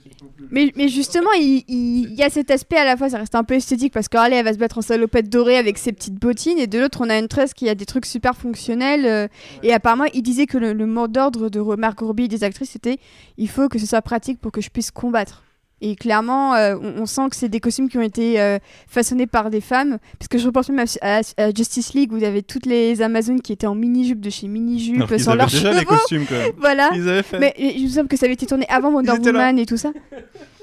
mais, 0.52 0.72
mais 0.76 0.88
justement, 0.88 1.32
il, 1.40 2.14
y 2.14 2.24
a 2.24 2.30
cet 2.30 2.52
aspect 2.52 2.78
à 2.78 2.86
la 2.86 2.96
fois, 2.98 3.10
ça 3.10 3.18
reste 3.18 3.36
un 3.36 3.44
peu 3.44 3.56
esthétique 3.56 3.94
parce 3.94 4.08
que 4.08 4.18
Harley, 4.18 4.36
elle 4.38 4.46
va 4.46 4.54
se 4.54 4.58
battre 4.58 4.78
en 4.78 4.82
salopette 4.82 5.30
dorée 5.30 5.58
avec 5.58 5.78
ses 5.78 5.92
petites 5.92 6.16
bottines, 6.16 6.60
et 6.60 6.68
de 6.68 6.80
l'autre, 6.80 7.00
on 7.02 7.10
a 7.10 7.18
une 7.18 7.28
tresse 7.28 7.54
qui 7.54 7.68
a 7.70 7.76
des 7.76 7.86
trucs 7.86 8.06
super 8.06 8.36
fonctionnels. 8.36 9.06
euh, 9.06 9.28
et 9.64 9.74
apparemment, 9.74 10.06
il 10.14 10.22
disait 10.22 10.46
que 10.46 10.58
le, 10.58 10.74
le 10.74 10.86
mot 10.86 11.08
d'ordre 11.08 11.50
de 11.50 11.60
Margot 11.76 12.08
Robbie 12.08 12.28
des 12.28 12.44
actrices, 12.44 12.72
c'était 12.72 13.00
il 13.38 13.50
faut 13.50 13.68
que 13.68 13.80
ce 13.80 13.86
soit 13.86 14.02
pratique 14.02 14.40
pour 14.40 14.52
que 14.52 14.62
je 14.62 14.70
puisse 14.70 14.92
combattre. 14.92 15.44
Et 15.80 15.96
clairement, 15.96 16.56
euh, 16.56 16.76
on, 16.82 17.02
on 17.04 17.06
sent 17.06 17.30
que 17.30 17.36
c'est 17.36 17.50
des 17.50 17.60
costumes 17.60 17.88
qui 17.88 17.98
ont 18.00 18.02
été 18.02 18.42
euh, 18.42 18.58
façonnés 18.88 19.28
par 19.28 19.50
des 19.52 19.62
femmes. 19.62 19.98
Parce 20.18 20.28
que 20.28 20.38
je 20.40 20.46
repense 20.48 20.70
même 20.70 20.86
à, 21.02 21.18
à- 21.20 21.44
à 21.44 21.52
Justice 21.54 21.94
League 21.94 22.12
où 22.12 22.18
il 22.18 22.24
y 22.24 22.26
avait 22.26 22.42
toutes 22.42 22.66
les 22.66 23.02
Amazones 23.04 23.42
qui 23.42 23.54
étaient 23.54 23.68
en 23.68 23.76
mini-jupe 23.76 24.20
de 24.20 24.30
chez 24.32 24.48
mini-jupe 24.48 25.06
sans 25.20 25.30
avaient 25.32 25.38
leurs 25.38 25.48
déjà 25.48 25.70
cheveux. 25.70 25.80
les 25.80 25.86
costumes, 25.86 26.26
quand 26.28 26.36
même. 26.36 26.52
Voilà. 26.60 26.90
Ils 26.96 27.08
avaient 27.08 27.22
fait. 27.24 27.38
Mais 27.40 27.54
euh, 27.60 27.72
il 27.76 27.84
me 27.84 27.90
semble 27.90 28.08
que 28.08 28.18
ça 28.18 28.26
avait 28.26 28.34
été 28.34 28.48
tourné 28.48 28.66
avant 28.70 28.90
Wonder. 28.92 29.12
Woman 29.12 29.60
et 29.60 29.66
tout 29.68 29.78
ça. 29.78 29.92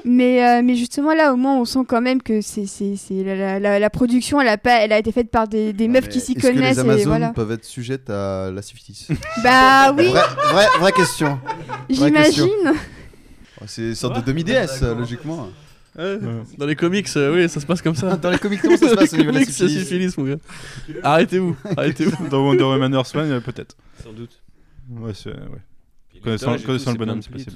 Mais, 0.07 0.45
euh, 0.47 0.61
mais 0.63 0.75
justement, 0.75 1.15
là, 1.15 1.33
au 1.33 1.37
moins, 1.37 1.57
on 1.57 1.65
sent 1.65 1.79
quand 1.89 2.03
même 2.03 2.21
que 2.21 2.43
c'est, 2.43 2.67
c'est, 2.67 2.95
c'est 2.97 3.23
la, 3.25 3.35
la- 3.37 3.59
la- 3.61 3.79
la 3.79 3.91
production, 3.91 4.39
elle 4.41 4.49
a, 4.49 4.59
pas, 4.59 4.81
elle 4.85 4.93
a 4.93 4.99
été 4.99 5.13
faite 5.13 5.31
par 5.31 5.49
des, 5.49 5.73
des 5.73 5.89
meufs 5.89 6.09
qui 6.11 6.21
s'y 6.21 6.33
Est-ce 6.33 6.41
que 6.47 6.53
connaissent. 6.53 6.75
les 6.77 6.81
Amazones 6.81 7.01
et 7.01 7.05
voilà. 7.07 7.29
peuvent 7.31 7.53
être 7.53 7.65
sujettes 7.65 8.11
à 8.11 8.51
la 8.51 8.61
syphilis 8.61 9.09
Bah 9.43 9.93
oui, 9.97 10.09
vraie, 10.09 10.21
vraie, 10.53 10.67
vraie 10.81 10.93
question. 10.93 11.39
Vraie 11.89 12.11
question. 12.13 12.49
C'est 13.67 13.83
une 13.83 13.95
sorte 13.95 14.17
de 14.17 14.21
demi-déesse, 14.23 14.83
logiquement. 14.83 15.49
Ouais, 15.97 16.19
Dans 16.59 16.67
les 16.67 16.75
comics, 16.75 17.07
euh, 17.17 17.33
oui, 17.35 17.49
ça 17.49 17.61
se 17.61 17.67
passe 17.67 17.81
comme 17.81 17.95
ça. 17.95 18.17
Dans 18.17 18.31
les 18.31 18.39
comics, 18.39 18.61
comment 18.61 18.77
ça 18.77 18.89
se 18.89 18.95
passe 18.97 19.13
au 19.13 19.17
niveau 19.17 19.31
de 19.31 19.39
la 19.39 19.45
syphilis 19.45 19.79
syphilis, 19.79 20.19
mon 20.19 20.25
gars. 20.25 20.37
Arrêtez-vous, 21.05 21.57
arrêtez-vous. 21.77 22.29
Dans 22.31 22.45
Wonder 22.45 22.65
Woman 22.65 22.93
Earth 22.95 23.15
One, 23.15 23.31
euh, 23.31 23.41
peut-être. 23.41 23.77
Sans 24.03 24.13
doute. 24.13 24.43
Ouais, 24.91 25.13
c'est. 25.15 25.31
Ouais. 25.31 25.61
Connaissant, 26.23 26.53
le 26.93 26.97
bonhomme, 26.99 27.23
c'est 27.23 27.31
possible. 27.31 27.53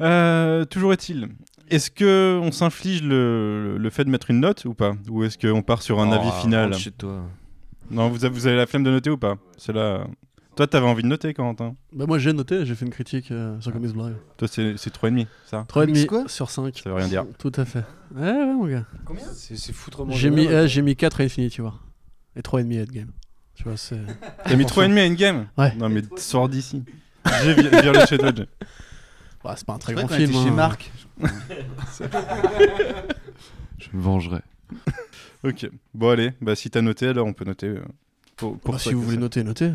Euh, 0.00 0.64
toujours 0.66 0.92
est-il. 0.92 1.28
Est-ce 1.70 1.90
que 1.90 2.38
on 2.42 2.52
s'inflige 2.52 3.02
le, 3.02 3.76
le 3.78 3.90
fait 3.90 4.04
de 4.04 4.10
mettre 4.10 4.30
une 4.30 4.40
note 4.40 4.64
ou 4.66 4.74
pas? 4.74 4.94
Ou 5.08 5.24
est-ce 5.24 5.38
qu'on 5.38 5.62
part 5.62 5.82
sur 5.82 5.98
un 6.00 6.10
Oh, 6.10 6.14
avis 6.14 6.30
final? 6.42 6.66
rentre 6.66 6.78
chez 6.78 6.90
toi. 6.92 7.22
Non, 7.90 8.08
vous 8.10 8.24
avez, 8.24 8.34
vous 8.34 8.46
avez 8.46 8.56
la 8.56 8.66
flemme 8.66 8.84
de 8.84 8.90
noter 8.90 9.10
ou 9.10 9.16
pas? 9.16 9.36
C'est 9.56 9.72
là. 9.72 10.06
Toi, 10.56 10.66
t'avais 10.66 10.86
envie 10.86 11.02
de 11.02 11.08
noter, 11.08 11.34
Corentin 11.34 11.76
Bah, 11.92 12.06
moi, 12.06 12.18
j'ai 12.18 12.32
noté, 12.32 12.64
j'ai 12.64 12.74
fait 12.74 12.86
une 12.86 12.90
critique 12.90 13.30
euh, 13.30 13.60
sur 13.60 13.72
Comics 13.72 13.92
Blog. 13.92 14.14
Toi, 14.38 14.48
c'est 14.48 14.76
c'est 14.78 14.92
3,5, 14.94 15.26
ça 15.44 15.66
3,5 15.68 16.06
quoi 16.06 16.24
sur 16.28 16.50
5. 16.50 16.78
Ça 16.82 16.88
veut 16.88 16.96
rien 16.96 17.08
dire. 17.08 17.26
Tout 17.38 17.52
à 17.56 17.66
fait. 17.66 17.84
Ouais, 18.14 18.22
ouais, 18.32 18.54
mon 18.54 18.66
gars. 18.66 18.84
C'est 19.34 19.56
c'est 19.56 19.74
foutrement. 19.74 20.12
J'ai 20.12 20.30
mis, 20.30 20.46
euh, 20.46 20.66
j'ai 20.66 20.80
mis 20.80 20.96
4 20.96 21.20
à 21.20 21.24
Infinity 21.24 21.60
War. 21.60 21.84
Et 22.36 22.40
3,5 22.40 22.78
à 22.78 22.82
Endgame. 22.82 23.10
Tu 23.54 23.64
vois, 23.64 23.76
c'est. 23.76 24.00
T'as 24.44 24.56
mis 24.56 24.64
3,5 24.64 24.98
à 24.98 25.06
Endgame 25.10 25.46
Ouais. 25.58 25.74
Non, 25.76 25.90
mais 25.90 26.02
sors 26.16 26.48
d'ici. 26.48 26.82
J'ai 27.42 27.54
vi- 27.54 27.68
viré 27.68 28.06
chez 28.06 28.18
toi, 28.18 28.32
Jay. 28.34 28.46
Ouais, 29.44 29.52
c'est 29.56 29.66
pas 29.66 29.74
un 29.74 29.78
très 29.78 29.94
grand 29.94 30.08
film. 30.08 30.32
chez 30.32 30.38
hein. 30.48 30.50
Marc. 30.50 30.90
Je 33.78 33.88
me 33.92 34.00
vengerai. 34.02 34.40
Ok. 35.44 35.70
Bon, 35.94 36.08
allez. 36.10 36.32
Bah, 36.40 36.56
si 36.56 36.70
t'as 36.70 36.80
noté, 36.80 37.06
alors 37.06 37.26
on 37.26 37.32
peut 37.32 37.44
noter. 37.44 37.68
euh, 37.68 37.82
pour, 38.36 38.58
pour 38.58 38.72
Bah, 38.74 38.80
si 38.80 38.92
vous 38.92 39.02
voulez 39.02 39.18
noter, 39.18 39.44
notez. 39.44 39.70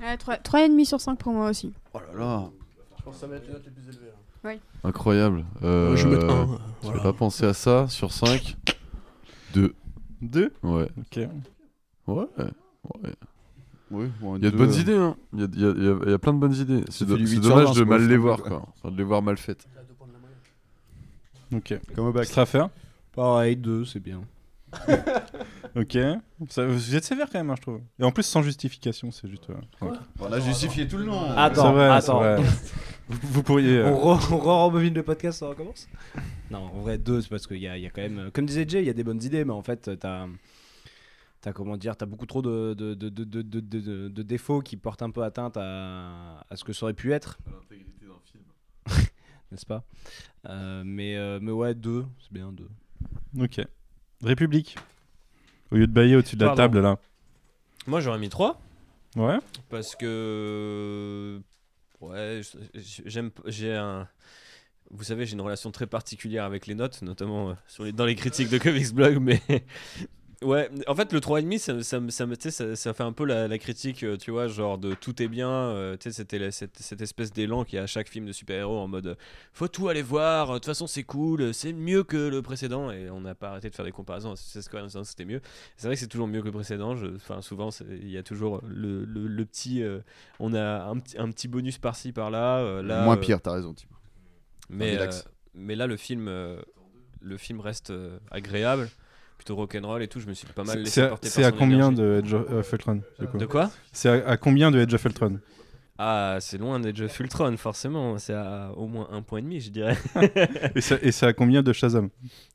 Ouais, 0.00 0.16
3,5 0.16 0.84
sur 0.84 1.00
5 1.00 1.18
pour 1.18 1.32
moi 1.32 1.50
aussi. 1.50 1.72
Oh 1.94 1.98
là 1.98 2.18
là. 2.18 2.50
Je 2.98 3.02
pense 3.02 3.14
que 3.14 3.20
ça 3.20 3.26
va 3.26 3.36
être 3.36 3.46
les 3.46 3.52
notes 3.54 3.64
les 3.64 3.70
plus 3.70 3.88
élevées. 3.88 4.60
Incroyable. 4.84 5.44
Euh, 5.62 5.96
je 5.96 6.06
vais 6.08 6.16
mettre 6.16 6.30
1. 6.32 6.58
J'avais 6.84 7.02
pas 7.02 7.12
pensé 7.12 7.44
à 7.44 7.52
ça. 7.54 7.86
Sur 7.88 8.12
5, 8.12 8.56
2. 9.54 9.74
Deux? 10.22 10.52
Ouais. 10.62 10.88
Ok. 10.98 11.16
Ouais. 12.06 12.26
ouais. 12.38 13.10
Oui, 13.90 14.06
bon, 14.20 14.36
Il 14.36 14.44
y 14.44 14.46
a 14.46 14.50
de 14.50 14.56
deux, 14.56 14.58
bonnes 14.64 14.74
euh, 14.74 14.80
idées, 14.80 14.96
hein. 14.96 15.16
Il 15.32 15.40
y 15.40 15.42
a, 15.44 15.46
il 15.52 15.60
y 15.60 15.64
a- 15.66 15.70
il 15.70 15.82
y 15.84 15.88
a- 15.88 15.98
il 16.04 16.10
y 16.10 16.14
a 16.14 16.18
plein 16.18 16.34
de 16.34 16.38
bonnes 16.38 16.54
idées. 16.54 16.84
C'est 16.90 17.06
do- 17.06 17.16
du 17.16 17.26
c'est 17.26 17.36
8 17.36 17.42
sur 17.42 17.54
dommage 17.54 17.68
20, 17.74 17.80
de 17.80 17.84
mal 17.84 18.00
le 18.02 18.06
les 18.08 18.16
voir, 18.18 18.42
quoi. 18.42 18.62
Enfin, 18.76 18.90
de 18.90 18.96
les 18.98 19.02
voir 19.04 19.22
mal 19.22 19.36
faites. 19.38 19.66
Ok. 21.54 21.74
Comme 21.94 22.06
au 22.08 22.12
bac. 22.12 22.26
Straffer 22.26 22.66
Pareil, 23.14 23.56
deux, 23.56 23.84
c'est 23.86 24.00
bien. 24.00 24.20
Ok. 25.76 25.96
Ça- 26.48 26.66
vous 26.66 26.94
êtes 26.96 27.04
sévère 27.04 27.28
quand 27.30 27.38
même, 27.38 27.50
hein, 27.50 27.54
je 27.56 27.62
trouve. 27.62 27.80
Et 27.98 28.04
en 28.04 28.10
plus, 28.12 28.22
sans 28.24 28.42
justification, 28.42 29.10
c'est 29.10 29.28
juste. 29.28 29.48
euh, 29.50 29.54
ok. 29.80 29.94
On 30.20 30.32
a 30.32 30.40
justifié 30.40 30.86
tout 30.88 30.96
le 30.98 31.04
long. 31.06 31.30
Attends, 31.36 31.66
C'est 31.66 31.72
vrai, 31.72 31.88
attends. 31.90 32.18
vrai. 32.18 32.36
vous, 33.08 33.18
vous 33.22 33.42
pourriez. 33.42 33.78
euh, 33.78 33.90
On 33.90 34.14
re- 34.14 34.32
on 34.34 34.38
re-rembobine 34.38 34.94
le 34.94 35.02
podcast, 35.02 35.38
ça 35.40 35.48
recommence 35.48 35.88
Non, 36.50 36.58
en 36.58 36.80
vrai, 36.80 36.98
deux, 36.98 37.20
c'est 37.22 37.28
parce 37.28 37.46
qu'il 37.46 37.58
y 37.58 37.68
a, 37.68 37.76
il 37.76 37.82
y 37.82 37.86
a 37.86 37.90
quand 37.90 38.02
même. 38.02 38.18
euh, 38.18 38.30
Comme 38.32 38.46
disait 38.46 38.64
Jay, 38.68 38.80
il 38.82 38.86
y 38.86 38.90
a 38.90 38.94
des 38.94 39.04
bonnes 39.04 39.22
idées, 39.22 39.44
mais 39.44 39.52
en 39.52 39.62
fait, 39.62 39.90
t'as. 39.98 40.26
T'as 41.40 41.52
comment 41.52 41.76
dire, 41.76 41.96
t'as 41.96 42.06
beaucoup 42.06 42.26
trop 42.26 42.42
de, 42.42 42.74
de, 42.74 42.94
de, 42.94 43.08
de, 43.08 43.22
de, 43.24 43.42
de- 43.42 43.60
de- 43.60 44.08
de 44.08 44.22
défauts 44.22 44.60
qui 44.60 44.76
portent 44.76 45.02
un 45.02 45.10
peu 45.10 45.22
atteinte 45.22 45.56
à, 45.56 46.44
à 46.50 46.56
ce 46.56 46.64
que 46.64 46.72
ça 46.72 46.86
aurait 46.86 46.94
pu 46.94 47.12
être. 47.12 47.38
N'est-ce 49.52 49.64
pas? 49.64 49.84
Euh, 50.48 50.82
mais, 50.84 51.16
euh, 51.16 51.38
mais 51.40 51.52
ouais, 51.52 51.74
deux, 51.74 52.04
c'est 52.20 52.32
bien 52.32 52.50
deux. 52.52 52.68
Ok. 53.40 53.60
République. 54.22 54.76
Au 55.70 55.76
lieu 55.76 55.86
de 55.86 55.92
bailler 55.92 56.16
au-dessus 56.16 56.36
de 56.36 56.44
la 56.44 56.48
Pardon. 56.54 56.62
table, 56.62 56.80
là. 56.80 56.98
Moi, 57.86 58.00
j'aurais 58.00 58.18
mis 58.18 58.28
3. 58.28 58.60
Ouais. 59.16 59.38
Parce 59.70 59.96
que. 59.96 61.40
Ouais, 62.00 62.40
j'aime. 62.74 63.30
J'ai 63.46 63.74
un. 63.74 64.08
Vous 64.90 65.04
savez, 65.04 65.26
j'ai 65.26 65.34
une 65.34 65.40
relation 65.42 65.70
très 65.70 65.86
particulière 65.86 66.44
avec 66.44 66.66
les 66.66 66.74
notes, 66.74 67.02
notamment 67.02 67.50
euh, 67.50 67.54
sur 67.66 67.84
les, 67.84 67.92
dans 67.92 68.06
les 68.06 68.14
critiques 68.14 68.48
de 68.48 68.58
Comics 68.58 68.92
Blog, 68.94 69.18
mais. 69.20 69.42
Ouais, 70.40 70.70
en 70.86 70.94
fait, 70.94 71.12
le 71.12 71.18
3,5, 71.18 71.58
ça, 71.58 71.82
ça, 71.82 72.00
ça, 72.10 72.50
ça, 72.50 72.76
ça 72.76 72.94
fait 72.94 73.02
un 73.02 73.12
peu 73.12 73.24
la, 73.24 73.48
la 73.48 73.58
critique, 73.58 74.04
euh, 74.04 74.16
tu 74.16 74.30
vois, 74.30 74.46
genre 74.46 74.78
de 74.78 74.94
tout 74.94 75.20
est 75.20 75.26
bien. 75.26 75.50
euh, 75.50 75.96
tu 75.96 76.04
sais, 76.04 76.12
c'était 76.12 76.52
cette, 76.52 76.78
cette 76.78 77.00
espèce 77.00 77.32
d'élan 77.32 77.64
qu'il 77.64 77.74
y 77.76 77.80
a 77.80 77.82
à 77.82 77.86
chaque 77.88 78.08
film 78.08 78.24
de 78.24 78.30
super-héros 78.30 78.78
en 78.78 78.86
mode 78.86 79.16
faut 79.52 79.66
tout 79.66 79.88
aller 79.88 80.00
voir, 80.02 80.48
de 80.50 80.54
toute 80.54 80.66
façon, 80.66 80.86
c'est 80.86 81.02
cool, 81.02 81.52
c'est 81.52 81.72
mieux 81.72 82.04
que 82.04 82.16
le 82.16 82.40
précédent. 82.40 82.92
Et 82.92 83.10
on 83.10 83.20
n'a 83.20 83.34
pas 83.34 83.48
arrêté 83.50 83.68
de 83.68 83.74
faire 83.74 83.84
des 83.84 83.90
comparaisons. 83.90 84.36
C'est 84.36 84.62
ce 84.62 84.70
qu'on 84.70 84.88
c'était 85.02 85.24
mieux. 85.24 85.40
C'est 85.76 85.88
vrai 85.88 85.96
que 85.96 86.00
c'est 86.00 86.06
toujours 86.06 86.28
mieux 86.28 86.40
que 86.40 86.46
le 86.46 86.52
précédent. 86.52 86.94
Enfin, 87.16 87.42
souvent, 87.42 87.70
il 87.90 88.08
y 88.08 88.16
a 88.16 88.22
toujours 88.22 88.62
le, 88.64 89.04
le, 89.04 89.26
le 89.26 89.44
petit. 89.44 89.82
euh, 89.82 89.98
on 90.38 90.54
a 90.54 90.84
un, 90.84 90.98
petit- 91.00 91.18
un 91.18 91.32
petit 91.32 91.48
bonus 91.48 91.78
par-ci 91.78 92.12
par-là. 92.12 92.58
euh, 92.58 92.82
là, 92.82 93.02
Moins 93.02 93.16
pire, 93.16 93.40
t'as 93.40 93.54
raison, 93.54 93.74
Thibaut. 93.74 93.96
mais, 94.70 94.96
mais 95.54 95.74
là, 95.74 95.88
le 95.88 95.96
film, 95.96 96.28
le 96.28 97.36
film 97.38 97.58
reste 97.58 97.92
agréable, 98.30 98.88
plutôt 99.38 99.56
rock'n'roll 99.56 100.02
et 100.02 100.08
tout. 100.08 100.20
Je 100.20 100.26
me 100.26 100.34
suis 100.34 100.46
pas 100.48 100.64
mal 100.64 100.74
C'est- 100.74 100.78
laissé 100.80 100.90
C'est 100.90 101.02
à, 101.02 101.08
porter 101.08 101.28
c'est 101.28 101.40
par 101.42 101.48
à 101.48 101.52
son 101.52 101.58
combien 101.58 101.90
de 101.92 102.18
Edge 102.22 102.34
of 102.34 102.72
Ultron 102.72 103.00
De 103.34 103.46
quoi? 103.46 103.70
C'est 103.92 104.08
à, 104.10 104.28
à 104.28 104.36
combien 104.36 104.70
de 104.70 104.78
Edge 104.80 104.92
of 104.94 105.04
Ultron 105.04 105.38
Ah, 105.98 106.36
c'est 106.40 106.58
loin 106.58 106.78
d'Edge 106.80 107.00
of 107.02 107.18
Ultron, 107.20 107.56
forcément. 107.56 108.18
C'est 108.18 108.34
à 108.34 108.70
au 108.76 108.86
moins 108.86 109.08
un 109.10 109.22
point 109.22 109.38
et 109.38 109.42
demi, 109.42 109.60
je 109.60 109.70
dirais. 109.70 109.96
Et 111.02 111.10
c'est 111.12 111.26
à 111.26 111.32
combien 111.32 111.62
de 111.62 111.72
Shazam? 111.72 112.08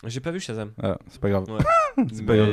J'ai 0.06 0.20
pas 0.22 0.32
vu 0.32 0.40
Shazam. 0.40 0.72
Ah, 0.82 0.98
c'est 1.10 1.20
pas 1.20 1.30
grave. 1.30 1.46
Ouais. 1.50 2.06
c'est 2.14 2.26
pas 2.26 2.36
grave. 2.38 2.50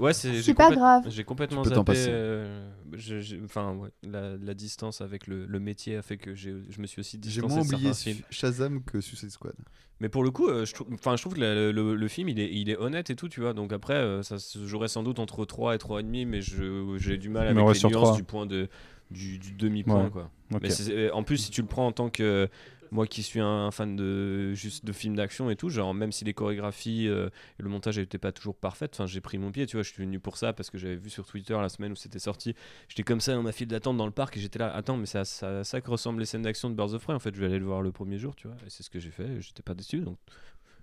Ouais, 0.00 0.12
c'est 0.12 0.54
pas 0.54 0.64
complète- 0.66 0.78
grave. 0.78 1.02
J'ai 1.08 1.24
complètement 1.24 1.64
zappé. 1.64 1.82
passer. 1.84 2.06
euh, 2.10 2.68
je- 2.92 3.20
je- 3.20 3.36
Enfin, 3.44 3.74
ouais, 3.74 3.90
la, 4.02 4.36
la 4.36 4.54
distance 4.54 5.00
avec 5.00 5.26
le, 5.26 5.46
le 5.46 5.60
métier 5.60 5.96
a 5.96 6.02
fait 6.02 6.16
que 6.16 6.34
j'ai- 6.34 6.56
je 6.68 6.80
me 6.80 6.86
suis 6.86 7.00
aussi 7.00 7.16
J'ai 7.16 7.28
distancé 7.42 7.54
moins 7.54 7.64
de 7.64 7.74
oublié 7.74 7.94
films. 7.94 8.18
Shazam 8.30 8.82
que 8.82 9.00
Suicide 9.00 9.30
Squad. 9.30 9.54
Mais 10.00 10.08
pour 10.08 10.22
le 10.22 10.30
coup, 10.30 10.48
euh, 10.48 10.64
je, 10.64 10.74
trouve, 10.74 10.86
enfin, 10.92 11.16
je 11.16 11.22
trouve 11.22 11.34
que 11.34 11.40
la- 11.40 11.72
le, 11.72 11.94
le 11.96 12.08
film, 12.08 12.28
il 12.28 12.38
est, 12.38 12.52
il 12.54 12.70
est 12.70 12.76
honnête 12.76 13.10
et 13.10 13.16
tout, 13.16 13.28
tu 13.28 13.40
vois. 13.40 13.52
Donc 13.52 13.72
après, 13.72 13.94
euh, 13.94 14.22
ça 14.22 14.38
se 14.38 14.64
jouerait 14.66 14.88
sans 14.88 15.02
doute 15.02 15.18
entre 15.18 15.44
3 15.44 15.74
et 15.74 15.78
3,5, 15.78 16.26
mais 16.26 16.40
je- 16.40 16.96
j'ai 16.98 17.18
du 17.18 17.28
mal 17.28 17.44
avec 17.48 17.56
les 17.56 17.62
nuances 17.62 17.80
3. 17.92 18.16
du 18.16 18.22
point 18.22 18.46
de, 18.46 18.68
du, 19.10 19.38
du 19.38 19.52
demi-point, 19.52 20.04
Ouais. 20.04 20.10
quoi. 20.10 20.30
Mais 20.62 20.70
c'est- 20.70 21.10
en 21.10 21.22
plus, 21.24 21.38
si 21.38 21.50
tu 21.50 21.62
le 21.62 21.66
prends 21.66 21.86
en 21.86 21.92
tant 21.92 22.10
que 22.10 22.48
moi 22.90 23.06
qui 23.06 23.22
suis 23.22 23.40
un 23.40 23.70
fan 23.70 23.96
de 23.96 24.52
juste 24.54 24.84
de 24.84 24.92
films 24.92 25.16
d'action 25.16 25.50
et 25.50 25.56
tout, 25.56 25.68
genre 25.68 25.94
même 25.94 26.12
si 26.12 26.24
les 26.24 26.34
chorégraphies 26.34 27.08
euh, 27.08 27.28
et 27.58 27.62
le 27.62 27.68
montage 27.68 27.98
n'étaient 27.98 28.18
pas 28.18 28.32
toujours 28.32 28.56
parfaites, 28.56 28.94
enfin 28.94 29.06
j'ai 29.06 29.20
pris 29.20 29.38
mon 29.38 29.50
pied, 29.50 29.66
tu 29.66 29.76
vois, 29.76 29.82
je 29.82 29.90
suis 29.92 30.02
venu 30.02 30.20
pour 30.20 30.36
ça 30.36 30.52
parce 30.52 30.70
que 30.70 30.78
j'avais 30.78 30.96
vu 30.96 31.10
sur 31.10 31.26
Twitter 31.26 31.54
la 31.54 31.68
semaine 31.68 31.92
où 31.92 31.96
c'était 31.96 32.18
sorti, 32.18 32.54
j'étais 32.88 33.02
comme 33.02 33.20
ça 33.20 33.34
dans 33.34 33.42
ma 33.42 33.52
file 33.52 33.68
d'attente 33.68 33.96
dans 33.96 34.06
le 34.06 34.12
parc 34.12 34.36
et 34.36 34.40
j'étais 34.40 34.58
là, 34.58 34.74
attends 34.74 34.96
mais 34.96 35.06
c'est 35.06 35.18
à 35.18 35.24
ça, 35.24 35.60
à 35.60 35.64
ça 35.64 35.80
que 35.80 35.90
ressemblent 35.90 36.20
les 36.20 36.26
scènes 36.26 36.42
d'action 36.42 36.70
de 36.70 36.74
Birds 36.74 36.94
of 36.94 37.02
Prey, 37.02 37.14
en 37.14 37.18
fait 37.18 37.34
je 37.34 37.40
vais 37.40 37.46
aller 37.46 37.58
le 37.58 37.66
voir 37.66 37.82
le 37.82 37.92
premier 37.92 38.18
jour, 38.18 38.34
tu 38.34 38.48
vois, 38.48 38.56
et 38.66 38.70
c'est 38.70 38.82
ce 38.82 38.90
que 38.90 38.98
j'ai 38.98 39.10
fait, 39.10 39.40
j'étais 39.40 39.62
pas 39.62 39.74
déçu 39.74 40.00
donc 40.00 40.18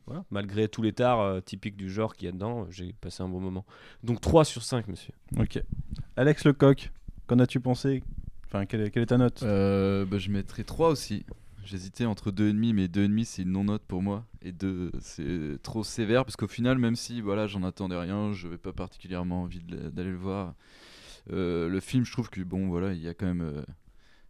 voilà, 0.05 0.23
malgré 0.29 0.67
tous 0.67 0.83
les 0.83 0.93
tares 0.93 1.19
euh, 1.21 1.41
typiques 1.41 1.75
du 1.75 1.89
genre 1.89 2.15
qu'il 2.15 2.27
y 2.27 2.29
a 2.29 2.31
dedans, 2.31 2.67
j'ai 2.69 2.93
passé 2.93 3.23
un 3.23 3.27
bon 3.27 3.39
moment. 3.39 3.65
Donc 4.03 4.21
3 4.21 4.45
sur 4.45 4.61
5 4.61 4.87
monsieur. 4.87 5.13
Ok. 5.37 5.59
Alex 6.15 6.45
Lecoq, 6.45 6.91
qu'en 7.25 7.39
as-tu 7.39 7.59
pensé? 7.59 8.03
Enfin, 8.45 8.67
quelle 8.67 8.81
est, 8.81 8.91
quelle 8.91 9.03
est 9.03 9.07
ta 9.07 9.17
note? 9.17 9.41
Euh, 9.43 10.05
bah, 10.05 10.19
je 10.19 10.29
mettrais 10.29 10.63
3 10.63 10.89
aussi. 10.89 11.25
J'hésitais 11.65 12.05
entre 12.05 12.31
2,5, 12.31 12.73
mais 12.73 12.87
2,5 12.87 13.23
c'est 13.25 13.41
une 13.41 13.51
non-note 13.51 13.83
pour 13.87 14.01
moi. 14.01 14.25
Et 14.41 14.51
2 14.51 14.91
c'est 14.99 15.57
trop 15.63 15.83
sévère 15.83 16.23
parce 16.23 16.35
qu'au 16.35 16.47
final, 16.47 16.77
même 16.77 16.95
si 16.95 17.21
voilà, 17.21 17.47
j'en 17.47 17.63
attendais 17.63 17.97
rien, 17.97 18.33
je 18.33 18.45
n'avais 18.45 18.57
pas 18.59 18.71
particulièrement 18.73 19.43
envie 19.43 19.61
d'aller 19.63 20.11
le 20.11 20.17
voir. 20.17 20.53
Euh, 21.31 21.67
le 21.69 21.79
film, 21.79 22.05
je 22.05 22.11
trouve 22.11 22.29
que 22.29 22.41
bon, 22.41 22.67
voilà, 22.67 22.93
il 22.93 23.01
y 23.01 23.07
a 23.07 23.13
quand 23.13 23.25
même. 23.25 23.41
euh, 23.41 23.63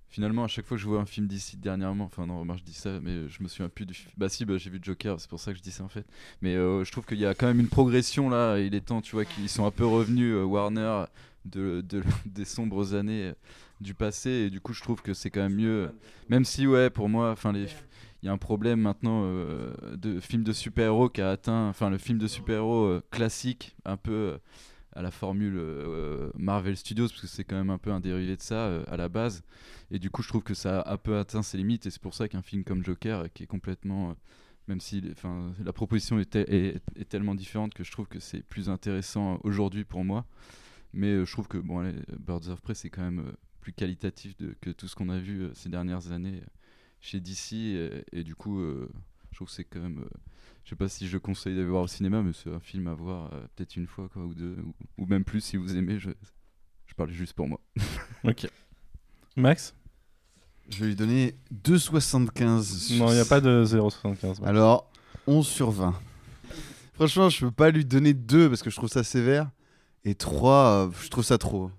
Finalement, 0.07 0.45
à 0.45 0.47
chaque 0.47 0.65
fois 0.65 0.77
que 0.77 0.81
je 0.81 0.87
vois 0.87 1.01
un 1.01 1.05
film 1.05 1.27
d'ici 1.27 1.57
dernièrement, 1.57 2.05
enfin 2.05 2.25
non, 2.25 2.39
remarque, 2.39 2.59
je 2.59 2.63
dis 2.63 2.73
ça, 2.73 3.01
mais 3.01 3.27
je 3.27 3.43
me 3.43 3.49
souviens 3.49 3.67
plus 3.67 3.85
du 3.85 3.93
film. 3.93 4.11
Bah 4.15 4.29
si, 4.29 4.45
bah, 4.45 4.55
j'ai 4.57 4.69
vu 4.69 4.79
Joker, 4.81 5.19
c'est 5.19 5.29
pour 5.29 5.41
ça 5.41 5.51
que 5.51 5.57
je 5.57 5.63
dis 5.63 5.71
ça 5.71 5.83
en 5.83 5.89
fait. 5.89 6.05
Mais 6.41 6.55
euh, 6.55 6.85
je 6.85 6.91
trouve 6.93 7.05
qu'il 7.05 7.19
y 7.19 7.25
a 7.25 7.33
quand 7.33 7.47
même 7.47 7.59
une 7.59 7.67
progression 7.67 8.29
là. 8.29 8.57
Il 8.59 8.73
est 8.75 8.79
temps, 8.85 9.01
tu 9.01 9.11
vois, 9.13 9.25
qu'ils 9.25 9.49
sont 9.49 9.65
un 9.65 9.71
peu 9.71 9.85
revenus, 9.85 10.33
Warner, 10.45 11.03
de, 11.43 11.81
de- 11.81 12.01
des 12.27 12.45
sombres 12.45 12.95
années 12.95 13.33
du 13.81 13.93
passé. 13.93 14.29
Et 14.29 14.49
du 14.49 14.59
coup, 14.61 14.73
je 14.73 14.81
trouve 14.81 15.01
que 15.01 15.13
c'est 15.13 15.29
quand 15.29 15.41
même 15.41 15.55
mieux. 15.55 15.91
Même 16.29 16.45
si, 16.45 16.67
ouais, 16.67 16.89
pour 16.89 17.09
moi, 17.09 17.31
enfin, 17.31 17.51
les. 17.51 17.67
Il 18.23 18.25
y 18.25 18.29
a 18.29 18.31
un 18.31 18.37
problème 18.39 18.79
maintenant 18.81 19.21
euh, 19.25 19.71
de 19.97 20.19
film 20.19 20.41
de 20.43 20.51
super-héros 20.51 21.09
qui 21.09 21.21
a 21.21 21.29
atteint, 21.29 21.67
enfin 21.69 21.91
le 21.91 21.99
film 21.99 22.17
de 22.17 22.25
super-héros 22.25 22.85
euh, 22.85 23.03
classique, 23.11 23.75
un 23.85 23.97
peu 23.97 24.11
euh, 24.11 24.37
à 24.93 25.03
la 25.03 25.11
formule 25.11 25.61
Marvel 26.35 26.75
Studios, 26.75 27.07
parce 27.09 27.21
que 27.21 27.27
c'est 27.27 27.43
quand 27.43 27.55
même 27.57 27.69
un 27.69 27.77
peu 27.77 27.91
un 27.91 27.99
dérivé 27.99 28.35
de 28.35 28.41
ça 28.41 28.81
à 28.87 28.97
la 28.97 29.09
base. 29.09 29.43
Et 29.91 29.99
du 29.99 30.09
coup, 30.09 30.23
je 30.23 30.29
trouve 30.29 30.41
que 30.41 30.55
ça 30.55 30.79
a 30.79 30.93
un 30.93 30.97
peu 30.97 31.17
atteint 31.19 31.43
ses 31.43 31.57
limites, 31.57 31.85
et 31.85 31.91
c'est 31.91 32.01
pour 32.01 32.15
ça 32.15 32.27
qu'un 32.27 32.41
film 32.41 32.63
comme 32.63 32.83
Joker, 32.83 33.31
qui 33.33 33.43
est 33.43 33.47
complètement 33.47 34.15
même 34.67 34.79
si 34.79 35.03
enfin, 35.11 35.53
la 35.63 35.73
proposition 35.73 36.17
est, 36.17 36.25
te- 36.31 36.37
est- 36.51 36.81
est 36.95 37.07
tellement 37.07 37.35
différente 37.35 37.75
que 37.75 37.83
je 37.83 37.91
trouve 37.91 38.07
que 38.07 38.19
c'est 38.19 38.41
plus 38.41 38.67
intéressant 38.69 39.39
aujourd'hui 39.43 39.83
pour 39.83 40.03
moi. 40.03 40.25
Mais 40.93 41.23
je 41.23 41.31
trouve 41.31 41.47
que 41.47 41.59
bon, 41.59 41.79
allez, 41.79 41.93
Birds 42.17 42.49
of 42.49 42.61
Prey, 42.61 42.73
c'est 42.73 42.89
quand 42.89 43.03
même 43.03 43.33
plus 43.65 43.73
qualitatif 43.73 44.37
de- 44.37 44.55
que 44.61 44.69
tout 44.69 44.87
ce 44.87 44.95
qu'on 44.95 45.09
a 45.09 45.17
vu 45.17 45.41
euh, 45.41 45.51
ces 45.55 45.69
dernières 45.69 46.11
années 46.11 46.39
euh, 46.39 46.47
chez 47.01 47.19
DC. 47.19 47.53
Et, 47.53 48.05
et 48.11 48.23
du 48.23 48.35
coup, 48.35 48.59
euh, 48.59 48.87
je 49.31 49.37
trouve 49.37 49.47
que 49.47 49.53
c'est 49.55 49.63
quand 49.63 49.79
même. 49.79 50.01
euh, 50.03 50.17
je 50.63 50.69
sais 50.69 50.75
pas 50.75 50.87
si 50.87 51.07
je 51.07 51.17
conseille 51.17 51.55
d'aller 51.55 51.67
voir 51.67 51.81
au 51.83 51.87
cinéma, 51.87 52.21
mais 52.21 52.31
c'est 52.33 52.51
un 52.53 52.59
film 52.59 52.87
à 52.87 52.93
voir 52.93 53.33
euh, 53.33 53.41
peut-être 53.55 53.75
une 53.75 53.87
fois 53.87 54.07
quoi, 54.13 54.23
ou 54.23 54.35
deux, 54.35 54.55
ou, 54.63 54.73
ou 55.03 55.05
même 55.07 55.23
plus 55.23 55.41
si 55.41 55.57
vous 55.57 55.75
aimez. 55.75 55.97
Je, 55.99 56.11
je 56.85 56.93
parle 56.93 57.09
juste 57.09 57.33
pour 57.33 57.47
moi. 57.47 57.59
Ok. 58.23 58.47
Max? 59.35 59.73
Je 60.69 60.79
vais 60.79 60.87
lui 60.87 60.95
donner 60.95 61.35
2,75. 61.63 62.97
Non, 62.97 63.09
il 63.09 63.13
n'y 63.15 63.19
a 63.19 63.25
pas 63.25 63.41
de 63.41 63.63
0,75. 63.65 64.41
ouais. 64.41 64.47
Alors, 64.47 64.91
11 65.27 65.47
sur 65.47 65.71
20. 65.71 65.93
Franchement, 66.93 67.29
je 67.29 67.45
peux 67.45 67.51
pas 67.51 67.71
lui 67.71 67.83
donner 67.85 68.13
2 68.13 68.47
parce 68.49 68.61
que 68.63 68.69
je 68.69 68.75
trouve 68.75 68.89
ça 68.89 69.03
sévère. 69.03 69.49
Et 70.05 70.15
3, 70.15 70.89
je 71.03 71.09
trouve 71.09 71.23
ça 71.23 71.37
trop. 71.37 71.71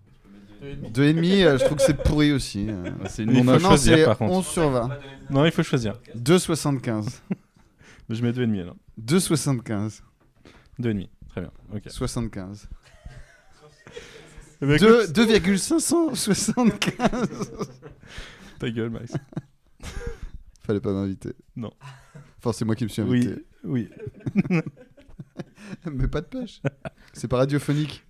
2,5, 0.62 1.44
euh, 1.44 1.58
je 1.58 1.64
trouve 1.64 1.78
que 1.78 1.84
c'est 1.84 2.02
pourri 2.02 2.32
aussi. 2.32 2.66
euh. 2.68 2.90
C'est 3.08 3.22
Il 3.24 3.44
faut 3.44 3.58
choisir, 3.58 3.96
c'est 3.98 4.04
par 4.04 4.18
contre. 4.18 4.32
11 4.32 4.46
sur 4.46 4.70
20. 4.70 4.98
Non, 5.30 5.44
il 5.44 5.52
faut 5.52 5.62
choisir. 5.62 5.94
2,75. 6.16 7.20
Je 8.10 8.22
mets 8.22 8.32
2,5 8.32 8.60
alors. 8.62 8.76
2,75. 9.00 10.00
2,5. 10.80 11.08
Très 11.28 11.40
bien. 11.40 11.50
Ok. 11.74 11.82
75. 11.88 12.68
Eh 14.62 14.66
ben, 14.66 14.78
Deux- 14.78 15.08
2,575. 15.08 16.94
Ta 18.58 18.70
gueule, 18.70 18.90
Max. 18.90 19.12
Fallait 20.66 20.80
pas 20.80 20.92
m'inviter. 20.92 21.32
Non. 21.56 21.70
Enfin, 22.38 22.52
c'est 22.52 22.64
moi 22.64 22.74
qui 22.74 22.84
me 22.84 22.88
suis 22.88 23.02
Oui, 23.02 23.18
invité. 23.26 23.44
oui. 23.64 23.88
Mais 25.90 26.08
pas 26.08 26.20
de 26.22 26.26
pêche. 26.26 26.62
C'est 27.12 27.28
pas 27.28 27.36
radiophonique. 27.38 28.05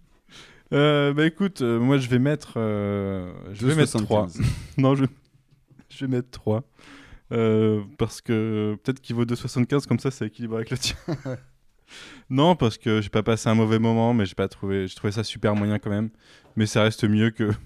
Euh, 0.73 1.13
bah 1.13 1.27
écoute, 1.27 1.63
euh, 1.63 1.79
moi 1.79 1.99
je 1.99 2.09
vais 2.09 2.19
mettre. 2.19 2.55
euh, 2.57 3.33
je 3.53 3.67
vais 3.67 3.75
mettre 3.75 3.99
3. 4.03 4.27
2,75. 4.27 4.43
non, 4.79 4.95
je, 4.95 5.05
je 5.91 6.05
vais 6.05 6.11
mettre 6.11 6.31
3. 6.31 6.63
Euh, 7.33 7.83
parce 7.99 8.21
que 8.21 8.77
peut-être 8.83 9.01
qu'il 9.01 9.15
vaut 9.17 9.25
2,75, 9.25 9.87
comme 9.87 9.99
ça 9.99 10.11
c'est 10.11 10.27
équilibré 10.27 10.57
avec 10.59 10.71
le 10.71 10.79
tien. 10.79 10.97
non, 12.31 12.57
parce 12.57 12.79
que 12.79 13.01
j'ai 13.01 13.09
pas 13.11 13.23
passé 13.23 13.49
un 13.49 13.55
mauvais 13.55 13.79
moment, 13.79 14.13
mais 14.15 14.27
j'ai 14.27 14.35
pas 14.35 14.49
trouvé. 14.49 14.87
J'ai 14.89 14.95
trouvé 14.95 15.13
ça 15.13 15.23
super 15.25 15.55
moyen 15.55 15.79
quand 15.79 15.91
même. 15.91 16.11
Mais 16.57 16.67
ça 16.67 16.83
reste 16.83 17.05
mieux 17.05 17.31
que. 17.31 17.51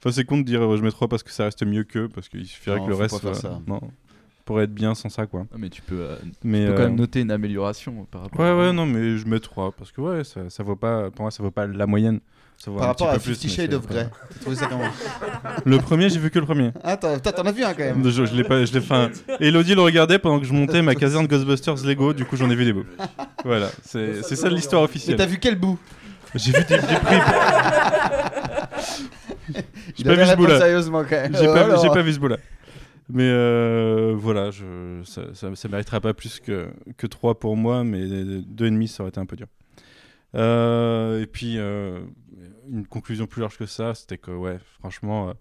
Enfin, 0.00 0.12
c'est 0.12 0.24
con 0.24 0.38
de 0.38 0.42
dire 0.44 0.62
euh, 0.62 0.76
je 0.76 0.82
mets 0.82 0.90
3 0.92 1.08
parce 1.08 1.22
que 1.24 1.30
ça 1.32 1.44
reste 1.44 1.64
mieux 1.64 1.82
que. 1.84 2.06
Parce 2.06 2.28
qu'il 2.28 2.46
suffirait 2.46 2.78
Non, 2.78 2.84
que 2.84 2.88
le 2.90 2.94
faut 2.94 3.00
reste. 3.02 3.14
pas 3.16 3.20
faire 3.32 3.36
soit- 3.36 3.50
ça. 3.50 3.60
Non. 3.66 3.80
Pourrait 4.44 4.64
être 4.64 4.74
bien 4.74 4.94
sans 4.94 5.08
ça, 5.08 5.26
quoi. 5.26 5.46
Ah, 5.52 5.56
mais 5.58 5.68
tu 5.70 5.82
peux, 5.82 6.00
euh, 6.00 6.16
mais, 6.44 6.66
peux 6.66 6.72
quand 6.74 6.80
euh, 6.82 6.86
même 6.88 6.96
noter 6.96 7.20
une 7.20 7.30
amélioration 7.30 8.06
par 8.10 8.22
rapport 8.22 8.40
Ouais, 8.40 8.46
à- 8.46 8.56
ouais, 8.56 8.72
non, 8.72 8.86
mais 8.86 9.18
je 9.18 9.26
mets 9.26 9.40
3 9.40 9.72
parce 9.72 9.90
que 9.92 10.00
ouais, 10.00 10.24
ça, 10.24 10.48
ça 10.50 10.62
vaut 10.62 10.76
pas. 10.76 11.10
Pour 11.10 11.22
moi, 11.24 11.30
ça 11.30 11.42
vaut 11.42 11.50
pas 11.50 11.66
la 11.66 11.86
moyenne. 11.86 12.20
Par 12.64 12.86
rapport 12.86 13.08
à 13.10 13.18
Fifty 13.18 13.48
Shades 13.48 13.72
of 13.72 13.86
Grey. 13.86 14.08
T'as 14.30 14.40
trouvé 14.40 14.56
ça 14.56 14.66
comment 14.66 14.84
Le 15.64 15.78
premier, 15.78 16.08
j'ai 16.08 16.18
vu 16.18 16.30
que 16.30 16.38
le 16.38 16.44
premier. 16.44 16.72
Ah, 16.82 16.96
t'en 16.96 17.14
as 17.14 17.52
vu 17.52 17.62
un 17.62 17.72
quand 17.72 17.84
même. 17.84 18.02
Je, 18.04 18.26
je 18.26 18.34
l'ai 18.34 18.44
pas, 18.44 18.64
je 18.64 18.72
l'ai 18.72 18.80
fait. 18.80 19.24
Elodie 19.40 19.74
le 19.74 19.82
regardait 19.82 20.18
pendant 20.18 20.40
que 20.40 20.46
je 20.46 20.52
montais 20.52 20.82
ma 20.82 20.94
caserne 20.94 21.26
Ghostbusters 21.26 21.84
Lego, 21.84 22.12
du 22.12 22.24
coup 22.24 22.36
j'en 22.36 22.50
ai 22.50 22.56
vu 22.56 22.64
des 22.64 22.72
bouts. 22.72 22.86
Voilà, 23.44 23.70
c'est 23.84 24.22
ça 24.22 24.48
l'histoire 24.48 24.82
officielle. 24.82 25.16
Mais 25.16 25.24
t'as 25.24 25.30
vu 25.30 25.38
quel 25.38 25.56
bout? 25.56 25.78
J'ai 26.34 26.52
vu 26.52 26.64
des, 26.64 26.76
des 26.76 26.82
prix. 26.82 27.16
J'ai 29.96 30.04
pas 30.04 30.14
vu 30.14 30.26
ce 30.26 30.36
bout-là. 30.36 30.58
sérieusement, 30.58 31.02
quand 31.04 31.10
même. 31.10 31.36
J'ai 31.36 31.46
pas, 31.46 31.64
alors. 31.64 31.82
j'ai 31.82 31.88
pas 31.88 32.02
vu 32.02 32.12
ce 32.12 32.18
bout-là. 32.18 32.36
Mais 33.10 33.24
euh, 33.24 34.14
voilà, 34.16 34.50
je, 34.50 34.64
ça, 35.04 35.22
ça, 35.32 35.48
ça 35.54 35.68
méritera 35.68 36.00
pas 36.00 36.12
plus 36.12 36.40
que, 36.40 36.68
que 36.98 37.06
3 37.06 37.38
pour 37.38 37.56
moi, 37.56 37.82
mais 37.82 38.00
2,5 38.04 38.86
ça 38.88 39.02
aurait 39.02 39.08
été 39.08 39.20
un 39.20 39.24
peu 39.26 39.36
dur. 39.36 39.46
Euh, 40.34 41.22
et 41.22 41.26
puis, 41.26 41.54
euh, 41.56 42.00
une 42.70 42.86
conclusion 42.86 43.26
plus 43.26 43.40
large 43.40 43.56
que 43.58 43.66
ça, 43.66 43.94
c'était 43.94 44.18
que, 44.18 44.30
ouais, 44.30 44.58
franchement, 44.80 45.30
euh, 45.30 45.32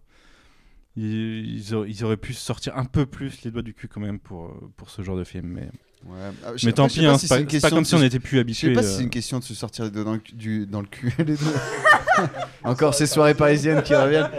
ils, 0.96 1.56
ils 1.58 1.74
auraient, 1.76 1.90
ils 1.90 2.04
auraient 2.04 2.18
pu 2.18 2.34
sortir 2.34 2.78
un 2.78 2.86
peu 2.86 3.06
plus 3.06 3.44
les 3.44 3.52
doigts 3.52 3.62
du 3.62 3.74
cul 3.74 3.88
quand 3.88 4.02
même 4.02 4.20
pour, 4.20 4.46
euh, 4.48 4.72
pour 4.78 4.90
ce 4.90 5.02
genre 5.02 5.18
de 5.18 5.24
film. 5.24 5.48
Mais, 5.48 5.70
Ouais. 6.06 6.14
Ah, 6.46 6.50
je- 6.56 6.68
mais 6.68 6.74
tant 6.74 6.88
je 6.88 6.94
pis, 6.94 7.00
pas 7.06 7.14
hein, 7.14 7.18
si 7.18 7.28
c'est 7.28 7.60
pas, 7.60 7.70
comme 7.72 7.80
de 7.80 7.84
si 7.88 7.96
on 7.96 7.98
se- 7.98 8.04
était 8.04 8.20
plus 8.20 8.38
Je 8.38 8.42
habitués. 8.42 8.68
sais 8.68 8.74
pas 8.74 8.84
si 8.84 8.88
euh, 8.90 8.98
c'est 8.98 9.04
une 9.04 9.10
question 9.10 9.40
de 9.40 9.44
se 9.44 9.56
sortir 9.56 9.84
les 9.86 9.90
doigts 9.90 10.04
dans 10.04 10.14
le, 10.14 10.20
cul- 10.20 10.36
du, 10.36 10.68
dans 10.68 10.82
le 10.82 10.88
cul. 10.88 11.12
les. 11.26 11.36
Encore 12.64 12.94
ces 12.94 13.08
soirées 13.08 13.34
parisiennes 13.34 13.82
qui 13.82 13.96
reviennent. 13.96 14.30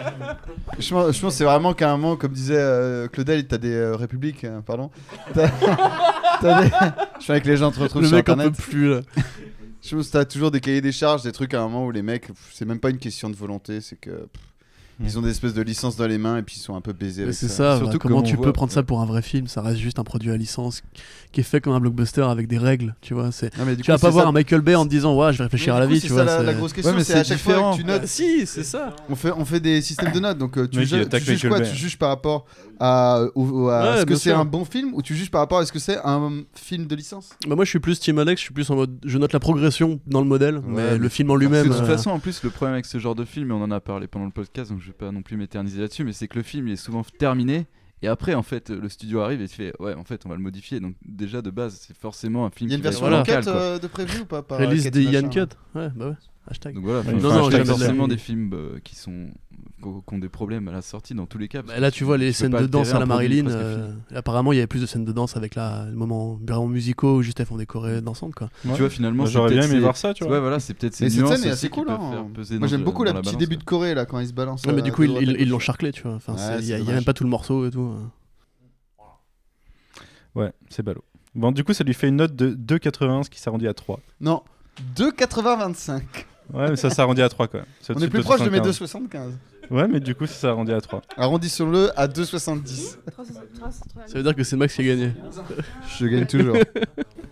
Je 0.79 0.89
pense, 0.91 1.17
je 1.17 1.21
pense 1.21 1.33
que 1.35 1.39
c'est 1.39 1.45
vraiment 1.45 1.75
qu'à 1.75 1.93
un 1.93 1.97
moment, 1.97 2.17
comme 2.17 2.33
disait 2.33 2.57
euh, 2.57 3.09
Claudel, 3.09 3.47
t'as 3.49 3.59
des 3.59 3.73
euh, 3.75 3.97
républiques, 3.97 4.45
euh, 4.45 4.61
pardon. 4.61 4.91
T'as- 5.35 5.49
t'as 6.41 6.63
des- 6.63 6.71
Je 7.19 7.23
suis 7.25 7.33
avec 7.33 7.45
les 7.45 7.57
gens 7.57 7.73
te 7.73 7.81
retrouvent 7.81 8.03
Le 8.03 8.09
sur 8.09 8.17
mec 8.17 8.29
internet. 8.29 8.55
peut 8.57 8.63
plus 8.63 8.89
là. 8.91 9.01
Je 9.89 9.97
pense 9.97 10.11
t'as 10.11 10.27
toujours 10.27 10.51
des 10.51 10.61
cahiers 10.61 10.83
des 10.83 10.93
charges, 10.93 11.23
des 11.23 11.33
trucs 11.33 11.55
à 11.55 11.61
un 11.61 11.69
moment 11.69 11.87
où 11.87 11.91
les 11.91 12.03
mecs, 12.03 12.29
c'est 12.53 12.67
même 12.67 12.81
pas 12.81 12.91
une 12.91 12.99
question 12.99 13.31
de 13.31 13.37
volonté, 13.37 13.81
c'est 13.81 13.97
que 13.97 14.29
ils 15.01 15.19
ont 15.19 15.23
des 15.23 15.31
espèces 15.31 15.55
de 15.55 15.63
licences 15.63 15.97
dans 15.97 16.07
les 16.07 16.19
mains 16.19 16.39
et 16.39 16.43
puis 16.43 16.57
ils 16.57 16.61
sont 16.63 16.75
un 16.75 16.81
peu 16.81 16.93
baisés 16.93 17.23
Mais 17.23 17.29
avec 17.29 17.35
c'est 17.35 17.49
ça. 17.49 17.79
ça, 17.79 17.85
bah, 17.85 17.93
comment 18.01 18.23
tu 18.23 18.37
peux 18.37 18.53
prendre 18.53 18.73
ça 18.73 18.83
pour 18.83 19.01
un 19.01 19.07
vrai 19.07 19.23
film 19.23 19.47
Ça 19.47 19.63
reste 19.63 19.79
juste 19.79 19.99
un 19.99 20.05
produit 20.05 20.31
à 20.31 20.37
licence 20.37 20.83
qui 21.33 21.41
est 21.41 21.45
fait 21.45 21.61
comme 21.61 21.73
un 21.73 21.81
blockbuster 21.81 22.23
avec 22.23 22.49
des 22.49 22.59
règles, 22.59 22.95
tu 23.01 23.15
vois. 23.15 23.31
C'est... 23.33 23.57
Non, 23.59 23.65
mais 23.65 23.77
du 23.77 23.83
Tu 23.83 23.91
vas 23.91 23.99
pas 23.99 24.09
c'est 24.09 24.13
voir 24.13 24.25
ça- 24.25 24.29
un 24.31 24.33
Michael 24.33 24.61
Bay 24.61 24.75
en 24.75 24.85
te 24.85 24.91
disant 24.91 25.17
ouais, 25.17 25.33
je 25.33 25.39
vais 25.39 25.45
réfléchir 25.45 25.75
Mais 25.75 25.79
à 25.79 25.81
la 25.81 25.87
vie, 25.87 26.01
c'est 26.01 26.09
tu 26.09 26.15
ça 26.15 26.25
vois. 26.25 26.43
la, 26.43 26.55
grosse 26.55 26.73
question, 26.73 26.95
mais 26.95 27.05
c'est 27.05 27.13
c'est 27.13 27.19
à 27.21 27.25
chaque 27.25 27.39
fois 27.39 27.73
que 27.73 27.77
tu 27.77 27.85
notes. 27.85 28.01
Ah, 28.05 28.07
si, 28.07 28.47
c'est 28.47 28.65
ça. 28.65 28.97
On 29.09 29.15
fait, 29.15 29.33
on 29.33 29.45
fait 29.45 29.61
des 29.61 29.81
systèmes 29.83 30.13
de 30.13 30.21
notes, 30.21 30.39
donc 30.39 30.57
euh, 30.57 30.67
tu, 30.67 30.85
juges 30.85 31.49
quoi? 31.49 31.61
Tu 31.61 31.77
juges 31.77 31.99
par 31.99 32.09
rapport 32.09 32.47
à, 32.81 33.25
est-ce 33.97 34.05
que 34.07 34.17
c'est 34.17 34.33
un 34.33 34.45
bon 34.45 34.65
film 34.65 34.95
ou 34.95 35.03
tu 35.03 35.15
juges 35.15 35.31
par 35.31 35.41
rapport 35.41 35.59
à 35.59 35.63
est-ce 35.63 35.73
que 35.73 35.79
c'est 35.79 35.99
un 36.05 36.31
film 36.55 36.87
de 36.87 36.95
licence? 36.95 37.31
Bah, 37.47 37.55
moi 37.55 37.65
je 37.65 37.71
suis 37.71 37.81
plus 37.81 38.01
Team 38.01 38.19
Alex, 38.19 38.41
je 38.41 38.45
suis 38.45 38.55
plus 38.55 38.71
en 38.71 38.77
mode 38.77 38.99
je 39.05 39.19
note 39.19 39.33
la 39.33 39.41
progression 39.41 40.01
dans 40.07 40.21
le 40.21 40.27
modèle, 40.27 40.61
mais 40.67 40.99
le 40.99 41.09
film 41.09 41.31
en 41.31 41.37
lui-même. 41.37 41.69
de 41.69 41.73
toute 41.73 41.83
euh, 41.83 41.87
façon, 41.87 42.11
en 42.11 42.19
plus, 42.19 42.43
le 42.43 42.51
problème 42.51 42.75
avec 42.75 42.87
ce 42.87 42.99
genre 42.99 43.15
de 43.15 43.25
film, 43.25 43.51
et 43.51 43.55
on 43.55 43.63
en 43.63 43.71
a 43.71 43.81
parlé 43.81 44.07
pendant 44.07 44.27
le 44.27 44.31
podcast, 44.31 44.71
donc 44.71 44.81
je 44.89 44.93
vais 44.93 44.99
pas 44.99 45.13
non 45.13 45.21
plus 45.23 45.37
m'éterniser 45.37 45.81
là-dessus, 45.83 46.03
mais 46.03 46.15
c'est 46.15 46.29
que 46.29 46.37
le 46.39 46.43
film 46.43 46.67
il 46.69 46.73
est 46.73 46.77
souvent 46.77 47.03
terminé. 47.03 47.67
Et 48.01 48.09
après, 48.09 48.35
en 48.35 48.43
fait, 48.43 48.71
le 48.71 48.89
studio 48.89 49.21
arrive 49.21 49.43
et 49.43 49.49
tu 49.49 49.57
fais 49.57 49.73
ouais, 49.81 49.93
en 49.95 50.05
fait, 50.05 50.25
on 50.25 50.29
va 50.31 50.37
le 50.37 50.41
modifier. 50.41 50.81
Donc 50.81 50.95
déjà 51.05 51.43
de 51.43 51.51
base, 51.51 51.75
c'est 51.87 51.97
forcément 51.97 52.47
un 52.47 52.51
film. 52.51 52.69
Il 52.69 52.73
y 52.73 52.75
a 52.75 52.77
une 52.77 52.83
version 52.83 53.07
être 53.09 53.15
enquête 53.15 53.45
local, 53.45 53.53
quoi. 53.53 53.61
euh, 53.61 53.79
de 53.79 53.87
prévu 53.87 54.21
ou 54.21 54.25
pas 54.25 54.43
par 54.43 54.59
Release 54.59 54.85
Kate 54.85 54.95
des 54.95 55.03
Ian 55.05 55.23
machin, 55.27 55.47
Cut. 55.47 55.57
Ouais, 55.79 55.91
bah 55.95 56.09
ouais. 56.11 56.15
Hashtag. 56.51 56.75
Donc 56.75 56.85
voilà, 56.85 57.03
non, 57.13 57.19
non, 57.21 57.51
il 57.51 57.53
y 57.53 57.57
a 57.57 57.59
jamais 57.59 57.65
de 57.65 57.69
la 57.69 57.75
forcément 57.75 58.09
des 58.09 58.17
films 58.17 58.51
euh, 58.55 58.79
qui 58.83 58.95
sont 58.97 59.29
qui 59.83 60.15
ont 60.15 60.19
des 60.19 60.29
problèmes 60.29 60.67
à 60.69 60.73
la 60.73 60.83
sortie 60.83 61.15
dans 61.15 61.27
tous 61.27 61.39
les 61.39 61.47
cas. 61.49 61.63
Bah, 61.63 61.79
là, 61.79 61.91
tu 61.91 62.05
vois 62.05 62.17
les 62.17 62.33
scènes 62.33 62.53
de 62.53 62.67
danse 62.67 62.95
à 62.95 62.99
la 62.99 63.07
Marilyn. 63.07 63.49
euh, 63.49 63.93
apparemment, 64.15 64.53
il 64.53 64.57
y 64.57 64.59
avait 64.59 64.67
plus 64.67 64.81
de 64.81 64.87
scènes 64.87 65.05
de 65.05 65.13
danse 65.13 65.37
avec 65.37 65.55
la, 65.55 65.85
le 65.87 65.95
moment 65.97 66.39
vraiment 66.47 66.67
musicaux 66.67 67.17
où 67.19 67.23
juste 67.23 67.39
elles 67.41 67.47
font 67.47 67.57
des 67.59 67.67
chorés 67.67 68.01
dansantes 68.01 68.35
quoi. 68.35 68.49
Ouais. 68.65 68.73
Tu 68.75 68.81
vois, 68.81 68.91
finalement, 68.91 69.25
Bah, 69.25 69.29
c'est 69.29 69.35
J'aurais 69.35 69.51
bien 69.51 69.59
peut-être 69.61 69.73
aimé 69.73 69.81
voir 69.83 69.97
ça, 69.97 70.15
tu 70.15 70.25
vois. 70.25 70.33
Ouais, 70.35 70.41
voilà, 70.41 70.59
c'est 70.59 70.75
peut-être 70.75 70.95
ces 70.95 71.11
cette 71.11 71.27
scène 71.27 71.45
est 71.45 71.51
assez 71.51 71.69
cool. 71.69 71.91
hein. 71.91 72.27
Moi 72.59 72.67
j'aime 72.69 72.81
le- 72.81 72.85
beaucoup 72.85 73.05
la 73.05 73.13
petit 73.15 73.37
début 73.37 73.57
de 73.57 73.65
Corée 73.65 73.95
là 73.95 74.07
quand 74.07 74.19
ils 74.21 74.29
se 74.29 74.33
balancent. 74.33 74.67
Mais 74.67 74.73
euh, 74.73 74.81
du 74.81 74.91
coup, 74.93 75.03
ils 75.05 75.49
l'ont 75.49 75.59
charclé, 75.59 75.93
tu 75.93 76.03
vois. 76.03 76.19
Il 76.61 76.65
y, 76.65 76.73
a- 76.73 76.79
même 76.83 77.05
pas 77.05 77.13
tout 77.15 77.25
le 77.25 77.31
morceau 77.31 77.67
et 77.67 77.71
tout. 77.71 77.95
Ouais, 80.35 80.53
c'est 80.71 80.83
ballot. 80.83 81.05
Bon, 81.35 81.53
du 81.53 81.63
coup, 81.65 81.73
ça 81.73 81.85
lui 81.85 81.95
fait 81.95 82.09
une 82.09 82.17
note 82.17 82.35
de 82.35 82.55
2,81, 82.55 83.25
ce 83.25 83.31
qui 83.31 83.41
s'arrondit 83.41 83.69
à 83.69 83.75
3. 83.75 84.01
Non, 84.21 84.43
2,80-25. 84.97 86.01
Ouais, 86.53 86.71
mais 86.71 86.77
ça 86.77 86.91
s'arrondit 86.91 87.23
à 87.23 87.29
3 87.29 87.49
quand 87.49 87.59
même. 87.59 87.67
C'est 87.81 87.97
On 87.97 88.01
est 88.01 88.09
plus 88.09 88.19
de 88.21 88.25
proche 88.25 88.43
de 88.43 88.49
mes 88.51 88.61
2,75. 88.61 89.09
2,75. 89.09 89.33
Ouais, 89.71 89.87
mais 89.87 90.01
du 90.01 90.15
coup, 90.15 90.27
ça 90.27 90.35
s'arrondit 90.35 90.73
à 90.73 90.81
3. 90.81 91.03
Arrondissons-le 91.17 91.91
à 91.99 92.07
2,70. 92.09 92.97
Ça 94.07 94.15
veut 94.15 94.23
dire 94.23 94.35
que 94.35 94.43
c'est 94.43 94.57
Max 94.57 94.75
qui 94.75 94.81
a 94.81 94.85
gagné. 94.85 95.13
Je 95.99 96.07
gagne 96.07 96.27
toujours. 96.27 96.57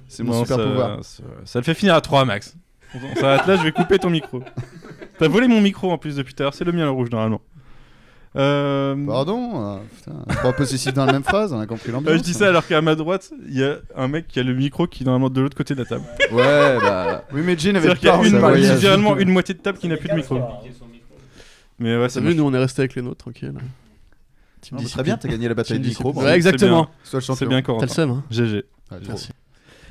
C'est 0.08 0.22
mon 0.22 0.32
Non, 0.32 0.42
super 0.44 0.56
ça, 0.58 0.64
pouvoir. 0.64 1.04
Ça, 1.04 1.22
ça 1.44 1.58
le 1.58 1.64
fait 1.64 1.74
finir 1.74 1.94
à 1.94 2.00
3, 2.00 2.24
Max. 2.24 2.54
On 2.94 2.98
on 2.98 3.16
s'arrête 3.16 3.46
là, 3.46 3.56
je 3.56 3.62
vais 3.62 3.72
couper 3.72 3.98
ton 3.98 4.10
micro. 4.10 4.42
T'as 5.18 5.28
volé 5.28 5.48
mon 5.48 5.60
micro 5.60 5.90
en 5.90 5.98
plus 5.98 6.16
depuis 6.16 6.34
tout 6.34 6.42
à 6.42 6.44
l'heure, 6.44 6.54
c'est 6.54 6.64
le 6.64 6.72
mien 6.72 6.84
le 6.84 6.90
rouge 6.90 7.10
normalement. 7.10 7.40
Euh... 8.36 9.06
Pardon 9.06 9.76
euh, 9.76 9.78
putain, 9.96 10.34
Trois 10.36 10.52
possessifs 10.52 10.92
dans 10.92 11.06
la 11.06 11.12
même 11.12 11.24
phrase, 11.24 11.52
on 11.52 11.58
a 11.60 11.66
compris 11.66 11.90
l'ambiance. 11.90 12.14
euh, 12.14 12.18
je 12.18 12.22
dis 12.22 12.34
ça 12.34 12.48
alors 12.48 12.66
qu'à 12.66 12.82
ma 12.82 12.94
droite, 12.94 13.32
il 13.48 13.58
y 13.58 13.64
a 13.64 13.76
un 13.96 14.08
mec 14.08 14.28
qui 14.28 14.38
a 14.38 14.42
le 14.42 14.52
micro 14.54 14.86
qui 14.86 15.02
est 15.04 15.06
normalement 15.06 15.30
de 15.30 15.40
l'autre 15.40 15.56
côté 15.56 15.74
de 15.74 15.80
la 15.80 15.86
table. 15.86 16.04
Ouais, 16.32 16.78
bah. 16.80 17.24
Oui, 17.32 17.40
mais 17.44 17.56
Jean 17.58 17.70
avait 17.76 17.80
C'est-à-dire 17.88 17.98
qu'il 17.98 18.08
y 18.08 18.10
a 18.10 18.14
peur, 18.16 18.24
une, 18.24 18.30
ça 18.32 18.38
voyage. 18.38 18.74
littéralement 18.74 19.16
une 19.16 19.30
moitié 19.30 19.54
de 19.54 19.60
table 19.60 19.78
qui 19.78 19.88
n'a 19.88 19.96
plus 19.96 20.08
de 20.08 20.14
micro. 20.14 20.38
Mais 21.78 21.96
ouais, 21.96 22.08
c'est 22.08 22.20
nous 22.20 22.42
on 22.44 22.52
est 22.54 22.58
resté 22.58 22.82
avec 22.82 22.94
les 22.94 23.02
nôtres, 23.02 23.18
tranquille. 23.24 23.52
Non, 23.52 23.60
mais 24.72 24.78
discipline. 24.78 24.88
Très 24.88 25.02
bien, 25.04 25.16
t'as 25.16 25.28
gagné 25.28 25.48
la 25.48 25.54
bataille 25.54 25.78
du 25.78 25.88
micro. 25.88 26.12
Ouais, 26.12 26.34
exactement. 26.34 26.88
Sois 27.04 27.18
le 27.18 27.20
C'est 27.22 27.26
champion. 27.26 27.48
bien 27.48 27.62
T'as 27.62 27.72
le 27.72 27.78
Corentin. 27.78 27.94
seum, 27.94 28.10
hein. 28.10 28.24
GG. 28.30 28.64
Ah, 28.90 28.96
trop. 28.96 29.04
Merci. 29.08 29.28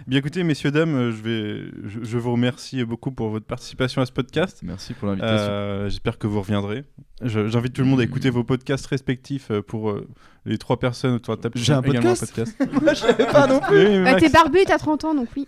Bien 0.08 0.20
écoutez, 0.20 0.44
messieurs, 0.44 0.70
dames, 0.70 0.94
euh, 0.96 1.12
je, 1.12 1.22
vais, 1.24 1.72
je, 1.90 2.04
je 2.04 2.18
vous 2.20 2.32
remercie 2.34 2.84
beaucoup 2.86 3.12
pour 3.12 3.30
votre 3.30 3.48
participation 3.48 4.04
à 4.04 4.06
ce 4.06 4.12
podcast. 4.12 4.60
Merci 4.62 4.94
pour 4.94 5.08
l'invitation. 5.08 5.48
Euh, 5.50 5.90
J'espère 5.90 6.20
que 6.20 6.28
vous 6.28 6.40
reviendrez. 6.42 6.84
J'invite 7.24 7.74
tout 7.74 7.82
le 7.82 7.88
monde 7.88 8.02
à 8.02 8.04
écouter 8.04 8.30
vos 8.30 8.44
podcasts 8.44 8.86
respectifs 8.86 9.50
euh, 9.50 9.64
pour 9.64 9.90
euh, 9.90 10.08
les 10.46 10.60
trois 10.60 10.78
personnes 10.78 11.14
autour 11.16 11.36
de 11.36 11.40
la 11.40 11.44
table. 11.50 11.58
J'ai 11.58 11.74
un 11.74 11.82
podcast 11.82 12.20
podcast. 12.28 12.56
Je 12.90 12.94
savais 12.94 13.26
pas 13.26 13.48
non 13.48 13.60
plus. 13.62 13.88
Oui, 13.98 14.04
Bah, 14.04 14.16
t'es 14.20 14.30
barbu, 14.30 14.60
t'as 14.68 14.78
30 14.78 15.06
ans, 15.06 15.16
donc 15.16 15.30
oui. 15.36 15.48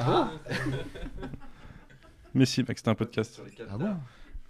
Ah, 0.00 0.32
Mais 2.34 2.46
si, 2.46 2.64
Max, 2.66 2.80
c'était 2.80 2.88
un 2.90 2.94
podcast. 2.96 3.40
ah 3.70 3.78
bon? 3.78 3.94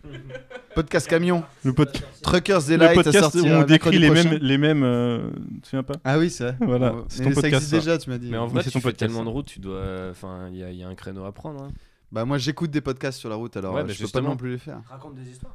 Podcast 0.74 1.09
camion. 1.09 1.44
Le 1.64 1.72
podcast. 1.72 2.05
Truckers 2.22 2.60
Le 2.62 2.66
Delight 2.78 2.94
podcast 2.94 3.36
à 3.36 3.39
où 3.39 3.47
on 3.47 3.62
décrit 3.62 3.98
les 3.98 4.10
mêmes, 4.10 4.39
les 4.40 4.59
mêmes. 4.59 4.82
euh, 4.82 5.31
tu 5.55 5.60
te 5.60 5.66
souviens 5.68 5.82
pas 5.85 5.94
Ah 6.05 6.18
oui, 6.18 6.31
c'est 6.31 6.44
vrai. 6.44 6.56
Voilà, 6.60 6.94
c'est 7.09 7.22
ton 7.22 7.28
ça 7.31 7.35
podcast. 7.36 7.55
existe 7.55 7.70
ça. 7.70 7.78
déjà, 7.78 7.98
tu 7.98 8.10
m'as 8.10 8.18
dit. 8.18 8.28
Mais 8.31 8.36
en 8.39 8.47
vrai, 8.48 8.62
c'est 8.62 8.70
tu 8.70 8.74
ton 8.74 8.81
fais 8.81 8.89
podcast, 8.90 9.12
tellement 9.12 9.24
de 9.24 9.31
route, 9.31 9.47
tu 9.47 9.60
dois. 9.60 9.82
Enfin, 10.10 10.48
il 10.51 10.56
y, 10.59 10.64
a- 10.64 10.70
il 10.70 10.76
y 10.78 10.82
a 10.82 10.89
un 10.89 10.94
créneau 10.94 11.24
à 11.24 11.32
prendre. 11.32 11.62
hein. 11.62 11.68
Bah 12.12 12.24
moi 12.24 12.39
j'écoute 12.39 12.70
des 12.70 12.81
podcasts 12.81 13.18
sur 13.18 13.28
la 13.28 13.35
route 13.35 13.56
alors 13.56 13.74
Ouais, 13.74 13.81
euh, 13.81 13.85
bah, 13.85 13.93
je 13.93 13.98
peux 13.98 14.02
pas 14.02 14.06
justement. 14.06 14.28
non 14.31 14.36
plus 14.36 14.51
les 14.52 14.59
faire. 14.59 14.81
Raconte 14.89 15.14
des 15.16 15.28
histoires. 15.31 15.55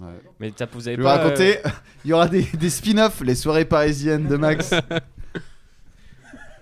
Ouais. 0.00 0.20
Mais 0.38 0.50
t'as- 0.52 0.66
vous 0.66 0.80
Je 0.80 0.88
avez 0.88 0.96
vais 0.96 1.02
pas. 1.02 1.16
raconter, 1.18 1.58
euh, 1.58 1.70
il 2.04 2.10
y 2.10 2.12
aura 2.12 2.28
des, 2.28 2.42
des 2.54 2.70
spin-offs, 2.70 3.20
les 3.22 3.34
soirées 3.34 3.64
parisiennes 3.64 4.26
de 4.28 4.36
Max. 4.36 4.72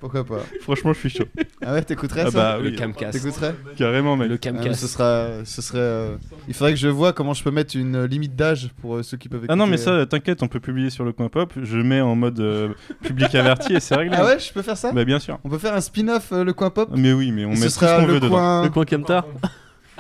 Pourquoi 0.01 0.25
pas 0.25 0.39
Franchement, 0.63 0.95
je 0.95 0.99
suis 0.99 1.11
chaud. 1.11 1.27
Ah 1.63 1.75
ouais, 1.75 1.83
t'écouterais 1.83 2.23
Ah 2.27 2.31
ça 2.31 2.57
bah 2.57 2.59
Le 2.63 2.71
camcast. 2.71 3.13
T'écouterais 3.13 3.55
carrément, 3.77 4.17
mec. 4.17 4.29
Le 4.31 4.37
Ah, 4.37 4.39
camcast. 4.39 4.81
ce 4.81 4.87
sera, 4.87 5.45
ce 5.45 5.61
serait. 5.61 5.79
euh, 5.79 6.17
Il 6.49 6.55
faudrait 6.55 6.73
que 6.73 6.79
je 6.79 6.89
vois 6.89 7.13
comment 7.13 7.35
je 7.35 7.45
peux 7.45 7.51
mettre 7.51 7.77
une 7.77 7.95
euh, 7.97 8.07
limite 8.07 8.35
d'âge 8.35 8.71
pour 8.81 8.97
euh, 8.97 9.03
ceux 9.03 9.19
qui 9.19 9.29
peuvent 9.29 9.41
écouter. 9.41 9.53
Ah 9.53 9.57
non, 9.57 9.67
mais 9.67 9.77
ça, 9.77 10.07
t'inquiète, 10.07 10.43
on 10.43 10.49
peut 10.49 10.61
publier 10.61 10.89
sur 10.89 11.05
le 11.05 11.13
coin 11.13 11.29
pop. 11.29 11.53
Je 11.63 11.77
mets 11.77 12.01
en 12.01 12.15
mode 12.17 12.41
euh, 12.41 12.71
public 13.03 13.35
averti 13.35 13.75
et 13.75 13.81
c'est 13.81 13.95
réglé. 13.95 14.17
Ah 14.19 14.25
ouais, 14.25 14.39
je 14.39 14.51
peux 14.53 14.63
faire 14.63 14.79
ça 14.79 14.91
Bah 14.93 15.05
bien 15.05 15.19
sûr. 15.19 15.39
On 15.45 15.51
peut 15.51 15.59
faire 15.59 15.75
un 15.75 15.81
spin-off 15.83 16.33
euh, 16.33 16.45
le 16.45 16.55
coin 16.55 16.71
pop. 16.71 16.89
Mais 16.97 17.13
oui, 17.13 17.31
mais 17.31 17.45
on 17.45 17.53
Et 17.53 17.59
met 17.59 17.69
ce 17.69 17.79
tout 17.79 17.85
ce 17.85 17.97
qu'on 18.01 18.07
le 18.07 18.15
veut 18.15 18.21
dedans. 18.21 18.37
coin. 18.37 18.63
Le 18.63 18.71
coin 18.71 18.85
Kemtar 18.87 19.27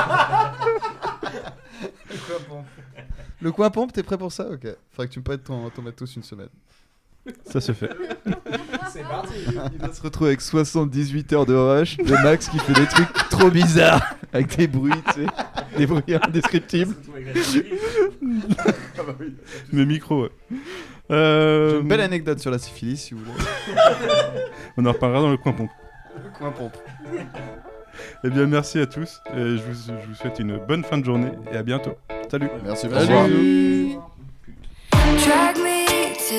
Le 3.42 3.52
coin 3.52 3.70
pompe, 3.70 3.94
t'es 3.94 4.04
prêt 4.04 4.18
pour 4.18 4.32
ça 4.32 4.48
Ok. 4.50 4.68
Faudrait 4.92 5.08
que 5.08 5.14
tu 5.14 5.20
me 5.20 5.24
prêtes 5.24 5.44
ton, 5.44 5.70
ton 5.70 5.82
matos 5.82 6.16
une 6.16 6.24
semaine. 6.24 6.50
Ça 7.46 7.62
se 7.62 7.72
fait. 7.72 7.90
C'est 8.92 9.04
parti. 9.04 9.34
Il 9.74 9.80
va 9.80 9.94
se 9.94 10.02
retrouver 10.02 10.30
avec 10.32 10.42
78 10.42 11.34
heures 11.34 11.46
de 11.46 11.56
rush 11.56 11.98
de 11.98 12.14
Max 12.24 12.50
qui 12.50 12.60
fait 12.60 12.74
des 12.74 12.86
trucs 12.88 13.12
trop 13.30 13.50
bizarres 13.50 14.16
avec 14.34 14.56
des 14.58 14.68
bruits, 14.68 14.92
tu 15.14 15.22
sais, 15.24 15.28
des 15.78 15.86
bruits 15.86 16.04
indescriptibles. 16.22 16.96
Mes 19.72 19.86
micros, 19.86 20.24
ouais. 20.24 20.32
Euh, 21.10 21.70
J'ai 21.72 21.80
une 21.80 21.88
belle 21.88 22.02
anecdote 22.02 22.40
sur 22.40 22.52
la 22.52 22.60
syphilis 22.60 22.98
si 22.98 23.14
vous 23.14 23.22
voulez. 23.24 23.46
On 24.78 24.86
en 24.86 24.92
reparlera 24.92 25.22
dans 25.22 25.32
le 25.32 25.38
coin 25.38 25.54
pompe. 25.54 25.70
Le 26.24 26.38
coin 26.38 26.52
pompe. 26.52 26.76
Eh 28.24 28.30
bien, 28.30 28.46
merci 28.46 28.80
à 28.80 28.86
tous. 28.86 29.22
Et 29.34 29.38
je, 29.38 29.56
vous, 29.58 29.74
je 30.02 30.08
vous 30.08 30.16
souhaite 30.16 30.40
une 30.40 30.58
bonne 30.58 30.84
fin 30.84 30.98
de 30.98 31.06
journée 31.06 31.32
et 31.52 31.58
à 31.58 31.64
bientôt. 31.64 31.94
Salut. 32.30 32.50
Merci, 32.64 32.88
Salut. 32.90 33.96
me 34.94 35.47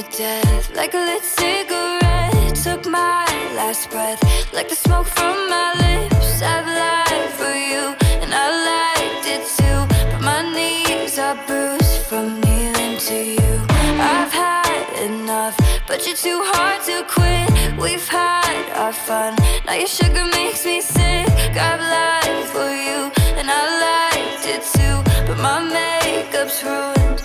to 0.02 0.16
death 0.16 0.74
like 0.76 0.94
a 0.94 0.98
lit 0.98 1.22
cigarette. 1.22 2.54
Took 2.54 2.86
my 2.86 3.24
last 3.56 3.90
breath 3.90 4.20
like 4.52 4.68
the 4.68 4.76
smoke 4.76 5.06
from 5.06 5.36
my 5.50 5.72
lips. 5.84 6.40
I've 6.42 6.66
lied 6.66 7.30
for 7.40 7.54
you 7.70 7.82
and 8.22 8.30
I 8.32 8.46
liked 8.70 9.26
it 9.34 9.42
too. 9.58 9.80
But 10.12 10.22
my 10.22 10.42
knees 10.54 11.18
are 11.18 11.36
bruised 11.46 12.02
from 12.08 12.40
kneeling 12.42 12.98
to 13.08 13.16
you. 13.16 13.54
I've 13.98 14.32
had 14.32 14.86
enough, 15.02 15.56
but 15.88 16.06
you're 16.06 16.16
too 16.16 16.42
hard 16.52 16.80
to 16.88 17.04
quit. 17.14 17.78
We've 17.78 18.08
had 18.08 18.70
our 18.76 18.92
fun, 18.92 19.34
now 19.66 19.74
your 19.74 19.88
sugar 19.88 20.24
makes 20.26 20.64
me 20.64 20.80
sick. 20.80 21.28
I've 21.68 21.80
lied 21.96 22.44
for 22.54 22.70
you 22.86 23.10
and 23.38 23.48
I 23.50 23.62
liked 23.86 24.46
it 24.46 24.62
too. 24.76 24.96
But 25.26 25.38
my 25.38 25.58
makeup's 25.60 26.62
ruined, 26.62 27.22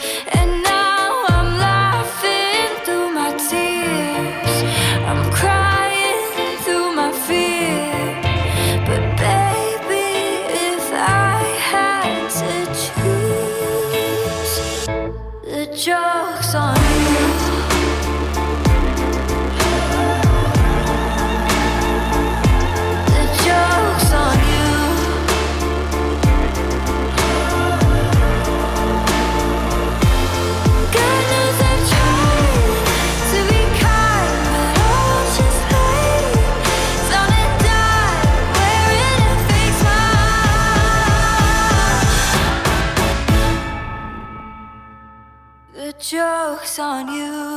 joke's 46.04 46.80
on 46.80 47.08
you. 47.08 47.53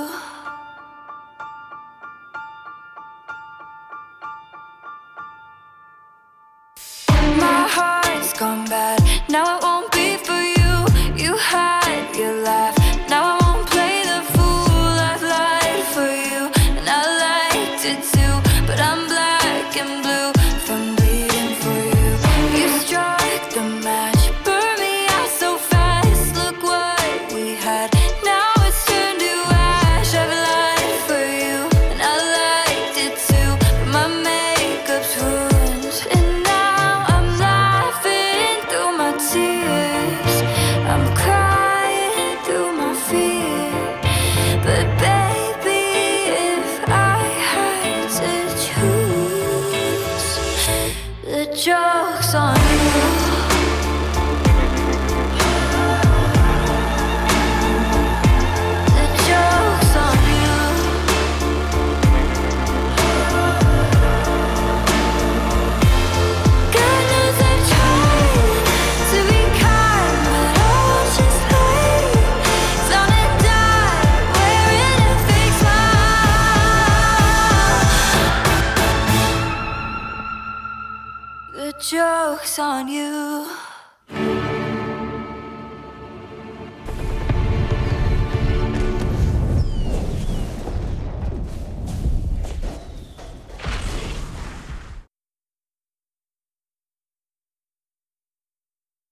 On 82.58 82.88
you. 82.88 83.35